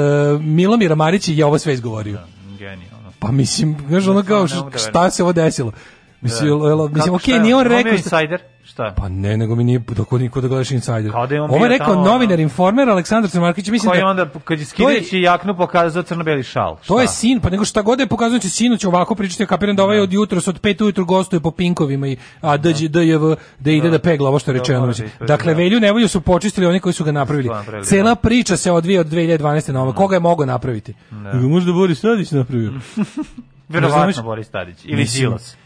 Milomira 0.40 0.94
Marića 0.94 1.32
je 1.32 1.44
ovo 1.44 1.59
sve 1.59 1.74
izgovorio. 1.74 2.18
Genijalno. 2.59 3.12
Pa 3.18 3.32
mislim, 3.32 3.77
znaš 3.89 4.06
ono 4.06 4.22
kao 4.22 4.47
da 4.47 4.78
šta 4.78 5.10
se 5.10 5.22
ovo 5.22 5.32
desilo? 5.32 5.72
Mislim, 6.20 6.48
Da. 6.48 6.88
mislim 6.94 7.14
okej, 7.14 7.34
šta? 7.34 7.42
nije 7.42 7.56
on 7.56 7.62
je 7.62 7.68
rekao... 7.68 7.98
šta- 7.98 8.16
Insider? 8.20 8.40
Šta? 8.64 8.94
Pa 8.97 9.09
ne, 9.09 9.36
nego 9.36 9.55
mi 9.55 9.64
nije 9.64 9.78
dok 9.78 10.12
niko 10.12 10.40
da 10.40 10.48
gledaš 10.48 10.70
Insider. 10.70 11.10
Kao 11.12 11.26
da 11.26 11.34
je 11.34 11.42
on 11.42 11.51
Ovo 11.51 11.64
je 11.64 11.68
rekao 11.68 11.94
tamo, 11.94 12.05
novinar, 12.05 12.40
informer 12.40 12.88
Aleksandar 12.88 13.30
Crnomarković, 13.30 13.68
mislim 13.68 13.90
Koji 13.90 14.01
da... 14.01 14.06
onda, 14.06 14.26
kad 14.44 14.59
je 14.59 14.64
To 14.64 14.70
skidajući 14.70 15.20
jaknu, 15.20 15.56
pokazao 15.56 16.02
crno-beli 16.02 16.42
šal. 16.42 16.76
To 16.86 17.01
je 17.01 17.06
Šta? 17.06 17.12
sin, 17.14 17.40
pa 17.40 17.51
nego 17.51 17.64
šta 17.64 17.82
god 17.82 17.98
da 17.98 18.02
je 18.02 18.06
pokazano 18.06 18.38
će 18.38 18.48
sinu 18.48 18.76
će 18.76 18.88
ovako 18.88 19.14
pričati, 19.14 19.42
ja 19.42 19.47
kapiram 19.47 19.76
da 19.76 19.84
ovaj 19.84 20.01
od 20.01 20.12
jutros 20.12 20.48
od 20.48 20.60
5 20.60 20.82
ujutru 20.82 21.05
gostuje 21.05 21.40
po 21.40 21.51
pinkovima 21.51 22.06
i 22.09 22.16
a 22.40 22.56
DJ 22.56 22.86
DJV 22.86 23.32
da 23.59 23.70
ide 23.70 23.90
da, 23.90 23.98
pegla 23.98 24.28
ovo 24.28 24.38
što 24.38 24.51
je 24.51 24.52
Da, 24.52 24.59
rečeno. 24.59 24.86
da 24.86 25.26
dakle, 25.26 25.55
da. 25.55 25.59
Velju 25.59 25.80
nevolju 25.80 26.09
su 26.09 26.20
počistili 26.20 26.66
oni 26.66 26.80
koji 26.80 26.92
su 26.92 27.05
ga 27.05 27.12
napravili. 27.12 27.48
Cela 27.84 28.10
da. 28.10 28.14
priča 28.14 28.56
se 28.56 28.72
odvija 28.72 29.01
od 29.01 29.06
2012. 29.06 29.72
na 29.72 29.82
ovo. 29.82 29.92
Koga 29.92 30.16
je 30.16 30.20
mogao 30.20 30.47
napraviti? 30.47 30.94
Da. 31.10 31.32
Možda 31.34 31.72
Boris 31.72 32.01
Tadić 32.01 32.30
napravio. 32.30 32.72
Verovatno? 33.68 34.22
Boris 34.22 34.48
Tadić. 34.48 34.76
Ili 34.84 35.05
Đilas. 35.16 35.56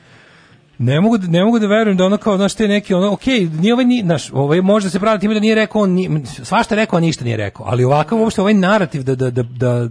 Ne 0.78 1.01
mogu 1.01 1.18
da, 1.18 1.26
ne 1.26 1.44
mogu 1.44 1.59
da 1.59 1.66
verujem 1.66 1.96
da 1.96 2.05
ono 2.05 2.16
kao 2.16 2.36
znaš 2.36 2.55
te 2.55 2.68
neki 2.68 2.94
ono 2.94 3.12
okej 3.12 3.48
nije 3.60 3.74
ovaj 3.74 3.84
ni 3.84 4.02
naš 4.02 4.30
ovaj 4.32 4.60
može 4.60 4.90
se 4.90 5.01
praviti 5.01 5.20
time 5.20 5.34
da 5.34 5.40
nije 5.40 5.55
rekao 5.55 5.82
on 5.82 5.90
ni, 5.90 6.26
svašta 6.26 6.74
rekao 6.74 6.96
a 6.96 7.01
ništa 7.01 7.24
nije 7.24 7.36
rekao 7.36 7.66
ali 7.68 7.84
ovakav 7.84 8.20
uopšte 8.20 8.40
ovaj 8.40 8.55
narativ 8.55 9.02
da 9.02 9.14
da 9.14 9.30
da 9.30 9.42
da 9.42 9.88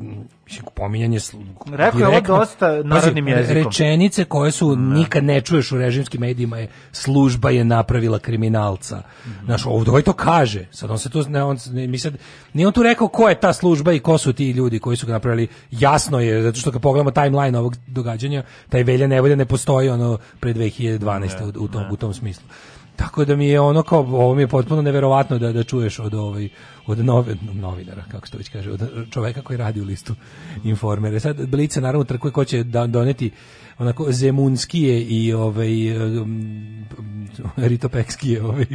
mislim, 0.53 0.75
pominjanje 0.75 1.19
sl- 1.19 1.41
Rekao 1.71 1.99
je 1.99 2.07
ovo 2.07 2.21
dosta 2.21 2.83
narodnim 2.83 3.25
Pazi, 3.25 3.37
jezikom. 3.37 3.63
Rečenice 3.63 4.25
koje 4.25 4.51
su 4.51 4.75
nikad 4.75 5.23
ne 5.23 5.41
čuješ 5.41 5.71
u 5.71 5.77
režimskim 5.77 6.21
medijima 6.21 6.57
je 6.57 6.67
služba 6.91 7.49
je 7.49 7.63
napravila 7.63 8.19
kriminalca. 8.19 9.01
Mhm. 9.25 9.45
Znaš, 9.45 9.65
ovdje 9.65 9.91
ovaj 9.91 10.01
to 10.01 10.13
kaže. 10.13 10.65
Sad 10.71 10.91
on 10.91 10.99
se 10.99 11.09
tu 11.09 11.23
ne 11.29 11.43
on 11.43 11.57
ne, 11.71 11.87
mi 11.87 11.99
sad 11.99 12.13
nije 12.53 12.67
on 12.67 12.73
tu 12.73 12.83
rekao 12.83 13.07
ko 13.07 13.29
je 13.29 13.39
ta 13.39 13.53
služba 13.53 13.93
i 13.93 13.99
ko 13.99 14.17
su 14.17 14.33
ti 14.33 14.51
ljudi 14.51 14.79
koji 14.79 14.97
su 14.97 15.07
ga 15.07 15.13
napravili. 15.13 15.47
Jasno 15.71 16.19
je 16.19 16.43
zato 16.43 16.59
što 16.59 16.71
kad 16.71 16.81
pogledamo 16.81 17.11
timeline 17.11 17.59
ovog 17.59 17.75
događanja, 17.87 18.43
taj 18.69 18.83
Velja 18.83 19.07
Nevolja 19.07 19.35
ne 19.35 19.45
postoji 19.45 19.89
ono 19.89 20.17
pre 20.39 20.53
2012 20.53 21.57
u, 21.57 21.63
u 21.63 21.67
tom 21.67 21.83
u 21.91 21.97
tom 21.97 22.13
smislu. 22.13 22.43
Tako 22.95 23.25
da 23.25 23.35
mi 23.35 23.47
je 23.47 23.59
ono 23.59 23.83
kao 23.83 23.99
ovo 23.99 24.35
mi 24.35 24.41
je 24.41 24.47
potpuno 24.47 24.81
neverovatno 24.81 25.39
da 25.39 25.51
da 25.51 25.63
čuješ 25.63 25.99
od 25.99 26.13
ovaj 26.13 26.49
od 26.87 27.05
nove, 27.05 27.35
novinara 27.53 28.03
kako 28.11 28.27
se 28.27 28.31
to 28.31 28.37
već 28.37 28.49
kaže 28.49 28.71
od 28.71 28.81
čoveka 29.09 29.41
koji 29.41 29.57
radi 29.57 29.81
u 29.81 29.85
listu 29.85 30.15
informere. 30.63 31.19
Sad 31.19 31.47
Blica 31.47 31.81
naravno 31.81 32.03
trkuje 32.03 32.31
ko 32.31 32.45
će 32.45 32.63
da 32.63 32.87
doneti 32.87 33.31
onako 33.77 34.11
zemunskije 34.11 35.01
i 35.01 35.33
ovaj 35.33 35.69
ritopekskije 37.69 38.43
ovaj 38.43 38.65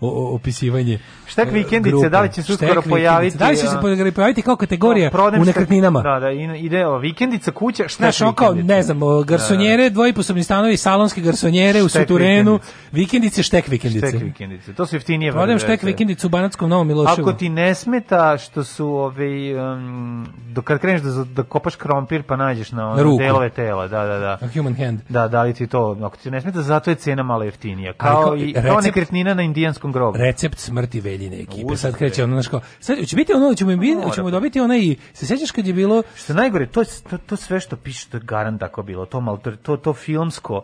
o, 0.00 0.08
o- 0.08 0.34
opisivanje 0.34 0.98
Štek 1.26 1.48
e, 1.48 1.50
vikendice, 1.50 1.90
grupe. 1.90 2.08
da 2.08 2.20
li 2.20 2.28
će 2.28 2.42
se 2.42 2.42
Štek 2.44 2.62
uskoro 2.62 2.82
pojaviti, 2.82 3.38
Da 3.38 3.48
li 3.48 3.56
će 3.56 3.66
se 3.66 3.76
pojaviti 4.14 4.42
kao 4.42 4.56
kategorija 4.56 5.10
Prodajem 5.10 5.42
u 5.42 5.44
štek- 5.44 5.46
nekretninama? 5.46 6.00
Da, 6.02 6.20
da, 6.20 6.30
ide 6.56 6.86
ova 6.86 6.98
vikendica 6.98 7.50
kuća, 7.50 7.88
šta 7.88 8.10
Znaš, 8.10 8.34
kao, 8.36 8.54
ne 8.54 8.82
znam, 8.82 9.02
o, 9.02 9.22
garsonjere, 9.22 9.90
dvojiposobni 9.90 10.44
stanovi, 10.44 10.76
salonske 10.76 11.20
garsonjere 11.20 11.82
u 11.82 11.88
Štek 11.88 12.02
Suturenu, 12.02 12.52
vikendice. 12.52 12.72
vikendice, 12.92 13.42
štek 13.42 13.68
vikendice. 13.68 14.08
Štek 14.08 14.22
vikendice. 14.22 14.72
To 14.72 14.86
su 14.86 14.96
jeftinije 14.96 15.32
Prodajem 15.32 15.58
štek 15.58 15.82
vikendicu 15.82 16.26
u 16.26 16.30
Banatskom 16.30 16.70
Novom 16.70 16.86
Miloševu. 16.86 17.22
Ako 17.22 17.32
ti 17.32 17.48
ne 17.48 17.74
smeta 17.74 18.38
što 18.38 18.64
su 18.64 18.86
ovaj 18.88 19.54
um, 19.72 20.26
do 20.46 20.62
kad 20.62 20.78
kreneš 20.78 21.00
da 21.02 21.24
da 21.24 21.42
kopaš 21.42 21.74
krompir 21.76 22.22
pa 22.22 22.36
nađeš 22.36 22.72
na, 22.72 22.78
Na 22.78 22.90
ono 22.90 23.02
ruku. 23.02 23.18
delove 23.18 23.50
tela, 23.50 23.88
da, 23.88 24.04
da, 24.04 24.18
da. 24.18 24.38
A 24.42 24.48
human 24.48 24.74
hand. 24.76 25.00
Da, 25.08 25.28
da 25.28 25.42
li 25.42 25.54
ti 25.54 25.66
to, 25.66 25.96
ako 26.02 26.16
ti 26.16 26.30
ne 26.30 26.40
smeta, 26.40 26.62
zato 26.62 26.90
je 26.90 26.96
cena 26.96 27.22
malo 27.22 27.42
jeftinija. 27.44 27.91
Kao, 27.96 28.22
kao 28.22 28.36
i, 28.36 28.52
kao 28.52 28.62
recept- 28.62 28.82
nekretnina 28.82 29.34
na 29.34 29.42
indijanskom 29.42 29.92
grobu. 29.92 30.18
Recept 30.18 30.58
smrti 30.58 31.00
Veljine 31.00 31.40
ekipe. 31.40 31.76
Sad 31.76 31.94
kreće 31.96 32.24
ono, 32.24 32.34
znaš 32.34 32.48
kao, 32.48 32.60
sad 32.80 32.98
će 33.06 33.16
biti 33.16 33.32
ono, 33.32 33.54
ćemo, 33.54 33.76
Mora 33.76 34.10
ćemo 34.10 34.26
biti. 34.26 34.32
dobiti 34.32 34.60
onaj, 34.60 34.94
se 35.12 35.26
sjećaš 35.26 35.50
kad 35.50 35.66
je 35.66 35.72
bilo, 35.72 36.02
Što 36.16 36.34
najgore, 36.34 36.66
to, 36.66 36.84
to, 37.10 37.18
to 37.18 37.36
sve 37.36 37.60
što 37.60 37.76
piše, 37.76 38.08
to 38.08 38.16
je 38.16 38.22
garant 38.24 38.60
tako 38.60 38.82
bilo, 38.82 39.06
to, 39.06 39.38
to, 39.62 39.76
to 39.76 39.92
filmsko, 39.94 40.62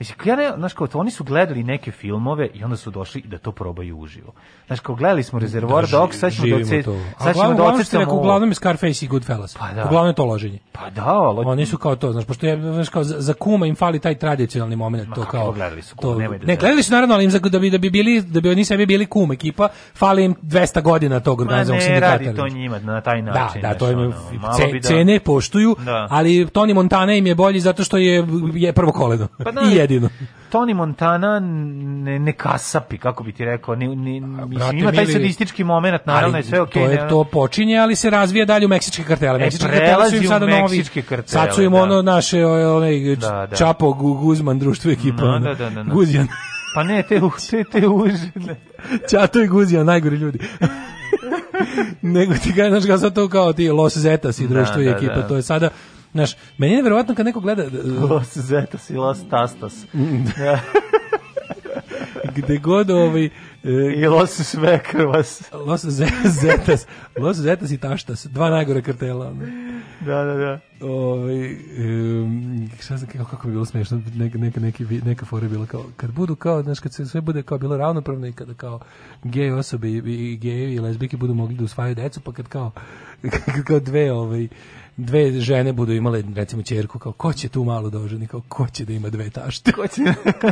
Mislim, 0.00 0.18
ja 0.24 0.36
ne, 0.36 0.52
znaš 0.56 0.72
kao, 0.72 0.86
to, 0.86 0.98
oni 0.98 1.10
su 1.10 1.24
gledali 1.24 1.64
neke 1.64 1.90
filmove 1.92 2.48
i 2.48 2.64
onda 2.64 2.76
su 2.76 2.90
došli 2.90 3.22
da 3.22 3.38
to 3.38 3.52
probaju 3.52 3.98
uživo. 3.98 4.32
Znaš 4.66 4.80
kao, 4.80 4.94
gledali 4.94 5.22
smo 5.22 5.38
Reservoir 5.38 5.84
Da, 5.84 5.90
Dogs, 5.90 6.18
sad 6.18 6.32
ćemo 6.32 6.42
živimo 6.42 6.60
doce, 6.60 6.82
to. 6.82 6.92
A 7.18 7.24
sad 7.24 7.34
ćemo 7.34 7.54
da 7.54 7.62
ocrtamo 7.64 8.00
rekao, 8.00 8.16
uglavnom 8.16 8.48
je 8.48 8.54
Scarface 8.54 9.04
i 9.04 9.08
Goodfellas. 9.08 9.56
Pa 9.56 9.68
da. 9.68 9.84
Uglavnom 9.84 10.06
je 10.06 10.14
to 10.14 10.24
loženje. 10.24 10.58
Pa 10.72 10.90
da, 10.90 11.04
ali... 11.06 11.46
Oni 11.46 11.66
su 11.66 11.78
kao 11.78 11.96
to, 11.96 12.12
znaš, 12.12 12.24
pošto 12.24 12.46
je, 12.46 12.62
znaš, 12.64 12.88
kao 12.88 13.04
za, 13.04 13.14
za 13.18 13.32
kuma 13.34 13.66
im 13.66 13.74
fali 13.74 13.98
taj 13.98 14.14
tradicionalni 14.14 14.76
moment, 14.76 15.08
to 15.08 15.20
kako 15.20 15.30
kao... 15.32 15.52
gledali 15.52 15.82
su 15.82 15.96
to, 15.96 16.00
Kuma, 16.02 16.16
nemoj 16.16 16.38
da 16.38 16.46
ne, 16.46 16.56
gledali 16.56 16.82
su 16.82 16.92
naravno, 16.92 17.14
ali 17.14 17.24
im 17.24 17.30
za, 17.30 17.38
da 17.40 17.58
bi, 17.58 17.70
da 17.70 17.78
bi 17.78 17.90
bili, 17.90 18.22
da 18.22 18.40
bi 18.40 18.50
oni 18.50 18.64
sebi 18.64 18.86
bili 18.86 19.06
kum 19.06 19.32
ekipa, 19.32 19.68
fali 19.94 20.24
im 20.24 20.34
200 20.36 20.82
godina 20.82 21.20
tog 21.20 21.38
Ma 21.38 21.42
organizovanog 21.42 21.80
ne 21.80 21.86
sindikata. 21.86 22.12
radi 22.18 22.36
to 22.36 22.48
njima 22.48 22.78
na 22.78 23.00
taj 23.00 23.22
Da, 23.22 23.32
način. 23.32 23.62
da, 23.62 23.68
znaš, 23.68 23.78
to 23.78 23.90
im 23.90 23.98
ono, 23.98 24.12
da- 24.72 24.80
cene 24.80 25.20
poštuju, 25.20 25.76
Da. 25.80 26.06
ali 26.10 26.46
Tony 26.46 26.74
Montana 26.74 27.12
im 27.14 27.26
je 27.26 27.34
bolji 27.34 27.60
zato 27.60 27.84
što 27.84 27.96
je, 27.96 28.26
je 28.54 28.72
prvo 28.72 28.92
koleno. 28.92 29.28
Pa 29.38 29.50
da, 29.52 29.60
jedino. 29.90 30.08
Tony 30.52 30.74
Montana 30.74 31.40
ne, 31.40 32.18
ne 32.18 32.32
kasapi, 32.32 32.98
kako 32.98 33.22
bi 33.24 33.32
ti 33.32 33.44
rekao, 33.44 33.74
ne, 33.74 33.86
ne, 33.86 34.20
mislim, 34.46 34.78
ima 34.78 34.92
taj 34.92 35.06
sadistički 35.06 35.64
moment, 35.64 36.06
naravno 36.06 36.36
je 36.36 36.42
sve 36.42 36.60
okej. 36.60 36.84
to 36.84 36.90
je 36.90 37.08
to 37.08 37.24
počinje, 37.24 37.78
ali 37.78 37.96
se 37.96 38.10
razvija 38.10 38.44
dalje 38.44 38.66
u 38.66 38.68
meksičke 38.68 39.04
kartele. 39.04 39.36
E, 39.36 39.38
Meksičke 39.38 39.68
kartele 39.68 40.10
su 40.10 40.16
im 40.16 40.22
u 40.22 40.28
sada 40.28 40.46
novi. 40.46 40.62
meksičke 40.62 41.02
kartele, 41.02 41.28
Sad 41.28 41.54
su 41.54 41.62
im 41.62 41.72
da. 41.72 41.78
ono 41.78 42.02
naše 42.02 42.46
onaj 42.46 43.16
Da, 43.16 43.46
da. 43.50 43.56
Čapo 43.56 43.86
Gu- 43.86 44.14
Guzman 44.14 44.58
društvo 44.58 44.90
ekipa. 44.90 45.16
Da, 45.16 45.28
ono, 45.28 45.40
da, 45.40 45.54
da, 45.54 45.70
da, 45.70 45.82
da. 45.82 45.92
Guzjan. 45.92 46.28
Pa 46.74 46.82
ne, 46.82 47.02
te, 47.02 47.20
te, 47.50 47.64
te 47.64 47.88
užine. 47.88 48.56
Čato 49.10 49.42
i 49.42 49.46
Guzjan, 49.46 49.86
najgori 49.86 50.16
ljudi. 50.16 50.38
Nego 52.02 52.34
ti 52.34 52.54
kažeš, 52.54 52.70
znaš, 52.70 52.86
kao 52.86 52.98
sad 52.98 53.14
to 53.14 53.28
kao 53.28 53.52
ti 53.52 53.70
Los 53.70 53.96
Zetas 53.96 54.38
i 54.38 54.48
društvo 54.48 54.82
i 54.82 54.84
da, 54.84 54.90
ekipa, 54.90 55.14
da. 55.14 55.28
to 55.28 55.36
je 55.36 55.42
sada, 55.42 55.68
znaš, 56.12 56.36
meni 56.58 56.72
je 56.72 56.76
nevjerovatno 56.76 57.14
kad 57.14 57.26
neko 57.26 57.40
gleda, 57.40 57.64
Los 58.10 58.38
Zetas 58.38 58.90
i 58.90 58.94
Los 58.94 59.18
Tastas. 59.30 59.86
Gde 62.36 62.58
god 62.58 62.90
ovaj, 62.90 63.24
e, 63.24 63.30
I 63.96 64.06
Los 64.06 64.30
Svekrvas. 64.30 65.42
Los 65.66 65.84
Ze- 65.84 66.06
Zetas, 66.42 66.86
Los 67.16 67.36
Zetas 67.36 67.70
i 67.70 67.78
Taštas, 67.78 68.26
dva 68.26 68.50
najgore 68.50 68.82
kartela. 68.82 69.32
Da, 70.00 70.24
da, 70.24 70.34
da. 70.34 70.60
Ovaj 70.80 71.52
um, 71.52 72.70
šta 72.80 72.96
znam 72.96 73.10
kako, 73.10 73.24
kako 73.24 73.46
bi 73.46 73.52
bilo 73.52 73.64
smešno 73.64 74.02
neka 74.14 74.38
neka 74.38 74.60
neki 74.60 74.84
neka 75.04 75.26
fora 75.26 75.44
je 75.44 75.48
bila 75.50 75.66
kao 75.66 75.84
kad 75.96 76.10
budu 76.12 76.36
kao 76.36 76.62
znaš 76.62 76.80
kad 76.80 76.94
se 76.94 77.06
sve 77.06 77.20
bude 77.20 77.42
kao 77.42 77.58
bilo 77.58 77.76
ravnopravno 77.76 78.26
i 78.26 78.32
kada 78.32 78.54
kao 78.54 78.80
gej 79.24 79.52
osobe 79.52 79.88
i, 79.88 79.96
i 79.96 80.36
gejevi 80.36 80.74
i 80.74 80.80
lezbijke 80.80 81.16
budu 81.16 81.34
mogli 81.34 81.56
da 81.56 81.64
usvajaju 81.64 81.94
decu 81.94 82.20
pa 82.20 82.32
kad 82.32 82.48
kao 82.48 82.70
kad 83.46 83.64
kao 83.64 83.80
dve 83.80 84.12
ovaj 84.12 84.48
dve 85.00 85.32
žene 85.40 85.72
budu 85.72 85.92
imale 85.92 86.22
recimo 86.34 86.62
ćerku 86.62 86.98
kao 86.98 87.12
ko 87.12 87.32
će 87.32 87.48
tu 87.48 87.64
malo 87.64 87.90
da 87.90 87.98
oženi 87.98 88.26
kao 88.26 88.40
ko 88.48 88.66
će 88.72 88.84
da 88.84 88.92
ima 88.92 89.08
dve 89.08 89.30
tašte 89.30 89.72
Ko 89.72 89.86
će... 89.86 90.02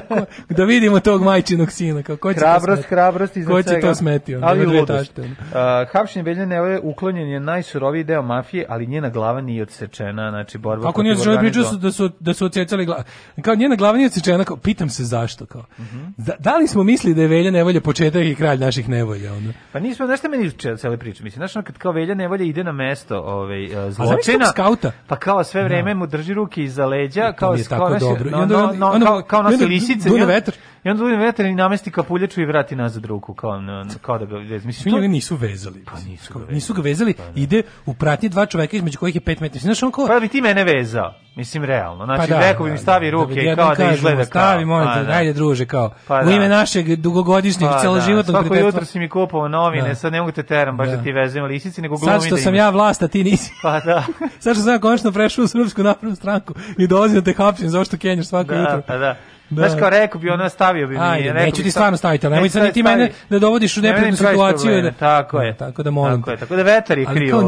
da 0.57 0.65
vidimo 0.65 1.01
tog 1.01 1.23
majčinog 1.23 1.73
sina 1.73 2.03
kao 2.03 2.17
ko 2.17 2.33
će 2.35 2.41
Hrabrost, 2.41 2.83
to 2.83 2.89
hrabrost 2.89 3.37
iznad 3.37 3.57
ko 3.57 3.63
će 3.63 3.69
svega. 3.69 3.89
to 3.89 3.95
smeti 3.95 4.35
ono, 4.35 4.47
ali 4.47 4.67
dve 4.67 4.87
tašte, 4.87 5.23
ono. 5.23 5.31
Uh, 5.31 5.93
hapšenje 5.93 6.23
Veljane 6.23 6.81
uklonjen 6.83 7.29
je 7.29 7.41
najsuroviji 7.41 8.05
deo 8.05 8.23
mafije, 8.23 8.67
ali 8.69 8.87
njena 8.87 9.11
glava 9.11 9.41
nije 9.41 9.63
odsečena, 9.63 10.31
znači 10.31 10.59
borba 10.59 10.87
Kako 10.87 11.03
nije 11.03 11.13
odsečena, 11.13 11.39
pričao 11.41 11.65
su 11.65 11.77
organizovanog- 11.77 11.81
da 11.81 11.93
su 11.93 12.11
da 12.21 12.35
su 12.35 12.45
odsecali 12.45 12.85
glavu. 12.85 13.03
Kao 13.43 13.55
njena 13.55 13.77
glava 13.77 13.97
nije 13.97 14.07
odsečena, 14.07 14.45
kao 14.45 14.57
pitam 14.57 14.89
se 14.89 15.05
zašto 15.05 15.47
kao. 15.47 15.65
Mhm. 15.79 15.99
Da, 16.17 16.33
da 16.39 16.57
li 16.57 16.67
smo 16.69 16.83
mislili 16.85 17.15
da 17.15 17.23
je 17.23 17.29
Velja 17.29 17.51
Nevolja 17.51 17.81
početak 17.81 18.23
i 18.25 18.35
kralj 18.35 18.59
naših 18.59 18.89
nevolja 18.89 19.33
ono? 19.33 19.53
Pa 19.73 19.81
nismo, 19.81 20.17
šta 20.17 20.29
meni 20.29 20.51
cele 20.79 20.97
priče, 20.97 21.25
mislim, 21.25 21.49
ono 21.55 21.65
kad 21.65 21.79
kao 21.79 21.93
Velja 21.93 22.15
Nevolja 22.15 22.45
ide 22.45 22.65
na 22.65 22.73
mesto 22.73 23.19
ovaj, 23.19 23.65
uh, 23.65 23.93
zločina, 23.93 24.38
tog 24.45 24.53
skauta? 24.53 24.93
pa 25.07 25.17
kao 25.17 25.45
sve 25.45 25.65
vreme 25.65 25.95
mu 25.95 26.07
drži 26.07 26.35
ruke 26.35 26.63
iza 26.63 26.87
leđa, 26.87 27.33
kao, 27.33 27.57
kao, 27.69 27.89
tako 27.89 27.99
dobro. 27.99 28.31
No, 28.31 28.47
no, 28.47 28.73
no, 28.73 29.05
kao, 29.07 29.23
kao 29.23 29.43
nosi 29.43 29.67
lisice, 29.67 30.09
dune 30.09 30.27
vetar. 30.27 30.55
I 30.85 30.91
onda 30.91 31.05
uzme 31.05 31.17
veter 31.17 31.47
i 31.47 31.55
namesti 31.55 31.91
kapuljaču 31.91 32.41
i 32.41 32.47
vrati 32.47 32.77
nazad 32.77 33.05
ruku, 33.05 33.35
kao, 33.35 33.61
na, 33.61 33.87
kao 34.03 34.19
da 34.19 34.25
ga 34.25 34.37
vezi. 34.37 34.67
Mislim, 34.67 34.93
to- 34.93 34.97
njega 34.97 35.09
nisu 35.09 35.37
vezali. 35.37 35.85
Pa 35.85 35.99
nisu 36.01 36.39
ga 36.39 36.53
Nisu 36.53 36.75
ga 36.75 36.83
vezali, 36.83 37.15
ide 37.35 37.63
u 37.87 37.95
pratnji 37.95 38.29
dva 38.29 38.47
čoveka 38.47 38.77
između 38.77 38.99
kojih 38.99 39.15
je 39.15 39.21
5 39.21 39.41
metara. 39.41 39.61
Znaš, 39.61 39.83
on 39.83 39.91
kao, 39.93 40.07
Pa 40.07 40.21
bi 40.21 40.29
ti 40.29 40.41
mene 40.41 40.65
vezao. 40.65 41.15
Mislim, 41.37 41.65
realno. 41.65 42.05
Znači, 42.05 42.33
Pa 42.33 42.39
rekao 42.41 42.65
bi 42.67 42.73
mi 42.73 42.79
stavi 42.79 43.07
da 43.07 43.11
ruke 43.11 43.35
bi 43.35 43.41
i 43.41 43.45
jednom 43.45 43.67
kao 43.67 43.87
da 43.87 43.93
izgleda 43.93 44.17
kao. 44.17 44.25
Stavi, 44.43 44.65
molim 44.65 44.89
Pa 44.89 44.95
te, 44.95 45.03
da. 45.03 45.13
ajde 45.13 45.33
druže, 45.33 45.67
kao. 45.67 45.91
Pa 46.09 46.21
u 46.21 46.25
da. 46.25 46.31
ime 46.33 46.49
našeg 46.49 46.97
dugogodišnjeg 46.97 47.71
Pa 47.71 47.81
celoživotnog 47.81 48.35
da. 48.35 48.43
Svako 48.43 48.55
jutro 48.57 48.85
si 48.85 48.99
mi 48.99 49.09
kupovao 49.09 49.49
novine, 49.49 49.89
Da. 49.89 49.95
sad 49.95 50.13
ne 50.13 50.21
mogu 50.21 50.33
te 50.33 50.43
teram 50.43 50.77
baš 50.77 50.89
da, 50.89 50.97
Da. 50.97 51.03
ti 51.03 51.13
vezem 51.13 51.45
lisici, 51.45 51.83
nego 51.83 51.97
glumim 51.97 52.13
Sad 52.13 52.27
što 52.27 52.37
da 52.37 52.43
sam 52.43 52.55
ja 52.55 52.71
vlast, 52.71 53.03
a 53.03 53.09
ti 53.09 53.25
nisi. 53.25 53.53
Pa 53.63 53.81
da. 53.81 54.05
Sad 54.41 54.55
što 54.55 54.63
sam 54.63 54.81
konačno 54.81 55.13
prešao 55.13 55.45
u 55.45 55.49
Srpsku 55.49 55.83
naprednu 55.83 56.17
stranku 56.17 56.55
i 56.79 56.87
dolazim 56.87 57.15
da 57.15 57.25
te 57.25 57.35
hapsim 57.35 57.69
zašto 57.69 57.97
kenjaš 57.97 58.27
svako 58.27 58.49
Da, 58.49 58.61
jutro. 58.61 58.83
pa 58.87 58.97
da. 58.97 59.17
Da. 59.51 59.69
Znaš 59.69 59.81
kao 59.81 59.91
rekao 59.91 60.21
bi 60.21 60.31
ona 60.31 60.49
stavio 60.49 60.87
bi 60.87 60.95
mi. 60.95 61.01
Ajde, 61.01 61.33
rekao 61.33 61.45
neću 61.47 61.63
ti 61.63 61.71
stvarno 61.71 61.97
staviti, 61.97 62.27
ali 62.27 62.35
nemoj 62.35 62.49
sad 62.49 62.73
ti 62.73 62.83
mene 62.83 63.11
da 63.31 63.39
dovodiš 63.39 63.77
u 63.77 63.81
neprijatnu 63.81 64.17
situaciju. 64.17 64.83
Da, 64.83 64.93
Tako 64.93 65.41
je. 65.41 65.57
Tako 65.57 65.83
da 65.83 65.91
molim 65.91 66.21
Tako 66.21 66.31
je, 66.31 66.37
tako 66.37 66.57
da 66.57 66.63
vetar 66.63 66.99
je 66.99 67.05
Ali 67.09 67.17
kriv 67.17 67.31
kao 67.31 67.43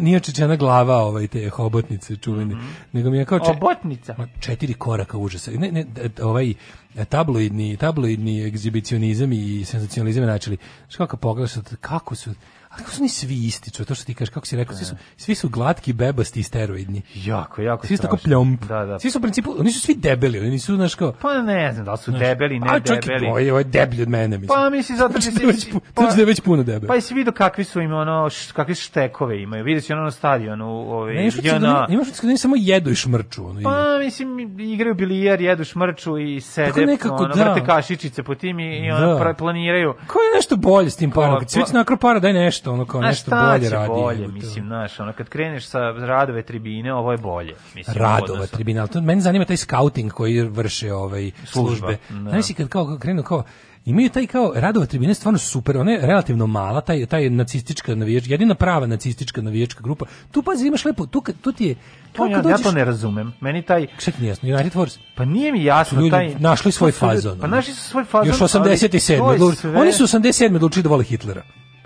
nije 0.00 0.16
odsečena 0.16 0.56
glava 0.56 0.96
ovaj 0.96 1.26
te 1.26 1.48
hobotnice 1.48 2.16
čuvene, 2.16 2.56
nego 2.92 3.10
mi 3.10 3.18
je 3.18 3.24
kao 3.24 3.38
če- 3.38 3.50
Obotnica. 3.50 4.14
Ma, 4.18 4.26
četiri 4.40 4.74
koraka 4.74 5.18
užasa. 5.18 5.50
Ne, 5.50 5.72
ne, 5.72 5.84
ovaj 6.22 6.54
tabloidni, 7.08 7.76
tabloidni 7.76 8.44
egzibicionizam 8.46 9.32
i 9.32 9.64
senzacionalizam 9.64 10.22
je 10.22 10.26
načeli. 10.26 10.56
Znaš 10.86 10.96
kako 10.96 11.16
pogledaš, 11.16 11.52
kako 11.80 12.14
su, 12.14 12.30
a 12.72 12.76
kako 12.76 12.90
su 12.90 13.00
oni 13.00 13.08
svi 13.08 13.34
isti, 13.36 13.70
čo, 13.70 13.84
to 13.84 13.94
što 13.94 14.04
ti 14.04 14.14
kažeš, 14.14 14.30
kako 14.30 14.46
si 14.46 14.56
rekao, 14.56 14.76
svi 14.76 14.84
su, 14.84 14.94
svi 15.16 15.34
su 15.34 15.48
glatki, 15.48 15.92
bebasti 15.92 16.40
i 16.40 16.42
steroidni. 16.42 17.02
Jako, 17.16 17.62
jako 17.62 17.86
Svi 17.86 17.96
su 17.96 18.02
tako 18.02 18.16
pljomp. 18.16 18.64
Da, 18.64 18.84
da. 18.84 18.98
Svi 18.98 19.10
su 19.10 19.18
u 19.18 19.22
principu, 19.22 19.54
oni 19.58 19.72
su 19.72 19.80
svi 19.80 19.94
debeli, 19.94 20.38
oni 20.38 20.50
nisu, 20.50 20.76
znaš 20.76 20.94
kao, 20.94 21.12
Pa 21.12 21.34
ne 21.34 21.72
znam 21.72 21.84
da 21.84 21.92
li 21.92 21.98
su 21.98 22.10
debeli, 22.12 22.58
ne 22.60 22.66
a 22.68 22.80
čovjek 22.80 23.04
debeli. 23.04 23.44
je 23.44 23.52
ovo 23.52 23.58
je 23.58 23.64
deblji 23.64 24.02
od 24.02 24.08
mene, 24.08 24.38
mislim. 24.38 24.56
Pa 24.56 24.70
mislim 24.70 24.98
zato 24.98 25.12
što 25.12 25.20
Znači 25.20 25.36
da 25.36 25.42
je 25.42 25.46
već, 25.46 25.66
znači 25.94 26.16
da 26.16 26.22
je 26.22 26.26
već 26.26 26.40
puno 26.40 26.62
debel. 26.62 26.88
Pa 26.88 26.94
jesi 26.94 27.14
vidio 27.14 27.32
kakvi 27.32 27.64
su 27.64 27.80
im 27.80 27.92
ono, 27.92 28.26
š- 28.26 28.52
kakve 28.52 28.74
štekove 28.74 29.42
imaju. 29.42 29.64
Vidio 29.64 29.80
si 29.80 29.92
ono 29.92 30.02
na 30.02 30.10
stadionu, 30.10 30.66
ovaj, 30.68 31.14
Ne, 31.14 31.26
utisak 31.28 31.44
da 31.44 31.56
oni- 31.78 31.94
imaš 31.94 32.06
da 32.08 32.12
oni 32.24 32.38
samo 32.38 32.54
jedu 32.58 32.90
i 32.90 32.94
šmrču. 32.94 33.46
Ono, 33.46 33.60
Pa, 33.62 33.98
mislim, 33.98 34.38
igraju 34.60 34.94
bilijer, 34.94 35.40
jedu 35.40 35.64
šmrču 35.64 36.18
i 36.18 36.40
Tako 36.40 36.50
sede, 36.72 36.86
nekako, 36.86 37.14
ono, 37.14 37.34
da. 37.34 37.44
vrte 37.44 37.66
kašičice 37.66 38.22
po 38.22 38.34
tim 38.34 38.60
i, 38.60 38.76
i 38.76 38.90
ono, 38.90 39.14
Da. 39.14 39.34
planiraju. 39.34 39.94
Ko 40.06 40.18
je 40.18 40.36
nešto 40.36 40.56
bolje 40.56 40.90
s 40.90 40.96
tim 40.96 41.10
parom? 41.10 41.38
Kad 41.38 41.50
si 41.50 41.58
već 41.58 41.72
nakro 41.72 41.96
para, 41.96 42.20
daj 42.20 42.32
nešto, 42.32 42.61
ono 42.66 42.84
kao 42.84 43.00
A 43.00 43.04
nešto 43.04 43.30
bolje 43.32 43.68
radi. 43.70 43.88
bolje, 43.90 44.28
mislim, 44.28 44.64
znaš, 44.64 45.00
ono, 45.00 45.12
kad 45.12 45.28
kreneš 45.28 45.66
sa 45.66 45.78
radove 45.90 46.42
tribine, 46.42 46.94
ovo 46.94 47.12
je 47.12 47.18
bolje. 47.18 47.54
Mislim, 47.74 47.96
Radova 47.96 48.46
tribina, 48.46 48.80
ali 48.80 48.90
to 48.90 49.00
meni 49.00 49.20
zanima 49.20 49.44
taj 49.44 49.56
scouting 49.56 50.12
koji 50.12 50.40
vrše 50.42 50.92
ovaj 50.92 51.30
službe. 51.44 51.96
da. 52.10 52.30
Znaš 52.30 52.46
kad 52.56 52.68
kao 52.68 52.98
krenu 52.98 53.22
kao 53.22 53.42
imaju 53.84 54.10
taj 54.10 54.26
kao 54.26 54.52
radova 54.54 54.86
tribine 54.86 55.14
stvarno 55.14 55.38
super, 55.38 55.76
ona 55.76 55.90
je 55.92 56.00
relativno 56.00 56.46
mala, 56.46 56.80
taj 56.80 57.06
taj 57.06 57.30
nacistička 57.30 57.94
navijačka, 57.94 58.30
jedina 58.30 58.54
prava 58.54 58.86
nacistička 58.86 59.42
navijačka 59.42 59.80
grupa. 59.82 60.04
Tu 60.30 60.42
pazi 60.42 60.66
imaš 60.66 60.84
lepo, 60.84 61.06
tu 61.06 61.22
tu 61.42 61.52
ti 61.52 61.64
je 61.64 61.74
To 62.12 62.26
ja, 62.26 62.34
kad 62.34 62.44
ja 62.44 62.50
dođeš- 62.50 62.62
to 62.62 62.72
ne 62.72 62.84
razumem. 62.84 63.32
Meni 63.40 63.62
taj... 63.62 63.86
Ti 63.86 64.12
nije 64.18 64.28
jasno? 64.28 64.48
United 64.48 64.72
Force. 64.72 64.98
Pa 65.16 65.24
nije 65.24 65.52
mi 65.52 65.64
jasno 65.64 65.98
Ljudi 65.98 66.10
taj... 66.10 66.34
našli 66.34 66.72
svoj 66.72 66.92
fazon. 66.92 67.38
Pa 67.40 67.46
našli 67.46 67.74
su 67.74 67.82
svoj 67.82 68.04
fazon. 68.04 68.26
Još 68.26 68.40
ali 68.40 68.48
87. 68.48 69.06
to 69.08 69.32
je 69.32 69.38
odlučili- 69.38 69.56
sve- 69.56 69.76
Oni 69.76 69.92
su 69.92 70.02
87. 70.04 70.56
odlučili 70.56 70.82
da 70.82 70.88
vole 70.88 71.04
Hitlera. 71.04 71.42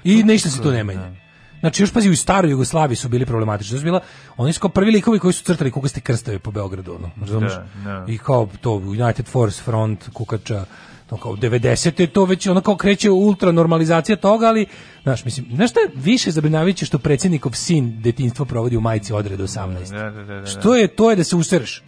I 0.07 0.23
ništa 0.23 0.51
se 0.51 0.63
tu 0.63 0.71
ne 0.71 0.85
menja. 0.85 1.13
Znači 1.61 1.83
još 1.83 1.93
pazi 1.93 2.11
u 2.11 2.17
staroj 2.17 2.51
Jugoslaviji 2.51 2.97
su 2.97 3.09
bili 3.09 3.27
problematični. 3.27 3.79
Su 3.79 3.85
bila 3.85 4.01
oni 4.37 4.53
su 4.53 4.61
kao 4.61 4.71
prvi 4.71 4.91
likovi 4.91 5.19
koji 5.19 5.33
su 5.33 5.45
crtali 5.45 5.71
kukaste 5.71 6.01
krstave 6.01 6.39
po 6.39 6.51
Beogradu, 6.51 6.95
ono. 6.95 7.11
Razumeš? 7.21 7.53
Da, 7.53 7.67
da. 7.85 8.05
I 8.09 8.19
kao 8.19 8.49
to 8.61 8.73
United 8.73 9.27
Force 9.27 9.63
Front 9.63 10.09
Kukača 10.13 10.65
to 11.07 11.17
kao 11.17 11.33
90 11.33 12.01
je 12.01 12.07
to 12.07 12.25
već 12.25 12.47
ono 12.47 12.61
kao 12.61 12.77
kreće 12.77 13.11
ultra 13.11 13.53
normalizacija 13.53 14.17
toga, 14.17 14.47
ali 14.47 14.67
znaš, 15.03 15.25
mislim, 15.25 15.47
znaš 15.55 15.71
šta 15.71 15.81
je 15.81 15.91
više 15.95 16.31
zabrinjavajuće 16.31 16.87
što 16.87 16.99
predsjednikov 16.99 17.53
sin 17.53 18.03
detinjstvo 18.03 18.45
provodi 18.45 18.77
u 18.77 18.81
majici 18.81 19.13
odreda 19.13 19.45
18. 19.45 19.91
Da, 19.91 19.99
da, 19.99 20.11
da, 20.11 20.25
da, 20.25 20.41
da. 20.41 20.47
Što 20.47 20.77
je 20.77 20.89
to 20.89 21.11
je 21.11 21.17
da 21.17 21.25
se 21.25 21.37
usereš. 21.37 21.83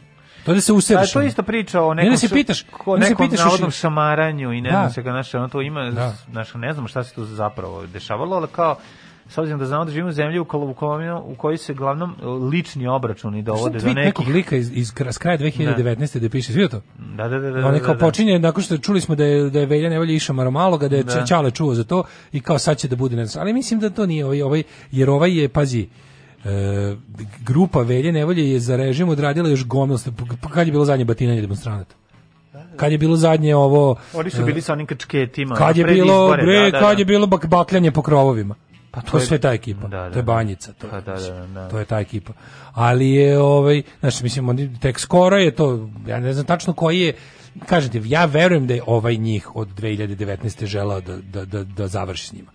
To 0.49 0.55
da 0.55 0.61
se 0.61 0.73
usereš. 0.73 1.13
to 1.13 1.23
isto 1.23 1.43
priča 1.43 1.83
o 1.83 1.95
Ne 1.95 2.03
nekom 2.03 2.13
da 2.13 2.19
se 2.19 2.29
pitaš, 2.31 2.63
ko 2.63 2.97
ne 2.97 3.01
da 3.01 3.07
se 3.07 3.15
pitaš 3.17 3.41
još- 3.61 3.77
šamaranju 3.77 4.53
i 4.53 4.61
ne 4.61 4.71
Da. 4.71 4.77
znam 4.77 4.95
čega 4.95 5.13
naše 5.13 5.39
ono 5.39 5.49
to 5.49 5.63
ima 5.63 5.91
Da. 5.91 6.15
naš 6.29 6.55
ne 6.55 6.73
znamo 6.73 6.89
šta 6.89 7.05
se 7.05 7.15
tu 7.15 7.25
zapravo 7.25 7.87
dešavalo 7.87 8.37
ali 8.37 8.47
kao 8.49 8.77
s 9.29 9.39
obzirom 9.39 9.61
da 9.61 9.67
znamo 9.67 9.85
da 9.85 9.91
živimo 9.91 10.09
u 10.09 10.13
zemlji 10.13 10.39
u, 10.39 10.43
u, 10.43 10.47
kojoj- 11.35 11.59
se 11.59 11.75
glavnom 11.75 12.11
e, 12.13 12.27
lični 12.27 12.87
obračuni 12.87 13.43
dovode 13.43 13.79
do 13.79 13.87
nekih 13.87 13.97
nekog 13.97 14.29
lika 14.29 14.57
iz, 14.57 14.71
iz 14.75 14.93
kraja 15.19 15.39
2019. 15.39 16.19
da, 16.19 16.29
piše, 16.29 16.53
svi 16.53 16.69
to? 16.69 16.81
Da, 17.17 17.29
da, 17.29 17.39
da, 17.39 17.51
da. 17.51 17.67
On 17.67 17.75
da, 17.75 17.81
kao 17.81 17.95
da. 17.95 18.01
počinje, 18.01 18.39
nakon 18.39 18.63
što 18.63 18.79
čuli 18.79 19.01
smo 19.01 19.15
da 19.15 19.25
je, 19.25 19.51
da 19.51 19.61
je 19.61 19.67
Velja 19.67 19.91
Nevolja 19.91 20.13
išao 20.13 20.35
Maromaloga, 20.35 20.89
da 20.89 20.97
je 20.97 21.03
Da. 21.03 21.27
Čale 21.27 21.51
čuo 21.51 21.75
za 21.75 21.85
to 21.85 22.03
i 22.33 22.41
kao 22.41 22.59
sad 22.59 22.77
će 22.77 22.89
da 22.89 22.97
bude, 22.97 23.17
ne 23.17 23.27
znam, 23.27 23.43
ali 23.43 23.53
mislim 23.53 23.81
da 23.81 23.91
to 23.91 24.07
nije 24.07 24.25
ovaj, 24.25 24.43
ovaj 24.43 24.63
jer 24.91 25.11
ovaj 25.11 25.39
je, 25.39 25.49
pazi, 25.49 25.89
e, 26.49 26.97
grupa 27.45 27.83
Velje 27.83 28.13
Nevolje 28.13 28.53
je 28.53 28.61
za 28.61 28.77
režim 28.77 29.09
odradila 29.09 29.49
još 29.49 29.67
gomil, 29.67 29.99
pa 30.43 30.49
kad 30.49 30.67
je 30.67 30.73
bilo 30.73 30.85
zadnje 30.85 31.05
batinanje 31.05 31.41
demonstranata? 31.41 31.95
Kad 32.77 32.93
je 32.93 32.99
bilo 32.99 33.17
zadnje 33.17 33.57
ovo... 33.57 33.97
Oni 34.15 34.31
su 34.31 34.43
e, 34.43 34.45
bili 34.45 34.61
sa 34.61 34.73
onim 34.73 34.87
kačketima. 34.87 35.55
Kad 35.55 35.77
je 35.77 35.85
bilo, 35.85 36.25
izbore, 36.25 36.43
bre, 36.43 36.71
da, 36.71 36.71
da, 36.71 36.79
kad 36.79 36.97
da. 36.97 37.01
je 37.01 37.05
bilo 37.05 37.27
bak, 37.27 37.47
bakljanje 37.47 37.91
po 37.91 38.03
krovovima. 38.03 38.55
Pa 38.91 39.01
to, 39.01 39.11
to 39.11 39.19
je 39.19 39.27
sve 39.27 39.39
ta 39.39 39.53
ekipa. 39.53 39.89
Da, 39.89 40.03
da, 40.03 40.11
to 40.11 40.19
je 40.19 40.23
banjica. 40.23 40.73
To, 40.73 40.89
Pa 40.91 40.97
je, 40.97 41.03
da, 41.03 41.15
da, 41.15 41.47
da. 41.47 41.69
to 41.69 41.79
je 41.79 41.85
ta 41.85 42.01
ekipa. 42.01 42.33
Ali 42.73 43.11
je, 43.11 43.39
ovaj, 43.39 43.83
znači, 44.01 44.23
mislim, 44.23 44.49
oni, 44.49 44.81
tek 44.81 44.99
skoro 44.99 45.37
je 45.37 45.51
to, 45.51 45.89
ja 46.07 46.21
ne 46.21 46.33
znam 46.33 46.47
tačno 46.47 46.73
koji 46.73 47.01
je, 47.01 47.15
kažem 47.67 47.93
ti, 47.93 48.03
ja 48.05 48.25
verujem 48.25 48.67
da 48.67 48.75
je 48.75 48.83
ovaj 48.87 49.17
njih 49.17 49.57
od 49.57 49.69
2019. 49.69 50.65
želao 50.65 51.01
da, 51.01 51.17
da, 51.17 51.45
da, 51.45 51.65
da 51.65 51.89
završi 51.89 52.27
s 52.27 52.33
njima. 52.33 52.51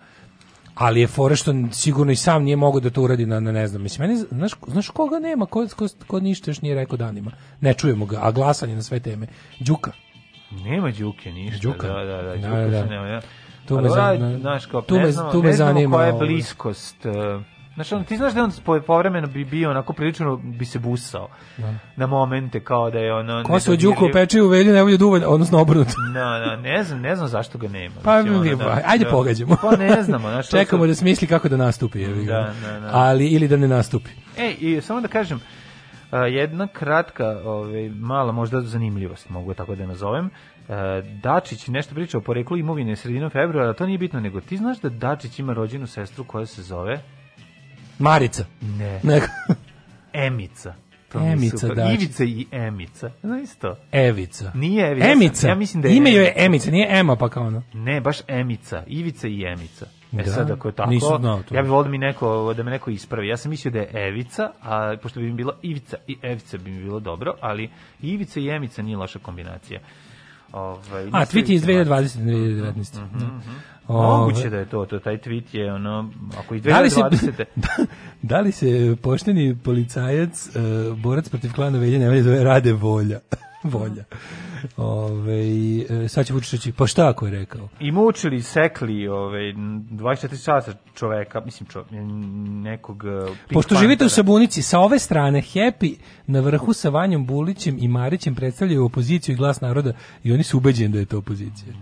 Ali 0.74 1.00
je 1.00 1.06
fora 1.06 1.36
što 1.36 1.54
sigurno 1.72 2.12
i 2.12 2.16
sam 2.16 2.42
nije 2.42 2.56
mogao 2.56 2.80
da 2.80 2.90
to 2.90 3.02
uradi 3.02 3.26
na, 3.26 3.40
na 3.40 3.52
ne 3.52 3.66
znam. 3.66 3.82
Mislim, 3.82 4.08
meni, 4.08 4.20
znaš, 4.22 4.52
znaš 4.66 4.88
koga 4.88 5.18
nema, 5.18 5.46
ko, 5.46 5.66
ko, 5.76 5.86
ko 6.06 6.20
ništa 6.20 6.50
još 6.50 6.60
nije 6.60 6.74
rekao 6.74 6.96
danima. 6.96 7.30
Ne 7.60 7.74
čujemo 7.74 8.06
ga, 8.06 8.18
a 8.22 8.30
glasan 8.30 8.70
je 8.70 8.76
na 8.76 8.82
sve 8.82 9.00
teme. 9.00 9.26
Đuka. 9.60 9.92
Nema 10.52 10.90
Đuke 10.90 11.32
ništa. 11.32 11.58
Đuka. 11.62 11.86
Da, 11.88 11.94
da, 11.94 12.16
da. 12.16 12.22
Da, 12.22 12.36
Đuka 12.38 12.60
da. 12.60 12.82
se 12.82 12.86
nema, 12.86 13.06
ja. 13.06 13.20
Tu 13.66 13.74
Ali 13.74 13.82
me 13.82 13.90
zanima- 13.90 14.60
kao, 14.70 14.80
tu 14.82 14.94
ne 14.96 15.02
me- 15.02 15.12
znamo, 15.12 15.32
tu 15.32 15.42
me 15.42 15.52
zanima, 15.52 15.96
koja 15.96 16.06
je 16.06 16.12
bliskost. 16.12 17.06
uh, 17.06 17.12
Znaš, 17.74 17.92
ono, 17.92 18.04
ti 18.04 18.16
znaš 18.16 18.32
da 18.34 18.42
on 18.42 18.52
po- 18.64 18.80
povremeno 18.80 19.26
bi 19.26 19.44
bio 19.44 19.70
onako 19.70 19.92
prilično 19.92 20.36
bi 20.36 20.64
se 20.64 20.78
busao 20.78 21.28
na 21.96 22.06
momente 22.06 22.60
kao 22.60 22.90
da 22.90 22.98
je 22.98 23.14
ono 23.14 23.42
Ko 23.44 23.60
se. 23.60 23.76
Đuka 23.76 24.04
opeče 24.04 24.42
u 24.42 24.48
velju, 24.48 24.72
ne 24.72 24.82
volju 24.82 24.98
duvalj, 24.98 25.22
odnosno 25.26 25.60
obrnuto. 25.60 25.90
Da, 26.14 26.44
da, 26.46 26.56
ne 26.56 26.82
znam, 26.84 27.00
ne 27.00 27.16
znam 27.16 27.28
zašto 27.28 27.58
ga 27.58 27.68
nema. 27.68 27.94
Pa 28.04 28.22
Mislim, 28.22 28.36
ono, 28.60 28.64
da, 28.64 28.80
ajde 28.86 29.04
da. 29.04 29.10
pogađamo. 29.10 29.56
Pa 29.62 29.76
ne 29.76 30.02
znamo, 30.02 30.28
znaš. 30.30 30.50
Čekamo 30.58 30.86
da 30.86 30.94
smisli 30.94 31.26
kako 31.26 31.48
da 31.48 31.56
nastupi. 31.56 32.04
ga. 32.04 32.32
Da, 32.32 32.52
da, 32.62 32.80
da. 32.80 32.90
Ali 32.92 33.26
ili 33.26 33.48
da 33.48 33.56
ne 33.56 33.68
nastupi. 33.68 34.10
E, 34.38 34.50
i 34.60 34.80
samo 34.80 35.00
da 35.00 35.08
kažem, 35.08 35.40
jedna 36.30 36.66
kratka, 36.66 37.40
ovaj, 37.44 37.88
mala 37.90 38.32
možda 38.32 38.60
zanimljivost, 38.60 39.28
mogu 39.28 39.54
tako 39.54 39.74
da 39.74 39.82
je 39.82 39.86
nazovem. 39.88 40.30
Dačić 41.22 41.68
nešto 41.68 41.94
priča 41.94 42.18
o 42.18 42.20
poreklu 42.20 42.56
imovine 42.58 42.96
sredinom 42.96 43.30
februara, 43.30 43.72
to 43.72 43.86
nije 43.86 43.98
bitno, 43.98 44.20
nego 44.20 44.40
ti 44.40 44.56
znaš 44.56 44.80
da 44.80 44.88
Dačić 44.88 45.38
ima 45.38 45.52
rođenu 45.52 45.86
sestru 45.86 46.24
koja 46.24 46.46
se 46.46 46.62
zove 46.62 47.00
Marica. 47.98 48.44
Ne. 48.60 49.00
Nego, 49.02 49.26
Emica. 50.12 50.74
To 51.12 51.18
Emica. 51.20 51.68
Dačić. 51.68 52.02
Ivica 52.02 52.24
i 52.24 52.46
Emica. 52.50 53.10
Znaš 53.22 53.48
to? 53.60 53.76
Evica. 53.92 54.52
Nije 54.54 54.90
Evica. 54.90 55.08
Emica. 55.10 55.48
Ja 55.48 55.54
mislim 55.54 55.82
da 55.82 55.88
je 55.88 55.96
Ime 55.96 56.12
joj 56.12 56.24
je 56.24 56.32
Emica. 56.36 56.70
Nije 56.70 56.98
Ema 56.98 57.16
pa 57.16 57.28
kao 57.28 57.46
ono. 57.46 57.62
Ne, 57.72 58.00
baš 58.00 58.18
Emica. 58.28 58.82
Ivica 58.86 59.28
i 59.28 59.44
Emica. 59.44 59.86
E 60.12 60.16
Da? 60.16 60.32
sad 60.32 60.50
ako 60.50 60.68
je 60.68 60.72
tako, 60.74 60.90
Nisam 60.90 61.20
znao 61.20 61.42
to. 61.42 61.54
ja 61.54 61.62
bih 61.62 61.70
volio 61.70 61.84
da 61.84 61.90
mi 61.90 61.98
neko, 61.98 62.54
da 62.54 62.62
me 62.62 62.70
neko 62.70 62.90
ispravi. 62.90 63.28
Ja 63.28 63.36
sam 63.36 63.50
mislio 63.50 63.72
da 63.72 63.78
je 63.78 64.08
Evica, 64.08 64.50
a 64.62 64.96
pošto 65.02 65.20
bi 65.20 65.26
mi 65.26 65.32
bilo 65.32 65.52
Ivica 65.62 65.96
i 66.06 66.16
Evica 66.22 66.58
bi 66.58 66.70
mi 66.70 66.82
bilo 66.82 67.00
dobro, 67.00 67.34
ali 67.40 67.70
Ivica 68.02 68.40
i 68.40 68.48
Emica 68.48 68.82
nije 68.82 68.96
loša 68.96 69.18
kombinacija. 69.18 69.80
Ovaj, 70.52 71.04
A, 71.12 71.24
tweet 71.24 71.50
je 71.50 71.54
iz 71.54 71.64
vidjeli? 71.64 71.90
2020. 71.90 72.18
2019. 72.18 73.40
Moguće 73.88 74.50
da 74.50 74.58
je 74.58 74.68
to, 74.68 74.86
to 74.86 74.98
taj 74.98 75.18
tweet 75.18 75.44
je 75.52 75.72
ono, 75.72 76.10
ako 76.38 76.54
iz 76.54 76.62
Da 76.62 76.80
li 76.80 76.90
se, 76.90 77.00
2020. 77.00 77.86
da 78.22 78.40
li 78.40 78.52
se 78.52 78.96
pošteni 79.02 79.56
policajac, 79.64 80.46
uh, 80.46 80.98
borac 80.98 81.28
protiv 81.28 81.52
klana 81.52 81.78
Velje 81.78 81.98
Nevolje 81.98 82.22
zove 82.22 82.44
Rade 82.44 82.72
Volja? 82.72 83.20
Volja. 83.64 84.04
Ove, 84.76 85.40
e, 86.04 86.08
sad 86.08 86.26
će 86.26 86.32
Vučić 86.32 86.68
pa 86.76 86.86
šta 86.86 87.08
ako 87.08 87.26
je 87.26 87.32
rekao? 87.32 87.68
I 87.80 87.92
mučili, 87.92 88.42
sekli 88.42 89.08
ovaj, 89.08 89.42
24 89.42 90.36
sata 90.36 90.72
čoveka, 90.94 91.40
mislim 91.44 91.68
čo, 91.68 91.84
nekog... 92.62 93.02
Pink 93.02 93.52
Pošto 93.52 93.74
živite 93.74 94.04
u. 94.04 94.08
Sabunici, 94.08 94.62
sa 94.62 94.80
ove 94.80 94.98
strane 94.98 95.42
Happy 95.42 95.96
na 96.26 96.40
vrhu 96.40 96.72
sa 96.72 96.88
Vanjom 96.88 97.26
Bulićem 97.26 97.76
i 97.80 97.88
Marićem 97.88 98.34
predstavljaju 98.34 98.84
opoziciju 98.84 99.32
i 99.32 99.36
glas 99.36 99.60
naroda 99.60 99.92
i 100.22 100.32
oni 100.32 100.42
su 100.42 100.56
ubeđeni 100.56 100.92
da 100.92 100.98
je 100.98 101.06
to 101.06 101.18
opozicija. 101.18 101.72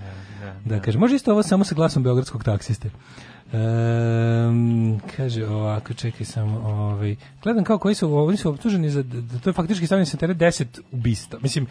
Da, 0.65 0.81
kaže, 0.81 0.99
može 0.99 1.17
isto 1.17 1.33
ovo 1.33 1.43
samo 1.43 1.65
sa 1.65 1.75
glasom 1.75 2.03
beogradskog 2.03 2.45
taksiste. 2.45 2.91
Ehm, 3.53 4.99
kaže 5.17 5.47
ovako, 5.47 5.95
čekaj 5.95 6.27
samo, 6.27 6.59
ovaj, 6.59 7.17
gledam 7.43 7.65
kao 7.65 7.79
koji 7.79 7.95
su, 7.95 8.17
oni 8.17 8.37
su 8.37 8.51
optuženi 8.51 8.91
za, 8.91 9.03
da 9.03 9.39
to 9.39 9.51
je 9.51 9.55
faktički 9.55 9.87
stavljeno 9.87 10.07
se 10.07 10.17
teret 10.17 10.37
10 10.37 10.65
ubista. 10.93 11.39
Mislim, 11.43 11.67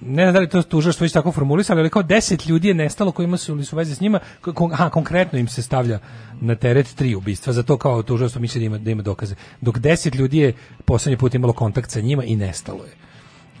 ne 0.00 0.24
znam 0.24 0.34
da 0.34 0.40
li 0.40 0.48
to 0.48 0.62
tužilaštvo 0.62 1.04
već 1.04 1.12
tako 1.12 1.32
formulisali, 1.32 1.80
ali 1.80 1.90
kao 1.90 2.02
10 2.02 2.48
ljudi 2.48 2.68
je 2.68 2.74
nestalo 2.74 3.12
kojima 3.12 3.36
su 3.36 3.52
ili 3.52 3.64
su 3.64 3.76
veze 3.76 3.94
s 3.94 4.00
njima, 4.00 4.20
kon, 4.40 4.72
aha, 4.72 4.90
konkretno 4.90 5.38
im 5.38 5.48
se 5.48 5.62
stavlja 5.62 5.98
na 6.40 6.54
teret 6.54 6.94
tri 6.94 7.14
ubistva, 7.14 7.52
za 7.52 7.62
to 7.62 7.76
kao 7.76 8.02
tužilaštvo 8.02 8.40
misli 8.40 8.60
da 8.60 8.64
ima, 8.66 8.78
da 8.78 8.90
ima 8.90 9.02
dokaze. 9.02 9.34
Dok 9.60 9.78
10 9.78 10.16
ljudi 10.16 10.38
je 10.38 10.52
poslednji 10.84 11.16
put 11.16 11.34
imalo 11.34 11.52
kontakt 11.52 11.90
sa 11.90 12.00
njima 12.00 12.24
i 12.24 12.36
nestalo 12.36 12.84
je. 12.84 13.07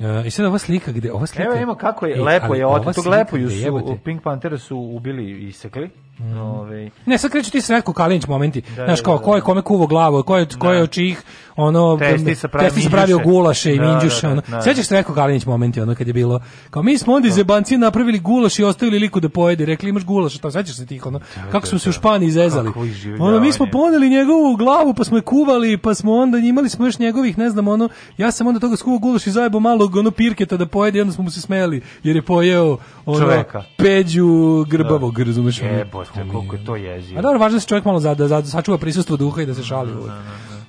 E, 0.00 0.26
I 0.26 0.30
sad 0.30 0.46
ova 0.46 0.58
slika 0.58 0.92
gde 0.92 1.12
ova 1.12 1.26
slika 1.26 1.42
Evo 1.42 1.54
imamo 1.54 1.74
kako 1.74 2.06
je, 2.06 2.14
Ej, 2.14 2.20
lepo 2.20 2.54
je 2.54 2.66
otet, 2.66 2.94
tog 2.94 3.06
lepoju 3.06 3.50
su, 3.50 3.74
u 3.84 3.96
Pink 4.04 4.22
Panthera 4.22 4.58
su 4.58 4.78
ubili 4.78 5.24
i 5.24 5.48
isekli. 5.48 5.90
Ovaj, 6.36 6.90
Ne, 7.06 7.18
sad 7.18 7.30
kreću 7.30 7.50
ti 7.50 7.60
Sretko 7.60 7.92
Kalinić 7.92 8.26
momenti. 8.26 8.60
Da, 8.60 8.84
Znaš, 8.84 8.98
da, 8.98 9.04
kao, 9.04 9.18
da, 9.18 9.24
ko 9.24 9.34
je 9.34 9.40
da. 9.40 9.44
kome 9.44 9.62
kuvo 9.62 9.86
glavu, 9.86 10.22
ko 10.22 10.36
je, 10.36 10.46
ko 10.58 10.72
je 10.72 10.82
od 10.82 10.90
čijih, 10.90 11.22
ono, 11.56 11.96
Testisa 11.98 12.48
pravi 12.48 12.66
testisa 12.68 12.90
pravio 12.90 13.16
minđuše. 13.16 13.30
gulaše 13.30 13.74
i 13.74 13.78
Da, 13.78 13.84
da, 13.84 13.90
minđuše, 13.92 14.26
da, 14.26 14.32
ono. 14.32 14.42
da. 14.48 14.62
Sećaš 14.62 14.84
se 14.84 14.88
Sretko 14.88 15.14
Kalinić 15.14 15.46
momenti, 15.46 15.80
ono, 15.80 15.94
kad 15.94 16.06
je 16.06 16.12
bilo, 16.12 16.40
kao, 16.70 16.82
mi 16.82 16.98
smo 16.98 17.14
onda 17.14 17.28
iz 17.28 17.38
jebanci 17.38 17.78
napravili 17.78 18.18
gulaš 18.18 18.58
i 18.58 18.64
ostavili 18.64 18.98
liku 18.98 19.20
da 19.20 19.28
pojede, 19.28 19.66
rekli 19.66 19.88
imaš 19.88 20.04
gulaš, 20.04 20.38
tamo, 20.38 20.52
sećaš 20.52 20.76
se 20.76 20.86
tih, 20.86 21.06
ono, 21.06 21.20
kako 21.52 21.66
smo 21.66 21.78
se 21.78 21.88
u 21.88 21.92
Španiji 21.92 22.30
zezali. 22.30 22.66
Kakvo 22.66 22.84
iživljavanje. 22.84 23.28
Ono, 23.28 23.40
mi 23.40 23.52
smo 23.52 23.66
poneli 23.72 24.10
njegovu 24.10 24.56
glavu, 24.56 24.94
pa 24.94 25.04
smo 25.04 25.16
je 25.18 25.22
kuvali, 25.22 25.78
pa 25.78 25.94
smo 25.94 26.14
onda, 26.14 26.38
imali 26.38 26.68
smo 26.68 26.86
još 26.86 26.98
njegovih, 26.98 27.38
ne 27.38 27.50
znam, 27.50 27.68
ono, 27.68 27.88
ja 28.16 28.30
sam 28.30 28.46
onda 28.46 28.60
toga 28.60 28.76
skuvao 28.76 28.98
gulaš 28.98 29.26
i 29.26 29.30
zajebo 29.30 29.60
malog, 29.88 29.96
ono, 29.96 30.10
pirketa 30.10 30.56
da 30.56 30.66
pojede 30.66 31.00
onda 31.00 31.12
smo 31.12 31.24
mu 31.24 31.30
se 31.30 31.40
smejali, 31.40 31.82
jer 32.02 32.16
je 32.16 32.22
pojeo, 32.22 32.78
ono, 33.06 33.20
Čoveka. 33.20 33.62
peđu 33.76 34.64
grbavog, 34.68 35.18
razumeš? 35.18 35.62
ono. 35.62 35.70
Jebote, 35.70 36.24
koliko 36.32 36.56
je 36.56 36.64
to 36.64 36.76
jezivo. 36.76 37.18
A 37.18 37.22
dobro, 37.22 37.38
važno 37.38 37.54
je 37.54 37.56
da 37.56 37.60
se 37.60 37.68
čovjek 37.68 37.84
malo 37.84 38.00
za, 38.00 38.14
da, 38.14 38.28
da 38.28 38.42
sačuva 38.42 38.78
prisustvo 38.78 39.16
duha 39.16 39.42
i 39.42 39.46
da 39.46 39.54
se 39.54 39.62
šali. 39.62 39.92
uvek. 39.92 40.12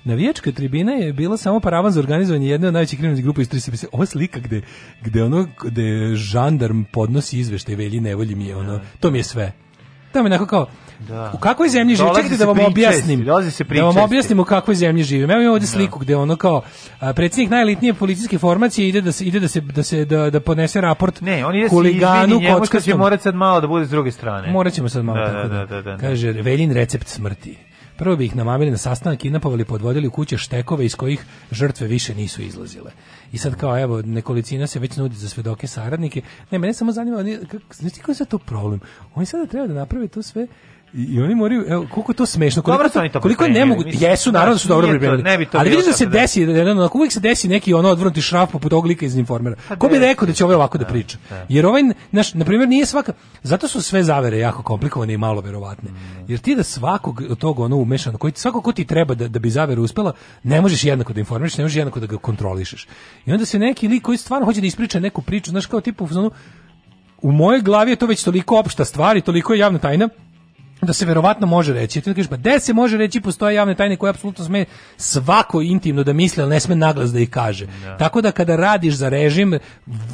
Navijačka 0.03 0.51
tribina 0.51 0.91
je 0.91 1.13
bila 1.13 1.37
samo 1.37 1.59
paravan 1.59 1.91
za 1.91 1.99
organizovanje 1.99 2.47
jedne 2.47 2.67
od 2.67 2.73
najvećih 2.73 2.99
kriminalnih 2.99 3.23
grupa 3.23 3.41
iz 3.41 3.49
30. 3.49 3.85
Ova 3.91 4.05
slika 4.05 4.39
gde, 4.39 4.61
gde 5.01 5.23
ono, 5.23 5.47
gde 5.63 6.15
žandarm 6.15 6.83
podnosi 6.93 7.39
izveštaj 7.39 7.75
Velji 7.75 7.99
Nevolji 7.99 8.35
mi 8.35 8.45
je 8.45 8.55
ono, 8.55 8.79
to 8.99 9.11
mi 9.11 9.19
je 9.19 9.23
sve. 9.23 9.51
To 10.13 10.23
mi 10.23 10.29
je 10.29 10.33
onako 10.33 10.45
kao, 10.45 10.67
Da. 10.99 11.31
u 11.33 11.37
kakvoj 11.37 11.69
zemlji 11.69 11.95
živim? 11.95 12.07
Dolazi 12.07 12.23
Čekajte 12.23 12.45
da 12.45 12.51
vam 12.51 12.59
objasnim. 12.61 13.25
dolazi 13.25 13.51
se 13.51 13.63
Da 13.63 13.83
vam 13.83 13.97
objasnim 13.97 14.39
u 14.39 14.45
kakvoj 14.45 14.75
zemlji 14.75 15.03
živim. 15.03 15.31
Evo 15.31 15.41
imamo 15.41 15.53
ovdje 15.53 15.67
sliku 15.67 15.99
gde 15.99 16.15
ono 16.15 16.35
kao 16.35 16.61
a, 16.99 17.13
predsjednik 17.13 17.49
najelitnije 17.51 17.93
policijske 17.93 18.37
formacije 18.37 18.89
ide 18.89 19.01
da 19.01 19.11
se 19.11 19.25
ide 19.25 19.39
da 19.39 19.47
se 19.47 19.61
da 19.61 19.83
se 19.83 20.05
da, 20.05 20.29
da 20.29 20.39
podnese 20.39 20.81
raport 20.81 21.21
Ne, 21.21 21.45
on 21.45 21.55
ide 21.55 21.69
se 21.69 21.75
huliganu 21.75 22.35
što 22.35 22.47
će 22.47 22.53
kockastom. 22.53 22.97
morat 22.97 23.21
sad 23.21 23.35
malo 23.35 23.61
da 23.61 23.67
bude 23.67 23.85
s 23.85 23.89
druge 23.89 24.11
strane. 24.11 24.51
Morat 24.51 24.73
ćemo 24.73 24.89
sad 24.89 25.05
malo 25.05 25.19
Da, 25.19 25.25
tako 25.25 25.47
da, 25.47 25.55
da, 25.55 25.65
da, 25.65 25.81
da, 25.81 25.91
da. 25.91 25.97
Kaže, 25.97 26.31
Veljin 26.31 26.71
recept 26.71 27.07
smrti. 27.07 27.57
Prvo 27.97 28.15
bi 28.15 28.25
ih 28.25 28.35
namamili 28.35 28.71
na 28.71 28.77
sastanak, 28.77 29.19
kidnapovali, 29.19 29.65
podvodili 29.65 30.07
u 30.07 30.11
kuće 30.11 30.37
štekove 30.37 30.85
iz 30.85 30.95
kojih 30.95 31.19
žrtve 31.51 31.87
više 31.87 32.15
nisu 32.15 32.41
izlazile. 32.41 32.91
I 33.31 33.37
sad 33.37 33.55
kao, 33.55 33.79
evo, 33.79 34.01
nekolicina 34.01 34.67
se 34.67 34.79
već 34.79 34.97
nudi 34.97 35.15
za 35.15 35.29
svedoke 35.29 35.67
saradnike. 35.67 36.21
Ne, 36.51 36.59
mene 36.59 36.73
samo 36.73 36.91
zanima, 36.91 37.17
oni, 37.17 37.37
kako, 37.51 37.63
znači 37.73 37.99
koji 37.99 38.13
je 38.13 38.17
sad 38.17 38.27
to 38.27 38.37
problem? 38.37 38.79
Oni 39.15 39.25
sada 39.25 39.45
treba 39.45 39.67
da 39.67 39.73
naprave 39.73 40.07
to 40.07 40.21
sve 40.21 40.47
i, 40.93 41.21
oni 41.21 41.35
moraju, 41.35 41.65
evo, 41.67 41.87
koliko 41.91 42.11
je 42.11 42.15
to 42.15 42.25
smešno, 42.25 42.61
koliko, 42.61 42.77
Dobro 42.77 42.89
su 42.89 42.99
oni 42.99 43.09
to 43.11 43.21
koliko 43.21 43.47
nemogu, 43.47 43.83
mislim, 43.85 44.09
jesu, 44.11 44.31
naravno 44.31 44.53
da 44.55 44.59
su 44.59 44.67
dobro 44.67 44.87
to- 44.87 44.91
pripremili, 44.91 45.23
ne 45.23 45.45
to 45.45 45.57
ali 45.57 45.69
vidiš 45.69 45.85
da 45.85 45.93
se 45.93 46.05
da- 46.05 46.11
desi, 46.11 46.45
da, 46.45 46.53
da, 46.53 46.73
da, 46.73 46.89
uvijek 46.93 47.13
se 47.13 47.19
desi 47.19 47.47
neki 47.47 47.73
ono 47.73 47.89
odvrnuti 47.89 48.21
šraf 48.21 48.51
poput 48.51 48.73
ovog 48.73 48.85
lika 48.85 49.05
iz 49.05 49.15
informera. 49.17 49.55
Ko 49.77 49.87
bi 49.87 49.99
rekao 49.99 50.25
da 50.25 50.33
će 50.33 50.43
ovaj 50.45 50.55
ovako 50.55 50.77
da 50.77 50.85
priča? 50.85 51.17
Jer 51.49 51.65
ovaj, 51.65 51.83
naš, 52.11 52.33
na 52.33 52.45
primjer, 52.45 52.69
nije 52.69 52.85
svaka, 52.85 53.13
zato 53.43 53.67
su 53.67 53.81
sve 53.81 54.03
zavere 54.03 54.37
jako 54.37 54.63
komplikovane 54.63 55.13
i 55.13 55.17
malo 55.17 55.41
verovatne. 55.41 55.89
Jer 56.27 56.39
ti 56.39 56.55
da 56.55 56.63
svakog 56.63 57.21
od 57.29 57.37
tog 57.37 57.59
ono 57.59 57.75
umešano, 57.77 58.17
koji, 58.17 58.33
svako 58.35 58.61
ko 58.61 58.71
ti 58.71 58.85
treba 58.85 59.15
da, 59.15 59.27
da 59.27 59.39
bi 59.39 59.49
zavera 59.49 59.81
uspela, 59.81 60.13
ne 60.43 60.61
možeš 60.61 60.83
jednako 60.83 61.13
da 61.13 61.19
informišeš, 61.19 61.57
ne 61.57 61.63
možeš 61.63 61.75
jednako 61.77 61.99
da 61.99 62.05
ga 62.05 62.17
kontrolišeš. 62.17 62.87
I 63.25 63.31
onda 63.31 63.45
se 63.45 63.59
neki 63.59 63.87
lik 63.87 64.03
koji 64.03 64.17
stvarno 64.17 64.45
hoće 64.45 64.61
da 64.61 64.67
ispriča 64.67 64.99
neku 64.99 65.21
priču, 65.21 65.51
znaš 65.51 65.65
kao 65.65 65.81
tipu, 65.81 66.07
u 67.21 67.31
mojoj 67.31 67.61
glavi 67.61 67.91
je 67.91 67.95
to 67.95 68.05
već 68.05 68.23
toliko 68.23 68.59
opšta 68.59 68.85
stvar 68.85 69.17
i 69.17 69.21
toliko 69.21 69.53
je 69.53 69.59
javna 69.59 69.79
tajna 69.79 70.09
da 70.81 70.93
se 70.93 71.05
verovatno 71.05 71.47
može 71.47 71.73
reći. 71.73 72.01
Ti 72.01 72.13
kažeš, 72.13 72.27
pa 72.27 72.37
gde 72.37 72.59
se 72.59 72.73
može 72.73 72.97
reći, 72.97 73.21
postoje 73.21 73.55
javne 73.55 73.75
tajne 73.75 73.95
koje 73.95 74.09
apsolutno 74.09 74.45
sme 74.45 74.65
svako 74.97 75.61
intimno 75.61 76.03
da 76.03 76.13
misli, 76.13 76.43
ali 76.43 76.49
ne 76.49 76.59
sme 76.59 76.75
naglas 76.75 77.11
da 77.11 77.19
ih 77.19 77.29
kaže. 77.29 77.67
Tako 77.99 78.21
da 78.21 78.31
kada 78.31 78.55
radiš 78.55 78.93
za 78.93 79.09
režim, 79.09 79.59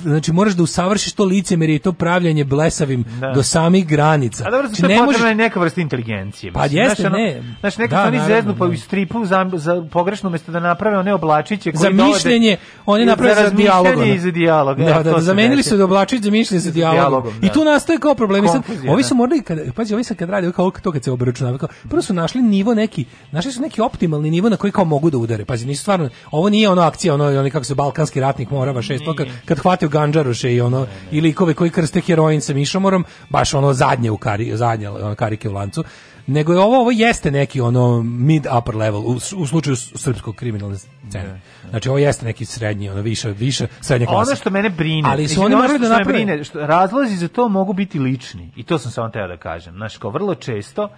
znači 0.01 0.31
moraš 0.31 0.53
da 0.53 0.63
usavršiš 0.63 1.13
to 1.13 1.25
licemerje 1.25 1.75
i 1.75 1.79
to 1.79 1.93
pravljanje 1.93 2.43
blesavim 2.43 3.05
Da. 3.19 3.31
do 3.31 3.43
samih 3.43 3.87
granica. 3.87 4.43
A 4.47 4.51
dobro, 4.51 4.67
Znači, 4.67 4.83
je 4.83 4.87
ne 4.89 5.03
možeš- 5.03 5.21
i 5.21 5.35
neka 5.35 5.59
vrsta 5.59 5.81
inteligencije. 5.81 6.51
Pa 6.53 6.61
mislim. 6.63 6.81
jeste, 6.81 7.01
Znaš, 7.01 7.07
ono- 7.07 7.17
ne. 7.17 7.43
Znaš, 7.59 7.77
nekad 7.77 7.99
Da, 7.99 8.07
oni 8.07 8.19
zeznu 8.27 8.55
pa 8.55 8.65
da. 8.65 8.71
u 8.71 8.77
stripu 8.77 9.25
za, 9.25 9.49
za 9.53 9.85
pogrešno 9.91 10.29
mesto 10.29 10.51
da 10.51 10.59
naprave 10.59 10.97
one 10.97 11.13
oblačiće 11.13 11.71
koji 11.71 11.81
za 11.81 11.89
mišljenje, 12.03 12.57
oni 12.85 13.05
naprave 13.05 13.35
za, 13.35 13.41
razmišljanje 13.41 13.83
dijalog. 13.83 14.07
i 14.07 14.19
za 14.19 14.31
dijalog. 14.31 14.77
Da, 14.77 14.83
e, 14.83 14.93
da, 14.93 15.03
da, 15.03 15.21
zamenili 15.21 15.63
su 15.63 15.77
da 15.77 15.83
oblačić 15.83 16.21
za 16.21 16.31
mišljenje 16.31 16.61
sa 16.61 16.71
dijalogom. 16.71 16.99
dijalogom, 16.99 17.33
da. 17.41 17.47
I 17.47 17.49
tu 17.49 17.63
nastaje 17.63 17.99
kao 17.99 18.15
problem. 18.15 18.45
I 18.45 18.47
Sad, 18.47 18.61
ovi 18.89 19.01
da. 19.01 19.07
su 19.07 19.15
morali, 19.15 19.41
kada, 19.41 19.61
pazi, 19.73 19.93
ovi 19.93 20.03
sad 20.03 20.17
kad 20.17 20.29
radi, 20.29 20.47
kao 20.55 20.71
to 20.71 20.91
kad 20.91 21.03
se 21.03 21.11
obračunava, 21.11 21.57
kao, 21.57 21.69
prvo 21.89 22.01
su 22.01 22.13
našli 22.13 22.41
nivo 22.41 22.73
neki, 22.73 23.05
našli 23.31 23.51
su 23.51 23.61
neki 23.61 23.81
optimalni 23.81 24.31
nivo 24.31 24.49
na 24.49 24.57
koji 24.57 24.71
kao 24.71 24.85
mogu 24.85 25.09
da 25.09 25.17
udare. 25.17 25.45
Pazi, 25.45 25.65
nisu 25.65 25.81
stvarno, 25.81 26.09
ovo 26.31 26.49
nije 26.49 26.69
ono 26.69 26.81
akcija, 26.81 27.13
ono, 27.13 27.25
ono 27.25 27.49
kako 27.49 27.65
se 27.65 27.75
balkanski 27.75 28.19
ratnik 28.19 28.49
Morava 28.51 28.81
šest, 28.81 29.03
kad, 29.17 29.27
kad 29.45 29.59
hvataju 29.59 29.89
ganđaroše 29.89 30.53
i 30.53 30.61
ono, 30.61 30.87
i 31.11 31.21
likove 31.21 31.53
koji 31.53 31.69
krste 31.69 32.01
heroin 32.01 32.41
sa 32.41 32.53
mišomorom, 32.53 33.05
baš 33.29 33.53
ono 33.53 33.73
zadnje 33.73 34.11
u 34.11 34.17
kari, 34.17 34.57
zadnje 34.57 34.89
ono, 34.89 35.15
karike 35.15 35.49
u 35.49 35.53
lancu 35.53 35.83
nego 36.27 36.53
je 36.53 36.59
ovo 36.59 36.81
ovo 36.81 36.91
jeste 36.91 37.31
neki 37.31 37.61
ono 37.61 38.01
mid 38.03 38.45
upper 38.59 38.75
level 38.75 39.01
u, 39.01 39.11
u 39.37 39.47
slučaju 39.47 39.75
srpskog 39.75 40.35
kriminalne 40.35 40.77
scene. 40.77 41.41
Znači 41.69 41.89
ovo 41.89 41.97
jeste 41.97 42.25
neki 42.25 42.45
srednji, 42.45 42.89
ono 42.89 43.01
više 43.01 43.29
više 43.29 43.67
srednja 43.81 44.07
klasa. 44.07 44.29
Ono 44.29 44.35
što 44.35 44.49
mene 44.49 44.69
brine, 44.69 45.09
Ali 45.09 45.27
su 45.27 45.41
oni 45.41 45.55
morali 45.55 45.79
da 45.79 45.89
naprave. 45.89 46.13
brine, 46.13 46.43
što 46.43 46.59
razlozi 46.59 47.15
za 47.15 47.27
to 47.27 47.49
mogu 47.49 47.73
biti 47.73 47.99
lični. 47.99 48.51
I 48.55 48.63
to 48.63 48.79
sam 48.79 48.91
samo 48.91 49.09
teo 49.09 49.27
da 49.27 49.37
kažem. 49.37 49.73
Znači, 49.73 49.99
kao 49.99 50.11
vrlo 50.11 50.35
često, 50.35 50.89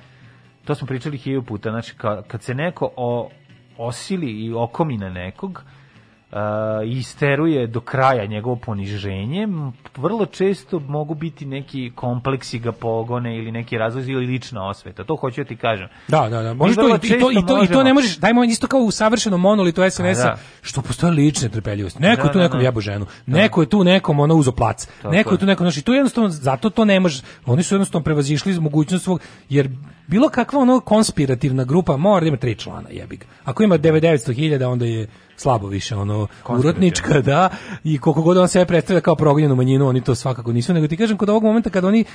to 0.66 0.76
smo 0.76 0.88
pričali 0.88 1.18
hiljadu 1.18 1.46
puta, 1.46 1.70
znači, 1.70 1.94
ka- 1.96 2.22
kad 2.24 2.44
se 2.44 2.54
neko 2.54 2.90
o, 2.96 3.30
osili 3.78 4.32
i 4.32 4.54
okomi 4.54 4.98
na 4.98 5.10
nekog, 5.10 5.64
uh, 6.32 6.38
isteruje 6.88 7.68
do 7.68 7.80
kraja 7.82 8.26
njegovo 8.26 8.56
poniženje, 8.56 9.48
vrlo 9.98 10.26
često 10.26 10.80
mogu 10.80 11.14
biti 11.14 11.46
neki 11.46 11.92
kompleksi 11.96 12.60
ga 12.60 12.72
pogone 12.72 13.38
ili 13.38 13.52
neki 13.52 13.78
razlozi 13.78 14.12
ili 14.12 14.26
lična 14.26 14.70
osveta. 14.70 15.04
To 15.04 15.16
hoću 15.16 15.42
da 15.42 15.48
ti 15.48 15.56
kažem. 15.56 15.88
Da, 16.08 16.30
da, 16.30 16.42
da. 16.42 16.54
Može 16.54 16.70
Mi 16.72 16.76
to, 16.76 16.88
i, 16.88 16.90
to, 16.90 16.96
i, 16.96 17.00
to, 17.00 17.08
često 17.08 17.32
i 17.32 17.46
to 17.46 17.56
možemo- 17.56 17.84
ne 17.84 17.94
možeš, 17.94 18.18
dajmo 18.18 18.44
isto 18.44 18.68
kao 18.68 18.80
u 18.80 18.92
savršenom 18.92 19.42
monolitu 19.42 19.82
SNS-a, 19.92 20.24
da. 20.24 20.38
što 20.62 20.82
postoje 20.82 21.12
lične 21.12 21.50
trpeljivosti. 21.50 22.02
Neko 22.02 22.22
Da, 22.22 22.28
je 22.28 22.34
tu 22.34 22.38
da, 22.38 22.44
nekom 22.44 22.60
da. 22.60 22.66
jebo 22.66 22.82
ženu, 22.82 23.06
neko 23.26 23.62
je 23.62 23.70
tu 23.70 23.84
nekom 23.84 24.20
ono 24.20 24.36
uzo 24.36 24.52
plac, 24.52 24.86
Tako 25.02 25.10
neko 25.10 25.34
je 25.34 25.38
tu 25.38 25.46
neko, 25.46 25.64
znači 25.64 25.82
tu 25.82 25.94
jednostavno, 25.94 26.30
zato 26.30 26.70
to 26.70 26.86
ne 26.86 27.00
može, 27.00 27.22
oni 27.46 27.64
su 27.64 27.76
jednostavno 27.76 28.04
prevazišli 28.04 28.52
iz 28.52 28.60
mogućnost 28.60 29.04
svog, 29.04 29.20
jer 29.50 29.70
bilo 30.08 30.30
kakva 30.30 30.60
ono 30.60 30.80
konspirativna 30.80 31.64
grupa 31.64 31.98
mora 31.98 32.20
da 32.22 32.28
ima 32.28 32.38
tri 32.38 32.56
člana, 32.56 32.90
jebi 32.92 33.18
ga. 33.18 33.26
Ako 33.44 33.64
ima 33.64 33.78
9900.000, 33.78 34.66
onda 34.66 34.86
je 34.86 35.08
slabo 35.38 35.68
više 35.68 35.96
ono 35.96 36.28
urotnička, 36.50 37.22
da, 37.22 37.50
i 37.84 37.98
koliko 37.98 38.22
god 38.22 38.38
on 38.38 38.48
sebe 38.48 38.66
predstavlja 38.66 39.02
kao 39.02 39.16
progonjenu 39.16 39.56
manjinu, 39.56 39.88
oni 39.88 40.02
to 40.02 40.16
svakako 40.16 40.54
nisu, 40.54 40.74
nego 40.74 40.88
ti 40.88 40.98
kažem 40.98 41.18
kod 41.18 41.30
ovog 41.30 41.44
momenta 41.44 41.70
kad 41.70 41.86
oni 41.86 42.02
e, 42.02 42.06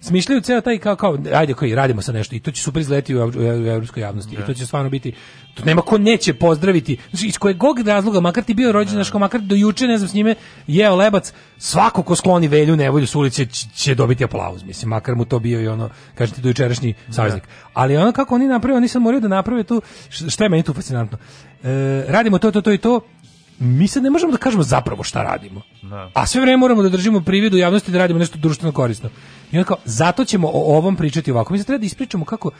smišljaju 0.00 0.40
ceo 0.40 0.60
taj 0.60 0.78
kao, 0.78 0.96
kao 0.96 1.18
ajde 1.34 1.54
koji 1.54 1.74
radimo 1.74 2.02
sa 2.02 2.12
nešto 2.12 2.36
i 2.36 2.40
to 2.40 2.50
će 2.50 2.62
super 2.62 2.80
izleti 2.80 3.14
u, 3.14 3.24
u, 3.24 3.28
u 3.28 3.66
evropskoj 3.66 4.00
javnosti 4.00 4.36
i 4.36 4.46
to 4.46 4.54
će 4.54 4.66
stvarno 4.66 4.90
biti 4.90 5.12
to 5.54 5.64
nema 5.64 5.82
ko 5.82 5.98
neće 5.98 6.34
pozdraviti 6.34 6.98
znači 7.10 7.26
iz 7.26 7.38
kojeg 7.38 7.56
god 7.56 7.86
razloga 7.86 8.20
makar 8.20 8.44
ti 8.44 8.54
bio 8.54 8.72
rođen 8.72 8.94
znači 8.94 9.18
makar 9.18 9.40
do 9.40 9.54
juče 9.54 9.86
ne 9.86 9.98
znam 9.98 10.08
s 10.08 10.14
njime 10.14 10.34
jeo 10.66 10.96
lebac 10.96 11.32
svako 11.58 12.02
ko 12.02 12.14
skloni 12.14 12.48
velju 12.48 12.76
nevolju 12.76 13.06
s 13.06 13.14
ulice 13.14 13.46
će, 13.74 13.94
dobiti 13.94 14.24
aplauz 14.24 14.62
mislim 14.62 14.88
makar 14.88 15.14
mu 15.14 15.24
to 15.24 15.38
bio 15.38 15.60
i 15.60 15.68
ono 15.68 15.90
kažete 16.14 16.40
do 16.40 16.48
jučerašnji 16.48 16.94
saveznik 17.10 17.42
ali 17.72 17.96
ono 17.96 18.12
kako 18.12 18.34
oni 18.34 18.46
naprave 18.46 18.76
oni 18.76 18.88
sad 18.88 19.02
moraju 19.02 19.20
da 19.20 19.28
naprave 19.28 19.64
tu 19.64 19.82
šta 20.08 20.44
je 20.44 20.50
meni 20.50 20.62
tu 20.62 20.72
fascinantno 20.72 21.18
e, 21.64 21.68
radimo 22.08 22.38
to 22.38 22.50
to 22.50 22.60
to 22.60 22.72
i 22.72 22.78
to 22.78 23.00
mi 23.58 23.88
sad 23.88 24.02
ne 24.02 24.10
možemo 24.10 24.32
da 24.32 24.38
kažemo 24.38 24.62
zapravo 24.62 25.02
šta 25.02 25.22
radimo. 25.24 25.60
Da. 25.82 26.10
A 26.14 26.26
sve 26.26 26.40
vreme 26.40 26.56
moramo 26.56 26.82
da 26.82 26.88
držimo 26.88 27.20
privid 27.20 27.54
u 27.54 27.58
javnosti 27.58 27.92
da 27.92 27.98
radimo 27.98 28.18
nešto 28.18 28.38
društveno 28.38 28.72
korisno. 28.72 29.10
I 29.52 29.58
onda 29.58 29.64
kao, 29.64 29.76
zato 29.84 30.24
ćemo 30.24 30.48
o 30.48 30.76
ovom 30.76 30.96
pričati 30.96 31.30
ovako. 31.30 31.52
Mi 31.52 31.58
se 31.58 31.64
treba 31.64 31.78
da 31.78 31.86
ispričamo 31.86 32.24
kako 32.24 32.50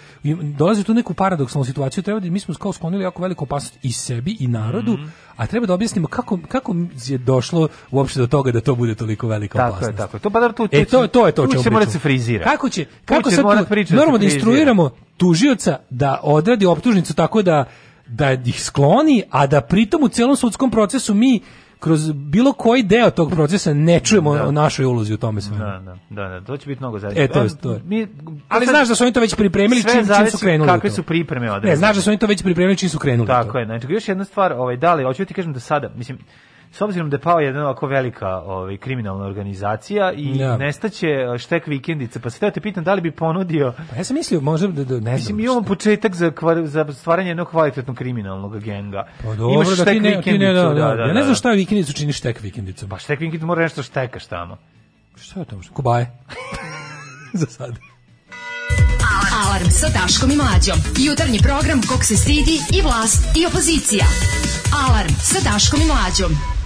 dolazi 0.53 0.85
tu 0.85 0.95
neku 0.95 1.15
paradoksalnu 1.15 1.65
situaciju, 1.65 2.03
treba 2.03 2.21
da 2.21 2.31
mi 2.31 2.41
smo 2.41 2.55
kao 2.55 2.73
sklonili 2.73 3.05
jako 3.05 3.23
veliku 3.23 3.45
opasnost 3.45 3.79
i 3.83 3.93
sebi 3.93 4.37
i 4.41 4.47
narodu, 4.49 4.93
Mhm. 4.93 5.05
a 5.37 5.47
treba 5.47 5.67
da 5.67 5.75
objasnimo 5.75 6.09
kako, 6.09 6.39
kako 6.49 6.75
je 7.01 7.19
došlo 7.19 7.69
uopšte 7.91 8.21
do 8.21 8.27
toga 8.27 8.53
da 8.53 8.61
to 8.61 8.75
bude 8.75 8.95
toliko 8.95 9.29
velika 9.29 9.59
Tako 9.59 9.69
opasnost. 9.71 9.93
je, 9.93 9.97
tako 9.97 10.17
je. 10.17 10.21
To 10.21 10.31
pa 10.31 10.41
da 10.41 10.53
tu 10.53 10.69
E 10.71 10.85
to 10.85 11.07
to 11.07 11.27
je 11.27 11.33
to 11.33 11.43
čemu 11.45 11.63
pričamo. 11.63 11.87
se 11.87 11.99
frizira. 11.99 12.45
Kako 12.45 12.69
će 12.69 12.85
Tu 12.85 12.91
kako 13.07 13.31
sad 13.31 13.37
tu- 13.39 13.75
da 13.85 13.97
normalno 13.97 14.19
da 14.19 14.25
instruiramo 14.25 14.91
tužioca 15.17 15.79
da 15.91 16.21
odradi 16.23 16.67
optužnicu 16.67 17.15
tako 17.15 17.43
da 17.43 17.65
da 18.07 18.33
ih 18.33 18.63
skloni, 18.63 19.23
a 19.31 19.47
da 19.47 19.61
pritom 19.61 20.03
u 20.03 20.09
celom 20.09 20.37
sudskom 20.37 20.71
procesu 20.71 21.15
mi 21.15 21.41
kroz 21.79 22.13
bilo 22.13 22.53
koji 22.53 22.83
deo 22.83 23.11
tog 23.11 23.31
procesa 23.31 23.75
ne 23.75 24.01
čujemo 24.01 24.31
o 24.31 24.53
našoj 24.53 24.85
ulozi 24.85 25.15
u 25.15 25.17
tome 25.17 25.41
svemu. 25.41 25.59
Da, 25.59 25.83
da, 26.11 26.23
da, 26.23 26.29
da, 26.31 26.41
to 26.41 26.57
će 26.57 26.67
biti 26.67 26.81
mnogo 26.81 26.99
zajedno. 26.99 27.23
E, 27.23 27.29
to 27.29 27.43
je, 27.43 27.49
to 27.63 27.73
je. 27.73 27.81
Mi, 27.85 28.09
Ali 28.49 28.67
znaš 28.67 28.89
da 28.89 28.95
su 28.95 29.05
oni 29.05 29.13
to 29.13 29.21
već 29.21 29.35
pripremili 29.35 29.83
Sve 29.83 29.93
čim, 29.93 30.07
čim 30.17 30.27
su 30.27 30.39
krenuli. 30.39 30.69
kakve 30.69 30.91
su 30.91 31.03
pripreme 31.03 31.47
Ne, 31.47 31.53
određene. 31.53 31.77
znaš 31.77 31.97
da 31.97 32.03
su 32.03 32.11
oni 32.11 32.19
to 32.19 32.27
već 32.27 32.43
pripremili 32.43 32.77
čim 32.77 32.89
su 32.89 32.99
krenuli. 32.99 33.25
u 33.25 33.27
to. 33.27 33.33
Tako 33.33 33.59
je, 33.59 33.65
znači 33.67 33.87
još 33.89 34.09
jedna 34.09 34.25
stvar, 34.25 34.53
ovaj 34.53 34.77
da 34.77 34.95
li 34.95 35.05
hoću 35.05 35.25
ti 35.25 35.35
kažem 35.35 35.53
da 35.53 35.61
sada, 35.61 35.91
mislim 35.97 36.19
s 36.73 36.81
obzirom 36.81 37.11
da 37.11 37.17
je 37.17 37.21
pao 37.21 37.41
jedna 37.41 37.63
ovako 37.63 37.87
velika 37.87 38.29
ovaj 38.29 38.77
kriminalna 38.77 39.27
organizacija 39.27 40.13
i 40.13 40.39
Da. 40.39 40.57
nestaće 40.57 41.07
eh, 41.07 41.39
štek 41.39 41.67
vikendice, 41.67 42.21
pa 42.21 42.31
se 42.31 42.39
teo 42.39 42.51
te 42.51 42.61
pitam 42.61 42.85
da 42.85 42.95
li 42.95 43.01
bi 43.01 43.11
ponudio 43.11 43.73
Pa 43.91 43.97
ja 43.97 44.05
sam 44.05 44.17
mislio 44.17 44.41
možda 44.41 44.67
da, 44.69 44.85
da 44.85 44.95
ne 44.95 45.01
znam. 45.01 45.15
Mislim, 45.15 45.41
imamo 45.41 45.63
početak 45.63 46.15
za, 46.15 46.31
kvar, 46.31 46.67
za 46.67 46.87
stvaranje 46.93 47.31
jednog 47.31 47.49
kvalitetnog 47.49 47.97
kriminalnog 47.97 48.61
genga. 48.61 49.07
Pa 49.23 49.35
dobro, 49.35 49.77
da 49.77 49.85
ti 49.85 50.01
ne, 50.01 50.21
ti 50.23 50.39
ne, 50.39 50.53
da, 50.53 50.63
da, 50.63 51.05
Ja 51.07 51.13
ne 51.13 51.23
znam 51.23 51.35
šta 51.35 51.51
vikendicu 51.51 51.93
čini 51.93 52.13
štek 52.13 52.41
vikendicom. 52.41 52.89
Pa 52.89 52.99
štek 52.99 53.21
vikendicu 53.21 53.47
mora 53.47 53.63
nešto 53.63 53.83
štekaš 53.83 54.27
tamo. 54.27 54.57
Šta 55.17 55.41
je 55.41 55.47
to? 55.47 55.61
Kobaje. 55.73 56.11
Za 57.33 57.47
sad. 57.47 57.79
Alarm 59.45 59.71
sa 59.71 59.89
Daškom 59.89 60.31
i 60.31 60.37
Mlađom. 60.37 60.79
Jutarnji 61.09 61.39
program 61.39 61.81
kog 61.89 62.05
se 62.05 62.17
stidi 62.17 62.57
i 62.79 62.83
vlast 62.83 63.37
i 63.37 63.47
opozicija. 63.47 64.05
Alarm 64.89 65.13
sa 65.19 65.51
Daškom 65.51 65.81
i 65.81 65.85
Mlađom. 65.85 66.62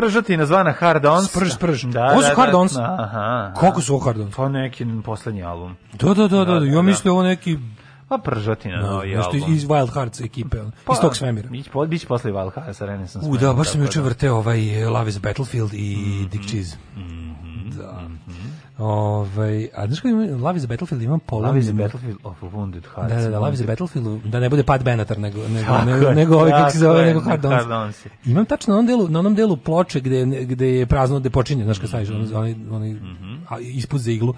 Pržotina 0.00 0.46
zvana 0.46 0.72
Hard 0.72 1.04
Ons. 1.04 1.30
Sprž, 1.30 1.52
sprž. 1.54 1.84
Da, 1.84 2.04
Ovo 2.12 2.22
su 2.22 2.28
da, 2.28 2.34
Hard 2.36 2.52
da. 2.52 2.58
Ons? 2.58 2.76
Aha. 2.76 3.52
Koliko 3.56 3.80
su 3.80 3.94
ovo 3.94 4.04
Hard 4.04 4.20
Ons? 4.20 4.34
Pa 4.36 4.48
neki 4.48 4.86
poslednji 5.04 5.42
album. 5.42 5.76
Da, 5.92 6.14
da, 6.14 6.28
da, 6.28 6.44
da, 6.44 6.60
Da, 6.60 6.66
ja 6.66 6.82
mislim 6.82 7.12
ovo 7.12 7.22
neki 7.22 7.58
Pa 8.08 8.18
pržotina, 8.18 8.80
no, 8.80 9.02
nešto 9.02 9.36
iz, 9.36 9.42
album. 9.42 9.54
iz 9.54 9.64
Wild 9.64 9.92
Hearts 9.92 10.20
ekipe, 10.20 10.56
Pa, 10.84 10.92
iz 10.92 10.98
tog 11.00 11.16
svemira. 11.16 11.48
Bić, 11.48 11.68
po, 11.68 11.86
bić 11.86 12.06
posle 12.06 12.32
Valhalla 12.32 12.74
sa 12.74 12.86
Renaissance. 12.86 13.28
U, 13.28 13.36
da, 13.36 13.52
baš 13.52 13.68
sam 13.68 13.82
juče 13.82 14.00
vrteo 14.00 14.36
ovaj 14.36 14.84
Love 14.84 15.08
is 15.08 15.18
Battlefield 15.18 15.70
i 15.74 16.26
Dick 16.30 16.44
Cheese. 16.50 16.76
Da. 17.78 18.00
Ovaj, 18.80 19.68
a 19.74 19.86
znaš 19.86 20.00
kako 20.00 20.08
ima, 20.08 20.36
Love 20.36 20.56
is 20.56 20.64
a 20.64 20.66
Battlefield 20.66 21.02
imam 21.02 21.20
polomljenu... 21.20 21.48
Love 21.52 21.60
is 21.60 21.68
a 21.68 21.72
Battlefield 21.72 22.18
of 22.24 22.42
Wounded 22.42 22.82
Hearts. 22.94 23.14
Da, 23.14 23.20
da, 23.20 23.30
da, 23.30 23.38
Love 23.38 23.54
is 23.54 23.60
a 23.60 23.66
Battlefield, 23.66 24.22
da 24.24 24.40
ne 24.40 24.48
bude 24.48 24.62
Pat 24.62 24.84
Benatar, 24.84 25.18
nego, 25.18 25.48
nego, 25.48 25.66
Tako 25.66 25.84
nego, 25.84 26.12
nego 26.12 26.36
ovaj, 26.36 26.50
kako 26.50 26.70
se 26.70 26.78
zove, 26.78 27.04
nego 27.04 27.20
Hard. 27.20 27.44
Imam 28.24 28.44
tačno 28.44 28.72
na 28.72 28.78
onom 28.78 28.86
delu, 28.86 29.08
na 29.08 29.18
onom 29.18 29.34
delu 29.34 29.56
ploče 29.56 30.00
gde, 30.00 30.24
gde 30.44 30.68
je 30.68 30.86
prazno, 30.86 31.20
gde 31.20 31.30
počinje, 31.30 31.64
znaš 31.64 31.78
kad 31.78 31.88
staviš, 31.88 32.08
Mhm. 32.08 32.36
onaj, 32.36 32.54
onaj, 32.70 32.94
a, 33.48 33.58
ispod 33.60 34.00
za 34.00 34.10
iglu, 34.10 34.34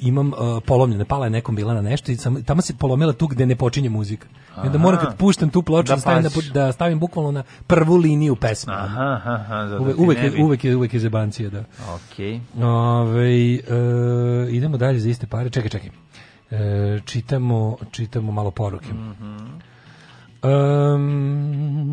imam 0.00 0.28
uh, 0.28 0.62
polomljene, 0.66 1.04
pala 1.04 1.26
je 1.26 1.30
nekom 1.30 1.56
bila 1.56 1.74
na 1.74 1.80
nešto 1.80 2.12
i 2.12 2.16
sam, 2.16 2.44
tamo 2.44 2.62
se 2.62 2.74
polomila 2.76 3.12
tu 3.12 3.26
gde 3.26 3.46
ne 3.46 3.56
počinje 3.56 3.88
muzika. 3.90 4.28
I 4.56 4.66
onda 4.66 4.78
moram 4.78 5.00
kad 5.00 5.16
puštam 5.16 5.50
tu 5.50 5.62
ploču 5.62 5.88
Da 5.88 5.94
da, 5.94 6.00
stavim, 6.00 6.22
paziš. 6.24 6.50
da 6.50 6.72
stavim 6.72 6.98
bukvalno 6.98 7.30
na 7.30 7.42
prvu 7.66 7.96
liniju 7.96 8.36
pesme. 8.36 8.72
Aha, 8.74 9.02
aha, 9.02 9.32
aha, 9.32 9.66
zato 9.68 9.82
Uvek, 9.82 9.98
uvek, 9.98 10.18
je, 10.18 10.44
uvek, 10.44 10.64
je, 10.64 10.76
uvek 10.76 10.94
je 10.94 11.00
zebancija, 11.00 11.50
da. 11.50 11.64
Okej. 11.94 12.40
Ove, 12.62 13.54
e, 13.54 13.58
idemo 14.50 14.76
dalje 14.76 14.98
za 14.98 15.08
iste 15.08 15.26
pare. 15.26 15.50
Čekaj, 15.50 15.70
čekaj. 15.70 15.90
E, 16.50 17.00
čitamo, 17.04 17.76
čitamo 17.90 18.32
malo 18.32 18.50
poruke. 18.50 18.88
Um, 20.42 21.86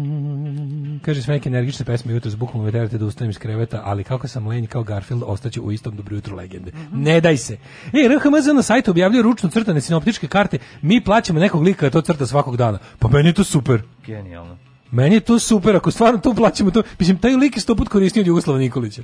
kaže 1.06 1.22
sve 1.22 1.34
neke 1.34 1.50
energične 1.50 1.86
pesme 1.86 2.14
jutro 2.14 2.32
bukvalno 2.38 2.66
me 2.66 2.72
terate 2.72 2.98
da 2.98 3.06
ustanem 3.06 3.30
iz 3.30 3.38
kreveta, 3.38 3.82
ali 3.86 4.04
kako 4.04 4.28
sam 4.28 4.48
lenj 4.48 4.66
kao 4.66 4.84
Garfield, 4.84 5.24
ostaće 5.26 5.62
u 5.62 5.72
istom 5.72 5.96
dobro 5.96 6.16
jutro 6.16 6.36
legende. 6.36 6.72
Ne 6.94 7.22
daj 7.22 7.38
se. 7.38 7.58
E, 7.94 8.08
RHMZ 8.08 8.48
na 8.56 8.62
sajtu 8.62 8.92
objavljuje 8.92 9.24
ručno 9.24 9.50
crtane 9.50 9.82
sinoptičke 9.82 10.28
karte, 10.28 10.58
mi 10.82 11.04
plaćamo 11.04 11.40
nekog 11.40 11.62
lika 11.62 11.86
da 11.86 11.90
to 11.90 12.02
crta 12.02 12.26
svakog 12.26 12.58
dana. 12.58 12.80
Pa 13.00 13.08
meni 13.08 13.30
je 13.30 13.34
to 13.34 13.44
super. 13.44 13.82
Genijalno. 14.06 14.58
Meni 14.92 15.16
je 15.16 15.20
to 15.20 15.40
super, 15.40 15.76
ako 15.76 15.92
stvarno 15.92 16.20
to 16.20 16.34
plaćamo 16.34 16.72
to, 16.72 16.84
mislim, 17.00 17.18
taj 17.18 17.36
lik 17.36 17.58
je 17.58 17.62
sto 17.62 17.76
put 17.76 17.90
koristio 17.90 18.22
od 18.22 18.28
Jugoslava 18.28 18.60
Nikolića. 18.60 19.02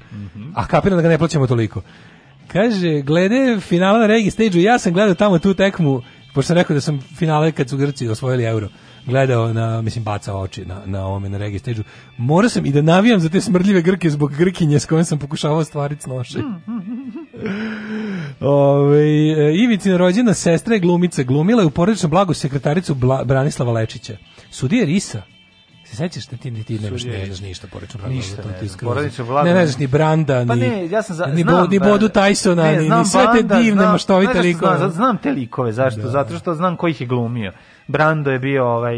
A 0.54 0.68
kapiram 0.68 0.98
da 0.98 1.02
ga 1.02 1.10
ne 1.10 1.18
plaćamo 1.18 1.48
toliko. 1.48 1.82
Kaže, 2.48 3.02
glede 3.02 3.60
finala 3.60 4.00
na 4.00 4.08
Regi 4.08 4.32
stage 4.32 4.62
ja 4.62 4.80
sam 4.80 4.94
gledao 4.94 5.16
tamo 5.16 5.40
tu 5.40 5.54
tekmu, 5.54 6.02
pošto 6.34 6.48
sam 6.48 6.58
rekao 6.58 6.74
da 6.74 6.82
sam 6.82 7.00
finale 7.18 7.52
kad 7.52 7.70
su 7.70 7.78
Grci 7.78 8.08
osvojili 8.08 8.44
euro, 8.44 8.68
gledao 9.10 9.54
na, 9.54 9.82
mislim, 9.82 10.04
bacao 10.04 10.42
oči 10.42 10.66
na, 10.66 10.82
na 10.86 11.06
ovome, 11.06 11.30
na 11.30 11.38
Regi 11.38 11.60
stage 11.60 11.82
Morao 12.18 12.50
sam 12.50 12.66
i 12.66 12.72
da 12.72 12.82
navijam 12.82 13.20
za 13.20 13.30
te 13.30 13.42
smrdljive 13.42 13.82
Grke 13.82 14.10
zbog 14.10 14.36
Grkinje 14.36 14.80
s 14.80 14.86
kojom 14.86 15.06
sam 15.06 15.20
pokušavao 15.20 15.58
ostvariti 15.58 16.02
snoše. 16.04 16.40
Ove, 18.40 19.00
e, 19.00 19.56
Ivicina 19.56 19.98
rođena 19.98 20.34
sestra 20.34 20.74
je 20.74 20.80
glumica, 20.80 21.24
glumila 21.24 21.62
je 21.62 21.68
u 21.68 21.72
porodičnom 21.72 22.10
blagu 22.10 22.34
sekretaricu 22.34 22.96
Bla, 22.96 23.24
Branislava 23.24 23.72
Lečića. 23.72 24.18
Sudija 24.52 24.86
Risa, 24.86 25.22
se 25.90 25.96
sećaš 25.96 26.28
da 26.28 26.38
ti, 26.38 26.64
ti 26.64 26.80
nemaš, 26.80 27.04
ne 27.04 27.26
znaš 27.26 27.40
ništa 27.40 27.68
o 27.68 27.70
porodičnom 27.74 28.02
blagu? 28.02 28.16
Ništa 28.16 28.42
to 28.42 28.50
ne 28.50 28.68
ti 28.68 28.76
Porodično 28.82 29.26
blago 29.26 29.50
Ne, 29.50 29.66
znaš 29.66 29.78
ni 29.78 29.88
Branda, 29.88 30.46
Pa 30.48 30.56
ni, 30.56 30.62
ne, 30.70 30.90
ja 30.90 31.02
sam 31.04 31.16
za, 31.16 31.26
ni, 31.26 31.42
znam, 31.42 31.56
Bo, 31.56 31.68
ni 31.68 31.80
da- 31.80 31.86
Bodu 31.86 32.08
Tysona, 32.08 32.64
ne, 32.64 32.78
ni, 32.78 32.90
ni 32.90 33.06
sve 33.06 33.26
te 33.36 33.44
divne 33.44 33.82
znam- 33.82 33.92
maštovite 33.92 34.42
likove. 34.42 34.78
Znam, 34.78 34.92
znam 34.92 35.18
te 35.18 35.32
likove, 35.32 35.72
zašto? 35.72 36.02
Zato 36.02 36.38
što 36.38 36.56
znam 36.56 36.78
ko 36.78 36.88
ih 36.88 37.02
je 37.02 37.08
glumio. 37.08 37.54
Brando 37.90 38.32
je 38.32 38.40
bio 38.40 38.66
ovaj... 38.66 38.98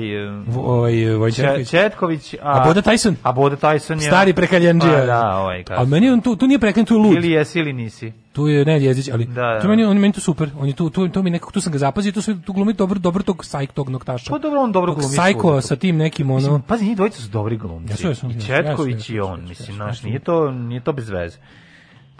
ovaj, 0.56 1.16
Vojčeković. 1.16 1.70
Če- 1.70 1.78
Četković, 1.78 2.34
a, 2.34 2.38
A 2.42 2.66
Boda 2.66 2.82
Tyson? 2.82 3.16
A 3.24 3.32
Boda 3.32 3.56
Tyson 3.56 3.94
je... 3.94 4.02
Stari 4.02 4.34
prekaljanđija. 4.34 5.00
Pa 5.00 5.06
da, 5.06 5.38
ovaj, 5.38 5.64
A 5.70 5.86
meni 5.86 6.10
on 6.10 6.22
tu, 6.22 6.36
tu 6.36 6.48
nije 6.48 6.60
prekaljan, 6.60 6.86
tu 6.86 6.94
je 6.94 7.00
lud. 7.00 7.14
Ili 7.14 7.32
jesi 7.32 7.60
ili 7.60 7.74
nisi. 7.74 8.12
Tu 8.34 8.48
je 8.48 8.66
ne 8.66 8.84
Jezić, 8.84 9.10
ali 9.14 9.26
Da, 9.26 9.42
da. 9.42 9.60
tu 9.62 9.68
meni 9.68 9.84
on 9.84 9.98
meni 9.98 10.14
tu 10.14 10.22
super. 10.22 10.50
On 10.60 10.68
je 10.68 10.74
tu 10.74 10.90
tu 10.90 11.08
to 11.08 11.24
mi 11.24 11.30
nekako 11.30 11.52
tu 11.52 11.62
sam 11.62 11.72
ga 11.72 11.78
zapazio, 11.78 12.12
tu 12.12 12.22
sve 12.22 12.42
tu 12.46 12.54
glumi 12.54 12.74
dobro 12.74 13.00
dobro 13.00 13.24
tog 13.24 13.46
sajk 13.46 13.72
tog 13.72 13.90
noktaša. 13.90 14.32
Pa 14.32 14.38
dobro, 14.38 14.60
on 14.62 14.72
dobro 14.72 14.94
glumi 14.94 15.16
Sajko 15.16 15.62
sa 15.62 15.76
tim 15.76 15.98
nekim 15.98 16.30
ono 16.30 16.38
Mislim, 16.38 16.62
pazi, 16.62 16.86
njih 16.86 16.96
dvojica 16.96 17.22
su 17.22 17.30
dobri 17.30 17.58
glumci. 17.58 18.08
Jesu, 18.08 18.28
I 18.30 18.42
Četković 18.42 19.10
i 19.10 19.20
on, 19.20 19.42
mislim, 19.50 19.82
jesu. 19.88 20.08
nije 20.08 20.20
to, 20.20 20.52
nije 20.52 20.82
to 20.82 20.94
bez 20.94 21.10
veze. 21.10 21.38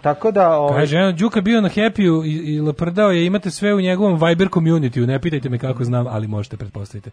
Tako 0.02 0.30
da, 0.30 0.56
ovaj, 0.56 0.80
Kaže, 0.80 0.96
jedan 0.96 1.16
Đuka 1.16 1.40
bio 1.40 1.60
na 1.60 1.68
Happy-u 1.68 2.24
i, 2.24 2.30
i 2.30 2.60
laprdao 2.60 3.10
je, 3.10 3.26
imate 3.26 3.50
sve 3.50 3.74
u 3.74 3.80
njegovom 3.80 4.28
Viber 4.28 4.48
community 4.48 5.06
ne 5.06 5.20
pitajte 5.20 5.48
me 5.48 5.58
kako 5.58 5.84
znam, 5.84 6.06
ali 6.06 6.28
možete 6.28 6.56
pretpostaviti. 6.56 7.10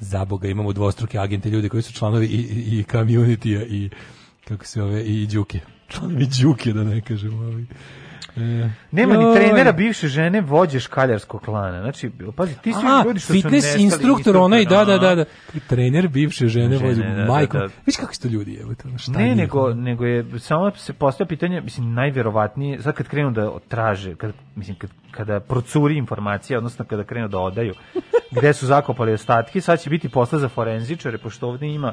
Za 0.00 0.24
Boga, 0.24 0.48
imamo 0.48 0.72
dvostruke 0.72 1.18
agente, 1.18 1.50
ljude 1.50 1.68
koji 1.68 1.82
su 1.82 1.92
članovi 1.92 2.26
i, 2.26 2.38
i, 2.38 2.78
i 2.78 2.84
community-a 2.84 3.62
i 3.62 3.90
kako 4.48 4.64
se 4.64 4.82
ove, 4.82 5.04
i 5.04 5.26
Đuke. 5.26 5.60
Članovi 5.88 6.26
Đuke, 6.42 6.72
da 6.72 6.84
ne 6.84 7.00
kažem. 7.00 7.34
Ovaj. 7.34 7.64
E, 8.36 8.70
Nema 8.90 9.16
ni 9.16 9.34
trenera 9.34 9.72
bivše 9.72 10.08
žene 10.08 10.40
vođe 10.40 10.80
škaljarskog 10.80 11.42
klana. 11.42 11.80
Znači, 11.80 12.10
pazi, 12.36 12.54
ti 12.62 12.72
Aha, 12.76 13.02
ljudi 13.06 13.20
što 13.20 13.26
su 13.26 13.32
fitness 13.32 13.64
nestali, 13.64 13.82
instruktor 13.82 14.36
onaj, 14.36 14.64
da, 14.64 14.84
da, 14.84 14.98
da, 14.98 15.06
aha. 15.06 15.14
da. 15.14 15.24
Trener 15.68 16.08
bivše 16.08 16.48
žene, 16.48 16.76
Žene, 16.76 16.88
vođe, 16.88 17.02
da, 17.02 17.14
da, 17.14 17.24
majko. 17.24 17.58
da. 17.58 17.68
Viš 17.86 17.96
kako 17.96 18.14
su 18.14 18.22
to 18.22 18.28
ljudi, 18.28 18.58
evo 18.62 18.74
to, 18.74 18.98
šta 18.98 19.12
Ne, 19.12 19.28
njih, 19.28 19.36
nego, 19.36 19.74
nego 19.74 20.04
je, 20.04 20.24
samo 20.38 20.70
se 20.70 20.92
postavlja 20.92 21.28
pitanje, 21.28 21.60
mislim, 21.60 21.94
najverovatnije, 21.94 22.82
sad 22.82 22.94
kad 22.94 23.08
krenu 23.08 23.30
da 23.30 23.52
traže, 23.68 24.14
kad, 24.14 24.32
mislim, 24.56 24.76
kad, 24.76 24.90
kada 25.10 25.40
procuri 25.40 25.96
informacija, 25.96 26.58
odnosno 26.58 26.84
kada 26.84 27.04
krenu 27.04 27.28
da 27.28 27.38
odaju, 27.38 27.74
gde 28.36 28.52
su 28.52 28.66
zakopali 28.66 29.12
ostatke, 29.12 29.60
sad 29.60 29.80
će 29.80 29.90
biti 29.90 30.08
posla 30.08 30.38
za 30.38 30.48
forenzičare, 30.48 31.18
pošto 31.18 31.48
ovdje 31.48 31.74
ima 31.74 31.92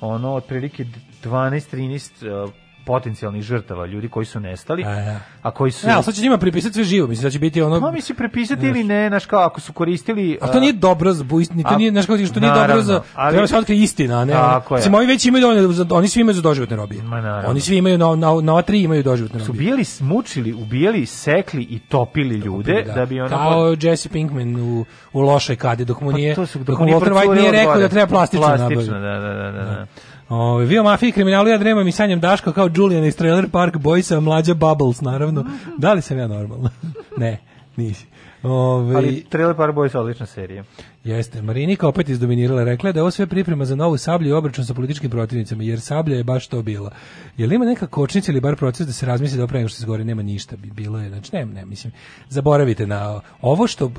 ono, 0.00 0.34
otprilike 0.34 0.84
12-13 1.24 2.44
uh, 2.44 2.50
potencijalnih 2.84 3.42
žrtava, 3.42 3.86
ljudi 3.86 4.08
koji 4.08 4.26
su 4.26 4.40
nestali, 4.40 4.84
A, 4.84 4.90
ja. 4.90 5.20
a 5.42 5.50
koji 5.50 5.72
su... 5.72 5.86
Ne, 5.86 5.92
ali 5.92 6.04
sad 6.04 6.14
će 6.14 6.22
njima 6.22 6.38
pripisati 6.38 6.74
sve 6.74 6.84
živo, 6.84 7.06
mislim 7.06 7.24
da 7.24 7.30
će 7.30 7.38
biti 7.38 7.62
ono... 7.62 7.80
Pa 7.80 7.90
misli 7.90 8.14
prepisati 8.14 8.66
ili 8.66 8.84
ne, 8.84 9.08
znaš 9.08 9.26
kao, 9.26 9.40
ako 9.40 9.60
su 9.60 9.72
koristili... 9.72 10.38
A 10.40 10.48
to 10.48 10.60
nije 10.60 10.72
dobro 10.72 11.12
za 11.12 11.24
buist, 11.24 11.54
ni 11.54 11.62
to 11.62 11.76
nije, 11.76 11.90
znaš 11.90 12.06
kako 12.06 12.16
ti, 12.16 12.26
što 12.26 12.40
nije 12.40 12.52
dobro 12.54 12.82
za, 12.82 13.02
ali- 13.14 13.32
treba 13.32 13.46
se 13.46 13.56
otkriti 13.56 13.82
istina, 13.82 14.18
a 14.18 14.24
ne. 14.24 14.32
Tako 14.32 14.74
je. 14.74 14.78
Mislim, 14.78 14.94
ovi 14.94 15.06
već 15.06 15.24
imaju, 15.26 15.46
oni 15.90 16.08
svi 16.08 16.20
imaju 16.20 16.34
za 16.34 16.42
doživotne 16.42 16.76
robije. 16.76 17.02
Ma, 17.02 17.20
naravno. 17.20 17.50
Oni 17.50 17.60
svi 17.60 17.76
imaju, 17.76 17.98
na, 17.98 18.16
na, 18.16 18.40
na 18.42 18.62
tri 18.62 18.82
imaju 18.82 19.02
doživotne 19.02 19.40
su 19.40 19.46
robije. 19.46 19.58
bijeli, 19.60 19.84
mučili, 20.00 20.52
ubijali, 20.52 21.06
sekli 21.06 21.62
i 21.62 21.78
topili 21.78 22.34
ljude, 22.36 22.84
da, 22.94 23.06
bi 23.06 23.20
ono... 23.20 23.28
Kao 23.28 23.76
Jesse 23.80 24.08
Pinkman 24.08 24.56
u, 24.56 24.84
u 25.12 25.20
lošoj 25.20 25.56
kadi, 25.56 25.84
dok 25.84 26.00
mu 26.00 26.10
Pa 26.10 26.16
nije, 26.16 26.34
to 26.34 26.46
su- 26.46 26.58
dok 26.58 26.68
mu 26.68 26.78
mu 26.78 26.84
nije 26.84 26.96
Walter 26.96 27.00
White 27.02 27.04
procurilo 27.04 27.34
nije 27.34 27.52
rekao 27.52 27.78
da 27.78 27.88
treba 27.88 28.06
plastično, 28.06 28.46
Plastično, 28.46 28.68
nabaviti. 28.68 28.90
da, 28.90 28.98
da, 28.98 29.34
da, 29.34 29.50
da. 29.50 29.64
da. 29.64 29.86
Ove, 30.32 30.64
vi 30.64 30.78
o 30.78 30.82
mafiji 30.82 31.08
i 31.08 31.12
kriminalu 31.12 31.48
ja 31.48 31.58
dremam 31.58 31.88
i 31.88 31.92
sanjam 31.92 32.20
Daško 32.20 32.52
kao 32.52 32.70
Julian 32.74 33.04
iz 33.04 33.16
Trailer 33.16 33.50
Park 33.50 33.76
Boysa, 33.76 34.20
mlađa 34.20 34.54
Bubbles, 34.54 35.00
naravno. 35.00 35.44
Da 35.78 35.92
li 35.92 36.02
sam 36.02 36.18
ja 36.18 36.26
normalna? 36.26 36.70
ne, 37.16 37.38
nisi. 37.76 38.06
Ove, 38.42 38.96
Ali 38.96 39.24
Trailer 39.28 39.56
Park 39.56 39.74
Boys 39.74 39.94
je 39.94 40.00
odlična 40.00 40.26
serija. 40.26 40.64
Jeste, 41.04 41.42
Marinika 41.42 41.88
opet 41.88 42.08
izdominirala, 42.08 42.64
rekla 42.64 42.88
je 42.88 42.92
da 42.92 42.98
je 42.98 43.02
ovo 43.02 43.10
sve 43.10 43.26
priprema 43.26 43.64
za 43.64 43.76
novu 43.76 43.96
sablju 43.96 44.28
i 44.28 44.32
obračun 44.32 44.64
sa 44.64 44.74
političkim 44.74 45.10
protivnicama, 45.10 45.62
jer 45.62 45.80
sablja 45.80 46.16
je 46.16 46.24
baš 46.24 46.46
to 46.46 46.62
bila. 46.62 46.90
Je 47.36 47.46
li 47.46 47.54
ima 47.54 47.64
neka 47.64 47.86
kočnica 47.86 48.32
ili 48.32 48.40
bar 48.40 48.56
proces 48.56 48.86
da 48.86 48.92
se 48.92 49.06
razmisli 49.06 49.38
da 49.38 49.44
opravo 49.44 49.68
što 49.68 49.76
se 49.76 49.82
zgore, 49.82 50.04
nema 50.04 50.22
ništa, 50.22 50.56
bi 50.56 50.70
bilo 50.70 50.98
je, 50.98 51.08
znači 51.08 51.30
ne, 51.32 51.46
ne, 51.46 51.64
mislim, 51.64 51.92
zaboravite 52.28 52.86
na 52.86 53.20
ovo 53.40 53.66
što... 53.66 53.86
uh, 53.86 53.92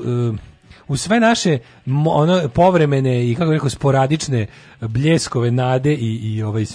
u 0.88 0.98
sve 0.98 1.20
naše 1.20 1.60
ono 2.08 2.50
povremene 2.50 3.30
i 3.30 3.36
kako 3.36 3.52
rekao 3.52 3.70
sporadične 3.70 4.48
bljeskove 4.82 5.52
nade 5.52 5.94
i, 5.94 6.36
i 6.36 6.44
ovaj 6.44 6.66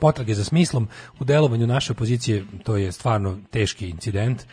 potrage 0.00 0.34
za 0.34 0.44
smislom 0.44 0.88
u 1.20 1.24
delovanju 1.24 1.66
naše 1.66 1.92
opozicije 1.92 2.44
to 2.64 2.76
je 2.76 2.92
stvarno 2.92 3.38
teški 3.50 3.88
incident. 3.88 4.44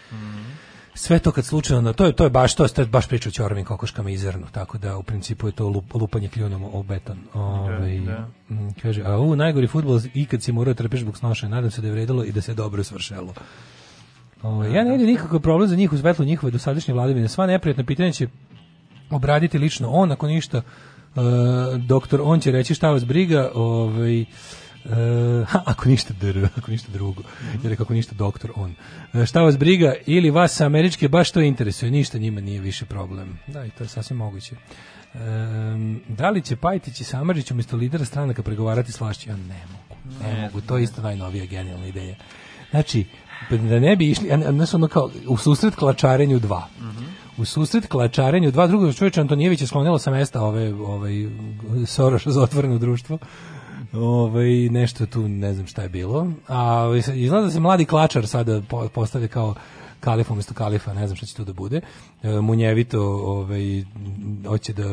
Sve 0.93 1.19
to 1.19 1.31
kad 1.31 1.45
slučajno 1.45 1.81
na 1.81 1.93
to 1.93 2.05
je 2.05 2.13
to 2.13 2.23
je 2.23 2.29
baš 2.29 2.55
to 2.55 2.63
je 2.63 2.85
baš 2.85 3.07
priča 3.07 3.29
o 3.29 3.31
ćoravim 3.31 3.65
kokoškama 3.65 4.09
i 4.09 4.17
zrnu 4.17 4.47
tako 4.51 4.77
da 4.77 4.97
u 4.97 5.03
principu 5.03 5.47
je 5.47 5.51
to 5.51 5.69
lup, 5.69 5.95
lupanje 5.95 6.27
kljunom 6.27 6.63
o 6.63 6.83
beton 6.83 7.17
ovaj 7.33 7.99
da. 7.99 8.27
mm, 8.49 8.69
kaže 8.81 9.03
a 9.05 9.17
u 9.17 9.35
najgori 9.35 9.67
fudbal 9.67 9.99
ikad 10.13 10.43
si 10.43 10.51
morao 10.51 10.73
da 10.73 10.77
trpeš 10.77 10.99
zbog 10.99 11.17
snoša 11.17 11.47
nadam 11.47 11.71
se 11.71 11.81
da 11.81 11.87
je 11.87 11.93
vredilo 11.93 12.23
i 12.23 12.31
da 12.31 12.41
se 12.41 12.53
dobro 12.53 12.83
svršelo 12.83 13.33
Ovaj, 14.45 14.73
ja 14.73 14.83
ne 14.83 14.91
vidim 14.91 15.07
nikakav 15.07 15.39
problem 15.39 15.69
za 15.69 15.75
njih 15.75 15.93
u 15.93 15.97
svetlu 15.97 16.25
njihove 16.25 16.51
dosadašnje 16.51 16.93
vladavine. 16.93 17.27
Sva 17.27 17.45
neprijatna 17.45 17.83
pitanja 17.83 18.11
će 18.11 18.27
obraditi 19.09 19.57
lično 19.57 19.89
on, 19.89 20.11
ako 20.11 20.27
ništa, 20.27 20.57
uh, 20.57 21.23
doktor, 21.87 22.21
on 22.23 22.39
će 22.39 22.51
reći 22.51 22.75
šta 22.75 22.91
vas 22.91 23.05
briga, 23.05 23.51
ovaj, 23.53 24.21
uh, 24.21 24.27
ha, 25.47 25.61
ako 25.65 25.89
ništa 25.89 26.13
dr, 26.13 26.45
ako 26.57 26.71
ništa 26.71 26.91
drugo, 26.91 27.21
jer 27.63 27.71
je 27.71 27.75
kako 27.75 27.93
ništa 27.93 28.15
doktor 28.15 28.51
on. 28.55 28.75
Uh, 29.13 29.25
šta 29.25 29.41
vas 29.41 29.57
briga 29.57 29.93
ili 30.05 30.29
vas 30.29 30.55
sa 30.55 30.65
američke 30.65 31.07
baš 31.07 31.31
to 31.31 31.41
interesuje, 31.41 31.91
ništa 31.91 32.17
njima 32.17 32.41
nije 32.41 32.61
više 32.61 32.85
problem. 32.85 33.39
Da, 33.47 33.65
i 33.65 33.69
to 33.69 33.83
je 33.83 33.87
sasvim 33.87 34.17
moguće. 34.17 34.55
Um, 35.13 36.01
da 36.07 36.29
li 36.29 36.41
će 36.41 36.55
Pajtić 36.55 37.01
i 37.01 37.03
Samarđić 37.03 37.51
umjesto 37.51 37.77
lidera 37.77 38.05
stranaka 38.05 38.43
pregovarati 38.43 38.91
s 38.91 38.99
vlašću? 38.99 39.29
Ja 39.29 39.37
ne 39.37 39.63
mogu, 39.71 40.23
ne, 40.23 40.41
mogu, 40.41 40.61
to 40.61 40.77
je 40.77 40.83
isto 40.83 41.01
najnovija 41.01 41.45
genijalna 41.45 41.87
ideja. 41.87 42.15
Znači, 42.71 43.05
da 43.49 43.79
ne 43.79 43.95
bi 43.95 44.09
išli, 44.09 44.29
znaš, 44.51 44.73
ono 44.73 44.87
kao, 44.87 45.09
u 45.27 45.37
susret 45.37 45.75
klačarenju 45.75 46.39
dva. 46.39 46.67
U 47.37 47.45
susret 47.45 47.87
klačarenju 47.87 48.51
dva 48.51 48.67
drugog 48.67 48.95
čovječa 48.95 49.21
Antonijević 49.21 49.61
je 49.61 49.67
sklonilo 49.67 49.99
sa 49.99 50.11
mesta 50.11 50.41
ove, 50.41 50.73
ovaj, 50.73 51.27
Soroša 51.85 52.31
za 52.31 52.41
otvoreno 52.41 52.77
društvo. 52.77 53.17
Ovaj, 53.93 54.49
nešto 54.69 55.05
tu, 55.05 55.27
ne 55.27 55.53
znam 55.53 55.67
šta 55.67 55.81
je 55.81 55.89
bilo. 55.89 56.31
A 56.47 56.83
ovaj, 56.83 57.01
izgleda 57.13 57.45
da 57.45 57.51
se 57.51 57.59
mladi 57.59 57.85
klačar 57.85 58.27
sada 58.27 58.61
po- 58.69 58.87
postavlja 58.87 59.27
kao 59.27 59.55
kalif 60.05 60.31
umjesto 60.31 60.53
kalifa, 60.53 60.93
ne 60.93 61.07
znam 61.07 61.15
šta 61.15 61.25
će 61.25 61.35
tu 61.35 61.43
da 61.43 61.53
bude. 61.53 61.81
E, 62.23 62.29
munjevito, 62.29 63.01
ovaj, 63.03 63.83
hoće 64.47 64.73
da, 64.73 64.83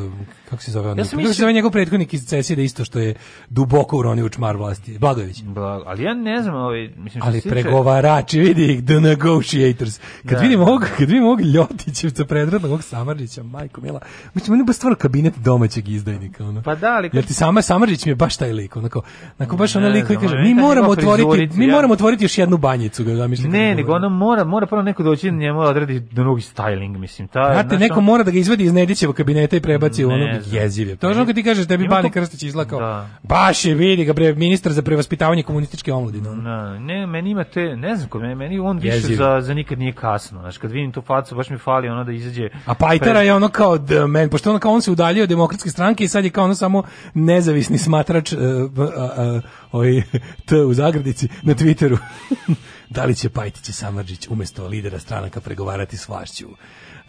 kako 0.50 0.62
se 0.62 0.70
zove 0.70 0.90
on? 0.90 0.98
Ja 0.98 1.04
sam 1.04 1.18
mislio- 1.18 1.32
zove 1.34 1.52
njegov 1.52 1.70
prethodnik 1.70 2.14
iz 2.14 2.26
Cesije 2.26 2.56
da 2.56 2.62
isto 2.62 2.84
što 2.84 2.98
je 2.98 3.14
duboko 3.50 3.98
uronio 3.98 4.26
u 4.26 4.28
čmar 4.28 4.56
vlasti. 4.56 4.98
Blagojević. 4.98 5.42
Blago. 5.42 5.84
Ali 5.86 6.02
ja 6.02 6.14
ne 6.14 6.42
znam, 6.42 6.54
ovaj, 6.54 6.80
mislim, 6.96 7.20
što 7.20 7.26
Ali 7.26 7.40
pregovarači, 7.40 8.40
vidi 8.40 8.72
ih, 8.72 8.84
the 8.84 9.00
negotiators. 9.00 9.98
Kad 10.28 10.38
Da. 10.38 10.38
vidim 10.38 10.60
ovog, 10.60 10.80
kad 10.98 11.08
vidim 11.08 11.24
ovog 11.24 11.40
Ljotićevca 11.40 12.24
predradnog, 12.24 12.70
ovog 12.70 12.82
Samarđića, 12.82 13.42
majko 13.42 13.80
mila, 13.80 14.00
mislim, 14.34 14.52
on 14.52 14.60
je 14.60 14.64
baš 14.64 14.76
stvarno 14.76 14.96
kabinet 14.96 15.34
domaćeg 15.38 15.88
izdajnika. 15.88 16.44
Ono. 16.44 16.62
Pa 16.62 16.74
da, 16.74 16.88
ali 16.88 17.10
Jer 17.12 17.26
ti 17.26 17.34
sama 17.34 17.62
Samarđić 17.62 18.06
mi 18.06 18.10
je 18.12 18.16
baš 18.16 18.36
taj 18.36 18.52
lik, 18.52 18.76
onako, 18.76 19.02
onako 19.38 19.56
baš 19.56 19.74
Ne 19.74 19.88
lik 19.88 20.06
koji 20.06 20.18
kaže, 20.18 20.36
mi 20.36 20.54
moramo 20.54 20.88
otvoriti, 20.90 21.58
mi 21.58 21.66
moramo 21.66 21.94
otvoriti 21.94 22.24
još 22.24 22.38
jednu 22.38 22.56
banjicu, 22.56 23.04
ga 23.04 23.14
zamišljate. 23.14 23.48
Ne, 23.48 23.74
nego 23.74 23.92
ono 23.92 24.08
mora, 24.08 24.44
mora 24.44 24.66
prvo 24.66 24.82
neko 24.82 25.01
doći 25.02 25.30
da 25.30 25.36
njemu 25.36 25.60
odredi 25.60 26.00
drugi 26.00 26.42
styling, 26.42 26.98
mislim. 26.98 27.28
Ta, 27.28 27.50
Znate, 27.52 27.68
znaš, 27.68 27.80
neko 27.80 27.92
ono- 27.94 28.00
mora 28.02 28.24
da 28.24 28.30
ga 28.30 28.38
izvedi 28.38 28.64
iz 28.64 28.72
Nedićevog 28.72 29.14
kabineta 29.16 29.56
i 29.56 29.60
prebaci 29.60 30.04
u 30.04 30.08
ono 30.08 30.26
jeziv 30.46 30.88
je. 30.88 30.96
To 30.96 31.08
je 31.08 31.16
ono 31.16 31.26
kad 31.26 31.34
ti 31.34 31.42
kažeš 31.42 31.66
tebi 31.66 31.84
Ima 31.84 31.94
Bani 31.94 32.08
to- 32.08 32.12
Krstić 32.12 32.42
izlakao. 32.42 32.80
Da. 32.80 33.08
Baš 33.22 33.64
je, 33.64 33.74
vidi 33.74 34.04
ga, 34.04 34.12
bre, 34.12 34.34
ministar 34.34 34.72
za 34.72 34.82
prevaspitavanje 34.82 35.42
komunističke 35.42 35.92
omladine. 35.92 36.30
Na, 36.30 36.78
ne, 36.78 37.06
meni 37.06 37.30
ima 37.30 37.44
te, 37.44 37.76
ne 37.76 37.96
znam, 37.96 38.08
kod 38.08 38.20
mene, 38.20 38.34
meni 38.34 38.58
on 38.58 38.78
više 38.78 38.96
Jeziv. 38.96 39.16
za, 39.16 39.40
za 39.40 39.54
nikad 39.54 39.78
nije 39.78 39.92
kasno. 39.92 40.40
Znaš, 40.40 40.58
kad 40.58 40.70
vidim 40.70 40.92
tu 40.92 41.02
facu, 41.02 41.34
baš 41.34 41.50
mi 41.50 41.58
fali 41.58 41.88
ono 41.88 42.04
da 42.04 42.12
izađe... 42.12 42.48
A 42.66 42.74
Pajtara 42.74 43.20
je 43.22 43.34
ono 43.34 43.48
kao 43.48 43.78
the 43.78 44.06
man, 44.06 44.28
pošto 44.28 44.50
ono 44.50 44.58
kao 44.58 44.72
on 44.72 44.82
se 44.82 44.90
udaljio 44.90 45.22
od 45.22 45.28
demokratske 45.28 45.70
stranke 45.70 46.04
i 46.04 46.08
sad 46.08 46.24
je 46.24 46.30
kao 46.30 46.44
ono 46.44 46.54
samo 46.54 46.82
nezavisni 47.14 47.78
smatrač 47.78 48.32
uh, 48.32 48.38
uh, 48.38 48.78
uh, 48.78 49.42
ovaj, 49.72 50.02
T 50.44 50.56
u 50.56 50.74
zagradici 50.74 51.28
na 51.42 51.54
Twitteru. 51.54 51.96
da 52.92 53.04
li 53.04 53.14
će 53.14 53.28
Pajtić 53.28 53.68
i 53.68 53.72
Samarđić 53.72 54.28
umjesto 54.28 54.66
lidera 54.66 54.98
stranaka 54.98 55.40
pregovarati 55.40 55.96
s 55.96 56.08
vlašću? 56.08 56.48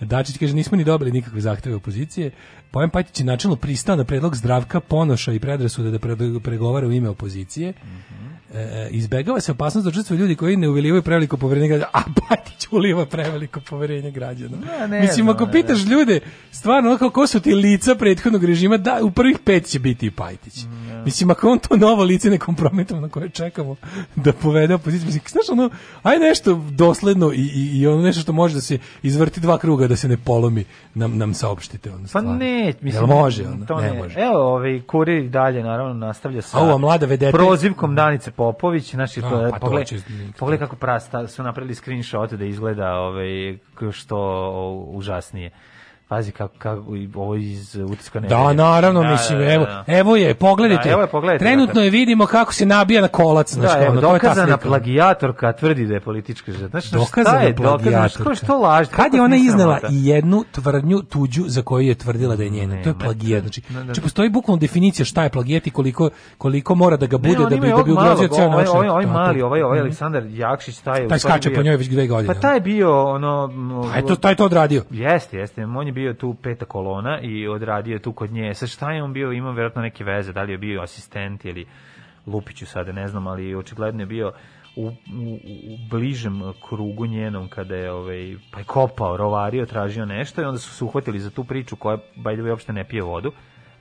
Dačić 0.01 0.37
kaže, 0.37 0.53
nismo 0.53 0.77
ni 0.77 0.83
dobili 0.83 1.11
nikakve 1.11 1.41
zahteve 1.41 1.75
opozicije. 1.75 2.31
Pojem 2.71 2.89
Pajtić 2.89 3.19
je 3.19 3.25
načelno 3.25 3.55
pristao 3.55 3.95
na 3.95 4.03
predlog 4.03 4.35
zdravka 4.35 4.79
Ponoša 4.79 5.33
i 5.33 5.39
predrasuda 5.39 5.91
da 5.91 5.99
pre- 5.99 6.39
pregovara 6.39 6.87
u 6.87 6.91
ime 6.91 7.09
opozicije. 7.09 7.73
e, 8.53 8.87
izbegava 8.91 9.41
se 9.41 9.51
opasnost 9.51 9.85
da 9.85 9.89
učestvuju 9.89 10.19
ljudi 10.19 10.35
koji 10.35 10.57
ne 10.57 10.69
uvelivaju 10.69 11.01
preveliko 11.03 11.37
poverenje 11.37 11.67
građana, 11.67 11.89
a 11.93 12.01
Pajtić 12.27 12.67
uliva 12.71 13.05
preveliko 13.05 13.61
poverenje 13.69 14.11
građana. 14.11 14.57
Ja, 14.79 14.87
ne 14.87 14.99
Mislim, 14.99 15.25
znam, 15.25 15.35
ako 15.35 15.45
ne, 15.45 15.51
pitaš 15.51 15.85
ljude, 15.85 16.19
stvarno, 16.51 16.89
ono 16.89 17.09
ko 17.09 17.27
su 17.27 17.39
ti 17.39 17.53
lica 17.53 17.95
prethodnog 17.95 18.43
režima, 18.43 18.77
da, 18.77 18.99
u 19.03 19.11
prvih 19.11 19.37
pet 19.45 19.65
će 19.65 19.79
biti 19.79 20.05
i 20.05 20.11
Pajtić. 20.11 20.53
Mislim, 21.05 21.29
ako 21.29 21.49
on 21.49 21.59
to 21.59 21.77
novo 21.77 22.03
lice 22.03 22.29
na 22.29 22.37
koje 23.09 23.29
čekamo 23.29 23.75
da 24.15 24.33
povede 24.33 24.73
opoziciju, 24.73 25.05
mislim, 25.05 25.21
znaš, 25.27 25.49
ono, 25.49 25.69
aj 26.03 26.17
nešto 26.17 26.61
dosledno 26.71 27.31
i, 27.31 27.37
i, 27.37 27.71
i 27.73 27.87
ono 27.87 28.01
nešto 28.01 28.21
što 28.21 28.33
može 28.33 28.55
da 28.55 28.61
se 28.61 28.77
izvrti 29.03 29.39
dva 29.39 29.57
kruga, 29.57 29.87
da 29.87 29.95
se 29.95 30.07
ne 30.07 30.17
polomi, 30.17 30.65
nam, 30.93 31.17
nam 31.17 31.33
saopštite. 31.33 31.91
Ono, 31.91 32.07
Pa 32.13 32.21
ne, 32.21 32.73
mislim, 32.81 33.03
Jel 33.03 33.15
može, 33.15 33.47
ono? 33.47 33.65
to 33.65 33.75
ne, 33.77 33.91
ne, 33.91 33.97
može. 33.97 34.19
Evo, 34.19 34.53
ovaj 34.53 34.81
kurir 34.81 35.29
dalje 35.29 35.63
naravno 35.63 35.93
nastavlja 35.95 36.41
sa 36.41 36.59
ova 36.59 36.77
mlada 36.77 37.05
vedeta- 37.05 37.31
prozivkom 37.31 37.95
Danice 37.95 38.31
Popović, 38.31 38.91
znači 38.91 39.21
to- 39.21 39.47
pa 39.51 39.59
pogled, 39.59 39.87
će- 39.87 40.01
pogledaj 40.39 40.65
kako 40.65 40.75
prasta 40.75 41.27
su 41.27 41.43
napravili 41.43 41.75
screenshot 41.75 42.33
da 42.33 42.45
izgleda 42.45 42.91
ovaj 42.91 43.57
što 43.91 44.17
užasnije. 44.87 45.51
Pazi 46.13 46.31
kako, 46.31 46.53
kako 46.57 46.95
i 46.95 47.09
ovo 47.15 47.35
iz 47.35 47.75
utiska 47.77 48.19
ne. 48.19 48.27
Da, 48.27 48.53
naravno, 48.53 49.03
mislim, 49.03 49.41
evo, 49.43 49.65
evo 49.87 50.15
je, 50.15 50.33
pogledajte. 50.35 50.83
Da, 50.83 50.89
evo 50.89 51.01
je, 51.01 51.07
pogledajte, 51.07 51.45
Trenutno 51.45 51.65
dakle. 51.67 51.83
je 51.83 51.89
vidimo 51.89 52.25
kako 52.25 52.53
se 52.53 52.65
nabija 52.65 53.01
na 53.01 53.07
kolac, 53.07 53.53
Da, 53.53 53.67
evo, 53.77 53.85
ono, 53.87 53.95
je 53.95 54.01
dokazana 54.03 54.57
plagijatorka 54.57 55.51
tvrdi 55.53 55.85
da 55.85 55.93
je 55.93 55.99
politička 55.99 56.51
žrtva. 56.51 56.67
Znači, 56.67 56.87
šta 56.87 56.97
Dokazana 56.97 57.39
je 57.39 57.53
dokazana? 57.53 57.77
plagijatorka. 57.79 58.35
Što, 58.35 58.45
što 58.45 58.57
laž? 58.57 58.87
Kad 58.87 59.13
je 59.13 59.21
ona 59.21 59.35
iznela 59.37 59.79
i 59.91 60.07
jednu 60.07 60.43
tvrdnju 60.51 61.01
tuđu 61.01 61.43
za 61.47 61.61
koju 61.61 61.87
je 61.87 61.95
tvrdila 61.95 62.35
da 62.35 62.43
je 62.43 62.49
njena? 62.49 62.83
To 62.83 62.89
je 62.89 62.95
plagijat. 62.95 63.41
Znači, 63.41 63.61
Da, 63.61 63.67
da, 63.69 63.79
da. 63.79 63.83
znači 63.83 64.01
postoji 64.01 64.29
bukvalno 64.29 64.59
definicija 64.59 65.05
šta 65.05 65.23
je 65.23 65.29
plagijat 65.29 65.67
i 65.67 65.71
koliko, 65.71 66.09
koliko 66.37 66.75
mora 66.75 66.97
da 66.97 67.05
ga 67.05 67.17
bude 67.17 67.29
Ne, 67.29 67.49
da 67.49 67.55
bi, 67.57 67.67
da 67.69 67.83
bi 67.83 67.91
ugrozio 67.91 68.27
ceo 68.27 68.45
ovaj, 68.45 68.57
način. 68.57 68.75
ovaj, 68.75 68.89
ovaj 68.89 69.05
mali, 69.05 69.41
ovaj, 69.41 69.61
ovaj 69.61 69.77
Mhm. 69.77 69.83
Aleksandar 69.83 70.23
Jakšić, 70.27 70.77
taj 70.77 71.01
je 71.01 71.07
Taj 71.07 71.19
skače 71.19 71.53
po 71.53 71.61
njoj 71.63 71.77
već 71.77 71.87
dve 71.87 72.07
godine. 72.07 72.33
Pa 72.33 72.39
taj 72.39 72.55
je 72.55 72.61
bio 72.61 73.03
ono... 73.05 73.49
Pa 73.83 73.99
eto, 73.99 74.15
taj 74.15 74.35
to 74.35 74.45
odradio. 74.45 74.83
Jeste, 74.91 75.37
jeste. 75.37 75.65
On 75.65 75.87
je 75.87 75.93
bio 75.93 76.02
tu 76.13 76.35
peta 76.43 76.65
kolona 76.65 77.19
i 77.21 77.47
odradio 77.47 77.99
tu 77.99 78.13
kod 78.13 78.31
nje. 78.31 78.53
Sa 78.53 78.67
šta 78.67 78.91
je 78.91 79.03
on 79.03 79.13
bio? 79.13 79.31
Imao 79.31 79.51
vjerojatno 79.51 79.81
neke 79.81 80.03
veze. 80.03 80.33
Da 80.33 80.43
li 80.43 80.51
je 80.51 80.57
bio 80.57 80.81
asistent 80.81 81.45
ili 81.45 81.65
Lupiću 82.25 82.65
sada, 82.65 82.91
ne 82.91 83.07
znam, 83.07 83.27
ali 83.27 83.55
očigledno 83.55 84.01
je 84.01 84.05
bio 84.05 84.31
u, 84.75 84.87
u, 84.87 84.91
u 85.67 85.77
bližem 85.89 86.41
krugu 86.69 87.05
njenom 87.05 87.47
kada 87.47 87.75
je 87.75 87.91
ovaj, 87.91 88.35
pa 88.51 88.59
je 88.59 88.65
kopao, 88.65 89.17
rovario, 89.17 89.65
tražio 89.65 90.05
nešto 90.05 90.41
i 90.41 90.45
onda 90.45 90.59
su 90.59 90.69
se 90.69 90.83
uhvatili 90.83 91.19
za 91.19 91.29
tu 91.29 91.43
priču 91.43 91.75
koja, 91.75 91.97
by 91.97 92.33
the 92.35 92.43
way, 92.43 92.49
uopšte 92.49 92.73
ne 92.73 92.83
pije 92.83 93.03
vodu. 93.03 93.31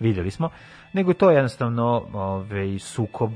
Vidjeli 0.00 0.30
smo. 0.30 0.50
Nego 0.92 1.12
to 1.12 1.30
je 1.30 1.36
jednostavno 1.36 2.06
ovaj, 2.12 2.78
sukob 2.78 3.30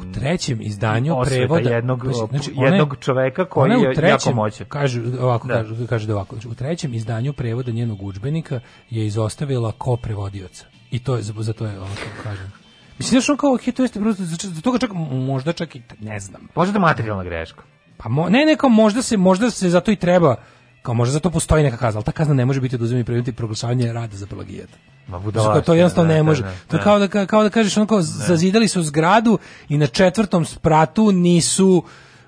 U 0.00 0.12
trećem 0.12 0.58
izdanju 0.60 1.16
prevoda 1.24 1.70
jednog, 1.70 2.06
znači, 2.30 2.52
ona 2.56 2.66
je- 2.66 2.72
jednog 2.72 2.96
čoveka 3.00 3.44
koji 3.44 3.70
je 3.70 3.82
jako 3.82 3.94
trećem- 3.94 4.34
moćan. 4.34 4.66
Kažu 4.66 5.00
ovako, 5.20 5.48
Da. 5.48 5.54
kažu, 5.54 5.86
kaže 5.86 6.06
da 6.06 6.14
ovako. 6.14 6.34
znači, 6.36 6.48
U 6.48 6.54
trećem 6.54 6.94
izdanju 6.94 7.32
prevoda 7.32 7.72
njenog 7.72 8.02
udžbenika 8.02 8.60
je 8.90 9.06
izostavila 9.06 9.72
ko 9.72 9.96
prevodioca. 9.96 10.64
I 10.90 10.98
to 10.98 11.16
je 11.16 11.22
za, 11.22 11.52
to 11.52 11.66
je 11.66 11.78
ono 11.78 11.94
kako 11.94 12.22
kažem. 12.22 12.52
Mislim 12.98 13.18
da 13.18 13.22
što 13.22 13.32
on 13.32 13.38
kao 13.38 13.54
ok, 13.54 13.60
to 13.76 13.82
jeste 13.82 14.00
za, 14.14 14.60
toga 14.62 14.78
čak 14.78 14.90
možda 15.10 15.52
čak 15.52 15.76
i 15.76 15.82
ne 16.00 16.20
znam. 16.20 16.48
Možda 16.54 16.76
je 16.76 16.80
materijalna 16.80 17.24
greška. 17.24 17.62
Pa 17.96 18.08
mo, 18.08 18.28
ne, 18.28 18.44
ne, 18.46 18.56
kao 18.56 18.68
možda 18.70 19.02
se 19.02 19.16
možda 19.16 19.50
se 19.50 19.68
zato 19.68 19.90
i 19.90 19.96
treba 19.96 20.36
kao 20.82 20.94
možda 20.94 21.12
zato 21.12 21.30
postoji 21.30 21.62
neka 21.64 21.76
kazna, 21.76 21.98
ali 21.98 22.04
ta 22.04 22.12
kazna 22.12 22.34
ne 22.34 22.44
može 22.44 22.60
biti 22.60 22.74
oduzimanje 22.74 23.04
predmeta 23.04 23.30
i 23.30 23.34
proglašavanje 23.34 23.92
rada 23.92 24.16
za 24.16 24.26
plagijat. 24.26 24.68
Ma 25.08 25.18
budalaština, 25.18 25.60
to 25.60 25.74
jednostavno 25.74 26.08
da, 26.08 26.14
ne 26.14 26.18
da, 26.18 26.22
može. 26.22 26.42
da, 26.42 26.48
To 26.68 26.76
je 26.76 26.78
da. 26.78 26.84
kao 26.84 26.98
da 26.98 27.08
ka- 27.08 27.26
kao 27.26 27.42
da 27.42 27.50
kažeš 27.50 27.76
ono 27.76 27.86
kao 27.86 28.02
zazidali 28.02 28.68
su 28.68 28.82
zgradu 28.82 29.38
i 29.68 29.78
na 29.78 29.86
četvrtom 29.86 30.44
spratu 30.44 31.12
nisu 31.12 31.82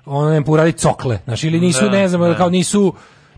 ono 0.05 0.29
ne 0.29 0.43
uradili 0.47 0.73
cokle, 0.73 1.19
znači 1.25 1.47
ili 1.47 1.59
nisu 1.59 1.81
Da, 1.81 1.89
ne 1.91 2.07
znam 2.07 2.21
da. 2.21 2.37
kao 2.37 2.49
nisu 2.49 2.93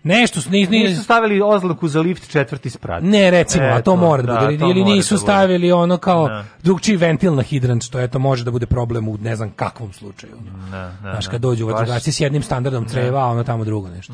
nešto 0.06 0.42
su 0.42 0.50
ni, 0.50 0.68
ni- 0.68 0.80
Nisu 0.80 1.04
stavili 1.04 1.42
oznaku 1.42 1.88
za 1.88 2.02
lift 2.02 2.30
četvrti 2.30 2.70
sprat. 2.70 3.04
ne 3.04 3.32
recimo, 3.32 3.66
a 3.66 3.82
to 3.82 3.96
mora 3.96 4.24
da, 4.24 4.34
da, 4.34 4.40
bude 4.40 4.70
ili, 4.72 4.84
nisu 4.84 5.14
da 5.16 5.20
stavili 5.20 5.72
ono 5.72 5.98
kao 5.98 6.28
Da. 6.28 6.44
drugčiji 6.64 6.96
ventil 6.98 7.36
na 7.36 7.42
hidrant, 7.42 7.84
što 7.84 8.00
eto 8.00 8.20
može 8.20 8.44
da 8.44 8.52
bude 8.52 8.66
problem 8.66 9.08
u 9.08 9.18
ne 9.18 9.36
znam 9.36 9.50
kakvom 9.52 9.94
slučaju. 9.94 10.34
Da, 10.72 10.78
da, 10.94 10.96
Znaš, 11.02 11.26
da. 11.26 11.32
kad 11.32 11.42
dođu 11.42 11.66
vatrogasci 11.66 12.12
s 12.12 12.20
jednim 12.20 12.44
standardom 12.44 12.86
creva, 12.86 13.20
a 13.20 13.26
ono 13.26 13.44
tamo 13.44 13.66
drugo 13.66 13.90
nešto. 13.90 14.14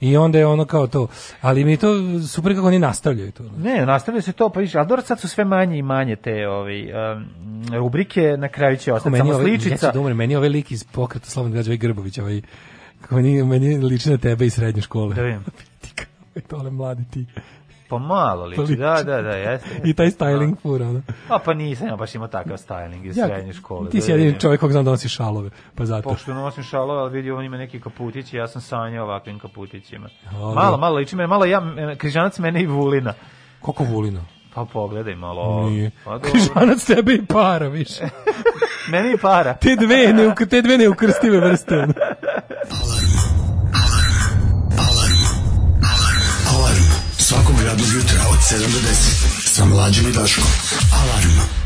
I 0.00 0.16
onda 0.16 0.38
je 0.38 0.46
ono 0.46 0.64
kao 0.64 0.86
to. 0.86 1.06
Ali 1.40 1.64
mi 1.64 1.76
to 1.76 1.94
super 2.22 2.54
kako 2.54 2.66
oni 2.66 2.78
nastavljaju 2.78 3.32
to. 3.32 3.42
Ne, 3.58 3.86
nastavlja 3.86 4.22
se 4.22 4.32
to, 4.32 4.48
pa 4.48 4.60
viš, 4.60 4.74
ali 4.74 4.86
dobro 4.86 5.02
sad 5.02 5.20
su 5.20 5.28
sve 5.28 5.44
manje 5.44 5.78
i 5.78 5.82
manje 5.82 6.16
te 6.16 6.48
ovaj, 6.48 6.82
um, 7.12 7.24
rubrike, 7.72 8.36
na 8.38 8.48
kraju 8.48 8.76
će 8.76 8.92
ostati 8.92 9.16
samo 9.16 9.32
ja 9.32 9.38
sličica. 9.38 9.86
ću 9.86 9.94
da 9.94 10.00
umrem, 10.00 10.16
meni 10.16 10.36
ovaj 10.36 10.48
lik 10.48 10.70
iz 10.70 10.84
pokreta 10.84 11.26
Slovan 11.26 11.52
građa, 11.52 11.70
ovaj 11.70 11.76
Grbović, 11.78 12.18
ovaj, 12.18 12.42
kako 13.00 13.14
meni, 13.14 13.42
meni 13.44 13.78
liči 13.78 14.10
na 14.10 14.16
tebe 14.16 14.46
iz 14.46 14.54
srednje 14.54 14.82
škole. 14.82 15.14
Da 15.14 15.22
vidim. 15.22 15.44
Tole 16.50 16.70
mladi 16.70 17.04
ti. 17.10 17.26
Pa 17.88 17.98
malo 17.98 18.46
liči, 18.46 18.60
liči. 18.60 18.76
da, 18.76 19.02
da, 19.02 19.22
da, 19.22 19.28
jeste. 19.30 19.80
I 19.84 19.94
taj 19.94 20.06
styling 20.06 20.56
fura, 20.62 20.88
ono. 20.88 21.02
A 21.28 21.38
pa 21.38 21.54
nisam 21.54 21.86
ja 21.88 21.96
baš 21.96 22.14
imao 22.14 22.28
takav 22.28 22.56
styling 22.56 23.06
iz 23.06 23.16
Ja, 23.16 23.26
srednje 23.26 23.52
škole. 23.52 23.90
Ti 23.90 23.98
da 23.98 24.02
si 24.02 24.10
jedini 24.10 24.40
čovjek 24.40 24.60
kog 24.60 24.72
znam 24.72 24.84
da 24.84 24.90
nosi 24.90 25.08
šalove, 25.08 25.50
pa 25.74 25.84
zato. 25.84 26.08
Pošto 26.08 26.34
nosim 26.34 26.62
šalove, 26.64 27.00
ali 27.00 27.12
vidi, 27.12 27.30
on 27.30 27.44
ima 27.44 27.56
neki 27.56 27.80
kaputić 27.80 28.32
i 28.32 28.36
ja 28.36 28.48
sam 28.48 28.62
sanjao 28.62 29.04
ovakvim 29.04 29.38
kaputićima. 29.38 30.08
Ali- 30.32 30.54
Malo, 30.54 30.76
malo 30.76 30.96
liči 30.96 31.16
me, 31.16 31.26
malo 31.26 31.44
ja, 31.44 31.62
križanac 31.98 32.38
mene 32.38 32.62
i 32.62 32.66
Vulina. 32.66 33.12
Koliko 33.60 33.84
vulino? 33.84 34.24
Pa 34.54 34.64
pogledaj 34.64 35.14
malo. 35.14 35.70
Nije. 35.70 35.90
Pa. 36.04 36.18
Križanac 36.18 36.84
tebe 36.84 37.14
i 37.14 37.26
para, 37.26 37.68
više. 37.68 38.04
Meni 38.88 39.16
para. 39.16 39.54
Te 39.54 39.76
dve, 39.76 40.12
ne, 40.12 40.34
te 40.50 40.62
dve 40.62 40.78
neukrstive 40.78 41.40
vrste. 41.40 41.74
ono. 41.78 41.94
Alarm 46.48 46.82
svakog 47.18 47.54
radnog 47.66 47.88
jutra 47.94 48.20
od 48.30 48.38
7 48.38 48.58
do 48.58 48.78
10 48.78 49.48
sa 49.48 49.64
mlađim 49.64 50.08
i 50.08 50.12
Daškom. 50.12 50.44
Alarm. 50.92 51.59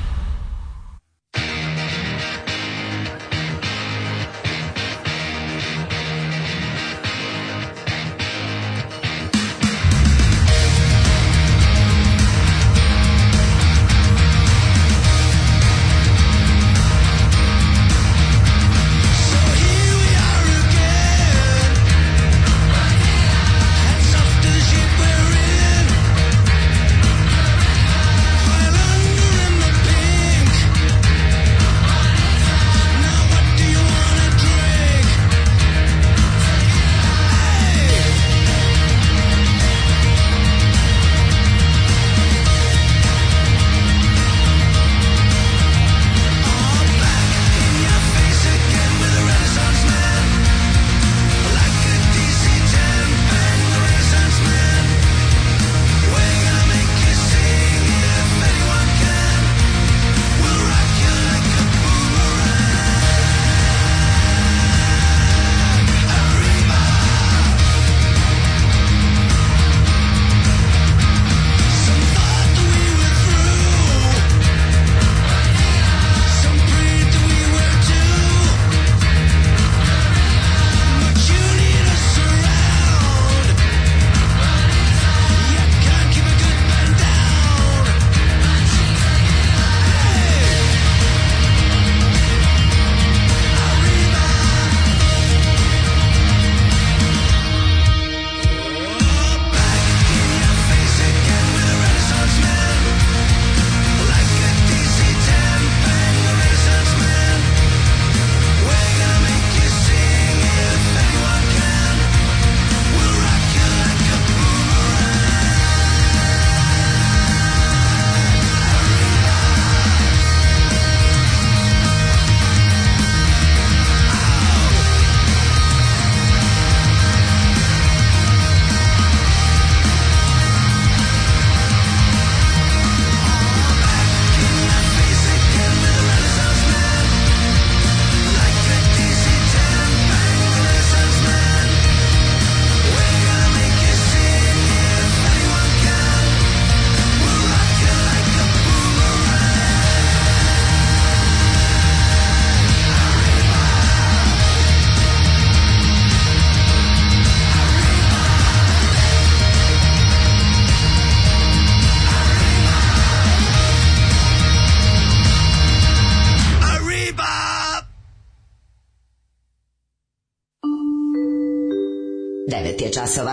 Časova. 173.05 173.33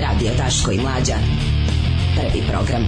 Radio 0.00 0.30
Daško 0.38 0.72
i 0.72 0.80
Mlađa. 0.80 1.14
Prvi 2.16 2.42
program. 2.50 2.86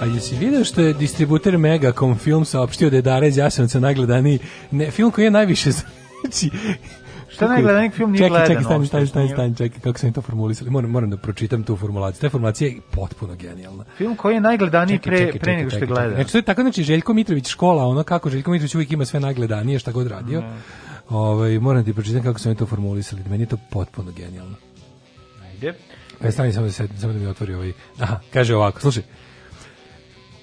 A 0.00 0.06
jesi 0.14 0.36
vidio 0.36 0.64
što 0.64 0.80
je 0.80 0.92
distributer 0.92 1.58
Megacom 1.58 2.18
film 2.18 2.44
saopštio 2.44 2.90
da 2.90 2.96
je 2.96 3.02
Dara 3.02 3.26
iz 3.26 3.36
Jasenovca 3.36 3.80
najgledaniji 3.80 4.38
ne, 4.70 4.90
film 4.90 5.10
koji 5.10 5.24
je 5.24 5.30
najviše 5.30 5.70
znači 6.20 6.50
Šta 7.28 7.48
najgledaniji 7.48 7.90
film 7.90 8.12
nije 8.12 8.18
čekaj, 8.18 8.30
gledan 8.30 8.46
Čekaj, 8.46 8.64
stani, 8.64 8.78
uopšte, 8.78 8.88
stani, 8.88 9.06
stani, 9.06 9.28
stani, 9.28 9.56
čekaj, 9.56 9.80
kako 9.80 9.98
sam 9.98 10.12
to 10.12 10.22
formulisali. 10.22 10.70
Moram, 10.70 10.90
moram 10.90 11.10
da 11.10 11.16
pročitam 11.16 11.62
tu 11.62 11.76
formulaciju. 11.76 12.20
Ta 12.20 12.30
formulacija 12.30 12.68
je 12.68 12.76
potpuno 12.90 13.34
genijalna. 13.34 13.84
Film 13.96 14.16
koji 14.16 14.34
je 14.34 14.40
najgledaniji 14.40 14.98
Čekaj, 14.98 15.10
pre, 15.10 15.26
čekaj, 15.26 15.40
pre 15.40 15.56
nego 15.56 15.70
čekaj, 15.70 15.78
što 15.78 15.84
je 15.84 15.88
čekaj, 15.88 15.96
čekaj. 15.96 16.06
gledan. 16.06 16.14
Znači, 16.14 16.32
to 16.32 16.38
je 16.38 16.42
tako, 16.42 16.62
znači, 16.62 16.82
Željko 16.82 17.14
Mitrović 17.14 17.48
škola, 17.48 17.84
ono 17.84 18.02
kako 18.02 18.30
Željko 18.30 18.50
Mitrović 18.50 18.74
uvijek 18.74 18.92
ima 18.92 19.04
sve 19.04 19.20
najgledanije, 19.20 19.78
šta 19.78 19.92
god 19.92 20.06
radio. 20.06 20.42
Ovaj, 21.08 21.58
moram 21.58 21.84
ti 21.84 21.92
pročitam 21.92 22.22
kako 22.22 22.38
su 22.38 22.48
oni 22.48 22.58
to 22.58 22.66
formulisali. 22.66 23.22
Meni 23.30 23.42
je 23.42 23.48
to 23.48 23.56
potpuno 23.70 24.12
genijalno. 24.12 24.54
Ajde. 25.42 25.74
E, 26.20 26.30
stani 26.30 26.52
samo 26.52 26.66
da, 26.66 26.72
se, 26.72 26.88
samo 27.00 27.12
da 27.12 27.18
mi 27.18 27.26
otvori 27.26 27.54
ovaj... 27.54 27.72
Aha, 27.98 28.20
kaže 28.32 28.56
ovako, 28.56 28.80
slušaj. 28.80 29.02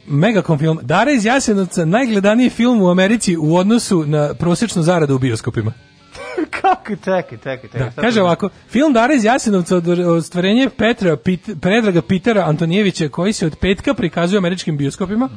Megacom 0.07 0.59
film. 0.59 0.79
Dara 0.81 1.11
iz 1.11 1.25
Jasenovca, 1.25 1.85
najgledaniji 1.85 2.49
film 2.49 2.81
u 2.81 2.89
Americi 2.89 3.37
u 3.37 3.55
odnosu 3.55 4.05
na 4.05 4.33
prosječnu 4.33 4.83
zaradu 4.83 5.15
u 5.15 5.19
bioskopima. 5.19 5.73
Kako? 6.61 6.95
Čekaj, 6.95 7.37
čekaj, 7.37 7.69
čekaj. 7.71 7.89
Da, 7.95 8.01
kaže 8.01 8.21
ovako, 8.21 8.49
film 8.69 8.93
Dara 8.93 9.13
iz 9.13 9.23
Jasenovca 9.23 9.77
od 9.77 9.87
ostvarenje 9.89 10.69
Petra, 10.77 11.15
Pit, 11.15 11.49
Predraga 11.61 12.01
Pitera 12.01 12.45
Antonijevića 12.45 13.09
koji 13.09 13.33
se 13.33 13.45
od 13.45 13.55
petka 13.55 13.93
prikazuje 13.93 14.37
u 14.37 14.41
američkim 14.41 14.77
bioskopima, 14.77 15.29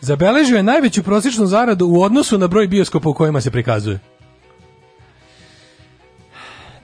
zabeležio 0.00 0.56
je 0.56 0.62
najveću 0.62 1.02
prosječnu 1.02 1.46
zaradu 1.46 1.86
u 1.86 2.02
odnosu 2.02 2.38
na 2.38 2.48
broj 2.48 2.68
bioskopa 2.68 3.08
u 3.08 3.14
kojima 3.14 3.40
se 3.40 3.50
prikazuje. 3.50 3.98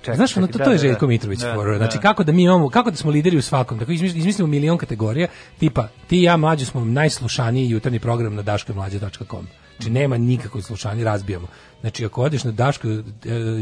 Čekaj, 0.02 0.16
Znaš, 0.16 0.36
ono, 0.36 0.46
to, 0.46 0.52
čekaj, 0.52 0.64
to 0.64 0.70
je 0.70 0.76
da, 0.76 0.82
da, 0.82 0.88
Željko 0.88 1.06
Mitrović. 1.06 1.40
da. 1.40 1.76
Znači, 1.76 1.96
da. 1.96 2.02
kako 2.02 2.24
da 2.24 2.32
mi 2.32 2.42
imamo, 2.42 2.68
kako 2.68 2.90
da 2.90 2.96
smo 2.96 3.10
lideri 3.10 3.36
u 3.36 3.42
svakom, 3.42 3.78
tako 3.78 3.92
izmislimo, 3.92 4.46
milion 4.46 4.78
kategorija, 4.78 5.28
tipa, 5.58 5.88
ti 6.06 6.18
i 6.18 6.22
ja 6.22 6.36
mlađe 6.36 6.64
smo 6.64 6.84
najslušaniji 6.84 7.70
jutarnji 7.70 7.98
program 7.98 8.34
na 8.34 8.42
daškomlađe.com. 8.42 9.46
Znači, 9.76 9.90
nema 9.90 10.18
nikakvog 10.18 10.64
slušanja, 10.64 11.04
razbijamo. 11.04 11.46
Znači, 11.80 12.04
ako 12.04 12.22
odeš 12.22 12.44
na 12.44 12.50
daško 12.50 12.88
e, 12.88 13.00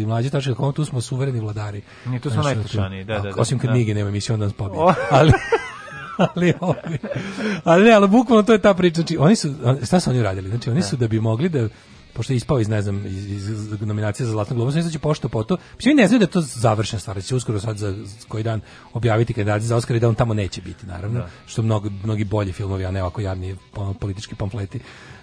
i 0.03 0.07
mlađe.com, 0.07 0.73
tu 0.73 0.85
smo 0.85 1.01
suvereni 1.01 1.41
vladari. 1.41 1.83
Nije, 2.07 2.21
tu 2.21 2.31
smo 2.31 2.43
Znači, 2.43 2.57
najslušaniji, 2.57 3.05
da, 3.05 3.19
da, 3.19 3.31
da. 3.31 3.41
Osim 3.41 3.59
kad 3.59 3.71
Da. 3.71 3.75
Migi 3.75 3.95
nema 3.95 4.09
emisiju, 4.09 4.35
onda 4.35 4.47
nas 4.47 4.55
pobije. 4.55 4.83
Ali, 5.11 5.33
ali, 6.35 6.55
ovaj, 6.61 6.99
ali 7.65 7.85
ne, 7.85 7.93
ali 7.93 8.09
bukvalno 8.09 8.43
to 8.43 8.53
je 8.53 8.59
ta 8.59 8.75
priča. 8.75 8.95
Znači, 8.95 9.17
oni 9.19 9.37
su, 9.37 9.55
šta 9.85 10.01
su 10.01 10.11
oni 10.11 10.23
radili? 10.23 10.49
Znači, 10.49 10.71
oni 10.71 10.83
su 10.83 10.97
da 10.97 11.09
bi 11.09 11.21
mogli 11.21 11.49
da 11.49 11.69
pošto 12.13 12.33
je 12.33 12.37
ispao 12.37 12.61
iz, 12.61 12.69
ne 12.69 12.83
znam, 12.83 13.07
iz, 13.07 13.31
iz 13.31 13.71
nominacije 13.81 14.27
za 14.27 14.33
Zlatnog 14.33 14.57
globusa, 14.57 14.83
znači 14.83 14.99
pošto 14.99 15.29
po 15.29 15.43
to. 15.43 15.57
Mislim, 15.77 15.97
ne 15.97 16.09
znaju 16.09 16.19
da 16.19 16.25
je 16.25 16.31
to 16.31 16.41
završena 16.41 17.01
stvar, 17.01 17.17
da 17.17 17.23
će 17.23 17.35
uskoro 17.35 17.61
sad 17.61 17.79
za 17.79 17.95
koji 18.29 18.43
dan 18.43 18.61
objaviti 18.93 19.35
kandidati 19.35 19.65
za 19.65 19.77
Oskar 19.77 19.97
i 19.97 20.01
da 20.01 20.09
on 20.09 20.15
tamo 20.15 20.35
neće 20.35 20.61
biti, 20.61 20.87
naravno, 20.87 21.23
što 21.47 21.63
mnogo, 21.63 21.91
mnogi 22.05 22.25
bolji 22.25 22.53
filmovi, 22.53 22.85
a 22.85 22.91
ne 22.91 23.03
ovako 23.03 23.21
javni 23.21 23.57
politički 24.01 24.35
pamfleti 24.35 24.81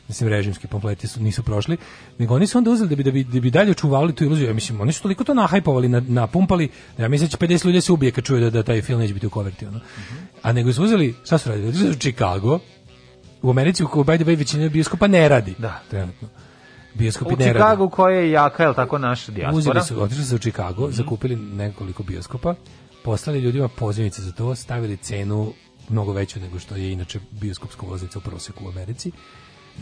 mislim 0.08 0.30
režimski 0.30 0.68
pamfleti 0.68 1.08
su 1.08 1.22
nisu 1.24 1.44
prošli, 1.44 1.78
nego 2.18 2.36
oni 2.36 2.48
su 2.48 2.58
onda 2.58 2.72
uzeli 2.72 2.90
da 2.90 2.96
bi 2.96 3.04
da 3.04 3.12
bi, 3.12 3.24
da 3.24 3.40
bi 3.40 3.52
dalje 3.52 3.74
čuvali 3.74 4.16
tu 4.16 4.24
iluziju. 4.24 4.48
Ja 4.48 4.54
mislim, 4.54 4.82
oni 4.82 4.94
su 4.94 5.02
toliko 5.02 5.24
to 5.24 5.34
nahajpovali, 5.34 5.90
na, 5.90 6.02
napumpali, 6.08 6.70
da 6.98 7.04
ja 7.04 7.10
mislim 7.10 7.28
da 7.28 7.32
će 7.32 7.38
50 7.38 7.66
ljudi 7.66 7.78
da 7.78 7.82
se 7.82 7.92
ubije 7.92 8.12
kad 8.12 8.24
čuje 8.24 8.42
da, 8.42 8.50
da 8.50 8.64
taj 8.64 8.82
film 8.82 9.00
neće 9.00 9.14
biti 9.14 9.28
u 9.28 9.30
koverti. 9.30 9.66
Ono. 9.66 9.80
A 10.42 10.52
nego 10.52 10.74
su 10.74 10.84
uzeli, 10.84 11.16
šta 11.26 11.38
su 11.38 11.50
radili? 11.50 11.70
Uzeli 11.70 11.94
su 11.94 12.00
Chicago, 12.00 12.60
u 13.42 13.50
Americi 13.50 13.84
u 13.84 13.88
kojoj 13.88 14.06
by 14.06 14.16
the 14.16 14.26
way 14.26 14.38
većina 14.38 14.70
bioskopa 14.70 15.08
ne 15.08 15.30
radi. 15.30 15.56
Da. 15.58 15.82
Trenutno. 15.90 16.28
Bioskopi 16.94 17.34
U 17.34 17.38
ne 17.38 17.46
rade. 17.46 17.60
Chicagu 17.60 17.90
koja 17.90 18.20
je 18.20 18.32
jaka, 18.32 18.64
je 18.64 18.70
li 18.70 18.76
tako 18.76 18.98
naša 18.98 19.32
dijaspora? 19.32 19.58
Uzeli 19.58 19.82
su, 19.82 20.04
otišli 20.04 20.24
su 20.24 20.36
u 20.36 20.40
Chicago, 20.40 20.92
zakupili 20.92 21.36
nekoliko 21.36 22.04
bioskopa, 22.04 22.56
poslali 23.04 23.40
ljudima 23.40 23.68
pozivnice 23.68 24.22
za 24.22 24.32
to, 24.32 24.56
stavili 24.56 24.98
cenu 24.98 25.54
mnogo 25.90 26.14
veću 26.14 26.40
nego 26.40 26.60
što 26.60 26.76
je 26.76 26.92
inače 26.92 27.20
bioskopska 27.32 27.86
ulaznica 27.86 28.20
u 28.20 28.22
proseku 28.22 28.66
u 28.66 28.70
Americi 28.70 29.12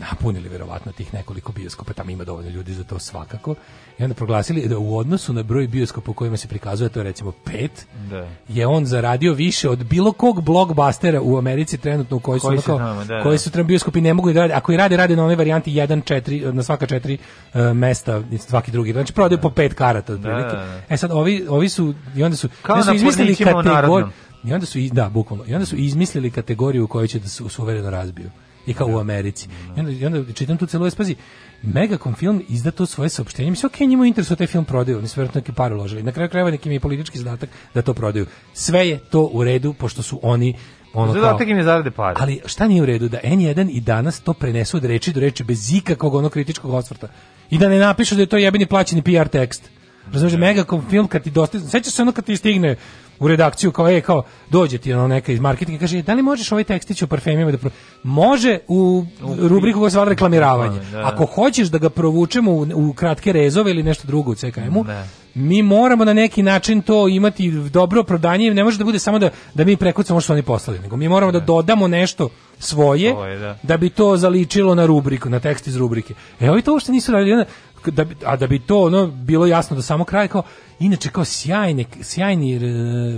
napunili 0.00 0.48
verovatno 0.48 0.92
tih 0.92 1.14
nekoliko 1.14 1.52
bioskopa, 1.52 1.92
tamo 1.92 2.10
ima 2.10 2.24
dovoljno 2.24 2.50
ljudi 2.50 2.74
za 2.74 2.84
to 2.84 2.98
svakako, 2.98 3.54
i 3.98 4.02
onda 4.02 4.14
proglasili 4.14 4.68
da 4.68 4.78
u 4.78 4.98
odnosu 4.98 5.32
na 5.32 5.42
broj 5.42 5.66
bioskopa 5.66 6.10
u 6.10 6.14
kojima 6.14 6.36
se 6.36 6.48
prikazuje, 6.48 6.88
to 6.88 7.00
je 7.00 7.04
recimo 7.04 7.32
pet, 7.32 7.86
Da. 8.10 8.28
je 8.48 8.66
on 8.66 8.86
zaradio 8.86 9.32
više 9.32 9.68
od 9.68 9.84
bilo 9.84 10.12
kog 10.12 10.42
blockbustera 10.42 11.20
u 11.22 11.38
Americi 11.38 11.78
trenutno 11.78 12.16
u 12.16 12.20
kojoj 12.20 12.40
su, 12.40 12.46
Koji 12.46 12.58
kao- 12.58 12.76
znamo, 12.76 13.04
da, 13.04 13.22
koji 13.22 13.34
da. 13.34 13.38
su 13.38 13.50
trenutno 13.50 13.68
bioskopi 13.68 14.00
ne 14.00 14.14
mogu 14.14 14.32
da 14.32 14.40
rade, 14.40 14.54
ako 14.54 14.72
i 14.72 14.76
rade, 14.76 14.96
rade 14.96 15.16
na 15.16 15.24
onoj 15.24 15.36
varijanti 15.36 15.72
1, 15.72 16.02
4, 16.04 16.52
na 16.52 16.62
svaka 16.62 16.86
četiri 16.86 17.18
e, 17.54 17.62
mesta, 17.62 18.22
svaki 18.38 18.70
drugi, 18.70 18.92
znači 18.92 19.12
prodaju 19.12 19.40
po 19.40 19.50
pet 19.50 19.74
karata 19.74 20.12
otprilike. 20.12 20.48
da, 20.48 20.64
da. 20.64 20.80
E 20.88 20.96
sad, 20.96 21.10
ovi, 21.10 21.46
ovi 21.48 21.68
su, 21.68 21.94
i 22.16 22.22
onda 22.22 22.36
su, 22.36 22.48
Kao 22.62 22.74
onda 22.74 22.84
su 22.84 22.94
izmislili 22.94 23.36
kategoriju, 23.36 24.08
i 24.44 24.52
onda 24.52 24.66
su, 24.66 24.78
da, 24.92 25.08
bukvalno, 25.08 25.44
i 25.46 25.54
onda 25.54 25.66
su 25.66 25.76
izmislili 25.76 26.30
kategoriju 26.30 26.84
u 26.84 26.88
kojoj 26.88 27.08
će 27.08 27.18
da 27.18 27.28
se 27.28 27.48
suvereno 27.48 27.90
razbiju. 27.90 28.30
I 28.66 28.74
kao 28.74 28.88
u 28.88 28.98
Americi. 28.98 29.48
I 29.76 29.80
onda, 29.80 29.92
i 29.92 30.06
onda 30.06 30.32
čitam 30.32 30.56
tu 30.56 30.66
celu 30.66 30.90
spazi, 30.90 31.16
Megacom 31.62 32.14
film 32.14 32.42
izda 32.48 32.70
to 32.70 32.86
svoje 32.86 33.08
saopštenje. 33.08 33.50
Mislim, 33.50 33.70
ok, 33.74 33.80
njima 33.80 34.04
je 34.04 34.08
interes 34.08 34.28
da 34.28 34.36
taj 34.36 34.46
film 34.46 34.64
prodaju, 34.64 34.98
oni 34.98 35.08
su 35.08 35.20
vjerojatno 35.20 35.38
neke 35.38 35.52
pare 35.52 35.74
uložili. 35.74 36.02
Na 36.02 36.12
kraju 36.12 36.30
krajeva 36.30 36.50
neki 36.50 36.68
mi 36.68 36.74
je 36.74 36.80
politički 36.80 37.18
zadatak 37.18 37.50
da 37.74 37.82
to 37.82 37.94
prodaju. 37.94 38.26
Sve 38.52 38.88
je 38.88 38.98
to 38.98 39.30
u 39.32 39.44
redu, 39.44 39.72
pošto 39.72 40.02
su 40.02 40.20
oni 40.22 40.54
ono 40.94 41.12
Zadatak 41.12 41.48
im 41.48 41.56
je 41.56 41.64
zarade 41.64 41.90
pare. 41.90 42.14
ali 42.18 42.40
šta 42.46 42.68
nije 42.68 42.82
u 42.82 42.86
redu 42.86 43.08
da 43.08 43.18
N1 43.24 43.70
i 43.70 43.80
danas 43.80 44.20
to 44.20 44.32
prenesu 44.32 44.76
od 44.76 44.84
reči 44.84 45.12
do 45.12 45.20
reči 45.20 45.44
bez 45.44 45.72
ikakvog 45.72 46.14
onog 46.14 46.32
kritičkog 46.32 46.74
osvrta. 46.74 47.08
I 47.50 47.58
da 47.58 47.68
ne 47.68 47.78
napišu 47.78 48.14
da 48.14 48.22
je 48.22 48.26
to 48.26 48.36
jebeni 48.36 48.66
plaćeni 48.66 49.02
PR 49.02 49.28
tekst. 49.28 49.70
Razumeš 50.12 50.32
da 50.32 50.38
Megacom 50.38 50.82
film 50.90 51.08
kad 51.08 51.22
ti 51.22 51.30
dostigne, 51.30 51.68
sećaš 51.68 51.92
se 51.92 52.02
ono 52.02 52.12
kad 52.12 52.24
ti 52.24 52.36
stigne 52.36 52.76
u 53.20 53.28
redakciju 53.28 53.72
kao 53.72 53.88
je 53.88 54.00
kao 54.00 54.22
dođe 54.50 54.78
ti 54.78 54.92
ono 54.92 55.08
neka 55.08 55.32
iz 55.32 55.40
marketinga 55.40 55.76
i 55.76 55.80
kaže 55.80 56.02
da 56.02 56.14
li 56.14 56.22
možeš 56.22 56.52
ovaj 56.52 56.64
tekstić 56.64 57.02
o 57.02 57.06
parfemima 57.06 57.50
da 57.50 57.58
pro... 57.58 57.70
može 58.02 58.58
u 58.68 59.04
rubriku 59.38 59.78
koja 59.78 59.90
se 59.90 59.94
zvala 59.94 60.08
reklamiravanje. 60.08 60.80
Da, 60.80 60.98
da. 60.98 61.06
Ako 61.06 61.26
hoćeš 61.26 61.68
da 61.68 61.78
ga 61.78 61.90
provučemo 61.90 62.52
u, 62.52 62.66
u 62.74 62.92
kratke 62.92 63.32
rezove 63.32 63.70
ili 63.70 63.82
nešto 63.82 64.06
drugo 64.06 64.30
u 64.30 64.34
CKM-u, 64.34 64.84
Ne. 64.84 65.04
mi 65.34 65.62
moramo 65.62 66.04
na 66.04 66.12
neki 66.12 66.42
način 66.42 66.82
to 66.82 67.08
imati 67.08 67.50
dobro 67.50 68.02
prodanje, 68.02 68.54
ne 68.54 68.64
može 68.64 68.78
da 68.78 68.84
bude 68.84 68.98
samo 68.98 69.18
da, 69.18 69.30
da 69.54 69.64
mi 69.64 69.76
prekucamo 69.76 70.20
što 70.20 70.26
su 70.26 70.32
oni 70.32 70.42
poslali, 70.42 70.78
nego 70.78 70.96
mi 70.96 71.08
moramo 71.08 71.32
da 71.32 71.40
dodamo 71.40 71.88
nešto 71.88 72.28
svoje, 72.58 73.10
Svoje, 73.12 73.38
da. 73.38 73.58
da 73.62 73.76
bi 73.76 73.90
to 73.90 74.16
zaličilo 74.16 74.74
na 74.74 74.86
rubriku, 74.86 75.30
na 75.30 75.40
tekst 75.40 75.66
iz 75.66 75.76
rubrike. 75.76 76.14
E, 76.40 76.50
ovi 76.50 76.62
to 76.62 76.72
uopšte 76.72 76.92
nisu 76.92 77.12
radili, 77.12 77.32
onda, 77.32 77.44
da 77.86 78.04
bi, 78.04 78.16
a 78.24 78.36
da 78.36 78.46
bi 78.46 78.58
to 78.58 78.80
ono 78.80 79.06
bilo 79.06 79.46
jasno 79.46 79.76
do 79.76 79.82
samog 79.82 80.06
kraja, 80.06 80.28
kao, 80.28 80.42
inače 80.78 81.08
kao 81.10 81.24
sjajne, 81.24 81.84
sjajni, 82.02 82.58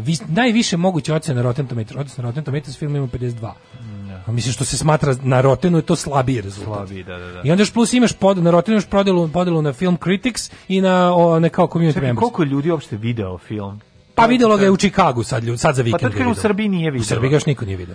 vis- 0.01 0.23
najviše 0.28 0.77
moguće 0.77 1.15
ocene 1.15 1.36
na 1.36 1.43
Rotten 1.43 1.66
Tomatoes, 1.66 1.97
odnosno 1.97 2.23
Rotten 2.23 2.45
Tomatoes 2.45 2.78
film 2.78 2.97
ima 2.97 3.07
52. 3.07 3.53
A 4.27 4.32
mislim 4.32 4.53
što 4.53 4.65
se 4.65 4.78
smatra 4.78 5.15
na 5.23 5.40
Rottenu 5.40 5.78
je 5.78 5.82
to 5.82 5.97
slabiji 5.97 6.40
rezultat. 6.40 6.74
Slabiji, 6.77 7.03
da, 7.05 7.19
da, 7.19 7.27
da. 7.27 7.40
I 7.45 7.51
onda 7.51 7.61
još 7.61 7.73
plus 7.73 7.93
imaš 7.93 8.12
pod, 8.12 8.39
na 8.39 8.51
Rottenu 8.51 8.74
imaš 8.74 8.86
podelu, 8.86 9.28
podelu 9.28 9.62
na 9.62 9.73
film 9.73 9.99
critics 10.05 10.51
i 10.69 10.81
na 10.81 11.15
o, 11.15 11.40
ne 11.40 11.49
kao 11.49 11.66
community 11.66 11.89
Čekaj, 11.89 12.03
members. 12.03 12.20
koliko 12.20 12.45
ljudi 12.45 12.70
uopšte 12.70 12.97
video 12.97 13.39
film? 13.39 13.81
Pa 14.15 14.27
videlo 14.27 14.57
ga 14.57 14.65
je 14.65 14.70
u 14.70 14.77
Čikagu 14.77 15.23
sad, 15.23 15.45
sad 15.57 15.74
za 15.74 15.82
vikend. 15.82 16.01
Pa 16.01 16.09
ga 16.09 16.15
je 16.15 16.19
kažem, 16.19 16.32
u. 16.32 16.35
Srbiji 16.35 16.69
nije 16.69 16.90
U 16.90 16.93
videlo. 16.93 17.05
Srbiji 17.05 17.31
ga 17.31 17.36
još 17.36 17.47
niko 17.47 17.65
nije 17.65 17.77
video. 17.77 17.95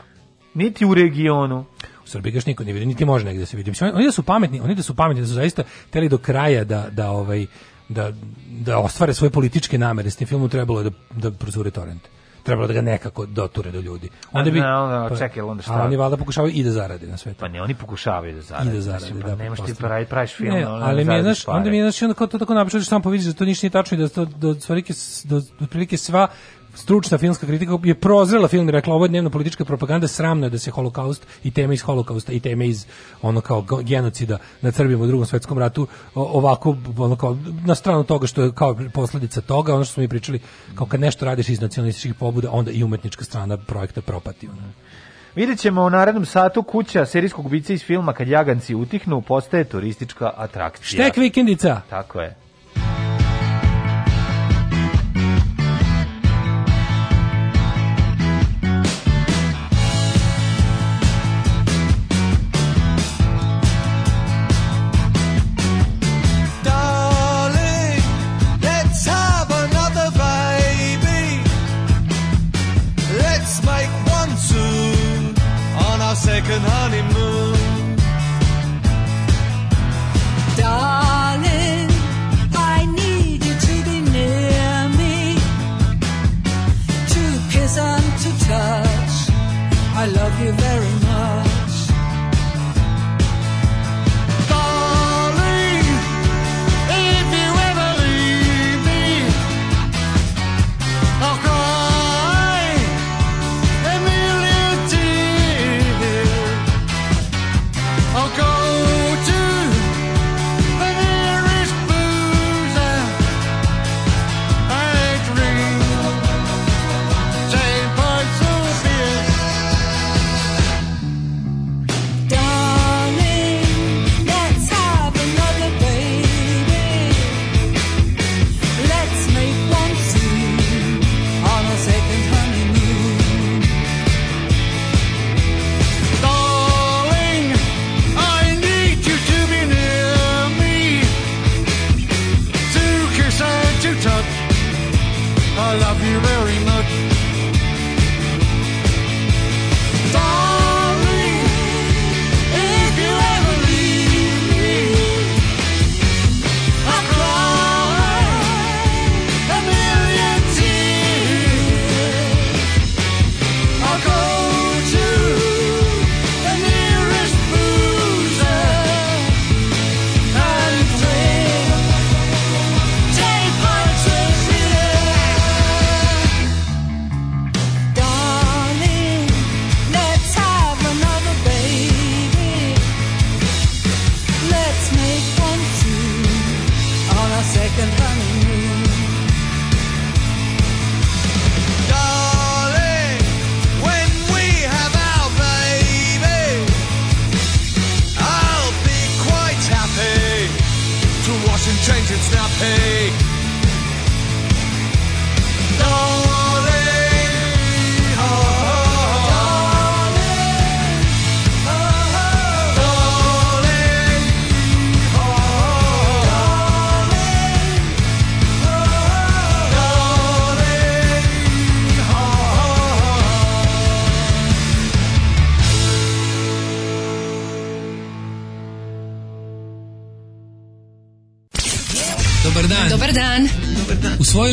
Niti 0.54 0.86
u 0.86 0.94
regionu. 0.94 1.66
U 2.14 2.16
Srbiji 2.16 2.32
ga 2.32 2.38
još 2.38 2.46
niko 2.46 2.64
nije 2.64 2.74
vidio, 2.74 2.88
niti 2.88 3.06
može 3.06 3.26
negde 3.26 3.40
da 3.40 3.46
se 3.46 3.58
vidi. 3.58 3.72
Mislim, 3.72 3.92
oni 3.96 4.06
da 4.06 4.12
su 4.12 4.24
pametni, 4.24 4.60
oni 4.62 4.76
da 4.76 4.84
su 4.84 4.96
pametni, 4.96 5.22
da 5.22 5.28
su 5.28 5.34
zaista 5.34 5.64
teli 5.90 6.10
do 6.10 6.18
kraja 6.18 6.64
da, 6.64 6.86
da, 6.92 7.10
ovaj, 7.12 7.46
da, 7.90 8.12
da 8.50 8.78
ostvare 8.78 9.14
svoje 9.14 9.32
političke 9.32 9.78
namere 9.78 10.10
s 10.10 10.16
tim 10.16 10.28
filmom, 10.28 10.50
trebalo 10.50 10.80
je 10.80 10.84
da, 10.84 10.92
da 11.12 11.32
prozure 11.32 11.72
torrent. 11.72 12.02
Trebalo 12.44 12.68
da 12.68 12.74
ga 12.74 12.82
nekako 12.82 13.26
doture 13.26 13.72
do 13.72 13.80
ljudi. 13.80 14.10
Onda 14.32 14.52
bi, 14.52 14.60
ne, 14.60 14.76
onda, 14.76 15.18
čekaj, 15.18 15.42
onda 15.42 15.64
šta? 15.64 15.74
A 15.74 15.86
oni 15.86 15.96
valjda 15.96 16.18
pokušavaju 16.18 16.54
i 16.56 16.64
da 16.64 16.72
zarade 16.72 17.08
na 17.08 17.18
sve 17.18 17.34
to. 17.34 17.40
Pa 17.40 17.48
ne, 17.48 17.62
oni 17.62 17.76
pokušavaju 17.76 18.36
da 18.36 18.42
zarade. 18.42 18.70
I 18.70 18.74
da 18.74 18.82
zarade, 18.82 19.22
pa 19.22 19.28
da, 19.28 19.36
nemaš 19.36 19.60
ti 19.66 19.76
pravi, 19.76 20.06
praviš 20.06 20.36
film, 20.36 20.54
Ne, 20.54 20.68
ono, 20.68 20.86
ali 20.86 21.06
mi 21.06 21.14
je, 21.14 21.22
znaš, 21.22 21.48
onda 21.48 21.70
mi 21.70 21.78
je, 21.78 21.84
znaš, 21.84 22.02
onda 22.02 22.14
kao 22.14 22.28
to 22.28 22.38
tako 22.38 22.54
napišeš 22.54 22.82
da 22.82 22.86
samo 22.86 23.04
povidiš 23.04 23.28
da 23.28 23.34
to 23.34 23.46
ništa 23.46 23.66
nije 23.66 23.72
tačno 23.72 23.98
i 23.98 24.02
da 24.02 24.10
to, 24.10 24.26
da 24.26 24.48
otprilike, 24.48 24.94
da 25.24 25.36
otprilike 25.62 25.98
sva 25.98 26.28
stručna 26.76 27.18
filmska 27.18 27.48
kritika 27.48 27.78
je 27.84 27.96
prozrela 27.96 28.48
film 28.48 28.70
i 28.70 28.72
rekla 28.72 28.94
ovo 28.94 29.06
je 29.06 29.10
dnevno 29.10 29.30
politička 29.30 29.66
propaganda, 29.66 30.08
sramno 30.08 30.46
je 30.46 30.50
da 30.50 30.60
se 30.60 30.72
holokaust 30.72 31.28
i 31.44 31.52
teme 31.52 31.74
iz 31.74 31.82
holokausta 31.82 32.32
i 32.32 32.40
teme 32.40 32.68
iz 32.68 32.86
ono 33.22 33.42
kao 33.42 33.66
genocida 33.84 34.38
nad 34.62 34.76
Srbijom 34.76 35.02
u 35.02 35.08
drugom 35.08 35.26
svetskom 35.26 35.58
ratu 35.58 35.88
ovako 36.16 36.78
ono 36.98 37.16
kao 37.16 37.38
na 37.66 37.76
stranu 37.76 38.04
toga 38.04 38.28
što 38.28 38.44
je 38.44 38.52
kao 38.52 38.78
posledica 38.94 39.42
toga, 39.42 39.76
ono 39.76 39.86
što 39.86 39.94
smo 39.94 40.02
mi 40.02 40.08
pričali 40.08 40.40
kao 40.76 40.88
kad 40.88 41.00
nešto 41.00 41.26
radiš 41.26 41.50
iz 41.50 41.62
nacionalističkih 41.62 42.14
pobuda, 42.14 42.52
onda 42.52 42.72
i 42.72 42.84
umetnička 42.84 43.24
strana 43.24 43.58
projekta 43.58 44.02
propati. 44.02 44.48
Ono. 44.48 44.72
Vidjet 45.36 45.60
ćemo 45.60 45.82
u 45.82 45.90
narednom 45.90 46.26
satu 46.26 46.64
kuća 46.64 47.06
serijskog 47.06 47.46
ubica 47.46 47.74
iz 47.74 47.84
filma 47.84 48.14
Kad 48.14 48.28
jaganci 48.28 48.76
utihnu 48.76 49.22
postaje 49.22 49.64
turistička 49.64 50.32
atrakcija. 50.36 51.04
Štek 51.04 51.18
vikendica! 51.18 51.82
Tako 51.90 52.22
je. 52.22 52.43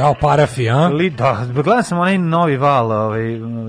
Jao, 0.00 0.14
parafi, 0.20 0.70
a? 0.70 0.88
Li, 0.88 1.10
da, 1.10 1.46
gledam 1.54 1.82
sam 1.82 1.98
onaj 1.98 2.18
novi 2.18 2.56
val, 2.56 2.92
ovaj, 2.92 3.22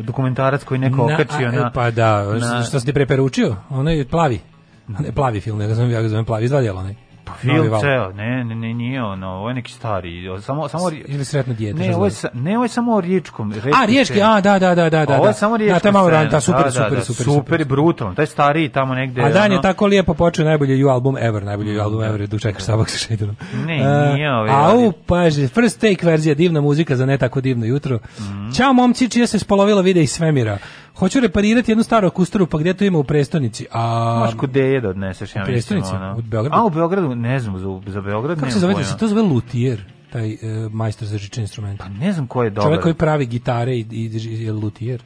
dokumentarac 0.03 0.63
koji 0.63 0.79
neko 0.79 1.07
Na- 1.07 1.13
okačio 1.13 1.47
a, 1.47 1.51
na... 1.51 1.71
Pa 1.71 1.91
da, 1.91 2.23
na- 2.23 2.63
što 2.63 2.79
sam 2.79 2.85
ti 2.85 2.93
preporučio? 2.93 3.55
Ono 3.69 3.89
je 3.89 4.07
plavi. 4.07 4.39
Ne, 4.87 5.11
plavi 5.11 5.41
film, 5.41 5.59
ne 5.59 5.73
zovem, 5.73 5.91
ja 5.91 6.01
ga 6.01 6.07
zovem 6.09 6.25
plavi, 6.25 6.45
izdvaljala 6.45 6.79
onaj. 6.79 6.95
Film 7.41 7.79
ceo, 7.81 8.11
ne, 8.11 8.43
ne, 8.43 8.55
ne, 8.55 8.73
nije 8.73 9.03
ono, 9.03 9.27
ovo 9.27 9.47
je 9.49 9.55
neki 9.55 9.71
stari, 9.71 10.09
samo, 10.41 10.67
samo... 10.67 10.83
Ili 11.05 11.25
sretno 11.25 11.53
dijete. 11.53 11.79
Ne, 11.79 11.95
ovo 11.95 12.05
je, 12.05 12.11
sa, 12.11 12.29
ne, 12.33 12.55
ovo 12.55 12.65
je 12.65 12.69
samo 12.69 12.93
o 12.95 13.01
riječkom. 13.01 13.53
A, 13.81 13.85
riječki, 13.85 14.21
a, 14.21 14.41
da, 14.41 14.59
da, 14.59 14.75
da, 14.75 14.89
da, 14.89 15.05
da. 15.05 15.13
Ovo 15.15 15.23
da. 15.23 15.29
je 15.29 15.33
samo 15.33 15.57
riječka 15.57 15.73
Da, 15.73 15.79
to 15.79 15.87
je 15.87 15.91
malo 15.91 16.09
ran, 16.09 16.29
da, 16.29 16.41
super, 16.41 16.63
da, 16.63 16.71
super, 16.71 16.91
da, 16.91 17.01
super, 17.01 17.23
super, 17.25 17.61
i 17.61 17.65
brutalno. 17.65 18.13
Taj 18.15 18.25
stariji 18.25 18.69
tamo 18.69 18.93
negde... 18.95 19.21
A 19.21 19.29
dan 19.29 19.51
je 19.51 19.55
ono- 19.55 19.61
tako 19.61 19.85
lijepo 19.85 20.13
počeo 20.13 20.45
najbolji 20.45 20.79
ju 20.79 20.89
album 20.89 21.17
ever, 21.17 21.43
najbolji 21.43 21.73
ju 21.73 21.81
album 21.81 22.03
ever, 22.03 22.27
dočekaš 22.27 22.63
sabak 22.63 22.89
sa 22.89 22.97
šedonom. 22.97 23.35
Ne, 23.65 23.75
E, 23.75 24.13
nije 24.13 24.33
ovaj, 24.33 24.49
Au, 24.49 24.55
ali- 24.57 24.91
paži, 25.05 25.47
first 25.47 25.81
take 25.81 26.05
verzija, 26.05 26.35
divna 26.35 26.61
muzika 26.61 26.95
za 26.95 27.05
ne 27.05 27.17
tako 27.17 27.41
divno 27.41 27.65
jutro. 27.65 27.99
Mhm. 28.19 28.51
Ćao 28.51 28.73
momci, 28.73 29.09
čija 29.09 29.27
se 29.27 29.39
spolovila 29.39 29.81
vide 29.81 30.03
iz 30.03 30.11
svemira. 30.11 30.57
Hoću 30.95 31.19
reparirati 31.19 31.71
jednu 31.71 31.83
staru 31.83 32.07
akustaru, 32.07 32.47
pa 32.47 32.57
gdje 32.57 32.73
to 32.73 32.83
ima 32.85 32.97
u 32.97 33.03
prestonici? 33.03 33.65
A, 33.71 34.15
Možeš 34.19 34.35
kod 34.35 34.49
Deje 34.49 34.81
da 34.81 34.89
odneseš, 34.89 35.35
ja 35.35 35.39
U 35.39 35.41
mislim. 35.41 35.53
prestonici? 35.53 35.95
ono. 35.95 36.15
U 36.17 36.21
Beogradu? 36.21 36.55
A, 36.55 36.65
u 36.65 36.69
Beogradu, 36.69 37.15
ne 37.15 37.39
znam, 37.39 37.59
za, 37.59 37.81
za 37.87 38.01
Beograd 38.01 38.39
kako 38.39 38.51
se 38.51 38.59
zove, 38.59 38.73
da 38.73 38.75
pojma. 38.75 38.87
se 38.87 38.97
to 38.97 39.07
zove 39.07 39.21
luthier, 39.21 39.83
taj 40.11 40.31
e, 40.31 40.37
majstor 40.71 41.07
za 41.07 41.17
žične 41.17 41.41
instrumente? 41.43 41.83
Pa 41.83 41.89
ne 41.89 42.13
znam 42.13 42.27
ko 42.27 42.43
je 42.43 42.49
dobar. 42.49 42.63
Čovjek 42.63 42.81
koji 42.81 42.93
pravi 42.93 43.25
gitare 43.25 43.75
i, 43.75 43.85
i, 43.91 44.05
i 44.29 44.43
je 44.43 44.51
luthier. 44.51 45.03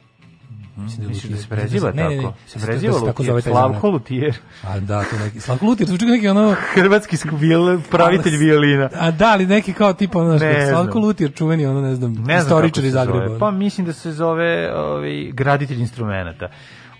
Mislim 0.76 1.06
da 1.06 1.12
Lutier. 1.12 1.38
se 1.38 1.48
preziva 1.48 1.90
Ne, 1.90 2.02
ne, 2.02 2.08
ne, 2.08 2.16
tako. 2.16 2.34
mislim 2.42 2.60
Se 2.60 2.66
da 2.66 2.66
preziva 2.66 3.00
tako 3.00 3.22
zove 3.22 3.42
Slavko 3.42 3.70
znak. 3.70 3.82
Lutier. 3.82 4.36
A 4.62 4.80
da, 4.80 5.04
to 5.04 5.18
neki 5.18 5.40
Slavko 5.40 5.74
zvuči 5.78 6.04
kao 6.04 6.14
neki 6.14 6.28
ono 6.28 6.54
Hrvatski 6.74 7.16
skvil, 7.16 7.80
pravitelj 7.90 8.36
violina. 8.36 8.88
A 8.94 9.10
da, 9.10 9.28
ali 9.28 9.46
neki 9.46 9.72
kao 9.72 9.92
tipa 9.92 10.18
ono, 10.18 10.38
znaš, 10.38 10.40
Ne 10.40 10.66
Slavko 10.70 10.92
znam. 10.92 11.04
Lutier, 11.04 11.34
čuveni 11.34 11.66
ono, 11.66 11.80
ne 11.80 11.94
znam, 11.94 12.12
Ne 12.12 12.38
istoričar 12.38 12.84
iz 12.84 12.92
Zagreba. 12.92 13.38
Pa 13.38 13.50
mislim 13.50 13.86
da 13.86 13.92
se 13.92 14.12
zove 14.12 14.72
ovaj, 14.74 15.30
graditelj 15.32 15.80
instrumenta. 15.80 16.48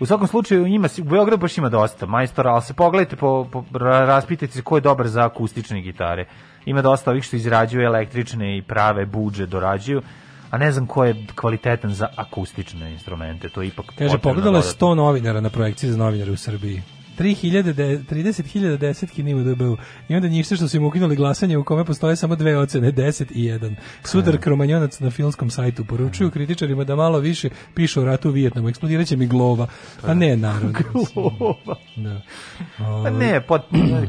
U 0.00 0.06
svakom 0.06 0.26
slučaju 0.26 0.66
ima, 0.66 0.88
u 1.00 1.04
Beogradu 1.04 1.40
baš 1.40 1.58
ima 1.58 1.68
dosta 1.68 2.06
majstora, 2.06 2.50
ali 2.50 2.62
se 2.62 2.74
pogledajte, 2.74 3.16
po, 3.16 3.48
po, 3.52 3.64
ra- 3.72 4.06
raspitajte 4.06 4.54
se 4.54 4.62
ko 4.62 4.76
je 4.76 4.80
dobar 4.80 5.08
za 5.08 5.24
akustične 5.26 5.80
gitare. 5.80 6.24
Ima 6.64 6.82
dosta 6.82 7.10
ovih 7.10 7.24
što 7.24 7.36
izrađuju 7.36 7.84
električne 7.84 8.58
i 8.58 8.62
prave 8.62 9.06
budže, 9.06 9.46
dorađuju, 9.46 10.02
a 10.50 10.58
ne 10.58 10.72
znam 10.72 10.86
ko 10.86 11.04
je 11.04 11.26
kvalitetan 11.34 11.94
za 11.94 12.08
akustične 12.16 12.92
instrumente. 12.92 13.48
To 13.48 13.62
je 13.62 13.68
ipak 13.68 13.86
Kaže, 13.98 14.18
pogledalo 14.18 14.58
je 14.58 14.62
dodatno. 14.62 14.88
100 14.88 14.94
novinara 14.94 15.40
na 15.40 15.50
projekciji 15.50 15.90
za 15.90 15.96
novinare 15.96 16.30
u 16.30 16.36
Srbiji. 16.36 16.82
3000 17.18 17.72
de- 17.72 17.98
30.000 18.10 18.76
desetki 18.76 19.22
nima 19.22 19.42
DB-u. 19.42 19.76
I 20.08 20.14
onda 20.16 20.28
njih 20.28 20.46
što 20.46 20.68
su 20.68 20.76
im 20.76 20.84
ukinuli 20.84 21.16
glasanje 21.16 21.58
u 21.58 21.64
kome 21.64 21.84
postoje 21.84 22.16
samo 22.16 22.36
dve 22.36 22.58
ocene, 22.58 22.92
10 22.92 23.24
i 23.30 23.42
1. 23.44 23.74
Sudar 24.04 24.38
kromanjonac 24.38 25.00
na 25.00 25.10
filmskom 25.10 25.50
sajtu 25.50 25.84
poručuju 25.84 26.30
kritičarima 26.30 26.84
da 26.84 26.96
malo 26.96 27.18
više 27.18 27.48
pišu 27.74 28.00
o 28.00 28.04
ratu 28.04 28.28
u 28.28 28.32
Vijetnamu. 28.32 28.68
Eksplodiraće 28.68 29.16
mi 29.16 29.26
glova. 29.26 29.66
A 30.02 30.14
ne, 30.14 30.36
naravno. 30.36 30.72
Glova. 31.14 31.76
Da. 31.96 32.20
Pa 32.78 33.10
ne, 33.10 33.40
pot, 33.40 33.62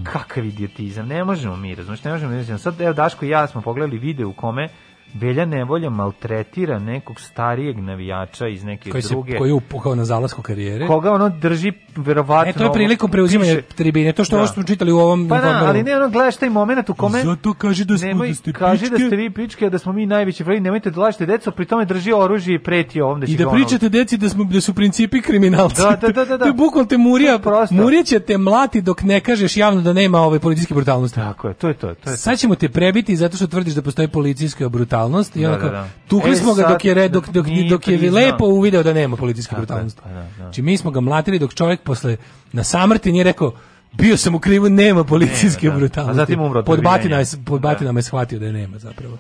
kakav 0.04 0.46
idiotizam, 0.46 1.08
ne 1.08 1.24
možemo 1.24 1.56
mi, 1.56 1.76
razumiješ, 1.76 2.04
ne 2.04 2.12
možemo 2.12 2.58
sad 2.58 2.82
evo 2.82 2.94
Daško 2.94 3.26
i 3.26 3.30
ja 3.30 3.48
smo 3.48 3.62
pogledali 3.62 3.98
video 3.98 4.30
u 4.30 4.34
kome 4.34 4.70
Velja 5.14 5.46
Nevolja 5.46 5.90
maltretira 5.90 6.80
nekog 6.80 7.20
starijeg 7.20 7.78
navijača 7.78 8.48
iz 8.48 8.64
neke 8.64 8.90
Koji 8.90 9.02
se 9.02 9.10
druge, 9.10 9.38
koji 9.38 9.50
je 9.50 9.54
upukao 9.54 9.96
na 9.96 10.06
zalasku 10.06 10.42
karijere. 10.42 10.88
koga 10.88 11.12
ono 11.12 11.30
drži 11.32 11.72
verovatno... 11.96 12.50
E, 12.50 12.54
to 12.54 12.64
je 12.64 12.74
prilikom 12.74 13.12
preuzimanja 13.12 13.52
piše- 13.52 13.62
tribine, 13.68 14.12
to 14.14 14.24
što 14.24 14.36
Da. 14.36 14.40
ovo 14.40 14.48
smo 14.48 14.64
čitali 14.64 14.92
u 14.92 14.98
ovom 14.98 15.28
Pa 15.30 15.36
da, 15.36 15.42
informeru. 15.42 15.66
ali 15.68 15.84
ne, 15.84 15.96
ono, 15.96 16.10
gledaš 16.10 16.38
taj 16.38 16.50
moment 16.50 16.90
u 16.90 16.94
kome... 16.94 17.22
Zato 17.22 17.54
kaži 17.54 17.86
da 17.86 17.98
smo- 17.98 18.08
Nemoj, 18.08 18.28
da 18.28 18.34
ste 18.34 18.54
kaži 18.54 18.84
da 18.84 18.90
pičke. 18.90 19.08
ste 19.08 19.16
vi 19.16 19.30
pičke, 19.30 19.66
a 19.66 19.70
da 19.70 19.78
smo 19.78 19.94
mi 19.94 20.06
najveći 20.06 20.44
vrli, 20.44 20.60
nemojte 20.60 20.92
da 20.92 21.02
lažete 21.02 21.26
deco, 21.26 21.52
pri 21.52 21.66
tome 21.66 21.86
drži 21.86 22.12
oružje 22.14 22.56
i 22.56 22.60
preti 22.60 23.02
ovom 23.02 23.20
da 23.20 23.26
će 23.26 23.34
I 23.34 23.38
da 23.38 23.50
pričate 23.50 23.90
deci 23.90 24.18
da 24.18 24.30
smo 24.30 24.44
da 24.44 24.62
su 24.62 24.74
principi 24.74 25.22
kriminalci. 25.22 25.82
Da, 25.82 25.98
da, 25.98 26.08
da, 26.08 26.26
da, 26.26 26.38
da. 26.38 26.38
To 26.38 26.46
je 26.46 26.54
bukvalno 26.54 26.88
te 26.88 26.98
Murija. 26.98 27.40
Murija 27.72 28.04
će 28.04 28.20
te 28.20 28.38
mlati 28.38 28.82
dok 28.82 29.02
ne 29.02 29.20
kažeš 29.20 29.58
javno 29.58 29.82
da 29.82 29.94
nema 29.94 30.20
ove 30.20 30.40
policijske 30.40 30.74
brutalnosti. 30.74 31.16
Tako 31.16 31.48
je, 31.48 31.54
to 31.54 31.68
je 31.68 31.74
to. 31.74 31.80
to, 31.80 31.90
je 31.90 31.96
to. 31.96 32.12
Sad 32.12 32.40
ćemo 32.40 32.56
te 32.56 32.70
prebiti 32.70 33.16
zato 33.16 33.38
što 33.38 33.48
tvrdiš 33.48 33.74
da 33.74 33.82
postoji 33.82 34.08
policijska 34.08 34.70
brutalnost 34.70 34.97
i 35.36 35.42
Da, 35.42 35.50
onako 35.50 35.66
da, 35.66 35.72
da. 35.72 35.88
tukli 36.08 36.32
E, 36.32 36.36
smo 36.36 36.54
ga 36.54 36.68
dok 36.68 36.86
je 36.86 36.94
red, 36.94 37.12
dok, 37.12 37.30
dok, 37.30 37.46
dok 37.70 37.88
je 37.88 38.12
lepo 38.12 38.46
uvideo 38.46 38.84
da 38.84 38.94
nema 38.94 39.18
je, 39.54 39.58
brutalnosti. 39.58 40.02
da, 40.06 40.14
da. 40.14 40.28
Znači 40.36 40.62
mi 40.62 40.78
smo 40.78 40.92
ga 40.92 41.00
mlatili 41.00 41.40
dok 41.40 41.54
čovjek 41.54 41.82
posle 41.82 42.18
na 42.54 42.64
samrti 42.64 43.12
nije 43.12 43.24
rekao 43.24 43.52
bio 43.94 44.18
sam 44.18 44.36
u 44.36 44.40
krivu, 44.40 44.70
nema 44.70 45.04
policijske 45.04 45.70
da. 45.70 45.76
brutalnosti. 45.76 46.12
A 46.12 46.16
zatim 46.16 46.42
umro 46.42 46.60
od 46.60 46.66
pod 46.66 46.76
prebijenja. 46.76 46.98
batina, 46.98 47.18
je, 47.18 47.26
pod 47.46 47.62
Da. 47.62 47.68
batinama 47.70 48.00
je 48.00 48.04
shvatio 48.04 48.40
da 48.40 48.46
je 48.46 48.54
nema 48.54 48.78
zapravo. 48.80 49.18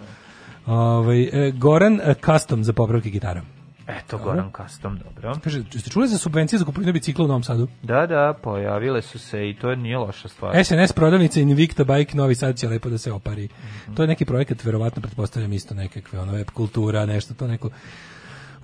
Ovaj 0.65 1.21
e, 1.23 1.51
Goran 1.51 2.01
e, 2.03 2.13
custom 2.25 2.63
za 2.63 2.73
popravke 2.73 3.09
gitara. 3.09 3.41
Eto, 3.87 4.17
Goran 4.17 4.51
Custom, 4.57 4.99
dobro. 4.99 5.39
Kaže, 5.43 5.63
jeste 5.73 5.89
čuli 5.89 6.07
za 6.07 6.17
subvencije 6.17 6.59
za 6.59 6.65
kupovinu 6.65 6.93
bicikla 6.93 7.25
u 7.25 7.27
Novom 7.27 7.43
Sadu? 7.43 7.67
Da, 7.83 8.07
da, 8.07 8.33
pojavile 8.43 9.01
su 9.01 9.19
se 9.19 9.49
i 9.49 9.55
to 9.55 9.75
nije 9.75 9.97
loša 9.97 10.27
stvar. 10.27 10.65
SNS 10.65 10.91
prodavnica 10.91 11.39
Invicta 11.39 11.83
Bike 11.83 12.17
Novi 12.17 12.35
Sad 12.35 12.57
će 12.57 12.67
lepo 12.67 12.89
da 12.89 12.97
se 12.97 13.11
opari. 13.11 13.47
To 13.95 14.03
je 14.03 14.07
neki 14.07 14.25
projekat, 14.25 14.63
verovatno 14.63 15.01
pretpostavljam 15.01 15.53
isto 15.53 15.75
nekakve, 15.75 16.19
ono 16.19 16.31
web 16.33 16.47
kultura, 16.53 17.05
nešto, 17.05 17.33
to 17.33 17.47
neko 17.47 17.69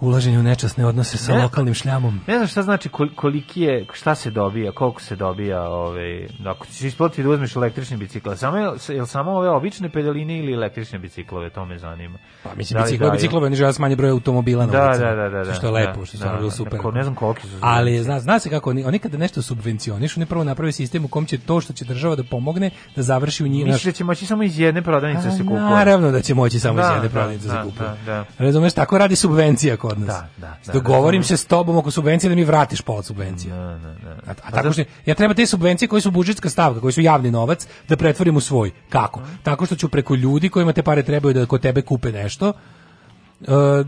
ulaženje 0.03 0.39
u 0.39 0.43
nečasne 0.43 0.85
odnose 0.85 1.17
sa 1.17 1.33
Ne. 1.33 1.43
lokalnim 1.43 1.73
šljamom. 1.73 2.19
Ne 2.27 2.35
znam 2.35 2.47
šta 2.47 2.61
znači 2.61 2.89
kol- 2.89 3.15
koliki 3.15 3.61
je, 3.61 3.85
šta 3.93 4.15
se 4.15 4.31
dobija, 4.31 4.71
koliko 4.71 5.01
se 5.01 5.15
dobija, 5.15 5.61
ovaj, 5.63 6.27
ako 6.45 6.65
ćeš 6.67 6.81
isplatiti 6.81 7.23
da 7.23 7.29
uzmeš 7.29 7.55
električni 7.55 7.97
bicikl, 7.97 8.33
samo 8.33 8.57
je, 8.57 8.63
je 8.89 9.05
samo 9.05 9.31
ove 9.31 9.49
obične 9.49 9.89
pedaline 9.89 10.39
ili 10.39 10.53
električne 10.53 10.99
biciklove, 10.99 11.49
to 11.49 11.65
me 11.65 11.77
zanima. 11.77 12.17
Pa 12.43 12.49
mislim, 12.55 12.75
Da 12.75 12.79
li 12.79 12.85
biciklo, 12.85 13.07
daju? 13.07 13.11
biciklove 13.13 13.49
ne 13.49 13.55
žele 13.55 13.73
smanji 13.73 13.95
broj 13.95 14.09
automobila 14.11 14.65
na 14.65 14.71
Da, 14.71 14.83
ulicama. 14.83 15.05
da, 15.05 15.15
da, 15.15 15.29
da, 15.29 15.43
da. 15.43 15.53
Što 15.53 15.67
je 15.67 15.71
lepo, 15.71 15.99
Da, 15.99 16.05
što 16.05 16.17
je 16.17 16.21
da, 16.21 16.29
bilo 16.31 16.43
da. 16.43 16.51
super. 16.51 16.79
Ko- 16.79 16.91
ne 16.91 17.03
znam 17.03 17.15
koliki 17.15 17.41
su 17.41 17.57
Ali 17.61 17.79
subvencije. 17.81 18.03
zna, 18.03 18.19
zna 18.19 18.39
se 18.39 18.49
kako 18.49 18.69
oni, 18.69 18.85
oni 18.85 18.99
kada 18.99 19.17
nešto 19.17 19.41
subvencionišu, 19.41 20.19
oni 20.19 20.25
prvo 20.25 20.43
naprave 20.43 20.71
sistem 20.71 21.05
u 21.05 21.09
kom 21.09 21.25
će 21.25 21.37
to 21.37 21.61
što 21.61 21.73
će 21.73 21.85
država 21.85 22.15
da 22.15 22.23
pomogne 22.23 22.69
da 22.95 23.01
završi 23.03 23.43
u 23.43 23.47
njih. 23.47 23.65
Misliš 23.65 23.83
da 23.83 23.91
će 23.91 24.03
moći 24.03 24.25
samo 24.25 24.43
iz 24.43 24.59
jedne 24.59 24.81
prodavnice 24.81 25.25
da 25.25 25.31
se 25.31 25.39
kupuje? 25.39 25.61
Naravno 25.61 26.11
da 26.11 26.21
će 26.21 26.33
moći 26.33 26.59
samo 26.59 26.79
iz 26.79 26.85
Da, 26.85 26.91
jedne 26.91 27.03
da, 27.03 27.11
prodavnice 27.11 27.47
da 27.47 27.53
da, 27.53 27.59
se 27.59 27.69
kupuje. 27.69 27.89
da, 27.89 27.95
da. 28.07 28.25
Razumeš, 28.39 28.73
tako 28.73 28.97
radi 28.97 29.15
subvencija 29.15 29.77
kod 29.93 29.99
nas. 29.99 30.07
Da, 30.07 30.27
da, 30.37 30.57
da, 30.65 30.73
Dogovorim 30.73 31.21
razumem. 31.21 31.37
se 31.37 31.43
s 31.43 31.45
tobom 31.45 31.77
oko 31.77 31.91
subvencije 31.91 32.29
da 32.29 32.35
mi 32.35 32.43
vratiš 32.43 32.81
pola 32.81 33.03
subvencije. 33.03 33.53
Da, 33.53 33.59
da, 33.59 33.93
da. 34.03 34.31
A, 34.31 34.33
a 34.43 34.51
tako 34.51 34.73
što, 34.73 34.83
ja 35.05 35.15
treba 35.15 35.33
te 35.33 35.45
subvencije 35.45 35.87
koje 35.87 36.01
su 36.01 36.11
budžetska 36.11 36.49
stavka, 36.49 36.81
koji 36.81 36.93
su 36.93 37.01
javni 37.01 37.31
novac, 37.31 37.67
da 37.89 37.97
pretvorim 37.97 38.35
u 38.35 38.41
svoj. 38.41 38.71
Kako? 38.89 39.21
Tako 39.43 39.65
što 39.65 39.75
ću 39.75 39.89
preko 39.89 40.15
ljudi 40.15 40.49
kojima 40.49 40.73
te 40.73 40.83
pare 40.83 41.03
trebaju 41.03 41.33
da 41.33 41.45
kod 41.45 41.61
tebe 41.61 41.81
kupe 41.81 42.11
nešto, 42.11 42.53
e, 43.41 43.83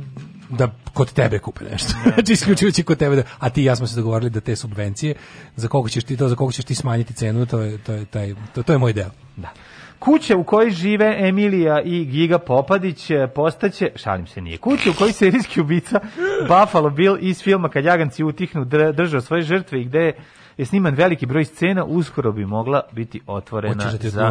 da 0.49 0.71
kod 0.93 1.13
tebe 1.13 1.39
kupe 1.39 1.65
nešto. 1.71 1.93
znači 2.13 2.33
isključujući 2.33 2.83
kod 2.83 2.97
tebe 2.97 3.15
da, 3.15 3.23
a 3.39 3.49
ti 3.49 3.61
i 3.61 3.65
ja 3.65 3.75
smo 3.75 3.87
se 3.87 3.95
dogovorili 3.95 4.29
da 4.29 4.39
te 4.39 4.55
subvencije 4.55 5.15
za 5.55 5.67
koliko 5.67 5.89
ćeš 5.89 6.03
ti 6.03 6.17
to 6.17 6.29
za 6.29 6.35
koliko 6.35 6.53
ćeš 6.53 6.65
ti 6.65 6.75
smanjiti 6.75 7.13
cenu, 7.13 7.45
to 7.45 7.59
je 7.59 7.77
to 7.77 7.93
je 7.93 8.05
taj 8.05 8.35
to, 8.53 8.63
to 8.63 8.71
je 8.73 8.77
moj 8.77 8.93
deo. 8.93 9.09
Da. 9.35 9.49
Kuća 9.99 10.37
u 10.37 10.43
kojoj 10.43 10.71
žive 10.71 11.15
Emilija 11.19 11.81
i 11.81 12.05
Giga 12.05 12.39
Popadić 12.39 13.09
e, 13.09 13.27
postaće, 13.27 13.91
šalim 13.95 14.27
se 14.27 14.41
nije, 14.41 14.57
kuća 14.57 14.89
u 14.89 14.93
kojoj 14.93 15.13
serijski 15.13 15.61
ubica 15.61 15.99
Buffalo 16.41 16.89
Bill 16.89 17.17
iz 17.21 17.41
filma 17.41 17.69
Kad 17.69 17.85
jaganci 17.85 18.23
utihnu 18.23 18.65
dr- 18.65 18.91
držao 18.91 19.21
svoje 19.21 19.41
žrtve 19.41 19.81
i 19.81 19.85
gde 19.85 20.11
je 20.57 20.65
sniman 20.65 20.93
veliki 20.95 21.25
broj 21.25 21.45
scena, 21.45 21.85
uskoro 21.85 22.31
bi 22.31 22.45
mogla 22.45 22.81
biti 22.91 23.21
otvorena 23.27 23.73
Hoćeš 23.75 23.91
da 23.91 23.97
ti 23.97 24.09
za 24.09 24.21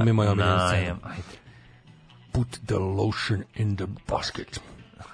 scenu? 0.69 0.97
Ajde. 1.03 1.23
Put 2.33 2.49
the 2.67 2.75
lotion 2.77 3.43
in 3.55 3.77
the 3.77 3.87
basket. 4.09 4.61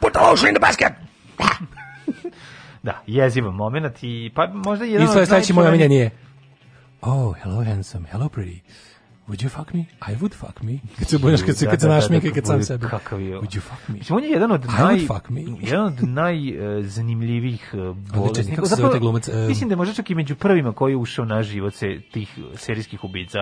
Put 0.01 0.12
the 0.12 0.20
lotion 0.20 0.49
in 0.49 0.55
the 0.55 0.61
basket. 0.61 0.93
Da, 2.83 3.03
jezivan 3.07 3.55
moment 3.55 3.97
i 4.03 4.31
pa 4.35 4.47
možda 4.47 4.85
jedan 4.85 5.05
I 5.05 5.09
sve 5.09 5.27
sledeći 5.27 5.53
moj 5.53 5.65
najčuvenijih- 5.65 5.69
omiljen 5.69 5.93
je 5.93 6.11
Oh, 7.01 7.37
hello 7.37 7.65
handsome, 7.65 8.09
hello 8.09 8.27
pretty. 8.29 8.59
Would 9.29 9.43
you 9.45 9.49
fuck 9.49 9.75
me? 9.75 9.81
I 9.81 10.17
would 10.17 10.35
fuck 10.35 10.63
me. 10.63 10.79
Kad 10.99 11.09
se 11.09 11.19
bojaš, 11.19 11.43
kad 11.43 11.57
se, 11.57 11.67
kad 11.67 11.81
se 11.81 11.87
Da, 11.87 11.93
da, 11.93 12.01
našminka 12.01 12.27
i 12.27 12.31
da, 12.31 12.35
kad 12.35 12.47
sam 12.47 12.63
sebe. 12.63 12.89
Kakav 12.89 13.21
je. 13.21 13.39
Would 13.39 13.57
you 13.57 13.61
fuck 13.61 13.89
me? 13.89 13.95
Mislim, 13.95 14.17
on 14.17 14.25
je 14.25 14.31
jedan 14.31 14.53
od 14.53 14.67
naj, 14.79 14.99
fuck 15.07 15.29
me. 15.29 15.41
jedan 15.61 15.87
od 15.87 16.09
najzanimljivih 16.09 17.75
uh, 17.75 17.97
bolesnika. 17.97 18.57
kako 18.57 18.69
se 18.69 18.75
zove 18.75 18.99
glumac? 18.99 19.29
E, 19.29 19.33
mislim 19.49 19.69
da 19.69 19.73
je 19.73 19.77
možda 19.77 19.95
čak 19.95 20.11
i 20.11 20.15
među 20.15 20.35
prvima 20.35 20.73
koji 20.73 20.93
je 20.93 20.97
ušao 20.97 21.25
na 21.25 21.43
život 21.43 21.75
se, 21.75 21.87
tih 22.13 22.39
serijskih 22.55 23.05
ubica 23.05 23.39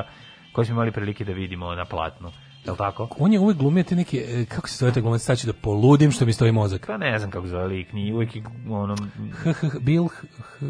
koje 0.52 0.64
smo 0.64 0.74
imali 0.74 0.92
prilike 0.92 1.24
da 1.24 1.32
vidimo 1.32 1.74
na 1.74 1.84
platnu. 1.84 2.30
Je 2.64 2.70
li 2.70 2.78
tako? 2.78 3.08
On 3.18 3.32
je 3.32 3.38
uvek 3.38 3.56
glumio 3.56 3.84
te 3.84 3.96
neke, 3.96 4.24
e, 4.28 4.44
kako 4.44 4.68
se 4.68 4.76
zove 4.76 4.92
taj 4.92 5.02
glumac, 5.02 5.22
sad 5.22 5.38
ću 5.38 5.46
da 5.46 5.52
poludim 5.52 6.10
što 6.10 6.26
mi 6.26 6.32
stoji 6.32 6.52
mozak. 6.52 6.86
Pa 6.86 6.96
ne 6.96 7.18
znam 7.18 7.30
kako 7.30 7.46
zove 7.46 7.66
lik, 7.66 7.92
ni 7.92 8.12
uvijek 8.12 8.36
je 8.36 8.42
ono... 8.68 8.96
H, 9.32 9.52
h, 9.52 9.68
h, 9.68 9.78
Bill, 9.80 10.08
h, 10.08 10.26
h, 10.52 10.66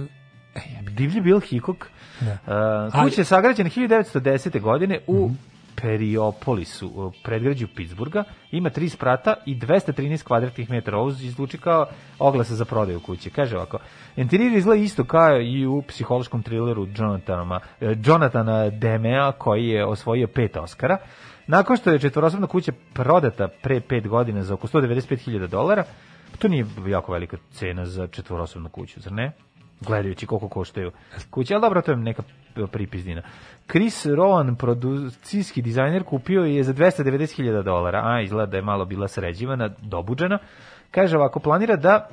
Divlji 0.96 1.20
Bill 1.20 1.40
Hickok. 1.40 1.86
Da. 2.20 2.88
Uh, 2.96 3.04
kuća 3.04 3.20
je 3.20 3.24
sagrađena 3.24 3.70
1910. 3.70 4.60
godine 4.60 5.00
u 5.06 5.30
Periopolisu, 5.82 6.88
u 6.88 7.12
predgrađu 7.24 7.66
Pittsburgha. 7.76 8.24
Ima 8.50 8.70
tri 8.70 8.88
sprata 8.88 9.34
i 9.46 9.58
213 9.58 10.22
kvadratnih 10.22 10.70
metara. 10.70 10.98
Ovo 10.98 11.10
izluči 11.10 11.58
kao 11.58 11.86
oglasa 12.18 12.54
za 12.54 12.64
prodaju 12.64 13.00
kuće. 13.00 13.30
Kaže 13.30 13.56
ovako, 13.56 13.78
interijer 14.16 14.52
izgleda 14.52 14.82
isto 14.82 15.04
kao 15.04 15.40
i 15.40 15.66
u 15.66 15.82
psihološkom 15.82 16.42
trileru 16.42 16.86
Jonathana, 16.96 17.60
eh, 17.80 17.94
Jonathana 18.04 18.70
Demea 18.70 19.32
koji 19.32 19.68
je 19.68 19.86
osvojio 19.86 20.26
pet 20.26 20.56
Oscara. 20.56 20.98
Nakon 21.46 21.76
što 21.76 21.90
je 21.90 21.98
četvorosobna 21.98 22.46
kuća 22.46 22.72
prodata 22.92 23.48
pre 23.62 23.80
pet 23.80 24.08
godina 24.08 24.42
za 24.42 24.54
oko 24.54 24.66
195.000 24.66 25.46
dolara, 25.46 25.84
to 26.38 26.48
nije 26.48 26.66
jako 26.86 27.12
velika 27.12 27.36
cena 27.52 27.86
za 27.86 28.06
četvorosobnu 28.06 28.68
kuću, 28.68 29.00
zar 29.00 29.12
ne? 29.12 29.32
Gledajući 29.80 30.26
koliko 30.26 30.48
koštaju 30.48 30.90
kuće, 31.30 31.54
ali 31.54 31.60
dobro, 31.60 31.82
to 31.82 31.90
je 31.90 31.96
neka 31.96 32.22
pripizdina. 32.72 33.22
Chris 33.70 34.06
Rowan, 34.06 34.56
produkcijski 34.56 35.62
dizajner, 35.62 36.02
kupio 36.02 36.44
je 36.44 36.64
za 36.64 36.74
290.000 36.74 37.62
dolara, 37.62 38.02
a 38.04 38.20
izgleda 38.20 38.50
da 38.50 38.56
je 38.56 38.62
malo 38.62 38.84
bila 38.84 39.08
sređivana, 39.08 39.70
dobuđena. 39.82 40.38
Kaže 40.90 41.16
ovako, 41.16 41.40
planira 41.40 41.76
da 41.76 42.08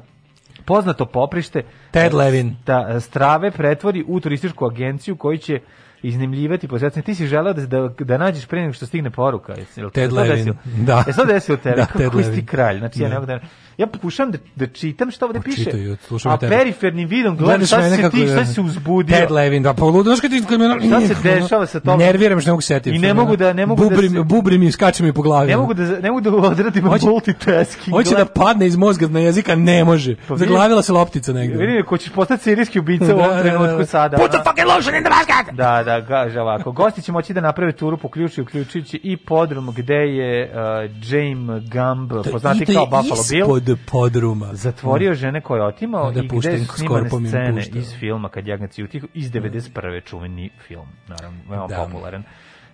poznato 0.65 1.05
poprište 1.05 1.63
Ted 1.91 2.13
Levin. 2.13 2.55
da 2.65 2.99
strave 2.99 3.51
pretvori 3.51 4.03
u 4.07 4.19
turističku 4.19 4.65
agenciju 4.65 5.15
koji 5.15 5.37
će 5.37 5.59
iznajmljivati 6.01 6.67
posvetno. 6.67 7.01
Ti 7.01 7.15
si 7.15 7.27
želeo 7.27 7.53
da, 7.53 7.65
da, 7.65 7.89
da 7.99 8.17
nađeš 8.17 8.45
pre 8.45 8.61
nego 8.61 8.73
što 8.73 8.85
stigne 8.85 9.09
poruka. 9.09 9.55
Jel 9.75 9.89
Ted 9.89 10.13
Levin, 10.13 10.53
da. 10.65 11.03
Jesi 11.07 11.19
to 11.19 11.25
desilo 11.25 11.57
tebi? 11.57 11.75
Da, 11.81 11.85
Ted 11.85 12.15
Levin. 12.15 12.45
kralj? 12.45 12.77
Znači, 12.77 13.01
ja 13.01 13.09
ne 13.09 13.15
mogu 13.15 13.25
da... 13.25 13.39
Ja 13.77 13.87
pokušam 13.87 14.31
da, 14.31 14.37
da 14.55 14.67
čitam 14.67 15.11
šta 15.11 15.25
ovde 15.25 15.39
piše, 15.41 15.63
čitaj, 15.63 15.95
a 16.25 16.37
perifernim 16.39 17.07
vidom 17.09 17.37
gledam 17.37 17.47
Gledaš 17.49 17.67
šta 17.67 17.89
se 17.89 18.09
ti, 18.11 18.25
da- 18.25 18.31
šta 18.31 18.45
si 18.45 18.53
se 18.53 18.61
uzbudio. 18.61 19.17
Ted 19.17 19.31
Levin, 19.31 19.63
da, 19.63 19.73
pa 19.73 19.85
ludo, 19.85 20.15
ti... 20.15 20.41
Šta 20.87 21.01
se 21.01 21.15
dešava 21.23 21.65
sa 21.65 21.79
tobom? 21.79 21.99
Nerviram 21.99 22.41
što 22.41 22.47
ne 22.47 22.51
mogu 22.51 22.61
setiti. 22.61 22.95
I 22.95 22.99
ne 22.99 23.13
mogu 23.13 23.35
da- 23.35 23.53
ne 23.53 23.65
mogu 23.65 23.83
da 23.83 23.89
bubrim, 23.89 24.11
se- 24.11 24.23
Bubrim 24.23 24.63
i 24.63 24.71
skače 24.71 25.03
mi 25.03 25.13
po 25.13 25.21
glavi. 25.21 25.47
Ne 25.47 25.57
mogu 25.57 25.73
da, 25.73 25.99
ne 25.99 26.11
mogu 26.11 26.21
da 26.21 26.29
odradim 26.31 26.83
Hoće- 26.83 27.05
multitasking. 27.05 27.95
Hoće 27.95 28.15
da 28.15 28.25
padne 28.25 28.67
iz 28.67 28.75
mozga 28.75 29.07
na 29.07 29.19
jezika, 29.19 29.55
ne 29.55 29.83
može. 29.83 30.15
Pa 30.27 30.35
Zaglavila 30.35 30.81
se 30.81 30.93
loptica 30.93 31.33
negde. 31.33 31.57
Vidim 31.57 31.85
ko 31.85 31.97
ćeš 31.97 32.11
postati 32.11 32.43
serijski 32.43 32.79
ubica 32.79 33.05
u 33.05 33.07
Da, 33.07 33.13
ovom 33.15 33.27
da, 33.27 33.41
trenutku 33.41 33.77
da. 33.77 33.85
sada. 33.85 34.17
Put 34.17 34.31
the 34.31 34.37
fucking 34.39 34.67
lotion 34.67 34.95
in 34.95 35.03
the 35.03 35.09
basket! 35.09 35.55
Da, 35.55 35.83
da, 35.83 36.05
kaže 36.05 36.41
ovako. 36.41 36.71
Gosti 36.71 37.01
će 37.01 37.11
moći 37.11 37.33
da 37.33 37.41
naprave 37.41 37.71
turu 37.71 37.97
po 37.97 38.09
ključu, 38.09 38.41
uključujući 38.41 38.99
i 39.03 39.17
podrum 39.17 39.71
gde 39.71 39.93
je 39.95 40.45
uh, 40.45 40.55
James 41.03 41.63
Gumb, 41.63 42.11
poznati 42.31 42.65
kao 42.65 42.85
Buffalo 42.85 43.21
Bill, 43.31 43.47
ispod 43.71 43.91
podruma. 43.91 44.49
zatvorio 44.53 45.13
žene 45.13 45.41
koje 45.41 45.59
je 45.59 45.65
otimao 45.65 46.11
Da 46.11 46.19
i 46.19 46.27
gde 46.27 46.57
su 46.59 46.73
snimane 46.77 47.09
scene 47.09 47.65
iz 47.73 47.93
filma 47.99 48.29
Kad 48.29 48.47
jagnjaci 48.47 48.83
utihu 48.83 49.07
iz 49.13 49.31
91. 49.31 50.03
čuveni 50.03 50.49
film, 50.67 50.87
naravno, 51.07 51.39
veoma 51.49 51.67
Da. 51.67 51.75
popularan. 51.85 52.23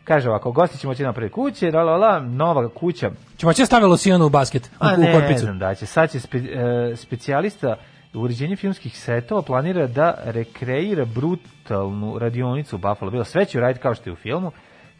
Kaže 0.03 0.29
ovako, 0.29 0.51
gosti 0.51 0.77
će 0.77 0.87
moći 0.87 1.03
da 1.03 1.07
naprave 1.07 1.29
kuće, 1.29 1.71
la, 1.71 1.83
la, 1.83 1.97
la, 1.97 2.19
nova 2.19 2.69
kuća, 2.69 3.11
Će 3.37 3.45
moći 3.45 3.61
da 3.61 3.65
stave 3.65 3.85
losijanu 3.85 4.25
u 4.25 4.29
basket, 4.29 4.65
u, 4.65 4.69
A 4.79 4.93
u 4.97 5.01
ne, 5.01 5.13
korpicu. 5.13 5.39
znam 5.39 5.59
da 5.59 5.75
će. 5.75 5.85
Sad 5.85 6.11
će 6.11 6.19
spe, 6.19 6.37
e, 6.37 6.95
specijalista 6.95 7.75
u 8.13 8.19
uređenju 8.19 8.55
filmskih 8.57 8.97
setova 8.99 9.41
planira 9.41 9.87
da 9.87 10.17
rekreira 10.25 11.05
brutalnu 11.05 12.19
radionicu 12.19 12.75
u 12.75 12.79
Buffalo 12.79 13.11
Bill. 13.11 13.23
Sve 13.23 13.45
će 13.45 13.57
uraditi 13.57 13.81
kao 13.81 13.95
što 13.95 14.09
je 14.09 14.13
u 14.13 14.17
filmu, 14.17 14.51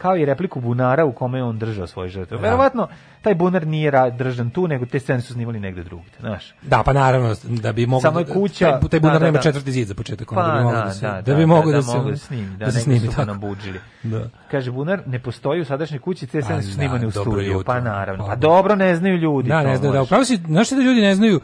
kao 0.02 0.18
i 0.18 0.26
repliku 0.26 0.62
bunara 0.62 1.06
u 1.06 1.12
kome 1.12 1.38
je 1.40 1.44
on 1.44 1.60
držao 1.60 1.88
svoje 1.88 2.10
žrtve. 2.10 2.38
Da. 2.38 2.44
Verovatno, 2.44 2.88
taj 3.22 3.36
bunar 3.36 3.68
nije 3.68 3.92
držan 4.18 4.50
tu, 4.50 4.68
nego 4.68 4.86
te 4.86 5.00
scene 5.00 5.22
su 5.22 5.34
snimali 5.34 5.60
negde 5.60 5.84
drugde, 5.84 6.12
znaš. 6.20 6.54
Da, 6.62 6.84
pa 6.84 6.94
naravno, 6.94 7.36
da 7.44 7.74
bi 7.74 7.86
moglo... 7.86 8.02
Samo 8.02 8.20
je 8.20 8.26
kuća- 8.26 8.80
Taj, 8.80 8.90
taj 8.90 9.00
bunar 9.00 9.16
da, 9.16 9.20
da, 9.20 9.26
nema 9.26 9.38
da. 9.38 9.42
četvrti 9.42 9.72
zid 9.72 9.88
za 9.88 9.94
početak. 9.94 10.30
Pa, 10.34 10.44
da 10.44 10.54
bi 10.54 10.64
moglo 10.64 10.80
da, 10.80 10.86
da, 10.86 10.94
se, 10.94 11.06
da, 11.06 11.12
da, 11.12 11.22
da, 11.22 11.34
bi 11.36 11.42
da, 11.42 11.46
moglo 11.48 11.72
da 11.72 11.78
da, 11.78 11.84
se, 11.84 11.98
da 12.10 12.18
snimi, 12.18 12.58
da, 12.58 12.66
da 12.66 12.72
se 12.72 12.78
negde 12.78 12.84
snimi 12.84 13.00
su 13.00 13.06
ga 13.06 13.12
tako. 13.12 13.26
nabuđili. 13.26 13.80
Da. 14.04 14.30
Kaže, 14.52 14.72
bunar 14.72 15.02
ne 15.06 15.20
postoji 15.20 15.62
u 15.62 15.66
sadašnjoj 15.66 16.00
kući, 16.00 16.28
te 16.28 16.42
scene 16.42 16.62
su 16.62 16.68
da, 16.68 16.74
snimane 16.74 17.08
u 17.08 17.12
studiju. 17.12 17.64
Pa 17.66 17.80
naravno. 17.80 18.24
Pa, 18.24 18.30
Pa 18.30 18.36
dobro, 18.36 18.76
ne 18.76 18.96
znaju 18.96 19.18
ljudi. 19.18 19.50
Da, 19.50 19.64
ne 19.64 19.78
znaju, 19.78 19.94
da, 19.94 20.02
upravo 20.02 20.26
si, 20.26 20.36
znaš 20.38 20.70
da 20.70 20.76
ljudi 20.76 21.02
ne 21.02 21.16
znaju 21.16 21.42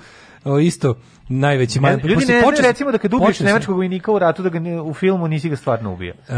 isto 0.61 0.95
najveći... 1.29 1.79
Ne, 1.79 1.91
ljudi 1.93 2.07
ne 2.07 2.15
počne- 2.15 2.25
znaju 2.25 2.61
recimo 2.61 2.91
da 2.91 2.97
kad 2.97 3.13
ubiješ 3.13 3.39
nemačkog 3.39 3.75
vojnika 3.75 4.11
u 4.11 4.19
ratu 4.19 4.43
da 4.43 4.49
ga 4.49 4.59
ne- 4.59 4.81
u 4.81 4.93
filmu 4.93 5.27
nisi 5.27 5.49
ga 5.49 5.55
stvarno 5.55 5.93
ubio. 5.93 6.13
E, 6.29 6.33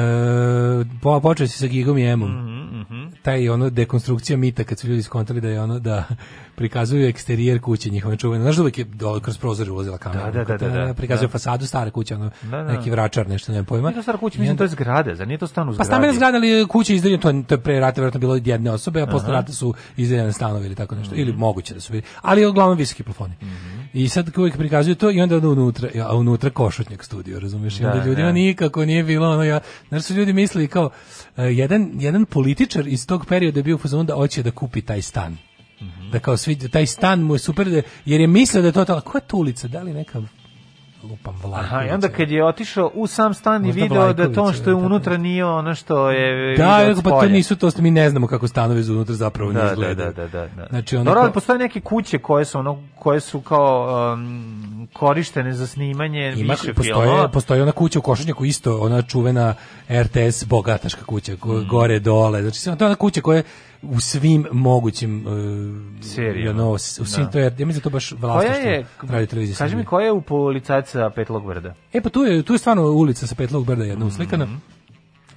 po, 1.02 1.20
počeo 1.20 1.48
si 1.48 1.58
sa 1.58 1.68
Gigom 1.68 1.98
i 1.98 2.04
Emom. 2.04 2.32
Mhm, 2.72 3.08
Taj 3.22 3.50
ono 3.50 3.70
dekonstrukcija 3.70 4.38
mita 4.38 4.64
kad 4.64 4.80
su 4.80 4.88
ljudi 4.88 5.04
skontali 5.04 5.42
da 5.42 5.50
je 5.50 5.62
ono 5.62 5.80
da 5.80 6.04
prikazuju 6.56 7.08
eksterijer 7.08 7.60
kuće 7.62 7.90
njihove 7.90 8.18
čuvene. 8.18 8.44
Znaš 8.44 8.56
da 8.56 8.62
uvijek 8.62 8.78
je 8.78 8.84
dole 8.86 9.20
kroz 9.22 9.38
prozor 9.38 9.72
ulazila 9.72 9.98
kamera. 9.98 10.32
Da, 10.32 10.44
da, 10.44 10.58
da, 10.58 10.70
da, 10.70 10.86
da. 10.86 10.94
Prikazuje 10.94 11.28
Da. 11.28 11.32
fasadu 11.32 11.66
stare 11.66 11.92
kuće, 11.92 12.16
ono, 12.16 12.32
Da, 12.44 12.50
da. 12.54 12.64
neki 12.64 12.92
vračar, 12.92 13.30
nešto, 13.30 13.52
nemam 13.52 13.66
pojma. 13.66 13.88
Nije 13.90 13.96
to 13.96 14.02
stara 14.02 14.18
kuća, 14.18 14.40
mislim 14.40 14.58
to 14.58 14.64
je 14.64 14.70
zgrada, 14.70 15.16
zar 15.16 15.28
nije 15.28 15.38
to 15.38 15.48
stan 15.48 15.64
u 15.64 15.68
Pa 15.68 15.74
zgradi? 15.74 15.88
stambena 15.88 16.14
zgrada 16.14 16.38
ali 16.38 16.68
kuće 16.68 16.96
izdeljene, 16.96 17.22
to, 17.22 17.30
je- 17.30 17.44
to 17.44 17.54
je 17.54 17.60
pre 17.60 17.80
rata 17.80 18.02
vjerojatno 18.02 18.20
bilo 18.20 18.36
jedne 18.38 18.72
osobe, 18.72 19.02
a 19.02 19.08
posle 19.08 19.32
rata 19.32 19.52
su 19.54 19.74
izdeljene 19.98 20.34
stanovi 20.34 20.66
ili 20.66 20.76
tako 20.76 20.96
nešto. 20.96 21.12
Mhm. 21.12 21.22
Ili 21.22 21.34
moguće 21.34 21.74
da 21.74 21.80
su 21.80 21.92
bili. 21.92 22.04
Ali 22.22 22.46
uglavnom 22.46 22.78
visoki 22.78 23.04
plafoni. 23.04 23.34
I 23.94 24.08
sad 24.10 24.38
uvijek 24.38 24.58
prikazuju 24.58 24.79
to 24.96 25.12
i 25.12 25.22
onda 25.22 25.36
odu 25.36 25.52
unutra, 25.52 25.90
a 26.04 26.16
unutra 26.16 26.50
košutnjak 26.50 27.04
studio, 27.04 27.40
razumiješ? 27.40 27.80
I 27.80 27.86
onda 27.86 28.00
Da, 28.00 28.06
ljudima 28.06 28.28
da. 28.28 28.34
nikako 28.34 28.86
nije 28.86 29.04
bilo 29.04 29.32
ono 29.32 29.44
ja, 29.44 29.60
znaš 29.90 30.04
su 30.04 30.14
ljudi 30.14 30.34
mislili 30.34 30.68
kao 30.68 30.90
e, 31.38 31.44
jedan, 31.44 31.92
jedan 31.94 32.26
političar 32.26 32.88
iz 32.88 33.08
tog 33.08 33.26
perioda 33.26 33.60
je 33.60 33.64
bio 33.64 33.76
u 33.76 33.80
fazonu 33.80 34.04
da 34.04 34.16
hoće 34.16 34.44
da 34.44 34.52
kupi 34.52 34.82
taj 34.82 35.02
stan. 35.02 35.38
Mhm. 35.82 36.12
Da 36.12 36.20
kao 36.20 36.38
svi, 36.38 36.70
taj 36.70 36.86
stan 36.86 37.22
mu 37.22 37.36
je 37.36 37.40
super, 37.40 37.70
da, 37.70 37.82
jer 38.06 38.22
je 38.22 38.28
mislio 38.28 38.62
da 38.62 38.68
je 38.68 38.72
to 38.72 38.86
to, 38.86 39.02
koja 39.02 39.20
je 39.20 39.28
to 39.28 39.38
ulica, 39.38 39.68
da 39.68 39.82
li 39.82 39.94
neka 39.94 40.22
lupam 41.04 41.36
Vlajković? 41.36 41.72
Aha, 41.72 41.84
i 41.84 41.90
onda 41.90 42.08
kad 42.10 42.32
je 42.32 42.46
otišao 42.46 42.92
u 42.94 43.08
sam 43.08 43.34
stan 43.34 43.66
i 43.66 43.72
video 43.72 44.14
da 44.14 44.34
to 44.34 44.54
što 44.54 44.70
je 44.70 44.74
unutra 44.76 45.18
nije 45.18 45.46
ono 45.46 45.76
što 45.76 46.10
je 46.10 46.58
Da, 46.58 46.88
od 46.90 47.04
pa 47.04 47.10
to 47.12 47.26
nisu 47.26 47.56
to, 47.56 47.70
mi 47.78 47.92
ne 47.92 48.10
znamo 48.10 48.28
kako 48.28 48.48
stanovi 48.48 48.84
za 48.84 48.94
unutra 48.94 49.16
zapravo 49.16 49.52
ne 49.52 49.60
Da, 49.60 49.66
da, 49.66 49.72
izgledaju. 49.72 50.14
da, 50.14 50.22
da, 50.22 50.28
da, 50.30 50.48
da. 50.48 50.68
Znači, 50.70 50.96
ono 50.98 51.14
Dobro, 51.14 51.32
postoje 51.32 51.60
neke 51.60 51.80
kuće 51.82 52.18
koje 52.18 52.46
su 52.46 52.60
ono 52.60 52.84
koje 52.96 53.20
su 53.20 53.42
kao 53.42 53.88
um, 54.14 54.60
korištene 54.94 55.54
za 55.54 55.68
snimanje 55.68 56.34
Ima, 56.38 56.54
više 56.54 56.74
postoje, 56.74 56.94
filmova. 56.96 57.28
postoji 57.28 57.62
ona 57.62 57.72
kuća 57.72 58.00
u 58.00 58.02
Košutnjaku 58.02 58.46
isto, 58.46 58.78
ona 58.78 59.02
čuvena 59.02 59.54
RTS 59.92 60.46
bogataška 60.46 61.04
kuća, 61.04 61.32
Mm. 61.34 61.68
gore, 61.68 62.00
dole, 62.00 62.42
znači 62.42 62.64
to 62.66 62.84
je 62.84 62.86
ona 62.86 62.96
kuća 62.96 63.22
koja 63.22 63.38
je 63.38 63.44
u 63.82 64.00
svim 64.00 64.46
mogućim 64.52 65.26
uh, 65.28 66.04
Serijama. 66.04 66.64
ono, 66.64 66.72
u 66.72 66.78
svim, 66.78 67.26
Da. 67.26 67.32
to 67.32 67.40
je, 67.40 67.44
ja 67.58 67.66
mislim 67.66 67.74
da 67.74 67.80
to 67.82 67.90
baš 67.90 68.12
vlasništvo 68.12 68.70
je, 68.70 68.86
radio 69.02 69.28
televizije. 69.28 69.56
kaži 69.56 69.76
mi, 69.76 69.86
koja 69.86 70.06
je 70.06 70.12
u 70.12 70.22
policajca 70.22 71.10
Petlog 71.16 71.46
brda? 71.46 71.74
E 71.94 72.02
pa 72.02 72.10
tu 72.10 72.24
je, 72.24 72.44
tu 72.44 72.54
je 72.54 72.60
stvarno 72.60 72.84
ulica 72.92 73.28
sa 73.28 73.36
Petlog 73.36 73.66
brda 73.66 73.84
jedna 73.84 74.06
uslikana. 74.06 74.48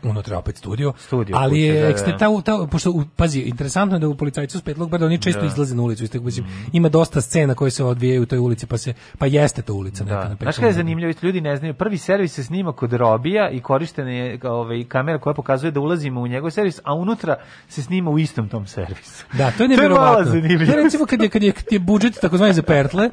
Unutra 0.02 0.38
opet 0.38 0.56
studio. 0.56 0.92
Studio 0.98 1.36
ali 1.38 1.50
kuća, 1.50 1.72
je 1.72 1.74
da, 1.74 1.80
da. 1.80 1.88
ekster, 1.88 2.18
ta, 2.18 2.42
ta, 2.44 2.66
pošto, 2.70 3.04
pazi, 3.16 3.40
interesantno 3.40 3.96
je 3.96 4.00
da 4.00 4.08
u 4.08 4.14
policajcu 4.14 4.58
s 4.58 4.62
Petlog 4.62 4.90
brda 4.90 5.06
oni 5.06 5.18
često 5.18 5.40
Da. 5.40 5.46
Izlaze 5.46 5.74
na 5.74 5.82
ulicu. 5.82 6.04
Isto, 6.04 6.20
mislim, 6.20 6.46
Ima 6.72 6.88
dosta 6.88 7.20
scena 7.20 7.54
koje 7.54 7.70
se 7.70 7.84
odvijaju 7.84 8.22
u 8.22 8.26
toj 8.26 8.38
ulici, 8.38 8.66
pa 8.66 8.78
se 8.78 8.94
pa 9.18 9.26
jeste 9.26 9.62
to 9.62 9.74
ulica 9.74 10.04
neka 10.04 10.16
na 10.16 10.22
Da. 10.22 10.28
Petlog 10.28 10.42
Znaš 10.42 10.56
kada 10.56 10.66
je 10.66 10.72
zanimljivo, 10.72 11.10
isto 11.10 11.26
ljudi 11.26 11.40
ne 11.40 11.56
znaju, 11.56 11.74
prvi 11.74 11.98
servis 11.98 12.32
se 12.32 12.44
snima 12.44 12.72
kod 12.72 12.92
Robija 12.92 13.50
i 13.50 13.60
korištena 13.60 14.10
je 14.10 14.38
ovaj, 14.42 14.84
kamera 14.84 15.18
koja 15.18 15.34
pokazuje 15.34 15.70
da 15.70 15.80
ulazimo 15.80 16.20
u 16.20 16.26
njegov 16.26 16.50
servis, 16.50 16.80
a 16.84 16.94
unutra 16.94 17.36
se 17.68 17.82
snima 17.82 18.10
u 18.10 18.18
istom 18.18 18.48
tom 18.48 18.66
servisu. 18.66 19.24
Da, 19.32 19.50
to 19.50 19.62
je 19.62 19.68
nevjerovatno. 19.72 20.32
To 20.32 20.36
je 20.36 20.82
recimo 20.82 21.06
kad 21.06 21.22
je, 21.22 21.28
kad 21.28 21.42
je, 21.42 21.52
kad 21.52 21.64
je 21.70 21.78
budžet 21.78 22.20
takozvani 22.20 22.52
za 22.52 22.62
pertle, 22.62 23.10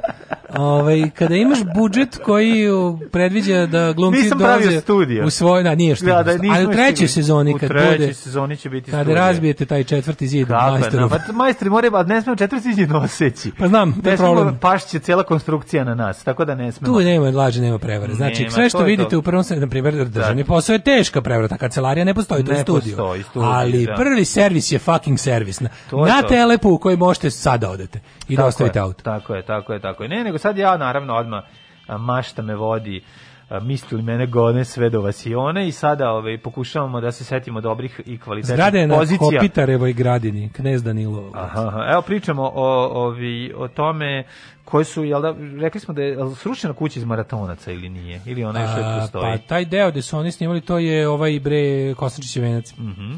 ovaj, 0.58 1.10
kada 1.10 1.36
imaš 1.36 1.60
budžet 1.76 2.18
koji 2.26 2.68
predviđa 3.12 3.66
da 3.66 3.94
glumci 3.94 4.30
dolaze 4.38 4.82
u 5.26 5.30
svoj, 5.30 5.64
da, 5.64 5.76
nije 5.76 5.96
što. 5.96 6.06
Da, 6.06 6.24
da, 6.24 6.32
ali 6.32 6.76
trećoj 6.80 7.08
sezoni, 7.08 7.54
U 7.54 7.58
kad 7.58 7.70
bude, 7.70 8.14
sezoni 8.14 8.58
će 8.58 8.70
biti 8.70 8.92
studio. 8.94 9.16
razbijete 9.16 9.66
taj 9.66 9.84
četvrti 9.84 10.28
zid 10.28 10.50
je, 10.50 10.56
majstoru. 10.72 11.00
no, 11.00 11.10
pa 11.10 11.34
majstori 11.34 11.70
moraju, 11.70 11.96
a 11.96 12.04
ne 12.04 12.22
smemo 12.22 12.36
četvrti 12.36 12.74
zid 12.74 12.90
noseći. 12.92 13.52
Pa 13.60 13.68
znam, 13.68 13.94
to 13.94 14.10
je 14.10 14.18
problem. 14.18 14.58
pašće 14.58 15.00
cijela 15.00 15.24
konstrukcija 15.24 15.84
na 15.84 15.96
nas, 15.96 16.24
tako 16.24 16.46
da 16.46 16.56
ne 16.56 16.72
smemo. 16.72 16.94
Tu 16.94 17.00
nema 17.00 17.30
laže, 17.30 17.62
nema 17.62 17.78
prevare. 17.78 18.14
Znači, 18.14 18.42
Nema, 18.42 18.52
sve 18.52 18.70
što 18.70 18.84
vidite 18.84 19.10
to. 19.10 19.20
u 19.20 19.22
prvom 19.22 19.44
na 19.52 19.68
primjer, 19.68 20.06
državni 20.06 20.44
posao 20.44 20.74
je 20.74 20.80
teška 20.80 21.22
prevara, 21.22 21.48
ta 21.48 21.58
kancelarija 21.58 22.06
ne 22.06 22.14
postoji, 22.14 22.46
to 22.46 22.52
je 22.52 22.60
studio. 22.60 22.98
postoji, 22.98 23.24
Ali 23.46 23.86
da. 23.86 23.96
prvi 23.96 24.26
servis 24.26 24.72
je 24.72 24.80
fucking 24.80 25.20
servis. 25.20 25.60
Na, 25.60 25.70
To 25.90 26.06
na 26.06 26.22
to. 26.22 26.28
telepu 26.28 26.70
u 26.70 26.78
koji 26.78 26.98
možete 26.98 27.32
sada 27.32 27.70
odete 27.70 28.00
i 28.28 28.36
da 28.36 28.38
Tako 28.38 28.48
ostavite 28.48 28.80
je, 28.80 28.84
auto. 28.84 29.04
Tako 29.04 29.36
je, 29.36 29.42
tako 29.44 29.74
je, 29.74 29.80
tako 29.80 30.04
je. 30.04 30.10
Ne, 30.10 30.24
nego 30.24 30.38
sad 30.38 30.58
ja 30.58 30.78
naravno 30.78 31.14
odmah 31.14 31.44
mašta 31.90 32.42
me 32.42 32.56
vodi 32.56 33.04
a, 33.50 33.60
misli 33.60 34.02
mene 34.02 34.26
gone 34.28 34.66
sve 34.66 34.90
do 34.90 35.02
vasione 35.02 35.68
i 35.68 35.72
sada 35.72 36.12
ovaj, 36.12 36.38
pokušavamo 36.38 37.02
da 37.02 37.12
se 37.12 37.24
setimo 37.24 37.62
dobrih 37.62 38.02
i 38.06 38.18
kvalitetnih 38.18 38.56
Zgrade 38.56 38.80
je 38.80 38.88
na 38.88 38.96
pozicija. 38.96 39.40
Kopitarevoj 39.40 39.94
gradini, 39.94 40.50
knez 40.50 40.84
Danilo. 40.84 41.32
Aha, 41.34 41.88
evo 41.92 42.02
pričamo 42.02 42.44
o, 42.46 42.66
ovi, 42.98 43.54
o 43.58 43.68
tome 43.68 44.24
koje 44.66 44.86
su, 44.86 45.04
jel 45.04 45.22
da, 45.22 45.36
rekli 45.60 45.80
smo 45.80 45.94
da 45.94 46.02
je 46.02 46.18
srušena 46.36 46.74
kuća 46.74 47.00
iz 47.00 47.06
maratonaca 47.06 47.72
ili 47.72 47.90
nije, 47.90 48.22
ili 48.26 48.44
ona 48.44 48.62
još 48.62 48.72
uvijek 48.72 48.86
A, 48.88 49.00
postoji. 49.02 49.24
Pa 49.24 49.38
taj 49.40 49.66
deo 49.66 49.92
gde 49.92 50.02
su 50.02 50.18
oni 50.18 50.32
snimali, 50.32 50.62
to 50.62 50.78
je 50.78 51.08
ovaj 51.08 51.40
bre 51.40 51.60
Kosančićev 51.94 52.44
venac. 52.44 52.74
Mhm. 52.74 53.14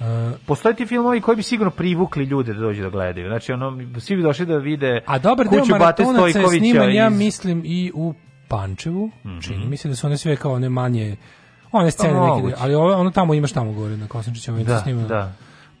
A, 0.00 0.32
Postoje 0.46 0.74
ti 0.74 0.86
filmovi 0.86 1.20
koji 1.20 1.36
bi 1.36 1.42
sigurno 1.42 1.70
privukli 1.70 2.24
ljude 2.24 2.54
da 2.54 2.60
dođu 2.60 2.82
da 2.82 2.88
gledaju. 2.90 3.28
Znači, 3.28 3.52
ono, 3.52 3.78
svi 3.98 4.16
bi 4.16 4.22
došli 4.22 4.46
da 4.46 4.56
vide 4.56 5.00
a 5.06 5.18
dobar 5.18 5.48
deo 5.48 5.60
kuću 5.60 5.72
Bate 5.72 5.78
maratonaca 6.02 6.26
je 6.26 6.32
Stojkovića 6.32 6.58
sniman, 6.60 6.90
ja 6.90 7.06
iz- 7.06 7.10
Mhm. 7.10 7.18
mislim, 7.18 7.62
i 7.64 7.92
u 7.94 8.14
Pančevu. 8.48 9.10
Čini 9.40 9.66
mi 9.66 9.76
se 9.76 9.88
da 9.88 9.94
su 9.94 10.06
one 10.06 10.16
sve 10.16 10.36
kao 10.36 10.52
one 10.52 10.68
manje 10.68 11.16
one 11.72 11.90
scene 11.90 12.08
Pa 12.10 12.20
neke, 12.20 12.26
moguće. 12.32 12.56
ali 12.58 12.74
ovo, 12.74 12.94
ono 12.94 13.10
tamo 13.10 13.34
imaš 13.34 13.52
tamo 13.52 13.72
gore 13.72 13.96
na 13.96 14.08
Kosančićevom 14.08 14.58
venacu 14.58 14.72
Da, 14.72 14.80
snimano. 14.80 15.08
da. 15.08 15.32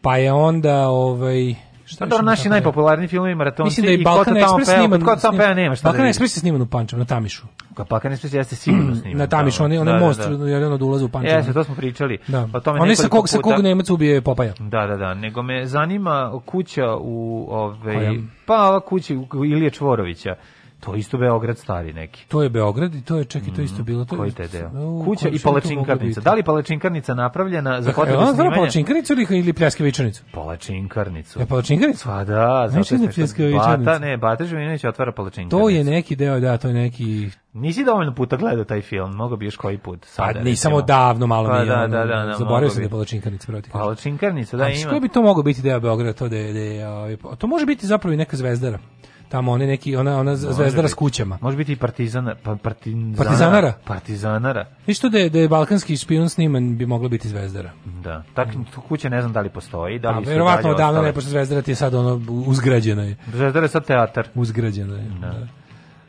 Pa 0.02 0.16
je 0.16 0.32
onda 0.32 0.88
ovaj 0.88 1.54
šta 1.84 1.98
Pa 1.98 2.04
još 2.04 2.10
dobro, 2.10 2.24
naši 2.24 2.48
najpopularniji 2.48 3.08
filmovi 3.08 3.34
maratonci 3.34 3.66
Mislim 3.66 3.86
da 3.86 3.92
je 3.92 4.00
i 4.00 4.04
Balkan 4.04 4.34
Express 4.34 4.66
peva, 4.66 4.78
sniman. 4.78 5.00
Ko 5.00 5.14
to 5.14 5.20
tamo 5.20 5.38
peva, 5.38 5.54
nema 5.54 5.74
šta 5.74 5.84
Balkan 5.84 6.02
da. 6.02 6.08
Express 6.08 6.22
je 6.22 6.40
sniman 6.40 6.62
u 6.62 6.66
Pančevu, 6.66 6.98
na 6.98 7.04
Tamišu. 7.04 7.46
Balkan 7.90 8.12
Express 8.12 8.34
jeste 8.34 8.56
sigurno 8.56 8.94
sniman. 8.94 9.18
Na 9.18 9.26
Tamišu, 9.26 9.64
onaj 9.64 9.78
onaj 9.78 9.94
Da, 9.94 9.98
da, 9.98 10.06
most, 10.06 10.20
da. 10.20 10.48
jedan 10.48 10.72
od 10.72 10.82
ulaza 10.82 11.04
u 11.04 11.08
Pančevo. 11.08 11.36
Jeste, 11.36 11.52
to 11.52 11.64
smo 11.64 11.74
pričali. 11.74 12.18
Da. 12.28 12.48
O 12.52 12.60
tome 12.60 12.80
Onaj 12.80 12.96
sa 12.96 13.02
nekoliko 13.02 13.16
kog, 13.18 13.28
sa 13.28 13.36
puta. 13.36 13.54
kog 13.54 13.64
Nemac 13.64 13.90
ubije 13.90 14.20
Popaja. 14.20 14.52
Da, 14.58 14.86
da, 14.86 14.96
da, 14.96 15.14
nego 15.14 15.42
me 15.42 15.66
zanima 15.66 16.40
kuća 16.46 16.96
u 16.96 17.46
ove 17.50 18.10
pa 18.46 18.68
ova 18.68 18.80
kuća 18.80 19.14
Ilije 19.46 19.70
Čvorovića 19.70 20.34
To 20.80 20.94
je 20.94 20.98
isto 20.98 21.18
Beograd 21.18 21.58
stari 21.58 21.92
neki. 21.92 22.26
To 22.28 22.42
je 22.42 22.48
Beograd 22.48 22.94
i 22.94 23.02
to 23.02 23.16
je, 23.16 23.24
čekaj, 23.24 23.54
to 23.54 23.60
je 23.60 23.64
isto 23.64 23.82
bilo. 23.82 24.04
To 24.04 24.16
Koji 24.16 24.30
te 24.30 24.48
deo? 24.48 24.70
U, 24.74 25.04
Kuća 25.04 25.28
i 25.28 25.38
palačinkarnica. 25.38 26.20
Da 26.20 26.34
li 26.34 26.42
palačinkarnica 26.42 27.14
napravljena 27.14 27.82
za 27.82 27.92
potrebe 27.92 28.18
snimanja? 28.26 28.56
palačinkarnicu 28.56 29.12
ili, 29.12 29.26
ili 29.30 29.52
pljeskavičanicu? 29.52 30.22
Palačinkarnicu. 30.34 31.40
Je 31.40 31.46
palačinkarnicu? 31.46 32.04
Pa 32.04 32.24
da, 32.24 32.24
zato 32.24 32.70
Znači 32.70 32.94
je 32.94 32.98
smešno. 32.98 33.12
pljeskavičarnica. 33.14 33.90
Bata, 33.90 33.98
ne, 33.98 34.16
Bata 34.16 34.44
Živinović 34.44 34.84
otvara 34.84 35.12
palačinkarnicu. 35.12 35.56
To 35.58 35.68
je 35.68 35.84
neki 35.84 36.16
deo, 36.16 36.40
da, 36.40 36.58
to 36.58 36.68
je 36.68 36.74
neki... 36.74 37.28
Nisi 37.52 37.84
dovoljno 37.84 38.14
puta 38.14 38.36
gledao 38.36 38.64
taj 38.64 38.80
film, 38.80 39.12
mogao 39.16 39.36
bi 39.36 39.44
još 39.44 39.56
koji 39.56 39.78
put. 39.78 40.00
Pa 40.00 40.06
Sada, 40.06 40.40
nisam 40.40 40.44
recimo. 40.44 40.76
odavno 40.76 41.26
malo 41.26 41.48
Pa 41.48 41.54
mi 41.54 41.60
je, 41.60 41.66
da, 41.66 41.86
da, 41.86 42.04
da, 42.04 42.24
da, 42.24 42.34
zaboravio 42.38 42.70
sam 42.70 42.78
da 42.78 42.84
je 42.84 42.90
palačinkarnica 42.90 43.46
proti. 43.46 43.70
Palačinkarnica, 43.70 44.56
da 44.56 44.68
ima. 44.68 44.90
Što 44.90 45.00
bi 45.00 45.08
to 45.08 45.22
moglo 45.22 45.42
biti 45.42 45.62
deo 45.62 45.80
Beograda, 45.80 46.12
to 46.12 46.28
da 46.28 46.36
je, 46.36 46.78
da 46.78 46.90
ovaj, 46.90 47.16
to 47.38 47.46
može 47.46 47.66
biti 47.66 47.86
zapravo 47.86 48.14
i 48.14 48.16
neka 48.16 48.36
zvezdara. 48.36 48.78
Tamo 49.28 49.52
oni 49.52 49.66
neki, 49.66 49.96
ona, 49.96 50.10
ona 50.12 50.30
Može 50.30 50.52
zvezdara 50.52 50.88
s 50.88 50.94
kućama. 50.94 51.38
Može 51.40 51.56
biti 51.56 51.72
i 51.72 51.76
partizana, 51.76 52.34
pa, 52.34 52.56
partizanara. 52.56 53.16
Partizanara? 53.18 53.72
Partizanara, 53.84 54.66
Viš 54.86 54.98
to 54.98 55.08
da 55.08 55.18
je, 55.18 55.30
da 55.30 55.38
je 55.38 55.48
balkanski 55.48 55.96
špijun 55.96 56.28
sniman 56.28 56.76
bi 56.76 56.86
moglo 56.86 57.08
biti 57.08 57.28
zvezdara. 57.28 57.70
da. 58.02 58.22
Tak, 58.34 58.48
tu 58.74 58.80
kuće 58.80 59.10
ne 59.10 59.20
znam 59.20 59.32
da 59.32 59.40
li 59.40 59.48
postoji, 59.48 59.98
da 59.98 60.08
A 60.08 60.10
li 60.10 60.16
su 60.16 60.24
Pa 60.24 60.30
verovatno 60.30 60.70
odavno 60.70 60.90
ostale. 60.90 61.06
ne, 61.06 61.12
pošto 61.12 61.30
zvezdara 61.30 61.62
ti 61.62 61.70
je 61.70 61.74
sad 61.74 61.94
ono 61.94 62.20
uzgrađena 62.46 63.02
je. 63.02 63.16
Zvezdara 63.26 63.64
je 63.64 63.70
sad 63.70 63.84
teatar. 63.86 64.28
Uzgrađena 64.34 64.96
je. 64.96 65.10
Da. 65.20 65.46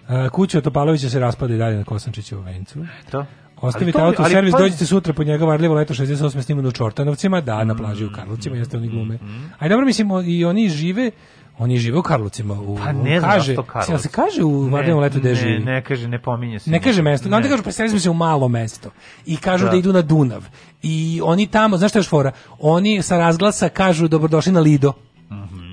A, 0.08 0.30
kuća 0.30 0.62
Topalovića 0.62 1.10
se 1.10 1.20
raspada 1.20 1.54
i 1.54 1.58
dalje 1.58 1.78
na 1.78 1.84
Kosančićevu 1.84 2.42
vencu. 2.42 2.86
To? 3.12 3.26
Ostavite 3.58 4.02
auto 4.02 4.24
u 4.24 4.26
servis, 4.26 4.52
pa- 4.52 4.58
dođite 4.60 4.86
sutra 4.86 5.14
po 5.14 5.24
njega 5.24 5.46
varljivo 5.46 5.76
leto 5.76 5.94
68 5.94 6.42
snimano 6.42 6.70
u 6.70 6.72
Čortanovcima, 6.72 7.42
da, 7.42 7.64
na 7.64 7.76
plaži 7.76 8.06
u 8.06 8.12
Karlovcima, 8.12 8.56
jeste 8.56 8.78
oni 8.78 8.88
glume. 8.88 9.18
A 9.60 9.70
dobro, 9.70 9.86
mislim, 9.86 10.08
i 10.26 10.46
oni 10.46 10.70
žive, 10.70 11.12
oni 11.60 11.78
žive 11.78 11.98
u 11.98 12.02
Karlovcima. 12.02 12.54
U, 12.54 12.78
Pa 12.78 12.92
ne 12.92 13.20
znam 13.20 13.32
kaže, 13.32 13.46
zašto 13.46 13.64
Karlovci. 13.64 13.92
jel 13.92 14.00
se 14.00 14.10
kaže 14.10 14.44
u 14.44 14.62
varljivom 14.62 15.00
letu 15.00 15.20
gde 15.20 15.30
ne, 15.30 15.36
živi? 15.36 15.60
Ne, 15.60 15.82
kaže, 15.82 16.08
ne 16.08 16.22
pominje 16.22 16.60
se. 16.60 16.70
Ne 16.72 16.82
kaže 16.82 17.02
mesto, 17.02 17.28
onda 17.28 17.40
Ne. 17.40 17.50
kažu 17.50 17.64
preselili 17.64 17.90
smo 17.90 18.00
se 18.00 18.10
u 18.10 18.14
malo 18.14 18.48
mesto 18.48 18.90
i 19.26 19.38
kažu 19.38 19.66
da. 19.66 19.72
Da. 19.72 19.78
idu 19.78 19.94
na 19.94 20.02
Dunav. 20.02 20.46
I 20.84 21.22
oni 21.24 21.48
tamo, 21.48 21.78
znaš 21.78 21.92
šta 21.92 22.00
je 22.00 22.02
još 22.02 22.10
fora? 22.10 22.32
Oni 22.60 23.02
sa 23.02 23.18
razglasa 23.18 23.70
kažu 23.70 24.08
dobrodošli 24.08 24.52
na 24.52 24.60
Lido. 24.60 24.94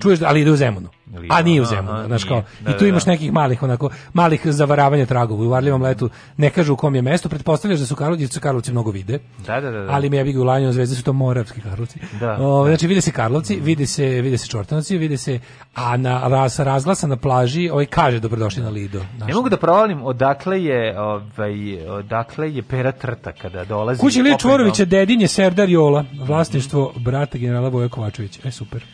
Čuješ, 0.02 0.18
da- 0.18 0.28
ali 0.28 0.40
ide 0.40 0.50
u 0.50 0.56
Zemunu. 0.56 0.88
A 1.30 1.42
nije 1.42 1.62
u 1.62 1.64
Zemunu, 1.64 2.06
znaš 2.06 2.24
kao. 2.24 2.42
Da, 2.60 2.70
I 2.70 2.72
tu 2.72 2.78
da, 2.78 2.86
imaš 2.86 3.04
da. 3.04 3.10
nekih 3.10 3.32
malih 3.32 3.62
onako 3.62 3.90
malih 4.12 4.40
zavaravanja 4.44 5.06
tragova. 5.06 5.44
U 5.44 5.48
varljivom 5.48 5.82
letu 5.82 6.10
ne 6.36 6.50
kažu 6.50 6.72
u 6.72 6.76
kom 6.76 6.94
je 6.94 7.02
mesto, 7.02 7.28
pretpostavljaš 7.28 7.80
da 7.80 7.86
su 7.86 7.96
Karlovci, 7.96 8.26
su 8.26 8.40
Karlovci 8.40 8.72
mnogo 8.72 8.90
vide. 8.90 9.18
Da, 9.46 9.60
da, 9.60 9.70
da. 9.70 9.80
da. 9.80 9.92
Ali 9.92 10.10
mi 10.10 10.16
je 10.16 10.38
u 10.38 10.44
Lanjom 10.44 10.72
zvezde 10.72 10.96
su 10.96 11.04
to 11.04 11.12
moravski 11.12 11.60
Karlovci. 11.60 11.98
Da, 12.20 12.36
O, 12.40 12.66
znači 12.66 12.86
vide 12.86 13.00
se 13.00 13.10
Karlovci, 13.10 13.60
vide 13.60 13.86
se 13.86 14.06
vide 14.06 14.38
se 14.38 14.46
Čortanovci, 14.46 14.98
vide 14.98 15.16
se 15.16 15.38
a 15.74 15.96
na 15.96 16.28
raz, 16.28 16.58
razglasa 16.60 17.06
na 17.06 17.16
plaži, 17.16 17.70
ovaj 17.70 17.86
kaže 17.86 18.20
dobrodošli 18.20 18.62
na 18.62 18.68
Lido. 18.68 19.00
Znaš, 19.16 19.28
Ne 19.28 19.34
mogu 19.34 19.48
da 19.48 19.56
provalim 19.56 20.02
odakle 20.02 20.64
je, 20.64 21.00
ovaj, 21.00 21.88
odakle 21.88 22.54
je 22.54 22.62
pera 22.62 22.92
trta 22.92 23.32
kada 23.32 23.64
dolazi. 23.64 24.00
Kući 24.00 24.18
Ilije 24.18 24.34
opet 24.34 24.40
Čvorovića, 24.40 24.84
dedin 24.84 25.20
je 25.20 25.28
Serdar 25.28 25.68
Jola, 25.68 26.04
vlasništvo 26.26 26.92
brata 26.96 27.38
generala 27.38 27.68
Voja 27.68 27.88
Kovačevića. 27.88 28.40
E, 28.44 28.50
super. 28.50 28.84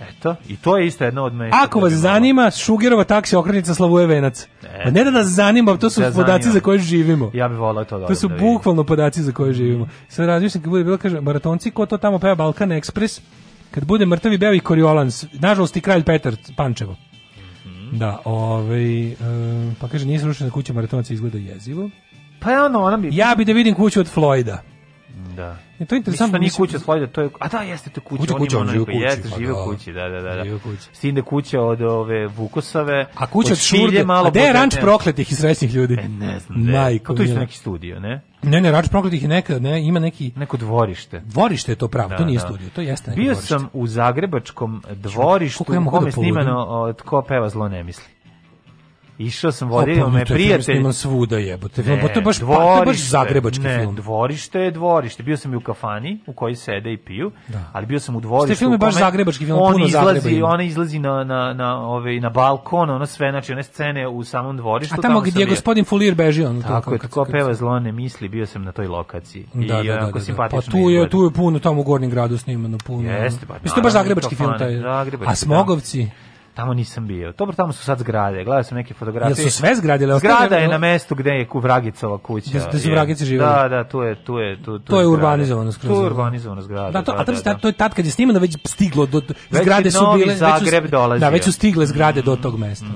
Na- 0.00 0.06
Eto, 0.08 0.36
i 0.48 0.56
to 0.56 0.76
je 0.76 0.86
isto 0.86 1.04
jedno 1.04 1.22
od 1.22 1.34
mesta. 1.34 1.58
Ako 1.62 1.80
vas 1.80 1.88
gde 1.88 1.96
bi 1.96 2.00
zanima, 2.00 2.50
Šugerova 2.52 3.04
taksi 3.04 3.36
okrenica 3.36 3.74
Slavuje 3.74 4.06
Venac. 4.06 4.46
Pa 4.84 4.90
ne 4.90 5.04
da 5.04 5.10
nas 5.10 5.26
zanima, 5.26 5.76
to 5.76 5.90
su 5.90 6.00
Da 6.00 6.06
podaci 6.06 6.42
zanima. 6.42 6.52
za 6.52 6.60
koje 6.60 6.78
živimo. 6.78 7.30
Ja 7.34 7.48
bih 7.48 7.58
volao 7.58 7.84
to 7.84 7.98
da 7.98 8.06
To 8.06 8.14
su 8.14 8.28
da 8.28 8.34
bukvalno 8.36 8.84
podaci 8.84 9.22
za 9.22 9.32
koje 9.32 9.52
živimo. 9.52 9.88
Sad 10.08 10.26
razmišljam 10.26 10.62
kad 10.62 10.70
bude 10.70 10.84
bilo, 10.84 10.98
kaže, 10.98 11.20
maratonci, 11.20 11.70
ko 11.70 11.86
to 11.86 11.96
tamo 11.96 12.18
peva 12.18 12.34
Balkan 12.34 12.70
Express, 12.70 13.20
kad 13.70 13.84
bude 13.84 14.06
mrtavi 14.06 14.38
beo 14.38 14.54
i 14.54 14.60
Koriolans, 14.60 15.24
nažalost 15.32 15.76
i 15.76 15.80
kralj 15.80 16.02
Petar 16.02 16.36
Pančevo. 16.56 16.96
Mhm. 17.66 17.98
Da, 17.98 18.18
ovaj, 18.24 19.02
e, 19.02 19.16
pa 19.80 19.88
kaže, 19.88 20.06
nije 20.06 20.18
srušena 20.18 20.50
kuća 20.50 20.72
maratonca, 20.72 21.14
izgleda 21.14 21.38
jezivo. 21.38 21.90
Pa 22.40 22.50
je 22.50 22.62
ono, 22.62 22.80
ona 22.80 22.96
bi... 22.96 23.08
Ja 23.12 23.34
bi 23.38 23.44
da 23.44 23.52
vidim 23.52 23.74
kuću 23.74 24.00
od 24.00 24.14
Floyda. 24.16 24.56
Da. 25.36 25.56
E, 25.80 25.84
to 25.86 25.94
je 25.94 25.96
interesantno. 25.96 26.38
Mislim 26.38 26.66
kuća 26.66 26.78
Slojda, 26.78 27.06
to 27.06 27.20
je... 27.20 27.30
A 27.38 27.48
da, 27.48 27.58
jeste 27.58 27.90
to 27.90 28.00
kuća. 28.00 28.20
Kuća, 28.20 28.34
on 28.34 28.40
kuća, 28.40 28.58
on 28.58 28.68
u 28.68 28.84
koji 28.84 28.84
kući, 28.84 28.96
Jeste, 28.98 29.28
pa 29.30 29.38
živi 29.38 29.52
u 29.52 29.54
da. 29.54 29.64
kući, 29.64 29.92
da, 29.92 30.08
da, 30.08 30.20
da. 30.20 30.54
u 30.54 30.58
kući. 30.58 30.88
S 30.92 31.00
tim 31.00 31.14
da 31.14 31.22
kuća 31.22 31.60
od 31.60 31.82
ove 31.82 32.26
Vukosove... 32.26 33.06
A 33.14 33.26
kuća 33.26 33.52
od 33.52 33.58
Šilje 33.58 33.82
Šurde, 33.82 34.04
malo 34.04 34.26
a 34.26 34.30
gde 34.30 34.40
je 34.40 34.52
ranč 34.52 34.74
prokletih 34.80 35.32
i 35.32 35.34
srećnih 35.34 35.74
ljudi? 35.74 35.94
E, 35.94 36.08
ne 36.08 36.38
znam. 36.38 36.70
Majko 36.72 37.14
Pa 37.14 37.16
to 37.16 37.22
je 37.22 37.34
neki 37.34 37.56
studio, 37.56 38.00
ne? 38.00 38.20
Ne, 38.42 38.60
ne, 38.60 38.70
ranč 38.70 38.88
prokletih 38.88 39.22
je 39.22 39.28
neka, 39.28 39.58
ne, 39.58 39.86
ima 39.86 40.00
neki... 40.00 40.32
Neko 40.36 40.56
dvorište. 40.56 41.20
Dvorište 41.24 41.72
je 41.72 41.76
to 41.76 41.88
pravo, 41.88 42.08
Da, 42.08 42.16
to 42.16 42.24
nije 42.24 42.38
da. 42.38 42.46
studio, 42.46 42.68
to 42.74 42.80
jeste 42.80 43.10
neko 43.10 43.20
Bio 43.20 43.32
dvorište. 43.32 43.46
sam 43.48 43.68
u 43.72 43.86
zagrebačkom 43.86 44.82
dvorištu 44.94 45.62
u 45.62 45.66
kome 45.66 46.00
da 46.00 46.06
je 46.06 46.12
snimano 46.12 46.64
od 46.64 47.02
ko 47.02 47.22
peva 47.22 47.48
zlo 47.48 47.68
ne 47.68 47.84
misli. 47.84 48.04
Išao 49.20 49.52
sam, 49.52 49.68
vodio 49.68 50.04
pa, 50.04 50.10
me 50.10 50.18
film 50.18 50.26
prijatelj. 50.28 50.62
sniman 50.64 50.92
svuda 50.94 51.38
jebote. 51.38 51.82
Film, 51.82 51.96
Ne, 51.96 52.02
pa 52.02 52.08
to 52.08 52.18
je 52.18 52.22
baš, 52.22 52.38
to 52.38 52.44
je 52.44 52.48
baš 52.48 52.56
dvorište, 52.76 53.08
zagrebački 53.08 53.60
ne, 53.60 53.78
film. 53.78 53.94
dvorište 53.96 54.58
je 54.60 54.70
dvorište. 54.70 55.22
Bio 55.22 55.36
sam 55.36 55.52
i 55.52 55.56
u 55.56 55.60
kafani 55.60 56.20
u 56.26 56.32
kojoj 56.32 56.54
sede 56.56 56.92
i 56.92 56.96
piju, 56.96 57.30
Da. 57.48 57.70
ali 57.72 57.86
bio 57.86 58.00
sam 58.00 58.16
u 58.16 58.20
dvorištu. 58.20 58.46
Ste 58.46 58.58
film 58.58 58.72
je 58.72 58.78
baš 58.78 58.94
zagrebački 58.94 59.46
film, 59.46 59.58
on 59.58 59.72
puno 59.72 59.86
izlazi. 59.86 60.42
Ona 60.42 60.62
izlazi 60.62 60.98
na, 60.98 61.24
na, 61.24 61.54
na, 61.54 61.80
ove, 61.80 62.20
na 62.20 62.30
balkon, 62.30 62.90
ono 62.90 63.06
sve, 63.06 63.30
znači 63.30 63.52
one 63.52 63.62
scene 63.62 64.08
u 64.08 64.24
samom 64.24 64.56
dvorištu. 64.56 64.94
A 64.94 65.02
tamo 65.02 65.20
sam 65.20 65.30
gdje 65.30 65.40
je 65.40 65.46
gospodin 65.46 65.84
Fulir 65.84 66.14
beži, 66.14 66.44
on 66.44 66.62
Tako 66.62 66.92
je, 66.92 66.98
kad- 66.98 67.10
ko 67.10 67.24
kad- 67.24 67.32
peva 67.32 67.54
zlo 67.54 67.80
ne 67.80 67.92
misli, 67.92 68.28
bio 68.28 68.46
sam 68.46 68.64
na 68.64 68.72
toj 68.72 68.86
lokaciji. 68.86 69.46
Da, 69.54 69.60
I 69.60 69.66
da, 69.66 69.74
da, 69.74 69.92
onako 69.92 70.06
da, 70.06 70.12
da. 70.12 70.20
simpatično 70.20 70.60
Pa 70.62 70.70
tu 70.72 70.90
je, 70.90 71.08
tu 71.08 71.24
je 71.24 71.30
puno 71.30 71.58
tamo 71.58 71.80
u 71.80 71.84
Gornjem 71.84 72.10
gradu 72.10 72.38
snimano 72.38 72.78
puno. 72.78 73.10
Jeste, 73.10 73.46
pa 73.46 73.54
Mislim, 73.62 73.82
baš 73.82 73.92
zagrebački 73.92 74.34
film 74.34 74.52
taj. 74.58 74.80
A 75.26 75.34
Smogovci? 75.34 76.08
Tamo 76.54 76.74
nisam 76.74 77.06
bio. 77.06 77.32
Dobro, 77.38 77.56
tamo 77.56 77.72
su 77.72 77.84
sad 77.84 77.98
zgrade. 77.98 78.44
Gledao 78.44 78.62
sam 78.62 78.76
neke 78.76 78.94
fotografije. 78.94 79.42
Jel 79.42 79.50
su 79.50 79.56
sve 79.56 79.74
zgrade 79.74 80.04
ili 80.04 80.18
Zgrada 80.18 80.56
je 80.56 80.68
na 80.68 80.78
mestu 80.78 81.14
gde 81.14 81.30
je 81.30 81.48
ku 81.48 81.60
Vragicova 81.60 82.18
kuća. 82.18 82.50
Gde- 82.50 82.68
gde 82.68 82.78
su 82.78 82.88
je. 82.88 82.94
Vragice 82.94 83.24
živeli? 83.24 83.50
Da, 83.50 83.68
da, 83.68 83.84
tu 83.84 84.00
je, 84.00 84.24
tu 84.24 84.38
je, 84.38 84.56
tu, 84.56 84.78
tu 84.78 84.84
To 84.84 85.00
je 85.00 85.06
zgrada. 85.06 85.08
urbanizovano 85.08 85.72
skroz. 85.72 85.96
Tu 85.96 86.00
je 86.00 86.06
urbanizovano 86.06 86.62
zgrada. 86.62 86.90
Da, 86.90 87.02
to, 87.02 87.12
a 87.12 87.24
da, 87.24 87.32
to, 87.32 87.54
to 87.54 87.68
je 87.68 87.72
tad 87.72 87.94
kad 87.94 88.04
je 88.04 88.10
snimano 88.10 88.38
već 88.38 88.56
stiglo 88.64 89.06
do 89.06 89.22
Već 89.50 89.62
zgrade 89.62 89.86
je 89.86 89.90
su 89.90 90.06
bile 90.16 90.36
Zagreb 90.36 90.82
već 90.82 90.90
su, 90.90 90.96
dolazio. 90.96 91.20
Da, 91.20 91.28
već 91.28 91.44
su 91.44 91.52
stigle 91.52 91.86
zgrade 91.86 92.22
do 92.22 92.36
tog 92.36 92.58
mesta. 92.58 92.86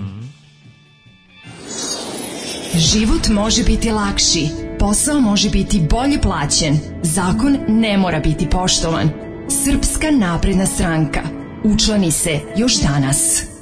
Život 2.75 3.29
može 3.29 3.65
biti 3.65 3.91
lakši, 3.91 4.49
posao 4.79 5.21
može 5.21 5.51
biti 5.51 5.83
bolje 5.91 6.21
plaćen, 6.21 6.79
zakon 7.03 7.59
ne 7.69 7.99
mora 7.99 8.21
biti 8.21 8.49
poštovan. 8.51 9.09
Srpska 9.49 10.07
napredna 10.11 10.67
stranka. 10.67 11.44
Učlani 11.65 12.11
se 12.11 12.41
još 12.57 12.81
danas. 12.81 13.54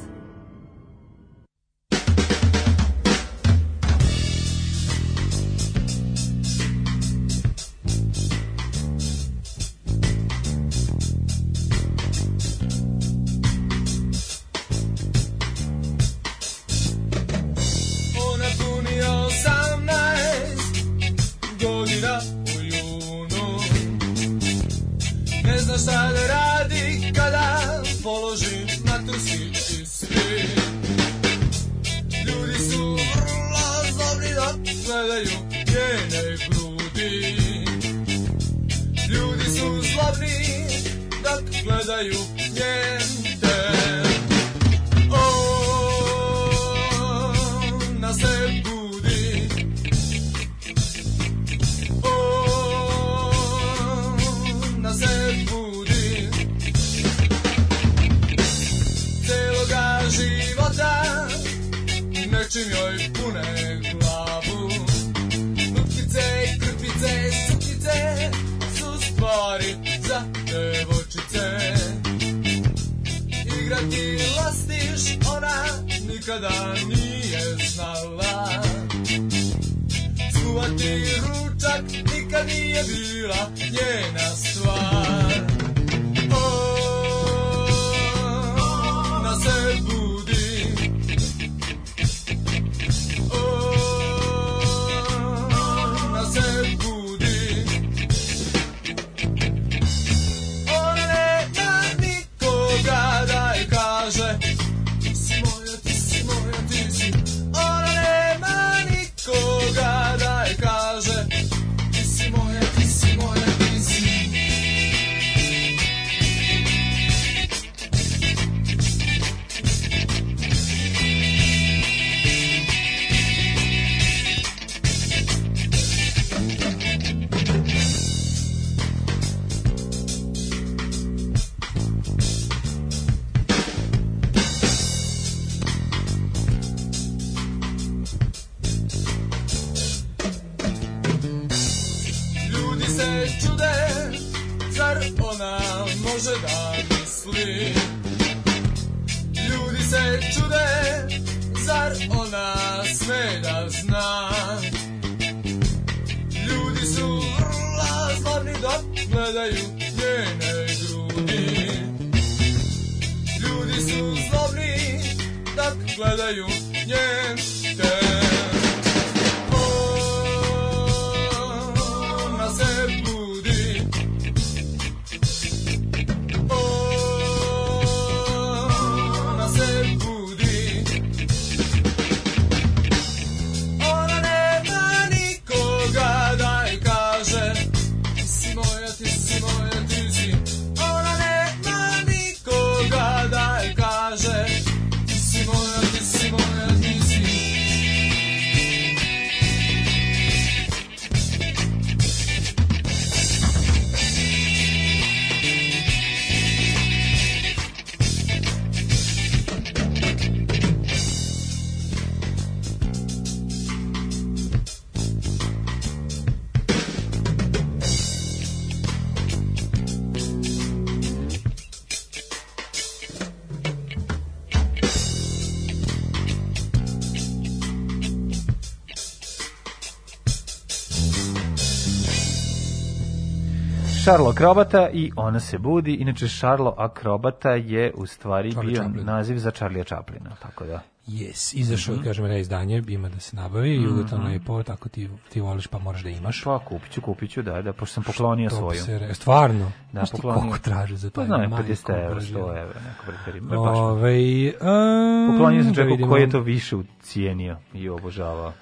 Šarlo 234.13 234.31
Akrobata 234.31 234.89
i 234.93 235.13
ona 235.17 235.41
se 235.41 235.59
budi. 235.59 235.95
Inače, 235.95 236.29
Šarlo 236.29 236.75
Akrobata 236.79 237.51
je 237.51 237.93
u 237.95 238.07
stvari 238.07 238.53
Charlie 238.53 238.73
bio 238.73 238.83
Chaplin. 238.83 239.07
naziv 239.07 239.39
za 239.39 239.51
Charlija 239.51 239.85
Chaplina, 239.85 240.31
tako 240.43 240.65
da. 240.65 240.81
Yes, 241.09 241.57
izašao, 241.57 241.95
mm 241.95 242.03
kažem, 242.05 242.27
reizdanje, 242.27 242.83
ima 242.89 243.09
da 243.09 243.21
se 243.21 243.37
nabavi, 243.37 243.79
mm 243.79 243.83
-hmm. 243.85 244.33
lepo, 244.33 244.63
tako 244.63 244.89
ti, 244.89 245.09
ti 245.29 245.41
voliš 245.41 245.67
pa 245.67 245.79
moraš 245.79 246.03
da 246.03 246.09
imaš. 246.09 246.45
Pa 246.45 246.59
kupiću, 246.59 247.01
kupiću, 247.01 247.43
da, 247.43 247.63
da, 247.63 247.73
pošto 247.73 247.95
sam 247.95 248.03
poklonio 248.03 248.51
To 248.51 248.57
svoju. 248.57 248.83
se 248.83 248.99
re- 248.99 249.15
stvarno? 249.15 249.65
Da, 249.65 249.73
Znaš 249.91 250.11
poklonio. 250.11 250.41
koliko 250.41 250.59
traže 250.59 250.97
za 250.97 251.11
Pa 251.11 251.15
taj 251.15 251.27
znam, 251.27 251.41
majko 251.51 251.69
50 251.69 252.05
evra, 252.05 252.15
Božja. 252.15 252.39
100 252.39 252.63
evra, 252.63 252.81
neko 252.81 253.05
preferim. 253.07 253.53
Ove, 253.53 254.53
um, 254.61 255.33
Poklonio 255.33 255.63
sam 255.63 255.73
da 255.73 255.77
čovjeku 255.77 255.93
vidimo. 255.97 256.11
koji 256.11 256.23
je 256.23 256.31
to 256.31 256.41
više 256.41 256.77
ucijenio 256.77 257.57
i 257.75 257.89
obožavao. 257.89 258.53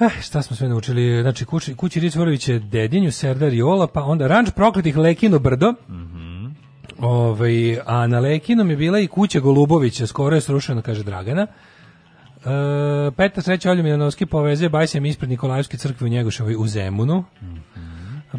Eh, 0.00 0.22
šta 0.22 0.42
smo 0.42 0.56
sve 0.56 0.68
naučili? 0.68 1.22
Znači, 1.22 1.44
kući, 1.44 1.74
kući 1.74 2.00
Ric 2.00 2.14
Vorović 2.14 2.48
je 2.48 2.58
dedinju, 2.58 3.12
Serdar 3.12 3.52
Jola, 3.52 3.86
pa 3.86 4.02
onda 4.02 4.26
ranč 4.26 4.48
prokletih 4.56 4.96
Lekino 4.96 5.38
brdo. 5.38 5.74
Ovaj, 6.98 7.78
a 7.86 8.06
na 8.06 8.18
Lekinom 8.20 8.70
je 8.70 8.76
bila 8.76 9.00
i 9.00 9.06
kuća 9.06 9.40
Golubovića, 9.40 10.06
skoro 10.06 10.34
je 10.34 10.40
srušena, 10.40 10.82
kaže 10.82 11.02
Dragana. 11.02 11.42
E, 11.42 13.10
Petar 13.16 13.44
Sreća 13.44 13.70
Olja 13.70 13.82
Milanovski 13.82 14.26
povezuje 14.26 14.68
Bajsem 14.68 15.06
ispred 15.06 15.30
Nikolajevske 15.30 15.76
crkve 15.76 16.04
u 16.06 16.08
Njegoševoj 16.08 16.54
u 16.58 16.66
Zemunu. 16.66 17.24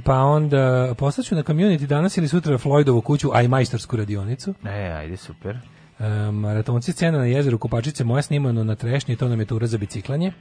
Pa 0.03 0.15
onda 0.15 0.93
poslaću 0.97 1.35
na 1.35 1.43
community 1.43 1.85
danas 1.85 2.17
ili 2.17 2.27
sutra 2.27 2.57
Floydovu 2.57 3.01
kuću, 3.03 3.29
a 3.33 3.41
i 3.41 3.47
majstorsku 3.47 3.97
radionicu. 3.97 4.53
E, 4.65 4.91
ajde, 4.91 5.17
super. 5.17 5.57
E, 5.99 6.31
maratonci 6.31 6.91
scena 6.91 7.17
na 7.17 7.25
jezeru 7.25 7.57
Kopačice 7.57 8.03
moja 8.03 8.21
snimano 8.21 8.63
na 8.63 8.75
trešnji, 8.75 9.15
to 9.15 9.27
nam 9.27 9.39
je 9.39 9.45
tura 9.45 9.67
za 9.67 9.77
biciklanje. 9.77 10.31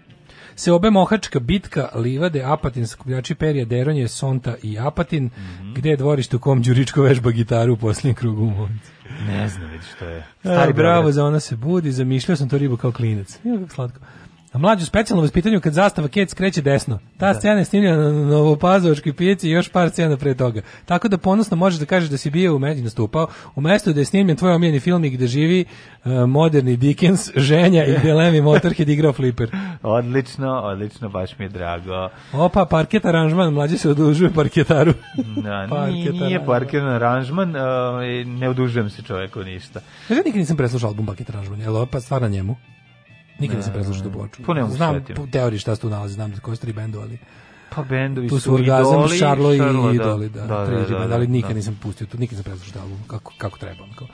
Se 0.59 0.73
obe 0.73 0.91
Mohačka 0.91 1.41
bitka, 1.41 1.89
Livade, 1.97 2.43
Apatin, 2.43 2.87
skupljači 2.87 3.35
Perija, 3.35 3.65
Deronje, 3.65 4.09
Sonta 4.09 4.57
i 4.63 4.79
Apatin, 4.81 5.25
Mhm. 5.27 5.75
gde 5.75 5.91
je 5.91 5.97
dvorište 5.97 6.37
u 6.37 6.41
kom 6.41 6.63
Đuričko 6.63 7.03
vežba 7.03 7.31
gitaru 7.31 7.73
u 7.73 7.77
posljednjem 7.77 8.15
krugu 8.15 8.43
u. 8.45 8.69
Ne 9.27 9.49
znam, 9.49 9.71
vidi 9.71 9.85
što 9.87 10.05
je. 10.05 10.27
Stari 10.41 10.73
bravo, 10.73 10.95
Beograd. 10.95 11.15
za 11.15 11.25
ona 11.25 11.41
se 11.41 11.57
budi, 11.57 11.93
zamišljao 11.93 12.37
sam 12.37 12.49
to 12.49 12.59
ribu 12.59 12.77
kao 12.77 12.93
klinac. 12.93 13.39
Ima 13.45 13.59
kako 13.59 13.71
slatko. 13.71 14.01
A 14.53 14.59
mlađu 14.59 14.87
specijalno 14.87 15.23
vaspitanju 15.23 15.61
kad 15.61 15.73
zastava 15.73 16.09
Kec 16.09 16.35
kreće 16.35 16.63
desno. 16.63 16.99
Ta 17.19 17.35
scena 17.35 17.59
je 17.59 17.65
snimljena 17.65 17.97
na 17.97 18.13
Novopazovačkoj 18.13 19.13
pijaci 19.13 19.49
i 19.49 19.51
još 19.51 19.69
par 19.69 19.91
scena 19.91 20.17
pre 20.17 20.35
toga. 20.35 20.61
Tako 20.85 21.09
da 21.09 21.19
ponosno 21.19 21.57
možeš 21.57 21.81
da 21.81 21.87
kažeš 21.87 22.11
da 22.11 22.17
si 22.17 22.31
bio 22.31 22.57
u 22.57 22.59
među 22.59 22.83
nastupao, 22.83 23.27
u 23.55 23.61
mestu 23.61 23.93
da 23.93 24.01
je 24.01 24.05
snimljen 24.05 24.37
tvoj 24.37 24.53
omiljeni 24.53 24.81
film 24.81 25.05
i 25.05 25.11
gde 25.11 25.27
živi 25.27 25.65
uh, 26.05 26.13
moderni 26.13 26.77
Dickens, 26.77 27.31
ženja 27.37 27.85
i 27.85 27.99
gde 27.99 28.13
Lemmy 28.13 28.43
Motorhead 28.43 28.89
igrao 28.89 29.13
fliper. 29.13 29.51
Odlično, 29.83 30.61
odlično, 30.61 31.09
baš 31.09 31.39
mi 31.39 31.45
je 31.45 31.49
drago. 31.49 32.09
Opa, 32.33 32.65
parket 32.65 33.05
aranžman, 33.05 33.53
mlađi 33.53 33.79
se 33.79 33.91
odužuje 33.91 34.31
parketaru. 34.31 34.93
Da, 35.43 35.67
Parket 35.71 36.13
nije, 36.13 36.13
nije 36.13 36.41
aranžman. 36.95 37.57
ovaj, 37.57 38.25
ne 38.25 38.49
odužujem 38.49 38.91
se 38.91 39.03
čoveku 39.03 39.41
ništa. 39.41 39.81
Ja 40.09 40.17
nikad 40.17 40.37
nisam 40.37 40.57
preslušao 40.57 40.89
album 40.89 41.07
Parket 41.07 41.31
aranžman, 41.31 41.61
je 41.61 41.71
li 41.71 41.77
ovo 41.77 41.87
pa 41.87 42.01
stvar 42.01 42.23
na 42.23 42.29
njemu? 42.29 42.57
Nikad 43.39 43.57
nisam 43.57 43.73
Ne, 43.73 43.75
preslušao 43.75 44.05
tu 44.05 44.13
ploču. 44.13 44.43
to 44.43 44.55
ne 44.55 44.67
Znam 44.67 45.05
po 45.17 45.27
teoriji 45.27 45.59
šta 45.59 45.75
se 45.75 45.81
tu 45.81 45.91
nalazi, 45.91 46.15
znam 46.15 46.31
da 46.31 46.41
koji 46.41 46.57
tri 46.57 46.73
bendu, 46.73 47.01
ali... 47.01 47.19
Pa 47.71 47.83
bendovi 47.83 48.29
Tu 48.29 48.41
su 48.41 48.55
Orgazam, 48.55 48.95
Idoli, 48.95 49.19
Šarlo 49.19 49.55
i 49.55 49.59
Šarlo, 49.59 49.83
da. 49.85 49.93
Idoli, 49.95 50.29
da, 50.29 50.41
Da, 50.43 50.67
tri 50.67 50.75
da, 50.75 50.81
benda, 50.81 51.07
da, 51.07 51.15
ali 51.15 51.27
da, 51.27 51.33
nikad 51.33 51.51
da. 51.51 51.55
nisam 51.57 51.79
pustio 51.83 52.07
tu, 52.07 52.19
nikad 52.19 52.39
nisam 52.39 52.53
preslušao 52.53 52.83
album, 52.83 52.99
kako, 53.07 53.33
kako 53.39 53.59
treba. 53.59 53.85
Onako. 53.85 54.07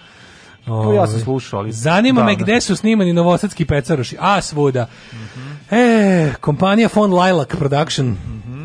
To 0.65 0.93
ja 0.93 1.07
sam 1.07 1.15
Ovaj, 1.15 1.23
slušao, 1.23 1.61
ali 1.61 1.73
Zanima 1.73 2.21
me 2.21 2.33
davno. 2.33 2.45
gde 2.45 2.61
su 2.61 2.77
snimani 2.77 3.13
novosadski 3.13 3.65
pecaroši, 3.65 4.17
a 4.21 4.41
svuda. 4.41 4.87
Mhm. 5.13 5.41
E, 5.71 6.33
kompanija 6.41 6.89
Von 6.95 7.13
Lilac 7.15 7.49
Production, 7.49 8.17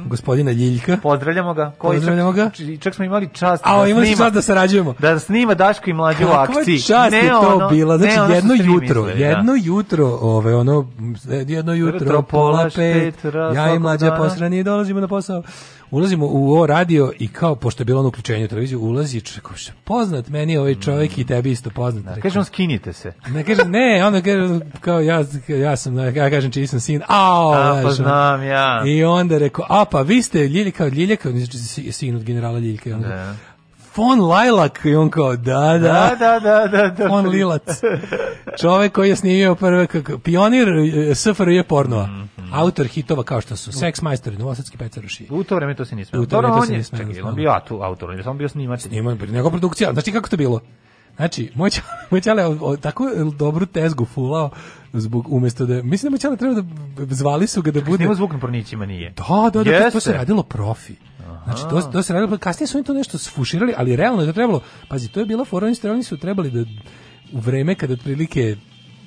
gospodina 0.09 0.51
Ljiljka. 0.51 0.97
Pozdravljamo 0.97 1.53
ga. 1.53 1.71
Koji 1.77 1.97
Pozdravljamo 1.97 2.31
ga. 2.31 2.49
Čak, 2.49 2.65
čak 2.79 2.95
smo 2.95 3.05
imali 3.05 3.29
čast 3.29 3.63
A, 3.65 3.77
da 3.77 3.87
imali 3.87 4.05
smo 4.05 4.15
snima, 4.15 4.25
čast 4.25 4.35
da 4.35 4.41
sarađujemo. 4.43 4.93
da 4.99 5.19
snima 5.19 5.53
Daško 5.53 5.89
i 5.89 5.93
mlađu 5.93 6.25
u 6.25 6.31
akciji. 6.31 6.79
čast 6.79 7.11
Ne 7.11 7.17
je 7.17 7.29
to 7.29 7.55
ono- 7.55 7.69
bila, 7.69 7.97
znači 7.97 8.19
ono 8.19 8.33
jedno 8.35 8.53
jutro, 8.55 9.03
misle, 9.03 9.19
jedno 9.19 9.53
jutro, 9.57 10.07
ove 10.11 10.55
ono 10.55 10.87
jedno 11.47 11.73
jutro 11.73 11.95
Jutro, 11.97 12.21
pola 12.21 12.51
pola 12.51 12.63
pet, 12.65 12.71
štet, 13.13 13.25
ra- 13.25 13.53
ja 13.55 13.75
i 13.75 13.79
mlađa 13.79 14.05
dana. 14.05 14.17
posrani 14.19 14.63
dolazimo 14.63 14.99
na 14.99 15.07
posao. 15.07 15.43
Ulazimo 15.91 16.25
u 16.25 16.51
ovo 16.51 16.65
radio 16.65 17.11
i 17.19 17.27
kao 17.27 17.55
pošto 17.55 17.81
je 17.81 17.85
bilo 17.85 17.99
ono 17.99 18.09
uključenje 18.09 18.45
u 18.45 18.47
televiziju, 18.47 18.81
ulazi 18.81 19.21
čekao 19.21 19.51
poznat 19.83 20.27
meni 20.29 20.57
ovaj 20.57 20.75
čovjek 20.75 21.17
i 21.17 21.25
tebi 21.25 21.51
isto 21.51 21.69
poznat. 21.69 22.05
Rekao, 22.05 22.21
Kaže 22.21 22.39
on 22.39 22.45
skinite 22.45 22.93
se. 22.93 23.13
ne 23.27 23.43
kaže 23.43 23.65
ne, 23.65 24.05
onda 24.05 24.21
kaže 24.21 24.59
kao 24.81 24.99
ja 24.99 25.23
ja 25.49 25.75
sam 25.75 25.97
ja 25.97 26.29
kažem 26.29 26.51
čiji 26.51 26.67
sam 26.67 26.79
sin. 26.79 27.01
Ao, 27.07 27.51
A, 27.51 27.81
pa 27.83 27.91
znam 27.91 28.43
ja. 28.43 28.83
I 28.87 29.03
onda 29.03 29.37
rekao, 29.37 29.65
a 29.69 29.85
pa 29.85 30.01
vi 30.01 30.21
ste 30.21 30.39
Ljilja 30.39 30.71
kao 30.71 30.87
Ljilja 30.87 31.15
kao 31.15 31.31
znači, 31.31 31.57
si- 31.57 31.91
sin 31.91 32.15
od 32.15 32.23
generala 32.23 32.59
Ljiljka. 32.59 32.95
onda, 32.95 33.35
Von 33.99 34.19
Lilac 34.21 34.73
i 34.85 34.95
on 34.95 35.09
kao 35.09 35.35
da 35.35 35.59
da. 35.59 35.77
Da, 35.77 36.15
da, 36.19 36.39
da, 36.39 36.67
da. 36.67 36.87
da. 36.89 37.11
On 37.11 37.25
Lilac. 37.27 37.61
Čovek 38.61 38.91
koji 38.91 39.09
je 39.09 39.15
snimio 39.15 39.55
prve, 39.55 39.87
kako, 39.87 40.17
pionir 40.17 40.67
e, 40.69 41.15
SFRJ 41.15 41.63
pornova. 41.63 42.07
Mhm. 42.07 42.53
Autor 42.53 42.85
hitova 42.85 43.23
kao 43.23 43.41
što 43.41 43.55
su 43.55 43.71
Sex 43.71 44.03
Majstori, 44.03 44.37
Novosadski 44.37 44.77
pecaroši. 44.77 45.27
U 45.29 45.43
to 45.43 45.55
vreme 45.55 45.75
to 45.75 45.85
se 45.85 45.95
nije 45.95 46.05
smelo. 46.05 46.23
U 46.23 46.27
to 46.27 46.37
vreme 46.37 46.53
to 46.53 46.61
se 46.61 46.83
smelo, 46.83 47.07
Čekaj, 47.07 47.21
on 47.21 47.35
bio 47.35 47.59
tu 47.67 47.81
autor, 47.81 48.21
on 48.25 48.37
bio 48.37 48.49
snimatelj. 48.49 48.89
Snima, 48.89 49.17
nego 49.29 49.49
produkcija. 49.49 49.93
Znači 49.93 50.11
kako 50.11 50.29
to 50.29 50.37
bilo? 50.37 50.61
Znači, 51.15 51.51
moj 51.55 51.69
čale, 51.69 51.87
moj 52.11 52.21
čale 52.21 52.45
o- 52.45 52.57
o- 52.61 52.77
tako 52.77 53.09
dobru 53.37 53.65
tezgu 53.65 54.05
fulao 54.05 54.49
zbog 54.93 55.33
umesto 55.33 55.65
da 55.65 55.83
mislim 55.83 56.03
da 56.03 56.13
moj 56.13 56.19
čale 56.19 56.37
treba 56.37 56.61
da 56.97 57.15
zvali 57.15 57.47
su 57.47 57.61
ga 57.61 57.71
da 57.71 57.81
bude 57.81 57.97
Snima 57.97 58.15
zvuk 58.15 58.33
na 58.33 58.39
pornićima 58.39 58.85
nije. 58.85 59.09
Da, 59.09 59.49
da, 59.53 59.63
da, 59.63 59.91
to, 59.91 59.99
se 59.99 60.13
radilo 60.13 60.43
profi. 60.43 60.93
Znači, 61.43 61.61
to, 61.63 61.81
to 61.81 62.03
se 62.03 62.13
radilo, 62.13 62.37
kasnije 62.37 62.67
su 62.67 62.77
oni 62.77 62.85
to 62.85 62.93
nešto 62.93 63.17
sfuširali, 63.17 63.73
ali 63.77 63.95
realno 63.95 64.21
je 64.21 64.27
to 64.27 64.33
trebalo, 64.33 64.59
pazi, 64.87 65.07
to 65.07 65.19
je 65.19 65.25
bila 65.25 65.45
fora, 65.45 65.65
oni 65.65 65.75
su- 65.75 65.89
oni 65.89 66.03
su 66.03 66.17
trebali 66.17 66.51
da 66.51 66.59
u 67.33 67.39
vreme 67.39 67.75
kada 67.75 67.93
otprilike 67.93 68.55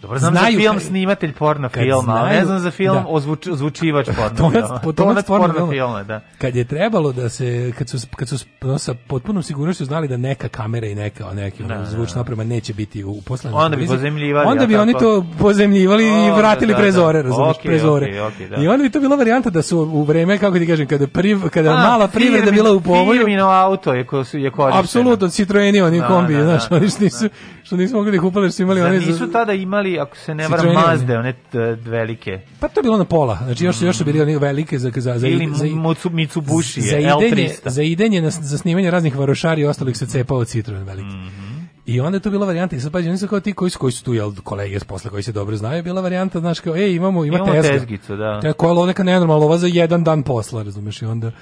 Dobro, 0.02 0.18
znam 0.18 0.32
znaju 0.32 0.52
za 0.52 0.58
film 0.58 0.74
kad- 0.74 0.82
snimatelj 0.82 1.32
porno 1.32 1.68
filma, 1.68 2.12
ali 2.12 2.28
ne 2.28 2.32
znaju- 2.34 2.47
znam 2.47 2.58
za 2.60 2.70
film 2.70 2.94
da. 2.94 3.05
ozvuč, 3.08 3.47
ozvučivač 3.47 4.06
porno 4.16 4.36
Tonac, 4.39 4.64
filma. 4.66 4.92
tonac 4.92 5.26
porno 5.26 5.47
porno 5.47 5.55
filma. 5.55 5.72
filma, 5.72 6.02
da. 6.02 6.20
kad 6.39 6.56
je 6.56 6.64
trebalo 6.64 7.12
da 7.12 7.28
se 7.28 7.72
kad 7.78 7.89
su 7.89 7.98
kad 8.16 8.28
su 8.28 8.36
ono, 8.62 8.78
sa 8.78 8.94
potpunom 8.97 9.42
sigurnošću 9.42 9.84
znali 9.84 10.08
da 10.08 10.16
neka 10.18 10.48
kamera 10.48 10.86
i 10.86 10.94
neka 10.94 11.24
neki 11.26 11.62
Da, 11.62 11.74
da, 11.74 11.84
zvučna 11.84 12.20
oprema 12.20 12.44
neće 12.44 12.74
biti 12.74 13.05
u 13.05 13.20
poslednjem 13.20 13.60
Onda 13.60 13.76
bi 13.76 13.86
pozemljivali, 13.86 14.47
onda 14.47 14.66
bi 14.66 14.76
oni 14.76 14.92
to 14.94 15.24
pozemljivali 15.39 16.05
i 16.05 16.31
O, 16.31 16.36
vratili 16.36 16.72
da, 16.72 16.76
pre 16.76 16.86
da. 16.86 16.92
zore 16.92 17.22
pre 17.62 17.78
zore 17.78 18.06
okej, 18.06 18.20
okej, 18.22 18.48
da. 18.48 18.56
i 18.56 18.68
onda 18.68 18.82
bi 18.82 18.90
to 18.90 19.00
bila 19.00 19.16
varijanta 19.16 19.50
da 19.50 19.62
su 19.62 19.78
u 19.81 20.02
vreme 20.02 20.39
kako 20.39 20.58
ti 20.58 20.66
kažem 20.66 20.86
kada 20.86 21.06
priv, 21.06 21.48
kada 21.48 21.70
A, 21.70 21.74
mala 21.78 22.08
privreda 22.08 22.50
bila 22.50 22.72
u 22.72 22.81
povoju 22.81 23.18
Firmino 23.18 23.47
auto 23.47 23.92
je, 23.92 24.06
ko 24.06 24.24
su, 24.24 24.39
je 24.39 24.50
korišteno. 24.50 24.81
Apsolutno, 24.81 25.28
Citroeni, 25.28 25.81
oni 25.81 26.00
Da, 26.00 26.06
kombi, 26.06 26.34
da, 26.34 26.42
znaš, 26.42 26.68
da, 26.68 26.76
oni 26.76 26.89
što 26.89 27.05
nisu, 27.05 27.28
što 27.62 27.76
nisu 27.76 27.97
mogli 27.97 28.10
da 28.10 28.16
ih 28.16 28.22
upale, 28.24 28.48
što 28.48 28.56
su 28.56 28.62
imali 28.62 28.81
za- 28.81 28.89
nisu 28.90 29.32
tada 29.32 29.52
imali, 29.52 29.91
ako 29.98 30.16
se 30.16 30.34
ne 30.34 30.48
varam, 30.48 30.74
Mazde, 30.74 31.18
one 31.18 31.32
t- 31.32 31.58
velike? 31.80 32.40
Pa 32.60 32.68
to 32.68 32.80
je 32.80 32.84
bilo 32.84 32.98
na 32.98 33.04
pola, 33.04 33.38
znači 33.44 33.64
još, 33.64 33.76
su- 33.76 33.86
još 33.86 33.96
su 33.96 34.04
bili 34.04 34.20
oni 34.20 34.36
velike 34.36 34.78
za, 34.78 34.90
za, 34.96 35.18
za, 35.18 35.28
Ili 35.28 35.48
za, 35.54 35.64
Mitsubishi, 36.12 36.80
za 36.80 36.96
je, 36.96 37.02
idenje, 37.02 37.48
L300. 37.48 37.68
za 37.68 37.82
idenje 37.82 38.22
na, 38.22 38.30
za 38.30 38.58
snimanje 38.58 38.90
raznih 38.90 39.16
varošari 39.16 39.62
i 39.62 39.66
ostalih 39.66 39.96
se 39.96 40.06
cepao 40.06 40.44
Citroen 40.44 40.84
veliki. 40.84 41.16
Mhm. 41.16 41.52
I 41.86 42.00
onda 42.00 42.16
je 42.16 42.20
to 42.20 42.30
bila 42.30 42.46
varijanta, 42.46 42.76
i 42.76 42.80
sad 42.80 42.92
pađe, 42.92 43.08
oni 43.08 43.18
su 43.18 43.28
kao 43.28 43.40
ti 43.40 43.52
koji 43.52 43.70
su, 43.70 43.78
koji 43.78 43.92
su 43.92 44.04
tu, 44.04 44.14
jel, 44.14 44.32
kolege 44.34 44.80
s 44.80 44.84
posla 44.84 45.10
koji 45.10 45.22
se 45.22 45.32
dobro 45.32 45.56
znaju, 45.56 45.82
bila 45.82 46.00
varijanta, 46.00 46.40
znaš, 46.40 46.60
kao, 46.60 46.76
ej, 46.76 46.94
imamo, 46.94 47.24
ima 47.24 47.36
Imamo 47.36 47.52
tezga. 47.52 47.72
tezgicu, 47.72 48.16
da. 48.16 48.40
Te 48.40 48.52
koja 48.52 48.68
je 48.68 48.74
lovneka 48.74 49.02
nenormalno, 49.02 49.46
ova 49.46 49.58
za 49.58 49.66
jedan 49.66 50.04
dan 50.04 50.22
posla, 50.22 50.62
razumeš, 50.62 51.02
i 51.02 51.06
onda, 51.06 51.32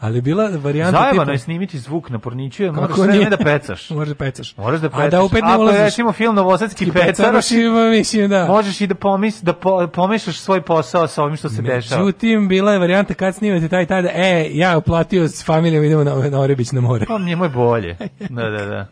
ali 0.00 0.20
bila 0.20 0.50
varijanta 0.54 0.90
Zajebano 0.92 1.22
tipa- 1.22 1.32
je 1.32 1.38
snimiti 1.38 1.78
zvuk 1.78 2.10
na 2.10 2.18
porniću, 2.18 2.62
jer 2.62 2.72
moraš 2.72 2.94
sve 2.94 3.06
vreme 3.06 3.30
da 3.30 3.36
pecaš. 3.36 3.90
Možeš 3.90 4.08
da 4.08 4.14
pecaš. 4.16 4.56
Moraš 4.56 4.80
da 4.80 4.86
A 4.86 4.90
pecaš. 4.90 5.10
da 5.10 5.22
opet 5.22 5.42
ne 5.42 5.52
Ako 5.52 5.62
ulaziš- 5.62 5.78
recimo 5.80 6.12
film 6.12 6.34
Novosadski 6.34 6.86
pecaroš, 6.86 7.06
pecarošima, 7.08 7.90
mislim, 7.90 8.28
da. 8.28 8.46
možeš 8.46 8.80
i 8.80 8.86
da, 8.86 8.94
pomis, 8.94 9.42
da 9.42 9.52
po, 9.52 9.86
pomešaš 9.88 10.38
svoj 10.38 10.60
posao 10.62 11.06
sa 11.06 11.22
ovim 11.22 11.36
što 11.36 11.48
se 11.48 11.62
dešava. 11.62 12.00
Međutim, 12.00 12.48
bila 12.48 12.72
je 12.72 12.78
varijanta 12.78 13.14
kad 13.14 13.34
snimate 13.34 13.68
taj 13.68 13.86
tada, 13.86 14.08
e, 14.08 14.48
ja 14.50 14.78
uplatio 14.78 15.28
s 15.28 15.44
familijom, 15.44 15.84
idemo 15.84 16.04
na, 16.04 16.14
na 16.30 16.40
Orebić 16.40 16.72
na 16.72 16.80
more. 16.80 17.06
Pa 17.06 17.18
njemu 17.18 17.44
je 17.44 17.50
bolje. 17.50 17.96
Da, 18.30 18.44
da, 18.48 18.66
da. 18.66 18.86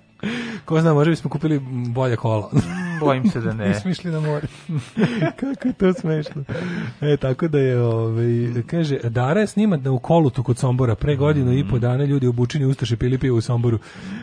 Ko 0.65 0.81
zna, 0.81 0.95
možda 0.95 1.11
bismo 1.11 1.31
kupili 1.31 1.59
bolje 1.89 2.17
kola. 2.17 2.51
Bojim 3.01 3.31
se 3.31 3.41
da 3.41 3.53
ne. 3.53 3.69
Nismo 3.69 3.91
išli 3.91 4.11
na 4.11 4.21
more. 4.21 4.47
Kako 5.41 5.69
je 5.69 5.73
to 5.73 5.93
smešno. 5.93 6.45
E, 7.01 7.17
tako 7.17 7.49
da 7.49 7.59
je, 7.59 7.83
ovaj, 7.83 8.27
kaže, 8.67 8.99
Dara 8.99 9.41
je 9.41 9.47
snimat 9.47 9.81
da 9.81 9.91
u 9.91 9.99
kolutu 9.99 10.43
kod 10.43 10.59
Sombora, 10.59 10.95
pre 10.95 11.17
godinu 11.17 11.53
i 11.53 11.69
po 11.69 11.79
dana 11.79 12.05
ljudi 12.05 12.27
obučeni 12.27 12.65
ustaše 12.65 12.97
pili 12.97 13.19
pivo 13.19 13.39
u 13.39 13.41
Somboru. 13.41 13.79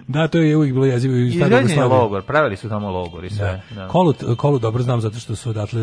Da, 0.08 0.28
to 0.28 0.38
je 0.38 0.58
uvijek 0.58 0.74
bilo 0.74 0.86
jezivo 0.86 1.16
Izgrađen 1.16 1.70
je 1.70 1.84
logor, 1.84 2.24
pravili 2.24 2.58
su 2.58 2.70
tamo 2.70 2.90
logor 2.92 3.26
i 3.26 3.30
sve. 3.30 3.62
Da. 3.72 3.88
Kolut, 3.88 4.24
kolut 4.38 4.62
dobro 4.62 4.84
znam 4.84 5.02
zato 5.02 5.20
što 5.20 5.36
su 5.36 5.50
odatle 5.50 5.82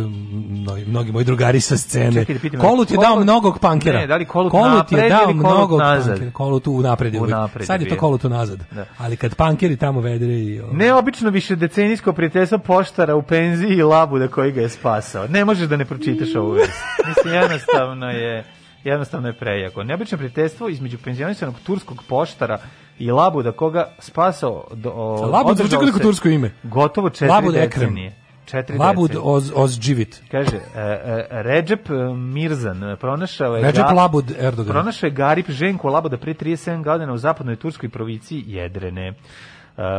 mnogi, 0.49 0.85
mnogi 0.85 1.13
moji 1.13 1.25
drugari 1.25 1.61
sa 1.61 1.77
scene. 1.77 2.13
Čekaj 2.13 2.35
da 2.35 2.41
pitam, 2.41 2.61
kolut 2.61 2.91
je 2.91 2.97
dao 2.97 3.15
Kolut- 3.15 3.23
mnogog 3.23 3.59
pankera. 3.59 3.99
Ne, 4.01 4.07
da 4.07 4.17
li 4.17 4.25
Kolut 4.27 4.53
je 4.55 4.61
napred 4.61 5.11
dao 5.11 5.23
ili 5.25 5.41
Kolut 5.41 5.57
mnogog 5.57 5.81
nazad? 5.81 6.09
pankera. 6.13 6.31
Kolut 6.33 6.67
u 6.67 6.81
napred. 6.83 7.15
je 7.15 7.21
Sad 7.67 7.81
je 7.81 7.87
je 7.87 7.89
to 7.89 7.97
kolut 7.97 8.25
u 8.25 8.29
nazad. 8.29 8.59
Da. 8.71 8.85
Ali 8.99 9.17
kad 9.17 9.35
pankeri 9.35 9.77
tamo 9.77 10.02
vedre 10.03 10.35
i... 10.35 10.61
ovaj, 10.61 10.75
Neobično 10.77 11.31
više 11.31 11.57
decenijsko 11.57 12.13
prijateljstvo 12.13 12.59
poštara 12.59 13.17
u 13.17 13.23
penziji 13.23 13.77
i 13.77 13.83
labuda 13.83 14.29
koji 14.29 14.53
ga 14.53 14.61
je 14.61 14.69
spasao. 14.69 15.27
Ne 15.29 15.45
možeš 15.45 15.69
da 15.69 15.77
ne 15.77 15.85
pročitaš 15.85 16.35
ovu 16.35 16.51
vest. 16.51 16.73
Mislim, 17.09 17.35
jednostavno 17.35 18.11
je 18.11 18.45
jednostavno 18.85 19.29
je 19.29 19.33
prejako. 19.33 19.85
Neobično 19.85 20.19
prijateljstvo 20.19 20.69
između 20.69 20.99
penzionisanog 21.05 21.55
turskog 21.67 22.03
poštara 22.09 22.59
i 22.99 23.11
Labuda 23.11 23.53
koga 23.53 23.95
spasao 23.99 24.65
do, 24.75 24.91
o, 24.91 25.27
Labud 25.27 25.57
zvuči 25.57 25.77
kao 25.77 25.99
tursko 25.99 26.29
ime. 26.29 26.51
Gotovo 26.63 27.11
četiri 27.11 27.29
Labud 27.29 27.55
Ekrem. 27.57 27.69
decenije. 27.81 28.15
Četiri 28.45 28.79
Labud 28.79 29.11
decenije. 29.11 29.31
Oz, 29.31 29.53
Ozđivit. 29.55 30.23
Kaže, 30.31 30.57
e, 30.57 30.61
e, 30.81 31.27
Recep 31.31 31.91
e, 31.91 32.15
Mirzan 32.15 32.97
pronašao 33.01 33.57
je... 33.57 33.63
Recep 33.63 33.85
Ga- 33.85 33.95
Labud 33.95 34.33
Erdogan. 34.39 34.73
Pronašao 34.73 35.07
je 35.07 35.11
Garip 35.11 35.51
Ženko 35.51 35.89
Labuda 35.89 36.17
pre 36.17 36.35
37 36.35 36.85
godina 36.85 37.13
u 37.13 37.19
zapadnoj 37.19 37.57
turskoj 37.57 37.89
provinciji 37.89 38.45
Jedrene. 38.47 39.15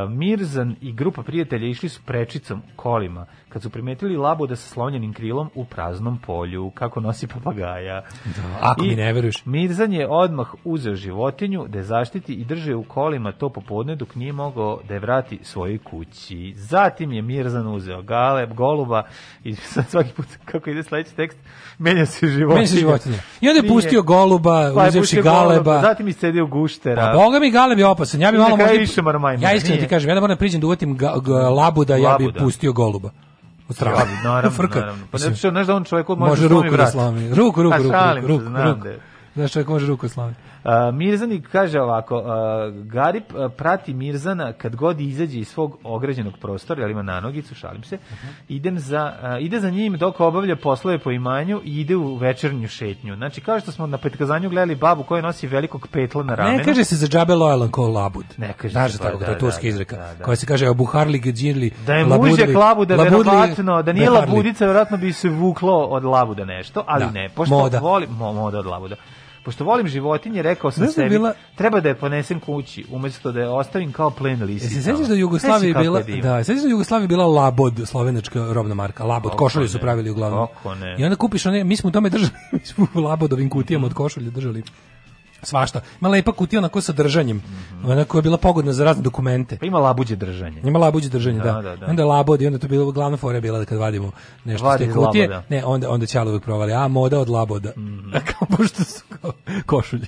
Mirzan 0.09 0.75
i 0.81 0.93
grupa 0.93 1.23
prijatelja 1.23 1.67
išli 1.67 1.89
su 1.89 2.01
prečicom 2.05 2.61
kolima 2.75 3.25
kad 3.53 3.61
su 3.61 3.69
primetili 3.69 4.17
Labuda 4.17 4.55
sa 4.55 4.69
slonjenim 4.69 5.13
krilom 5.13 5.49
u 5.55 5.65
praznom 5.65 6.17
polju, 6.17 6.69
kako 6.69 6.99
nosi 6.99 7.27
papagaja. 7.27 8.03
ako 8.61 8.83
I 8.83 8.87
mi 8.87 8.95
ne 8.95 9.13
veruješ. 9.13 9.45
Mirzan 9.45 9.93
je 9.93 10.07
odmah 10.09 10.47
uzeo 10.63 10.95
životinju 10.95 11.65
da 11.67 11.77
je 11.77 11.83
zaštiti 11.83 12.33
i 12.33 12.45
drže 12.45 12.75
u 12.75 12.83
kolima 12.83 13.31
to 13.31 13.49
popodne 13.49 13.95
dok 13.95 14.15
nije 14.15 14.33
mogao 14.33 14.79
da 14.87 14.93
je 14.93 14.99
vrati 14.99 15.39
svojoj 15.43 15.77
kući. 15.79 16.53
Zatim 16.55 17.11
je 17.11 17.21
Mirzan 17.21 17.67
uzeo 17.67 18.01
galeb, 18.03 18.53
goluba 18.53 19.03
i 19.43 19.55
sad 19.73 19.89
svaki 19.89 20.11
put 20.11 20.25
kako 20.45 20.69
ide 20.69 20.83
sledeći 20.83 21.15
tekst, 21.15 21.37
menja 21.77 22.05
se 22.05 22.27
životinja. 22.27 22.55
Meni 22.55 22.67
se 22.67 22.77
životinja. 22.77 23.17
I 23.41 23.47
onda 23.47 23.57
je 23.57 23.61
Nije. 23.61 23.73
pustio 23.73 24.01
goluba, 24.03 24.71
Pa 24.75 24.87
uzevši 24.87 25.21
galeba. 25.21 25.53
goluba, 25.53 25.81
Zatim 25.81 26.07
iscedio 26.07 26.45
guštera. 26.47 27.11
Pa 27.13 27.13
boga 27.15 27.39
mi 27.39 27.51
galeb 27.51 27.79
je 27.79 27.85
opasan. 27.87 28.21
Ja 28.21 28.31
bi 28.31 28.37
malo 28.37 28.57
možda-. 28.57 29.37
Ja 29.39 29.53
iskreno 29.53 29.81
ti 29.81 29.87
kažem, 29.87 30.09
ja 30.09 30.15
da 30.15 30.21
moram 30.21 30.35
da 30.35 30.39
priđem 30.39 30.61
da 30.61 30.67
uvatim 30.67 30.97
ga- 30.97 31.13
labuda, 31.49 31.95
ja 31.95 32.15
bi 32.17 32.23
Labuda. 32.23 32.39
pustio 32.39 32.73
goluba. 32.73 33.09
Ja 33.69 34.05
bi, 34.05 34.11
naravno, 34.23 34.51
Frka. 34.61 34.79
naravno. 34.79 35.05
Pa 35.11 35.17
ne, 35.17 35.35
znaš 35.35 35.67
da 35.67 35.75
on 35.75 35.83
čovjek 35.83 36.07
može, 36.07 36.29
može 36.29 36.47
ruku 36.47 36.77
da 36.77 36.87
slomi. 36.87 37.29
Ruku, 37.29 37.63
ruku, 37.63 37.77
ruku, 37.77 38.45
ruku. 38.55 38.87
Znaš 39.35 39.51
čovjek 39.51 39.67
može 39.67 39.87
ruku 39.87 40.07
da 40.07 40.33
A, 40.63 40.91
Mirzanik 40.91 41.47
kaže 41.51 41.81
ovako, 41.81 42.23
a, 42.25 42.71
Garip 42.83 43.23
a, 43.35 43.49
prati 43.49 43.93
Mirzana 43.93 44.53
kad 44.53 44.75
god 44.75 45.01
izađe 45.01 45.39
iz 45.39 45.47
svog 45.47 45.77
ograđenog 45.83 46.33
prostora, 46.41 46.81
jer 46.81 46.91
ima 46.91 47.01
nanogicu, 47.01 47.55
šalim 47.55 47.83
se, 47.83 47.97
idem 48.49 48.79
za, 48.79 49.13
ide 49.39 49.59
za 49.59 49.69
njim 49.69 49.97
dok 49.97 50.19
obavlja 50.19 50.55
poslove 50.55 50.99
po 50.99 51.11
imanju 51.11 51.61
i 51.63 51.81
ide 51.81 51.95
u 51.95 52.15
večernju 52.15 52.67
šetnju. 52.67 53.15
Znači, 53.15 53.41
kao 53.41 53.59
što 53.59 53.71
smo 53.71 53.87
na 53.87 53.97
petkazanju 53.97 54.49
gledali 54.49 54.75
babu 54.75 55.03
koja 55.03 55.21
nosi 55.21 55.47
velikog 55.47 55.87
petla 55.91 56.23
na 56.23 56.35
ramenu. 56.35 56.57
Ne 56.57 56.63
kaže 56.63 56.83
se 56.83 56.95
za 56.95 57.07
džabe 57.07 57.35
lojalan 57.35 57.69
ko 57.71 57.87
labud. 57.87 58.25
Ne 58.37 58.53
kaže 58.57 58.71
Znaš 58.71 58.91
se, 58.91 58.97
da 58.97 59.03
tako, 59.03 59.17
da, 59.17 59.25
je 59.25 59.37
turska 59.39 59.61
da, 59.61 59.67
izreka. 59.67 59.95
da, 59.95 60.13
da. 60.17 60.23
Koja 60.23 60.35
se 60.35 60.45
kaže 60.45 60.67
Abu 60.67 60.85
Harli 60.85 61.19
Gđirli. 61.19 61.71
Da 61.85 61.93
je 61.93 62.05
mužjak 62.05 62.55
labuda, 62.55 62.95
verovatno, 62.95 63.81
da 63.81 63.93
nije 63.93 64.09
labudica, 64.09 64.65
verovatno 64.65 64.97
bi 64.97 65.13
se 65.13 65.29
vuklo 65.29 65.77
od 65.77 66.03
labuda 66.03 66.45
nešto, 66.45 66.83
ali 66.87 67.05
Da. 67.05 67.11
ne, 67.11 67.29
pošto 67.29 67.55
Moda. 67.55 67.79
volim, 67.79 68.09
mo, 68.09 68.33
moda 68.33 68.59
od 68.59 68.65
labuda. 68.65 68.95
Pošto 69.45 69.63
volim 69.63 69.87
životinje, 69.87 70.41
rekao 70.41 70.71
sam 70.71 70.77
znam, 70.77 70.91
sebi, 70.91 71.09
bila- 71.09 71.33
treba 71.55 71.79
da 71.79 71.89
je 71.89 71.95
ponesem 71.95 72.39
kući, 72.39 72.85
umjesto 72.91 73.31
da 73.31 73.39
je 73.39 73.49
ostavim 73.49 73.91
kao 73.91 74.09
plen 74.09 74.43
lisica. 74.43 74.65
Jesi 74.65 74.75
se 74.75 74.81
sećaš 74.83 74.97
da 74.99 75.15
Znaš 75.73 75.83
bila, 75.83 75.99
je 75.99 76.03
divno? 76.05 76.21
da, 76.23 76.43
sećaš 76.43 76.61
da 76.61 76.67
u 76.67 76.71
Jugoslaviji 76.71 77.07
bila 77.07 77.25
Labod, 77.25 77.81
slovenačka 77.85 78.53
robna 78.53 78.73
marka, 78.75 79.03
Labod, 79.03 79.31
košulje 79.31 79.67
su 79.67 79.79
pravili 79.79 80.09
uglavnom. 80.09 80.47
kako 80.47 80.75
ne. 80.75 80.95
I 80.99 81.03
onda 81.03 81.15
kupiš 81.15 81.45
one, 81.45 81.63
mi 81.63 81.75
smo 81.75 81.87
u 81.87 81.91
tome 81.91 82.09
držali, 82.09 82.31
mi 82.51 82.59
smo 82.59 82.87
u 82.93 82.99
Labodovim 82.99 83.49
kutijama 83.49 83.85
od 83.87 83.93
košulja 83.93 84.29
držali 84.29 84.63
svašta. 85.43 85.81
Ima 86.01 86.09
lepa 86.09 86.31
kutija 86.31 86.59
onako 86.59 86.81
sa 86.81 86.93
držanjem, 86.93 87.41
ona 87.85 88.05
koja 88.05 88.19
je 88.19 88.23
bila 88.23 88.37
pogodna 88.37 88.73
za 88.73 88.83
razne 88.83 89.03
dokumente. 89.03 89.57
Pa 89.57 89.65
ima 89.65 89.79
labuđe 89.79 90.15
držanje. 90.15 90.61
Ima 90.63 90.79
labuđe 90.79 91.09
držanje, 91.09 91.39
da. 91.39 91.51
Da, 91.51 91.61
da, 91.61 91.75
da. 91.75 91.85
Onda 91.85 92.01
je 92.01 92.05
labod 92.05 92.41
i 92.41 92.47
onda 92.47 92.59
to 92.59 92.67
bilo 92.67 92.91
glavna 92.91 93.17
fora 93.17 93.37
je 93.37 93.41
bila 93.41 93.59
da 93.59 93.65
kad 93.65 93.77
vadimo 93.77 94.11
nešto 94.45 94.65
Vadi 94.67 94.83
iz 94.83 94.89
te 94.89 94.93
kutije, 94.95 95.27
laboda. 95.27 95.43
ne, 95.49 95.65
onda 95.65 95.89
onda 95.89 96.05
ćalo 96.05 96.31
uvek 96.31 96.43
provali, 96.43 96.73
a 96.73 96.87
moda 96.87 97.19
od 97.19 97.29
laboda. 97.29 97.71
kao 98.29 98.57
pošto 98.57 98.83
su 98.83 99.01
kao 99.21 99.31
košulje. 99.65 100.05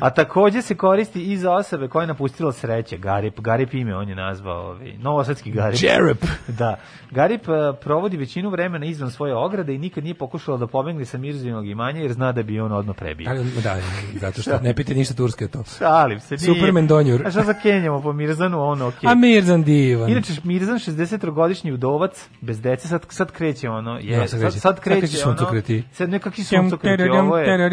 A 0.00 0.10
takođe 0.10 0.62
se 0.62 0.74
koristi 0.74 1.22
i 1.22 1.36
za 1.36 1.52
osobe 1.52 1.88
koje 1.88 2.02
je 2.02 2.06
napustila 2.06 2.52
sreće. 2.52 2.96
Garip, 2.98 3.40
Garip 3.40 3.74
ime 3.74 3.96
on 3.96 4.08
je 4.08 4.14
nazvao, 4.14 4.66
ovaj, 4.66 4.92
novosadski 4.98 5.50
Garip. 5.50 5.82
Jerep. 5.82 6.24
Da. 6.58 6.76
Garip 7.10 7.48
eh, 7.48 7.52
provodi 7.80 8.16
većinu 8.16 8.50
vremena 8.50 8.86
izvan 8.86 9.10
svoje 9.10 9.34
ograde 9.34 9.74
i 9.74 9.78
nikad 9.78 10.04
nije 10.04 10.14
pokušala 10.14 10.58
da 10.58 10.66
pobegne 10.66 11.04
sa 11.04 11.18
Mirzinog 11.18 11.68
imanja 11.68 12.00
jer 12.00 12.12
zna 12.12 12.32
da 12.32 12.42
bi 12.42 12.60
on 12.60 12.72
odmah 12.72 12.96
prebio. 12.96 13.30
Ali, 13.30 13.44
da, 13.62 13.76
zato 14.20 14.42
što 14.42 14.60
ne 14.60 14.74
pite 14.74 14.94
ništa 14.94 15.14
turske 15.14 15.48
to. 15.48 15.64
Šalim 15.78 16.20
se, 16.20 16.34
nije. 16.34 16.54
Superman 16.54 16.86
donjur. 16.86 17.26
A 17.26 17.30
šta 17.30 17.42
za 17.42 17.54
Kenjamo 17.54 18.02
po 18.02 18.12
Mirzanu, 18.12 18.62
ono, 18.62 18.86
okej. 18.88 19.10
A 19.10 19.14
Mirzan 19.14 19.62
divan. 19.62 20.10
Inače, 20.10 20.32
Mirzan, 20.44 20.74
60-godišnji 20.76 21.72
udovac, 21.72 22.28
bez 22.40 22.60
dece, 22.60 22.88
sad, 22.88 23.06
sad 23.08 23.30
kreće 23.32 23.68
ono, 23.70 23.98
je, 23.98 24.06
Ja, 24.06 24.28
sad 24.28 24.40
kreće. 24.40 24.52
sad, 24.52 24.52
sad 24.52 24.74
Sad 24.76 24.80
kreće 24.80 25.00
kreće 25.00 25.16
ono, 25.24 25.36
suncokreti. 25.36 25.84
sad 25.92 26.10
nekakvi 26.10 26.44
suncokreti, 26.44 27.02
ovo 27.02 27.38
je, 27.38 27.70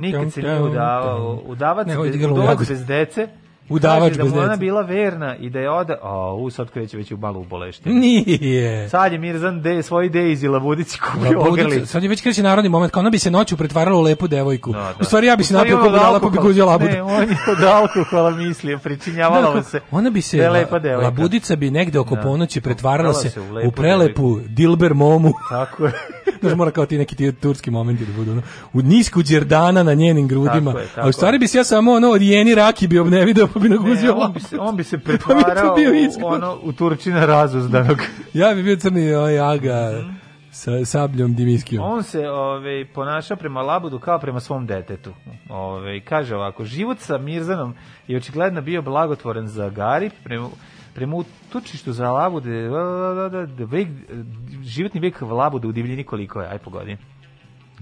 nikad 0.00 0.32
se 0.32 0.42
nije 0.42 0.60
udavao, 0.70 1.42
udavac, 1.46 1.86
Ne, 1.86 1.98
udavac 1.98 2.58
bez 2.68 2.86
dece, 2.86 3.28
Udavač 3.70 4.12
da 4.12 4.22
bez 4.24 4.32
ona 4.32 4.56
bila 4.56 4.82
verna 4.82 5.36
i 5.36 5.50
da 5.50 5.58
je 5.58 5.70
oda, 5.70 5.96
a 6.02 6.34
u 6.34 6.50
sad 6.50 6.70
kreće 6.70 6.96
već 6.96 7.12
u 7.12 7.16
malu 7.16 7.44
bolešte. 7.44 7.90
Nije. 7.90 8.88
Sad 8.88 9.12
je 9.12 9.18
Mirzan 9.18 9.62
de, 9.62 9.82
svoj 9.82 10.10
Daisy 10.10 10.50
Labudici 10.50 10.98
kupio 11.00 11.40
ogrlicu. 11.40 11.86
sad 11.86 12.02
je 12.02 12.08
već 12.08 12.20
kreće 12.22 12.42
narodni 12.42 12.68
moment, 12.68 12.92
kao 12.92 13.00
ona 13.00 13.10
bi 13.10 13.18
se 13.18 13.30
noću 13.30 13.56
pretvarala 13.56 13.98
u 13.98 14.02
lepu 14.02 14.28
devojku. 14.28 14.72
Da, 14.72 14.78
da. 14.78 14.94
U 15.00 15.04
stvari 15.04 15.26
ja 15.26 15.36
bi 15.36 15.44
se 15.44 15.54
napio 15.54 15.74
on 15.76 15.80
od 15.80 15.86
kako 15.86 16.04
dala 16.04 16.20
pa 16.20 16.28
bi 16.28 16.48
uzeo 16.48 16.66
labuda. 16.66 16.92
Ne, 16.92 17.02
on 17.02 17.22
je 17.22 17.36
od 17.50 17.62
alkohola 17.64 18.30
mislio, 18.30 18.78
pričinjavala 18.78 19.54
mu 19.56 19.62
se. 19.62 19.80
Ona 19.90 20.10
bi 20.10 20.22
se, 20.22 20.36
da 20.36 20.50
lepa 20.50 20.78
devojka. 20.78 21.04
labudica 21.04 21.56
bi 21.56 21.70
negde 21.70 21.98
oko 21.98 22.14
Da. 22.14 22.22
ponoći 22.22 22.60
pretvarala 22.60 23.14
se, 23.14 23.30
se 23.30 23.40
u 23.40 23.44
u 23.68 23.70
prelepu 23.70 24.38
Dilber 24.48 24.94
momu. 24.94 25.32
Tako 25.50 25.84
je. 25.84 25.92
Znaš, 26.40 26.54
mora 26.54 26.70
kao 26.70 26.86
ti 26.86 26.98
neki 26.98 27.16
ti 27.16 27.32
turski 27.32 27.70
momenti 27.70 28.06
da 28.06 28.12
budu. 28.12 28.32
Ono, 28.32 28.42
u 28.72 28.82
nisku 28.82 29.22
đerdana 29.22 29.82
na 29.82 29.94
njenim 29.94 30.28
grudima. 30.28 30.70
Tako 30.70 30.78
je, 30.78 30.86
tako 30.94 31.06
a 31.06 31.08
u 31.08 31.12
stvari 31.12 31.38
bi 31.38 31.48
se 31.48 31.58
ja 31.58 31.64
samo 31.64 31.92
ono 31.92 32.08
od 32.10 32.22
jeni 32.22 32.54
raki 32.54 32.86
bi 32.88 32.98
obnevideo 32.98 33.46
pa 33.54 33.59
bi 33.60 33.68
naguzio 33.68 34.14
Ne, 34.14 34.24
on, 34.24 34.32
bi 34.32 34.40
se, 34.40 34.58
on 34.60 34.76
bi 34.76 34.84
se 34.84 34.98
Pa 35.00 35.04
pretvarao 35.04 35.76
ishod. 35.78 36.22
ono, 36.22 36.58
u 36.62 36.72
Turčina 36.72 37.26
razuzdanog. 37.26 37.98
Ja 38.34 38.54
bi 38.54 38.62
bio 38.62 38.76
crni 38.76 39.14
ovaj 39.14 39.40
aga 39.40 39.90
sa 40.50 40.84
sabljom 40.84 41.34
dimiskijom. 41.34 41.84
On 41.84 42.02
se 42.02 42.28
ovaj, 42.28 42.84
ponaša 42.94 43.36
prema 43.36 43.62
Labudu 43.62 43.98
kao 43.98 44.18
prema 44.18 44.40
svom 44.40 44.66
detetu. 44.66 45.12
Ovaj, 45.48 46.00
kaže 46.00 46.36
ovako, 46.36 46.64
život 46.64 46.98
sa 46.98 47.18
Mirzanom 47.18 47.74
je 48.08 48.16
očigledno 48.16 48.60
bio 48.60 48.82
blagotvoren 48.82 49.46
za 49.48 49.68
Gari, 49.68 50.10
prema, 50.24 50.48
prema 50.94 51.16
utočištu 51.16 51.92
za 51.92 52.12
Labude, 52.12 52.68
vek, 53.66 53.88
životni 54.62 55.00
vek 55.00 55.20
Labude 55.20 55.68
u 55.68 55.72
divljini 55.72 56.04
koliko 56.04 56.40
je, 56.40 56.48
aj 56.48 56.58
pogodi. 56.58 56.96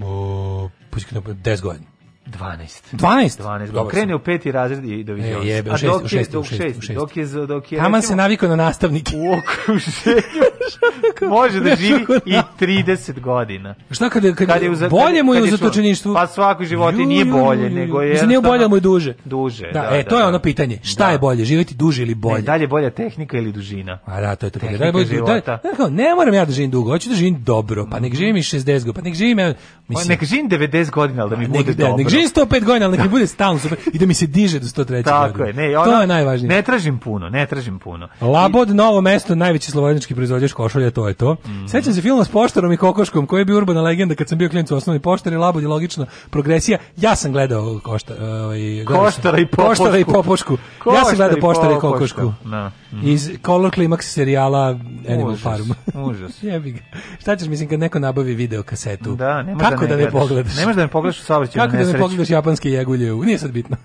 O, 0.02 0.70
na 1.12 1.20
10 1.20 1.62
godina. 1.62 1.97
12. 2.30 2.82
12? 2.92 3.38
12. 3.38 3.38
Dobar 3.38 3.68
Dobro, 3.68 3.90
krene 3.90 4.14
u 4.14 4.18
peti 4.18 4.52
razred 4.52 4.84
i 4.84 5.04
doviđenja. 5.04 5.36
E, 5.36 5.46
jebe, 5.46 5.70
u 5.70 5.74
A 5.74 5.76
dok 5.78 6.02
u 6.02 6.06
je- 6.06 6.24
dok 6.24 6.34
u 6.34 6.40
u 6.40 6.44
šesti. 6.46 6.94
Dok 6.94 7.16
je, 7.16 7.26
dok 7.26 7.72
je, 7.72 7.78
Taman 7.78 8.02
se 8.02 8.16
navikao 8.16 8.48
na 8.48 8.56
nastavnike. 8.56 9.16
u 9.16 9.32
okruženju 9.32 11.28
može 11.30 11.60
da 11.60 11.76
živi 11.76 12.04
i 12.26 12.34
30 12.60 13.20
godina. 13.20 13.74
Šta 13.90 14.10
kad, 14.10 14.34
kad, 14.34 14.48
Kad 14.48 14.62
je 14.62 14.70
u 14.70 14.74
za- 14.74 14.88
bolje 14.88 15.22
mu 15.22 15.34
je 15.34 15.42
u 15.42 15.46
zatočeništvu? 15.46 16.14
Pa 16.14 16.26
svakoj 16.26 16.66
životinji 16.66 17.02
Ju, 17.02 17.08
nije 17.08 17.24
bolje, 17.24 17.60
ju, 17.60 17.68
ju. 17.68 17.74
nego 17.76 18.02
je 18.02 18.10
Mislim, 18.10 18.28
nije 18.28 18.40
bolje, 18.40 18.68
mu 18.68 18.76
je 18.76 18.80
duže. 18.80 19.14
Duže, 19.24 19.66
Da, 19.66 19.80
da, 19.80 19.88
e, 19.88 20.02
da, 20.02 20.08
to 20.10 20.16
je 20.16 20.22
da. 20.22 20.28
ono 20.28 20.38
pitanje. 20.38 20.78
Šta 20.82 21.04
Da. 21.04 21.10
je 21.10 21.18
bolje, 21.18 21.44
živjeti 21.44 21.74
duže 21.74 22.02
ili 22.02 22.10
Ne, 22.10 22.14
bolje? 22.14 22.42
dalje 22.42 22.66
bolja 22.66 22.90
tehnika 22.90 23.38
ili 23.38 23.52
dužina? 23.52 23.98
A 24.04 24.20
da, 24.20 24.36
to 24.36 24.46
je 24.46 24.50
to. 24.50 24.58
Tehnika 24.58 24.78
Da, 24.78 24.84
je 24.84 24.92
bolje, 24.92 25.04
da, 25.04 25.10
života. 25.10 25.58
da, 25.62 25.72
kao, 25.76 25.88
ne 25.88 26.14
moram 26.14 26.34
ja 26.34 26.44
da 26.44 26.52
živim 26.52 26.70
dugo, 26.70 26.90
hoću 26.90 27.08
da 27.08 27.14
živim 27.14 27.42
dobro, 27.44 27.86
pa 27.90 28.00
nek 28.00 28.14
živim 28.14 28.36
i 28.36 28.42
60 28.42 28.64
godina, 28.76 28.92
pa 28.92 29.00
nek 29.00 29.14
živim, 29.14 29.38
ja, 29.38 29.54
mislim, 29.88 30.08
Nek 30.08 30.24
živim 30.24 30.48
90 30.48 30.90
godina, 30.90 31.22
ali 31.22 31.30
da 31.30 31.36
mi 31.36 31.42
nek, 31.42 31.50
bude 31.50 31.72
da, 31.74 31.84
dobro. 31.84 31.96
Nek 32.22 32.34
živim 32.34 32.48
105 32.48 32.64
godina, 32.64 32.86
ali 32.86 32.96
nek 32.96 33.06
mi 33.06 33.10
bude 33.10 33.26
stalno 33.26 33.58
super 33.58 33.78
i 33.92 33.98
da 33.98 34.06
mi 34.06 34.14
se 34.14 34.26
diže 34.26 34.58
do 34.60 34.66
103 34.66 35.04
Tako 35.04 35.38
godine. 35.38 35.62
je, 35.62 35.68
ne, 35.68 35.74
to 35.74 35.80
ono, 35.80 36.00
je 36.00 36.06
najvažnije. 36.06 36.48
Ne 36.56 36.62
tražim 36.62 36.98
puno, 36.98 37.28
ne 37.28 37.46
tražim 37.46 37.78
puno. 37.78 38.08
Labod, 38.20 38.74
novo 38.74 39.00
mesto, 39.00 39.34
najveći 39.34 39.70
slovenački 39.70 40.14
proizvođač 40.14 40.52
košulja, 40.52 40.90
to 40.90 41.08
je 41.08 41.14
to. 41.14 41.36
Mhm. 41.46 41.66
Sećam 41.66 41.92
se 41.92 42.02
filma 42.02 42.24
s 42.24 42.28
poštarom 42.28 42.72
i 42.72 42.76
kokoškom, 42.76 43.26
koji 43.26 43.40
je 43.40 43.44
bio 43.44 43.56
urbana 43.56 43.82
legenda 43.82 44.14
kad 44.14 44.28
sam 44.28 44.38
bio 44.38 44.48
klinac 44.48 44.70
u 44.70 44.76
osnovnoj 44.76 45.00
poštari, 45.00 45.36
Labod 45.36 45.62
je 45.62 45.68
logično 45.68 46.06
progresija. 46.30 46.78
Ja 46.96 47.16
sam 47.16 47.32
gledao 47.32 47.80
košta, 47.82 48.14
ovaj, 48.20 48.58
Koštara 48.86 49.38
i 49.38 49.46
popošku. 49.46 49.68
Koštara 49.68 49.98
i 49.98 50.04
popušku. 50.04 50.52
ja 50.52 50.58
Koštara 50.78 51.04
sam 51.04 51.16
gledao 51.16 51.38
i 51.38 51.40
poštara 51.40 51.72
i 51.72 51.74
popošku. 51.80 52.16
kokošku. 52.16 52.32
Da. 52.44 52.70
Iz 53.04 53.30
Color 53.46 53.70
Climax 53.70 54.00
serijala 54.02 54.78
Animal 55.08 55.28
Užas, 55.28 55.42
Farm. 55.42 55.70
užas. 56.04 56.42
Jebi 56.42 56.72
ga. 56.72 56.78
Šta 57.20 57.36
ćeš, 57.36 57.48
mislim, 57.48 57.68
kad 57.68 57.80
neko 57.80 57.98
nabavi 57.98 58.34
video 58.34 58.62
kasetu? 58.62 59.14
Da, 59.14 59.42
ne 59.42 59.54
možeš 59.54 59.68
Kako 59.68 59.80
da, 59.80 59.86
da 59.86 59.96
ne 59.96 60.04
ne 60.04 60.10
gledaš. 60.10 60.20
pogledaš? 60.22 60.56
Ne 60.56 60.62
možeš 60.62 60.76
da 60.76 60.82
ne 60.82 60.88
pogledaš 60.88 61.20
u 61.20 61.24
saobraćaju 61.24 61.62
Kako 61.62 61.76
da 61.76 61.92
ne 61.92 61.98
pogledaš 61.98 62.30
japanske 62.30 62.70
jegulje? 62.70 63.12
Nije 63.14 63.38
sad 63.38 63.50
bitno. 63.50 63.76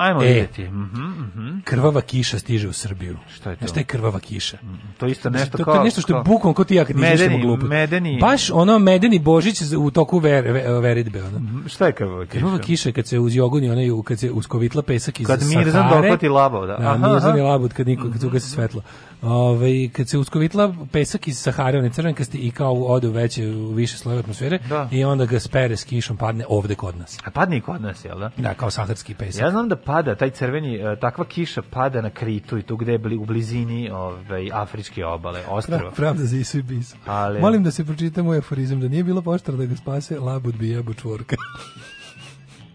Ajmo 0.00 0.22
E. 0.22 0.26
vidjeti. 0.26 0.64
Mhm. 0.64 1.58
krvava 1.64 2.00
kiša 2.02 2.38
stiže 2.38 2.68
u 2.68 2.72
Srbiju. 2.72 3.16
Šta 3.28 3.50
je 3.50 3.56
to? 3.56 3.66
Šta 3.66 3.80
je 3.80 3.84
krvava 3.84 4.20
kiša? 4.20 4.58
To 4.98 5.06
je 5.06 5.12
isto 5.12 5.30
nešto 5.30 5.58
to, 5.58 5.64
kao... 5.64 5.74
to 5.74 5.80
je 5.80 5.84
nešto 5.84 6.00
što 6.00 6.12
je 6.12 6.14
kao- 6.14 6.24
bukom 6.24 6.54
ko 6.54 6.64
ti 6.64 6.74
ja 6.74 6.84
kad 6.84 6.96
Medeni- 6.96 7.42
glupo. 7.42 7.66
medeni- 7.66 8.20
Baš 8.20 8.50
ono 8.50 8.78
medeni 8.78 9.18
božić 9.20 9.56
u 9.78 9.90
toku 9.90 10.18
ver, 10.18 10.44
ve- 10.44 10.80
veridbe. 10.80 11.22
Ono. 11.22 11.40
Šta 11.68 11.86
je 11.86 11.92
krvava 11.92 12.26
kiša? 12.26 12.38
Krvava 12.38 12.58
kiša 12.58 12.88
je 12.88 12.92
kad 12.92 13.06
se 13.06 13.18
uz 13.18 13.36
joguni, 13.36 13.70
onaj, 13.70 13.86
kad 14.04 14.18
se 14.18 14.30
uskovitla 14.30 14.82
pesak 14.82 15.20
iz 15.20 15.26
Kad 15.26 15.40
Sahare. 15.40 15.56
Mirzan 15.58 15.88
dohvati 15.90 16.28
labov, 16.28 16.66
da. 16.66 16.76
Da, 16.76 16.90
Aha, 16.90 17.08
Mirzan 17.08 17.28
aha. 17.28 17.38
je 17.38 17.44
labud 17.44 17.72
kad, 17.72 17.86
niko, 17.86 18.10
kad 18.10 18.20
se 18.20 18.26
ugasi 18.26 18.48
svetlo. 18.48 18.82
Ove, 19.22 19.88
kad 19.88 20.08
se 20.08 20.18
uskovitla 20.18 20.74
pesak 20.92 21.28
iz 21.28 21.38
Sahare, 21.38 21.78
onaj 21.78 21.90
crvenkasti 21.90 22.38
i 22.38 22.50
kao 22.50 22.74
ode 22.74 23.08
u 23.08 23.12
veće, 23.12 23.46
u 23.46 23.68
više 23.68 23.98
slojeve 23.98 24.20
atmosfere 24.20 24.58
Da. 24.68 24.88
i 24.92 25.04
onda 25.04 25.26
ga 25.26 25.40
spere 25.40 25.76
s 25.76 25.84
kišom, 25.84 26.16
padne 26.16 26.44
ovde 26.48 26.74
kod 26.74 26.96
nas. 26.96 27.18
A 27.24 27.30
padne 27.30 27.56
i 27.56 27.60
kod 27.60 27.82
nas, 27.82 28.04
jel 28.04 28.18
da? 28.18 28.30
Da, 28.36 28.54
kao 28.54 28.70
saharski 28.70 29.14
pesak. 29.14 29.42
Ja 29.42 29.50
znam 29.50 29.68
da 29.68 29.76
pada, 29.76 30.14
taj 30.14 30.30
crveni, 30.30 30.76
e, 30.76 30.96
takva 31.00 31.24
kiša 31.24 31.62
pada 31.62 32.00
na 32.00 32.10
Kritu 32.10 32.58
i 32.58 32.62
tu 32.62 32.76
gde 32.76 32.92
je 32.92 32.98
bli, 32.98 33.16
u 33.16 33.24
blizini 33.24 33.90
ovaj, 33.90 34.50
afričke 34.52 35.04
obale, 35.06 35.40
ostrava. 35.48 35.82
Pra, 35.82 35.90
pravda 35.92 36.24
za 36.24 36.36
Isu 36.36 36.58
i 36.58 36.62
Bisu. 36.62 36.96
Ali- 37.06 37.40
Molim 37.40 37.64
da 37.64 37.70
se 37.70 37.84
pročita 37.84 38.22
moj 38.22 38.38
aforizam, 38.38 38.80
da 38.80 38.88
nije 38.88 39.04
bilo 39.04 39.22
poštara 39.22 39.58
da 39.58 39.66
ga 39.66 39.76
spase, 39.76 40.18
labud 40.18 40.56
bi 40.56 40.68
jebo 40.68 40.94
čvorka. 40.94 41.36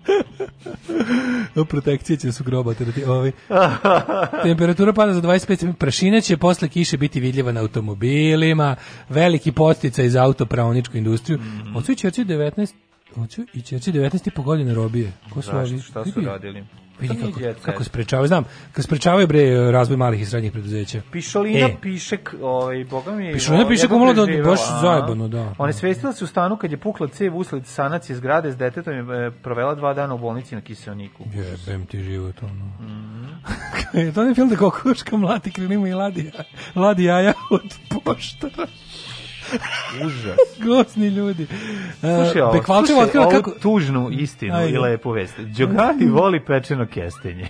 protekcije 1.70 2.18
će 2.18 2.32
su 2.32 2.44
groba 2.44 2.74
terati. 2.74 3.04
Ovaj. 3.04 3.32
Temperatura 4.44 4.94
pada 4.94 5.14
za 5.14 5.22
25 5.22 5.40
stepeni. 5.40 5.74
Prašina 5.74 6.22
će 6.22 6.38
posle 6.38 6.70
kiše 6.70 6.98
biti 6.98 7.20
vidljiva 7.20 7.52
na 7.52 7.62
automobilima, 7.62 8.76
veliki 9.10 9.52
posticaj 9.52 10.10
za 10.10 10.24
autopravničku 10.24 10.98
industriju. 10.98 11.40
Mhm. 11.40 11.74
Hoću 11.74 11.92
i 11.92 11.96
Čerči 11.96 12.26
19 12.26 12.74
Hoću 13.16 13.42
i 13.54 13.62
Čerči 13.62 13.92
19 13.92 14.28
i 14.28 14.32
po 14.32 14.42
godine 14.42 14.74
robije. 14.74 15.12
Ko 15.34 15.42
su 15.42 15.52
Zašto? 15.52 15.60
ovi? 15.60 15.82
Šta 15.82 16.06
su 16.06 16.22
radili? 16.22 16.64
Vidi 17.00 17.14
nije 17.14 17.54
kako, 17.54 17.66
kako 17.66 17.84
sprečavaju, 17.84 18.28
znam, 18.28 18.44
kako 18.72 18.82
sprečavaju 18.82 19.28
bre 19.28 19.72
razvoj 19.72 19.98
malih 19.98 20.22
i 20.22 20.26
srednjih 20.26 20.52
preduzeća. 20.52 21.02
Pišolina 21.12 21.68
E, 21.68 21.76
Pišek, 21.82 22.36
ovaj, 22.42 22.86
boga 22.86 23.12
mi... 23.12 23.34
Pišolina 23.34 23.64
ovaj, 23.64 23.76
Pišek 23.76 23.92
umalo 23.92 24.14
da- 24.14 24.44
baš 24.44 24.60
zajebano, 24.82 25.28
da. 25.28 25.54
Ona 25.58 25.70
je 25.70 25.74
svestila 25.74 26.14
se 26.14 26.24
u 26.24 26.28
stanu 26.28 26.58
kad 26.58 26.72
je 26.72 26.78
pukla 26.78 27.08
cev 27.08 27.38
usled 27.38 27.66
sanacije 27.68 28.16
zgrade 28.16 28.52
s 28.52 28.58
detetom 28.58 28.94
je 28.94 29.32
provela 29.32 29.76
dva 29.76 29.94
dana 29.94 30.14
u 30.14 30.18
bolnici 30.18 30.56
na 30.56 30.62
kiselniku. 30.62 31.24
Jebem 31.34 31.86
ti 31.86 32.00
život, 32.00 32.36
ono. 32.44 32.72
Je 34.06 34.14
to 34.14 34.24
ne 34.24 34.34
film 34.34 34.50
da 34.50 34.56
kokoška 34.56 35.18
mlati 35.18 35.52
krenima 35.52 35.88
i 35.88 35.94
ladi, 35.94 36.32
ladi 36.76 37.04
jaja 37.04 37.34
od 37.52 38.02
poštara. 38.04 38.68
Užas. 40.06 40.38
Gosni 40.68 41.08
ljudi. 41.08 41.48
Slušaj 42.00 42.42
Uh, 42.42 42.48
ovo, 42.48 42.64
slušaj 42.64 43.04
otkriva 43.04 43.30
kako... 43.30 43.52
tužnu 43.52 44.10
istinu 44.12 44.56
Ajde. 44.56 44.72
i 44.72 44.78
lepu 44.78 45.12
vest. 45.12 45.40
Đogani 45.40 46.06
voli 46.20 46.46
pečeno 46.46 46.88
kestenje. 46.94 47.48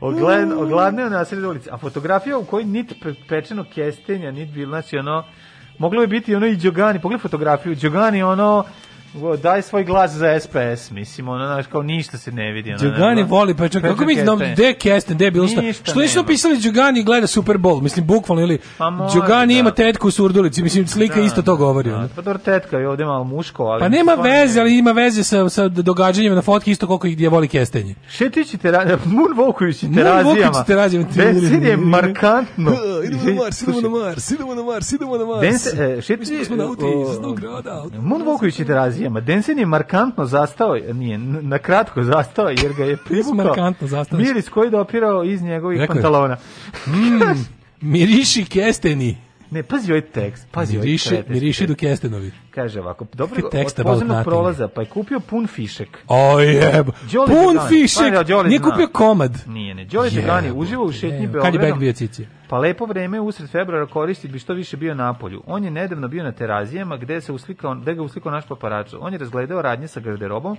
Ogled, 0.00 0.52
ogladneo 0.52 1.08
na 1.08 1.24
sred 1.24 1.44
ulici. 1.44 1.68
A 1.72 1.76
fotografija 1.76 2.38
u 2.38 2.44
kojoj 2.44 2.64
nit 2.64 2.92
pe- 3.02 3.14
pečeno 3.28 3.64
kestenja, 3.74 4.30
nit 4.30 4.50
bilo, 4.50 4.68
znači 4.68 4.96
ono, 4.98 5.24
moglo 5.78 6.00
je 6.00 6.06
biti 6.06 6.34
ono 6.34 6.46
i 6.46 6.56
Đogani, 6.56 7.00
pogledaj 7.00 7.22
fotografiju, 7.22 7.74
Đogani 7.74 8.22
ono, 8.22 8.64
daj 9.42 9.62
svoj 9.62 9.84
glas 9.84 10.10
za 10.10 10.40
SPS, 10.40 10.90
mislim, 10.90 11.28
ono, 11.28 11.46
znaš, 11.46 11.66
kao 11.66 11.82
ništa 11.82 12.18
se 12.18 12.32
ne 12.32 12.52
vidi. 12.52 12.70
Ono, 12.70 12.78
Đugani 12.78 13.22
voli, 13.22 13.56
pa 13.56 13.68
čak, 13.68 13.82
kako 13.82 14.04
mi 14.04 14.14
znam, 14.14 14.38
gde 14.38 14.74
Kesten, 14.74 15.16
gde 15.16 15.30
bilo 15.30 15.48
šta? 15.48 15.62
Što 15.72 16.00
nisu 16.00 16.14
nema. 16.14 16.22
napisali 16.22 16.58
Đugani 16.58 17.02
gleda 17.02 17.26
Super 17.26 17.56
Bowl, 17.56 17.82
mislim, 17.82 18.06
bukvalno, 18.06 18.42
ili 18.42 18.58
Pa 18.78 19.08
Đugani 19.14 19.54
da. 19.54 19.60
ima 19.60 19.70
tetku 19.70 20.08
u 20.08 20.10
surdulici, 20.10 20.62
mislim, 20.62 20.86
slika 20.86 21.20
isto 21.20 21.42
to 21.42 21.56
govori. 21.56 21.90
ono. 21.90 22.08
Pa 22.16 22.22
dobro, 22.22 22.38
tetka 22.38 22.78
je 22.78 22.88
ovde 22.88 23.04
malo 23.04 23.24
muško, 23.24 23.64
ali... 23.64 23.80
Pa 23.80 23.88
nema 23.88 24.14
veze, 24.14 24.60
ali 24.60 24.78
ima 24.78 24.92
veze 24.92 25.24
sa, 25.24 25.48
sa 25.48 25.68
događanjima 25.68 26.34
na 26.34 26.42
fotki 26.42 26.70
isto 26.70 26.86
koliko 26.86 27.06
ih 27.06 27.14
gdje 27.14 27.28
voli 27.28 27.48
kestenje. 27.48 27.94
Šetić 28.08 28.54
i 28.54 28.58
tera, 28.58 28.98
Moonwalkujući 29.06 29.88
Moonwalkujući 29.88 29.94
terazijama. 29.94 30.64
terazijama. 30.64 31.06
Benzin 31.16 31.62
je 31.62 31.76
markantno. 31.76 32.72
idemo 33.06 33.22
na 33.24 33.42
Mars, 33.42 33.62
idemo 33.62 33.80
na 33.80 33.88
Mars, 33.88 34.30
idemo 34.30 34.54
na 34.54 34.62
Mars, 34.62 34.92
idemo 34.92 35.18
na 35.18 35.24
Mars. 35.24 35.66
Mi 36.18 36.26
smo 36.26 36.40
iz 36.40 36.50
Novog 36.50 37.40
grada. 37.40 37.84
Moonwalkujući 38.02 38.66
terazijama. 38.66 39.05
Densen 39.20 39.58
je 39.58 39.66
markantno 39.66 40.24
zastao, 40.24 40.74
nije, 40.92 41.18
na 41.18 41.58
kratko 41.58 42.02
zastao, 42.02 42.48
jer 42.48 42.72
ga 42.76 42.84
je 42.84 42.96
privukao 43.08 43.72
miris 44.10 44.48
koji 44.48 44.66
je 44.66 44.70
dopirao 44.70 45.24
iz 45.24 45.42
njegovih 45.42 45.80
Rekao 45.80 45.96
je. 45.96 46.02
pantalona. 46.02 46.36
Mm, 46.86 47.44
miriši 47.92 48.44
kesteni. 48.44 49.25
Ne, 49.50 49.62
pazi 49.62 49.92
ovaj 49.92 50.00
tekst, 50.00 50.46
pazi 50.52 50.76
ovaj 50.76 50.86
kretenski 50.86 51.32
miriši 51.32 51.66
do 51.66 51.74
tekst. 51.74 51.80
kestenovi. 51.80 52.32
Kaže 52.50 52.80
ovako, 52.80 53.06
dobro, 53.14 53.40
od 53.44 53.50
tekst 53.50 53.78
nothing. 53.78 54.24
prolaza, 54.24 54.68
pa 54.68 54.80
je 54.80 54.86
kupio 54.86 55.20
pun 55.20 55.46
fišek. 55.46 55.98
O 56.08 56.40
jeb, 56.40 56.86
pun 57.26 57.58
fišek, 57.68 58.04
Pa, 58.04 58.10
da, 58.10 58.22
Đole 58.22 58.48
nije 58.48 58.60
kupio 58.60 58.88
komad. 58.92 59.32
Nije, 59.46 59.74
ne. 59.74 59.84
Đole 59.84 60.10
Jebote, 60.12 60.52
uživa 60.52 60.82
u 60.82 60.92
šetnji 60.92 61.24
evo, 61.24 61.32
Beogradom. 61.32 61.60
Kad 61.60 61.68
je 61.68 61.74
bio 61.74 61.92
cici? 61.92 62.26
Pa 62.48 62.58
lepo 62.58 62.86
vreme 62.86 63.20
usred 63.20 63.50
februara 63.50 63.86
koristi 63.86 64.28
bi 64.28 64.38
što 64.38 64.54
više 64.54 64.76
bio 64.76 64.94
na 64.94 65.14
polju. 65.14 65.42
On 65.46 65.64
je 65.64 65.70
nedavno 65.70 66.08
bio 66.08 66.24
na 66.24 66.32
terazijama 66.32 66.96
gde 66.96 67.20
se 67.20 67.32
uslikao, 67.32 67.74
gde 67.74 67.94
ga 67.94 68.02
uslikao 68.02 68.32
naš 68.32 68.46
paparačo. 68.48 68.98
On 69.00 69.12
je 69.12 69.18
razgledao 69.18 69.62
radnje 69.62 69.88
sa 69.88 70.00
garderobom, 70.00 70.56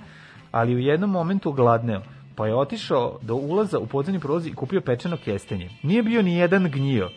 ali 0.52 0.76
u 0.76 0.80
jednom 0.80 1.10
momentu 1.10 1.52
gladneo. 1.52 2.02
Pa 2.36 2.48
je 2.48 2.56
otišao 2.56 3.20
do 3.22 3.36
ulaza 3.36 3.80
u 3.80 3.88
podzemni 3.88 4.20
prolaz 4.20 4.48
i 4.48 4.54
kupio 4.54 4.82
pečeno 4.82 5.18
kestenje. 5.26 5.70
Nije 5.84 6.04
bio 6.04 6.22
ni 6.22 6.36
jedan 6.36 6.72
gnjio. 6.72 7.10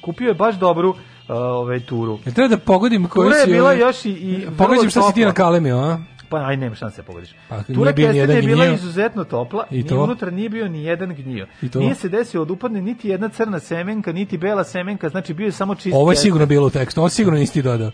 Kupio 0.00 0.28
je 0.28 0.34
baš 0.34 0.54
dobru 0.56 0.88
uh, 0.88 0.96
ovaj 1.28 1.80
turu. 1.80 2.18
Jel 2.24 2.34
treba 2.34 2.48
da 2.48 2.58
pogodim 2.58 3.06
koju 3.06 3.24
Tura 3.24 3.36
je 3.36 3.44
si... 3.44 3.50
bila 3.50 3.64
ovaj- 3.64 3.78
još 3.78 4.04
i, 4.04 4.10
i 4.10 4.36
vrlo 4.36 4.56
Pogađam 4.58 4.90
šta 4.90 5.02
si 5.02 5.08
ti 5.08 5.20
topla. 5.20 5.26
na 5.26 5.34
kalemio, 5.34 5.78
a? 5.78 5.98
Pa 6.28 6.38
aj 6.38 6.56
nema 6.56 6.74
šanse 6.74 6.96
da 6.96 7.02
pogodiš. 7.02 7.30
Pa, 7.48 7.62
Tura 7.64 7.92
kestenja 7.92 8.20
je 8.24 8.42
bila 8.42 8.64
gnjio. 8.64 8.74
izuzetno 8.74 9.24
topla 9.24 9.64
I 9.70 9.86
to? 9.86 10.02
unutra 10.04 10.30
nije 10.30 10.48
bio 10.48 10.68
ni 10.68 10.84
jedan 10.84 11.14
gnjio. 11.14 11.46
I 11.62 11.68
to? 11.68 11.78
Nije 11.78 11.94
se 11.94 12.08
desilo 12.08 12.44
da 12.44 12.52
upadne 12.52 12.82
niti 12.82 13.08
jedna 13.08 13.28
crna 13.28 13.60
semenka, 13.60 14.12
niti 14.12 14.38
bela 14.38 14.64
semenka, 14.64 15.08
znači 15.08 15.34
bio 15.34 15.44
je 15.44 15.52
samo 15.52 15.74
čist 15.74 15.94
Ovo 15.96 16.10
je 16.12 16.16
sigurno 16.16 16.46
bilo 16.46 16.66
u 16.66 16.70
tekstu, 16.70 17.00
ovo 17.00 17.08
sigurno 17.08 17.38
nisi 17.38 17.52
ti 17.52 17.62
dodao. 17.62 17.90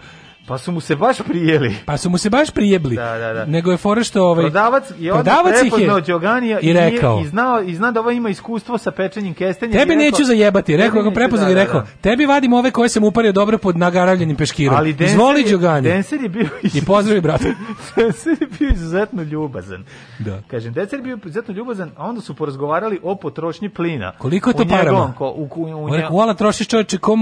Pa 0.46 0.58
su 0.58 0.72
mu 0.72 0.80
se 0.80 0.96
baš 0.96 1.16
prijeli. 1.18 1.76
Pa 1.86 1.96
su 1.96 2.10
mu 2.10 2.18
se 2.18 2.30
baš 2.30 2.50
prijebli. 2.50 2.96
Da, 2.96 3.18
da, 3.18 3.32
da. 3.32 3.44
Nego 3.44 3.70
je 3.70 3.76
fora 3.76 4.02
što 4.02 4.22
ovaj 4.22 4.42
Prodavac 4.42 4.84
je 4.98 5.12
odmah 5.12 5.24
prodavac 5.24 5.62
ih 5.62 5.72
je 5.78 6.00
Đoganija 6.02 6.60
i 6.60 6.72
rekao 6.72 7.20
i 7.20 7.26
znao 7.26 7.62
i 7.62 7.74
zna 7.74 7.90
da 7.90 8.00
ovo 8.00 8.10
ima 8.10 8.28
iskustvo 8.28 8.78
sa 8.78 8.90
pečenjem 8.90 9.34
kestenja. 9.34 9.72
I 9.72 9.78
rekao- 9.78 9.96
neću 9.96 10.24
zajebati, 10.24 10.76
rekao 10.76 11.02
neću, 11.02 11.14
prepoznao 11.14 11.44
da, 11.44 11.52
i 11.52 11.54
da, 11.54 11.62
rekao. 11.62 11.80
da. 11.80 11.86
Tebi 12.00 12.26
vadim 12.26 12.52
ove 12.52 12.70
koje 12.70 12.88
sam 12.88 13.04
upario 13.04 13.32
dobro 13.32 13.58
pod 13.58 13.76
nagaravljenim 13.76 14.36
peškirom. 14.36 14.76
Ali 14.76 14.92
Denser 14.92 15.08
Izvoli 15.08 15.44
Đogani. 15.50 15.88
Denser 15.88 16.22
je 16.22 16.28
bio 16.28 16.46
I 16.74 16.84
pozdravi 16.84 17.20
brate. 17.20 17.54
Denser 17.96 18.36
je 18.40 18.46
bio 18.58 18.68
izuzetno 18.70 19.22
ljubazan. 19.22 19.84
Da. 20.18 20.42
Kažem, 20.42 20.72
Denser 20.72 20.98
je 20.98 21.02
bio 21.02 21.18
izuzetno 21.24 21.54
ljubazan, 21.54 21.90
a 21.96 22.04
onda 22.04 22.20
su 22.20 22.34
porazgovarali 22.34 23.00
o 23.02 23.14
potrošnji 23.16 23.68
plina. 23.68 24.12
Koliko 24.12 24.50
je 24.50 24.54
to 24.54 24.62
U 24.62 24.66
njegovom 24.66 24.78
parama? 24.80 25.14
ko- 25.18 25.30
u, 25.30 25.42
u, 25.44 25.48
u, 25.56 25.84
On 25.84 25.90
nje- 25.90 25.96
rekao, 25.96 26.12
"Uala 26.12 26.34
trošiš 26.34 26.68
čoveče, 26.68 26.98
ko 26.98 27.16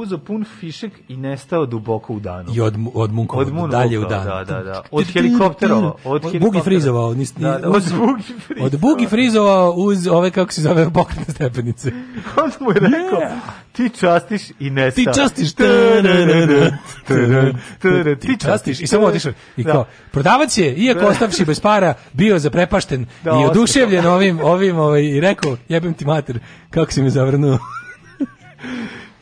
moj 0.00 0.18
punto, 0.18 0.46
ko 0.46 0.54
moj 0.54 0.54
zastava 0.54 0.56
10." 0.56 0.60
Malo 0.60 0.60
su 0.60 0.60
popričali, 0.60 0.60
a 0.60 0.60
onda 0.60 0.64
je 0.64 0.70
uzeo 0.70 0.78
pun 0.78 0.80
fišek 0.84 0.92
i 1.08 1.16
nestao 1.16 1.66
duboko 1.66 2.14
u 2.14 2.20
danu. 2.20 2.52
I 2.54 2.60
od 2.60 2.74
od 2.94 3.12
Munkovog 3.12 3.46
Od 3.46 3.54
Moonwalka, 3.54 3.70
dalje 3.70 3.98
u 3.98 4.04
dan. 4.04 4.26
da, 4.26 4.44
da, 4.44 4.62
da. 4.62 4.82
Od 4.90 5.06
helikopterova, 5.12 5.94
od 6.04 6.22
Bugi 6.22 6.32
helikoptera. 6.32 6.64
frizovao, 6.64 7.14
nis, 7.14 7.32
Da, 7.32 7.58
da, 7.58 7.68
od 7.68 7.82
Bugi 7.98 8.22
frizovao. 8.22 8.66
Od 8.66 8.80
bugi 8.80 9.06
frizovao 9.06 9.70
uz 9.72 10.06
ove 10.08 10.30
kako 10.30 10.52
se 10.52 10.62
zove 10.62 10.90
pokretne 10.90 11.34
stepenice. 11.34 11.92
Onda 12.44 12.56
mu 12.60 12.70
je 12.70 12.80
rekao, 12.80 13.20
ti 13.72 13.90
častiš 14.00 14.42
i 14.58 14.70
nestao. 14.70 15.04
Ti 15.04 15.10
častiš. 15.14 15.54
Ti 18.20 18.36
častiš. 18.40 18.80
I 18.80 18.86
samo 18.86 19.06
otišao. 19.06 19.32
I 19.56 19.64
Da. 19.64 19.72
kao, 19.72 19.86
prodavac 20.10 20.58
je, 20.58 20.74
iako 20.76 21.06
ostavši 21.06 21.44
bez 21.44 21.60
para, 21.60 21.94
bio 22.12 22.38
zaprepašten 22.38 23.06
Da, 23.24 23.30
i 23.30 23.44
oduševljen 23.50 24.06
ovim, 24.06 24.40
ovim 24.40 24.78
ovaj, 24.78 25.02
i 25.02 25.20
rekao, 25.20 25.56
jebem 25.68 25.94
ti 25.94 26.04
mater, 26.04 26.38
kako 26.70 26.92
si 26.92 27.02
me 27.02 27.10
zavrnuo. 27.10 27.58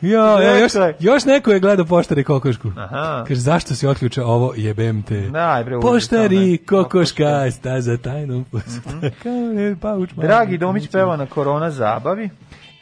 Ja, 0.01 0.41
ja, 0.41 0.57
još, 0.57 0.73
Rekao 0.73 0.87
je. 0.87 0.95
još 0.99 1.25
neko 1.25 1.51
je 1.51 1.59
gledao 1.59 1.85
poštari 1.85 2.23
kokošku. 2.23 2.71
Aha. 2.77 3.23
Kaže, 3.27 3.39
zašto 3.39 3.75
si 3.75 3.87
otključao 3.87 4.25
ovo, 4.27 4.53
jebem 4.57 5.03
te. 5.03 5.21
Daj, 5.21 5.63
bre, 5.63 5.79
Poštari, 5.79 6.57
kokoška, 6.57 7.51
sta 7.51 7.81
za 7.81 7.97
tajnom 7.97 8.45
pauč, 9.81 10.09
malo. 10.15 10.27
Dragi 10.27 10.57
Domić 10.57 10.87
peva 10.91 11.17
na 11.17 11.25
korona 11.25 11.71
zabavi. 11.71 12.29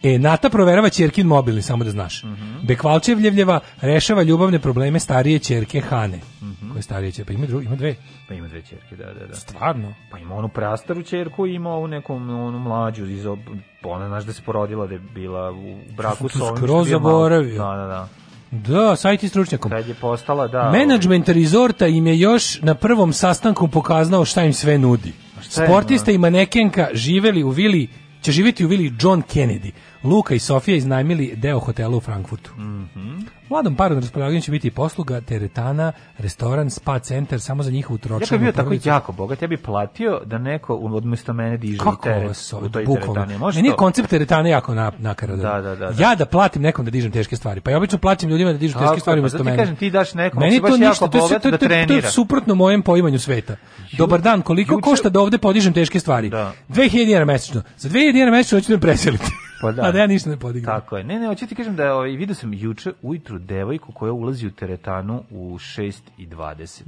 E, 0.03 0.19
Nata 0.19 0.49
proverava 0.49 0.89
ćerkin 0.89 1.27
mobilni, 1.27 1.61
samo 1.61 1.83
da 1.83 1.91
znaš. 1.91 2.23
Bekvalčevljevljeva 2.61 3.59
rešava 3.81 4.23
ljubavne 4.23 4.59
probleme 4.59 4.99
starije 4.99 5.39
ćerke 5.39 5.81
Hane. 5.81 6.19
Koja 6.59 6.77
je 6.77 6.81
starije 6.81 7.11
ćerka? 7.11 7.27
Pa 7.27 7.33
ima, 7.33 7.45
dru, 7.45 7.61
ima 7.61 7.75
dve. 7.75 7.95
Pa 8.27 8.33
ima 8.33 8.47
dve 8.47 8.61
ćerke, 8.61 8.95
da, 8.95 9.05
da, 9.05 9.27
da. 9.27 9.35
Stvarno? 9.35 9.93
Pa 10.11 10.17
ima 10.17 10.35
onu 10.35 10.49
prastaru 10.49 11.03
ćerku 11.03 11.47
i 11.47 11.53
ima 11.53 11.69
ovu 11.69 11.87
neku 11.87 12.13
onu 12.13 12.59
mlađu 12.59 13.05
iz 13.05 13.25
ob... 13.25 13.39
ona 13.83 14.07
znaš 14.07 14.23
da 14.23 14.33
se 14.33 14.41
porodila 14.41 14.87
da 14.87 14.93
je 14.93 14.99
bila 14.99 15.51
u 15.51 15.77
braku 15.97 16.29
sa 16.29 16.43
ovim 16.43 16.57
skroz 16.57 16.89
zaboravio. 16.89 17.63
Da, 17.63 17.75
da, 17.75 17.87
da. 17.87 18.07
Da, 18.51 18.95
sajt 18.95 19.23
i 19.23 19.29
stručnjakom. 19.29 19.71
Kad 19.71 19.87
je 19.87 19.93
postala, 19.93 20.47
da. 20.47 20.71
Menadžment 20.71 21.29
rezorta 21.29 21.87
im 21.87 22.07
je 22.07 22.19
još 22.19 22.61
na 22.61 22.75
prvom 22.75 23.13
sastanku 23.13 23.67
pokazao 23.67 24.25
šta 24.25 24.43
im 24.43 24.53
sve 24.53 24.77
nudi. 24.77 25.13
Sportista 25.41 26.11
i 26.11 26.17
manekenka 26.17 26.87
živeli 26.93 27.43
u 27.43 27.49
vili 27.49 27.89
će 28.27 28.31
živjeti 28.31 28.65
u 28.65 28.67
vili 28.67 28.93
John 29.01 29.21
Kennedy, 29.33 29.71
Luka 30.07 30.35
i 30.35 30.39
Sofija 30.39 30.77
iznajmili 30.77 31.33
deo 31.35 31.59
hotela 31.59 31.97
u 31.97 32.01
Frankfurtu. 32.01 32.51
Mhm. 32.53 33.17
Mladom 33.49 33.75
paru 33.75 33.95
na 33.95 34.01
raspolaganju 34.01 34.41
će 34.41 34.51
biti 34.51 34.71
posluga, 34.71 35.21
teretana, 35.21 35.91
restoran, 36.17 36.69
spa 36.69 36.99
centar, 36.99 37.39
samo 37.41 37.63
za 37.63 37.71
njihovu 37.71 37.95
Ja 37.95 37.99
tročlanu 37.99 38.27
kad 38.29 38.39
bi 38.39 38.45
bio 38.45 38.51
tako 38.53 38.73
jako 38.85 39.11
bogat, 39.11 39.41
ja 39.41 39.47
bi 39.47 39.57
platio 39.57 40.21
da 40.25 40.37
neko 40.37 40.75
odmesto 40.75 41.33
mene 41.33 41.57
diže 41.57 41.77
Kako 41.77 42.03
teret 42.03 42.37
se 42.37 42.55
u 42.55 42.69
toj 42.69 42.85
bukvalno? 42.85 43.13
teretani. 43.13 43.37
Može 43.37 43.57
Meni 43.57 43.67
je 43.67 43.71
to? 43.71 43.77
koncept 43.77 44.09
teretane 44.09 44.49
jako 44.49 44.73
na, 44.73 44.91
nakaradan. 44.99 45.41
Da, 45.41 45.61
da, 45.61 45.75
da, 45.75 45.91
da. 45.91 45.93
Ja 45.99 46.15
da 46.15 46.25
platim 46.25 46.61
nekom 46.61 46.85
da 46.85 46.91
dižem 46.91 47.11
teške 47.11 47.35
stvari. 47.35 47.61
Pa 47.61 47.71
ja 47.71 47.77
obično 47.77 47.97
platim 47.97 48.29
ljudima 48.29 48.51
da 48.51 48.57
dižu 48.57 48.73
Tako 48.73 48.85
teške 48.85 48.97
je, 48.97 49.01
stvari 49.01 49.17
pa 49.17 49.21
umesto 49.21 49.37
ti 49.37 49.43
mene. 49.43 49.57
kažem, 49.57 49.75
ti 49.75 49.89
daš 49.91 50.13
nekom, 50.13 50.39
Meni 50.39 50.59
baš 50.59 50.71
to 50.71 50.77
jako 50.77 50.89
ništa, 50.89 51.07
to 51.07 51.17
je, 51.17 51.21
bogat 51.21 51.41
to, 51.41 51.51
da 51.51 51.57
to, 51.57 51.67
to 51.87 51.93
je 51.95 52.01
suprotno 52.03 52.55
mojem 52.55 52.81
poimanju 52.81 53.19
sveta. 53.19 53.55
Dobar 53.93 54.21
dan, 54.21 54.41
koliko 54.41 54.75
juče- 54.75 54.81
košta 54.81 55.09
da 55.09 55.19
ovde 55.19 55.37
podižem 55.37 55.73
teške 55.73 55.99
stvari? 55.99 56.29
2000 56.69 57.05
dinara 57.05 57.25
mesečno. 57.25 57.61
Za 57.77 57.89
2000 57.89 58.11
dinara 58.13 58.31
mesečno 58.31 58.57
hoću 58.57 58.67
da 58.67 58.75
me 58.75 58.81
preselite. 58.81 59.25
Pa 59.61 59.71
da. 59.71 59.81
A 59.81 59.91
da 59.91 59.99
ja 59.99 60.07
ništa 60.07 60.29
ne 60.29 60.37
podigram. 60.37 60.75
Tako 60.75 60.97
je. 60.97 61.03
Ne, 61.03 61.19
ne, 61.19 61.27
hoću 61.27 61.47
ti 61.47 61.55
kažem 61.55 61.75
da 61.75 61.93
ovaj, 61.93 62.09
vidio 62.09 62.35
sam 62.35 62.53
juče 62.53 62.91
ujutru 63.01 63.39
devojku 63.39 63.91
koja 63.91 64.11
ulazi 64.13 64.47
u 64.47 64.51
teretanu 64.51 65.23
u 65.31 65.57
6.20. 65.57 66.81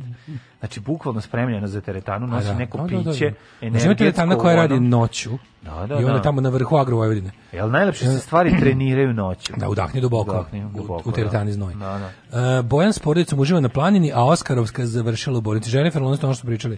Znači, 0.59 0.80
bukvalno 0.80 1.22
spremljena 1.22 1.67
za 1.67 1.81
teretanu, 1.81 2.27
nosi 2.27 2.48
A 2.48 2.51
da. 2.51 2.59
neko 2.59 2.77
Da, 2.77 2.83
da, 2.85 2.89
da. 2.89 2.98
piće, 3.01 3.09
Znači, 3.09 3.25
ima 3.61 3.67
energetsko. 3.69 3.93
teretana 3.95 4.35
koja 4.35 4.56
radi 4.56 4.80
noću. 4.80 5.30
Da, 5.61 5.85
da, 5.88 5.93
I 5.93 5.98
onda 5.98 6.14
da. 6.14 6.22
tamo 6.22 6.41
na 6.41 6.49
vrhu 6.49 6.77
Agro 6.77 6.95
Vojvodine. 6.95 7.31
Jel 7.51 7.69
najlepše 7.72 8.06
se 8.06 8.19
stvari 8.19 8.59
treniraju 8.59 9.14
noću? 9.14 9.53
Da, 9.57 9.69
udahni 9.69 10.01
duboko. 10.01 10.31
Udahni 10.31 10.65
u- 10.65 10.69
duboko, 10.72 11.09
u 11.09 11.14
teretani 11.14 11.45
da. 11.45 11.53
znoj. 11.53 11.73
Da, 11.73 12.11
da. 12.31 12.39
E, 12.49 12.61
Bojan 12.61 12.93
s 12.93 12.99
porodicom 12.99 13.39
uživa 13.39 13.59
na 13.59 13.69
planini, 13.69 14.11
a 14.14 14.23
Oskarovska 14.23 14.85
završila 14.85 15.38
u 15.38 15.41
bolnici. 15.41 15.75
Jennifer 15.77 16.01
Lawrence, 16.01 16.23
ono 16.25 16.33
što 16.33 16.48
pričali, 16.48 16.77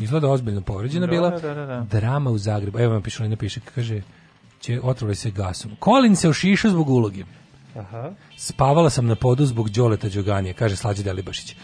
izgleda 0.00 0.28
ozbiljno 0.28 0.60
povređena 0.60 1.06
Da, 1.06 1.10
bila. 1.10 1.30
da, 1.30 1.54
da, 1.54 1.66
da. 1.66 1.86
Drama 1.90 2.30
u 2.30 2.38
Zagrebu. 2.38 2.78
Evo 2.78 2.92
vam 2.92 3.02
piše, 3.02 3.22
Lina 3.22 3.36
piše, 3.36 3.60
kaže, 3.74 4.00
će 4.64 4.80
otrovali 4.82 5.16
se 5.16 5.30
gasom. 5.30 5.76
Colin 5.84 6.16
se 6.16 6.28
ošišao 6.28 6.70
zbog 6.70 6.88
uloge. 6.88 7.24
Aha. 7.76 8.12
Spavala 8.36 8.90
sam 8.90 9.06
na 9.06 9.14
podu 9.14 9.46
zbog 9.46 9.70
Đoleta 9.70 10.08
Đoganije, 10.08 10.54
kaže 10.54 10.76
Slađe 10.76 11.02
Delibašić. 11.02 11.56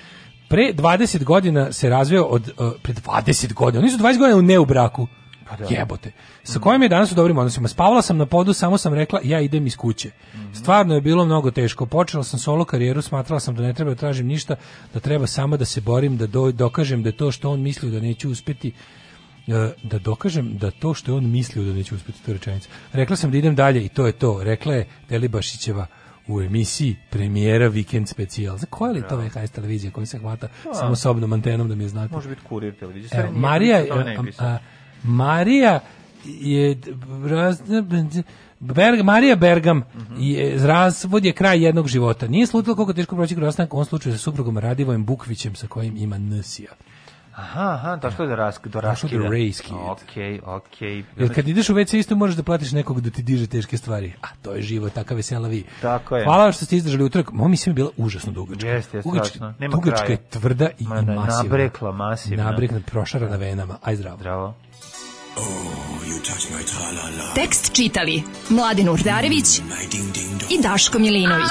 Pre 0.49 0.73
20 0.75 1.25
godina 1.25 1.73
se 1.73 1.89
razveo 1.89 2.25
od 2.25 2.51
uh, 2.59 2.73
pre 2.83 2.95
20 2.95 3.53
godina. 3.55 3.83
Oni 3.83 3.91
su 3.91 3.99
20 3.99 4.19
godina 4.19 4.39
u 4.39 4.43
ne 4.43 4.59
u 4.59 4.65
braku. 4.65 5.07
Pa 5.49 5.57
da. 5.57 5.65
Jebote. 5.71 6.13
Sa 6.45 6.59
kojim 6.59 6.83
je 6.83 6.89
danas 6.89 7.13
u 7.13 7.15
dobrim 7.15 7.39
odnosima. 7.39 7.69
Spavala 7.69 8.03
sam 8.03 8.17
na 8.17 8.27
podu, 8.27 8.53
samo 8.53 8.79
sam 8.79 8.95
rekla 8.95 9.21
ja 9.25 9.41
idem 9.41 9.67
iz 9.67 9.77
kuće. 9.77 10.11
Mhm. 10.35 10.55
Stvarno 10.55 10.95
je 10.95 11.01
bilo 11.01 11.25
mnogo 11.25 11.51
teško. 11.51 11.87
Počela 11.87 12.25
sam 12.25 12.39
solo 12.39 12.65
karijeru, 12.65 13.03
smatrala 13.03 13.41
sam 13.41 13.55
da 13.55 13.63
ne 13.63 13.75
treba 13.75 13.91
da 13.91 13.97
tražim 13.97 14.27
ništa, 14.27 14.57
da 14.95 15.01
treba 15.01 15.27
samo 15.27 15.57
da 15.57 15.65
se 15.65 15.81
borim, 15.81 16.17
da 16.17 16.27
do- 16.27 16.53
dokažem 16.53 17.03
da 17.03 17.13
to 17.13 17.33
što 17.33 17.51
on 17.51 17.61
mislio 17.61 17.93
da 17.93 18.01
neću 18.01 18.31
uspeti 18.31 18.73
da 19.83 19.99
dokažem 19.99 20.59
da 20.59 20.71
to 20.71 20.95
što 20.95 21.13
je 21.13 21.17
on 21.17 21.31
mislio 21.31 21.65
da 21.65 21.73
neće 21.73 21.95
uspeti, 21.95 22.23
to 22.25 22.31
je 22.31 22.35
rečenica. 22.35 22.69
Rekla 22.93 23.17
sam 23.17 23.31
da 23.31 23.39
idem 23.39 23.55
dalje 23.55 23.85
i 23.85 23.89
to 23.89 24.07
je 24.07 24.13
to. 24.13 24.41
Rekla 24.43 24.75
je 24.75 24.87
Delibašićeva 25.09 25.87
u 26.29 26.41
emisiji 26.41 26.97
premijera 27.11 27.71
Weekend 27.71 28.07
specijal. 28.07 28.57
Za 28.59 28.67
koja 28.67 28.93
li 28.93 28.99
je 28.99 29.09
to 29.09 29.17
VHS 29.17 29.51
televizija 29.51 29.93
koja 29.93 30.07
se 30.07 30.19
hvata 30.19 30.49
Da. 30.65 30.75
samo 30.75 30.97
sobnom 30.97 31.33
antenom 31.33 31.69
da 31.69 31.75
mi 31.75 31.85
je 31.85 31.89
znate? 31.89 32.15
Može 32.15 32.29
biti 32.29 32.41
kurir 32.45 32.75
televizije. 32.75 33.21
Evo, 33.21 33.33
Marija, 33.33 33.85
a, 33.91 34.05
a, 34.39 34.59
Marija 35.03 35.81
je 36.25 36.77
raz- 37.25 38.23
Berg, 38.61 39.03
Marija 39.03 39.37
Bergam 39.37 39.79
Mhm. 39.95 40.15
je, 40.19 40.59
razvod 40.59 41.25
je 41.25 41.33
kraj 41.33 41.65
jednog 41.65 41.89
života. 41.89 42.27
Nije 42.29 42.47
slutilo 42.47 42.77
koliko 42.77 42.93
teško 42.93 43.17
proći 43.17 43.35
kroz 43.35 43.49
ostanak 43.49 43.75
ovom 43.75 43.85
slučaju 43.85 44.13
sa 44.15 44.19
suprugom 44.19 44.59
Radivojem 44.59 45.05
Bukvićem 45.05 45.55
sa 45.55 45.67
kojim 45.67 45.97
ima 45.97 46.19
Nsija. 46.19 46.71
Aha, 47.41 47.73
aha, 47.73 47.97
došlo 47.97 48.25
je 48.25 48.29
do, 48.29 48.37
rask, 48.37 48.63
do 48.63 48.69
Došlo 48.71 48.81
raskida. 48.83 49.19
do 49.19 49.29
raskida. 49.29 49.79
Okej, 49.79 50.41
okej. 50.47 51.05
Jer 51.17 51.35
kad 51.35 51.49
ideš 51.49 51.69
u 51.69 51.75
WC 51.75 51.95
isto 51.95 52.17
moraš 52.17 52.35
da 52.35 52.43
platiš 52.43 52.73
nekog 52.73 53.01
da 53.01 53.11
ti 53.11 53.23
diže 53.23 53.47
teške 53.47 53.77
stvari. 53.77 54.13
A 54.23 54.27
to 54.37 54.53
je 54.53 54.63
život, 54.63 54.93
takav 54.93 55.17
vesela 55.17 55.49
vi. 55.49 55.65
Tako 55.83 56.17
je. 56.17 56.25
Hvala 56.25 56.45
vam 56.45 56.53
što 56.53 56.65
ste 56.65 56.77
izdržali 56.77 57.05
utorak. 57.05 57.33
Moja 57.33 57.49
misija 57.49 57.71
je 57.71 57.75
bila 57.75 57.91
užasno 57.99 58.33
dugačka. 58.33 58.67
Jeste, 58.69 58.97
jeste, 58.97 59.09
Dugačka- 59.09 59.25
strašno. 59.27 59.55
Nema 59.59 59.73
dugačka 59.73 59.97
kraja. 59.97 60.11
je 60.13 60.31
tvrda 60.31 60.69
i, 60.79 60.85
Ma 60.85 60.99
i 60.99 61.05
da, 61.05 61.13
masivna. 61.15 61.43
nabrekla, 61.43 61.93
masivna. 61.93 62.45
Nabrekla, 62.45 62.81
prošarana 62.83 63.37
venama. 63.37 63.77
Aj 63.83 63.97
zdravo. 63.97 64.17
Zdravo. 64.17 64.55
Tekst 67.35 67.73
čitali 67.73 68.23
Mladin 68.49 68.89
Urdarević 68.89 69.59
i 70.51 70.63
Daško 70.63 70.99
Milinović. 70.99 71.51